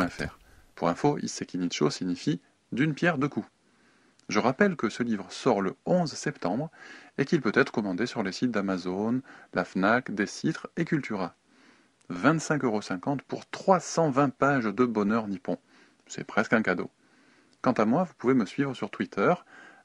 Pour 0.75 0.89
info, 0.89 1.17
Isekinicho 1.17 1.89
signifie 1.89 2.41
d'une 2.71 2.93
pierre 2.93 3.17
deux 3.17 3.29
coups. 3.29 3.47
Je 4.29 4.39
rappelle 4.39 4.75
que 4.75 4.89
ce 4.89 5.01
livre 5.01 5.31
sort 5.31 5.61
le 5.61 5.75
11 5.85 6.13
septembre 6.13 6.69
et 7.17 7.25
qu'il 7.25 7.41
peut 7.41 7.51
être 7.55 7.71
commandé 7.71 8.05
sur 8.05 8.21
les 8.21 8.31
sites 8.31 8.51
d'Amazon, 8.51 9.21
la 9.53 9.65
Fnac, 9.65 10.13
Décitre 10.13 10.67
et 10.77 10.85
Cultura. 10.85 11.35
25,50€ 12.11 13.21
pour 13.27 13.49
320 13.49 14.29
pages 14.29 14.65
de 14.65 14.85
bonheur 14.85 15.27
nippon. 15.27 15.57
C'est 16.05 16.23
presque 16.23 16.53
un 16.53 16.61
cadeau. 16.61 16.91
Quant 17.61 17.73
à 17.73 17.85
moi, 17.85 18.03
vous 18.03 18.13
pouvez 18.17 18.35
me 18.35 18.45
suivre 18.45 18.75
sur 18.75 18.89
Twitter, 18.89 19.33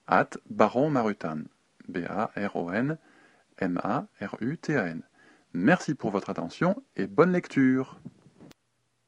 at 0.07 0.31
Baron 0.49 0.91
Marutan. 0.91 1.39
B-A-R-O-N 1.89 2.98
M-A-R-U-T-A-N. 3.59 5.02
Merci 5.52 5.94
pour 5.94 6.11
votre 6.11 6.31
attention 6.31 6.82
et 6.97 7.06
bonne 7.06 7.32
lecture. 7.32 8.01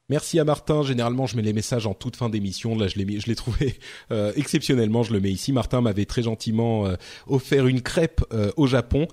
Merci 0.09 0.39
à 0.39 0.45
Martin. 0.45 0.83
Généralement, 0.83 1.25
je 1.25 1.35
mets 1.35 1.41
les 1.41 1.51
messages 1.51 1.85
en 1.85 1.93
toute 1.93 2.15
fin 2.15 2.29
d'émission. 2.29 2.77
Là, 2.77 2.87
je 2.87 2.97
l'ai 2.97 3.19
je 3.19 3.27
l'ai 3.27 3.35
trouvé 3.35 3.77
euh, 4.11 4.31
exceptionnellement. 4.37 5.03
Je 5.03 5.11
le 5.11 5.19
mets 5.19 5.31
ici. 5.31 5.51
Martin 5.51 5.81
m'avait 5.81 6.05
très 6.05 6.23
gentiment 6.23 6.85
euh, 6.85 6.95
offert 7.27 7.67
une 7.67 7.81
crêpe 7.81 8.23
euh, 8.31 8.49
au 8.55 8.67
Japon 8.67 9.07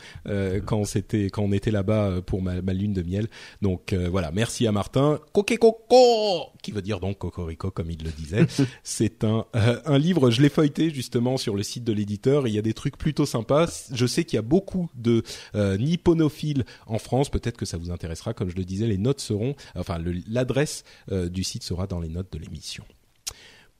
quand 0.66 0.84
c'était 0.84 1.26
quand 1.30 1.42
on 1.42 1.50
était 1.50 1.72
là-bas 1.72 2.20
pour 2.24 2.42
ma, 2.42 2.62
ma, 2.62 2.72
lune 2.72 2.92
de 2.92 3.02
miel. 3.02 3.26
Donc 3.60 3.92
voilà, 3.92 4.30
merci 4.30 4.68
à 4.68 4.72
Martin. 4.72 5.18
Kokekoko, 5.32 6.52
qui 6.62 6.70
veut 6.70 6.82
dire 6.82 7.00
donc 7.00 7.18
cocorico 7.18 7.70
comme 7.72 7.90
il 7.90 8.02
le 8.04 8.10
disait. 8.10 8.46
C'est 8.84 9.24
un 9.24 9.46
un 9.52 9.98
livre. 9.98 10.30
Je 10.30 10.42
l'ai 10.42 10.48
feuilleté 10.48 10.90
justement 10.90 11.36
sur 11.36 11.56
le 11.56 11.64
site 11.64 11.82
de 11.82 11.92
l'éditeur. 11.92 12.46
Il 12.46 12.54
y 12.54 12.58
a 12.58 12.62
des 12.62 12.74
trucs 12.74 12.96
plutôt 12.96 13.26
sympas. 13.26 13.88
Je 13.92 14.06
sais 14.06 14.24
qu'il 14.24 14.36
y 14.36 14.38
a 14.38 14.42
beaucoup 14.42 14.88
de 14.94 15.24
nipponophiles 15.54 16.64
en 16.86 16.98
France. 16.98 17.30
Peut-être 17.30 17.56
que 17.56 17.66
ça 17.66 17.78
vous 17.78 17.90
intéressera. 17.90 18.32
Comme 18.32 18.50
je 18.50 18.56
le 18.56 18.64
disais, 18.64 18.86
les 18.86 18.98
notes 18.98 19.20
seront, 19.20 19.56
enfin 19.74 19.98
l'adresse 20.28 20.83
euh, 21.10 21.28
du 21.28 21.44
site 21.44 21.62
sera 21.62 21.86
dans 21.86 22.00
les 22.00 22.08
notes 22.08 22.32
de 22.32 22.38
l'émission. 22.38 22.84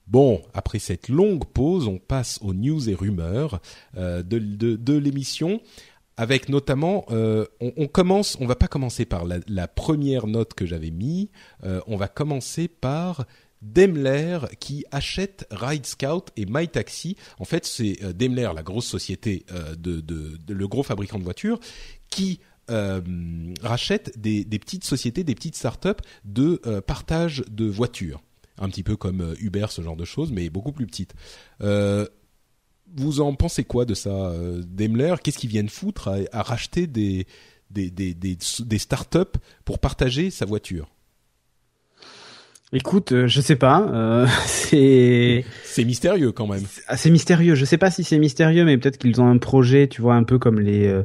Bon, 0.06 0.42
après 0.52 0.78
cette 0.78 1.08
longue 1.08 1.44
pause, 1.46 1.88
on 1.88 1.98
passe 1.98 2.38
aux 2.42 2.52
news 2.52 2.90
et 2.90 2.94
rumeurs 2.94 3.60
euh, 3.96 4.22
de, 4.22 4.98
l'émission 4.98 5.60
avec 6.16 6.48
notamment, 6.48 7.06
euh, 7.10 7.46
on, 7.60 7.88
commence, 7.88 8.36
on 8.38 8.46
va 8.46 8.54
pas 8.54 8.68
commencer 8.68 9.04
par 9.04 9.24
la, 9.24 9.68
première 9.68 10.26
note 10.26 10.54
que 10.54 10.66
j'avais 10.66 10.92
mis, 10.92 11.30
on 11.88 11.96
va 11.96 12.06
commencer 12.06 12.68
par 12.68 13.26
Daimler 13.62 14.38
qui 14.60 14.84
achète 14.92 15.44
Ride 15.50 15.86
Scout 15.86 16.30
et 16.36 16.46
MyTaxi. 16.46 17.16
En 17.40 17.44
fait, 17.44 17.66
c'est 17.66 18.14
Daimler, 18.14 18.50
la 18.54 18.62
grosse 18.62 18.86
société 18.86 19.44
de, 19.76 20.04
le 20.46 20.68
gros 20.68 20.84
fabricant 20.84 21.18
de 21.18 21.24
voitures, 21.24 21.58
qui 22.10 22.38
euh, 22.70 23.02
rachètent 23.62 24.18
des, 24.18 24.44
petites 24.58 24.84
sociétés, 24.84 25.22
des 25.22 25.34
petites 25.34 25.56
startups 25.56 25.90
de 26.24 26.62
euh, 26.66 26.80
partage 26.80 27.44
de 27.50 27.66
voitures, 27.66 28.22
un 28.58 28.70
petit 28.70 28.82
peu 28.82 28.96
comme 28.96 29.20
euh, 29.20 29.34
Uber, 29.38 29.66
ce 29.68 29.82
genre 29.82 29.96
de 29.96 30.06
choses, 30.06 30.32
mais 30.32 30.48
beaucoup 30.48 30.72
plus 30.72 30.86
petites. 30.86 31.14
vous 31.60 33.20
en 33.20 33.34
pensez 33.34 33.64
quoi 33.64 33.84
de 33.84 33.92
ça, 33.92 34.32
Daimler? 34.66 35.16
Qu'est-ce 35.22 35.36
qu'ils 35.36 35.50
viennent 35.50 35.68
foutre 35.68 36.10
à, 36.32 36.42
racheter 36.42 36.86
des 36.86 37.26
des, 37.70 37.90
des, 37.90 38.14
des, 38.14 38.78
startups 38.78 39.38
pour 39.64 39.78
partager 39.78 40.30
sa 40.30 40.46
voiture? 40.46 40.88
Écoute, 42.72 43.26
je 43.26 43.40
sais 43.40 43.56
pas. 43.56 44.26
c'est 44.46 45.44
c'est 45.64 45.84
mystérieux 45.84 46.32
quand 46.32 46.46
même. 46.46 46.64
C'est 46.96 47.10
mystérieux. 47.10 47.56
Je 47.56 47.64
sais 47.66 47.78
pas 47.78 47.90
si 47.90 48.04
c'est 48.04 48.18
mystérieux, 48.18 48.64
mais 48.64 48.78
peut-être 48.78 48.96
qu'ils 48.96 49.20
ont 49.20 49.28
un 49.28 49.38
projet, 49.38 49.86
tu 49.86 50.00
vois, 50.00 50.14
un 50.14 50.24
peu 50.24 50.38
comme 50.38 50.60
les 50.60 51.04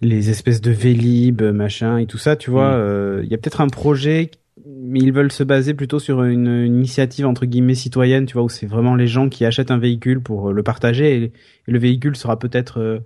les 0.00 0.30
espèces 0.30 0.60
de 0.60 0.70
Vélib, 0.70 1.42
machin 1.42 1.98
et 1.98 2.06
tout 2.06 2.18
ça, 2.18 2.36
tu 2.36 2.50
vois. 2.50 2.72
Il 2.72 2.78
mm. 2.78 2.80
euh, 2.80 3.24
y 3.24 3.34
a 3.34 3.38
peut-être 3.38 3.60
un 3.60 3.68
projet, 3.68 4.30
mais 4.66 5.00
ils 5.00 5.12
veulent 5.12 5.32
se 5.32 5.42
baser 5.42 5.74
plutôt 5.74 5.98
sur 5.98 6.22
une, 6.24 6.64
initiative 6.66 7.26
entre 7.26 7.46
guillemets 7.46 7.74
citoyenne, 7.74 8.26
tu 8.26 8.34
vois, 8.34 8.42
où 8.42 8.48
c'est 8.48 8.66
vraiment 8.66 8.94
les 8.94 9.06
gens 9.06 9.28
qui 9.28 9.44
achètent 9.44 9.70
un 9.70 9.78
véhicule 9.78 10.20
pour 10.20 10.50
euh, 10.50 10.52
le 10.52 10.62
partager 10.62 11.16
et, 11.16 11.32
le 11.66 11.78
véhicule 11.78 12.16
sera 12.16 12.38
peut-être 12.38 12.80
euh, 12.80 12.98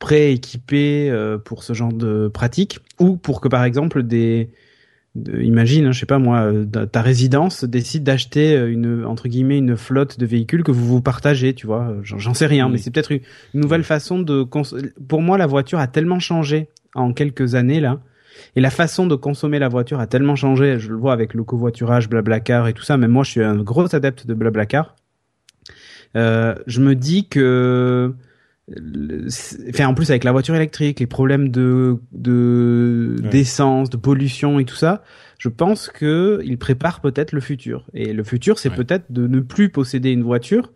prêt, 0.00 0.32
équipé 0.32 1.14
pour 1.44 1.62
ce 1.62 1.74
genre 1.74 1.92
de 1.92 2.28
pratique, 2.28 2.80
ou 2.98 3.16
pour 3.16 3.40
que 3.40 3.48
par 3.48 3.62
exemple 3.64 4.02
des 4.02 4.50
imagine, 5.16 5.86
hein, 5.86 5.92
je 5.92 6.00
sais 6.00 6.06
pas 6.06 6.18
moi, 6.18 6.40
euh, 6.42 6.64
ta 6.64 7.02
résidence 7.02 7.64
décide 7.64 8.04
d'acheter 8.04 8.56
euh, 8.56 8.70
une 8.70 9.04
entre 9.04 9.28
guillemets 9.28 9.58
une 9.58 9.76
flotte 9.76 10.18
de 10.18 10.26
véhicules 10.26 10.62
que 10.62 10.70
vous 10.70 10.86
vous 10.86 11.00
partagez, 11.00 11.54
tu 11.54 11.66
vois. 11.66 11.96
J'en 12.02 12.34
sais 12.34 12.46
rien, 12.46 12.68
mais 12.68 12.78
c'est 12.78 12.90
peut-être 12.90 13.12
une, 13.12 13.20
nouvelle 13.54 13.84
façon 13.84 14.20
de. 14.20 14.46
Pour 15.08 15.22
moi, 15.22 15.36
la 15.38 15.46
voiture 15.46 15.78
a 15.78 15.88
tellement 15.88 16.20
changé 16.20 16.68
en 16.94 17.12
quelques 17.12 17.54
années 17.54 17.80
là, 17.80 18.00
et 18.56 18.60
la 18.60 18.70
façon 18.70 19.06
de 19.06 19.14
consommer 19.16 19.58
la 19.58 19.68
voiture 19.68 20.00
a 20.00 20.06
tellement 20.06 20.36
changé. 20.36 20.78
Je 20.78 20.88
le 20.88 20.96
vois 20.96 21.12
avec 21.12 21.34
le 21.34 21.42
covoiturage, 21.42 22.08
Blablacar 22.08 22.68
et 22.68 22.72
tout 22.72 22.82
ça. 22.82 22.96
Même 22.96 23.10
moi, 23.10 23.24
je 23.24 23.30
suis 23.30 23.42
un 23.42 23.56
gros 23.56 23.94
adepte 23.94 24.26
de 24.26 24.34
Blablacar. 24.34 24.94
Euh, 26.16 26.54
je 26.66 26.80
me 26.80 26.94
dis 26.94 27.28
que 27.28 28.14
enfin 29.68 29.86
en 29.86 29.94
plus 29.94 30.10
avec 30.10 30.24
la 30.24 30.32
voiture 30.32 30.54
électrique, 30.54 31.00
les 31.00 31.06
problèmes 31.06 31.48
de 31.50 31.98
de 32.12 33.16
d'essence, 33.30 33.90
de 33.90 33.96
pollution 33.96 34.58
et 34.58 34.64
tout 34.64 34.76
ça, 34.76 35.02
je 35.38 35.48
pense 35.48 35.88
que 35.88 36.40
il 36.44 36.58
prépare 36.58 37.00
peut-être 37.00 37.32
le 37.32 37.40
futur. 37.40 37.86
Et 37.94 38.12
le 38.12 38.22
futur, 38.22 38.58
c'est 38.58 38.70
peut-être 38.70 39.10
de 39.10 39.26
ne 39.26 39.40
plus 39.40 39.70
posséder 39.70 40.10
une 40.10 40.22
voiture, 40.22 40.72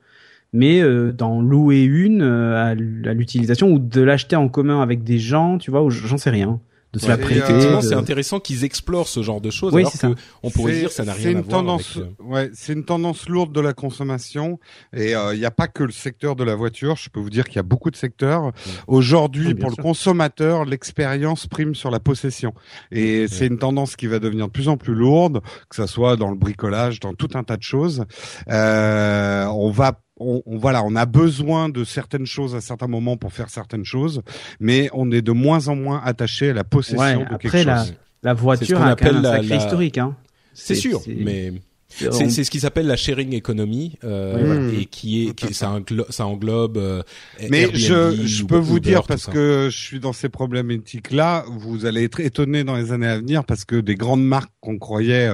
mais 0.52 0.80
euh, 0.80 1.12
d'en 1.12 1.40
louer 1.40 1.82
une 1.82 2.22
euh, 2.22 2.72
à, 2.72 2.74
l'utilisation 2.74 3.70
ou 3.70 3.78
de 3.78 4.00
l'acheter 4.00 4.36
en 4.36 4.48
commun 4.48 4.80
avec 4.80 5.04
des 5.04 5.18
gens, 5.18 5.58
tu 5.58 5.70
vois, 5.70 5.82
ou 5.82 5.90
j'en 5.90 6.16
sais 6.16 6.30
rien 6.30 6.60
de 6.94 6.98
se 7.00 7.08
la 7.08 7.14
Effectivement, 7.14 7.80
c'est 7.80 7.94
intéressant 7.94 8.40
qu'ils 8.40 8.64
explorent 8.64 9.08
ce 9.08 9.22
genre 9.22 9.40
de 9.40 9.50
choses. 9.50 9.74
alors 9.76 9.92
que 9.92 10.14
on 10.42 10.50
pourrait 10.50 10.80
dire 10.80 10.92
ça 10.92 11.04
n'a 11.04 11.12
rien 11.12 11.30
à 11.30 11.40
voir 11.40 11.48
tendance, 11.48 11.96
avec. 11.96 12.08
Euh, 12.20 12.24
ouais, 12.24 12.50
c'est 12.54 12.72
une 12.72 12.84
tendance 12.84 13.28
lourde 13.28 13.52
de 13.52 13.60
la 13.60 13.72
consommation 13.72 14.58
et 14.94 15.10
il 15.10 15.14
euh, 15.14 15.36
n'y 15.36 15.44
a 15.44 15.50
pas 15.50 15.68
que 15.68 15.82
le 15.82 15.92
secteur 15.92 16.36
de 16.36 16.44
la 16.44 16.54
voiture. 16.54 16.96
Je 16.96 17.10
peux 17.10 17.20
vous 17.20 17.30
dire 17.30 17.44
qu'il 17.44 17.56
y 17.56 17.60
a 17.60 17.64
beaucoup 17.64 17.90
de 17.90 17.96
secteurs. 17.96 18.52
Aujourd'hui, 18.86 19.54
pour 19.54 19.70
le 19.70 19.76
consommateur, 19.76 20.64
l'expérience 20.64 21.46
prime 21.46 21.74
sur 21.74 21.90
la 21.90 22.00
possession 22.00 22.54
et 22.90 23.26
c'est 23.28 23.46
une 23.46 23.58
tendance 23.58 23.96
qui 23.96 24.06
va 24.06 24.18
devenir 24.18 24.46
de 24.46 24.52
plus 24.52 24.68
en 24.68 24.76
plus 24.76 24.94
lourde, 24.94 25.40
que 25.68 25.76
ça 25.76 25.86
soit 25.86 26.16
dans 26.16 26.30
le 26.30 26.36
bricolage, 26.36 27.00
dans 27.00 27.14
tout 27.14 27.30
un 27.34 27.42
tas 27.42 27.56
de 27.56 27.62
choses. 27.62 28.04
Euh, 28.48 29.46
on 29.46 29.70
va 29.70 30.00
on, 30.18 30.42
voilà, 30.46 30.82
on 30.84 30.94
a 30.94 31.06
besoin 31.06 31.68
de 31.68 31.84
certaines 31.84 32.26
choses 32.26 32.54
à 32.54 32.60
certains 32.60 32.86
moments 32.86 33.16
pour 33.16 33.32
faire 33.32 33.50
certaines 33.50 33.84
choses, 33.84 34.22
mais 34.60 34.88
on 34.92 35.10
est 35.10 35.22
de 35.22 35.32
moins 35.32 35.68
en 35.68 35.76
moins 35.76 36.02
attaché 36.04 36.50
à 36.50 36.54
la 36.54 36.64
possession 36.64 37.26
de 37.30 37.36
quelque 37.36 37.48
chose. 37.48 37.66
La, 37.66 37.84
la 38.22 38.34
voiture 38.34 38.80
a 38.80 38.92
un 38.92 38.96
sacré 38.96 39.56
historique, 39.56 39.98
hein. 39.98 40.16
C'est 40.56 40.76
sûr, 40.76 41.02
mais 41.08 41.52
c'est 41.88 42.44
ce 42.44 42.50
qui 42.50 42.60
s'appelle 42.60 42.86
la 42.86 42.96
sharing 42.96 43.34
economy 43.34 43.98
euh, 44.04 44.72
et 44.72 44.86
qui 44.86 45.28
est 45.28 45.52
ça, 45.52 45.70
englobe, 45.70 46.10
ça 46.10 46.26
englobe 46.26 46.76
euh, 46.76 47.02
mais 47.50 47.72
je 47.72 48.24
je 48.24 48.44
peux 48.44 48.58
vous 48.58 48.80
dire 48.80 49.04
parce 49.04 49.26
que 49.26 49.68
je 49.70 49.76
suis 49.76 50.00
dans 50.00 50.12
ces 50.12 50.28
problématiques 50.28 51.12
là 51.12 51.44
vous 51.48 51.86
allez 51.86 52.04
être 52.04 52.20
étonné 52.20 52.64
dans 52.64 52.76
les 52.76 52.92
années 52.92 53.06
à 53.06 53.18
venir 53.18 53.44
parce 53.44 53.64
que 53.64 53.76
des 53.76 53.94
grandes 53.94 54.24
marques 54.24 54.52
qu'on 54.60 54.78
croyait 54.78 55.30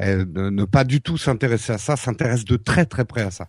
euh, 0.00 0.24
ne, 0.34 0.64
pas 0.64 0.84
du 0.84 1.00
tout 1.00 1.16
s'intéresser 1.16 1.72
à 1.72 1.78
ça 1.78 1.96
s'intéressent 1.96 2.46
de 2.46 2.56
très 2.56 2.86
très 2.86 3.04
près 3.04 3.22
à 3.22 3.30
ça 3.30 3.48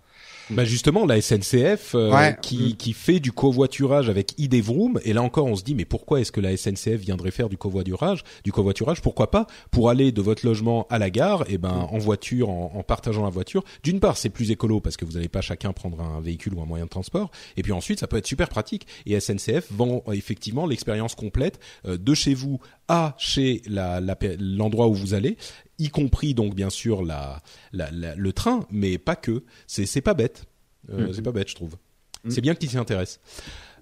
bah 0.49 0.65
justement, 0.65 1.05
la 1.05 1.21
SNCF 1.21 1.95
euh, 1.95 2.31
qui, 2.41 2.75
qui 2.75 2.93
fait 2.93 3.19
du 3.19 3.31
covoiturage 3.31 4.09
avec 4.09 4.33
ID 4.37 4.55
Vroom, 4.55 4.99
et 5.05 5.13
là 5.13 5.21
encore 5.21 5.45
on 5.45 5.55
se 5.55 5.63
dit 5.63 5.75
mais 5.75 5.85
pourquoi 5.85 6.19
est-ce 6.19 6.31
que 6.31 6.41
la 6.41 6.55
SNCF 6.57 6.95
viendrait 6.95 7.31
faire 7.31 7.49
du 7.49 7.57
covoiturage 7.57 8.23
Du 8.43 8.51
covoiturage, 8.51 9.01
pourquoi 9.01 9.31
pas 9.31 9.47
Pour 9.71 9.89
aller 9.89 10.11
de 10.11 10.21
votre 10.21 10.45
logement 10.45 10.87
à 10.89 10.99
la 10.99 11.09
gare, 11.09 11.43
et 11.43 11.53
eh 11.53 11.57
ben 11.57 11.87
en 11.89 11.97
voiture, 11.97 12.49
en, 12.49 12.71
en 12.75 12.83
partageant 12.83 13.23
la 13.23 13.29
voiture. 13.29 13.63
D'une 13.83 13.99
part, 13.99 14.17
c'est 14.17 14.29
plus 14.29 14.51
écolo 14.51 14.81
parce 14.81 14.97
que 14.97 15.05
vous 15.05 15.13
n'allez 15.13 15.29
pas 15.29 15.41
chacun 15.41 15.73
prendre 15.73 16.01
un 16.01 16.19
véhicule 16.21 16.53
ou 16.53 16.61
un 16.61 16.65
moyen 16.65 16.85
de 16.85 16.89
transport, 16.89 17.31
et 17.57 17.63
puis 17.63 17.71
ensuite 17.71 17.99
ça 17.99 18.07
peut 18.07 18.17
être 18.17 18.27
super 18.27 18.49
pratique. 18.49 18.87
Et 19.05 19.19
SNCF 19.19 19.71
vend 19.71 20.03
effectivement 20.11 20.65
l'expérience 20.65 21.15
complète 21.15 21.59
euh, 21.85 21.97
de 21.97 22.13
chez 22.13 22.33
vous 22.33 22.59
à 22.87 23.15
chez 23.17 23.61
l'endroit 23.67 24.87
où 24.87 24.93
vous 24.93 25.13
allez 25.13 25.37
y 25.81 25.89
compris 25.89 26.33
donc 26.33 26.55
bien 26.55 26.69
sûr 26.69 27.03
la, 27.03 27.41
le 27.73 28.31
train, 28.31 28.65
mais 28.69 28.97
pas 28.97 29.15
que. 29.15 29.43
C'est 29.67 29.85
c'est 29.85 30.01
pas 30.01 30.13
bête. 30.13 30.45
Euh, 30.89 31.07
mm. 31.07 31.13
C'est 31.13 31.21
pas 31.21 31.31
bête, 31.31 31.49
je 31.49 31.55
trouve. 31.55 31.75
Mm. 32.23 32.29
C'est 32.29 32.41
bien 32.41 32.55
qu'il 32.55 32.69
s'y 32.69 32.77
intéresse. 32.77 33.19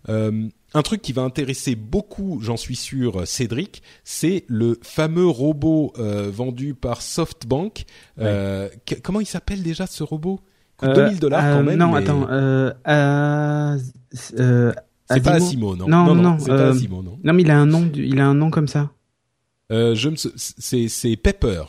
Euh, 0.08 0.48
un 0.74 0.82
truc 0.82 1.02
qui 1.02 1.12
va 1.12 1.24
intéresser 1.24 1.76
beaucoup, 1.76 2.40
j'en 2.42 2.56
suis 2.56 2.78
sûr, 2.78 3.28
Cédric, 3.28 3.84
c'est 4.06 4.46
le 4.48 4.80
fameux 4.82 5.28
robot 5.28 5.92
euh, 6.00 6.30
vendu 6.32 6.74
par 6.74 7.02
SoftBank. 7.02 7.86
comment 9.04 9.20
il 9.20 9.26
s'appelle 9.26 9.62
déjà 9.62 9.88
ce 9.88 10.04
robot? 10.04 10.40
Coûte 10.78 10.94
2000 10.96 11.20
dollars 11.20 11.58
quand 11.58 11.64
même. 11.64 11.78
Non, 11.78 11.96
attends. 11.96 12.28
c'est 14.16 15.24
pas 15.24 15.32
Asimo, 15.34 15.76
non 15.76 15.88
Non, 15.88 16.06
non, 16.06 16.16
non, 16.16 16.40
c'est 16.40 16.48
pas 16.50 16.70
Asimo, 16.70 17.04
non. 17.04 17.20
Non, 17.22 17.34
mais 17.34 17.42
il 17.42 17.52
a 17.52 17.58
un 17.58 17.66
nom, 17.66 17.92
il 17.94 18.20
a 18.22 18.28
un 18.28 18.36
nom 18.36 18.50
comme 18.50 18.70
ça. 18.70 18.92
je 19.70 20.10
me, 20.10 20.16
c'est 20.16 20.88
c'est 20.88 21.18
Pepper. 21.18 21.64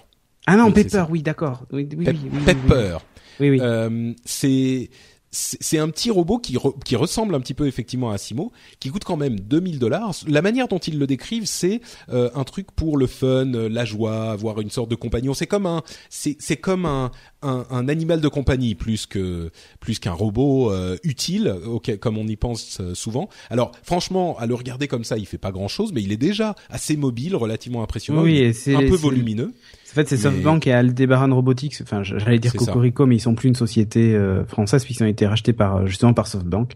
Ah 0.46 0.56
non, 0.56 0.72
Pepper, 0.72 1.04
oui, 1.10 1.22
d'accord. 1.22 1.66
Oui, 1.72 1.88
oui, 1.96 2.04
Pepper. 2.44 2.98
Oui, 3.38 3.50
oui. 3.50 3.58
Euh, 3.60 4.12
c'est 4.24 4.90
c'est 5.32 5.78
un 5.78 5.88
petit 5.88 6.10
robot 6.10 6.38
qui, 6.38 6.56
qui 6.84 6.96
ressemble 6.96 7.34
un 7.36 7.40
petit 7.40 7.54
peu 7.54 7.68
effectivement 7.68 8.10
à 8.10 8.18
Simo, 8.18 8.50
qui 8.80 8.88
coûte 8.88 9.04
quand 9.04 9.16
même 9.16 9.38
2000 9.38 9.78
dollars. 9.78 10.12
La 10.26 10.42
manière 10.42 10.66
dont 10.66 10.78
ils 10.78 10.98
le 10.98 11.06
décrivent, 11.06 11.46
c'est 11.46 11.80
euh, 12.08 12.30
un 12.34 12.42
truc 12.42 12.72
pour 12.72 12.96
le 12.96 13.06
fun, 13.06 13.54
euh, 13.54 13.68
la 13.68 13.84
joie, 13.84 14.32
avoir 14.32 14.60
une 14.60 14.70
sorte 14.70 14.90
de 14.90 14.96
compagnon. 14.96 15.32
C'est 15.32 15.46
comme 15.46 15.66
un, 15.66 15.82
c'est 16.08 16.56
comme 16.56 16.84
un, 16.84 17.12
un, 17.42 17.64
un, 17.70 17.88
animal 17.88 18.20
de 18.20 18.28
compagnie 18.28 18.74
plus 18.74 19.06
que 19.06 19.50
plus 19.78 20.00
qu'un 20.00 20.12
robot 20.12 20.72
euh, 20.72 20.96
utile, 21.04 21.54
comme 22.00 22.18
on 22.18 22.26
y 22.26 22.36
pense 22.36 22.80
souvent. 22.94 23.28
Alors 23.50 23.70
franchement, 23.84 24.36
à 24.38 24.46
le 24.46 24.54
regarder 24.54 24.88
comme 24.88 25.04
ça, 25.04 25.16
il 25.16 25.26
fait 25.26 25.38
pas 25.38 25.52
grand 25.52 25.68
chose, 25.68 25.92
mais 25.92 26.02
il 26.02 26.10
est 26.10 26.16
déjà 26.16 26.56
assez 26.70 26.96
mobile, 26.96 27.36
relativement 27.36 27.84
impressionnant, 27.84 28.22
oui, 28.22 28.52
un 28.66 28.80
peu 28.80 28.96
volumineux. 28.96 29.54
En 29.90 29.94
fait, 29.94 30.08
c'est 30.08 30.16
SoftBank 30.16 30.66
et 30.66 30.72
Aldebaran 30.72 31.34
Robotics. 31.34 31.78
Enfin, 31.82 32.02
j'allais 32.02 32.38
dire 32.38 32.54
Cocorico, 32.54 33.06
mais 33.06 33.16
ils 33.16 33.20
sont 33.20 33.34
plus 33.34 33.48
une 33.48 33.54
société 33.56 34.14
euh, 34.14 34.44
française 34.44 34.84
puisqu'ils 34.84 35.04
ont 35.04 35.08
été 35.08 35.26
rachetés 35.26 35.52
par 35.52 35.76
euh, 35.78 35.86
justement 35.86 36.14
par 36.14 36.26
SoftBank. 36.26 36.74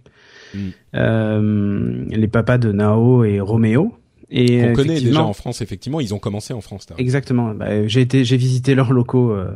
Mm. 0.55 0.59
Euh, 0.95 2.05
les 2.11 2.29
papas 2.29 2.59
de 2.59 2.73
Nao 2.73 3.25
et 3.25 3.41
Romeo. 3.41 3.95
Et 4.31 4.65
On 4.65 4.73
connaît 4.73 5.01
déjà 5.01 5.23
en 5.23 5.33
France, 5.33 5.61
effectivement. 5.61 6.01
Ils 6.01 6.15
ont 6.15 6.19
commencé 6.19 6.53
en 6.55 6.61
France. 6.61 6.87
Exactement. 6.99 7.55
Bah, 7.55 7.87
j'ai 7.87 8.01
été, 8.01 8.25
j'ai 8.25 8.37
visité 8.37 8.75
leurs 8.75 8.93
locaux 8.93 9.31
euh, 9.33 9.51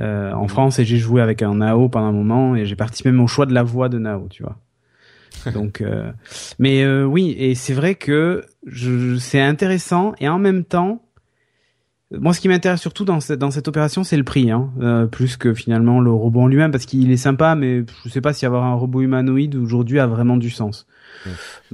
euh, 0.00 0.32
en 0.32 0.42
Mhm. 0.42 0.48
France 0.48 0.78
et 0.78 0.84
j'ai 0.84 0.98
joué 0.98 1.20
avec 1.20 1.42
un 1.42 1.56
Nao 1.56 1.88
pendant 1.88 2.06
un 2.06 2.12
moment 2.12 2.54
et 2.56 2.66
j'ai 2.66 2.76
participé 2.76 3.10
même 3.10 3.20
au 3.20 3.26
choix 3.26 3.46
de 3.46 3.54
la 3.54 3.62
voix 3.62 3.88
de 3.88 3.98
Nao, 3.98 4.28
tu 4.28 4.42
vois. 4.42 4.58
Donc, 5.52 5.80
euh, 5.80 6.12
mais 6.58 6.82
euh, 6.84 7.04
oui, 7.04 7.34
et 7.38 7.54
c'est 7.54 7.74
vrai 7.74 7.94
que 7.96 8.44
c'est 9.18 9.40
intéressant 9.40 10.14
et 10.20 10.28
en 10.28 10.38
même 10.38 10.64
temps, 10.64 11.03
moi, 12.20 12.32
ce 12.32 12.40
qui 12.40 12.48
m'intéresse 12.48 12.80
surtout 12.80 13.04
dans 13.04 13.20
cette 13.20 13.38
dans 13.38 13.50
cette 13.50 13.68
opération, 13.68 14.04
c'est 14.04 14.16
le 14.16 14.24
prix, 14.24 14.50
hein, 14.50 14.70
euh, 14.80 15.06
plus 15.06 15.36
que 15.36 15.54
finalement 15.54 16.00
le 16.00 16.10
robot 16.10 16.40
en 16.40 16.46
lui-même, 16.46 16.70
parce 16.70 16.86
qu'il 16.86 17.10
est 17.10 17.16
sympa, 17.16 17.54
mais 17.54 17.84
je 18.04 18.08
sais 18.08 18.20
pas 18.20 18.32
si 18.32 18.46
avoir 18.46 18.64
un 18.64 18.74
robot 18.74 19.02
humanoïde 19.02 19.54
aujourd'hui 19.56 19.98
a 19.98 20.06
vraiment 20.06 20.36
du 20.36 20.50
sens. 20.50 20.86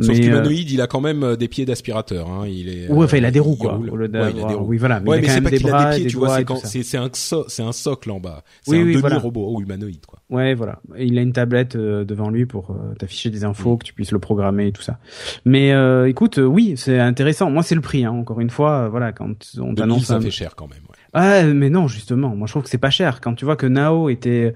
Sauf 0.00 0.08
Mais, 0.08 0.18
euh, 0.20 0.22
qu'humanoïde, 0.22 0.70
il 0.70 0.80
a 0.80 0.86
quand 0.86 1.00
même 1.00 1.22
euh, 1.22 1.36
des 1.36 1.48
pieds 1.48 1.64
d'aspirateur. 1.66 2.28
Hein. 2.28 2.46
Il 2.46 2.68
est. 2.68 2.88
Ouais, 2.88 3.04
enfin, 3.04 3.16
il 3.18 3.24
a 3.24 3.30
des 3.30 3.40
roues, 3.40 3.56
il 3.58 3.62
quoi. 3.62 3.72
roule. 3.74 3.90
Ouais, 3.90 4.08
il 4.10 4.16
a 4.16 4.30
des 4.30 4.54
roues. 4.54 4.66
Oui, 4.66 4.78
voilà. 4.78 5.00
Mais 5.00 5.10
ouais, 5.10 5.18
il 5.18 5.24
a 5.24 5.28
mais 5.28 5.34
c'est 5.34 5.40
pas 5.42 5.50
qu'il 5.50 5.68
a 5.74 5.84
des 5.90 5.94
pieds, 5.96 6.04
des 6.04 6.10
tu 6.10 6.16
vois, 6.16 6.38
c'est 6.64 6.96
un 6.96 7.08
so- 7.12 7.44
c'est 7.48 7.62
un 7.62 7.72
socle 7.72 8.10
en 8.10 8.20
bas. 8.20 8.42
C'est 8.62 8.72
Oui, 8.72 8.78
un 8.78 8.80
oui, 8.82 8.88
demi 8.92 9.00
voilà. 9.00 9.18
robot 9.18 9.60
humanoïde 9.60 10.06
quoi. 10.06 10.20
Ouais, 10.30 10.54
voilà. 10.54 10.80
Il 10.98 11.18
a 11.18 11.22
une 11.22 11.32
tablette 11.32 11.74
euh, 11.76 12.04
devant 12.04 12.30
lui 12.30 12.46
pour 12.46 12.70
euh, 12.70 12.94
t'afficher 12.98 13.30
des 13.30 13.44
infos, 13.44 13.76
que 13.76 13.84
tu 13.84 13.92
puisses 13.94 14.12
le 14.12 14.20
programmer 14.20 14.68
et 14.68 14.72
tout 14.72 14.82
ça. 14.82 14.98
Mais 15.44 15.72
euh, 15.72 16.08
écoute, 16.08 16.38
euh, 16.38 16.44
oui, 16.44 16.74
c'est 16.76 16.98
intéressant. 17.00 17.50
Moi, 17.50 17.62
c'est 17.64 17.74
le 17.74 17.80
prix. 17.80 18.04
Hein. 18.04 18.12
Encore 18.12 18.40
une 18.40 18.50
fois, 18.50 18.84
euh, 18.84 18.88
voilà, 18.88 19.12
quand 19.12 19.28
on 19.58 19.72
2000, 19.72 19.74
t'annonce 19.74 20.04
ça 20.04 20.16
un... 20.16 20.20
fait 20.20 20.30
cher 20.30 20.54
quand 20.54 20.68
même. 20.68 20.78
Ouais. 20.88 20.96
Ah, 21.12 21.42
mais 21.44 21.70
non, 21.70 21.88
justement. 21.88 22.36
Moi, 22.36 22.46
je 22.46 22.52
trouve 22.52 22.62
que 22.62 22.68
c'est 22.70 22.78
pas 22.78 22.90
cher. 22.90 23.20
Quand 23.20 23.34
tu 23.34 23.44
vois 23.44 23.56
que 23.56 23.66
Nao 23.66 24.08
était, 24.08 24.44
euh, 24.44 24.52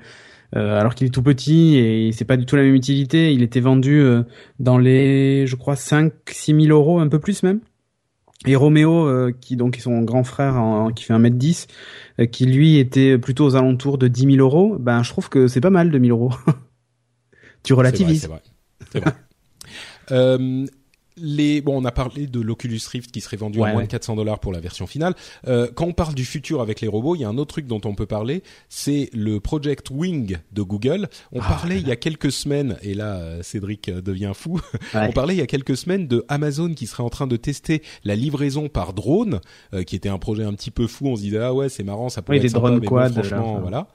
alors 0.55 0.95
qu'il 0.95 1.07
est 1.07 1.11
tout 1.11 1.23
petit 1.23 1.77
et 1.77 2.13
c'est 2.13 2.25
pas 2.25 2.37
du 2.37 2.47
tout 2.47 2.57
la 2.57 2.63
même 2.63 2.75
utilité, 2.75 3.33
il 3.33 3.43
était 3.43 3.61
vendu 3.61 4.01
euh, 4.01 4.23
dans 4.59 4.79
les, 4.79 5.47
je 5.47 5.57
crois, 5.57 5.77
5 5.77 6.13
6 6.31 6.55
000 6.67 6.67
euros, 6.79 7.01
un 7.01 7.09
peu 7.09 7.19
plus 7.19 7.43
même. 7.43 7.61
Et 8.47 8.57
Roméo, 8.57 9.07
euh, 9.07 9.33
qui 9.41 9.57
donc 9.57 9.79
est 9.79 9.81
son 9.81 10.03
grand 10.03 10.23
frère, 10.23 10.57
en- 10.57 10.91
qui 10.93 11.05
fait 11.05 11.15
1m10, 11.15 11.67
euh, 12.21 12.27
qui 12.27 12.47
lui 12.47 12.79
était 12.79 13.17
plutôt 13.19 13.47
aux 13.47 13.57
alentours 13.57 13.97
de 13.99 14.07
10 14.07 14.27
000 14.27 14.37
euros, 14.37 14.77
ben 14.79 15.03
je 15.03 15.11
trouve 15.11 15.29
que 15.29 15.49
c'est 15.49 15.61
pas 15.63 15.71
mal 15.71 15.91
2 15.91 15.99
000 15.99 16.11
euros. 16.11 16.33
tu 17.63 17.73
relativises. 17.73 18.23
C'est 18.23 18.29
vrai. 18.29 18.43
C'est 18.93 18.99
vrai. 19.01 19.13
C'est 20.07 20.11
vrai. 20.11 20.13
Euh, 20.13 20.67
les 21.16 21.61
bon, 21.61 21.81
on 21.81 21.85
a 21.85 21.93
parlé 21.93 22.27
de 22.27 22.41
l'Oculus 22.41 22.81
Rift 22.91 23.11
qui 23.12 23.20
serait 23.20 23.36
vendu 23.36 23.59
Ouais, 23.61 23.69
à 23.69 23.73
moins 23.73 23.81
ouais. 23.82 23.86
de 23.86 23.91
400 23.91 24.16
dollars 24.16 24.41
pour 24.41 24.53
la 24.53 24.61
version 24.61 24.86
finale. 24.86 25.15
Euh, 25.47 25.69
quand 25.74 25.86
on 25.86 25.93
parle 25.93 26.15
du 26.15 26.24
futur 26.24 26.61
avec 26.61 26.81
les 26.81 26.89
robots, 26.89 27.15
il 27.15 27.20
y 27.20 27.24
a 27.24 27.28
un 27.28 27.39
autre 27.39 27.53
truc 27.55 27.66
dont 27.66 27.81
on 27.85 27.95
peut 27.95 28.07
parler, 28.07 28.43
c'est 28.69 29.11
le 29.12 29.39
Project 29.41 29.91
Wing 29.91 30.39
de 30.53 30.62
Google. 30.62 31.09
On 31.32 31.41
Ah, 31.41 31.47
parlait 31.49 31.81
il 31.81 31.86
y 31.86 31.93
a 31.93 31.97
quelques 31.97 32.32
semaines, 32.32 32.77
et 32.82 32.95
là 32.95 33.16
euh, 33.16 33.43
Cédric 33.43 33.89
euh, 33.89 34.01
devient 34.03 34.32
fou. 34.35 34.61
Ouais. 34.95 35.07
On 35.09 35.12
parlait 35.12 35.35
il 35.35 35.39
y 35.39 35.43
a 35.43 35.47
quelques 35.47 35.77
semaines 35.77 36.07
de 36.07 36.24
Amazon 36.28 36.73
qui 36.74 36.86
serait 36.86 37.03
en 37.03 37.09
train 37.11 37.27
de 37.27 37.36
tester 37.36 37.82
la 38.05 38.15
livraison 38.16 38.69
par 38.69 38.93
drone, 38.93 39.41
euh, 39.73 39.82
qui 39.82 39.97
était 39.97 40.09
un 40.09 40.19
projet 40.19 40.45
un 40.45 40.53
petit 40.55 40.70
peu 40.70 40.86
fou. 40.86 41.07
On 41.09 41.16
se 41.16 41.23
disait 41.23 41.39
ah 41.39 41.53
ouais 41.55 41.69
c'est 41.69 41.82
marrant, 41.85 42.09
ça 42.09 42.23
pourrait 42.23 42.36
Oui, 42.39 42.39
être 42.39 42.43
des 42.45 42.49
sympa, 42.51 42.69
drones 42.69 42.74
mais 42.81 42.86
bon, 42.86 42.95
quad, 42.97 43.12
franchement 43.12 43.36
là, 43.36 43.43
enfin. 43.49 43.61
voilà. 43.61 43.89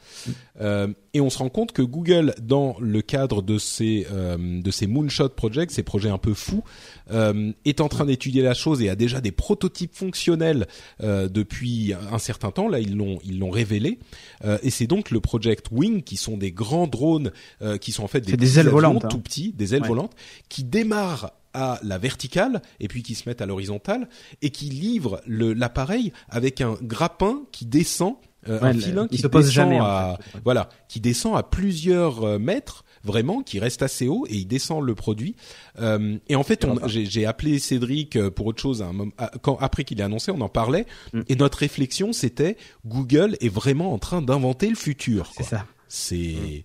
Euh, 0.61 0.87
et 1.13 1.21
on 1.21 1.29
se 1.29 1.37
rend 1.37 1.49
compte 1.49 1.71
que 1.71 1.81
Google, 1.81 2.33
dans 2.41 2.75
le 2.79 3.01
cadre 3.01 3.41
de 3.41 3.57
ces 3.57 4.05
euh, 4.11 4.61
de 4.61 4.71
ces 4.71 4.87
moonshot 4.87 5.29
projects, 5.29 5.71
ces 5.71 5.83
projets 5.83 6.09
un 6.09 6.17
peu 6.17 6.33
fous, 6.33 6.63
euh, 7.11 7.52
est 7.65 7.81
en 7.81 7.88
train 7.90 8.06
d'étudier 8.06 8.41
la 8.41 8.53
chose 8.53 8.81
et 8.81 8.90
a 8.90 8.95
déjà 8.95 9.22
des 9.22 9.31
prototypes 9.31 9.95
fonctionnels 9.95 10.68
euh, 11.02 11.27
depuis 11.27 11.94
un 12.11 12.18
certain 12.19 12.52
temps. 12.52 12.68
Là, 12.68 12.80
ils 12.80 12.95
l'ont 12.95 13.19
ils 13.23 13.40
l'ont 13.40 13.49
révélé. 13.49 13.99
Euh, 14.45 14.57
et 14.64 14.69
c'est 14.69 14.88
donc 14.88 15.11
le 15.11 15.19
Project 15.19 15.68
Wing, 15.72 16.03
qui 16.03 16.18
sont 16.18 16.38
des 16.38 16.52
grands 16.52 16.88
drones, 16.88 17.31
euh, 17.61 17.77
qui 17.77 17.91
sont 17.91 18.03
en 18.03 18.07
fait 18.07 18.22
des, 18.22 18.38
des 18.38 18.53
ailes 18.60 18.68
avions 18.68 18.72
volantes, 18.72 19.06
hein. 19.06 19.10
tout 19.10 19.19
petits, 19.19 19.52
des 19.53 19.76
ailes 19.76 19.81
Ouais. 19.81 19.88
volantes, 19.88 20.14
qui 20.49 20.64
démarrent 20.64 21.31
à 21.53 21.80
la 21.81 21.98
verticale 21.98 22.61
et 22.80 22.88
puis 22.88 23.02
qui 23.02 23.15
se 23.15 23.27
mettent 23.27 23.41
à 23.41 23.48
l'horizontale 23.48 24.07
et 24.44 24.52
qui 24.52 24.65
livrent 24.65 25.19
l'appareil 25.26 26.14
avec 26.30 26.61
un 26.61 26.77
grappin 26.81 27.41
qui 27.52 27.65
descend 27.65 28.15
euh, 28.48 28.60
Ouais, 28.60 28.68
un 28.69 28.73
filin 28.73 29.07
il 29.10 29.15
qui 29.15 29.22
se 29.22 29.27
pose 29.27 29.45
descend 29.48 29.56
jamais, 29.56 29.80
en 29.80 29.84
à 29.86 30.18
fait. 30.22 30.40
voilà 30.44 30.69
qui 30.88 30.99
descend 30.99 31.36
à 31.36 31.41
plusieurs 31.44 32.23
euh, 32.23 32.38
mètres 32.40 32.86
vraiment 33.03 33.41
qui 33.43 33.59
reste 33.59 33.81
assez 33.81 34.07
haut 34.07 34.26
et 34.30 34.35
il 34.35 34.45
descend 34.45 34.84
le 34.84 34.95
produit 34.95 35.35
Euh, 35.80 36.17
et 36.27 36.35
en 36.35 36.43
fait 36.43 36.65
j'ai 36.88 37.26
appelé 37.26 37.59
Cédric 37.59 38.15
euh, 38.15 38.30
pour 38.30 38.47
autre 38.47 38.61
chose 38.61 38.81
à 38.81 38.85
un 38.88 38.93
moment 38.93 39.11
à- 39.17 39.31
quand 39.41 39.57
après 39.61 39.84
qu'il 39.84 39.99
ait 39.99 40.03
annoncé 40.03 40.31
on 40.31 40.41
en 40.41 40.49
parlait 40.49 40.85
Mm. 41.13 41.21
et 41.30 41.35
notre 41.35 41.57
réflexion 41.59 42.11
c'était 42.13 42.57
Google 42.85 43.38
est 43.41 43.49
vraiment 43.49 43.93
en 43.93 43.97
train 43.99 44.21
d'inventer 44.21 44.69
le 44.69 44.76
futur 44.76 45.31
C'est 45.35 45.43
ça. 45.43 45.65
c'est 45.88 46.63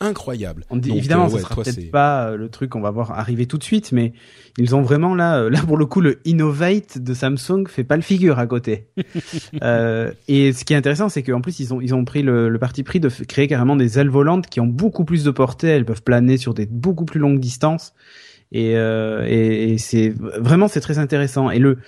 incroyable 0.00 0.64
On 0.70 0.76
dit, 0.76 0.88
Donc, 0.88 0.98
évidemment, 0.98 1.26
euh, 1.26 1.28
ça 1.28 1.34
ouais, 1.36 1.40
sera 1.42 1.54
peut-être 1.56 1.74
c'est- 1.74 1.90
pas 1.90 2.30
euh, 2.30 2.36
le 2.36 2.48
truc 2.48 2.70
qu'on 2.70 2.80
va 2.80 2.90
voir 2.90 3.12
arriver 3.12 3.46
tout 3.46 3.58
de 3.58 3.62
suite, 3.64 3.92
mais 3.92 4.12
ils 4.58 4.74
ont 4.74 4.82
vraiment 4.82 5.14
là, 5.14 5.38
euh, 5.40 5.50
là 5.50 5.60
pour 5.66 5.76
le 5.76 5.86
coup, 5.86 6.00
le 6.00 6.20
Innovate 6.24 6.98
de 6.98 7.14
Samsung 7.14 7.66
fait 7.68 7.84
pas 7.84 7.96
le 7.96 8.02
figure 8.02 8.38
à 8.38 8.46
côté. 8.46 8.86
euh, 9.62 10.12
et 10.28 10.52
ce 10.52 10.64
qui 10.64 10.72
est 10.72 10.76
intéressant, 10.76 11.08
c'est 11.08 11.22
qu'en 11.22 11.40
plus 11.40 11.60
ils 11.60 11.74
ont 11.74 11.80
ils 11.80 11.94
ont 11.94 12.04
pris 12.04 12.22
le, 12.22 12.48
le 12.48 12.58
parti 12.58 12.82
pris 12.82 13.00
de 13.00 13.08
créer 13.08 13.46
carrément 13.46 13.76
des 13.76 13.98
ailes 13.98 14.08
volantes 14.10 14.46
qui 14.48 14.60
ont 14.60 14.66
beaucoup 14.66 15.04
plus 15.04 15.24
de 15.24 15.30
portée, 15.30 15.68
elles 15.68 15.84
peuvent 15.84 16.02
planer 16.02 16.36
sur 16.38 16.54
des 16.54 16.66
beaucoup 16.66 17.04
plus 17.04 17.20
longues 17.20 17.40
distances. 17.40 17.92
Et, 18.52 18.76
euh, 18.76 19.24
et, 19.28 19.74
et 19.74 19.78
c'est 19.78 20.08
vraiment 20.18 20.66
c'est 20.66 20.80
très 20.80 20.98
intéressant. 20.98 21.50
Et 21.50 21.60
le 21.60 21.78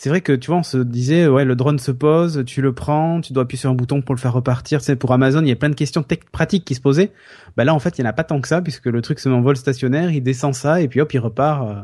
c'est 0.00 0.10
vrai 0.10 0.20
que 0.20 0.32
tu 0.32 0.46
vois, 0.52 0.58
on 0.60 0.62
se 0.62 0.78
disait 0.78 1.26
ouais 1.26 1.44
le 1.44 1.56
drone 1.56 1.80
se 1.80 1.90
pose, 1.90 2.44
tu 2.46 2.62
le 2.62 2.72
prends, 2.72 3.20
tu 3.20 3.32
dois 3.32 3.42
appuyer 3.42 3.58
sur 3.58 3.68
un 3.70 3.74
bouton 3.74 4.00
pour 4.00 4.14
le 4.14 4.20
faire 4.20 4.32
repartir. 4.32 4.80
C'est 4.80 4.94
pour 4.94 5.12
Amazon, 5.12 5.42
il 5.42 5.48
y 5.48 5.52
a 5.52 5.56
plein 5.56 5.70
de 5.70 5.74
questions 5.74 6.04
tech 6.04 6.20
pratiques 6.30 6.64
qui 6.64 6.76
se 6.76 6.80
posaient. 6.80 7.10
Bah 7.56 7.64
là 7.64 7.74
en 7.74 7.80
fait 7.80 7.98
il 7.98 8.02
y 8.02 8.04
en 8.04 8.08
a 8.08 8.12
pas 8.12 8.22
tant 8.22 8.40
que 8.40 8.46
ça 8.46 8.62
puisque 8.62 8.86
le 8.86 9.02
truc 9.02 9.18
se 9.18 9.28
met 9.28 9.34
en 9.34 9.40
vol 9.40 9.56
stationnaire, 9.56 10.12
il 10.12 10.22
descend 10.22 10.54
ça 10.54 10.80
et 10.80 10.86
puis 10.86 11.00
hop 11.00 11.12
il 11.14 11.18
repart. 11.18 11.68
euh, 11.68 11.74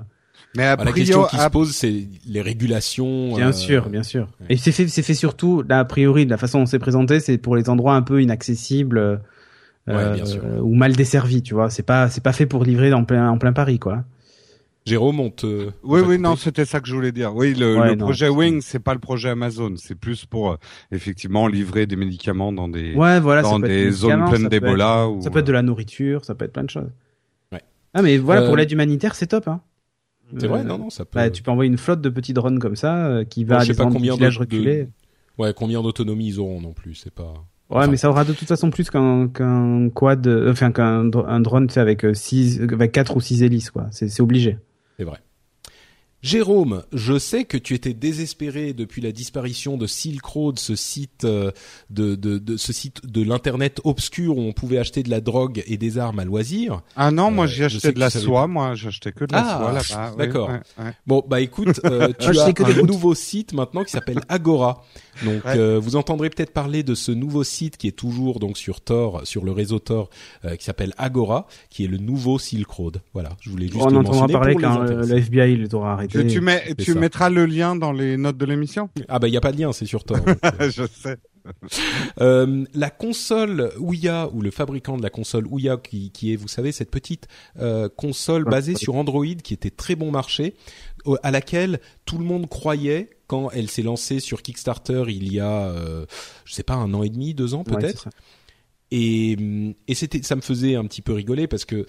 Mais 0.57 0.65
a 0.65 0.77
Bah, 0.77 0.85
la 0.85 0.93
question 0.93 1.25
qui 1.25 1.37
se 1.37 1.43
a- 1.43 1.51
pose 1.51 1.75
c'est 1.75 2.07
les 2.29 2.41
régulations 2.41 3.35
Bien 3.35 3.49
euh, 3.49 3.53
sûr, 3.53 3.89
bien 3.89 4.05
sûr. 4.05 4.29
ouais. 4.41 4.47
Et 4.51 4.57
c'est 4.59 4.71
fait, 4.71 4.87
c'est 4.87 5.03
fait 5.03 5.15
surtout, 5.15 5.65
là, 5.69 5.81
a 5.81 5.85
priori, 5.85 6.25
de 6.25 6.31
la 6.31 6.37
façon 6.37 6.61
dont 6.61 6.67
c'est 6.67 6.79
présenté, 6.79 7.19
c'est 7.19 7.37
pour 7.39 7.57
les 7.57 7.69
endroits 7.69 7.97
un 7.97 8.03
peu 8.03 8.23
inaccessibles 8.23 8.99
euh, 8.99 9.17
Ouais, 9.89 10.15
bien 10.15 10.25
sûr. 10.25 10.43
ou 10.63 10.75
mal 10.75 10.95
desservis, 10.97 11.43
tu 11.43 11.53
vois. 11.55 11.69
C'est 11.69 11.83
pas, 11.83 12.09
c'est 12.09 12.23
pas 12.23 12.33
fait 12.33 12.47
pour 12.47 12.65
livrer 12.65 12.93
en 12.95 13.05
plein, 13.05 13.29
en 13.29 13.37
plein 13.39 13.53
Paris, 13.53 13.79
quoi. 13.79 14.05
Jérôme 14.87 15.19
on 15.21 15.31
te 15.31 15.71
Oui, 15.83 16.03
on 16.05 16.07
oui, 16.09 16.19
non, 16.19 16.37
c'était 16.37 16.67
ça 16.67 16.79
que 16.81 16.87
je 16.89 16.95
voulais 16.95 17.11
dire. 17.13 17.35
Oui, 17.35 17.55
le, 17.55 17.79
Ouais, 17.79 17.89
le 17.91 17.95
non, 17.95 18.05
projet 18.05 18.29
Wing, 18.29 18.61
c'est 18.61 18.81
pas 18.81 18.93
le 18.93 19.01
projet 19.01 19.31
Amazon. 19.31 19.73
C'est 19.77 19.95
plus 19.95 20.27
pour 20.27 20.51
euh, 20.53 20.57
effectivement 20.93 21.49
livrer 21.49 21.87
des 21.87 21.97
médicaments 21.97 22.53
dans 22.53 22.69
des 22.69 22.95
Ouais, 22.95 23.19
voilà. 23.19 23.41
dans 23.41 23.59
des 23.59 23.69
des 23.87 23.91
zones 23.93 24.29
pleines 24.29 24.49
d'Ebola. 24.49 25.09
ou 25.09 25.23
Ça 25.23 25.31
peut 25.31 25.39
être 25.39 25.47
de 25.47 25.53
la 25.53 25.63
nourriture, 25.63 26.27
ça 26.27 26.35
peut 26.35 26.45
être 26.45 26.53
plein 26.53 26.65
de 26.65 26.71
choses. 26.71 26.91
Ouais. 27.51 27.63
Ah, 27.95 28.03
mais 28.03 28.19
voilà, 28.19 28.43
Euh, 28.43 28.47
pour 28.47 28.57
l'aide 28.59 28.71
humanitaire, 28.71 29.15
c'est 29.15 29.29
top, 29.29 29.49
hein. 29.49 29.63
c'est 30.37 30.45
Euh, 30.45 30.49
vrai 30.49 30.65
non 30.65 30.77
non 30.77 30.91
ça 30.91 31.07
peut 31.07 31.19
Bah, 31.19 31.31
tu 31.31 31.43
peux 31.43 31.51
envoyer 31.51 31.71
une 31.71 31.79
flotte 31.79 32.03
de 32.03 32.11
petits 32.11 32.35
drones 32.35 32.59
comme 32.59 32.77
ça, 32.77 33.07
euh, 33.07 33.25
qui 33.25 33.45
va 33.45 33.57
Bon, 33.57 33.63
à 33.63 33.65
des 33.65 33.73
pas 33.73 33.85
endroits- 33.85 33.97
combien 34.01 34.15
villages 34.17 34.35
de- 34.35 34.41
reculés. 34.41 34.89
ouais 35.39 35.55
combien 35.57 35.81
d'autonomie 35.83 36.27
ils 36.27 36.41
auront 36.41 36.61
non 36.61 36.75
plus 36.75 36.95
c'est 36.95 37.15
pas 37.15 37.33
Ouais, 37.71 37.79
Enfin, 37.79 37.87
mais 37.87 37.97
ça 37.97 38.11
aura 38.11 38.25
de 38.25 38.35
toute 38.35 38.47
façon 38.47 38.69
plus 38.69 38.91
qu'un 38.91 39.29
qu'un 39.29 39.89
quad, 39.89 40.27
euh, 40.27 40.53
enfin 40.53 40.71
qu'un 40.71 41.07
dr- 41.07 41.27
un 41.27 41.41
drone 41.41 41.71
fait 41.71 41.81
avec 41.81 42.05
euh, 42.05 42.13
six, 42.13 42.61
avec 42.61 42.93
quatre 42.93 43.17
ou 43.17 43.21
six 43.23 43.43
hélices, 43.43 43.71
quoi. 43.71 43.87
C'est 43.91 44.21
obligé. 44.21 44.59
C'est 44.97 45.05
vrai. 45.05 45.21
Jérôme, 46.25 46.85
je 46.91 47.19
sais 47.19 47.45
que 47.45 47.59
tu 47.59 47.75
étais 47.75 47.93
désespéré 47.93 48.73
depuis 48.73 49.03
la 49.03 49.13
disparition 49.13 49.77
de 49.77 49.87
Silk 49.87 50.25
Road, 50.25 50.59
ce 50.59 50.75
site 50.75 51.25
euh, 51.25 51.51
de, 51.91 52.15
de, 52.15 52.39
de 52.39 52.57
ce 52.57 52.73
site 52.73 53.05
de 53.05 53.23
l'internet 53.23 53.83
obscur 53.85 54.39
où 54.39 54.41
on 54.41 54.55
pouvait 54.55 54.79
acheter 54.79 55.03
de 55.03 55.11
la 55.11 55.21
drogue 55.21 55.63
et 55.67 55.77
des 55.77 55.99
armes 55.99 56.21
à 56.21 56.25
loisir. 56.25 56.81
Ah 56.97 57.11
non, 57.11 57.31
moi 57.31 57.45
Euh, 57.45 57.49
j'ai 57.49 57.65
acheté 57.65 57.93
de 57.93 58.01
la 58.01 58.09
soie. 58.09 58.47
Moi, 58.47 58.75
j'ai 58.75 58.89
acheté 58.89 59.13
que 59.13 59.27
de 59.27 59.35
la 59.35 59.41
Ah, 59.47 59.59
soie 59.59 59.73
là-bas. 59.99 60.11
oui, 60.13 60.17
d'accord. 60.17 60.49
ouais, 60.49 60.61
ouais. 60.83 60.93
Bon, 61.07 61.23
bah 61.29 61.43
écoute, 61.43 61.81
euh, 61.85 62.09
tu 62.19 62.31
as 62.41 62.53
que 62.55 62.63
un 62.63 62.67
routes. 62.81 62.89
nouveau 62.89 63.15
site 63.15 63.53
maintenant 63.53 63.85
qui 63.85 63.91
s'appelle 63.91 64.21
Agora. 64.31 64.83
Donc, 65.27 65.45
Ouais. 65.45 65.59
euh, 65.59 65.79
vous 65.79 65.95
entendrez 65.97 66.31
peut-être 66.31 66.53
parler 66.55 66.83
de 66.83 66.95
ce 66.95 67.13
nouveau 67.13 67.45
site 67.45 67.77
qui 67.77 67.87
est 67.87 67.93
toujours 67.93 68.41
donc 68.41 68.57
sur 68.57 68.81
Tor, 68.81 69.21
sur 69.27 69.45
le 69.45 69.53
réseau 69.53 69.79
Tor, 69.79 70.09
euh, 70.47 70.57
qui 70.57 70.65
s'appelle 70.65 70.95
Agora, 70.97 71.47
qui 71.69 71.85
est 71.85 71.89
le 71.89 71.99
nouveau 71.99 72.39
Silk 72.39 72.69
Road. 72.71 73.03
Voilà, 73.13 73.37
je 73.41 73.51
voulais 73.51 73.67
juste 73.67 73.77
On 73.79 73.91
le 73.91 73.99
entendra 73.99 74.21
mentionner 74.27 74.33
parler 74.33 74.55
quand 74.57 74.79
le 74.83 75.19
FBI 75.19 75.57
les 75.57 75.75
aura 75.75 76.03
Tu, 76.23 76.27
tu 76.29 76.41
mets, 76.41 76.63
c'est 76.69 76.75
tu 76.77 76.93
ça. 76.95 76.99
mettras 76.99 77.31
le 77.31 77.47
lien 77.47 77.77
dans 77.77 77.93
les 77.93 78.17
notes 78.17 78.37
de 78.39 78.45
l'émission. 78.47 78.89
Ah 79.09 79.19
bah 79.19 79.29
il 79.29 79.35
y 79.35 79.37
a 79.37 79.41
pas 79.41 79.53
de 79.53 79.59
lien, 79.61 79.73
c'est 79.73 79.87
sur 79.87 80.05
Tor. 80.05 80.19
donc, 80.21 80.39
euh, 80.45 80.71
je 80.71 80.85
sais. 80.87 81.17
Euh, 82.21 82.65
la 82.73 82.89
console 82.89 83.71
Ouya 83.79 84.31
ou 84.33 84.41
le 84.41 84.51
fabricant 84.51 84.97
de 84.97 85.03
la 85.03 85.11
console 85.11 85.47
Ouya 85.47 85.77
qui, 85.77 86.11
qui 86.11 86.33
est, 86.33 86.37
vous 86.37 86.49
savez, 86.49 86.73
cette 86.73 86.91
petite 86.91 87.29
euh, 87.61 87.89
console 87.95 88.45
basée 88.45 88.75
sur 88.77 88.95
Android 88.97 89.27
qui 89.43 89.53
était 89.53 89.71
très 89.71 89.95
bon 89.95 90.11
marché, 90.11 90.55
au- 91.05 91.19
à 91.23 91.31
laquelle 91.31 91.81
tout 92.07 92.17
le 92.19 92.25
monde 92.25 92.49
croyait 92.49 93.11
quand 93.27 93.51
elle 93.51 93.69
s'est 93.69 93.83
lancée 93.83 94.21
sur 94.21 94.41
Kickstarter 94.43 95.05
il 95.09 95.31
y 95.33 95.39
a, 95.41 95.69
euh, 95.69 96.07
je 96.47 96.55
sais 96.55 96.63
pas, 96.63 96.75
un 96.75 96.95
an 96.95 97.03
et 97.03 97.11
demi, 97.11 97.35
deux 97.35 97.53
ans 97.55 97.65
peut-être. 97.65 98.09
et 98.91 99.37
hum, 99.39 99.75
et 99.89 99.95
c'était, 99.95 100.23
ça 100.23 100.37
me 100.37 100.41
faisait 100.41 100.77
un 100.77 100.85
petit 100.87 101.03
peu 101.03 101.13
rigoler 101.13 101.47
parce 101.47 101.65
que 101.67 101.85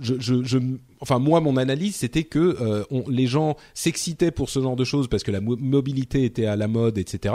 je, 0.00 0.14
je, 0.18 0.44
je, 0.44 0.58
enfin 1.00 1.18
moi 1.18 1.40
mon 1.40 1.56
analyse 1.56 1.96
c'était 1.96 2.24
que 2.24 2.56
euh, 2.60 2.84
on, 2.90 3.08
les 3.08 3.26
gens 3.26 3.56
s'excitaient 3.74 4.30
pour 4.30 4.50
ce 4.50 4.60
genre 4.60 4.76
de 4.76 4.84
choses 4.84 5.08
parce 5.08 5.22
que 5.22 5.30
la 5.30 5.40
mobilité 5.40 6.24
était 6.24 6.46
à 6.46 6.56
la 6.56 6.68
mode, 6.68 6.98
etc. 6.98 7.34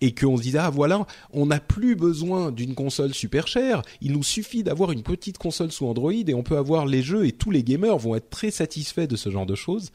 Et 0.00 0.14
qu'on 0.14 0.36
se 0.36 0.42
disait 0.42 0.58
ah 0.58 0.70
voilà, 0.70 1.06
on 1.32 1.46
n'a 1.46 1.60
plus 1.60 1.96
besoin 1.96 2.50
d'une 2.50 2.74
console 2.74 3.14
super 3.14 3.46
chère, 3.46 3.82
il 4.00 4.12
nous 4.12 4.22
suffit 4.22 4.62
d'avoir 4.62 4.92
une 4.92 5.02
petite 5.02 5.38
console 5.38 5.72
sous 5.72 5.86
Android 5.86 6.12
et 6.12 6.34
on 6.34 6.42
peut 6.42 6.56
avoir 6.56 6.86
les 6.86 7.02
jeux 7.02 7.26
et 7.26 7.32
tous 7.32 7.50
les 7.50 7.62
gamers 7.62 7.98
vont 7.98 8.14
être 8.14 8.30
très 8.30 8.50
satisfaits 8.50 9.06
de 9.06 9.16
ce 9.16 9.30
genre 9.30 9.46
de 9.46 9.54
choses. 9.54 9.90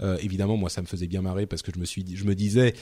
Euh, 0.00 0.16
évidemment 0.22 0.56
moi 0.56 0.70
ça 0.70 0.82
me 0.82 0.86
faisait 0.86 1.06
bien 1.06 1.22
marrer 1.22 1.46
parce 1.46 1.62
que 1.62 1.72
je 1.74 1.78
me 1.78 1.84
suis, 1.84 2.04
je 2.16 2.24
me 2.24 2.34
disais 2.34 2.74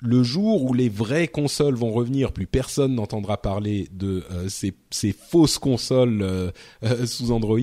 le 0.00 0.22
jour 0.22 0.64
où 0.64 0.74
les 0.74 0.88
vraies 0.88 1.28
consoles 1.28 1.74
vont 1.74 1.92
revenir, 1.92 2.32
plus 2.32 2.46
personne 2.46 2.94
n'entendra 2.94 3.40
parler 3.40 3.88
de 3.92 4.24
euh, 4.30 4.48
ces, 4.48 4.74
ces, 4.90 5.12
fausses 5.12 5.58
consoles 5.58 6.22
euh, 6.22 6.50
euh, 6.84 7.06
sous 7.06 7.32
Android. 7.32 7.58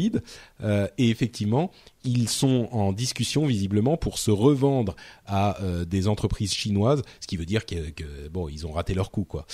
et 0.97 1.09
effectivement, 1.09 1.71
ils 2.05 2.29
sont 2.29 2.69
en 2.71 2.93
discussion 2.93 3.45
visiblement 3.45 3.97
pour 3.97 4.17
se 4.17 4.31
revendre 4.31 4.95
à 5.25 5.57
des 5.87 6.07
entreprises 6.07 6.53
chinoises, 6.53 7.01
ce 7.19 7.27
qui 7.27 7.37
veut 7.37 7.45
dire 7.45 7.65
que, 7.65 7.91
que 7.91 8.29
bon, 8.31 8.47
ils 8.49 8.65
ont 8.65 8.71
raté 8.71 8.93
leur 8.93 9.11
coup 9.11 9.25
quoi. 9.25 9.45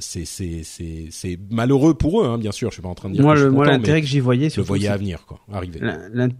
c'est 0.00 0.24
c'est 0.24 0.62
c'est 0.64 1.08
c'est 1.10 1.38
malheureux 1.50 1.94
pour 1.94 2.22
eux, 2.22 2.26
hein, 2.26 2.38
bien 2.38 2.52
sûr. 2.52 2.70
Je 2.70 2.74
suis 2.74 2.82
pas 2.82 2.88
en 2.88 2.94
train 2.94 3.10
de 3.10 3.14
dire. 3.14 3.22
Moi, 3.22 3.34
que 3.34 3.40
le, 3.40 3.50
moi 3.50 3.66
l'intérêt 3.66 4.00
que 4.00 4.06
j'y 4.06 4.20
voyais, 4.20 4.48
le 4.56 4.62
voyais 4.62 4.88
à 4.88 4.96
venir 4.96 5.26
quoi, 5.26 5.40
arriver. 5.52 5.80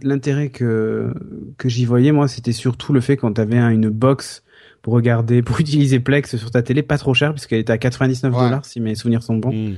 L'intérêt 0.01 0.49
que 0.49 1.13
que 1.57 1.69
j'y 1.69 1.85
voyais, 1.85 2.11
moi, 2.11 2.27
c'était 2.27 2.51
surtout 2.51 2.93
le 2.93 3.01
fait 3.01 3.15
quand 3.17 3.33
tu 3.33 3.41
avais 3.41 3.59
une 3.59 3.89
box 3.89 4.43
pour 4.87 4.93
regarder, 4.93 5.41
pour 5.41 5.59
utiliser 5.59 5.99
Plex 5.99 6.37
sur 6.37 6.49
ta 6.49 6.61
télé, 6.61 6.81
pas 6.81 6.97
trop 6.97 7.13
cher 7.13 7.33
puisqu'elle 7.33 7.59
était 7.59 7.73
à 7.73 7.77
99 7.77 8.31
dollars 8.31 8.63
si 8.63 8.79
mes 8.79 8.95
souvenirs 8.95 9.21
sont 9.21 9.35
bons. 9.35 9.51
Hmm. 9.51 9.75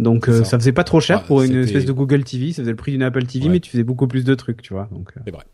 Donc 0.00 0.28
euh, 0.28 0.42
ça. 0.42 0.58
faisait 0.58 0.72
pas 0.72 0.82
trop 0.82 0.98
cher 0.98 1.22
pour 1.22 1.42
une 1.42 1.62
espèce 1.62 1.84
de 1.84 1.92
Google 1.92 2.24
TV, 2.24 2.50
ça 2.50 2.62
faisait 2.62 2.72
le 2.72 2.76
prix 2.76 2.90
d'une 2.90 3.04
Apple 3.04 3.24
TV, 3.24 3.48
mais 3.48 3.60
tu 3.60 3.70
faisais 3.70 3.84
beaucoup 3.84 4.08
plus 4.08 4.24
de 4.24 4.34
trucs, 4.34 4.60
tu 4.60 4.72
vois. 4.74 4.88
Donc. 4.90 5.10
Euh. 5.16 5.20
C'est 5.24 5.30
vrai. 5.30 5.44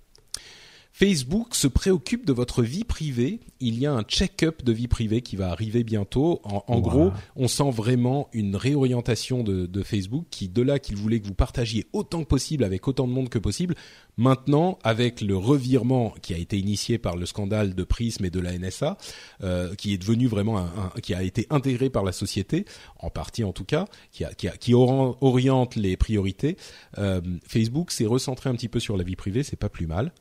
Facebook 0.96 1.56
se 1.56 1.66
préoccupe 1.66 2.24
de 2.24 2.32
votre 2.32 2.62
vie 2.62 2.84
privée. 2.84 3.40
Il 3.58 3.80
y 3.80 3.84
a 3.84 3.92
un 3.92 4.04
check-up 4.04 4.62
de 4.62 4.70
vie 4.70 4.86
privée 4.86 5.22
qui 5.22 5.34
va 5.34 5.50
arriver 5.50 5.82
bientôt. 5.82 6.40
En, 6.44 6.78
gros, 6.78 7.10
on 7.34 7.48
sent 7.48 7.72
vraiment 7.72 8.28
une 8.32 8.54
réorientation 8.54 9.42
de, 9.42 9.66
de 9.66 9.82
Facebook 9.82 10.26
qui, 10.30 10.48
de 10.48 10.62
là 10.62 10.78
qu'il 10.78 10.94
voulait 10.94 11.18
que 11.18 11.26
vous 11.26 11.34
partagiez 11.34 11.84
autant 11.92 12.22
que 12.22 12.28
possible 12.28 12.62
avec 12.62 12.86
autant 12.86 13.08
de 13.08 13.12
monde 13.12 13.28
que 13.28 13.40
possible, 13.40 13.74
maintenant, 14.16 14.78
avec 14.84 15.20
le 15.20 15.36
revirement 15.36 16.14
qui 16.22 16.32
a 16.32 16.38
été 16.38 16.58
initié 16.58 16.96
par 16.98 17.16
le 17.16 17.26
scandale 17.26 17.74
de 17.74 17.82
Prism 17.82 18.24
et 18.24 18.30
de 18.30 18.38
la 18.38 18.56
NSA, 18.56 18.96
euh, 19.42 19.74
qui 19.74 19.94
est 19.94 19.98
devenu 19.98 20.28
vraiment 20.28 20.58
un, 20.58 20.92
qui 21.02 21.12
a 21.12 21.24
été 21.24 21.48
intégré 21.50 21.90
par 21.90 22.04
la 22.04 22.12
société, 22.12 22.66
en 23.00 23.10
partie 23.10 23.42
en 23.42 23.52
tout 23.52 23.64
cas, 23.64 23.86
qui, 24.12 24.24
a, 24.24 24.32
qui, 24.32 24.46
a, 24.46 24.56
qui 24.56 24.74
oriente 24.74 25.74
les 25.74 25.96
priorités. 25.96 26.56
Euh, 26.98 27.20
Facebook 27.48 27.90
s'est 27.90 28.06
recentré 28.06 28.48
un 28.48 28.54
petit 28.54 28.68
peu 28.68 28.78
sur 28.78 28.96
la 28.96 29.02
vie 29.02 29.16
privée, 29.16 29.42
c'est 29.42 29.56
pas 29.56 29.68
plus 29.68 29.88
mal. 29.88 30.12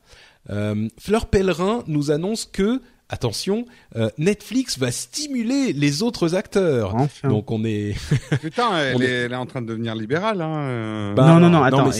Euh, 0.50 0.88
Fleur 0.98 1.26
Pellerin 1.26 1.82
nous 1.86 2.10
annonce 2.10 2.44
que 2.44 2.80
attention, 3.08 3.66
euh, 3.96 4.08
Netflix 4.18 4.78
va 4.78 4.90
stimuler 4.90 5.72
les 5.72 6.02
autres 6.02 6.34
acteurs. 6.34 6.94
Donc 7.22 7.50
on 7.50 7.64
est. 7.64 7.94
Putain, 8.40 8.76
elle, 8.78 9.02
Est, 9.02 9.06
elle, 9.06 9.32
est, 9.32 9.36
en 9.36 9.46
train 9.46 9.62
de 9.62 9.66
devenir 9.66 9.94
libérale. 9.94 10.40
Hein. 10.40 10.56
Euh. 10.56 11.14
Bah, 11.14 11.26
non, 11.28 11.40
non, 11.40 11.50
non, 11.50 11.62
attends. 11.62 11.90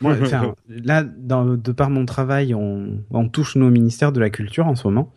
moi, 0.00 0.16
là, 0.68 1.02
dans, 1.02 1.44
de 1.44 1.72
par 1.72 1.90
mon 1.90 2.06
travail, 2.06 2.54
on, 2.54 2.98
on 3.10 3.28
touche 3.28 3.56
nos 3.56 3.70
ministères 3.70 4.12
de 4.12 4.20
la 4.20 4.30
culture 4.30 4.66
en 4.66 4.74
ce 4.74 4.86
moment. 4.86 5.12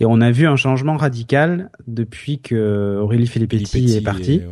Et 0.00 0.04
on 0.06 0.20
a 0.20 0.30
vu 0.30 0.46
un 0.46 0.56
changement 0.56 0.96
radical 0.96 1.70
depuis 1.86 2.40
que 2.40 2.98
Aurélie 3.00 3.26
Filippetti, 3.26 3.96
est 3.96 4.00
partie. 4.00 4.42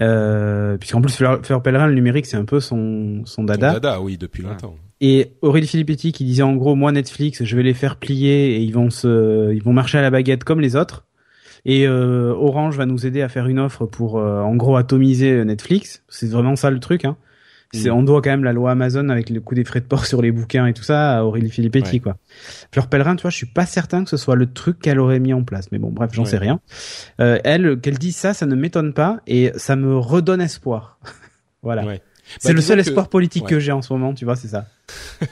Euh, 0.00 0.76
puisqu'en 0.78 1.00
plus 1.00 1.14
Fleur, 1.14 1.40
Fleur 1.44 1.62
Pellerin, 1.62 1.86
le 1.88 1.94
numérique, 1.94 2.26
c'est 2.26 2.36
un 2.36 2.44
peu 2.44 2.60
son, 2.60 3.22
son 3.24 3.44
dada. 3.44 3.68
Son 3.68 3.74
dada, 3.74 4.00
oui, 4.00 4.16
depuis 4.16 4.42
longtemps. 4.42 4.76
Et 5.00 5.32
Aurélie 5.40 5.66
Filippetti 5.66 6.12
qui 6.12 6.24
disait 6.24 6.42
en 6.42 6.54
gros 6.54 6.74
moi 6.74 6.92
Netflix 6.92 7.42
je 7.42 7.56
vais 7.56 7.62
les 7.62 7.72
faire 7.72 7.96
plier 7.96 8.56
et 8.56 8.60
ils 8.60 8.74
vont 8.74 8.90
se 8.90 9.52
ils 9.54 9.62
vont 9.62 9.72
marcher 9.72 9.98
à 9.98 10.02
la 10.02 10.10
baguette 10.10 10.44
comme 10.44 10.60
les 10.60 10.76
autres. 10.76 11.06
Et 11.64 11.86
euh, 11.86 12.32
Orange 12.34 12.76
va 12.76 12.86
nous 12.86 13.06
aider 13.06 13.22
à 13.22 13.28
faire 13.28 13.46
une 13.46 13.58
offre 13.58 13.86
pour 13.86 14.18
euh, 14.18 14.40
en 14.40 14.56
gros 14.56 14.76
atomiser 14.76 15.44
Netflix. 15.44 16.02
C'est 16.08 16.30
vraiment 16.30 16.56
ça 16.56 16.70
le 16.70 16.80
truc. 16.80 17.04
Hein. 17.04 17.16
C'est 17.72 17.90
mm. 17.90 17.94
on 17.94 18.02
doit 18.02 18.20
quand 18.20 18.30
même 18.30 18.44
la 18.44 18.52
loi 18.52 18.72
Amazon 18.72 19.08
avec 19.10 19.30
le 19.30 19.40
coût 19.40 19.54
des 19.54 19.64
frais 19.64 19.80
de 19.80 19.86
port 19.86 20.06
sur 20.06 20.22
les 20.22 20.32
bouquins 20.32 20.66
et 20.66 20.72
tout 20.72 20.82
ça 20.82 21.18
à 21.18 21.22
Aurélie 21.22 21.50
Filippetti 21.50 22.00
quoi. 22.00 22.16
Fleur 22.72 22.88
Pellerin, 22.88 23.16
tu 23.16 23.22
vois, 23.22 23.30
je 23.30 23.36
suis 23.36 23.46
pas 23.46 23.66
certain 23.66 24.04
que 24.04 24.10
ce 24.10 24.16
soit 24.16 24.36
le 24.36 24.52
truc 24.52 24.80
qu'elle 24.80 24.98
aurait 24.98 25.20
mis 25.20 25.32
en 25.32 25.44
place. 25.44 25.70
Mais 25.72 25.78
bon, 25.78 25.90
bref, 25.90 26.10
j'en 26.12 26.24
sais 26.24 26.38
rien. 26.38 26.60
Euh, 27.20 27.38
elle, 27.44 27.80
qu'elle 27.80 27.98
dise 27.98 28.16
ça, 28.16 28.34
ça 28.34 28.46
ne 28.46 28.54
m'étonne 28.54 28.92
pas 28.92 29.20
et 29.26 29.52
ça 29.56 29.76
me 29.76 29.96
redonne 29.96 30.40
espoir. 30.40 30.98
voilà. 31.62 31.84
C'est 32.38 32.48
bah, 32.48 32.54
le 32.54 32.60
seul 32.60 32.80
espoir 32.80 33.08
politique 33.08 33.46
que 33.46 33.58
j'ai 33.58 33.72
en 33.72 33.82
ce 33.82 33.92
moment, 33.92 34.14
tu 34.14 34.24
vois, 34.24 34.36
c'est 34.36 34.48
ça. 34.48 34.66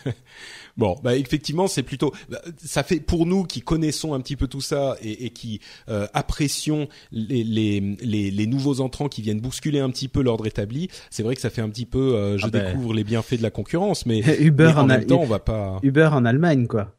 Bon, 0.78 0.96
bah 1.02 1.16
effectivement, 1.16 1.66
c'est 1.66 1.82
plutôt 1.82 2.14
bah, 2.28 2.40
ça 2.56 2.84
fait 2.84 3.00
pour 3.00 3.26
nous 3.26 3.42
qui 3.42 3.62
connaissons 3.62 4.14
un 4.14 4.20
petit 4.20 4.36
peu 4.36 4.46
tout 4.46 4.60
ça 4.60 4.96
et, 5.02 5.26
et 5.26 5.30
qui 5.30 5.60
euh, 5.88 6.06
apprécions 6.14 6.88
les, 7.10 7.42
les, 7.42 7.80
les, 8.00 8.30
les, 8.30 8.46
nouveaux 8.46 8.80
entrants 8.80 9.08
qui 9.08 9.20
viennent 9.20 9.40
bousculer 9.40 9.80
un 9.80 9.90
petit 9.90 10.06
peu 10.06 10.22
l'ordre 10.22 10.46
établi. 10.46 10.88
C'est 11.10 11.24
vrai 11.24 11.34
que 11.34 11.40
ça 11.40 11.50
fait 11.50 11.62
un 11.62 11.68
petit 11.68 11.84
peu, 11.84 12.14
euh, 12.14 12.38
je 12.38 12.46
ah 12.46 12.50
ben. 12.50 12.70
découvre 12.70 12.94
les 12.94 13.02
bienfaits 13.02 13.38
de 13.38 13.42
la 13.42 13.50
concurrence, 13.50 14.06
mais, 14.06 14.20
Uber 14.40 14.74
en, 14.76 14.86
même 14.86 15.04
temps, 15.04 15.20
on 15.20 15.26
va 15.26 15.40
pas. 15.40 15.80
Uber 15.82 16.10
en 16.12 16.24
Allemagne, 16.24 16.68
quoi. 16.68 16.94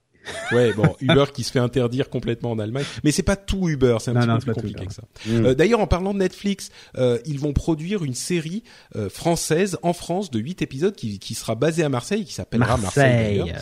Ouais, 0.52 0.74
bon, 0.74 0.96
Uber 1.02 1.26
qui 1.34 1.44
se 1.44 1.52
fait 1.52 1.60
interdire 1.60 2.10
complètement 2.10 2.52
en 2.52 2.60
Allemagne, 2.60 2.86
mais 3.04 3.12
c'est 3.12 3.24
pas 3.24 3.36
tout 3.36 3.70
Uber, 3.70 3.98
c'est 4.00 4.12
un 4.12 4.38
petit 4.38 4.46
peu 4.46 4.54
plus 4.54 4.62
compliqué 4.62 4.86
que 4.86 4.94
ça. 4.94 5.04
Mm. 5.26 5.46
Euh, 5.46 5.54
D'ailleurs, 5.56 5.80
en 5.80 5.88
parlant 5.88 6.14
de 6.14 6.20
Netflix, 6.20 6.70
euh, 6.98 7.20
ils 7.26 7.40
vont 7.40 7.54
produire 7.54 8.04
une 8.04 8.14
série 8.14 8.64
euh, 8.96 9.10
française 9.10 9.78
en 9.84 9.94
France 9.94 10.32
de 10.32 10.40
8 10.40 10.62
épisodes 10.62 10.96
qui, 10.96 11.20
qui 11.20 11.36
sera 11.36 11.56
basée 11.56 11.84
à 11.84 11.90
Marseille, 11.90 12.26
qui 12.26 12.34
s'appellera 12.34 12.78
Marseille, 12.78 13.40
Marseille 13.40 13.56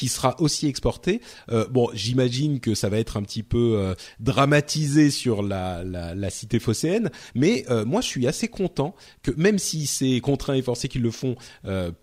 qui 0.00 0.08
sera 0.08 0.34
aussi 0.40 0.66
exporté. 0.66 1.20
Euh, 1.52 1.66
bon, 1.68 1.90
j'imagine 1.92 2.58
que 2.58 2.74
ça 2.74 2.88
va 2.88 2.96
être 2.96 3.18
un 3.18 3.22
petit 3.22 3.42
peu 3.42 3.74
euh, 3.76 3.94
dramatisé 4.18 5.10
sur 5.10 5.42
la, 5.42 5.84
la, 5.84 6.14
la, 6.14 6.30
cité 6.30 6.58
phocéenne, 6.58 7.10
mais 7.34 7.66
euh, 7.68 7.84
moi 7.84 8.00
je 8.00 8.06
suis 8.06 8.26
assez 8.26 8.48
content 8.48 8.94
que 9.22 9.30
même 9.32 9.58
si 9.58 9.86
c'est 9.86 10.18
contraint 10.20 10.54
et 10.54 10.62
forcé 10.62 10.88
qu'ils 10.88 11.02
le 11.02 11.10
font, 11.10 11.36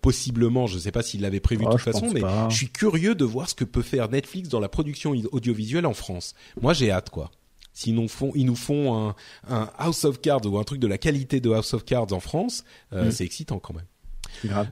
possiblement, 0.00 0.68
je 0.68 0.76
ne 0.76 0.80
sais 0.80 0.92
pas 0.92 1.02
s'ils 1.02 1.22
l'avaient 1.22 1.40
prévu 1.40 1.64
de 1.64 1.70
oh, 1.70 1.72
toute 1.72 1.80
façon, 1.80 2.08
mais 2.12 2.20
je 2.50 2.54
suis 2.54 2.68
curieux 2.70 3.16
de 3.16 3.24
voir 3.24 3.50
ce 3.50 3.56
que 3.56 3.64
peut 3.64 3.82
faire 3.82 4.08
Netflix 4.08 4.48
dans 4.48 4.60
la 4.60 4.68
production 4.68 5.12
audiovisuelle 5.32 5.86
en 5.86 5.94
France. 5.94 6.34
Moi 6.62 6.74
j'ai 6.74 6.92
hâte 6.92 7.10
quoi 7.10 7.32
s'ils 7.72 7.94
nous 7.94 8.08
font, 8.08 8.30
ils 8.34 8.44
nous 8.44 8.56
font 8.56 9.08
un, 9.08 9.14
un, 9.48 9.70
House 9.78 10.04
of 10.04 10.20
Cards 10.20 10.46
ou 10.46 10.58
un 10.58 10.64
truc 10.64 10.80
de 10.80 10.86
la 10.86 10.98
qualité 10.98 11.40
de 11.40 11.50
House 11.50 11.74
of 11.74 11.84
Cards 11.84 12.12
en 12.12 12.20
France, 12.20 12.64
mm. 12.92 13.10
c'est 13.10 13.24
excitant 13.24 13.58
quand 13.58 13.74
même. 13.74 13.86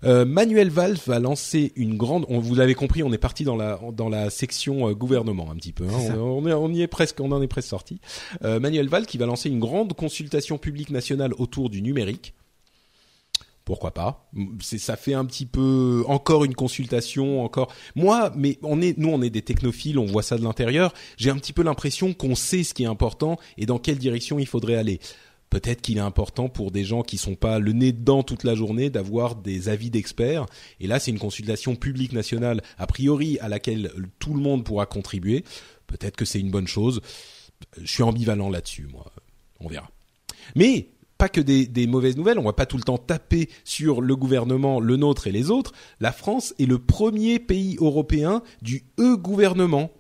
Euh, 0.05 0.25
Manuel 0.25 0.71
Valls 0.71 0.99
va 1.07 1.19
lancer 1.19 1.73
une 1.77 1.97
grande. 1.97 2.27
On, 2.29 2.39
vous 2.39 2.55
l'avez 2.55 2.75
compris, 2.75 3.03
on 3.03 3.13
est 3.13 3.19
parti 3.19 3.45
dans 3.45 3.57
la 3.57 3.81
dans 3.93 4.09
la 4.09 4.31
section 4.31 4.89
euh, 4.89 4.95
gouvernement 4.95 5.51
un 5.51 5.57
petit 5.57 5.73
peu. 5.73 5.85
Hein. 5.85 6.17
On, 6.19 6.47
est, 6.47 6.53
on 6.53 6.69
y 6.71 6.83
est 6.83 6.87
presque, 6.87 7.21
on 7.21 7.33
en 7.33 7.43
est 7.43 7.49
presque 7.49 7.69
sorti. 7.69 8.01
Euh, 8.45 8.61
Manuel 8.61 8.89
Valls 8.89 9.07
qui 9.07 9.19
va 9.19 9.27
lancer 9.27 9.49
une 9.49 9.61
grande 9.61 9.93
consultation 9.95 10.59
publique 10.59 10.91
nationale 10.91 11.33
autour 11.39 11.71
du 11.71 11.83
numérique. 11.83 12.35
Pourquoi 13.65 13.93
pas? 13.93 14.31
C'est 14.61 14.79
ça 14.79 14.95
fait 14.95 15.15
un 15.15 15.25
petit 15.25 15.45
peu 15.45 16.05
encore 16.07 16.45
une 16.45 16.55
consultation 16.55 17.43
encore. 17.43 17.73
Moi, 17.97 18.33
mais 18.37 18.59
on 18.63 18.81
est 18.81 18.97
nous 18.97 19.09
on 19.09 19.21
est 19.23 19.31
des 19.31 19.43
technophiles, 19.43 19.99
on 19.99 20.07
voit 20.07 20.23
ça 20.23 20.39
de 20.39 20.45
l'intérieur. 20.45 20.95
J'ai 21.17 21.31
un 21.31 21.37
petit 21.37 21.53
peu 21.53 21.65
l'impression 21.65 22.15
qu'on 22.15 22.37
sait 22.37 22.63
ce 22.63 22.75
qui 22.75 22.85
est 22.85 22.87
important 22.87 23.39
et 23.59 23.67
dans 23.67 23.81
quelle 23.81 23.99
direction 23.99 24.39
il 24.39 24.47
faudrait 24.47 24.77
aller 24.77 25.01
peut-être 25.51 25.81
qu'il 25.81 25.99
est 25.99 26.01
important 26.01 26.49
pour 26.49 26.71
des 26.71 26.85
gens 26.85 27.03
qui 27.03 27.19
sont 27.19 27.35
pas 27.35 27.59
le 27.59 27.73
nez 27.73 27.93
dedans 27.93 28.23
toute 28.23 28.45
la 28.45 28.55
journée 28.55 28.91
d'avoir 28.91 29.37
des 29.37 29.69
avis 29.69 29.91
d'experts. 29.91 30.47
Et 30.81 30.87
là, 30.87 30.99
c'est 30.99 31.11
une 31.11 31.19
consultation 31.19 31.77
publique 31.77 32.13
nationale, 32.13 32.63
a 32.79 32.87
priori, 32.87 33.39
à 33.41 33.49
laquelle 33.49 33.93
tout 34.19 34.35
le 34.35 34.41
monde 34.41 34.65
pourra 34.65 34.87
contribuer. 34.87 35.45
Peut-être 35.87 36.17
que 36.17 36.25
c'est 36.25 36.41
une 36.41 36.51
bonne 36.51 36.67
chose. 36.67 37.01
Je 37.81 37.91
suis 37.91 38.03
ambivalent 38.03 38.51
là-dessus, 38.51 38.89
moi. 38.91 39.13
On 39.61 39.69
verra. 39.69 39.91
Mais 40.55 40.91
pas 41.19 41.29
que 41.29 41.41
des, 41.41 41.67
des, 41.67 41.87
mauvaises 41.87 42.17
nouvelles, 42.17 42.39
on 42.39 42.45
va 42.45 42.53
pas 42.53 42.67
tout 42.67 42.77
le 42.77 42.83
temps 42.83 42.99
taper 42.99 43.49
sur 43.65 44.03
le 44.03 44.17
gouvernement, 44.17 44.81
le 44.81 44.97
nôtre 44.97 45.27
et 45.27 45.33
les 45.33 45.51
autres. 45.51 45.73
La 45.99 46.13
France 46.13 46.55
est 46.59 46.67
le 46.67 46.79
premier 46.79 47.39
pays 47.39 47.77
européen 47.81 48.43
du 48.61 48.85
e-gouvernement 48.99 49.91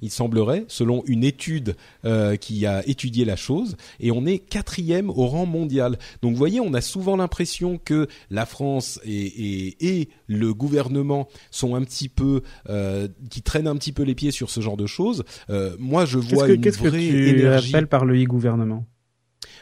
il 0.00 0.10
semblerait, 0.10 0.64
selon 0.68 1.02
une 1.06 1.24
étude 1.24 1.76
euh, 2.04 2.36
qui 2.36 2.66
a 2.66 2.86
étudié 2.88 3.24
la 3.24 3.36
chose, 3.36 3.76
et 4.00 4.10
on 4.10 4.24
est 4.24 4.38
quatrième 4.38 5.10
au 5.10 5.26
rang 5.26 5.46
mondial. 5.46 5.98
Donc 6.22 6.32
vous 6.32 6.38
voyez, 6.38 6.60
on 6.60 6.72
a 6.74 6.80
souvent 6.80 7.16
l'impression 7.16 7.78
que 7.78 8.06
la 8.30 8.46
France 8.46 9.00
et, 9.04 9.76
et, 9.80 10.08
le 10.26 10.54
gouvernement 10.54 11.28
sont 11.50 11.74
un 11.74 11.82
petit 11.82 12.08
peu, 12.08 12.42
euh, 12.68 13.08
qui 13.30 13.42
traînent 13.42 13.66
un 13.66 13.76
petit 13.76 13.92
peu 13.92 14.02
les 14.02 14.14
pieds 14.14 14.30
sur 14.30 14.50
ce 14.50 14.60
genre 14.60 14.76
de 14.76 14.86
choses. 14.86 15.24
Euh, 15.50 15.76
moi, 15.78 16.04
je 16.06 16.18
vois 16.18 16.48
une 16.48 16.62
vraie 16.70 17.04
énergie. 17.04 17.72
Qu'est-ce 17.72 17.72
que 17.72 17.80
tu 17.80 17.86
par 17.86 18.04
le 18.04 18.20
e-gouvernement 18.22 18.86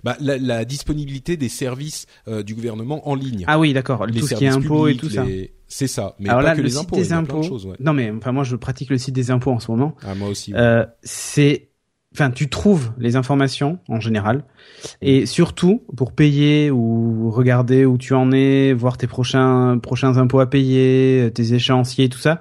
bah, 0.05 0.17
la, 0.21 0.39
la, 0.39 0.65
disponibilité 0.65 1.37
des 1.37 1.49
services 1.49 2.07
euh, 2.29 2.43
du 2.43 2.55
gouvernement 2.55 3.09
en 3.09 3.15
ligne. 3.15 3.45
Ah 3.47 3.59
oui, 3.59 3.73
d'accord. 3.73 4.07
Tout 4.07 4.27
ce 4.27 4.35
qui 4.35 4.45
est 4.45 4.49
impôts 4.49 4.89
et 4.89 4.97
tout 4.97 5.11
ça. 5.11 5.25
C'est 5.67 5.87
ça. 5.87 6.17
Mais 6.19 6.29
Alors 6.29 6.43
pas 6.43 6.49
là, 6.49 6.57
que 6.57 6.61
le 6.63 6.67
les 6.67 6.77
impôts. 6.77 6.97
Des 6.97 7.13
impôts. 7.13 7.43
Non, 7.79 7.93
mais 7.93 8.11
enfin 8.11 8.33
moi 8.33 8.43
je 8.43 8.57
pratique 8.57 8.91
le 8.91 8.99
site 8.99 9.15
des 9.15 9.31
impôts 9.31 9.53
en 9.53 9.61
ce 9.61 9.71
moment. 9.71 9.95
Ah 10.03 10.15
moi 10.17 10.29
aussi. 10.29 10.53
Euh, 10.55 10.85
c'est 11.03 11.69
enfin, 12.13 12.33
tu 12.33 12.49
trouves 12.49 12.91
les 12.99 13.15
informations 13.15 13.79
en 13.89 14.01
général, 14.01 14.45
et 15.01 15.27
surtout 15.27 15.85
pour 15.97 16.13
payer 16.13 16.71
ou 16.73 17.31
regarder 17.31 17.85
où 17.85 17.99
tu 17.99 18.15
en 18.15 18.33
es, 18.33 18.73
voir 18.73 18.99
tes 18.99 19.07
prochains 19.07 19.79
prochains 19.79 20.17
impôts 20.17 20.41
à 20.41 20.51
payer, 20.51 21.31
tes 21.35 21.55
échéanciers, 21.55 22.09
tout 22.09 22.19
ça. 22.19 22.41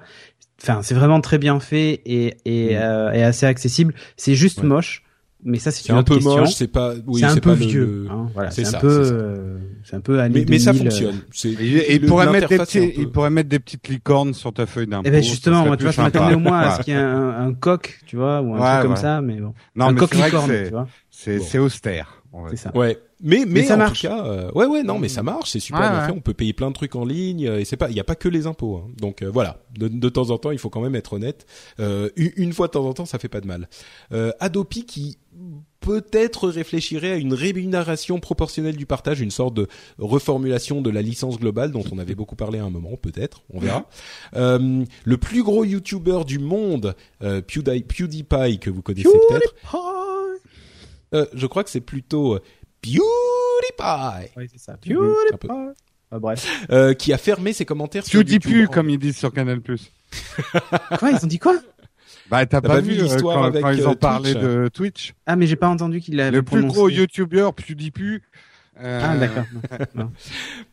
Enfin, 0.62 0.82
c'est 0.82 0.96
vraiment 0.96 1.22
très 1.22 1.38
bien 1.38 1.60
fait 1.60 2.02
et 2.06 2.36
et, 2.46 2.78
euh, 2.78 3.12
et 3.12 3.22
assez 3.24 3.46
accessible. 3.46 3.94
C'est 4.18 4.34
juste 4.34 4.62
Ouais. 4.62 4.68
moche, 4.68 5.04
mais 5.44 5.58
ça 5.60 5.72
c'est 5.72 5.88
une 5.90 5.96
un 5.96 6.00
autre 6.00 6.10
peu 6.10 6.16
question. 6.16 6.38
moche, 6.38 6.54
c'est 6.54 6.68
pas, 6.68 6.94
oui, 7.08 7.20
c'est 7.22 7.26
un 7.28 7.36
peu 7.36 7.42
pas 7.42 7.54
vieux. 7.56 7.86
le- 8.06 8.12
hein, 8.12 8.28
voilà, 8.34 8.52
c'est 8.52 8.66
c'est 8.66 8.72
ça, 8.72 8.78
un 8.78 8.82
peu, 8.82 9.04
c'est 9.04 9.14
euh, 9.14 9.58
un 9.98 10.00
peu 10.02 10.20
années 10.20 10.40
Mais, 10.42 10.46
mais 10.50 10.60
ça 10.60 10.72
2000, 10.74 10.90
fonctionne. 10.92 11.22
C'est- 11.32 11.50
Et, 11.52 11.96
il 11.96 12.06
pourrait 12.06 12.30
mettre 12.32 12.50
des 12.50 12.56
un 12.60 12.64
petits, 12.66 12.80
peu- 12.80 12.94
il 13.02 13.10
pourrait 13.10 13.30
mettre 13.30 13.50
des 13.50 13.60
petites 13.60 13.88
licornes 13.88 14.34
sur 14.34 14.52
ta 14.54 14.66
feuille 14.66 14.88
d'impôt. 14.88 15.04
Eh 15.08 15.12
ben 15.12 15.24
justement, 15.24 15.66
moi, 15.66 15.78
tu 15.78 15.84
vois, 15.84 15.92
je 15.92 16.02
m'attendais 16.02 16.36
au 16.36 16.40
moins 16.40 16.60
à 16.60 16.78
ce 16.78 16.82
qu'il 16.84 16.94
y 16.94 16.98
ait 16.98 17.00
un, 17.00 17.30
un 17.48 17.54
coq, 17.54 18.00
tu 18.06 18.18
vois, 18.18 18.42
ou 18.42 18.54
un 18.56 18.60
Ouais, 18.60 18.70
truc 18.72 18.82
comme 18.84 18.92
ouais. 18.92 18.98
ça, 18.98 19.22
mais 19.22 19.36
bon. 19.40 19.54
Non, 19.76 19.86
un 19.88 19.92
mais 19.94 20.00
coq 20.00 20.14
licorne, 20.16 20.52
tu 20.66 20.70
vois. 20.72 20.88
c'est 21.10 21.38
Bon. 21.38 21.44
c'est 21.48 21.60
austère. 21.60 22.19
C'est 22.52 22.58
ça. 22.58 22.72
Ouais, 22.78 22.98
mais 23.22 23.44
mais, 23.48 23.64
ça 23.64 23.74
en 23.74 23.78
marche. 23.78 24.02
tout 24.02 24.08
cas, 24.08 24.24
euh, 24.26 24.52
ouais 24.54 24.66
ouais 24.68 24.84
non 24.84 25.00
mais 25.00 25.10
ça 25.10 25.24
marche, 25.24 25.50
c'est 25.52 25.60
super 25.60 25.82
Ouais, 25.82 25.90
bien 25.90 26.00
ouais. 26.02 26.06
fait. 26.08 26.12
On 26.16 26.22
peut 26.22 26.34
payer 26.36 26.54
plein 26.54 26.70
de 26.70 26.76
trucs 26.76 26.96
en 26.96 27.04
ligne 27.04 27.48
euh, 27.48 27.60
et 27.60 27.66
c'est 27.66 27.76
pas, 27.78 27.90
il 27.90 27.96
y 27.96 28.00
a 28.00 28.04
pas 28.04 28.16
que 28.16 28.30
les 28.30 28.46
impôts. 28.48 28.78
hein. 28.78 28.88
Donc 29.00 29.22
euh, 29.24 29.30
voilà, 29.32 29.58
de, 29.78 29.88
de 29.88 30.10
temps 30.10 30.30
en 30.30 30.38
temps, 30.38 30.52
il 30.52 30.60
faut 30.60 30.70
quand 30.70 30.82
même 30.82 30.96
être 30.96 31.14
honnête. 31.14 31.46
Euh, 31.80 32.10
une, 32.16 32.32
une 32.38 32.54
fois 32.54 32.68
de 32.68 32.72
temps 32.74 32.86
en 32.86 32.94
temps, 32.94 33.06
ça 33.06 33.18
fait 33.20 33.30
pas 33.30 33.42
de 33.42 33.48
mal. 33.48 33.68
Euh, 34.14 34.32
Adopi 34.40 34.86
qui 34.86 35.18
peut-être 35.80 36.50
réfléchirait 36.50 37.12
à 37.14 37.16
une 37.16 37.34
rémunération 37.34 38.20
proportionnelle 38.20 38.76
du 38.76 38.86
partage, 38.86 39.22
une 39.22 39.32
sorte 39.32 39.54
de 39.54 39.68
reformulation 39.98 40.82
de 40.82 40.90
la 40.90 41.02
licence 41.02 41.40
globale 41.40 41.72
dont 41.72 41.84
on 41.92 41.98
avait 42.00 42.16
beaucoup 42.16 42.36
parlé 42.36 42.60
à 42.60 42.66
un 42.66 42.70
moment, 42.70 42.98
peut-être, 43.02 43.42
on 43.54 43.60
verra. 43.60 43.86
Euh, 44.36 44.84
le 45.06 45.18
plus 45.18 45.42
gros 45.42 45.64
YouTuber 45.64 46.22
du 46.28 46.38
monde, 46.40 46.96
euh, 47.24 47.42
PewDie- 47.42 47.84
PewDiePie 47.86 48.60
que 48.60 48.70
vous 48.70 48.82
connaissez 48.82 49.08
peut-être. 49.30 49.56
Euh, 51.14 51.26
je 51.34 51.48
crois 51.48 51.64
que 51.64 51.70
c'est 51.70 51.82
plutôt 51.82 52.36
euh, 52.36 52.40
PewDiePie. 52.82 54.32
Oui, 54.38 54.48
c'est 54.52 54.60
ça. 54.60 54.74
Mhm, 54.86 55.16
peu. 55.40 55.48
Ah, 56.12 56.20
bref. 56.20 56.48
Euh, 56.72 56.94
qui 56.94 57.14
a 57.14 57.18
fermé 57.18 57.54
ses 57.54 57.66
commentaires 57.66 58.06
sur 58.06 58.20
Tu 58.20 58.26
dis 58.26 58.34
YouTube. 58.34 58.52
plus, 58.52 58.68
comme 58.68 58.90
ils 58.90 58.98
disent 59.00 59.18
sur 59.18 59.32
Canal+. 59.32 59.62
Quoi, 61.00 61.12
ils 61.12 61.24
ont 61.24 61.28
dit 61.28 61.38
quoi? 61.40 61.56
Bah, 62.32 62.46
t'as 62.46 62.62
pas 62.62 62.68
pas 62.70 62.80
vu 62.80 62.94
vu 62.94 63.00
euh, 63.00 63.04
l'histoire 63.04 63.38
quand, 63.38 63.44
avec, 63.46 63.62
quand 63.62 63.72
ils 63.72 63.82
euh, 63.82 63.88
ont 63.90 63.96
parlé 63.96 64.34
Twitch? 64.34 64.44
de 64.44 64.70
Twitch? 64.74 65.14
Ah, 65.26 65.36
mais 65.36 65.46
j'ai 65.48 65.56
pas 65.56 65.68
entendu 65.68 66.00
qu'il 66.00 66.20
avait 66.20 66.32
Le 66.32 66.44
plus 66.44 66.58
prononcé. 66.58 66.76
gros 66.76 66.90
YouTuber, 66.90 67.50
PewDiePie. 67.56 68.22
Euh, 68.82 69.02
Ah, 69.04 69.18
d'accord. 69.18 69.44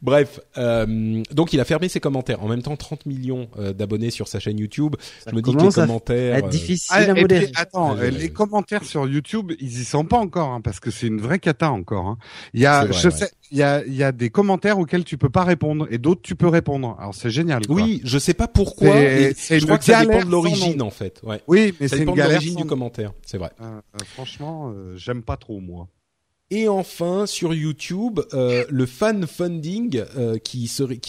Bref, 0.02 0.40
euh, 0.58 1.22
donc 1.32 1.52
il 1.52 1.60
a 1.60 1.64
fermé 1.64 1.88
ses 1.88 2.00
commentaires. 2.00 2.42
En 2.42 2.48
même 2.48 2.62
temps, 2.62 2.76
30 2.76 3.06
millions 3.06 3.48
euh, 3.58 3.72
d'abonnés 3.72 4.10
sur 4.10 4.28
sa 4.28 4.38
chaîne 4.40 4.58
YouTube. 4.58 4.96
Ça 5.24 5.30
Je 5.30 5.36
me 5.36 5.42
dis 5.42 5.54
que 5.54 5.62
les 5.62 5.68
commentaires. 5.72 6.36
être 6.36 6.46
euh, 6.46 6.48
difficile 6.48 6.96
Ah, 7.08 7.10
à 7.10 7.14
modérer. 7.14 7.50
attends, 7.56 7.94
les 7.94 8.10
ouais. 8.10 8.28
commentaires 8.28 8.84
sur 8.84 9.06
YouTube, 9.08 9.52
ils 9.60 9.80
y 9.80 9.84
sont 9.84 10.04
pas 10.04 10.18
encore, 10.18 10.50
hein, 10.50 10.60
parce 10.60 10.80
que 10.80 10.90
c'est 10.90 11.06
une 11.06 11.20
vraie 11.20 11.38
cata 11.38 11.70
encore. 11.70 12.06
Hein. 12.06 12.18
Il 12.54 12.60
y 12.60 12.66
a, 12.66 12.84
vrai, 12.84 12.92
je 12.92 13.08
ouais. 13.08 13.14
sais, 13.14 13.30
il 13.50 13.58
y 13.58 13.62
a, 13.62 13.84
il 13.86 13.94
y 13.94 14.02
a 14.02 14.12
des 14.12 14.30
commentaires 14.30 14.78
auxquels 14.78 15.04
tu 15.04 15.18
peux 15.18 15.30
pas 15.30 15.44
répondre 15.44 15.86
et 15.90 15.98
d'autres 15.98 16.22
tu 16.22 16.34
peux 16.36 16.48
répondre. 16.48 16.96
Alors 16.98 17.14
c'est 17.14 17.30
génial. 17.30 17.66
Quoi. 17.66 17.76
Oui, 17.76 18.00
je 18.04 18.18
sais 18.18 18.34
pas 18.34 18.48
pourquoi. 18.48 18.92
C'est- 19.36 19.60
je 19.60 19.64
crois 19.66 19.78
que 19.78 19.84
ça 19.84 20.04
dépend 20.04 20.24
de 20.24 20.30
l'origine 20.30 20.82
en 20.82 20.90
fait. 20.90 21.20
Ouais. 21.22 21.40
oui, 21.46 21.74
mais 21.80 21.88
Ça 21.88 21.94
c'est 21.96 22.00
dépend 22.00 22.12
une 22.12 22.16
de 22.16 22.22
galère. 22.22 22.32
l'origine 22.36 22.54
sans 22.54 22.60
du 22.62 22.66
commentaire. 22.66 23.12
C'est 23.24 23.38
vrai. 23.38 23.50
Euh, 23.60 23.64
euh, 23.64 24.04
franchement, 24.14 24.72
euh, 24.74 24.96
j'aime 24.96 25.22
pas 25.22 25.36
trop 25.36 25.60
moi. 25.60 25.88
Et 26.52 26.68
enfin 26.68 27.26
sur 27.26 27.54
YouTube, 27.54 28.20
euh, 28.32 28.64
le 28.70 28.86
fan 28.86 29.26
funding 29.26 30.04
euh, 30.16 30.38
qui 30.38 30.68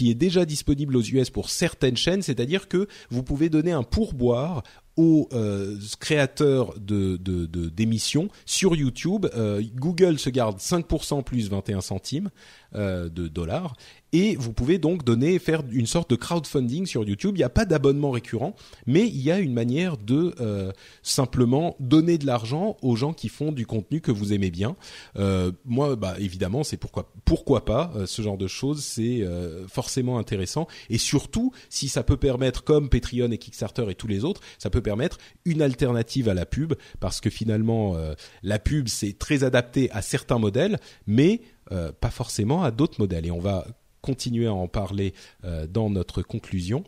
est 0.10 0.16
déjà 0.16 0.46
disponible 0.46 0.98
aux 0.98 1.04
US 1.04 1.30
pour 1.30 1.52
certaines 1.52 1.96
chaînes, 1.96 2.24
c'est-à-dire 2.24 2.68
que 2.68 2.88
vous 3.12 3.22
pouvez 3.22 3.50
donner 3.50 3.72
un 3.72 3.84
pourboire 3.84 4.64
aux 4.96 5.30
euh, 5.34 5.78
créateurs 6.00 6.74
d'émissions 6.80 8.30
sur 8.48 8.76
YouTube. 8.76 9.28
Google 9.76 10.18
se 10.18 10.32
garde 10.32 10.58
5% 10.58 11.24
plus 11.24 11.52
21 11.52 11.82
centimes 11.82 12.32
euh, 12.76 13.08
de 13.08 13.30
dollars 13.30 13.76
et 14.12 14.36
vous 14.36 14.52
pouvez 14.52 14.78
donc 14.78 15.06
donner 15.06 15.40
faire 15.40 15.64
une 15.72 15.86
sorte 15.86 16.10
de 16.10 16.16
crowdfunding 16.16 16.86
sur 16.86 17.04
YouTube. 17.06 17.36
Il 17.36 17.40
n'y 17.40 17.44
a 17.44 17.50
pas 17.50 17.66
d'abonnement 17.66 18.12
récurrent, 18.12 18.56
mais 18.86 19.06
il 19.06 19.22
y 19.22 19.32
a 19.32 19.40
une 19.40 19.54
manière 19.54 19.98
de 19.98 20.34
euh, 20.40 20.72
simplement 21.02 21.78
donner 21.80 22.18
de 22.18 22.26
l'argent 22.26 22.76
aux 22.82 22.96
gens 22.96 23.14
qui 23.14 23.30
font 23.30 23.54
du 23.54 23.66
contenu 23.66 24.02
que 24.02 24.12
vous 24.12 24.34
aimez 24.34 24.52
bien. 24.52 24.76
Euh, 25.18 25.52
moi, 25.66 25.96
bah 25.96 26.16
évidemment, 26.20 26.64
c'est 26.64 26.78
pourquoi 26.78 27.12
pourquoi 27.24 27.64
pas 27.64 27.94
ce 28.06 28.22
genre 28.22 28.38
de 28.38 28.48
choses, 28.48 28.84
c'est 28.84 29.26
forcément 29.68 30.18
intéressant 30.18 30.68
et 30.90 30.98
surtout 30.98 31.52
si 31.70 31.90
ça 31.90 32.04
peut 32.04 32.18
permettre, 32.18 32.64
comme 32.64 32.90
Patreon 32.90 33.32
et 33.32 33.38
Kickstarter 33.38 33.86
et 33.90 33.96
tous 33.96 34.08
les 34.08 34.24
autres, 34.24 34.42
ça 34.58 34.70
peut 34.70 34.82
permettre 34.82 35.18
une 35.46 35.62
alternative 35.62 36.30
à 36.30 36.34
la 36.34 36.46
pub 36.46 36.74
parce 37.00 37.20
que 37.20 37.30
finalement 37.30 37.96
la 38.44 38.60
pub 38.60 38.88
c'est 38.88 39.18
très 39.18 39.44
adapté 39.44 39.92
à 39.92 40.02
certains 40.02 40.40
modèles, 40.40 40.80
mais 41.06 41.42
euh, 41.72 41.92
pas 41.92 42.10
forcément 42.10 42.64
à 42.64 42.72
d'autres 42.72 43.00
modèles 43.00 43.26
et 43.26 43.32
on 43.32 43.40
va 43.40 43.66
continuer 44.02 44.48
à 44.48 44.54
en 44.54 44.68
parler 44.68 45.14
euh, 45.44 45.68
dans 45.68 45.90
notre 45.90 46.22
conclusion. 46.22 46.84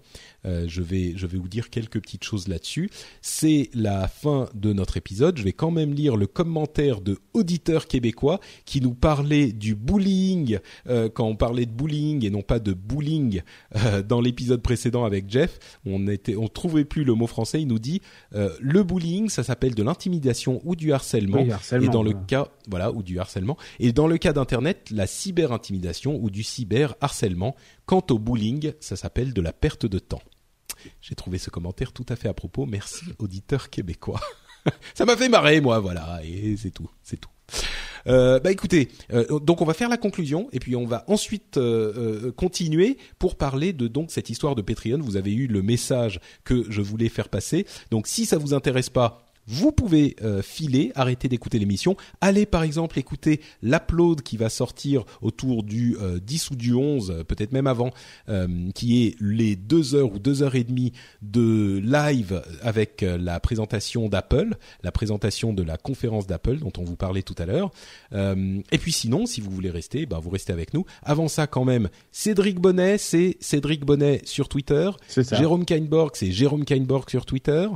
Euh, 0.46 0.66
je 0.68 0.82
vais 0.82 1.14
je 1.16 1.28
vais 1.28 1.38
vous 1.38 1.48
dire 1.48 1.70
quelques 1.70 2.02
petites 2.02 2.24
choses 2.24 2.48
là-dessus. 2.48 2.90
C'est 3.22 3.70
la 3.74 4.08
fin 4.08 4.50
de 4.54 4.74
notre 4.74 4.98
épisode. 4.98 5.38
Je 5.38 5.44
vais 5.44 5.54
quand 5.54 5.72
même 5.72 5.94
lire 5.94 6.16
le 6.16 6.28
commentaire 6.28 7.02
de 7.02 7.18
auditeurs 7.34 7.88
québécois 7.88 8.40
qui 8.66 8.82
nous 8.82 8.94
parlait 8.94 9.52
du 9.52 9.76
bullying 9.76 10.60
euh, 10.88 11.10
quand 11.10 11.26
on 11.26 11.36
parlait 11.36 11.66
de 11.66 11.72
bullying 11.72 12.26
et 12.26 12.30
non 12.30 12.42
pas 12.42 12.60
de 12.60 12.74
bullying 12.74 13.42
euh, 13.76 14.02
dans 14.02 14.22
l'épisode 14.22 14.62
précédent 14.62 15.04
avec 15.06 15.30
Jeff. 15.30 15.60
On 15.86 16.08
était 16.08 16.36
on 16.36 16.48
trouvait 16.48 16.86
plus 16.86 17.04
le 17.04 17.14
mot 17.14 17.28
français. 17.28 17.62
Il 17.62 17.68
nous 17.68 17.80
dit 17.80 18.02
le 18.32 18.84
bullying 18.84 19.30
ça 19.30 19.44
s'appelle 19.44 19.76
de 19.76 19.84
l'intimidation 19.84 20.62
ou 20.64 20.76
du 20.76 20.94
harcèlement. 20.94 21.42
Oui, 21.42 21.52
harcèlement, 21.52 21.86
et 21.86 21.90
dans 21.90 22.04
le 22.04 22.14
cas 22.14 22.48
voilà 22.70 22.92
ou 22.92 23.04
du 23.04 23.20
harcèlement 23.20 23.58
et 23.80 23.92
dans 23.92 24.08
le 24.08 24.18
cas 24.18 24.34
d'internet 24.34 24.90
la 24.92 25.08
cyber-intimidation 25.08 26.20
ou 26.22 26.30
du 26.30 26.44
cyber-harcèlement. 26.44 27.56
Quant 27.90 28.06
au 28.12 28.20
bullying, 28.20 28.74
ça 28.80 28.96
s'appelle 28.96 29.34
de 29.34 29.42
la 29.42 29.52
perte 29.52 29.88
de 29.88 29.98
temps. 29.98 30.22
J'ai 31.02 31.16
trouvé 31.16 31.40
ce 31.40 31.50
commentaire 31.50 31.92
tout 31.92 32.06
à 32.08 32.16
fait 32.16 32.28
à 32.28 32.36
propos. 32.36 32.68
Merci, 32.68 33.04
auditeur 33.18 33.72
québécois. 33.72 34.22
ça 34.94 35.06
m'a 35.06 35.18
fait 35.18 35.28
marrer, 35.28 35.60
moi, 35.60 35.80
voilà, 35.80 36.20
et 36.24 36.56
c'est 36.56 36.70
tout, 36.70 36.88
c'est 37.02 37.20
tout. 37.20 37.32
Euh, 38.06 38.40
bah 38.40 38.52
écoutez, 38.52 38.90
euh, 39.12 39.40
donc 39.40 39.64
on 39.64 39.66
va 39.66 39.74
faire 39.74 39.90
la 39.90 39.98
conclusion 39.98 40.50
et 40.52 40.60
puis 40.60 40.76
on 40.76 40.86
va 40.86 41.04
ensuite 41.08 41.58
euh, 41.58 42.32
continuer 42.32 43.00
pour 43.18 43.38
parler 43.38 43.74
de 43.74 43.88
donc 43.88 44.12
cette 44.12 44.30
histoire 44.30 44.54
de 44.54 44.62
Patreon. 44.62 45.00
Vous 45.00 45.18
avez 45.18 45.34
eu 45.34 45.48
le 45.48 45.64
message 45.64 46.20
que 46.44 46.70
je 46.70 46.82
voulais 46.84 47.10
faire 47.10 47.28
passer. 47.28 47.66
Donc 47.90 48.06
si 48.06 48.28
ça 48.28 48.38
vous 48.38 48.54
intéresse 48.54 48.92
pas, 48.92 49.29
vous 49.50 49.72
pouvez 49.72 50.16
euh, 50.22 50.44
filer, 50.44 50.92
arrêter 50.94 51.28
d'écouter 51.28 51.58
l'émission, 51.58 51.98
allez 52.22 52.46
par 52.46 52.62
exemple 52.62 53.00
écouter 53.00 53.42
l'upload 53.64 54.22
qui 54.22 54.38
va 54.38 54.48
sortir 54.48 55.06
autour 55.24 55.64
du 55.64 55.98
euh, 56.00 56.20
10 56.20 56.52
ou 56.52 56.56
du 56.56 56.76
11, 56.76 57.10
euh, 57.10 57.24
peut-être 57.24 57.52
même 57.52 57.66
avant, 57.66 57.90
euh, 58.30 58.70
qui 58.76 59.08
est 59.08 59.16
les 59.20 59.56
deux 59.56 59.96
heures 59.96 60.14
ou 60.14 60.20
deux 60.20 60.44
heures 60.44 60.54
et 60.54 60.64
demie 60.64 60.94
de 61.24 61.82
live 61.84 62.44
avec 62.62 63.02
euh, 63.02 63.18
la 63.18 63.40
présentation 63.40 64.08
d'Apple, 64.08 64.56
la 64.84 64.92
présentation 64.92 65.52
de 65.52 65.64
la 65.64 65.78
conférence 65.78 66.28
d'Apple 66.28 66.60
dont 66.60 66.74
on 66.78 66.84
vous 66.84 66.96
parlait 66.96 67.24
tout 67.24 67.36
à 67.40 67.48
l'heure. 67.48 67.72
Euh, 68.14 68.62
et 68.72 68.78
puis 68.78 68.92
sinon, 68.92 69.26
si 69.26 69.42
vous 69.42 69.50
voulez 69.50 69.72
rester, 69.72 70.06
ben 70.06 70.20
vous 70.20 70.30
restez 70.30 70.54
avec 70.54 70.76
nous. 70.76 70.86
Avant 71.02 71.28
ça, 71.28 71.48
quand 71.48 71.66
même, 71.66 71.90
Cédric 72.12 72.60
Bonnet, 72.60 73.00
c'est 73.00 73.38
Cédric 73.40 73.84
Bonnet 73.84 74.22
sur 74.26 74.48
Twitter. 74.48 74.92
C'est 75.08 75.24
ça. 75.24 75.38
Jérôme 75.38 75.66
Kainborg, 75.66 76.12
c'est 76.14 76.32
Jérôme 76.32 76.66
Kainborg 76.66 77.10
sur 77.10 77.26
Twitter. 77.26 77.68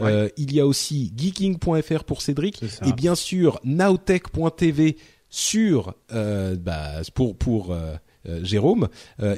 Euh, 0.00 0.28
il 0.36 0.52
y 0.54 0.60
a 0.60 0.66
aussi 0.66 1.12
geeking.fr 1.16 2.04
pour 2.04 2.22
Cédric 2.22 2.62
et 2.86 2.92
bien 2.92 3.14
sûr 3.14 3.60
nowtech.tv 3.64 4.96
sur 5.28 5.94
euh, 6.12 6.56
bah, 6.56 7.00
pour 7.14 7.36
pour 7.36 7.72
euh, 7.72 7.94
Jérôme 8.42 8.88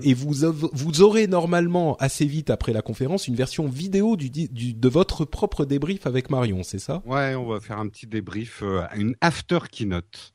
et 0.03 0.15
vous 0.15 0.33
vous 0.73 1.01
aurez 1.03 1.27
normalement 1.27 1.97
assez 1.97 2.25
vite 2.25 2.49
après 2.49 2.73
la 2.73 2.81
conférence 2.81 3.29
une 3.29 3.35
version 3.35 3.69
vidéo 3.69 4.17
du, 4.17 4.31
di- 4.31 4.49
du 4.49 4.73
de 4.73 4.89
votre 4.89 5.27
propre 5.27 5.67
débrief 5.67 6.07
avec 6.07 6.31
Marion, 6.31 6.63
c'est 6.63 6.79
ça? 6.79 7.03
Ouais, 7.05 7.35
on 7.35 7.47
va 7.47 7.61
faire 7.61 7.79
un 7.79 7.87
petit 7.89 8.07
débrief, 8.07 8.63
une 8.97 9.15
after 9.21 9.59
keynote. 9.71 10.33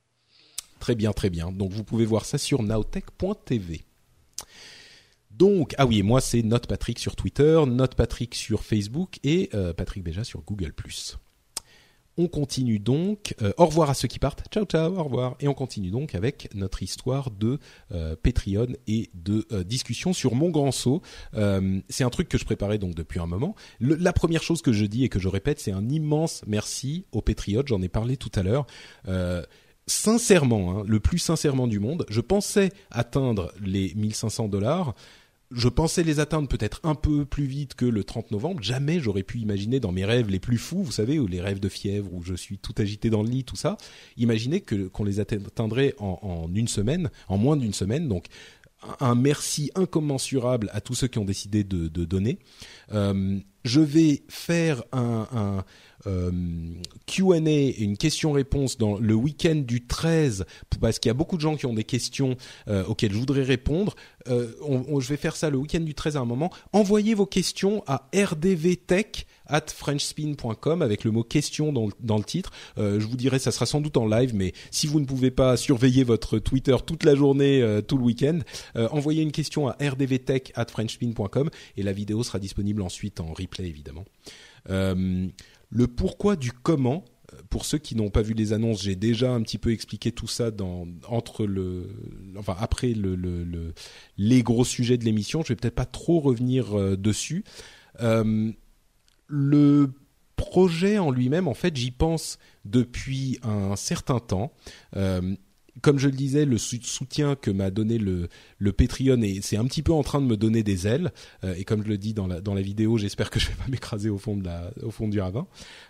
Très 0.80 0.94
bien, 0.96 1.14
très 1.14 1.30
bien. 1.32 1.52
Donc 1.52 1.72
vous 1.72 1.84
pouvez 1.84 2.06
voir 2.06 2.26
ça 2.26 2.38
sur 2.38 2.62
nowtech.tv. 2.62 3.82
Donc, 5.38 5.74
ah 5.78 5.86
oui, 5.86 6.00
et 6.00 6.04
moi 6.04 6.22
c'est 6.22 6.44
Note 6.44 6.68
Patrick 6.68 7.00
sur 7.00 7.16
Twitter, 7.16 7.60
Note 7.68 7.96
Patrick 7.96 8.36
sur 8.36 8.64
Facebook 8.64 9.20
et 9.24 9.50
euh, 9.54 9.74
Patrick 9.74 10.04
Béja 10.04 10.24
sur 10.24 10.42
Google+. 10.42 10.74
On 12.16 12.28
continue 12.28 12.78
donc. 12.78 13.34
euh, 13.42 13.52
au 13.58 13.66
revoir 13.66 13.90
à 13.90 13.96
ceux 13.96 14.08
qui 14.08 14.20
partent. 14.20 14.44
Ciao, 14.52 14.66
ciao, 14.66 14.96
au 14.96 15.04
revoir. 15.04 15.36
Et 15.40 15.48
on 15.48 15.56
continue 15.56 15.90
donc 15.90 16.14
avec 16.14 16.54
notre 16.54 16.84
histoire 16.84 17.32
de 17.32 17.58
euh, 17.92 18.16
Patreon 18.22 18.68
et 18.86 19.10
de 19.16 19.48
discussion 19.64 20.14
sur 20.14 20.36
mon 20.36 20.52
grand 20.52 20.72
saut. 20.72 21.02
C'est 21.90 22.04
un 22.04 22.10
truc 22.12 22.30
que 22.30 22.38
je 22.38 22.46
préparais 22.46 22.78
donc 22.78 22.94
depuis 22.94 23.20
un 23.20 23.26
moment. 23.26 23.56
La 23.80 24.14
première 24.14 24.44
chose 24.44 24.62
que 24.62 24.72
je 24.72 24.86
dis 24.86 25.04
et 25.04 25.10
que 25.10 25.20
je 25.20 25.28
répète, 25.28 25.60
c'est 25.60 25.72
un 25.72 25.90
immense 25.90 26.44
merci 26.46 27.06
aux 27.12 27.24
Patriotes. 27.24 27.68
J'en 27.68 27.82
ai 27.82 27.90
parlé 27.90 28.18
tout 28.18 28.32
à 28.36 28.44
l'heure. 28.44 28.68
Sincèrement, 29.86 30.80
hein, 30.80 30.84
le 30.88 31.02
plus 31.02 31.18
sincèrement 31.18 31.68
du 31.68 31.80
monde, 31.80 32.06
je 32.08 32.22
pensais 32.22 32.72
atteindre 32.90 33.52
les 33.62 33.94
1500 33.96 34.48
dollars. 34.48 34.96
Je 35.54 35.70
pensais 35.70 36.04
les 36.04 36.20
atteindre 36.20 36.48
peut-être 36.48 36.80
un 36.84 36.96
peu 36.96 37.26
plus 37.26 37.46
vite 37.46 37.76
que 37.76 37.86
le 37.86 38.04
30 38.04 38.32
novembre. 38.32 38.62
Jamais 38.62 39.00
j'aurais 39.00 39.24
pu 39.24 39.40
imaginer 39.40 39.80
dans 39.80 39.92
mes 39.92 40.06
rêves 40.06 40.30
les 40.30 40.40
plus 40.40 40.58
fous, 40.58 40.84
vous 40.84 40.92
savez, 40.92 41.20
ou 41.20 41.28
les 41.28 41.42
rêves 41.42 41.60
de 41.60 41.70
fièvre 41.70 42.14
où 42.14 42.24
je 42.24 42.34
suis 42.34 42.58
tout 42.58 42.74
agité 42.78 43.10
dans 43.10 43.24
le 43.24 43.30
lit, 43.30 43.44
tout 43.44 43.56
ça. 43.56 43.78
Imaginer 44.18 44.62
qu'on 44.62 45.04
les 45.04 45.20
atteindrait 45.20 45.96
en, 46.00 46.50
une 46.54 46.68
semaine, 46.68 47.10
en 47.28 47.38
moins 47.38 47.58
d'une 47.58 47.74
semaine. 47.74 48.08
Donc 48.08 48.26
un 49.00 49.16
merci 49.16 49.72
incommensurable 49.76 50.70
à 50.74 50.82
tous 50.82 50.96
ceux 50.96 51.08
qui 51.08 51.20
ont 51.20 51.26
décidé 51.26 51.64
de, 51.64 51.88
donner. 51.88 52.40
Euh, 52.92 53.40
je 53.64 53.80
vais 53.80 54.24
faire 54.28 54.84
un, 54.92 55.64
Q&A, 56.06 57.82
une 57.82 57.98
question-réponse 57.98 58.78
dans 58.78 58.98
le 58.98 59.14
week-end 59.14 59.56
du 59.56 59.86
13, 59.86 60.46
parce 60.80 61.00
qu'il 61.00 61.10
y 61.10 61.12
a 61.12 61.16
beaucoup 61.16 61.36
de 61.36 61.42
gens 61.42 61.56
qui 61.56 61.66
ont 61.66 61.74
des 61.74 61.84
questions 61.84 62.36
euh, 62.68 62.84
auxquelles 62.86 63.14
je 63.14 63.18
voudrais 63.18 63.44
répondre. 63.44 63.96
Euh, 64.28 64.52
je 65.00 65.08
vais 65.08 65.18
faire 65.18 65.36
ça 65.36 65.50
le 65.50 65.58
week-end 65.58 65.82
du 65.82 65.94
13 65.94 66.18
à 66.18 66.20
un 66.20 66.26
moment. 66.26 66.52
Envoyez 66.72 67.14
vos 67.14 67.26
questions 67.26 67.84
à 67.88 68.10
rdvtech 68.16 69.28
at 69.48 69.66
frenchspin.com 69.68 70.82
avec 70.82 71.04
le 71.04 71.12
mot 71.12 71.24
question 71.24 71.74
dans, 71.74 72.18
le 72.18 72.24
titre. 72.24 72.52
Euh, 72.78 73.00
je 73.00 73.08
vous 73.08 73.18
dirai, 73.18 73.40
ça 73.40 73.52
sera 73.52 73.66
sans 73.66 73.82
doute 73.82 73.98
en 73.98 74.08
live, 74.08 74.34
mais 74.34 74.54
si 74.72 74.88
vous 74.88 75.00
ne 75.00 75.06
pouvez 75.06 75.32
pas 75.32 75.58
surveiller 75.58 76.04
votre 76.04 76.40
Twitter 76.40 76.76
toute 76.86 77.04
la 77.04 77.16
journée, 77.16 77.62
euh, 77.62 77.82
tout 77.82 77.98
le 77.98 78.04
week-end, 78.04 78.40
euh, 78.76 78.88
envoyez 78.92 79.22
une 79.22 79.32
question 79.32 79.68
à 79.68 79.76
rdvtech 79.82 80.52
at 80.56 80.66
frenchspin.com 80.66 81.50
et 81.78 81.84
la 81.84 81.92
vidéo 81.92 82.24
sera 82.24 82.40
disponible 82.40 82.82
ensuite 82.82 83.20
en 83.20 83.34
replay 83.34 83.68
évidemment. 83.68 84.06
Le 85.74 85.88
pourquoi 85.88 86.36
du 86.36 86.52
comment, 86.52 87.04
euh, 87.34 87.38
pour 87.50 87.66
ceux 87.66 87.80
qui 87.80 87.96
n'ont 87.96 88.12
pas 88.12 88.22
vu 88.22 88.36
les 88.36 88.54
annonces, 88.54 88.84
j'ai 88.84 88.96
déjà 88.96 89.34
un 89.34 89.42
petit 89.42 89.58
peu 89.58 89.72
expliqué 89.72 90.12
tout 90.12 90.28
ça 90.28 90.52
dans 90.52 90.88
entre 91.08 91.48
le, 91.48 91.90
enfin 92.38 92.56
après 92.60 92.94
le, 92.94 93.16
le, 93.16 93.74
les 94.18 94.44
gros 94.44 94.66
sujets 94.66 95.00
de 95.00 95.04
l'émission. 95.04 95.42
Je 95.42 95.50
vais 95.50 95.56
peut-être 95.56 95.74
pas 95.74 95.86
trop 95.86 96.20
revenir 96.20 96.78
euh, 96.78 96.96
dessus. 96.96 97.44
Euh, 98.02 98.52
le 99.28 99.92
projet 100.36 101.00
en 101.00 101.10
lui-même, 101.10 101.48
en 101.48 101.56
fait, 101.56 101.76
j'y 101.76 101.90
pense 101.90 102.38
depuis 102.66 103.40
un 103.42 103.76
certain 103.76 104.20
temps. 104.20 104.54
Comme 105.84 106.00
je 106.00 106.08
le 106.08 106.16
disais, 106.16 106.46
le 106.46 106.58
soutien 106.58 107.36
que 107.36 107.52
m'a 107.52 107.70
donné 107.70 107.98
le, 107.98 108.30
le 108.58 108.72
Patreon, 108.72 109.22
et 109.22 109.42
c'est 109.42 109.58
un 109.58 109.66
petit 109.66 109.84
peu 109.84 109.92
en 109.92 110.02
train 110.02 110.22
de 110.22 110.26
me 110.26 110.38
donner 110.38 110.64
des 110.64 110.88
ailes. 110.88 111.12
Euh, 111.44 111.54
et 111.56 111.66
comme 111.66 111.84
je 111.84 111.90
le 111.90 111.98
dis 111.98 112.14
dans 112.14 112.26
la, 112.26 112.40
dans 112.40 112.54
la 112.54 112.62
vidéo, 112.62 112.98
j'espère 112.98 113.30
que 113.30 113.40
je 113.40 113.50
vais 113.50 113.56
pas 113.56 113.68
m'écraser 113.70 114.10
au 114.10 114.18
fond 114.18 114.42
au 114.82 114.92
fond 114.92 115.10
du 115.10 115.20
ravin. 115.20 115.46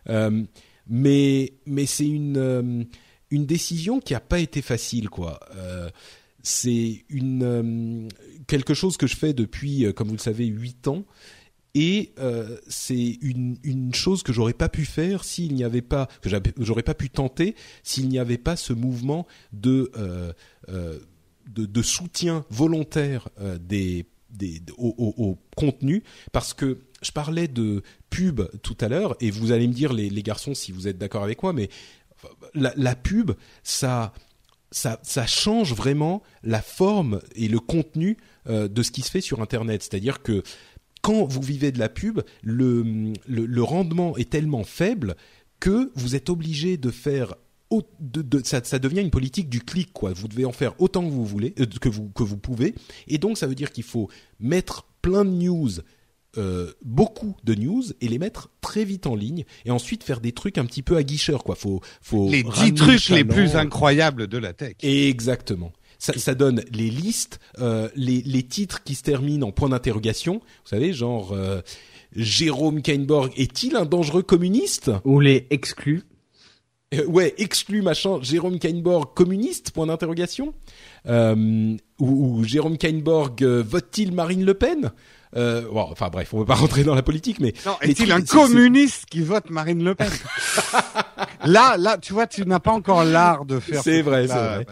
Euh, 0.10 0.44
mais 0.88 1.54
mais 1.68 1.86
c'est 1.86 2.08
une 2.08 2.38
euh, 2.38 2.84
une 3.30 3.46
décision 3.46 4.00
qui 4.00 4.16
a 4.16 4.20
pas 4.20 4.40
été 4.40 4.64
facile, 4.64 5.10
quoi. 5.10 5.40
C'est 6.42 7.06
quelque 8.48 8.74
chose 8.74 8.98
que 8.98 9.08
je 9.08 9.16
fais 9.16 9.34
depuis, 9.34 9.86
comme 9.96 10.10
vous 10.10 10.16
le 10.16 10.20
savez, 10.20 10.46
huit 10.46 10.88
ans 10.88 11.06
et 11.76 12.14
euh, 12.20 12.58
c'est 12.68 13.18
une, 13.22 13.58
une 13.64 13.94
chose 13.94 14.24
que 14.24 14.32
j'aurais 14.32 14.54
pas 14.54 14.70
pu 14.70 14.86
faire 14.86 15.24
s'il 15.24 15.54
n'y 15.56 15.64
avait 15.64 15.82
pas 15.82 16.08
que 16.22 16.30
j'aurais 16.60 16.84
pas 16.84 16.94
pu 16.94 17.10
tenter 17.10 17.56
s'il 17.82 18.10
n'y 18.10 18.20
avait 18.20 18.38
pas 18.38 18.56
ce 18.56 18.74
mouvement 18.74 19.26
de 19.52 19.92
euh, 19.98 20.34
euh, 20.70 21.00
de, 21.50 21.66
de, 21.66 21.82
soutien 21.82 22.46
volontaire 22.50 23.28
euh, 23.42 23.58
des, 23.58 24.06
des 24.30 24.62
au, 24.78 24.94
au, 24.98 25.24
au, 25.24 25.40
contenu 25.56 26.04
parce 26.32 26.54
que 26.54 26.80
je 27.02 27.12
parlais 27.12 27.48
de 27.48 27.82
pub 28.10 28.42
tout 28.62 28.78
à 28.80 28.88
l'heure 28.88 29.16
et 29.20 29.32
vous 29.32 29.52
allez 29.52 29.68
me 29.68 29.74
dire 29.74 29.94
les, 29.94 30.10
les 30.10 30.24
garçons 30.24 30.54
si 30.54 30.72
vous 30.72 30.88
êtes 30.88 30.98
d'accord 30.98 31.24
avec 31.24 31.42
moi 31.44 31.54
mais 31.54 31.70
la, 32.54 32.72
la 32.78 32.96
pub 32.96 33.32
ça 33.64 34.14
ça, 34.74 35.00
ça 35.04 35.26
change 35.26 35.74
vraiment 35.74 36.24
la 36.44 36.62
forme 36.62 37.22
et 37.36 37.48
le 37.48 37.60
contenu 37.60 38.18
euh, 38.50 38.68
de 38.68 38.84
ce 38.84 38.92
qui 38.92 39.02
se 39.02 39.12
fait 39.12 39.22
sur 39.22 39.42
Internet. 39.42 39.84
C'est-à-dire 39.84 40.22
que 40.22 40.44
quand 41.04 41.26
vous 41.26 41.42
vivez 41.42 41.72
de 41.72 41.78
la 41.80 41.90
pub, 41.90 42.22
le, 42.42 43.14
le, 43.28 43.46
le 43.46 43.64
rendement 43.64 44.18
est 44.18 44.32
tellement 44.32 44.64
faible 44.64 45.16
que 45.60 45.92
vous 45.96 46.16
êtes 46.16 46.30
obligé 46.30 46.78
de 46.78 46.90
faire 46.90 47.36
de, 48.00 48.22
de, 48.22 48.42
ça, 48.44 48.64
ça, 48.64 48.80
devient 48.80 49.02
une 49.02 49.10
politique 49.10 49.50
du 49.50 49.62
clic 49.62 49.92
quoi. 49.94 50.14
Vous 50.14 50.28
devez 50.28 50.46
en 50.46 50.52
faire 50.52 50.80
autant 50.80 51.04
que 51.04 51.12
vous 51.12 51.26
voulez, 51.26 51.54
euh, 51.60 51.66
que 51.66 51.90
vous 51.90 52.10
que 52.10 52.24
vous 52.24 52.38
pouvez, 52.38 52.76
et 53.08 53.18
donc 53.18 53.38
ça 53.38 53.48
veut 53.48 53.56
dire 53.56 53.72
qu'il 53.72 53.84
faut 53.84 54.10
mettre 54.40 54.86
plein 55.02 55.26
de 55.26 55.32
news, 55.32 55.70
euh, 56.38 56.72
beaucoup 56.84 57.36
de 57.44 57.56
news 57.56 57.84
et 58.02 58.08
les 58.08 58.20
mettre 58.20 58.50
très 58.62 58.86
vite 58.86 59.08
en 59.08 59.16
ligne, 59.16 59.44
et 59.66 59.72
ensuite 59.72 60.04
faire 60.04 60.22
des 60.22 60.32
trucs 60.32 60.58
un 60.58 60.66
petit 60.66 60.84
peu 60.84 60.98
aguicheurs 60.98 61.44
quoi. 61.44 61.56
Faut 61.56 61.82
faut 62.02 62.30
les 62.30 62.44
dix 62.44 62.74
trucs 62.74 63.10
les 63.10 63.26
plus 63.26 63.56
incroyables 63.56 64.28
de 64.28 64.38
la 64.38 64.54
tech. 64.54 64.76
Exactement 64.82 65.74
ça, 66.04 66.12
ça 66.18 66.36
donne 66.36 66.66
les 66.74 66.90
listes, 66.90 67.40
euh, 67.60 67.88
les, 67.96 68.22
les, 68.24 68.44
titres 68.44 68.84
qui 68.84 68.94
se 68.94 69.04
terminent 69.04 69.48
en 69.48 69.52
point 69.54 69.70
d'interrogation. 69.70 70.34
Vous 70.34 70.70
savez, 70.70 70.92
genre 70.92 71.32
euh, 71.32 71.62
Jérôme 72.14 72.82
Kainborg 72.82 73.32
est-il 73.38 73.78
un 73.78 73.86
dangereux 73.86 74.22
communiste? 74.22 74.92
Ou 75.06 75.22
les 75.22 75.48
exclus. 75.50 76.04
Euh, 76.94 77.06
ouais, 77.06 77.34
exclu 77.38 77.82
machin. 77.82 78.20
Jérôme 78.22 78.60
Kainborg 78.60 79.14
communiste? 79.14 79.72
Point 79.72 79.88
d'interrogation. 79.88 80.54
Euh, 81.08 81.78
ou, 82.00 82.40
ou, 82.40 82.44
Jérôme 82.44 82.78
Kainborg 82.78 83.42
vote-t-il 83.42 84.12
Marine 84.12 84.44
Le 84.44 84.56
Pen? 84.56 84.92
Euh, 85.36 85.62
bon, 85.72 85.88
enfin 85.92 86.10
bref, 86.12 86.34
on 86.34 86.38
ne 86.38 86.42
veut 86.42 86.48
pas 86.48 86.56
rentrer 86.56 86.84
dans 86.84 86.96
la 86.96 87.02
politique, 87.02 87.40
mais 87.40 87.54
non, 87.66 87.76
est-il 87.82 88.12
un 88.12 88.22
communiste 88.22 89.06
qui 89.10 89.22
vote 89.22 89.50
Marine 89.50 89.84
Le 89.84 89.96
Pen? 89.96 90.12
Là, 91.46 91.76
là, 91.78 91.98
tu 91.98 92.14
vois, 92.14 92.28
tu 92.28 92.46
n'as 92.46 92.60
pas 92.60 92.72
encore 92.72 93.04
l'art 93.04 93.46
de 93.46 93.60
faire. 93.60 93.82
C'est 93.84 94.02
vrai, 94.02 94.28
c'est 94.28 94.34
vrai. 94.34 94.66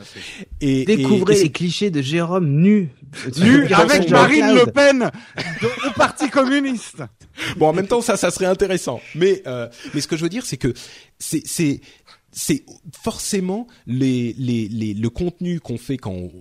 Et 0.62 0.86
découvrez 0.86 1.36
et, 1.36 1.40
et 1.40 1.44
les 1.44 1.52
clichés 1.52 1.90
de 1.90 2.02
Jérôme 2.02 2.48
nu, 2.48 2.90
nu 3.38 3.66
avec 3.74 4.10
Marine 4.10 4.54
Le 4.54 4.72
Pen 4.72 5.12
au 5.88 5.92
Parti 5.92 6.30
communiste. 6.30 7.04
Bon, 7.58 7.68
en 7.68 7.74
même 7.74 7.88
temps, 7.88 8.02
ça, 8.02 8.18
ça 8.18 8.32
serait 8.32 8.46
intéressant. 8.46 9.02
Mais, 9.16 9.42
euh, 9.48 9.68
mais 9.94 10.02
ce 10.02 10.08
que 10.08 10.16
je 10.16 10.24
veux 10.24 10.30
dire, 10.30 10.46
c'est 10.46 10.58
que 10.58 10.74
c'est, 11.20 11.42
c'est, 11.46 11.82
c'est 12.32 12.64
forcément 13.02 13.68
les, 13.88 14.34
les, 14.38 14.68
les, 14.70 14.94
le 14.94 15.10
contenu 15.10 15.60
qu'on 15.60 15.78
fait 15.78 15.98
quand 15.98 16.12
on 16.12 16.32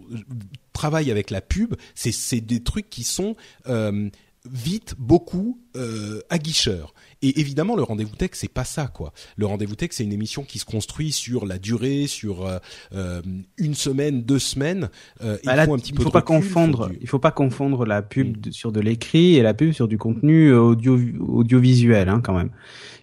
travaille 0.81 1.11
avec 1.11 1.31
la 1.31 1.43
pub, 1.43 1.75
c'est, 1.95 2.41
des 2.41 2.63
trucs 2.63 2.89
qui 2.89 3.05
sont 3.05 3.37
euh, 3.69 4.09
vite 4.51 4.95
beaucoup 4.99 5.61
euh, 5.77 6.21
aguicheurs. 6.31 6.95
Et 7.21 7.39
évidemment, 7.39 7.77
le 7.77 7.83
rendez-vous 7.83 8.17
tech, 8.17 8.31
c'est 8.33 8.49
pas 8.49 8.65
ça, 8.65 8.87
quoi. 8.87 9.13
Le 9.37 9.45
rendez-vous 9.45 9.75
tech, 9.75 9.91
c'est 9.93 10.05
une 10.05 10.13
émission 10.15 10.43
qui 10.43 10.59
se 10.59 10.65
construit 10.65 11.13
sur 11.13 11.45
la 11.45 11.59
durée, 11.59 12.07
sur 12.07 12.47
euh, 12.47 12.59
euh 12.95 13.21
une 13.59 13.75
semaine, 13.75 14.23
deux 14.23 14.39
semaines. 14.39 14.89
Euh, 15.23 15.37
bah 15.45 15.55
là, 15.55 15.65
il 15.65 15.67
faut 15.67 15.75
un 15.75 15.79
petit 15.79 15.93
il 15.93 15.97
peu 15.97 16.05
faut 16.05 16.11
pas 16.11 16.21
recul, 16.21 16.37
confondre. 16.37 16.89
Du... 16.89 16.99
Il 17.03 17.09
faut 17.09 17.19
pas 17.19 17.31
confondre 17.31 17.85
la 17.85 18.01
pub 18.01 18.47
mmh. 18.47 18.53
sur 18.53 18.73
de 18.73 18.81
l'écrit 18.81 19.37
et 19.37 19.43
la 19.43 19.53
pub 19.53 19.73
sur 19.73 19.87
du 19.87 19.99
contenu 19.99 20.51
audio 20.55 20.99
audiovisuel, 21.21 22.09
hein, 22.09 22.23
quand 22.25 22.35
même. 22.35 22.51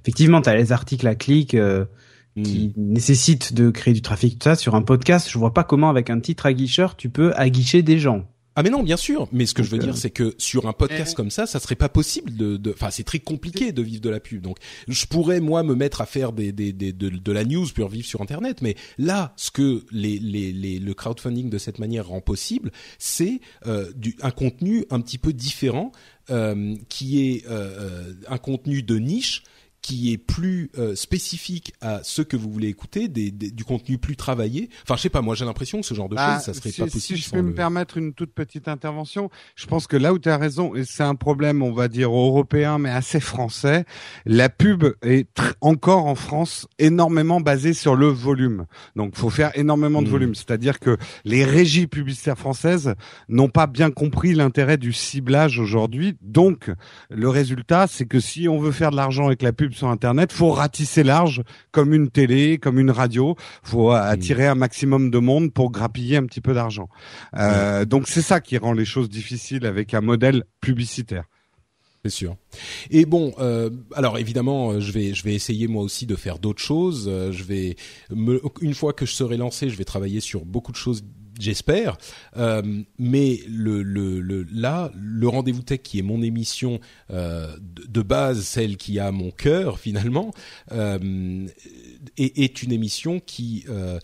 Effectivement, 0.02 0.42
tu 0.42 0.50
as 0.50 0.56
les 0.56 0.72
articles 0.72 1.06
à 1.06 1.14
clic. 1.14 1.54
Euh, 1.54 1.86
qui 2.44 2.74
mmh. 2.76 2.94
nécessite 2.94 3.54
de 3.54 3.70
créer 3.70 3.94
du 3.94 4.02
trafic, 4.02 4.40
tout 4.40 4.46
ça, 4.46 4.56
sur 4.56 4.76
un 4.76 4.82
podcast, 4.82 5.30
je 5.30 5.38
vois 5.38 5.54
pas 5.54 5.64
comment 5.64 5.90
avec 5.90 6.10
un 6.10 6.20
titre 6.20 6.46
aguicheur 6.46 6.96
tu 6.96 7.10
peux 7.10 7.34
aguicher 7.36 7.82
des 7.82 8.00
gens. 8.00 8.26
Ah 8.60 8.64
mais 8.64 8.72
non, 8.72 8.82
bien 8.82 8.98
sûr. 8.98 9.28
Mais 9.32 9.46
ce 9.46 9.54
que 9.54 9.62
Donc, 9.62 9.70
je 9.70 9.76
veux 9.76 9.82
euh... 9.84 9.86
dire, 9.86 9.96
c'est 9.96 10.10
que 10.10 10.34
sur 10.40 10.68
un 10.68 10.74
podcast 10.74 11.16
comme 11.16 11.30
ça, 11.30 11.46
ça 11.46 11.60
serait 11.60 11.76
pas 11.76 11.90
possible 11.90 12.36
de. 12.36 12.60
Enfin, 12.74 12.90
c'est 12.90 13.04
très 13.04 13.20
compliqué 13.20 13.72
de 13.72 13.84
vivre 13.84 14.02
de 14.02 14.10
la 14.10 14.20
pub. 14.20 14.42
Donc, 14.42 14.58
je 14.88 15.06
pourrais 15.06 15.40
moi 15.40 15.62
me 15.62 15.76
mettre 15.76 16.02
à 16.02 16.08
faire 16.08 16.34
des, 16.34 16.52
des, 16.52 16.74
des 16.74 16.92
de, 16.92 17.10
de, 17.10 17.32
la 17.32 17.46
news 17.46 17.68
pour 17.76 17.90
vivre 17.90 18.08
sur 18.08 18.20
Internet. 18.20 18.64
Mais 18.64 18.76
là, 18.98 19.34
ce 19.36 19.52
que 19.52 19.86
les, 19.92 20.18
les, 20.18 20.52
les 20.52 20.80
le 20.80 20.94
crowdfunding 20.96 21.52
de 21.52 21.58
cette 21.60 21.78
manière 21.78 22.08
rend 22.08 22.20
possible, 22.20 22.72
c'est 22.98 23.42
euh, 23.68 23.92
du, 23.96 24.18
un 24.24 24.32
contenu 24.32 24.86
un 24.90 25.02
petit 25.02 25.20
peu 25.20 25.34
différent, 25.34 25.92
euh, 26.32 26.74
qui 26.90 27.28
est 27.30 27.46
euh, 27.52 28.12
un 28.28 28.40
contenu 28.40 28.82
de 28.82 28.98
niche 28.98 29.44
qui 29.82 30.12
est 30.12 30.18
plus 30.18 30.70
euh, 30.78 30.96
spécifique 30.96 31.74
à 31.82 32.02
ce 32.04 32.22
que 32.22 32.36
vous 32.36 32.52
voulez 32.52 32.68
écouter, 32.68 33.08
des, 33.08 33.32
des, 33.32 33.52
du 33.52 33.64
contenu 33.64 33.98
plus 33.98 34.16
travaillé. 34.16 34.70
Enfin, 34.84 34.96
je 34.98 35.04
sais 35.04 35.10
pas, 35.10 35.22
moi 35.22 35.36
j'ai 35.36 35.46
l'impression 35.46 35.80
que 35.80 35.86
ce 35.86 35.94
genre 35.94 36.10
de 36.10 36.16
bah, 36.16 36.36
choses, 36.36 36.46
ça 36.46 36.54
serait 36.54 36.72
si, 36.72 36.82
pas 36.82 36.88
possible. 36.88 37.18
Si 37.20 37.24
je 37.24 37.30
peux 37.32 37.42
me 37.42 37.54
permettre 37.54 37.98
une 37.98 38.14
toute 38.14 38.34
petite 38.34 38.68
intervention, 38.68 39.30
je 39.56 39.66
pense 39.66 39.88
que 39.88 39.96
là 39.96 40.14
où 40.14 40.20
tu 40.20 40.30
as 40.30 40.38
raison, 40.38 40.76
et 40.76 40.84
c'est 40.84 41.04
un 41.04 41.16
problème, 41.16 41.64
on 41.64 41.72
va 41.72 41.88
dire 41.88 42.12
européen, 42.12 42.78
mais 42.80 42.90
assez 42.90 43.20
français, 43.20 43.86
la 44.26 44.50
pub 44.50 44.86
est 45.02 45.40
encore 45.62 46.06
en 46.06 46.16
France 46.16 46.68
énormément 46.80 47.40
basée 47.40 47.74
sur 47.74 47.96
le 47.96 48.08
volume. 48.08 48.66
Donc, 48.96 49.16
faut 49.16 49.30
faire 49.30 49.58
énormément 49.58 50.02
de 50.02 50.08
mmh. 50.08 50.12
volume. 50.12 50.36
C'est-à-dire 50.36 50.80
que 50.80 50.98
les 51.24 51.46
régies 51.46 51.88
publicitaires 51.88 52.38
françaises 52.38 52.96
n'ont 53.30 53.50
pas 53.50 53.68
bien 53.68 53.92
compris 53.92 54.34
l'intérêt 54.34 54.78
du 54.78 54.94
ciblage 54.94 55.60
aujourd'hui. 55.60 56.18
Donc, 56.22 56.72
le 57.10 57.30
résultat, 57.30 57.88
c'est 57.88 58.06
que 58.06 58.20
si 58.20 58.48
on 58.48 58.60
veut 58.60 58.72
faire 58.72 58.92
de 58.92 58.96
l'argent 58.96 59.28
avec 59.28 59.42
la 59.42 59.54
pub 59.54 59.67
sur 59.74 59.88
Internet, 59.88 60.32
faut 60.32 60.52
ratisser 60.52 61.04
large 61.04 61.42
comme 61.72 61.94
une 61.94 62.10
télé, 62.10 62.58
comme 62.58 62.80
une 62.80 62.92
radio. 62.92 63.36
Faut 63.64 63.92
attirer 63.92 64.48
un 64.48 64.56
maximum 64.56 65.10
de 65.12 65.20
monde 65.20 65.54
pour 65.54 65.72
grappiller 65.72 66.18
un 66.18 66.26
petit 66.26 66.42
peu 66.42 66.54
d'argent. 66.54 66.90
Euh, 67.36 67.86
donc 67.86 68.08
c'est 68.08 68.22
ça 68.22 68.40
qui 68.40 68.58
rend 68.58 68.74
les 68.74 68.86
choses 68.86 69.10
difficiles 69.10 69.66
avec 69.66 69.94
un 69.94 70.02
modèle 70.02 70.44
publicitaire. 70.62 71.24
C'est 72.04 72.12
sûr. 72.12 72.36
Et 72.90 73.06
bon, 73.06 73.34
euh, 73.40 73.70
alors 73.94 74.18
évidemment, 74.18 74.80
je 74.80 74.92
vais 74.92 75.14
je 75.14 75.24
vais 75.24 75.34
essayer 75.34 75.68
moi 75.68 75.84
aussi 75.84 76.06
de 76.06 76.16
faire 76.16 76.40
d'autres 76.40 76.62
choses. 76.62 77.12
Je 77.32 77.44
vais 77.44 77.76
me, 78.12 78.42
une 78.62 78.74
fois 78.74 78.94
que 78.94 79.06
je 79.06 79.14
serai 79.14 79.36
lancé, 79.36 79.70
je 79.70 79.78
vais 79.78 79.84
travailler 79.84 80.20
sur 80.20 80.46
beaucoup 80.46 80.72
de 80.72 80.78
choses 80.78 81.04
j'espère. 81.40 81.98
Euh, 82.38 82.62
mais 82.98 83.40
le, 83.48 83.82
le, 83.84 84.20
le, 84.20 84.46
là, 84.52 84.92
le 84.96 85.28
rendez-vous 85.28 85.62
tech 85.62 85.82
qui 85.82 86.00
est 86.00 86.04
mon 86.04 86.22
émission 86.22 86.80
euh, 87.12 87.56
de, 87.62 88.02
base, 88.02 88.42
celle 88.44 88.78
qui 88.78 89.00
a 89.00 89.12
mon 89.12 89.32
cœur 89.32 89.80
finalement, 89.80 90.32
euh, 90.72 91.48
est, 92.18 92.38
est, 92.40 92.64
une 92.64 92.72
émission 92.72 93.20
qui 93.20 93.66
euh, 93.70 94.00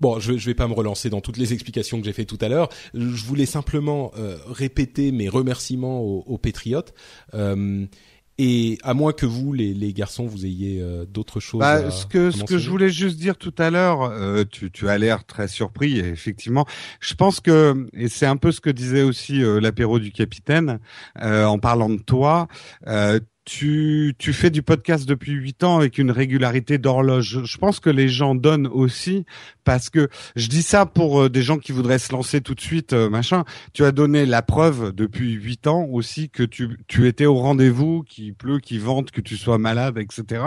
Bon, 0.00 0.18
je, 0.18 0.38
je 0.38 0.46
vais 0.46 0.54
pas 0.54 0.66
me 0.66 0.72
relancer 0.72 1.10
dans 1.10 1.20
toutes 1.20 1.36
les 1.36 1.52
explications 1.52 2.00
que 2.00 2.06
j'ai 2.06 2.14
fait 2.14 2.24
tout 2.24 2.38
à 2.40 2.48
l'heure. 2.48 2.70
Je 2.94 3.24
voulais 3.24 3.44
simplement 3.44 4.12
euh, 4.16 4.38
répéter 4.46 5.12
mes 5.12 5.28
remerciements 5.28 6.00
aux, 6.00 6.24
aux 6.26 6.38
patriotes. 6.38 6.94
Euh, 8.40 8.44
et 8.44 8.78
à 8.82 8.94
moins 8.94 9.12
que 9.12 9.26
vous, 9.26 9.52
les, 9.52 9.74
les 9.74 9.92
garçons, 9.92 10.26
vous 10.26 10.46
ayez 10.46 10.80
euh, 10.80 11.04
d'autres 11.04 11.40
choses. 11.40 11.60
Bah, 11.60 11.86
à, 11.86 11.90
ce 11.90 12.06
que 12.06 12.30
ce 12.30 12.44
que 12.44 12.58
je 12.58 12.70
voulais 12.70 12.88
juste 12.88 13.18
dire 13.18 13.36
tout 13.36 13.54
à 13.58 13.70
l'heure, 13.70 14.02
euh, 14.02 14.44
tu, 14.50 14.70
tu 14.70 14.88
as 14.88 14.98
l'air 14.98 15.24
très 15.24 15.48
surpris. 15.48 15.98
Et 15.98 16.08
effectivement, 16.08 16.66
je 17.00 17.14
pense 17.14 17.40
que 17.40 17.86
et 17.94 18.08
c'est 18.08 18.26
un 18.26 18.36
peu 18.36 18.52
ce 18.52 18.60
que 18.60 18.70
disait 18.70 19.02
aussi 19.02 19.42
euh, 19.42 19.60
l'apéro 19.60 19.98
du 19.98 20.10
capitaine 20.10 20.78
en 21.20 21.58
parlant 21.58 21.88
de 21.88 21.98
toi 21.98 22.48
tu, 23.44 24.14
tu 24.18 24.32
fais 24.32 24.50
du 24.50 24.62
podcast 24.62 25.08
depuis 25.08 25.32
huit 25.32 25.64
ans 25.64 25.78
avec 25.78 25.98
une 25.98 26.10
régularité 26.10 26.78
d'horloge. 26.78 27.40
Je 27.44 27.58
pense 27.58 27.80
que 27.80 27.90
les 27.90 28.08
gens 28.08 28.34
donnent 28.34 28.68
aussi 28.68 29.24
parce 29.70 29.88
que 29.88 30.08
je 30.34 30.48
dis 30.48 30.64
ça 30.64 30.84
pour 30.84 31.22
euh, 31.22 31.28
des 31.28 31.42
gens 31.42 31.56
qui 31.58 31.70
voudraient 31.70 32.00
se 32.00 32.10
lancer 32.10 32.40
tout 32.40 32.56
de 32.56 32.60
suite, 32.60 32.92
euh, 32.92 33.08
machin. 33.08 33.44
Tu 33.72 33.84
as 33.84 33.92
donné 33.92 34.26
la 34.26 34.42
preuve 34.42 34.92
depuis 34.92 35.30
huit 35.30 35.68
ans 35.68 35.86
aussi 35.92 36.28
que 36.28 36.42
tu, 36.42 36.76
tu 36.88 37.06
étais 37.06 37.24
au 37.24 37.36
rendez-vous, 37.36 38.02
qu'il 38.02 38.34
pleut, 38.34 38.58
qu'il 38.58 38.80
vente, 38.80 39.12
que 39.12 39.20
tu 39.20 39.36
sois 39.36 39.58
malade, 39.58 39.96
etc. 39.96 40.42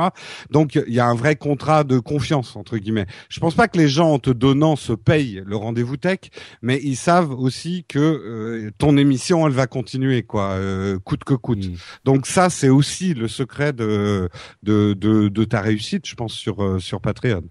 Donc 0.49 0.75
il 0.75 0.93
y 0.93 0.99
a 0.99 1.05
un 1.05 1.15
vrai 1.15 1.37
contrat 1.37 1.85
de 1.85 1.99
confiance 1.99 2.57
entre 2.57 2.75
guillemets. 2.75 3.05
Je 3.29 3.39
pense 3.39 3.55
pas 3.55 3.69
que 3.69 3.77
les 3.77 3.87
gens 3.87 4.11
en 4.11 4.19
te 4.19 4.29
donnant 4.29 4.75
se 4.75 4.91
payent 4.91 5.41
le 5.45 5.55
rendez-vous 5.55 5.95
tech, 5.95 6.19
mais 6.61 6.81
ils 6.83 6.97
savent 6.97 7.31
aussi 7.31 7.85
que 7.87 7.99
euh, 7.99 8.71
ton 8.77 8.97
émission 8.97 9.47
elle 9.47 9.53
va 9.53 9.67
continuer 9.67 10.23
quoi, 10.23 10.49
euh, 10.49 10.99
coûte 10.99 11.23
que 11.23 11.33
coûte. 11.33 11.65
Mmh. 11.65 11.75
Donc 12.03 12.27
ça 12.27 12.49
c'est 12.49 12.67
aussi 12.67 13.13
le 13.13 13.29
secret 13.29 13.71
de, 13.71 14.27
de, 14.63 14.91
de, 14.91 15.29
de 15.29 15.43
ta 15.45 15.61
réussite, 15.61 16.05
je 16.05 16.15
pense, 16.15 16.33
sur, 16.33 16.81
sur 16.81 16.99
Patreon. 16.99 17.43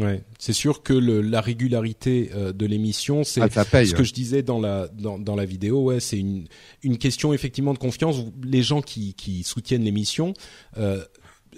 Ouais, 0.00 0.22
c'est 0.38 0.54
sûr 0.54 0.82
que 0.82 0.94
le, 0.94 1.20
la 1.20 1.42
régularité 1.42 2.30
euh, 2.34 2.52
de 2.52 2.64
l'émission, 2.64 3.24
c'est 3.24 3.42
ah, 3.42 3.48
ce 3.84 3.94
que 3.94 4.04
je 4.04 4.14
disais 4.14 4.42
dans 4.42 4.58
la 4.58 4.88
dans, 4.88 5.18
dans 5.18 5.36
la 5.36 5.44
vidéo. 5.44 5.82
Ouais, 5.84 6.00
c'est 6.00 6.18
une 6.18 6.46
une 6.82 6.96
question 6.96 7.34
effectivement 7.34 7.74
de 7.74 7.78
confiance. 7.78 8.16
Les 8.42 8.62
gens 8.62 8.80
qui 8.80 9.14
qui 9.14 9.42
soutiennent 9.42 9.84
l'émission. 9.84 10.32
Euh, 10.78 11.04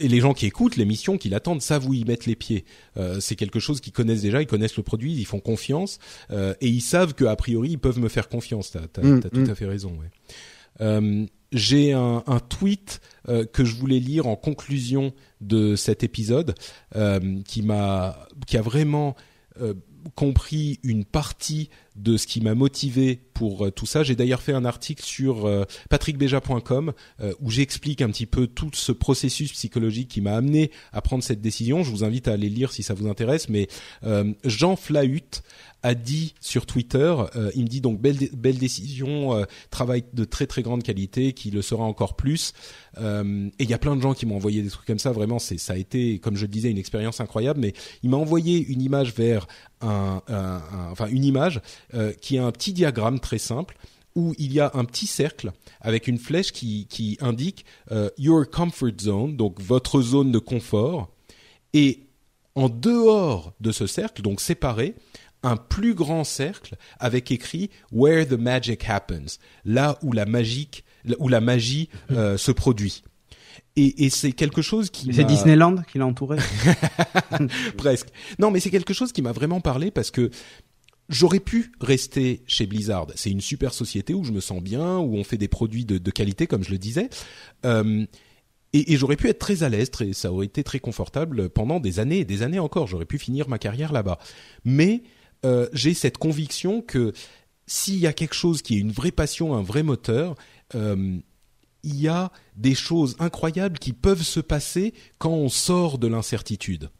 et 0.00 0.08
les 0.08 0.18
gens 0.18 0.34
qui 0.34 0.46
écoutent 0.46 0.74
l'émission, 0.74 1.18
qui 1.18 1.28
l'attendent, 1.28 1.62
savent 1.62 1.86
où 1.86 1.94
ils 1.94 2.04
mettent 2.04 2.26
les 2.26 2.34
pieds. 2.34 2.64
Euh, 2.96 3.20
c'est 3.20 3.36
quelque 3.36 3.60
chose 3.60 3.80
qu'ils 3.80 3.92
connaissent 3.92 4.22
déjà, 4.22 4.42
ils 4.42 4.46
connaissent 4.48 4.76
le 4.76 4.82
produit, 4.82 5.12
ils 5.12 5.24
font 5.24 5.38
confiance 5.38 6.00
euh, 6.32 6.52
et 6.60 6.66
ils 6.66 6.80
savent 6.80 7.14
que 7.14 7.24
a 7.24 7.36
priori 7.36 7.70
ils 7.70 7.78
peuvent 7.78 8.00
me 8.00 8.08
faire 8.08 8.28
confiance. 8.28 8.72
T'as 8.72 8.80
as, 8.80 9.06
mmh, 9.06 9.20
tout 9.20 9.40
mmh. 9.40 9.50
à 9.50 9.54
fait 9.54 9.66
raison. 9.66 9.96
Ouais. 10.00 11.28
J'ai 11.54 11.92
un, 11.92 12.22
tweet 12.48 13.00
euh, 13.28 13.44
que 13.44 13.64
je 13.64 13.76
voulais 13.76 14.00
lire 14.00 14.26
en 14.26 14.34
conclusion 14.34 15.14
de 15.40 15.76
cet 15.76 16.02
épisode 16.02 16.56
euh, 16.96 17.40
qui 17.46 17.62
m'a 17.62 18.26
qui 18.48 18.56
a 18.56 18.62
vraiment 18.62 19.14
euh, 19.60 19.72
compris 20.16 20.80
une 20.82 21.04
partie 21.04 21.70
de 21.94 22.16
ce 22.16 22.26
qui 22.26 22.40
m'a 22.40 22.56
motivé 22.56 23.20
pour 23.34 23.70
tout 23.72 23.86
ça. 23.86 24.02
J'ai 24.02 24.16
d'ailleurs 24.16 24.42
fait 24.42 24.52
un 24.52 24.64
article 24.64 25.04
sur 25.04 25.48
patrickbeja.com 25.88 26.92
où 27.40 27.50
j'explique 27.50 28.02
un 28.02 28.08
petit 28.08 28.26
peu 28.26 28.48
tout 28.48 28.70
ce 28.74 28.90
processus 28.90 29.52
psychologique 29.52 30.08
qui 30.08 30.20
m'a 30.20 30.34
amené 30.34 30.72
à 30.92 31.00
prendre 31.00 31.22
cette 31.22 31.40
décision. 31.40 31.84
Je 31.84 31.90
vous 31.90 32.02
invite 32.04 32.26
à 32.26 32.32
aller 32.32 32.48
lire 32.50 32.72
si 32.72 32.82
ça 32.82 32.94
vous 32.94 33.08
intéresse. 33.08 33.48
Mais 33.48 33.68
Jean 34.44 34.76
Flahut 34.76 35.42
a 35.84 35.94
dit 35.94 36.34
sur 36.40 36.64
Twitter, 36.64 37.14
euh, 37.36 37.50
il 37.54 37.64
me 37.64 37.68
dit 37.68 37.82
donc 37.82 38.00
belle, 38.00 38.16
belle 38.32 38.56
décision, 38.56 39.36
euh, 39.36 39.44
travail 39.70 40.02
de 40.14 40.24
très 40.24 40.46
très 40.46 40.62
grande 40.62 40.82
qualité, 40.82 41.34
qui 41.34 41.50
le 41.50 41.60
sera 41.60 41.84
encore 41.84 42.16
plus. 42.16 42.54
Euh, 42.98 43.48
et 43.58 43.64
il 43.64 43.70
y 43.70 43.74
a 43.74 43.78
plein 43.78 43.94
de 43.94 44.00
gens 44.00 44.14
qui 44.14 44.24
m'ont 44.24 44.36
envoyé 44.36 44.62
des 44.62 44.70
trucs 44.70 44.86
comme 44.86 44.98
ça. 44.98 45.12
Vraiment, 45.12 45.38
ça 45.38 45.54
a 45.74 45.76
été, 45.76 46.18
comme 46.20 46.36
je 46.36 46.46
le 46.46 46.48
disais, 46.48 46.70
une 46.70 46.78
expérience 46.78 47.20
incroyable. 47.20 47.60
Mais 47.60 47.74
il 48.02 48.08
m'a 48.08 48.16
envoyé 48.16 48.66
une 48.66 48.80
image 48.80 49.14
vers 49.14 49.46
un, 49.82 50.22
enfin 50.90 51.08
une 51.08 51.24
image 51.24 51.60
qui 52.22 52.36
est 52.36 52.38
un 52.38 52.50
petit 52.50 52.72
diagramme 52.72 53.20
très 53.20 53.38
simple 53.38 53.76
où 54.16 54.32
il 54.38 54.52
y 54.52 54.60
a 54.60 54.70
un 54.74 54.84
petit 54.86 55.06
cercle 55.06 55.52
avec 55.82 56.08
une 56.08 56.18
flèche 56.18 56.52
qui, 56.52 56.86
qui 56.88 57.18
indique 57.20 57.66
your 58.16 58.48
comfort 58.48 58.98
zone, 58.98 59.36
donc 59.36 59.60
votre 59.60 60.00
zone 60.00 60.32
de 60.32 60.38
confort, 60.38 61.10
et 61.74 62.04
en 62.54 62.68
dehors 62.68 63.52
de 63.60 63.72
ce 63.72 63.86
cercle, 63.86 64.22
donc 64.22 64.40
séparé, 64.40 64.94
un 65.44 65.56
plus 65.56 65.94
grand 65.94 66.24
cercle 66.24 66.76
avec 66.98 67.30
écrit 67.30 67.70
Where 67.92 68.26
the 68.26 68.32
magic 68.32 68.88
happens, 68.88 69.38
là 69.64 69.98
où 70.02 70.12
la 70.12 70.26
magique, 70.26 70.84
où 71.18 71.28
la 71.28 71.40
magie 71.40 71.88
euh, 72.10 72.36
se 72.36 72.50
produit. 72.50 73.04
Et, 73.76 74.04
et 74.04 74.10
c'est 74.10 74.32
quelque 74.32 74.62
chose 74.62 74.90
qui 74.90 75.12
c'est 75.12 75.24
Disneyland 75.24 75.76
qui 75.90 75.98
l'a 75.98 76.06
entouré 76.06 76.38
presque 77.76 78.08
non 78.38 78.52
mais 78.52 78.60
c'est 78.60 78.70
quelque 78.70 78.94
chose 78.94 79.12
qui 79.12 79.20
m'a 79.20 79.32
vraiment 79.32 79.60
parlé 79.60 79.90
parce 79.90 80.12
que 80.12 80.30
J'aurais 81.10 81.40
pu 81.40 81.70
rester 81.82 82.42
chez 82.46 82.66
Blizzard. 82.66 83.08
C'est 83.14 83.30
une 83.30 83.42
super 83.42 83.74
société 83.74 84.14
où 84.14 84.24
je 84.24 84.32
me 84.32 84.40
sens 84.40 84.62
bien, 84.62 84.96
où 84.96 85.16
on 85.16 85.24
fait 85.24 85.36
des 85.36 85.48
produits 85.48 85.84
de, 85.84 85.98
de 85.98 86.10
qualité, 86.10 86.46
comme 86.46 86.64
je 86.64 86.70
le 86.70 86.78
disais. 86.78 87.10
Euh, 87.66 88.06
et, 88.72 88.92
et 88.92 88.96
j'aurais 88.96 89.16
pu 89.16 89.28
être 89.28 89.38
très 89.38 89.62
à 89.62 89.68
l'aise, 89.68 89.90
ça 90.12 90.32
aurait 90.32 90.46
été 90.46 90.64
très 90.64 90.80
confortable 90.80 91.50
pendant 91.50 91.78
des 91.78 92.00
années 92.00 92.20
et 92.20 92.24
des 92.24 92.42
années 92.42 92.58
encore. 92.58 92.86
J'aurais 92.86 93.04
pu 93.04 93.18
finir 93.18 93.50
ma 93.50 93.58
carrière 93.58 93.92
là-bas. 93.92 94.18
Mais 94.64 95.02
euh, 95.44 95.68
j'ai 95.72 95.94
cette 95.94 96.18
conviction 96.18 96.80
que 96.80 97.12
s'il 97.66 97.98
y 97.98 98.06
a 98.06 98.12
quelque 98.12 98.34
chose 98.34 98.62
qui 98.62 98.76
est 98.76 98.80
une 98.80 98.92
vraie 98.92 99.10
passion, 99.10 99.54
un 99.54 99.62
vrai 99.62 99.82
moteur, 99.82 100.34
euh, 100.74 101.18
il 101.82 102.00
y 102.00 102.08
a 102.08 102.32
des 102.56 102.74
choses 102.74 103.16
incroyables 103.18 103.78
qui 103.78 103.92
peuvent 103.92 104.22
se 104.22 104.40
passer 104.40 104.94
quand 105.18 105.32
on 105.32 105.48
sort 105.48 105.98
de 105.98 106.06
l'incertitude. 106.06 106.90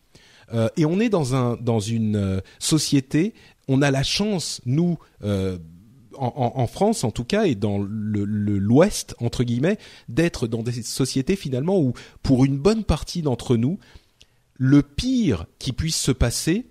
Euh, 0.52 0.68
et 0.76 0.84
on 0.84 1.00
est 1.00 1.08
dans 1.08 1.34
un 1.34 1.56
dans 1.56 1.80
une 1.80 2.42
société, 2.58 3.32
on 3.66 3.80
a 3.82 3.90
la 3.90 4.02
chance 4.02 4.60
nous. 4.66 4.98
En, 6.16 6.68
France, 6.68 7.02
en 7.02 7.10
tout 7.10 7.24
cas, 7.24 7.46
et 7.46 7.56
dans 7.56 7.78
le 7.78 8.24
l'Ouest 8.24 9.16
entre 9.18 9.42
guillemets, 9.42 9.78
d'être 10.08 10.46
dans 10.46 10.62
des 10.62 10.84
sociétés 10.84 11.34
finalement 11.34 11.80
où, 11.80 11.92
pour 12.22 12.44
une 12.44 12.56
bonne 12.56 12.84
partie 12.84 13.20
d'entre 13.20 13.56
nous, 13.56 13.80
le 14.54 14.82
pire 14.82 15.46
qui 15.58 15.72
puisse 15.72 15.96
se 15.96 16.12
passer, 16.12 16.66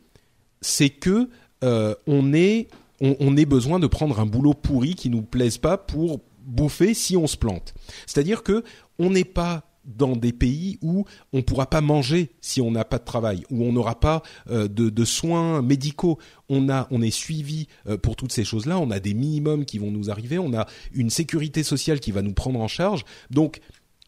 c'est 0.62 0.90
que 0.90 1.30
euh, 1.64 1.96
on 2.08 2.34
est 2.34 2.68
on, 3.02 3.34
besoin 3.34 3.80
de 3.80 3.88
prendre 3.88 4.20
un 4.20 4.26
boulot 4.26 4.54
pourri 4.54 4.96
qui 4.96 5.10
nous 5.10 5.22
plaise 5.22 5.58
pas 5.58 5.78
pour 5.78 6.22
bouffer 6.46 6.94
si 6.94 7.18
on 7.18 7.28
se 7.28 7.36
plante. 7.38 7.74
C'est-à-dire 8.06 8.44
que 8.44 8.64
on 9.00 9.10
n'est 9.10 9.26
pas 9.26 9.64
dans 9.86 10.16
des 10.16 10.32
pays 10.32 10.80
où 10.82 11.04
on 11.34 11.42
pourra 11.42 11.70
pas 11.70 11.82
manger 11.82 12.32
si 12.40 12.62
on 12.62 12.72
n'a 12.72 12.86
pas 12.86 13.00
de 13.00 13.04
travail, 13.04 13.44
où 13.50 13.64
on 13.64 13.74
n'aura 13.74 14.00
pas 14.00 14.24
euh, 14.50 14.70
de, 14.70 14.90
de, 14.90 15.06
soins 15.06 15.62
médicaux. 15.62 16.20
On 16.48 16.70
a, 16.70 16.88
on 16.92 17.02
est 17.02 17.12
suivi 17.12 17.68
euh, 17.88 17.98
pour 17.98 18.16
toutes 18.16 18.32
ces 18.32 18.46
choses-là. 18.46 18.80
On 18.80 18.92
a 18.92 19.02
des 19.02 19.14
minimums 19.14 19.66
qui 19.66 19.80
vont 19.80 19.92
nous 19.92 20.10
arriver. 20.10 20.40
On 20.40 20.54
a 20.54 20.68
une 20.94 21.10
sécurité 21.10 21.64
sociale 21.64 22.00
qui 22.00 22.12
va 22.12 22.22
nous 22.22 22.34
prendre 22.34 22.62
en 22.62 22.70
charge. 22.70 23.04
Donc, 23.30 23.60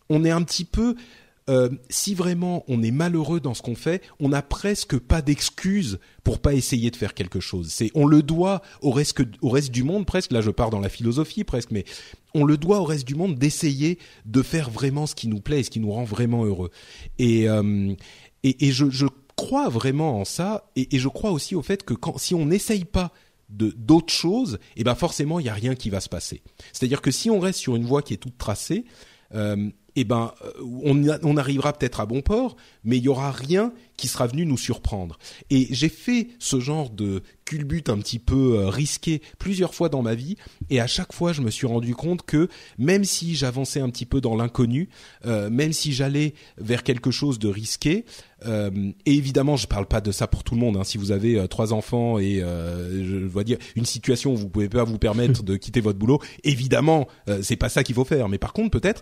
on 0.10 0.24
est 0.24 0.32
un 0.32 0.44
petit 0.44 0.66
peu 0.66 0.96
euh, 1.48 1.70
si 1.90 2.16
vraiment 2.16 2.64
on 2.68 2.82
est 2.82 2.92
malheureux 2.92 3.40
dans 3.40 3.54
ce 3.54 3.62
qu'on 3.62 3.76
fait, 3.76 4.02
on 4.20 4.30
n'a 4.30 4.42
presque 4.42 4.98
pas 4.98 5.22
d'excuses 5.22 6.00
pour 6.24 6.40
pas 6.40 6.54
essayer 6.54 6.90
de 6.90 6.96
faire 6.96 7.14
quelque 7.14 7.40
chose. 7.40 7.68
C'est 7.70 7.92
on 7.94 8.08
le 8.08 8.24
doit 8.24 8.62
au 8.82 8.92
reste, 8.92 9.22
au 9.42 9.50
reste 9.50 9.72
du 9.72 9.84
monde 9.84 10.06
presque. 10.06 10.32
Là, 10.32 10.42
je 10.42 10.50
pars 10.50 10.72
dans 10.72 10.80
la 10.80 10.90
philosophie 10.90 11.44
presque, 11.44 11.72
mais 11.72 11.86
on 12.34 12.46
le 12.46 12.58
doit 12.58 12.80
au 12.80 12.84
reste 12.84 13.08
du 13.08 13.16
monde 13.16 13.36
d'essayer 13.36 14.00
de 14.26 14.42
faire 14.42 14.70
vraiment 14.70 15.06
ce 15.06 15.14
qui 15.14 15.28
nous 15.28 15.40
plaît 15.40 15.60
et 15.60 15.64
ce 15.64 15.70
qui 15.70 15.80
nous 15.80 15.92
rend 15.92 16.04
vraiment 16.04 16.46
heureux. 16.46 16.72
Et 17.20 17.48
euh, 17.48 17.94
et, 18.44 18.72
je, 18.72 18.92
je, 18.92 19.08
crois 19.36 19.70
vraiment 19.70 20.22
en 20.22 20.26
ça, 20.26 20.70
et, 20.76 20.96
et, 20.96 21.00
je 21.00 21.10
crois 21.10 21.32
aussi 21.32 21.56
au 21.56 21.62
fait 21.64 21.84
que 21.84 21.94
quand 21.94 22.18
si 22.20 22.36
on 22.36 22.46
n'essaye 22.46 22.86
pas 22.86 23.12
de 23.50 23.74
d'autres 23.78 24.14
choses, 24.14 24.60
et 24.76 24.82
eh 24.82 24.84
ben 24.84 24.96
forcément 24.96 25.40
il 25.40 25.46
y 25.46 25.50
a 25.50 25.54
rien 25.54 25.76
qui 25.76 25.90
va 25.90 26.00
se 26.00 26.10
passer. 26.10 26.42
C'est-à-dire 26.72 27.02
que 27.02 27.12
si 27.12 27.30
on 27.30 27.40
reste 27.40 27.60
sur 27.60 27.76
une 27.76 27.86
voie 27.86 28.02
qui 28.02 28.14
est 28.14 28.18
toute 28.18 28.38
tracée, 28.38 28.86
euh, 29.34 29.70
eh 29.96 30.04
ben, 30.04 30.34
euh, 30.44 30.52
on, 30.84 31.06
on 31.24 31.38
arrivera 31.38 31.74
peut-être 31.74 32.00
à 32.00 32.06
bon 32.06 32.22
port, 32.22 32.56
mais 32.84 32.98
il 32.98 33.04
y 33.04 33.10
aura 33.10 33.32
rien 33.32 33.74
qui 33.98 34.08
sera 34.08 34.28
venu 34.28 34.46
nous 34.46 34.58
surprendre. 34.58 35.18
Et 35.50 35.68
j'ai 35.72 35.90
fait 35.90 36.28
ce 36.40 36.60
genre 36.60 36.90
de 36.90 37.22
culbute 37.46 37.90
un 37.90 37.98
petit 38.00 38.20
peu 38.20 38.58
euh, 38.58 38.70
risqué 38.70 39.22
plusieurs 39.40 39.74
fois 39.74 39.90
dans 39.90 40.02
ma 40.02 40.16
vie, 40.16 40.36
et 40.70 40.82
à 40.82 40.88
chaque 40.88 41.14
fois, 41.14 41.32
je 41.32 41.42
me 41.42 41.52
suis 41.52 41.68
rendu 41.68 41.96
compte 41.96 42.24
que 42.24 42.50
même 42.78 43.04
si 43.04 43.36
j'avançais 43.36 43.80
un 43.80 43.90
petit 43.90 44.06
peu 44.06 44.20
dans 44.20 44.36
l'inconnu, 44.36 44.90
euh, 45.26 45.50
même 45.50 45.72
si 45.74 45.94
j'allais 45.94 46.34
vers 46.58 46.84
quelque 46.84 47.12
chose 47.12 47.40
de 47.40 47.48
risqué, 47.48 48.06
euh, 48.46 48.92
et 49.06 49.14
évidemment, 49.14 49.56
je 49.56 49.68
parle 49.68 49.86
pas 49.86 50.02
de 50.02 50.12
ça 50.12 50.28
pour 50.28 50.44
tout 50.44 50.56
le 50.56 50.60
monde. 50.60 50.78
Hein. 50.78 50.84
Si 50.84 50.98
vous 50.98 51.12
avez 51.12 51.40
euh, 51.40 51.48
trois 51.48 51.74
enfants 51.74 52.20
et 52.20 52.40
je 52.40 53.28
dois 53.28 53.44
dire 53.44 53.58
une 53.76 53.86
situation 53.86 54.34
où 54.34 54.36
vous 54.36 54.50
pouvez 54.50 54.70
pas 54.70 54.84
vous 54.84 54.98
permettre 54.98 55.44
de 55.44 55.56
quitter 55.56 55.82
votre 55.82 56.00
boulot, 56.00 56.20
évidemment, 56.44 57.08
c'est 57.42 57.56
pas 57.56 57.70
ça 57.70 57.84
qu'il 57.84 57.96
faut 57.96 58.06
faire. 58.06 58.30
Mais 58.30 58.38
par 58.38 58.54
contre, 58.54 58.72
peut-être 58.78 59.02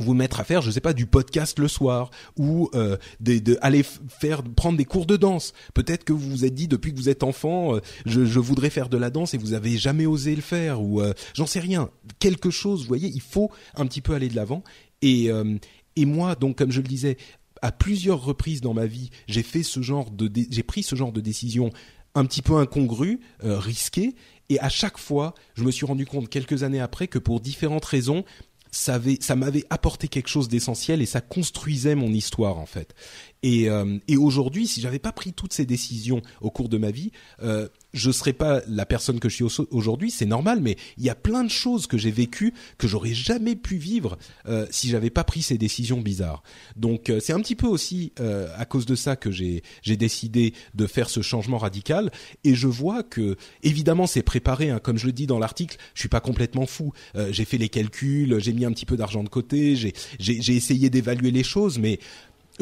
vous 0.00 0.14
mettre 0.14 0.40
à 0.40 0.44
faire, 0.44 0.62
je 0.62 0.70
sais 0.70 0.80
pas, 0.80 0.94
du 0.94 1.06
podcast 1.06 1.58
le 1.58 1.68
soir 1.68 2.10
ou 2.38 2.70
euh, 2.74 2.96
de, 3.20 3.58
aller 3.60 3.82
faire 3.82 4.42
prendre 4.42 4.78
des 4.78 4.84
cours 4.84 5.06
de 5.06 5.16
danse. 5.16 5.52
Peut-être 5.74 6.04
que 6.04 6.12
vous 6.12 6.30
vous 6.30 6.44
êtes 6.44 6.54
dit 6.54 6.68
depuis 6.68 6.92
que 6.92 6.96
vous 6.96 7.08
êtes 7.08 7.22
enfant, 7.22 7.76
euh, 7.76 7.80
je, 8.06 8.38
voudrais 8.38 8.70
faire 8.70 8.88
de 8.88 8.96
la 8.96 9.10
danse 9.10 9.34
et 9.34 9.38
vous 9.38 9.52
avez 9.52 9.76
jamais 9.76 10.06
osé 10.06 10.34
le 10.34 10.42
faire 10.42 10.82
ou 10.82 11.00
euh, 11.00 11.12
j'en 11.34 11.46
sais 11.46 11.60
rien. 11.60 11.90
Quelque 12.18 12.50
chose, 12.50 12.82
vous 12.82 12.88
voyez, 12.88 13.08
il 13.08 13.20
faut 13.20 13.50
un 13.74 13.86
petit 13.86 14.00
peu 14.00 14.14
aller 14.14 14.28
de 14.28 14.36
l'avant. 14.36 14.64
Et 15.02 15.30
euh, 15.30 15.56
et 15.94 16.06
moi, 16.06 16.36
donc 16.36 16.56
comme 16.56 16.72
je 16.72 16.80
le 16.80 16.88
disais, 16.88 17.18
à 17.60 17.70
plusieurs 17.70 18.24
reprises 18.24 18.62
dans 18.62 18.72
ma 18.72 18.86
vie, 18.86 19.10
j'ai 19.28 19.42
fait 19.42 19.62
ce 19.62 19.82
genre 19.82 20.10
de, 20.10 20.30
j'ai 20.50 20.62
pris 20.62 20.82
ce 20.82 20.96
genre 20.96 21.12
de 21.12 21.20
décision 21.20 21.70
un 22.14 22.24
petit 22.24 22.42
peu 22.42 22.56
incongru, 22.56 23.20
risqué, 23.42 24.14
et 24.48 24.60
à 24.60 24.68
chaque 24.68 24.98
fois, 24.98 25.34
je 25.54 25.64
me 25.64 25.70
suis 25.70 25.86
rendu 25.86 26.04
compte 26.04 26.28
quelques 26.28 26.62
années 26.62 26.80
après 26.80 27.08
que 27.08 27.18
pour 27.18 27.40
différentes 27.40 27.84
raisons, 27.84 28.24
ça, 28.72 28.98
ça 29.20 29.36
m'avait 29.36 29.64
apporté 29.70 30.08
quelque 30.08 30.28
chose 30.28 30.48
d'essentiel 30.48 31.02
et 31.02 31.06
ça 31.06 31.20
construisait 31.20 31.94
mon 31.94 32.10
histoire 32.12 32.58
en 32.58 32.66
fait. 32.66 32.94
Et, 33.42 33.68
euh, 33.68 33.98
et 34.08 34.16
aujourd'hui, 34.16 34.66
si 34.66 34.80
j'avais 34.80 34.98
pas 34.98 35.12
pris 35.12 35.32
toutes 35.32 35.52
ces 35.52 35.66
décisions 35.66 36.22
au 36.40 36.50
cours 36.50 36.68
de 36.68 36.78
ma 36.78 36.90
vie, 36.90 37.12
euh, 37.42 37.68
je 37.92 38.10
serais 38.10 38.32
pas 38.32 38.62
la 38.68 38.86
personne 38.86 39.20
que 39.20 39.28
je 39.28 39.34
suis 39.34 39.64
aujourd'hui, 39.70 40.10
c'est 40.10 40.26
normal, 40.26 40.60
mais 40.60 40.76
il 40.96 41.04
y 41.04 41.10
a 41.10 41.14
plein 41.14 41.44
de 41.44 41.50
choses 41.50 41.86
que 41.86 41.98
j'ai 41.98 42.10
vécues 42.10 42.54
que 42.78 42.88
j'aurais 42.88 43.14
jamais 43.14 43.56
pu 43.56 43.76
vivre 43.76 44.18
euh, 44.46 44.66
si 44.70 44.88
j'avais 44.88 45.10
pas 45.10 45.24
pris 45.24 45.42
ces 45.42 45.58
décisions 45.58 46.00
bizarres. 46.00 46.42
Donc 46.76 47.10
euh, 47.10 47.20
c'est 47.20 47.32
un 47.32 47.40
petit 47.40 47.56
peu 47.56 47.66
aussi 47.66 48.12
euh, 48.20 48.48
à 48.56 48.64
cause 48.64 48.86
de 48.86 48.94
ça 48.94 49.16
que 49.16 49.30
j'ai 49.30 49.62
décidé 49.84 50.54
de 50.74 50.86
faire 50.86 51.10
ce 51.10 51.20
changement 51.20 51.58
radical 51.58 52.10
et 52.44 52.54
je 52.54 52.68
vois 52.68 53.02
que 53.02 53.36
évidemment 53.62 54.06
c'est 54.06 54.22
préparé 54.22 54.70
hein, 54.70 54.78
comme 54.78 54.98
je 54.98 55.06
le 55.06 55.12
dis 55.12 55.26
dans 55.26 55.38
l'article, 55.38 55.76
je 55.94 56.00
suis 56.00 56.08
pas 56.08 56.20
complètement 56.20 56.66
fou. 56.66 56.92
Euh, 57.16 57.32
j'ai 57.32 57.44
fait 57.44 57.58
les 57.58 57.68
calculs, 57.68 58.38
j'ai 58.40 58.52
mis 58.52 58.64
un 58.64 58.72
petit 58.72 58.86
peu 58.86 58.96
d'argent 58.96 59.22
de 59.22 59.28
côté, 59.28 59.76
j'ai 59.76 60.56
essayé 60.56 60.90
d'évaluer 60.90 61.30
les 61.30 61.44
choses 61.44 61.78
mais 61.78 61.98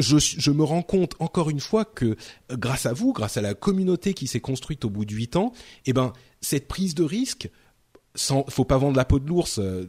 je, 0.00 0.50
me 0.50 0.64
rends 0.64 0.82
compte 0.82 1.14
encore 1.18 1.50
une 1.50 1.60
fois 1.60 1.84
que 1.84 2.04
euh, 2.06 2.16
grâce 2.52 2.86
à 2.86 2.92
vous, 2.92 3.12
grâce 3.12 3.36
à 3.36 3.42
la 3.42 3.54
communauté 3.54 4.14
qui 4.14 4.26
s'est 4.26 4.40
construite 4.40 4.84
au 4.84 4.90
bout 4.90 5.04
de 5.04 5.14
huit 5.14 5.36
ans, 5.36 5.52
eh 5.86 5.92
ben 5.92 6.12
cette 6.40 6.68
prise 6.68 6.94
de 6.94 7.04
risque, 7.04 7.50
sans, 8.14 8.44
faut 8.48 8.64
pas 8.64 8.78
vendre 8.78 8.96
la 8.96 9.04
peau 9.04 9.18
de 9.18 9.28
l'ours. 9.28 9.58
Euh, 9.58 9.86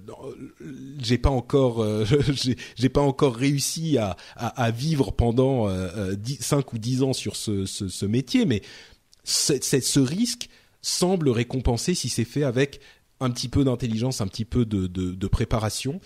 j'ai 1.00 1.18
pas 1.18 1.30
encore, 1.30 1.82
euh, 1.82 2.06
j'ai 2.76 2.90
pas 2.90 3.02
encore 3.02 3.36
réussi 3.36 3.98
à, 3.98 4.72
vivre 4.72 5.12
pendant 5.12 5.68
euh, 5.68 6.16
5 6.40 6.74
ou 6.74 6.78
10 6.78 7.04
ans 7.04 7.14
sur 7.14 7.36
ce, 7.36 8.06
métier, 8.06 8.46
mais 8.46 8.62
ce 9.24 10.00
risque 10.00 10.50
semble 10.82 11.30
récompensé 11.30 11.94
si 11.94 12.10
c'est 12.10 12.26
fait 12.26 12.44
avec 12.44 12.80
un 13.20 13.30
petit 13.30 13.50
peu 13.50 13.64
d'intelligence, 13.64 14.22
un 14.22 14.28
petit 14.28 14.46
peu 14.46 14.66
de, 14.66 14.88
de 14.88 15.28
préparation. 15.28 16.00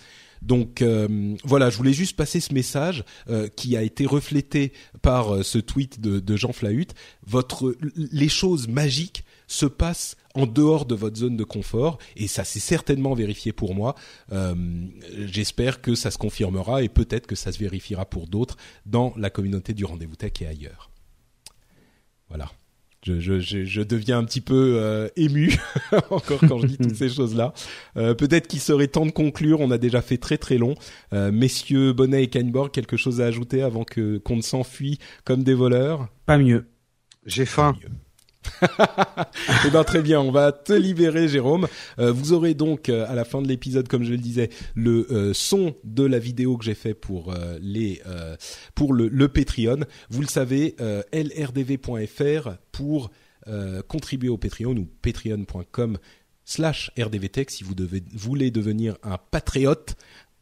Donc 0.46 0.84
euh, 0.84 1.36
voilà, 1.44 1.72
je 1.72 1.78
voulais 1.78 1.94
juste 1.94 2.16
passer 2.16 2.40
ce 2.40 2.54
message 2.54 3.04
euh, 3.30 3.48
qui 3.48 3.76
a 3.76 3.82
été 3.82 4.06
reflété 4.06 4.74
par 5.02 5.34
euh, 5.34 5.44
ce 5.44 5.58
tweet 5.58 6.00
de, 6.00 6.20
de 6.20 6.36
Jean 6.36 6.54
Flahut. 6.54 6.94
Votre, 7.26 7.76
les 7.96 8.30
choses 8.30 8.68
magiques 8.68 9.26
se 9.48 9.66
passent 9.66 10.18
en 10.36 10.46
dehors 10.46 10.86
de 10.86 10.94
votre 10.94 11.18
zone 11.18 11.36
de 11.36 11.44
confort 11.44 11.98
et 12.16 12.28
ça 12.28 12.44
s'est 12.44 12.60
certainement 12.60 13.14
vérifié 13.14 13.54
pour 13.54 13.76
moi. 13.76 13.96
J'espère 15.18 15.82
que 15.82 15.94
ça 15.94 16.10
se 16.10 16.18
confirmera 16.18 16.82
et 16.82 16.90
peut-être 16.90 17.28
que 17.28 17.36
ça 17.36 17.52
se 17.52 17.60
vérifiera 17.60 18.06
pour 18.06 18.28
d'autres 18.28 18.58
dans 18.88 19.14
la 19.18 19.30
communauté 19.30 19.74
du 19.74 19.86
rendez-vous 19.86 20.16
tech 20.16 20.34
et 20.42 20.48
ailleurs. 20.48 20.90
Voilà 22.28 22.52
je, 23.06 23.40
je, 23.40 23.66
je, 23.66 23.82
deviens 23.82 24.18
un 24.18 24.24
petit 24.24 24.42
peu 24.42 24.78
euh, 24.80 25.08
ému 25.16 25.56
encore 26.10 26.40
quand 26.48 26.58
je 26.58 26.68
dis 26.68 26.78
toutes 26.78 26.96
ces 26.96 27.10
choses-là. 27.16 27.54
Euh, 27.98 28.16
Peut-être 28.16 28.48
qu'il 28.48 28.60
serait 28.60 28.88
temps 28.88 29.06
de 29.06 29.12
conclure. 29.12 29.62
On 29.62 29.70
a 29.72 29.78
déjà 29.78 30.02
fait 30.02 30.18
très 30.18 30.38
très 30.38 30.58
long. 30.58 30.76
Euh, 31.14 31.32
messieurs 31.32 31.94
Bonnet 31.94 32.24
et 32.24 32.28
Kainborg, 32.28 32.72
quelque 32.72 32.98
chose 32.98 33.22
à 33.22 33.26
ajouter 33.26 33.62
avant 33.62 33.84
que 33.84 34.18
qu'on 34.18 34.38
ne 34.38 34.42
s'enfuit 34.42 35.00
comme 35.24 35.44
des 35.44 35.54
voleurs? 35.54 36.08
Pas 36.26 36.38
mieux. 36.38 36.66
J'ai 37.26 37.46
faim. 37.46 37.76
eh 39.66 39.70
ben 39.70 39.84
très 39.84 40.02
bien, 40.02 40.20
on 40.20 40.32
va 40.32 40.52
te 40.52 40.74
libérer, 40.74 41.28
Jérôme. 41.28 41.68
Euh, 42.00 42.12
vous 42.12 42.34
aurez 42.34 42.54
donc 42.54 42.90
euh, 42.90 43.06
à 43.08 43.16
la 43.16 43.26
fin 43.26 43.42
de 43.42 43.48
l'épisode, 43.48 43.88
comme 43.88 44.04
je 44.04 44.12
le 44.12 44.18
disais, 44.18 44.50
le 44.76 45.08
euh, 45.12 45.34
son 45.34 45.76
de 45.84 46.04
la 46.04 46.20
vidéo 46.20 46.58
que 46.58 46.66
j'ai 46.66 46.76
fait 46.76 46.94
pour 46.94 47.34
les 47.62 48.02
pour 48.74 48.94
le, 48.94 49.08
le, 49.08 49.28
Patreon. 49.28 49.80
Vous 50.10 50.22
le 50.22 50.28
savez, 50.28 50.76
lrdv.fr 51.14 52.50
pour 52.72 53.12
contribuer 53.88 54.30
au 54.30 54.38
Patreon 54.38 54.76
ou 54.76 54.88
patreon.com 55.02 55.98
slash 56.46 56.92
rdvtech 56.98 57.50
si 57.50 57.64
vous 57.64 57.76
devez, 57.76 58.04
voulez 58.14 58.52
devenir 58.52 58.98
un 59.04 59.18
patriote 59.18 59.96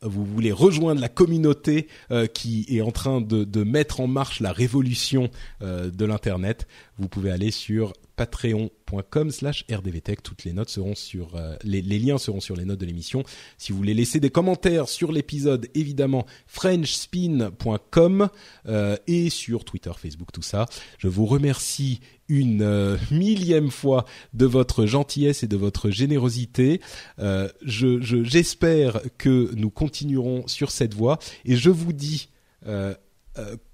vous 0.03 0.25
voulez 0.25 0.51
rejoindre 0.51 1.01
la 1.01 1.09
communauté 1.09 1.88
euh, 2.11 2.27
qui 2.27 2.65
est 2.69 2.81
en 2.81 2.91
train 2.91 3.21
de, 3.21 3.63
mettre 3.63 3.99
en 4.01 4.07
marche 4.07 4.39
la 4.39 4.51
révolution 4.51 5.30
euh, 5.61 5.89
de 5.89 6.05
l'internet, 6.05 6.67
vous 6.97 7.07
pouvez 7.07 7.31
aller 7.31 7.51
sur 7.51 7.93
patreon.com 8.15 9.31
slash 9.31 9.65
rdvtech. 9.72 10.22
Toutes 10.22 10.44
les 10.44 10.53
notes 10.53 10.69
seront 10.69 10.95
sur 10.95 11.35
euh, 11.35 11.56
les, 11.64 11.81
liens 11.81 12.18
seront 12.18 12.40
sur 12.40 12.56
les 12.56 12.65
notes 12.65 12.80
de 12.80 12.85
l'émission. 12.85 13.23
Si 13.57 13.72
vous 13.72 13.77
voulez 13.77 13.94
laisser 13.94 14.19
des 14.19 14.30
commentaires 14.30 14.88
sur 14.88 15.11
l'épisode, 15.11 15.68
évidemment 15.73 16.26
frenchspin.com 16.48 18.30
euh, 18.68 18.98
et 19.07 19.30
sur 19.30 19.65
Twitter, 19.65 19.91
Facebook, 19.98 20.31
tout 20.31 20.41
ça. 20.41 20.65
Je 20.99 21.07
vous 21.07 21.26
remercie 21.26 22.02
une 22.27 22.61
euh, 22.61 22.98
millième 23.11 23.72
fois 23.72 24.06
de 24.34 24.45
votre 24.45 24.85
gentillesse 24.85 25.44
et 25.44 25.48
de 25.48 25.57
votre 25.57 25.90
générosité. 25.90 26.81
Je, 27.18 27.99
j'espère 28.02 29.02
que 29.18 29.52
nous 29.56 29.69
continuerons 29.69 30.48
sur 30.48 30.72
cette 30.72 30.94
voie 30.94 31.19
et 31.45 31.56
je 31.56 31.69
vous 31.69 31.94
dis 31.94 32.30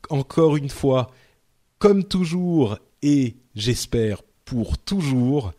encore 0.10 0.58
une 0.58 0.70
fois, 0.70 1.12
comme 1.78 2.04
toujours 2.04 2.78
et 3.02 3.38
j'espère 3.56 4.22
pour 4.50 4.80
toujours, 4.80 5.54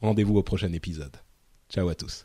rendez-vous 0.00 0.36
au 0.36 0.44
prochain 0.44 0.72
épisode. 0.72 1.16
Ciao 1.68 1.88
à 1.88 1.96
tous. 1.96 2.24